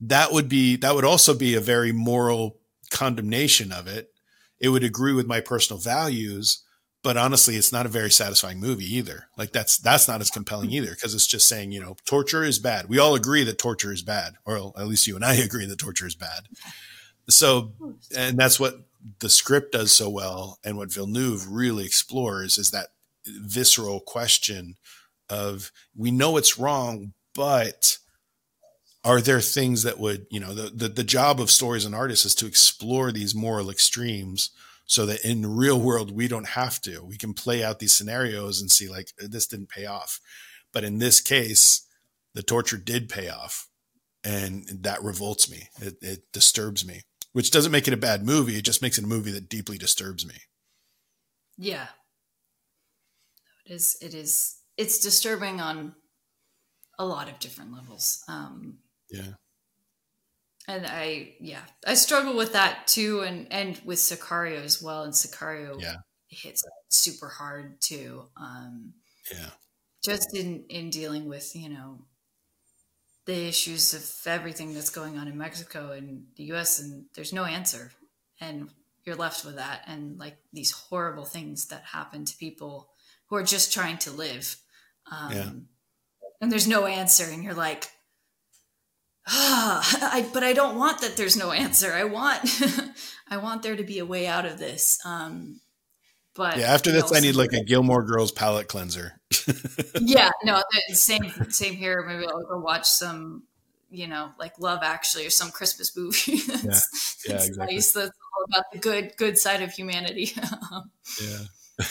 That 0.00 0.32
would 0.32 0.48
be 0.48 0.76
that 0.76 0.94
would 0.94 1.04
also 1.04 1.34
be 1.34 1.54
a 1.54 1.60
very 1.60 1.92
moral 1.92 2.58
condemnation 2.90 3.72
of 3.72 3.86
it. 3.86 4.12
It 4.60 4.70
would 4.70 4.84
agree 4.84 5.12
with 5.12 5.26
my 5.26 5.40
personal 5.40 5.80
values, 5.80 6.62
but 7.02 7.16
honestly, 7.16 7.56
it's 7.56 7.72
not 7.72 7.86
a 7.86 7.90
very 7.90 8.10
satisfying 8.10 8.60
movie 8.60 8.96
either. 8.96 9.26
Like 9.36 9.52
that's 9.52 9.76
that's 9.78 10.06
not 10.06 10.20
as 10.20 10.30
compelling 10.30 10.68
hmm. 10.68 10.76
either 10.76 10.90
because 10.90 11.14
it's 11.14 11.26
just 11.26 11.48
saying 11.48 11.72
you 11.72 11.80
know 11.80 11.96
torture 12.04 12.44
is 12.44 12.58
bad. 12.58 12.88
We 12.88 12.98
all 12.98 13.14
agree 13.14 13.44
that 13.44 13.58
torture 13.58 13.92
is 13.92 14.02
bad, 14.02 14.34
or 14.44 14.72
at 14.78 14.86
least 14.86 15.06
you 15.06 15.16
and 15.16 15.24
I 15.24 15.34
agree 15.34 15.66
that 15.66 15.78
torture 15.78 16.06
is 16.06 16.14
bad. 16.14 16.46
So, 17.28 17.72
and 18.16 18.36
that's 18.36 18.58
what 18.58 18.80
the 19.20 19.28
script 19.28 19.72
does 19.72 19.92
so 19.92 20.08
well, 20.08 20.58
and 20.64 20.76
what 20.76 20.92
Villeneuve 20.92 21.48
really 21.48 21.84
explores 21.84 22.58
is 22.58 22.70
that 22.70 22.88
visceral 23.26 24.00
question 24.00 24.76
of 25.28 25.72
we 25.96 26.10
know 26.10 26.36
it's 26.36 26.58
wrong, 26.58 27.12
but 27.34 27.98
are 29.04 29.20
there 29.20 29.40
things 29.40 29.82
that 29.82 29.98
would 29.98 30.26
you 30.30 30.38
know 30.38 30.54
the, 30.54 30.70
the, 30.70 30.88
the 30.88 31.04
job 31.04 31.40
of 31.40 31.50
stories 31.50 31.84
and 31.84 31.94
artists 31.94 32.24
is 32.24 32.34
to 32.36 32.46
explore 32.46 33.10
these 33.10 33.34
moral 33.34 33.70
extremes 33.70 34.50
so 34.86 35.06
that 35.06 35.24
in 35.24 35.42
the 35.42 35.48
real 35.48 35.80
world 35.80 36.10
we 36.10 36.28
don't 36.28 36.48
have 36.48 36.80
to. 36.82 37.02
We 37.02 37.16
can 37.16 37.34
play 37.34 37.62
out 37.62 37.78
these 37.78 37.92
scenarios 37.92 38.60
and 38.60 38.70
see 38.70 38.88
like 38.88 39.08
this 39.18 39.46
didn't 39.46 39.68
pay 39.68 39.86
off. 39.86 40.20
But 40.72 40.84
in 40.84 40.98
this 40.98 41.20
case 41.20 41.86
the 42.34 42.42
torture 42.42 42.78
did 42.78 43.08
pay 43.08 43.28
off 43.28 43.68
and 44.24 44.66
that 44.82 45.02
revolts 45.02 45.50
me. 45.50 45.68
It, 45.80 45.96
it 46.00 46.20
disturbs 46.32 46.86
me 46.86 47.02
which 47.32 47.50
doesn't 47.50 47.72
make 47.72 47.88
it 47.88 47.94
a 47.94 47.98
bad 47.98 48.24
movie. 48.24 48.56
It 48.56 48.64
just 48.64 48.82
makes 48.82 48.98
it 48.98 49.04
a 49.04 49.08
movie 49.08 49.32
that 49.32 49.48
deeply 49.48 49.78
disturbs 49.78 50.26
me. 50.26 50.34
Yeah. 51.58 51.86
It 53.66 53.72
is 53.72 53.96
it 54.00 54.14
is 54.14 54.56
it's 54.76 54.98
disturbing 54.98 55.60
on 55.60 55.94
a 56.98 57.06
lot 57.06 57.28
of 57.28 57.38
different 57.38 57.72
levels. 57.72 58.22
Um, 58.28 58.78
yeah. 59.10 59.34
And 60.68 60.86
I, 60.86 61.34
yeah, 61.40 61.62
I 61.86 61.94
struggle 61.94 62.36
with 62.36 62.52
that 62.52 62.86
too, 62.86 63.20
and 63.20 63.52
and 63.52 63.80
with 63.84 63.98
Sicario 63.98 64.62
as 64.62 64.80
well. 64.80 65.02
And 65.02 65.12
Sicario, 65.12 65.80
yeah, 65.80 65.96
hits 66.28 66.64
super 66.88 67.28
hard 67.28 67.80
too. 67.80 68.24
Um, 68.36 68.94
yeah, 69.32 69.50
just 70.04 70.36
in 70.36 70.64
in 70.68 70.90
dealing 70.90 71.28
with 71.28 71.54
you 71.56 71.68
know 71.68 71.98
the 73.26 73.48
issues 73.48 73.92
of 73.92 74.30
everything 74.30 74.72
that's 74.74 74.90
going 74.90 75.18
on 75.18 75.26
in 75.26 75.36
Mexico 75.36 75.92
and 75.92 76.26
the 76.36 76.44
U.S. 76.44 76.80
and 76.80 77.06
there's 77.14 77.32
no 77.32 77.44
answer, 77.44 77.90
and 78.40 78.70
you're 79.04 79.16
left 79.16 79.44
with 79.44 79.56
that 79.56 79.82
and 79.88 80.16
like 80.16 80.36
these 80.52 80.70
horrible 80.70 81.24
things 81.24 81.66
that 81.66 81.82
happen 81.82 82.24
to 82.24 82.36
people 82.36 82.88
who 83.26 83.34
are 83.34 83.42
just 83.42 83.72
trying 83.72 83.98
to 83.98 84.12
live. 84.12 84.56
Um, 85.10 85.32
yeah 85.32 85.50
and 86.42 86.50
there's 86.50 86.68
no 86.68 86.84
answer 86.84 87.24
and 87.24 87.42
you're 87.42 87.54
like 87.54 87.88
ah, 89.28 90.12
I, 90.12 90.28
but 90.32 90.42
I 90.42 90.52
don't 90.52 90.76
want 90.76 91.00
that 91.00 91.16
there's 91.16 91.36
no 91.36 91.52
answer. 91.52 91.92
I 91.92 92.04
want 92.04 92.40
I 93.28 93.36
want 93.38 93.62
there 93.62 93.76
to 93.76 93.84
be 93.84 93.98
a 93.98 94.06
way 94.06 94.26
out 94.26 94.46
of 94.46 94.58
this. 94.58 94.98
Um, 95.04 95.60
but 96.34 96.56
yeah, 96.56 96.72
after 96.72 96.90
this, 96.90 97.14
I 97.14 97.20
need 97.20 97.36
like 97.36 97.52
a 97.52 97.62
Gilmore 97.62 98.02
Girls 98.02 98.32
palate 98.32 98.68
cleanser. 98.68 99.20
yeah, 100.00 100.30
no, 100.44 100.62
same 100.88 101.30
same 101.50 101.74
here. 101.74 102.02
Maybe 102.06 102.26
I'll 102.26 102.44
go 102.44 102.58
watch 102.58 102.88
some, 102.88 103.42
you 103.90 104.06
know, 104.06 104.30
like 104.38 104.58
Love 104.58 104.80
Actually 104.82 105.26
or 105.26 105.30
some 105.30 105.50
Christmas 105.50 105.94
movie. 105.96 106.36
that's, 106.46 107.22
yeah, 107.26 107.34
yeah, 107.34 107.44
exactly. 107.44 107.74
Nice. 107.74 107.92
That's 107.92 108.08
all 108.08 108.44
about 108.48 108.64
the 108.72 108.78
good 108.78 109.12
good 109.18 109.38
side 109.38 109.60
of 109.60 109.72
humanity. 109.72 110.32
yeah. 111.20 111.86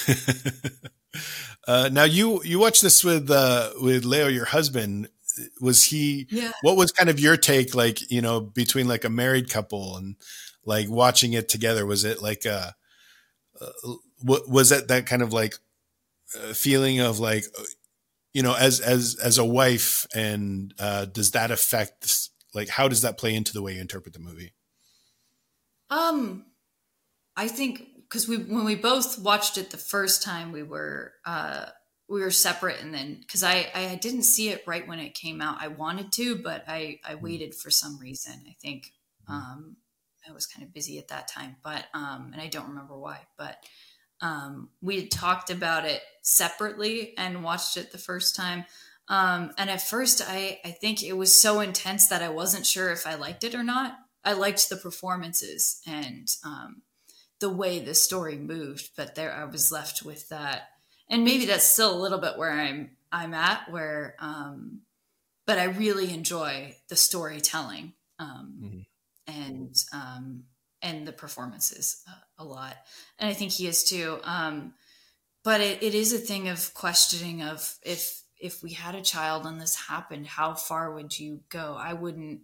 Uh, 1.67 1.89
now 1.91 2.03
you 2.03 2.41
you 2.43 2.57
watch 2.59 2.81
this 2.81 3.03
with 3.03 3.29
uh, 3.29 3.71
with 3.79 4.03
Leo, 4.03 4.27
your 4.27 4.45
husband. 4.45 5.09
Was 5.59 5.83
he? 5.83 6.27
Yeah. 6.29 6.51
What 6.61 6.77
was 6.77 6.91
kind 6.91 7.09
of 7.09 7.19
your 7.19 7.37
take, 7.37 7.75
like 7.75 8.11
you 8.11 8.21
know, 8.21 8.39
between 8.41 8.87
like 8.87 9.03
a 9.03 9.09
married 9.09 9.49
couple 9.49 9.97
and 9.97 10.15
like 10.65 10.89
watching 10.89 11.33
it 11.33 11.49
together? 11.49 11.85
Was 11.85 12.03
it 12.03 12.21
like 12.21 12.45
a 12.45 12.75
uh, 13.59 13.93
was 14.23 14.69
that 14.69 14.87
that 14.87 15.05
kind 15.05 15.21
of 15.21 15.33
like 15.33 15.55
uh, 16.35 16.53
feeling 16.53 16.99
of 16.99 17.19
like 17.19 17.45
you 18.33 18.41
know 18.41 18.55
as 18.55 18.79
as 18.79 19.17
as 19.21 19.37
a 19.37 19.45
wife 19.45 20.07
and 20.15 20.73
uh 20.79 21.05
does 21.05 21.31
that 21.31 21.51
affect 21.51 22.29
like 22.53 22.69
how 22.69 22.87
does 22.87 23.01
that 23.01 23.17
play 23.17 23.35
into 23.35 23.53
the 23.53 23.61
way 23.61 23.75
you 23.75 23.81
interpret 23.81 24.13
the 24.13 24.19
movie 24.19 24.53
um 25.89 26.45
i 27.35 27.47
think 27.47 27.85
because 28.03 28.27
we 28.27 28.37
when 28.37 28.63
we 28.63 28.75
both 28.75 29.19
watched 29.19 29.57
it 29.57 29.71
the 29.71 29.77
first 29.77 30.23
time 30.23 30.51
we 30.51 30.63
were 30.63 31.13
uh 31.25 31.65
we 32.11 32.19
were 32.19 32.29
separate 32.29 32.81
and 32.81 32.93
then 32.93 33.17
because 33.21 33.41
I, 33.41 33.71
I 33.73 33.95
didn't 33.95 34.23
see 34.23 34.49
it 34.49 34.63
right 34.67 34.85
when 34.85 34.99
it 34.99 35.13
came 35.15 35.41
out 35.41 35.61
i 35.61 35.69
wanted 35.69 36.11
to 36.13 36.35
but 36.35 36.65
i 36.67 36.99
i 37.05 37.13
hmm. 37.13 37.23
waited 37.23 37.55
for 37.55 37.71
some 37.71 37.97
reason 37.97 38.33
i 38.47 38.55
think 38.61 38.91
hmm. 39.25 39.33
um 39.33 39.75
i 40.27 40.33
was 40.33 40.45
kind 40.45 40.67
of 40.67 40.73
busy 40.73 40.99
at 40.99 41.07
that 41.07 41.29
time 41.29 41.55
but 41.63 41.85
um 41.93 42.31
and 42.33 42.41
i 42.41 42.47
don't 42.47 42.67
remember 42.67 42.97
why 42.97 43.19
but 43.37 43.63
um 44.21 44.69
we 44.81 44.99
had 44.99 45.09
talked 45.09 45.49
about 45.49 45.85
it 45.85 46.01
separately 46.21 47.17
and 47.17 47.43
watched 47.43 47.77
it 47.77 47.91
the 47.93 47.97
first 47.97 48.35
time 48.35 48.65
um 49.07 49.51
and 49.57 49.69
at 49.69 49.81
first 49.81 50.21
i 50.27 50.59
i 50.65 50.71
think 50.71 51.01
it 51.01 51.13
was 51.13 51.33
so 51.33 51.61
intense 51.61 52.07
that 52.07 52.21
i 52.21 52.29
wasn't 52.29 52.65
sure 52.65 52.91
if 52.91 53.07
i 53.07 53.15
liked 53.15 53.45
it 53.45 53.55
or 53.55 53.63
not 53.63 53.95
i 54.25 54.33
liked 54.33 54.69
the 54.69 54.75
performances 54.75 55.81
and 55.87 56.35
um 56.45 56.81
the 57.39 57.49
way 57.49 57.79
the 57.79 57.95
story 57.95 58.35
moved 58.35 58.89
but 58.97 59.15
there 59.15 59.33
i 59.33 59.45
was 59.45 59.71
left 59.71 60.03
with 60.03 60.27
that 60.27 60.67
and 61.11 61.25
maybe 61.25 61.45
that's 61.45 61.65
still 61.65 61.93
a 61.93 62.01
little 62.01 62.17
bit 62.17 62.37
where 62.37 62.51
I'm 62.51 62.91
I'm 63.11 63.35
at 63.35 63.69
where 63.69 64.15
um 64.19 64.79
but 65.45 65.59
I 65.59 65.65
really 65.65 66.11
enjoy 66.11 66.75
the 66.87 66.95
storytelling 66.95 67.93
um 68.17 68.53
mm-hmm. 68.59 69.41
and 69.41 69.83
um 69.93 70.43
and 70.81 71.07
the 71.07 71.11
performances 71.11 72.03
a, 72.07 72.41
a, 72.41 72.43
lot. 72.43 72.75
And 73.19 73.29
I 73.29 73.33
think 73.33 73.51
he 73.51 73.67
is 73.67 73.83
too 73.83 74.19
um 74.23 74.73
but 75.43 75.61
it, 75.61 75.83
it 75.83 75.93
is 75.93 76.13
a 76.13 76.17
thing 76.17 76.47
of 76.47 76.73
questioning 76.73 77.43
of 77.43 77.77
if 77.83 78.23
if 78.39 78.63
we 78.63 78.71
had 78.71 78.95
a 78.95 79.01
child 79.01 79.45
and 79.45 79.61
this 79.61 79.75
happened 79.75 80.25
how 80.25 80.55
far 80.55 80.93
would 80.93 81.19
you 81.19 81.41
go? 81.49 81.75
I 81.77 81.93
wouldn't 81.93 82.41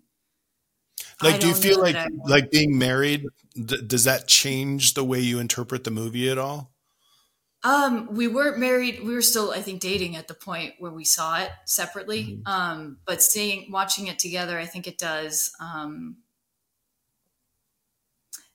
like 1.22 1.40
do 1.40 1.48
you 1.48 1.54
feel 1.54 1.80
like 1.80 1.96
like 2.26 2.52
being 2.52 2.78
married 2.78 3.26
d- 3.54 3.82
does 3.86 4.04
that 4.04 4.28
change 4.28 4.94
the 4.94 5.04
way 5.04 5.20
you 5.20 5.40
interpret 5.40 5.84
the 5.84 5.92
movie 5.92 6.30
at 6.30 6.38
all 6.38 6.77
um, 7.64 8.10
we 8.12 8.28
weren't 8.28 8.60
married. 8.60 9.04
We 9.04 9.14
were 9.14 9.22
still, 9.22 9.52
I 9.52 9.62
think, 9.62 9.82
dating 9.82 10.16
at 10.16 10.28
the 10.28 10.34
point 10.34 10.76
where 10.80 10.92
we 10.92 11.04
saw 11.04 11.40
it 11.42 11.50
separately. 11.66 12.24
Mm-hmm. 12.24 12.48
Um, 12.48 12.98
but 13.06 13.22
seeing, 13.22 13.72
watching 13.72 14.08
it 14.08 14.20
together, 14.20 14.58
I 14.58 14.66
think 14.66 14.88
it 14.88 14.98
does. 14.98 15.52
Um, 15.60 16.18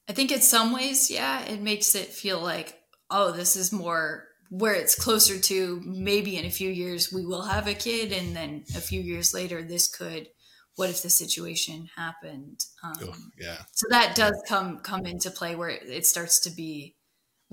I 0.08 0.12
think 0.12 0.32
in 0.32 0.40
some 0.40 0.72
ways, 0.72 1.10
yeah, 1.10 1.42
it 1.42 1.60
makes 1.60 1.94
it 1.94 2.08
feel 2.08 2.40
like, 2.40 2.78
oh, 3.10 3.32
this 3.32 3.56
is 3.56 3.72
more 3.72 4.28
where 4.50 4.74
it's 4.74 4.94
closer 4.94 5.38
to 5.38 5.80
maybe 5.84 6.36
in 6.36 6.44
a 6.44 6.50
few 6.50 6.68
years 6.68 7.10
we 7.10 7.24
will 7.24 7.42
have 7.42 7.66
a 7.66 7.74
kid, 7.74 8.12
and 8.12 8.36
then 8.36 8.64
a 8.76 8.80
few 8.80 9.00
years 9.00 9.32
later, 9.32 9.62
this 9.62 9.88
could. 9.88 10.28
What 10.76 10.90
if 10.90 11.02
the 11.02 11.10
situation 11.10 11.88
happened? 11.96 12.64
Um, 12.82 12.92
oh, 13.02 13.14
yeah. 13.38 13.58
So 13.72 13.86
that 13.90 14.14
does 14.14 14.42
come 14.48 14.78
come 14.78 15.06
into 15.06 15.30
play 15.30 15.54
where 15.54 15.68
it, 15.68 15.82
it 15.86 16.06
starts 16.06 16.40
to 16.40 16.50
be 16.50 16.96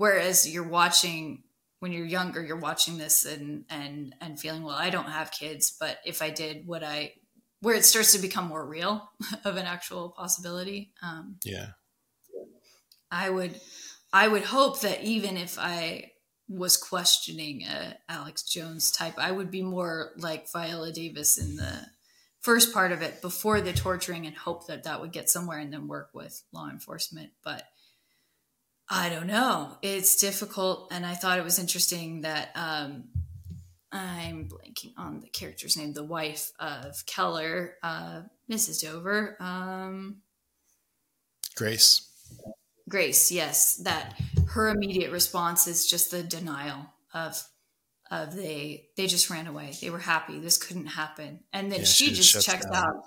whereas 0.00 0.48
you're 0.48 0.66
watching 0.66 1.42
when 1.80 1.92
you're 1.92 2.06
younger 2.06 2.42
you're 2.42 2.56
watching 2.56 2.96
this 2.96 3.26
and 3.26 3.64
and 3.68 4.14
and 4.22 4.40
feeling 4.40 4.62
well 4.62 4.74
i 4.74 4.88
don't 4.88 5.10
have 5.10 5.30
kids 5.30 5.76
but 5.78 5.98
if 6.06 6.22
i 6.22 6.30
did 6.30 6.66
would 6.66 6.82
i 6.82 7.12
where 7.60 7.74
it 7.74 7.84
starts 7.84 8.12
to 8.12 8.18
become 8.18 8.48
more 8.48 8.66
real 8.66 9.10
of 9.44 9.56
an 9.56 9.66
actual 9.66 10.08
possibility 10.08 10.92
um 11.02 11.36
yeah. 11.44 11.66
I 13.10 13.28
would 13.28 13.60
i 14.10 14.26
would 14.26 14.44
hope 14.44 14.80
that 14.80 15.02
even 15.02 15.36
if 15.36 15.58
i 15.58 16.12
was 16.48 16.78
questioning 16.78 17.64
a 17.64 17.96
alex 18.08 18.42
jones 18.44 18.90
type 18.90 19.18
i 19.18 19.30
would 19.30 19.50
be 19.50 19.62
more 19.62 20.12
like 20.16 20.50
viola 20.50 20.92
davis 20.92 21.36
in 21.36 21.56
the 21.56 21.86
first 22.40 22.72
part 22.72 22.90
of 22.90 23.02
it 23.02 23.20
before 23.20 23.60
the 23.60 23.72
torturing 23.72 24.26
and 24.26 24.34
hope 24.34 24.66
that 24.66 24.84
that 24.84 25.00
would 25.00 25.12
get 25.12 25.28
somewhere 25.28 25.58
and 25.58 25.72
then 25.72 25.86
work 25.86 26.08
with 26.14 26.42
law 26.52 26.70
enforcement. 26.70 27.30
But 27.44 27.64
I 28.90 29.08
don't 29.08 29.28
know. 29.28 29.76
It's 29.82 30.16
difficult, 30.16 30.88
and 30.90 31.06
I 31.06 31.14
thought 31.14 31.38
it 31.38 31.44
was 31.44 31.60
interesting 31.60 32.22
that 32.22 32.50
um, 32.56 33.04
I'm 33.92 34.48
blanking 34.48 34.92
on 34.98 35.20
the 35.20 35.28
character's 35.28 35.76
name, 35.76 35.92
the 35.92 36.02
wife 36.02 36.50
of 36.58 37.06
Keller, 37.06 37.74
uh, 37.84 38.22
Mrs. 38.50 38.82
Dover. 38.82 39.36
Um, 39.38 40.22
Grace. 41.54 42.10
Grace, 42.88 43.30
yes. 43.30 43.76
That 43.76 44.20
her 44.48 44.68
immediate 44.68 45.12
response 45.12 45.68
is 45.68 45.86
just 45.86 46.10
the 46.10 46.24
denial 46.24 46.86
of 47.14 47.40
of 48.10 48.34
they 48.34 48.88
they 48.96 49.06
just 49.06 49.30
ran 49.30 49.46
away. 49.46 49.72
They 49.80 49.90
were 49.90 50.00
happy. 50.00 50.40
This 50.40 50.56
couldn't 50.56 50.86
happen, 50.86 51.40
and 51.52 51.70
then 51.70 51.80
yeah, 51.80 51.84
she, 51.84 52.06
she, 52.06 52.14
just 52.14 52.44
checks 52.44 52.66
down. 52.66 52.74
out 52.74 53.04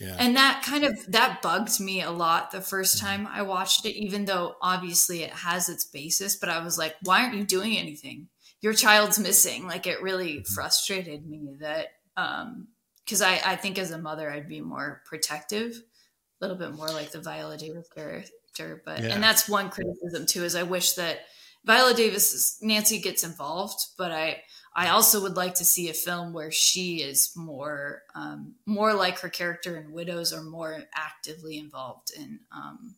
yeah. 0.00 0.16
And 0.18 0.36
that 0.36 0.62
kind 0.64 0.84
of 0.84 0.96
that 1.12 1.42
bugged 1.42 1.80
me 1.80 2.02
a 2.02 2.10
lot 2.10 2.50
the 2.50 2.60
first 2.60 2.98
time 2.98 3.26
I 3.26 3.42
watched 3.42 3.84
it, 3.84 3.96
even 3.96 4.24
though 4.24 4.56
obviously 4.62 5.22
it 5.22 5.30
has 5.30 5.68
its 5.68 5.84
basis. 5.84 6.36
But 6.36 6.48
I 6.48 6.62
was 6.62 6.78
like, 6.78 6.96
why 7.02 7.22
aren't 7.22 7.36
you 7.36 7.44
doing 7.44 7.76
anything? 7.76 8.28
Your 8.60 8.74
child's 8.74 9.18
missing. 9.18 9.66
Like 9.66 9.86
it 9.86 10.02
really 10.02 10.36
mm-hmm. 10.36 10.54
frustrated 10.54 11.26
me 11.26 11.56
that 11.60 11.88
um 12.16 12.68
because 13.04 13.22
I, 13.22 13.40
I 13.44 13.56
think 13.56 13.78
as 13.78 13.90
a 13.90 13.98
mother 13.98 14.30
I'd 14.30 14.48
be 14.48 14.60
more 14.60 15.02
protective, 15.06 15.72
a 15.72 16.44
little 16.44 16.58
bit 16.58 16.74
more 16.74 16.88
like 16.88 17.10
the 17.10 17.20
Viola 17.20 17.56
Davis 17.56 17.88
character. 17.88 18.82
But 18.84 19.02
yeah. 19.02 19.14
and 19.14 19.22
that's 19.22 19.48
one 19.48 19.70
criticism 19.70 20.26
too, 20.26 20.44
is 20.44 20.54
I 20.54 20.62
wish 20.64 20.92
that 20.92 21.20
Viola 21.64 21.94
Davis 21.94 22.58
Nancy 22.62 23.00
gets 23.00 23.24
involved, 23.24 23.80
but 23.96 24.12
I 24.12 24.42
I 24.78 24.90
also 24.90 25.20
would 25.22 25.34
like 25.34 25.56
to 25.56 25.64
see 25.64 25.90
a 25.90 25.92
film 25.92 26.32
where 26.32 26.52
she 26.52 26.98
is 27.02 27.32
more 27.34 28.02
um, 28.14 28.54
more 28.64 28.94
like 28.94 29.18
her 29.18 29.28
character 29.28 29.76
in 29.76 29.90
Widows 29.90 30.32
or 30.32 30.40
more 30.40 30.84
actively 30.94 31.58
involved 31.58 32.12
in 32.16 32.38
um, 32.52 32.94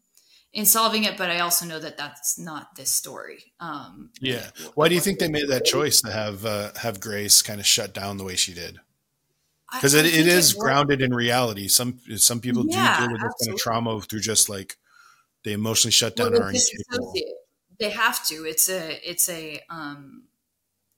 in 0.53 0.67
solving 0.67 1.05
it. 1.05 1.17
But 1.17 1.31
I 1.31 1.39
also 1.41 1.65
know 1.65 1.79
that 1.79 1.97
that's 1.97 2.39
not 2.39 2.75
this 2.75 2.91
story. 2.91 3.55
Um, 3.61 4.11
yeah. 4.21 4.51
Why 4.75 4.91
do 4.91 4.95
you 4.95 5.01
think 5.01 5.21
they 5.21 5.31
made 5.31 5.49
that 5.49 5.65
choice 5.65 6.03
to 6.03 6.13
have 6.13 6.45
uh, 6.45 6.73
have 6.75 7.01
Grace 7.01 7.41
kind 7.41 7.59
of 7.59 7.65
shut 7.65 7.95
down 7.95 8.19
the 8.19 8.25
way 8.25 8.37
she 8.37 8.53
did? 8.53 8.79
Because 9.73 9.95
it, 9.95 10.05
it 10.05 10.27
is 10.27 10.53
it 10.53 10.59
grounded 10.59 11.01
in 11.01 11.15
reality. 11.15 11.67
Some 11.69 11.99
some 12.17 12.41
people 12.41 12.67
yeah, 12.69 13.01
do 13.01 13.07
deal 13.07 13.13
with 13.13 13.23
this 13.23 13.47
kind 13.47 13.55
of 13.55 13.59
trauma 13.59 13.99
through 14.03 14.21
just 14.21 14.51
like 14.51 14.77
they 15.45 15.55
emotionally 15.55 15.93
shut 15.93 16.15
down 16.15 16.33
well, 16.33 16.53
They 17.79 17.89
have 17.89 18.23
to. 18.27 18.45
It's 18.45 18.69
a 18.69 19.01
it's 19.11 19.31
a 19.31 19.63
um, 19.71 20.25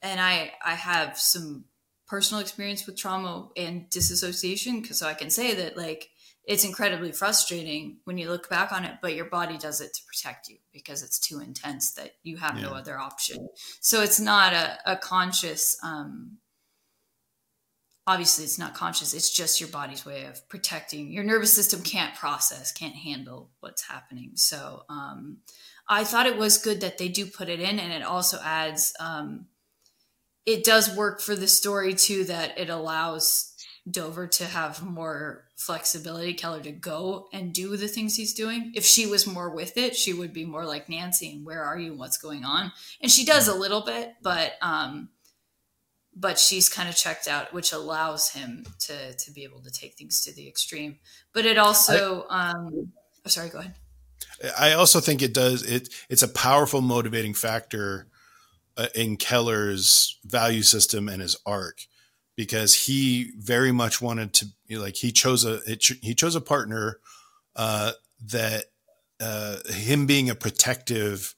and 0.02 0.20
I 0.20 0.52
I 0.64 0.74
have 0.74 1.18
some 1.18 1.64
personal 2.06 2.42
experience 2.42 2.86
with 2.86 2.96
trauma 2.96 3.48
and 3.56 3.88
disassociation 3.88 4.80
because 4.82 4.98
so 4.98 5.06
I 5.06 5.14
can 5.14 5.30
say 5.30 5.54
that 5.54 5.76
like 5.76 6.10
it's 6.44 6.64
incredibly 6.64 7.12
frustrating 7.12 7.98
when 8.04 8.18
you 8.18 8.28
look 8.28 8.50
back 8.50 8.72
on 8.72 8.84
it, 8.84 8.96
but 9.00 9.14
your 9.14 9.26
body 9.26 9.56
does 9.58 9.80
it 9.80 9.94
to 9.94 10.00
protect 10.06 10.48
you 10.48 10.56
because 10.72 11.02
it's 11.02 11.18
too 11.18 11.40
intense 11.40 11.92
that 11.92 12.12
you 12.22 12.36
have 12.36 12.56
yeah. 12.56 12.64
no 12.64 12.70
other 12.74 12.98
option. 12.98 13.48
So 13.80 14.02
it's 14.02 14.18
not 14.18 14.52
a, 14.52 14.78
a 14.84 14.96
conscious, 14.96 15.76
um, 15.84 16.38
obviously, 18.08 18.44
it's 18.44 18.58
not 18.58 18.74
conscious. 18.74 19.14
It's 19.14 19.30
just 19.30 19.60
your 19.60 19.68
body's 19.68 20.04
way 20.04 20.24
of 20.24 20.48
protecting. 20.48 21.12
Your 21.12 21.22
nervous 21.22 21.52
system 21.52 21.80
can't 21.82 22.14
process, 22.16 22.72
can't 22.72 22.96
handle 22.96 23.50
what's 23.60 23.86
happening. 23.86 24.32
So 24.34 24.82
um, 24.88 25.38
I 25.88 26.02
thought 26.02 26.26
it 26.26 26.36
was 26.38 26.58
good 26.58 26.80
that 26.80 26.98
they 26.98 27.08
do 27.08 27.24
put 27.24 27.48
it 27.48 27.60
in, 27.60 27.78
and 27.78 27.92
it 27.92 28.02
also 28.02 28.40
adds 28.42 28.92
um, 28.98 29.46
it 30.46 30.64
does 30.64 30.94
work 30.96 31.20
for 31.20 31.36
the 31.36 31.48
story 31.48 31.94
too 31.94 32.24
that 32.24 32.58
it 32.58 32.68
allows 32.68 33.52
Dover 33.90 34.28
to 34.28 34.44
have 34.44 34.82
more 34.84 35.44
flexibility, 35.56 36.34
Keller 36.34 36.60
to 36.62 36.70
go 36.70 37.28
and 37.32 37.52
do 37.52 37.76
the 37.76 37.88
things 37.88 38.14
he's 38.14 38.32
doing. 38.32 38.72
If 38.76 38.84
she 38.84 39.06
was 39.06 39.26
more 39.26 39.50
with 39.50 39.76
it, 39.76 39.96
she 39.96 40.12
would 40.12 40.32
be 40.32 40.44
more 40.44 40.64
like 40.64 40.88
Nancy 40.88 41.32
and 41.32 41.44
where 41.44 41.64
are 41.64 41.76
you 41.76 41.90
and 41.90 41.98
what's 41.98 42.18
going 42.18 42.44
on? 42.44 42.70
And 43.00 43.10
she 43.10 43.24
does 43.24 43.48
a 43.48 43.54
little 43.54 43.80
bit, 43.80 44.14
but 44.22 44.52
um 44.62 45.08
but 46.14 46.38
she's 46.38 46.68
kind 46.68 46.88
of 46.88 46.94
checked 46.94 47.26
out, 47.26 47.52
which 47.52 47.72
allows 47.72 48.30
him 48.30 48.64
to 48.80 49.14
to 49.14 49.30
be 49.32 49.42
able 49.42 49.60
to 49.62 49.70
take 49.70 49.94
things 49.94 50.20
to 50.24 50.32
the 50.32 50.46
extreme. 50.46 50.98
But 51.32 51.44
it 51.44 51.58
also 51.58 52.26
I, 52.30 52.50
um 52.50 52.92
oh, 53.26 53.28
sorry, 53.28 53.48
go 53.48 53.58
ahead. 53.58 53.74
I 54.58 54.72
also 54.74 55.00
think 55.00 55.22
it 55.22 55.34
does 55.34 55.64
it 55.64 55.88
it's 56.08 56.22
a 56.22 56.28
powerful 56.28 56.82
motivating 56.82 57.34
factor 57.34 58.06
uh, 58.76 58.88
in 58.94 59.16
Keller's 59.16 60.18
value 60.24 60.62
system 60.62 61.08
and 61.08 61.22
his 61.22 61.36
arc 61.44 61.86
because 62.36 62.86
he 62.86 63.32
very 63.38 63.72
much 63.72 64.00
wanted 64.00 64.32
to 64.34 64.46
like 64.70 64.96
he 64.96 65.12
chose 65.12 65.44
a 65.44 65.60
it, 65.66 65.84
he 66.02 66.14
chose 66.14 66.34
a 66.34 66.40
partner 66.40 66.98
uh, 67.56 67.92
that 68.30 68.64
uh, 69.20 69.58
him 69.68 70.06
being 70.06 70.30
a 70.30 70.34
protective 70.34 71.34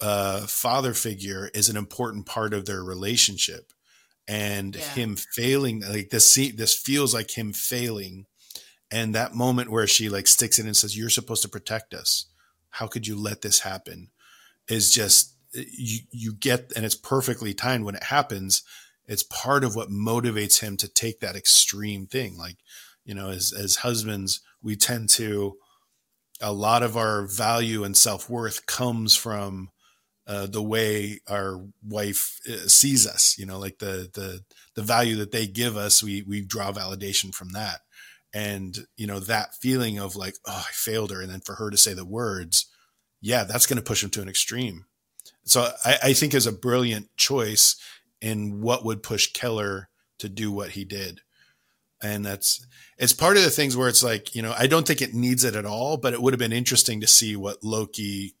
uh, 0.00 0.40
father 0.40 0.92
figure 0.92 1.50
is 1.54 1.68
an 1.68 1.76
important 1.76 2.26
part 2.26 2.52
of 2.52 2.66
their 2.66 2.82
relationship. 2.82 3.72
And 4.28 4.74
yeah. 4.74 4.82
him 4.82 5.14
failing 5.14 5.82
like 5.82 6.10
this 6.10 6.34
this 6.34 6.74
feels 6.74 7.14
like 7.14 7.38
him 7.38 7.52
failing. 7.52 8.26
And 8.90 9.14
that 9.14 9.34
moment 9.34 9.70
where 9.70 9.86
she 9.86 10.08
like 10.08 10.26
sticks 10.26 10.58
it 10.58 10.66
and 10.66 10.76
says 10.76 10.98
you're 10.98 11.10
supposed 11.10 11.42
to 11.42 11.48
protect 11.48 11.94
us. 11.94 12.26
How 12.70 12.88
could 12.88 13.06
you 13.06 13.16
let 13.16 13.42
this 13.42 13.60
happen? 13.60 14.10
is 14.68 14.90
just 14.90 15.35
you 15.56 16.00
you 16.10 16.32
get 16.34 16.72
and 16.76 16.84
it's 16.84 16.94
perfectly 16.94 17.54
timed 17.54 17.84
when 17.84 17.94
it 17.94 18.04
happens. 18.04 18.62
It's 19.06 19.22
part 19.22 19.64
of 19.64 19.76
what 19.76 19.90
motivates 19.90 20.60
him 20.60 20.76
to 20.78 20.88
take 20.88 21.20
that 21.20 21.36
extreme 21.36 22.06
thing. 22.06 22.36
Like, 22.36 22.56
you 23.04 23.14
know, 23.14 23.30
as 23.30 23.52
as 23.52 23.76
husbands, 23.76 24.40
we 24.62 24.76
tend 24.76 25.10
to 25.10 25.56
a 26.40 26.52
lot 26.52 26.82
of 26.82 26.96
our 26.96 27.22
value 27.22 27.84
and 27.84 27.96
self 27.96 28.28
worth 28.28 28.66
comes 28.66 29.16
from 29.16 29.70
uh, 30.26 30.46
the 30.46 30.62
way 30.62 31.20
our 31.28 31.60
wife 31.82 32.40
uh, 32.48 32.68
sees 32.68 33.06
us. 33.06 33.38
You 33.38 33.46
know, 33.46 33.58
like 33.58 33.78
the 33.78 34.10
the 34.12 34.40
the 34.74 34.82
value 34.82 35.16
that 35.16 35.32
they 35.32 35.46
give 35.46 35.76
us, 35.76 36.02
we 36.02 36.22
we 36.22 36.42
draw 36.42 36.72
validation 36.72 37.34
from 37.34 37.50
that. 37.50 37.80
And 38.34 38.76
you 38.96 39.06
know 39.06 39.20
that 39.20 39.54
feeling 39.54 39.98
of 39.98 40.16
like, 40.16 40.34
oh, 40.46 40.64
I 40.68 40.72
failed 40.72 41.10
her, 41.10 41.22
and 41.22 41.30
then 41.30 41.40
for 41.40 41.54
her 41.54 41.70
to 41.70 41.76
say 41.76 41.94
the 41.94 42.04
words, 42.04 42.66
yeah, 43.20 43.44
that's 43.44 43.66
going 43.66 43.78
to 43.78 43.82
push 43.82 44.02
him 44.02 44.10
to 44.10 44.22
an 44.22 44.28
extreme. 44.28 44.84
So 45.46 45.70
I, 45.84 45.98
I 46.04 46.12
think 46.12 46.34
is 46.34 46.46
a 46.46 46.52
brilliant 46.52 47.08
choice 47.16 47.76
in 48.20 48.60
what 48.60 48.84
would 48.84 49.02
push 49.02 49.32
Keller 49.32 49.88
to 50.18 50.28
do 50.28 50.50
what 50.50 50.70
he 50.70 50.84
did. 50.84 51.20
And 52.02 52.26
that's 52.26 52.66
it's 52.98 53.12
part 53.12 53.36
of 53.36 53.42
the 53.42 53.50
things 53.50 53.76
where 53.76 53.88
it's 53.88 54.02
like, 54.02 54.34
you 54.34 54.42
know, 54.42 54.54
I 54.56 54.66
don't 54.66 54.86
think 54.86 55.00
it 55.00 55.14
needs 55.14 55.44
it 55.44 55.56
at 55.56 55.64
all, 55.64 55.96
but 55.96 56.12
it 56.12 56.20
would 56.20 56.32
have 56.32 56.38
been 56.38 56.52
interesting 56.52 57.00
to 57.00 57.06
see 57.06 57.36
what 57.36 57.64
Loki 57.64 58.34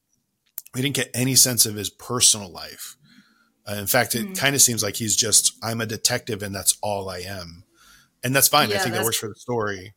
we 0.74 0.82
didn't 0.82 0.96
get 0.96 1.10
any 1.14 1.34
sense 1.34 1.64
of 1.64 1.74
his 1.74 1.88
personal 1.88 2.50
life. 2.50 2.96
Uh, 3.66 3.74
in 3.74 3.86
fact, 3.86 4.14
it 4.14 4.26
mm. 4.26 4.38
kind 4.38 4.54
of 4.54 4.60
seems 4.60 4.82
like 4.82 4.96
he's 4.96 5.16
just 5.16 5.56
I'm 5.62 5.80
a 5.80 5.86
detective 5.86 6.42
and 6.42 6.54
that's 6.54 6.76
all 6.82 7.08
I 7.08 7.18
am. 7.18 7.64
And 8.22 8.34
that's 8.34 8.48
fine. 8.48 8.70
Yeah, 8.70 8.76
I 8.76 8.78
think 8.80 8.94
that 8.94 9.04
works 9.04 9.16
for 9.16 9.28
the 9.28 9.34
story. 9.34 9.94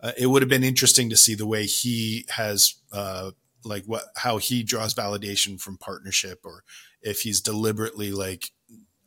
Uh, 0.00 0.12
it 0.16 0.26
would 0.26 0.42
have 0.42 0.48
been 0.48 0.64
interesting 0.64 1.10
to 1.10 1.16
see 1.16 1.34
the 1.34 1.46
way 1.46 1.66
he 1.66 2.26
has 2.30 2.74
uh, 2.92 3.30
like 3.64 3.84
what 3.84 4.04
how 4.16 4.38
he 4.38 4.62
draws 4.62 4.94
validation 4.94 5.60
from 5.60 5.78
partnership 5.78 6.40
or 6.44 6.64
if 7.02 7.20
he's 7.20 7.40
deliberately 7.40 8.12
like 8.12 8.50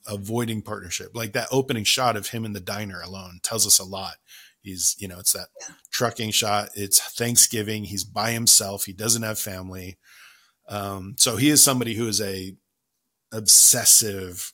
avoiding 0.07 0.61
partnership. 0.61 1.11
Like 1.14 1.33
that 1.33 1.48
opening 1.51 1.83
shot 1.83 2.17
of 2.17 2.27
him 2.27 2.45
in 2.45 2.53
the 2.53 2.59
diner 2.59 3.01
alone 3.01 3.40
tells 3.43 3.65
us 3.65 3.80
a 3.80 3.85
lot. 3.85 4.15
He's 4.61 4.95
you 4.99 5.07
know 5.07 5.19
it's 5.19 5.33
that 5.33 5.48
yeah. 5.59 5.75
trucking 5.91 6.32
shot. 6.32 6.69
It's 6.75 6.99
thanksgiving. 6.99 7.85
He's 7.85 8.03
by 8.03 8.32
himself. 8.32 8.85
He 8.85 8.93
doesn't 8.93 9.23
have 9.23 9.40
family. 9.40 9.98
Um, 10.69 11.15
so 11.17 11.35
he 11.35 11.49
is 11.49 11.61
somebody 11.61 11.95
who 11.95 12.07
is 12.07 12.22
a 12.22 12.56
obsessive 13.32 14.53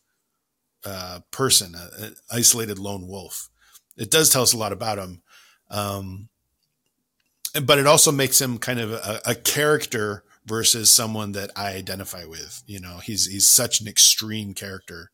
uh, 0.86 1.20
person 1.32 1.76
an 2.00 2.16
isolated 2.32 2.80
lone 2.80 3.08
wolf. 3.08 3.50
It 3.98 4.10
does 4.10 4.30
tell 4.30 4.42
us 4.42 4.54
a 4.54 4.58
lot 4.58 4.72
about 4.72 4.98
him. 4.98 5.22
Um, 5.70 6.30
but 7.64 7.78
it 7.78 7.88
also 7.88 8.12
makes 8.12 8.40
him 8.40 8.58
kind 8.58 8.80
of 8.80 8.92
a, 8.92 9.22
a, 9.26 9.36
character 9.36 10.24
versus 10.46 10.92
someone 10.92 11.32
that 11.34 11.52
I 11.56 11.74
identify 11.74 12.26
with. 12.26 12.64
You 12.68 12.80
know, 12.80 12.98
he's 12.98 13.28
he's 13.28 13.48
such 13.48 13.82
an 13.82 13.88
extreme 13.88 14.54
character 14.54 15.12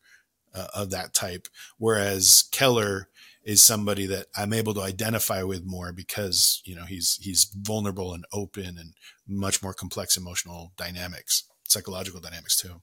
uh, 0.54 0.66
of 0.74 0.90
that 0.90 1.14
type, 1.14 1.48
whereas 1.78 2.44
Keller 2.52 3.08
is 3.44 3.62
somebody 3.62 4.06
that 4.06 4.26
I'm 4.36 4.52
able 4.52 4.74
to 4.74 4.82
identify 4.82 5.42
with 5.44 5.64
more 5.64 5.92
because 5.92 6.60
you 6.64 6.74
know 6.74 6.84
he's 6.84 7.18
he's 7.22 7.44
vulnerable 7.44 8.12
and 8.12 8.24
open 8.32 8.76
and 8.78 8.94
much 9.26 9.62
more 9.62 9.72
complex 9.72 10.16
emotional 10.16 10.72
dynamics, 10.76 11.44
psychological 11.68 12.20
dynamics 12.20 12.56
too. 12.56 12.82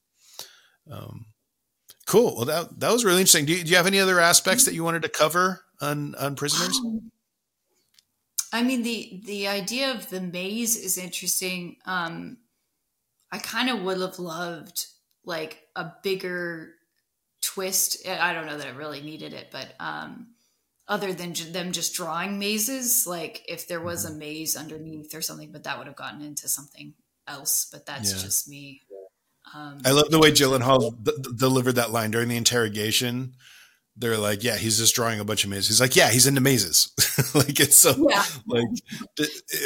Um, 0.89 1.25
cool. 2.05 2.35
Well, 2.35 2.45
that 2.45 2.79
that 2.79 2.91
was 2.91 3.05
really 3.05 3.19
interesting. 3.19 3.45
Do 3.45 3.53
you, 3.53 3.63
do 3.63 3.69
you 3.69 3.77
have 3.77 3.87
any 3.87 3.99
other 3.99 4.19
aspects 4.19 4.65
that 4.65 4.73
you 4.73 4.83
wanted 4.83 5.01
to 5.03 5.09
cover 5.09 5.61
on 5.81 6.15
on 6.15 6.35
prisoners? 6.35 6.79
Um, 6.83 7.11
I 8.53 8.61
mean 8.61 8.83
the 8.83 9.21
the 9.25 9.47
idea 9.47 9.91
of 9.91 10.09
the 10.09 10.21
maze 10.21 10.77
is 10.77 10.97
interesting. 10.97 11.77
Um, 11.85 12.37
I 13.31 13.39
kind 13.39 13.69
of 13.69 13.81
would 13.81 13.99
have 13.99 14.19
loved 14.19 14.85
like 15.25 15.59
a 15.75 15.91
bigger 16.03 16.75
twist. 17.41 18.07
I 18.07 18.31
don't 18.31 18.45
know 18.45 18.57
that 18.57 18.67
it 18.67 18.75
really 18.75 19.01
needed 19.01 19.33
it, 19.33 19.47
but 19.51 19.73
um, 19.79 20.27
other 20.87 21.13
than 21.13 21.33
j- 21.33 21.51
them 21.51 21.71
just 21.71 21.95
drawing 21.95 22.37
mazes, 22.37 23.07
like 23.07 23.43
if 23.47 23.67
there 23.67 23.81
was 23.81 24.05
a 24.05 24.09
mm-hmm. 24.09 24.19
maze 24.19 24.55
underneath 24.55 25.15
or 25.15 25.23
something, 25.23 25.51
but 25.51 25.63
that 25.63 25.79
would 25.79 25.87
have 25.87 25.95
gotten 25.95 26.21
into 26.21 26.47
something 26.47 26.93
else. 27.27 27.67
But 27.71 27.87
that's 27.87 28.13
yeah. 28.13 28.21
just 28.21 28.47
me. 28.47 28.81
Um, 29.55 29.81
I 29.83 29.91
love 29.91 30.11
the 30.11 30.19
way 30.19 30.31
Gyllenhaal 30.31 31.03
d- 31.03 31.11
delivered 31.35 31.73
that 31.73 31.91
line 31.91 32.11
during 32.11 32.29
the 32.29 32.37
interrogation 32.37 33.33
they're 33.95 34.17
like, 34.17 34.43
yeah, 34.43 34.55
he's 34.55 34.77
just 34.77 34.95
drawing 34.95 35.19
a 35.19 35.25
bunch 35.25 35.43
of 35.43 35.49
mazes. 35.49 35.67
He's 35.67 35.81
like, 35.81 35.95
yeah, 35.95 36.09
he's 36.09 36.27
into 36.27 36.41
mazes. 36.41 36.91
like 37.35 37.59
it's 37.59 37.75
so 37.75 38.07
yeah. 38.09 38.23
like 38.47 38.67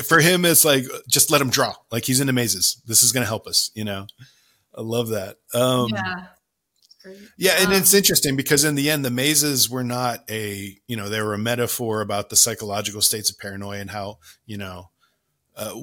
for 0.06 0.19
him, 0.19 0.45
it's 0.45 0.65
like 0.65 0.85
just 1.07 1.31
let 1.31 1.41
him 1.41 1.49
draw. 1.49 1.73
Like 1.91 2.06
he's 2.06 2.19
into 2.19 2.33
mazes. 2.33 2.81
This 2.85 3.03
is 3.03 3.11
going 3.11 3.23
to 3.23 3.27
help 3.27 3.47
us. 3.47 3.72
You 3.73 3.85
know, 3.85 4.07
I 4.75 4.81
love 4.81 5.09
that. 5.09 5.38
Um, 5.53 5.88
yeah. 5.93 6.25
Yeah, 7.38 7.53
and 7.59 7.67
um, 7.67 7.73
it's 7.73 7.93
interesting 7.93 8.35
because 8.35 8.65
in 8.65 8.75
the 8.75 8.89
end, 8.89 9.06
the 9.06 9.11
mazes 9.11 9.69
were 9.69 9.83
not 9.83 10.30
a, 10.30 10.77
you 10.88 10.97
know, 10.97 11.07
they 11.07 11.22
were 11.22 11.33
a 11.33 11.38
metaphor 11.38 12.01
about 12.01 12.30
the 12.30 12.35
psychological 12.35 13.01
states 13.01 13.30
of 13.30 13.38
paranoia 13.38 13.80
and 13.80 13.89
how, 13.89 14.19
you 14.45 14.57
know, 14.57 14.89
uh, 15.58 15.74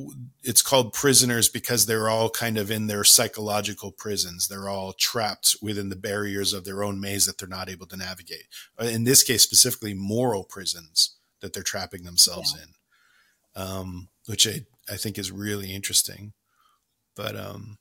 it's 0.44 0.62
called 0.62 0.92
prisoners 0.92 1.48
because 1.48 1.84
they're 1.84 2.08
all 2.08 2.30
kind 2.30 2.56
of 2.56 2.70
in 2.70 2.86
their 2.86 3.02
psychological 3.02 3.90
prisons. 3.90 4.46
They're 4.46 4.68
all 4.68 4.92
trapped 4.92 5.56
within 5.60 5.88
the 5.88 5.96
barriers 5.96 6.52
of 6.52 6.64
their 6.64 6.84
own 6.84 7.00
maze 7.00 7.26
that 7.26 7.38
they're 7.38 7.48
not 7.48 7.68
able 7.68 7.86
to 7.86 7.96
navigate. 7.96 8.46
Uh, 8.80 8.84
in 8.84 9.02
this 9.02 9.24
case, 9.24 9.42
specifically 9.42 9.92
moral 9.92 10.44
prisons 10.44 11.16
that 11.40 11.52
they're 11.52 11.64
trapping 11.64 12.04
themselves 12.04 12.54
yeah. 12.56 12.62
in, 12.62 13.68
um, 13.68 14.08
which 14.26 14.46
I, 14.46 14.64
I 14.88 14.96
think 14.96 15.18
is 15.18 15.32
really 15.32 15.74
interesting. 15.74 16.34
But 17.16 17.36
um, 17.36 17.78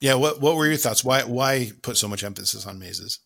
yeah, 0.00 0.14
what 0.14 0.40
what 0.42 0.56
were 0.56 0.66
your 0.66 0.76
thoughts? 0.76 1.02
Why 1.02 1.22
why 1.22 1.72
put 1.82 1.96
so 1.96 2.08
much 2.08 2.22
emphasis 2.22 2.66
on 2.66 2.78
mazes? 2.78 3.20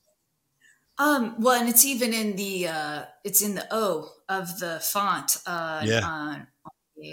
Um, 0.97 1.35
well, 1.41 1.61
and 1.61 1.69
it's 1.69 1.85
even 1.85 2.13
in 2.13 2.37
the 2.37 2.69
uh, 2.69 3.03
it's 3.25 3.43
in 3.43 3.57
the 3.57 3.67
O 3.73 4.13
of 4.29 4.61
the 4.61 4.79
font. 4.81 5.39
Uh, 5.45 5.83
yeah. 5.85 6.01
On, 6.05 6.47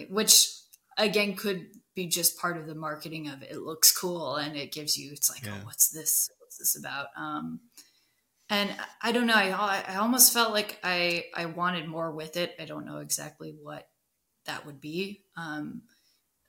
which 0.09 0.51
again 0.97 1.35
could 1.35 1.67
be 1.95 2.07
just 2.07 2.37
part 2.39 2.57
of 2.57 2.67
the 2.67 2.75
marketing 2.75 3.27
of 3.27 3.41
it. 3.41 3.51
It 3.51 3.61
looks 3.61 3.95
cool 3.95 4.35
and 4.35 4.55
it 4.55 4.71
gives 4.71 4.97
you, 4.97 5.11
it's 5.11 5.29
like, 5.29 5.43
oh, 5.45 5.47
yeah. 5.49 5.59
oh, 5.61 5.65
what's 5.65 5.89
this? 5.89 6.29
What's 6.39 6.57
this 6.57 6.77
about? 6.77 7.07
Um, 7.17 7.59
and 8.49 8.69
I 9.01 9.11
don't 9.11 9.27
know. 9.27 9.33
I, 9.33 9.83
I 9.87 9.95
almost 9.95 10.33
felt 10.33 10.51
like 10.51 10.79
I, 10.83 11.25
I 11.35 11.45
wanted 11.45 11.87
more 11.87 12.11
with 12.11 12.37
it. 12.37 12.53
I 12.59 12.65
don't 12.65 12.85
know 12.85 12.97
exactly 12.97 13.53
what 13.61 13.87
that 14.45 14.65
would 14.65 14.81
be. 14.81 15.23
Um, 15.37 15.83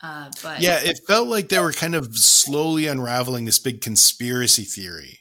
uh, 0.01 0.31
but 0.43 0.61
yeah, 0.61 0.81
it 0.83 1.01
felt 1.07 1.29
like 1.29 1.49
they 1.49 1.61
were 1.61 1.73
kind 1.73 1.95
of 1.95 2.17
slowly 2.17 2.87
unraveling 2.89 3.45
this 3.45 3.61
big 3.61 3.81
conspiracy 3.81 4.65
theory. 4.65 5.21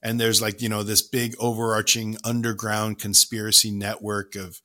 And 0.00 0.20
there's 0.20 0.42
like, 0.42 0.62
you 0.62 0.68
know, 0.68 0.82
this 0.82 1.02
big 1.02 1.34
overarching 1.38 2.16
underground 2.24 2.98
conspiracy 2.98 3.70
network 3.70 4.34
of 4.34 4.60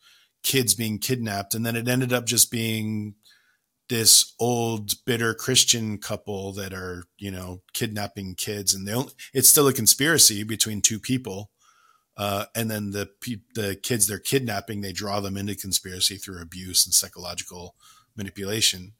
kids 0.47 0.73
being 0.73 0.97
kidnapped. 0.97 1.53
And 1.53 1.65
then 1.65 1.75
it 1.75 1.89
ended 1.89 2.13
up 2.13 2.25
just 2.25 2.49
being 2.49 3.15
this 3.89 4.33
old 4.39 4.93
bitter 5.03 5.33
Christian 5.33 5.97
couple 5.97 6.53
that 6.53 6.73
are, 6.73 7.03
you 7.17 7.31
know, 7.31 7.63
kidnapping 7.73 8.33
kids 8.35 8.73
and 8.73 8.87
they 8.87 8.93
only, 8.93 9.11
it's 9.33 9.49
still 9.49 9.67
a 9.67 9.73
conspiracy 9.73 10.43
between 10.43 10.81
two 10.81 10.99
people. 10.99 11.51
Uh, 12.15 12.45
and 12.55 12.71
then 12.71 12.91
the 12.91 13.09
the 13.55 13.75
kids 13.75 14.07
they're 14.07 14.19
kidnapping, 14.19 14.79
they 14.79 14.93
draw 14.93 15.19
them 15.19 15.35
into 15.35 15.53
conspiracy 15.53 16.15
through 16.15 16.41
abuse 16.41 16.85
and 16.85 16.93
psychological 16.93 17.75
manipulation. 18.15 18.93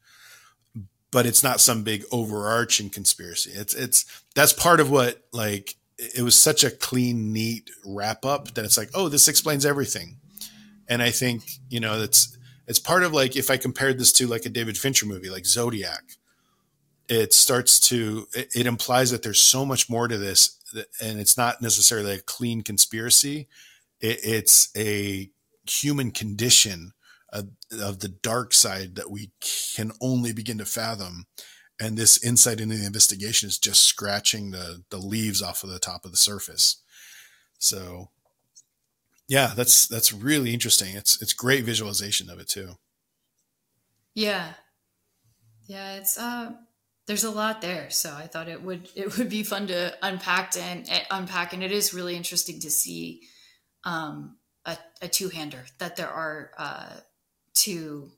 But 1.10 1.24
it's 1.24 1.42
not 1.42 1.60
some 1.60 1.82
big 1.82 2.04
overarching 2.12 2.90
conspiracy. 2.90 3.52
It's 3.54 3.74
it's 3.74 4.04
that's 4.34 4.52
part 4.52 4.80
of 4.80 4.90
what 4.90 5.24
like 5.32 5.76
it 5.96 6.22
was 6.22 6.38
such 6.38 6.62
a 6.62 6.70
clean, 6.70 7.32
neat 7.32 7.70
wrap 7.86 8.26
up 8.26 8.52
that 8.54 8.66
it's 8.66 8.76
like, 8.76 8.90
oh, 8.94 9.08
this 9.08 9.28
explains 9.28 9.64
everything. 9.64 10.18
And 10.88 11.02
I 11.02 11.10
think, 11.10 11.44
you 11.68 11.80
know, 11.80 12.00
it's 12.00 12.36
it's 12.66 12.78
part 12.78 13.02
of 13.02 13.12
like 13.12 13.36
if 13.36 13.50
I 13.50 13.56
compared 13.56 13.98
this 13.98 14.12
to 14.14 14.26
like 14.26 14.44
a 14.44 14.50
David 14.50 14.78
Fincher 14.78 15.06
movie 15.06 15.30
like 15.30 15.46
Zodiac, 15.46 16.02
it 17.08 17.32
starts 17.32 17.80
to 17.88 18.26
it, 18.34 18.48
it 18.54 18.66
implies 18.66 19.10
that 19.10 19.22
there's 19.22 19.40
so 19.40 19.64
much 19.64 19.88
more 19.88 20.08
to 20.08 20.18
this 20.18 20.58
and 21.00 21.18
it's 21.18 21.36
not 21.36 21.62
necessarily 21.62 22.14
a 22.14 22.20
clean 22.20 22.62
conspiracy. 22.62 23.48
It, 24.00 24.20
it's 24.22 24.70
a 24.76 25.30
human 25.68 26.10
condition 26.10 26.92
of, 27.30 27.48
of 27.80 28.00
the 28.00 28.08
dark 28.08 28.54
side 28.54 28.94
that 28.96 29.10
we 29.10 29.32
can 29.40 29.92
only 30.00 30.32
begin 30.32 30.58
to 30.58 30.64
fathom 30.64 31.26
and 31.80 31.96
this 31.96 32.22
insight 32.24 32.60
into 32.60 32.76
the 32.76 32.86
investigation 32.86 33.48
is 33.48 33.58
just 33.58 33.84
scratching 33.84 34.50
the 34.50 34.82
the 34.90 34.98
leaves 34.98 35.42
off 35.42 35.62
of 35.62 35.70
the 35.70 35.78
top 35.78 36.04
of 36.04 36.10
the 36.10 36.16
surface. 36.16 36.82
So 37.58 38.10
yeah, 39.28 39.52
that's 39.54 39.86
that's 39.86 40.12
really 40.12 40.54
interesting. 40.54 40.96
It's 40.96 41.20
it's 41.20 41.32
great 41.32 41.64
visualization 41.64 42.30
of 42.30 42.40
it 42.40 42.48
too. 42.48 42.76
Yeah. 44.14 44.54
Yeah, 45.66 45.96
it's 45.96 46.18
uh 46.18 46.52
there's 47.06 47.24
a 47.24 47.30
lot 47.30 47.62
there, 47.62 47.88
so 47.88 48.14
I 48.14 48.26
thought 48.26 48.48
it 48.48 48.62
would 48.62 48.88
it 48.94 49.16
would 49.18 49.28
be 49.28 49.42
fun 49.42 49.66
to 49.68 49.94
unpack 50.02 50.56
and 50.56 50.88
uh, 50.90 50.98
unpack 51.10 51.52
and 51.52 51.62
it 51.62 51.72
is 51.72 51.94
really 51.94 52.16
interesting 52.16 52.60
to 52.60 52.70
see 52.70 53.22
um 53.84 54.38
a, 54.64 54.76
a 55.02 55.08
two-hander 55.08 55.64
that 55.78 55.96
there 55.96 56.08
are 56.10 56.50
uh 56.58 56.96
two 57.54 58.10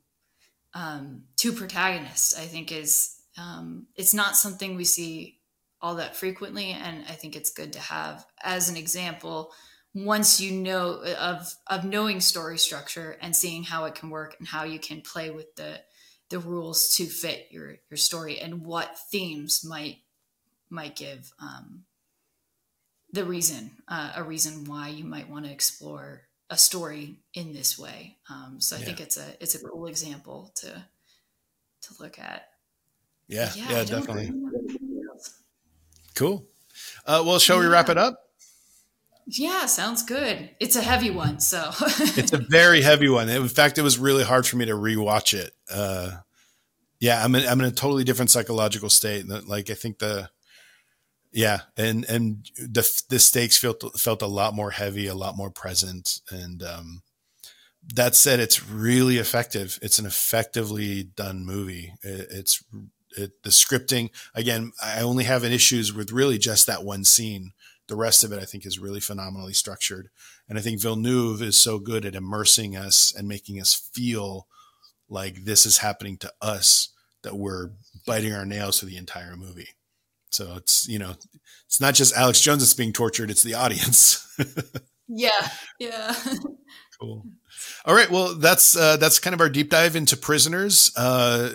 um 0.75 1.25
two 1.37 1.53
protagonists 1.53 2.39
I 2.39 2.47
think 2.47 2.71
is 2.71 3.17
um 3.37 3.87
it's 3.97 4.15
not 4.15 4.37
something 4.37 4.77
we 4.77 4.85
see 4.85 5.41
all 5.83 5.97
that 5.97 6.15
frequently 6.17 6.71
and 6.73 7.05
i 7.09 7.13
think 7.13 7.35
it's 7.35 7.51
good 7.51 7.73
to 7.73 7.81
have 7.81 8.27
as 8.43 8.69
an 8.69 8.77
example 8.77 9.53
once 9.95 10.41
you 10.41 10.53
know 10.53 11.03
of 11.19 11.53
of 11.67 11.85
knowing 11.85 12.21
story 12.21 12.59
structure 12.59 13.17
and 13.21 13.35
seeing 13.35 13.65
how 13.65 13.85
it 13.85 13.95
can 13.95 14.11
work 14.11 14.37
and 14.39 14.47
how 14.47 14.65
you 14.65 14.79
can 14.79 15.01
play 15.01 15.31
with 15.31 15.55
the 15.57 15.81
the 16.29 16.39
rules 16.39 16.97
to 16.97 17.07
fit 17.07 17.49
your 17.51 17.77
your 17.91 17.97
story 17.97 18.39
and 18.39 18.65
what 18.65 18.99
themes 19.11 19.65
might 19.65 19.99
might 20.69 20.95
give 20.95 21.33
um, 21.41 21.83
the 23.13 23.25
reason 23.25 23.73
uh, 23.89 24.13
a 24.17 24.23
reason 24.23 24.65
why 24.65 24.89
you 24.89 25.05
might 25.05 25.29
want 25.29 25.45
to 25.45 25.51
explore 25.51 26.23
a 26.49 26.57
story 26.57 27.21
in 27.35 27.53
this 27.53 27.79
way. 27.79 28.17
Um, 28.29 28.61
so 28.61 28.77
i 28.77 28.79
yeah. 28.81 28.85
think 28.85 29.01
it's 29.01 29.17
a 29.17 29.27
it's 29.41 29.55
a 29.55 29.59
cool 29.59 29.87
example 29.87 30.53
to 30.57 30.69
to 30.69 31.95
look 31.99 32.19
at. 32.19 32.49
Yeah. 33.27 33.51
Yeah, 33.55 33.71
yeah 33.71 33.85
definitely. 33.85 34.33
cool. 36.15 36.47
Uh, 37.05 37.23
well 37.27 37.41
shall 37.41 37.57
yeah. 37.57 37.63
we 37.63 37.69
wrap 37.69 37.89
it 37.89 37.99
up 37.99 38.30
yeah, 39.39 39.67
sounds 39.67 40.03
good. 40.03 40.51
It's 40.61 40.77
a 40.77 40.83
heavy 40.83 41.11
one, 41.11 41.41
so 41.41 41.71
it's 41.81 42.33
a 42.33 42.39
very 42.39 42.83
heavy 42.83 43.09
one. 43.09 43.29
In 43.29 43.49
fact, 43.49 43.79
it 43.79 43.83
was 43.83 43.99
really 43.99 44.25
hard 44.25 44.47
for 44.47 44.57
me 44.57 44.67
to 44.67 44.73
rewatch 44.73 45.35
it. 45.35 45.53
Uh, 45.71 46.19
yeah, 46.99 47.25
I'm 47.25 47.35
in, 47.35 47.47
I'm 47.47 47.61
in 47.61 47.67
a 47.67 47.71
totally 47.71 48.05
different 48.05 48.31
psychological 48.31 48.91
state. 48.91 49.27
Like 49.29 49.71
I 49.71 49.75
think 49.75 49.99
the 49.99 50.31
yeah, 51.33 51.61
and 51.77 52.05
and 52.07 52.51
the 52.57 53.03
the 53.09 53.19
stakes 53.19 53.57
felt 53.57 53.83
felt 53.99 54.23
a 54.23 54.27
lot 54.27 54.55
more 54.55 54.73
heavy, 54.73 55.07
a 55.07 55.15
lot 55.15 55.37
more 55.37 55.51
present, 55.51 56.21
and 56.31 56.63
um, 56.63 57.03
that 57.95 58.15
said, 58.15 58.41
it's 58.41 58.67
really 58.67 59.19
effective. 59.19 59.79
It's 59.83 59.99
an 59.99 60.07
effectively 60.07 61.05
done 61.05 61.45
movie. 61.45 61.95
It, 62.03 62.27
it's 62.31 62.65
it, 63.17 63.43
the 63.43 63.51
scripting 63.51 64.11
again. 64.35 64.73
I 64.83 65.01
only 65.03 65.25
have 65.25 65.45
issues 65.45 65.93
with 65.93 66.13
really 66.13 66.39
just 66.39 66.67
that 66.67 66.85
one 66.85 67.05
scene 67.05 67.53
the 67.91 67.97
rest 67.97 68.25
of 68.25 68.33
it, 68.33 68.41
I 68.41 68.47
think, 68.47 68.65
is 68.65 68.79
really 68.79 69.01
phenomenally 69.01 69.53
structured. 69.53 70.09
And 70.49 70.59
I 70.59 70.63
think 70.63 70.81
Villeneuve 70.81 71.43
is 71.43 71.57
so 71.59 71.79
good 71.79 72.07
at 72.07 72.15
immersing 72.15 72.77
us 72.77 73.13
and 73.15 73.29
making 73.29 73.61
us 73.61 73.75
feel 73.93 74.47
like 75.09 75.45
this 75.45 75.67
is 75.67 75.79
happening 75.79 76.17
to 76.19 76.33
us 76.41 76.89
that 77.23 77.37
we're 77.37 77.73
biting 78.07 78.33
our 78.33 78.47
nails 78.47 78.81
for 78.81 78.87
the 78.87 78.97
entire 78.97 79.37
movie. 79.37 79.69
So 80.31 80.55
it's, 80.57 80.89
you 80.89 80.99
know, 80.99 81.15
it's 81.67 81.81
not 81.81 81.95
just 81.95 82.17
Alex 82.17 82.41
Jones 82.41 82.63
that's 82.63 82.75
being 82.75 82.93
tortured, 82.93 83.31
it's 83.31 83.43
the 83.43 83.55
audience. 83.55 84.27
yeah. 85.09 85.49
Yeah. 85.79 86.15
cool. 87.01 87.27
All 87.85 87.95
right. 87.95 88.11
Well, 88.11 88.37
that's, 88.37 88.77
uh, 88.77 88.97
that's 88.97 89.19
kind 89.19 89.35
of 89.35 89.41
our 89.41 89.51
deep 89.51 89.71
dive 89.71 89.97
into 89.97 90.17
prisoners. 90.17 90.93
Uh, 90.97 91.51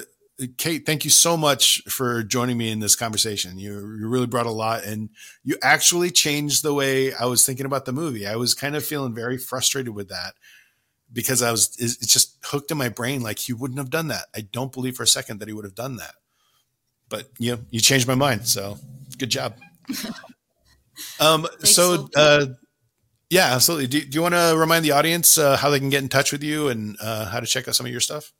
Kate, 0.57 0.85
thank 0.85 1.05
you 1.05 1.09
so 1.09 1.37
much 1.37 1.81
for 1.83 2.21
joining 2.21 2.57
me 2.57 2.69
in 2.69 2.79
this 2.79 2.95
conversation. 2.95 3.57
You, 3.57 3.73
you 3.97 4.07
really 4.07 4.27
brought 4.27 4.45
a 4.45 4.51
lot 4.51 4.83
and 4.83 5.09
you 5.43 5.55
actually 5.63 6.11
changed 6.11 6.61
the 6.61 6.73
way 6.73 7.13
I 7.13 7.25
was 7.25 7.45
thinking 7.45 7.65
about 7.65 7.85
the 7.85 7.93
movie. 7.93 8.27
I 8.27 8.35
was 8.35 8.53
kind 8.53 8.75
of 8.75 8.85
feeling 8.85 9.15
very 9.15 9.37
frustrated 9.37 9.95
with 9.95 10.09
that 10.09 10.33
because 11.11 11.41
I 11.41 11.51
was, 11.51 11.77
it's 11.79 12.05
just 12.05 12.37
hooked 12.43 12.69
in 12.69 12.77
my 12.77 12.89
brain. 12.89 13.21
Like 13.21 13.39
he 13.39 13.53
wouldn't 13.53 13.79
have 13.79 13.89
done 13.89 14.09
that. 14.09 14.25
I 14.35 14.41
don't 14.41 14.73
believe 14.73 14.97
for 14.97 15.03
a 15.03 15.07
second 15.07 15.39
that 15.39 15.47
he 15.47 15.53
would 15.53 15.63
have 15.63 15.75
done 15.75 15.95
that, 15.97 16.15
but 17.07 17.29
you 17.37 17.53
know, 17.53 17.61
you 17.69 17.79
changed 17.79 18.07
my 18.07 18.15
mind. 18.15 18.45
So 18.45 18.77
good 19.17 19.29
job. 19.29 19.55
um, 21.21 21.47
so, 21.59 22.09
uh, 22.13 22.47
yeah, 23.29 23.53
absolutely. 23.53 23.87
Do, 23.87 24.01
do 24.01 24.15
you 24.17 24.21
want 24.21 24.35
to 24.35 24.55
remind 24.57 24.83
the 24.83 24.91
audience 24.91 25.37
uh, 25.37 25.55
how 25.55 25.69
they 25.69 25.79
can 25.79 25.89
get 25.89 26.03
in 26.03 26.09
touch 26.09 26.33
with 26.33 26.43
you 26.43 26.67
and 26.67 26.97
uh, 27.01 27.25
how 27.25 27.39
to 27.39 27.45
check 27.45 27.69
out 27.69 27.75
some 27.75 27.85
of 27.85 27.91
your 27.91 28.01
stuff? 28.01 28.33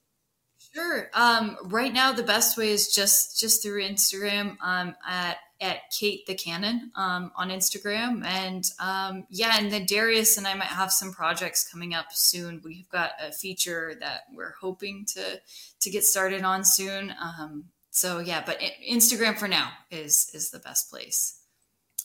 Sure. 0.76 1.10
Um, 1.14 1.58
right 1.64 1.94
now, 1.94 2.12
the 2.12 2.24
best 2.24 2.58
way 2.58 2.70
is 2.70 2.94
just 2.94 3.40
just 3.40 3.64
through 3.64 3.82
Instagram 3.82 4.58
um, 4.62 4.94
at 5.08 5.38
at 5.62 5.90
Kate 5.90 6.26
the 6.28 6.36
Cannon 6.36 6.92
um, 6.96 7.32
on 7.38 7.50
Instagram, 7.50 8.26
and 8.26 8.70
um, 8.80 9.26
yeah, 9.30 9.56
and 9.58 9.72
then 9.72 9.86
Darius 9.86 10.38
and 10.38 10.46
I 10.46 10.54
might 10.54 10.66
have 10.66 10.92
some 10.92 11.14
projects 11.14 11.70
coming 11.72 11.94
up 11.94 12.08
soon. 12.12 12.62
We've 12.64 12.90
got 12.90 13.12
a 13.22 13.32
feature 13.32 13.96
that 14.02 14.24
we're 14.34 14.56
hoping 14.60 15.06
to 15.14 15.40
to 15.80 15.90
get 15.90 16.04
started 16.04 16.44
on 16.44 16.66
soon. 16.66 17.16
Um, 17.22 17.66
so 17.92 18.20
yeah, 18.20 18.44
but 18.46 18.60
Instagram 18.86 19.38
for 19.38 19.48
now 19.48 19.72
is 19.90 20.30
is 20.34 20.50
the 20.50 20.60
best 20.60 20.90
place. 20.90 21.40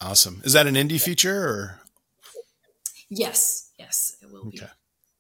Awesome. 0.01 0.43
Is 0.45 0.53
that 0.53 0.69
an 0.69 0.77
indie 0.77 1.01
feature 1.01 1.45
or? 1.45 1.81
Yes. 3.09 3.73
Yes, 3.79 4.17
it 4.23 4.31
will 4.31 4.47
okay. 4.49 4.51
be 4.51 4.67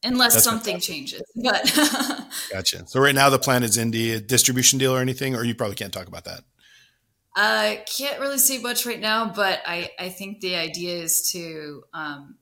unless 0.03 0.35
That's 0.35 0.45
something 0.45 0.81
fantastic. 0.81 0.95
changes. 0.95 1.23
But 1.37 2.29
gotcha. 2.53 2.87
So 2.87 3.01
right 3.01 3.15
now 3.15 3.31
the 3.31 3.39
plan 3.39 3.63
is 3.63 3.77
indie 3.77 4.15
a 4.15 4.21
distribution 4.21 4.79
deal 4.79 4.95
or 4.95 5.01
anything, 5.01 5.35
or 5.35 5.45
you 5.45 5.55
probably 5.55 5.77
can't 5.77 5.93
talk 5.93 6.07
about 6.07 6.25
that. 6.25 6.43
I 7.37 7.85
can't 7.87 8.21
really 8.21 8.39
say 8.39 8.59
much 8.59 8.87
right 8.87 9.01
now, 9.01 9.33
but 9.33 9.61
I 9.67 9.91
I 9.99 10.09
think 10.09 10.41
the 10.41 10.57
idea 10.57 10.97
is 10.97 11.31
to 11.33 11.85
um, 11.95 12.37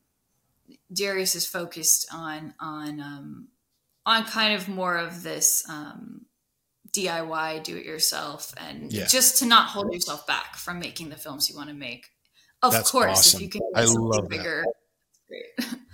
Darius 0.93 1.35
is 1.35 1.47
focused 1.47 2.09
on 2.13 2.55
on 2.59 3.01
um, 3.01 3.49
on 4.07 4.25
kind 4.25 4.55
of 4.55 4.69
more 4.69 4.97
of 4.97 5.23
this 5.23 5.69
um, 5.69 6.23
DIY, 6.93 7.63
do 7.65 7.77
it 7.77 7.85
yourself, 7.85 8.55
and 8.57 8.93
yeah. 8.93 9.07
just 9.07 9.39
to 9.39 9.47
not 9.47 9.69
hold 9.69 9.93
yourself 9.93 10.27
back 10.27 10.57
from 10.57 10.79
making 10.79 11.11
the 11.11 11.17
films 11.17 11.51
you 11.51 11.57
want 11.57 11.69
to 11.69 11.75
make. 11.75 12.07
Of 12.63 12.73
That's 12.73 12.91
course, 12.91 13.19
awesome. 13.19 13.39
if 13.39 13.43
you 13.43 13.49
can 13.51 13.63
I 13.75 13.85
love 13.85 14.29
bigger, 14.29 14.65
that. 14.65 15.69
great. 15.69 15.81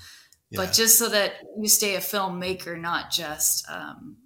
but 0.57 0.73
just 0.73 0.99
so 0.99 1.09
that 1.09 1.35
you 1.59 1.69
stay 1.69 1.97
a 1.97 2.01
filmmaker, 2.01 2.81
not 2.81 3.11
just, 3.11 3.69
um, 3.71 4.17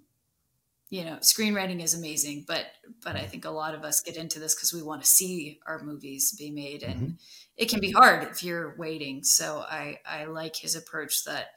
you 0.89 1.05
know, 1.05 1.17
screenwriting 1.17 1.83
is 1.83 1.93
amazing, 1.93 2.45
but 2.47 2.65
but 3.03 3.15
I 3.15 3.19
mm-hmm. 3.19 3.27
think 3.29 3.45
a 3.45 3.51
lot 3.51 3.75
of 3.75 3.83
us 3.83 4.01
get 4.01 4.17
into 4.17 4.39
this 4.39 4.55
because 4.55 4.73
we 4.73 4.81
want 4.81 5.03
to 5.03 5.07
see 5.07 5.59
our 5.67 5.83
movies 5.83 6.31
be 6.33 6.49
made, 6.49 6.83
and 6.83 6.95
mm-hmm. 6.95 7.13
it 7.57 7.69
can 7.69 7.79
be 7.79 7.91
hard 7.91 8.23
if 8.23 8.43
you're 8.43 8.75
waiting. 8.77 9.23
So 9.23 9.59
I 9.59 9.99
I 10.05 10.25
like 10.25 10.55
his 10.55 10.75
approach 10.75 11.25
that 11.25 11.49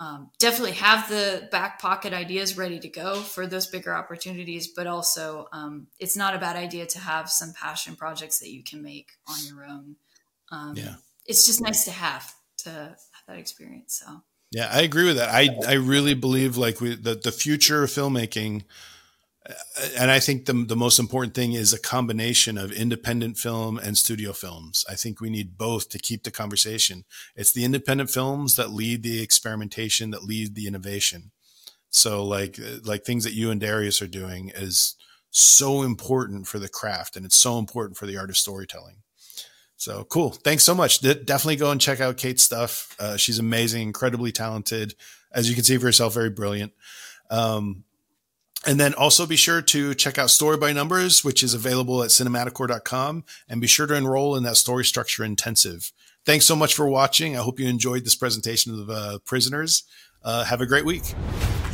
um, 0.00 0.30
definitely 0.38 0.72
have 0.72 1.08
the 1.08 1.48
back 1.52 1.80
pocket 1.80 2.12
ideas 2.12 2.58
ready 2.58 2.80
to 2.80 2.88
go 2.88 3.20
for 3.20 3.46
those 3.46 3.68
bigger 3.68 3.94
opportunities, 3.94 4.66
but 4.66 4.88
also 4.88 5.46
um, 5.52 5.86
it's 6.00 6.16
not 6.16 6.34
a 6.34 6.38
bad 6.38 6.56
idea 6.56 6.84
to 6.86 6.98
have 6.98 7.30
some 7.30 7.52
passion 7.52 7.94
projects 7.94 8.40
that 8.40 8.50
you 8.50 8.64
can 8.64 8.82
make 8.82 9.12
on 9.28 9.36
your 9.46 9.64
own. 9.64 9.96
Um, 10.50 10.74
yeah, 10.76 10.96
it's 11.26 11.46
just 11.46 11.60
nice 11.60 11.84
to 11.84 11.92
have 11.92 12.34
to 12.58 12.96
that 13.26 13.38
experience. 13.38 14.02
So 14.04 14.22
yeah, 14.50 14.68
I 14.72 14.82
agree 14.82 15.06
with 15.06 15.16
that. 15.16 15.30
I 15.30 15.50
I 15.66 15.74
really 15.74 16.14
believe 16.14 16.56
like 16.56 16.80
we, 16.80 16.94
the 16.94 17.14
the 17.14 17.32
future 17.32 17.82
of 17.82 17.90
filmmaking, 17.90 18.62
and 19.98 20.10
I 20.10 20.20
think 20.20 20.46
the 20.46 20.52
the 20.52 20.76
most 20.76 20.98
important 20.98 21.34
thing 21.34 21.52
is 21.54 21.72
a 21.72 21.80
combination 21.80 22.56
of 22.56 22.70
independent 22.70 23.36
film 23.36 23.78
and 23.78 23.98
studio 23.98 24.32
films. 24.32 24.84
I 24.88 24.94
think 24.94 25.20
we 25.20 25.30
need 25.30 25.58
both 25.58 25.88
to 25.90 25.98
keep 25.98 26.22
the 26.22 26.30
conversation. 26.30 27.04
It's 27.34 27.52
the 27.52 27.64
independent 27.64 28.10
films 28.10 28.56
that 28.56 28.70
lead 28.70 29.02
the 29.02 29.22
experimentation, 29.22 30.10
that 30.10 30.24
lead 30.24 30.54
the 30.54 30.66
innovation. 30.66 31.32
So 31.90 32.24
like 32.24 32.58
like 32.84 33.04
things 33.04 33.24
that 33.24 33.34
you 33.34 33.50
and 33.50 33.60
Darius 33.60 34.02
are 34.02 34.06
doing 34.06 34.52
is 34.54 34.96
so 35.30 35.82
important 35.82 36.46
for 36.46 36.58
the 36.60 36.68
craft, 36.68 37.16
and 37.16 37.26
it's 37.26 37.36
so 37.36 37.58
important 37.58 37.96
for 37.96 38.06
the 38.06 38.16
art 38.16 38.30
of 38.30 38.36
storytelling. 38.36 39.03
So 39.76 40.04
cool. 40.04 40.30
Thanks 40.30 40.64
so 40.64 40.74
much. 40.74 41.00
De- 41.00 41.14
definitely 41.14 41.56
go 41.56 41.70
and 41.70 41.80
check 41.80 42.00
out 42.00 42.16
Kate's 42.16 42.42
stuff. 42.42 42.94
Uh, 42.98 43.16
she's 43.16 43.38
amazing, 43.38 43.82
incredibly 43.82 44.32
talented. 44.32 44.94
As 45.32 45.48
you 45.48 45.54
can 45.54 45.64
see 45.64 45.76
for 45.78 45.86
yourself, 45.86 46.14
very 46.14 46.30
brilliant. 46.30 46.72
Um, 47.30 47.84
and 48.66 48.80
then 48.80 48.94
also 48.94 49.26
be 49.26 49.36
sure 49.36 49.60
to 49.60 49.94
check 49.94 50.16
out 50.16 50.30
Story 50.30 50.56
by 50.56 50.72
Numbers, 50.72 51.22
which 51.24 51.42
is 51.42 51.54
available 51.54 52.02
at 52.02 52.10
cinematicore.com 52.10 53.24
and 53.48 53.60
be 53.60 53.66
sure 53.66 53.86
to 53.86 53.94
enroll 53.94 54.36
in 54.36 54.42
that 54.44 54.56
story 54.56 54.84
structure 54.84 55.24
intensive. 55.24 55.92
Thanks 56.24 56.46
so 56.46 56.56
much 56.56 56.74
for 56.74 56.88
watching. 56.88 57.36
I 57.36 57.42
hope 57.42 57.60
you 57.60 57.68
enjoyed 57.68 58.04
this 58.04 58.14
presentation 58.14 58.80
of 58.80 58.88
uh, 58.88 59.18
Prisoners. 59.26 59.84
Uh, 60.24 60.42
have 60.42 60.62
a 60.62 60.66
great 60.66 60.86
week. 60.86 61.02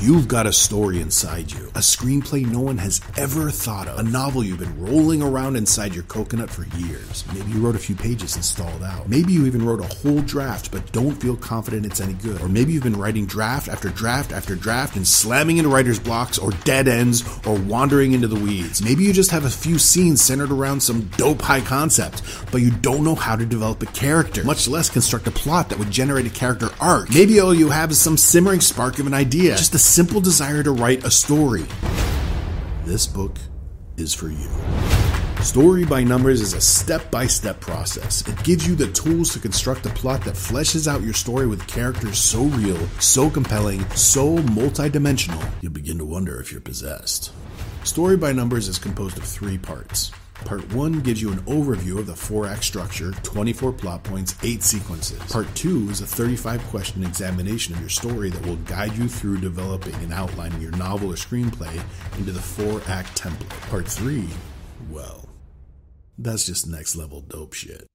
You've 0.00 0.28
got 0.28 0.46
a 0.46 0.52
story 0.52 1.02
inside 1.02 1.52
you, 1.52 1.66
a 1.74 1.80
screenplay 1.80 2.46
no 2.46 2.60
one 2.60 2.78
has 2.78 3.02
ever 3.18 3.50
thought 3.50 3.86
of, 3.86 3.98
a 3.98 4.02
novel 4.02 4.42
you've 4.42 4.58
been 4.58 4.80
rolling 4.82 5.20
around 5.20 5.56
inside 5.56 5.94
your 5.94 6.04
coconut 6.04 6.48
for 6.48 6.64
years. 6.78 7.22
Maybe 7.34 7.50
you 7.50 7.58
wrote 7.60 7.74
a 7.74 7.78
few 7.78 7.94
pages 7.94 8.34
and 8.34 8.42
stalled 8.42 8.82
out. 8.82 9.10
Maybe 9.10 9.34
you 9.34 9.44
even 9.44 9.62
wrote 9.62 9.80
a 9.80 9.94
whole 9.96 10.22
draft 10.22 10.70
but 10.72 10.90
don't 10.92 11.20
feel 11.20 11.36
confident 11.36 11.84
it's 11.84 12.00
any 12.00 12.14
good. 12.14 12.40
Or 12.40 12.48
maybe 12.48 12.72
you've 12.72 12.82
been 12.82 12.96
writing 12.96 13.26
draft 13.26 13.68
after 13.68 13.90
draft 13.90 14.32
after 14.32 14.54
draft 14.54 14.96
and 14.96 15.06
slamming 15.06 15.58
into 15.58 15.68
writer's 15.68 15.98
blocks 15.98 16.38
or 16.38 16.52
dead 16.64 16.88
ends 16.88 17.22
or 17.46 17.56
wandering 17.56 18.12
into 18.12 18.26
the 18.26 18.40
weeds. 18.40 18.82
Maybe 18.82 19.04
you 19.04 19.12
just 19.12 19.32
have 19.32 19.44
a 19.44 19.50
few 19.50 19.78
scenes 19.78 20.22
centered 20.22 20.50
around 20.50 20.80
some 20.80 21.02
dope 21.18 21.42
high 21.42 21.60
concept, 21.60 22.22
but 22.50 22.62
you 22.62 22.70
don't 22.70 23.04
know 23.04 23.16
how 23.16 23.36
to 23.36 23.44
develop 23.44 23.82
a 23.82 23.86
character, 23.86 24.44
much 24.44 24.66
less 24.66 24.88
construct 24.88 25.26
a 25.26 25.30
plot 25.30 25.68
that 25.68 25.78
would 25.78 25.90
generate 25.90 26.24
a 26.24 26.30
character 26.30 26.70
arc. 26.80 27.10
Maybe 27.10 27.38
all 27.38 27.52
you 27.52 27.68
have 27.68 27.90
is 27.90 27.98
some 27.98 28.16
simmering 28.40 28.60
spark 28.62 28.98
of 28.98 29.06
an 29.06 29.12
idea, 29.12 29.54
just 29.54 29.74
a 29.74 29.78
simple 29.78 30.18
desire 30.18 30.62
to 30.62 30.70
write 30.70 31.04
a 31.04 31.10
story. 31.10 31.66
This 32.86 33.06
book 33.06 33.36
is 33.98 34.14
for 34.14 34.30
you. 34.30 34.48
Story 35.42 35.84
by 35.84 36.02
Numbers 36.02 36.40
is 36.40 36.54
a 36.54 36.60
step 36.62 37.10
by 37.10 37.26
step 37.26 37.60
process. 37.60 38.26
It 38.26 38.42
gives 38.42 38.66
you 38.66 38.74
the 38.74 38.90
tools 38.92 39.34
to 39.34 39.40
construct 39.40 39.84
a 39.84 39.90
plot 39.90 40.24
that 40.24 40.36
fleshes 40.36 40.88
out 40.88 41.02
your 41.02 41.12
story 41.12 41.46
with 41.46 41.66
characters 41.66 42.16
so 42.16 42.44
real, 42.44 42.78
so 42.98 43.28
compelling, 43.28 43.86
so 43.90 44.38
multidimensional, 44.38 45.46
you'll 45.60 45.72
begin 45.72 45.98
to 45.98 46.06
wonder 46.06 46.40
if 46.40 46.50
you're 46.50 46.62
possessed. 46.62 47.34
Story 47.84 48.16
by 48.16 48.32
Numbers 48.32 48.68
is 48.68 48.78
composed 48.78 49.18
of 49.18 49.24
three 49.24 49.58
parts 49.58 50.12
Part 50.44 50.72
1 50.72 51.00
gives 51.00 51.20
you 51.22 51.30
an 51.32 51.40
overview 51.42 51.98
of 51.98 52.06
the 52.06 52.16
4 52.16 52.46
act 52.46 52.64
structure, 52.64 53.12
24 53.22 53.72
plot 53.72 54.02
points, 54.02 54.34
8 54.42 54.62
sequences. 54.62 55.18
Part 55.32 55.52
2 55.54 55.90
is 55.90 56.00
a 56.00 56.06
35 56.06 56.62
question 56.64 57.04
examination 57.04 57.74
of 57.74 57.80
your 57.80 57.88
story 57.88 58.30
that 58.30 58.44
will 58.46 58.56
guide 58.56 58.96
you 58.96 59.08
through 59.08 59.40
developing 59.40 59.94
and 59.96 60.12
outlining 60.12 60.60
your 60.60 60.72
novel 60.72 61.10
or 61.10 61.16
screenplay 61.16 61.82
into 62.18 62.32
the 62.32 62.40
4 62.40 62.82
act 62.88 63.20
template. 63.20 63.48
Part 63.70 63.86
3, 63.86 64.28
well, 64.90 65.28
that's 66.18 66.46
just 66.46 66.66
next 66.66 66.96
level 66.96 67.20
dope 67.20 67.54
shit. 67.54 67.86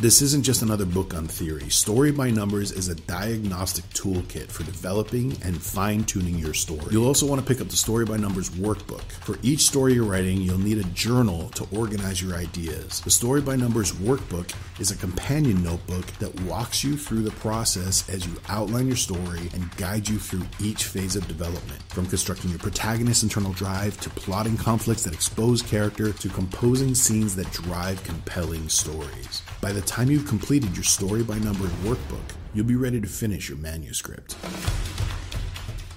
This 0.00 0.22
isn't 0.22 0.42
just 0.42 0.62
another 0.62 0.84
book 0.84 1.14
on 1.14 1.28
theory. 1.28 1.70
Story 1.70 2.10
by 2.10 2.28
Numbers 2.28 2.72
is 2.72 2.88
a 2.88 2.96
diagnostic 2.96 3.84
toolkit 3.90 4.50
for 4.50 4.64
developing 4.64 5.38
and 5.44 5.62
fine 5.62 6.02
tuning 6.02 6.36
your 6.36 6.52
story. 6.52 6.88
You'll 6.90 7.06
also 7.06 7.26
want 7.26 7.40
to 7.40 7.46
pick 7.46 7.62
up 7.62 7.68
the 7.68 7.76
Story 7.76 8.04
by 8.04 8.16
Numbers 8.16 8.50
workbook. 8.50 9.04
For 9.22 9.38
each 9.44 9.60
story 9.60 9.94
you're 9.94 10.04
writing, 10.04 10.42
you'll 10.42 10.58
need 10.58 10.78
a 10.78 10.84
journal 10.90 11.48
to 11.50 11.66
organize 11.70 12.20
your 12.20 12.34
ideas. 12.34 13.02
The 13.02 13.10
Story 13.10 13.40
by 13.40 13.54
Numbers 13.54 13.92
workbook 13.92 14.52
is 14.80 14.90
a 14.90 14.96
companion 14.96 15.62
notebook 15.62 16.06
that 16.18 16.38
walks 16.42 16.82
you 16.82 16.96
through 16.96 17.22
the 17.22 17.30
process 17.30 18.06
as 18.08 18.26
you 18.26 18.34
outline 18.48 18.88
your 18.88 18.96
story 18.96 19.48
and 19.54 19.74
guide 19.76 20.08
you 20.08 20.18
through 20.18 20.42
each 20.60 20.84
phase 20.84 21.14
of 21.14 21.28
development. 21.28 21.80
From 21.90 22.06
constructing 22.06 22.50
your 22.50 22.58
protagonist's 22.58 23.22
internal 23.22 23.52
drive 23.52 23.98
to 24.00 24.10
plotting 24.10 24.56
conflicts 24.56 25.04
that 25.04 25.14
expose 25.14 25.62
character 25.62 26.12
to 26.12 26.28
composing 26.30 26.96
scenes 26.96 27.36
that 27.36 27.50
drive 27.52 28.02
compelling 28.02 28.68
stories. 28.68 29.43
By 29.64 29.72
the 29.72 29.80
time 29.80 30.10
you've 30.10 30.28
completed 30.28 30.76
your 30.76 30.84
story 30.84 31.22
by 31.22 31.38
numbered 31.38 31.70
workbook, 31.84 32.34
you'll 32.52 32.66
be 32.66 32.76
ready 32.76 33.00
to 33.00 33.06
finish 33.06 33.48
your 33.48 33.56
manuscript. 33.56 34.34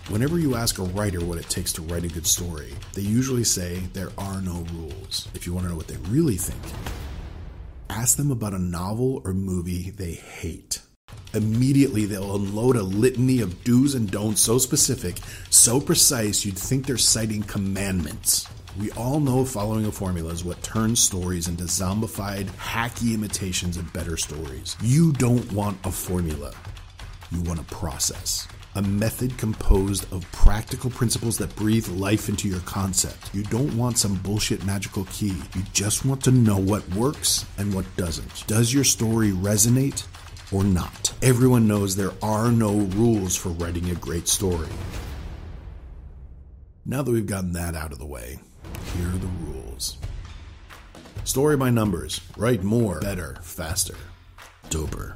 Whenever 0.08 0.40
you 0.40 0.56
ask 0.56 0.80
a 0.80 0.84
writer 0.84 1.20
what 1.20 1.38
it 1.38 1.50
takes 1.50 1.74
to 1.74 1.82
write 1.82 2.06
a 2.06 2.08
good 2.08 2.26
story, 2.26 2.72
they 2.94 3.02
usually 3.02 3.44
say 3.44 3.80
there 3.92 4.12
are 4.18 4.40
no 4.42 4.66
rules. 4.72 5.28
If 5.34 5.46
you 5.46 5.54
want 5.54 5.66
to 5.66 5.72
know 5.72 5.76
what 5.76 5.90
they 5.90 5.98
really 6.08 6.38
think, 6.38 6.62
ask 7.90 8.16
them 8.16 8.32
about 8.32 8.54
a 8.54 8.58
novel 8.58 9.22
or 9.26 9.34
movie 9.34 9.90
they 9.90 10.14
hate. 10.14 10.80
Immediately, 11.34 12.06
they'll 12.06 12.38
unload 12.38 12.78
a 12.78 12.84
litany 12.84 13.42
of 13.42 13.66
do's 13.66 13.96
and 13.96 14.10
don'ts 14.10 14.40
so 14.40 14.60
specific, 14.60 15.18
so 15.50 15.82
precise, 15.82 16.46
you'd 16.46 16.58
think 16.58 16.86
they're 16.86 16.96
citing 16.96 17.44
commandments. 17.44 18.48
We 18.78 18.92
all 18.92 19.20
know 19.20 19.44
following 19.44 19.88
a 19.88 19.92
formula 19.92 20.32
is 20.32 20.46
what 20.46 20.62
turns 20.62 21.00
stories 21.00 21.48
into 21.48 21.64
zombified, 21.64 22.46
hacky 22.58 23.16
imitations 23.16 23.76
of 23.76 23.92
better 23.92 24.18
stories. 24.18 24.78
You 24.84 25.14
don't 25.14 25.52
want 25.52 25.84
a 25.84 25.92
formula, 25.92 26.54
you 27.32 27.42
want 27.42 27.60
a 27.60 27.64
process. 27.64 28.48
A 28.76 28.82
method 28.84 29.36
composed 29.40 30.06
of 30.14 30.32
practical 30.32 30.92
principles 30.92 31.40
that 31.40 31.56
breathe 31.56 31.88
life 31.88 32.30
into 32.30 32.48
your 32.48 32.60
concept. 32.60 33.34
You 33.34 33.42
don't 33.46 33.76
want 33.76 33.98
some 33.98 34.14
bullshit 34.18 34.64
magical 34.64 35.06
key. 35.06 35.34
You 35.56 35.64
just 35.74 36.06
want 36.06 36.24
to 36.26 36.32
know 36.32 36.60
what 36.60 36.88
works 36.94 37.48
and 37.58 37.74
what 37.74 37.86
doesn't. 37.96 38.46
Does 38.46 38.72
your 38.72 38.84
story 38.84 39.32
resonate 39.32 40.06
or 40.52 40.64
not? 40.64 41.12
Everyone 41.24 41.68
knows 41.68 41.96
there 41.96 42.14
are 42.22 42.52
no 42.52 42.76
rules 42.76 43.36
for 43.36 43.50
writing 43.50 43.90
a 43.90 43.96
great 43.96 44.28
story. 44.28 44.70
Now 46.86 47.02
that 47.02 47.12
we've 47.12 47.26
gotten 47.26 47.54
that 47.54 47.74
out 47.74 47.92
of 47.92 47.98
the 47.98 48.06
way, 48.06 48.40
here 48.96 49.08
are 49.08 49.18
the 49.18 49.28
rules. 49.28 49.98
Story 51.24 51.58
by 51.58 51.70
numbers. 51.70 52.22
Write 52.38 52.64
more, 52.64 53.00
better, 53.00 53.38
faster. 53.42 53.98
Doper. 54.70 55.16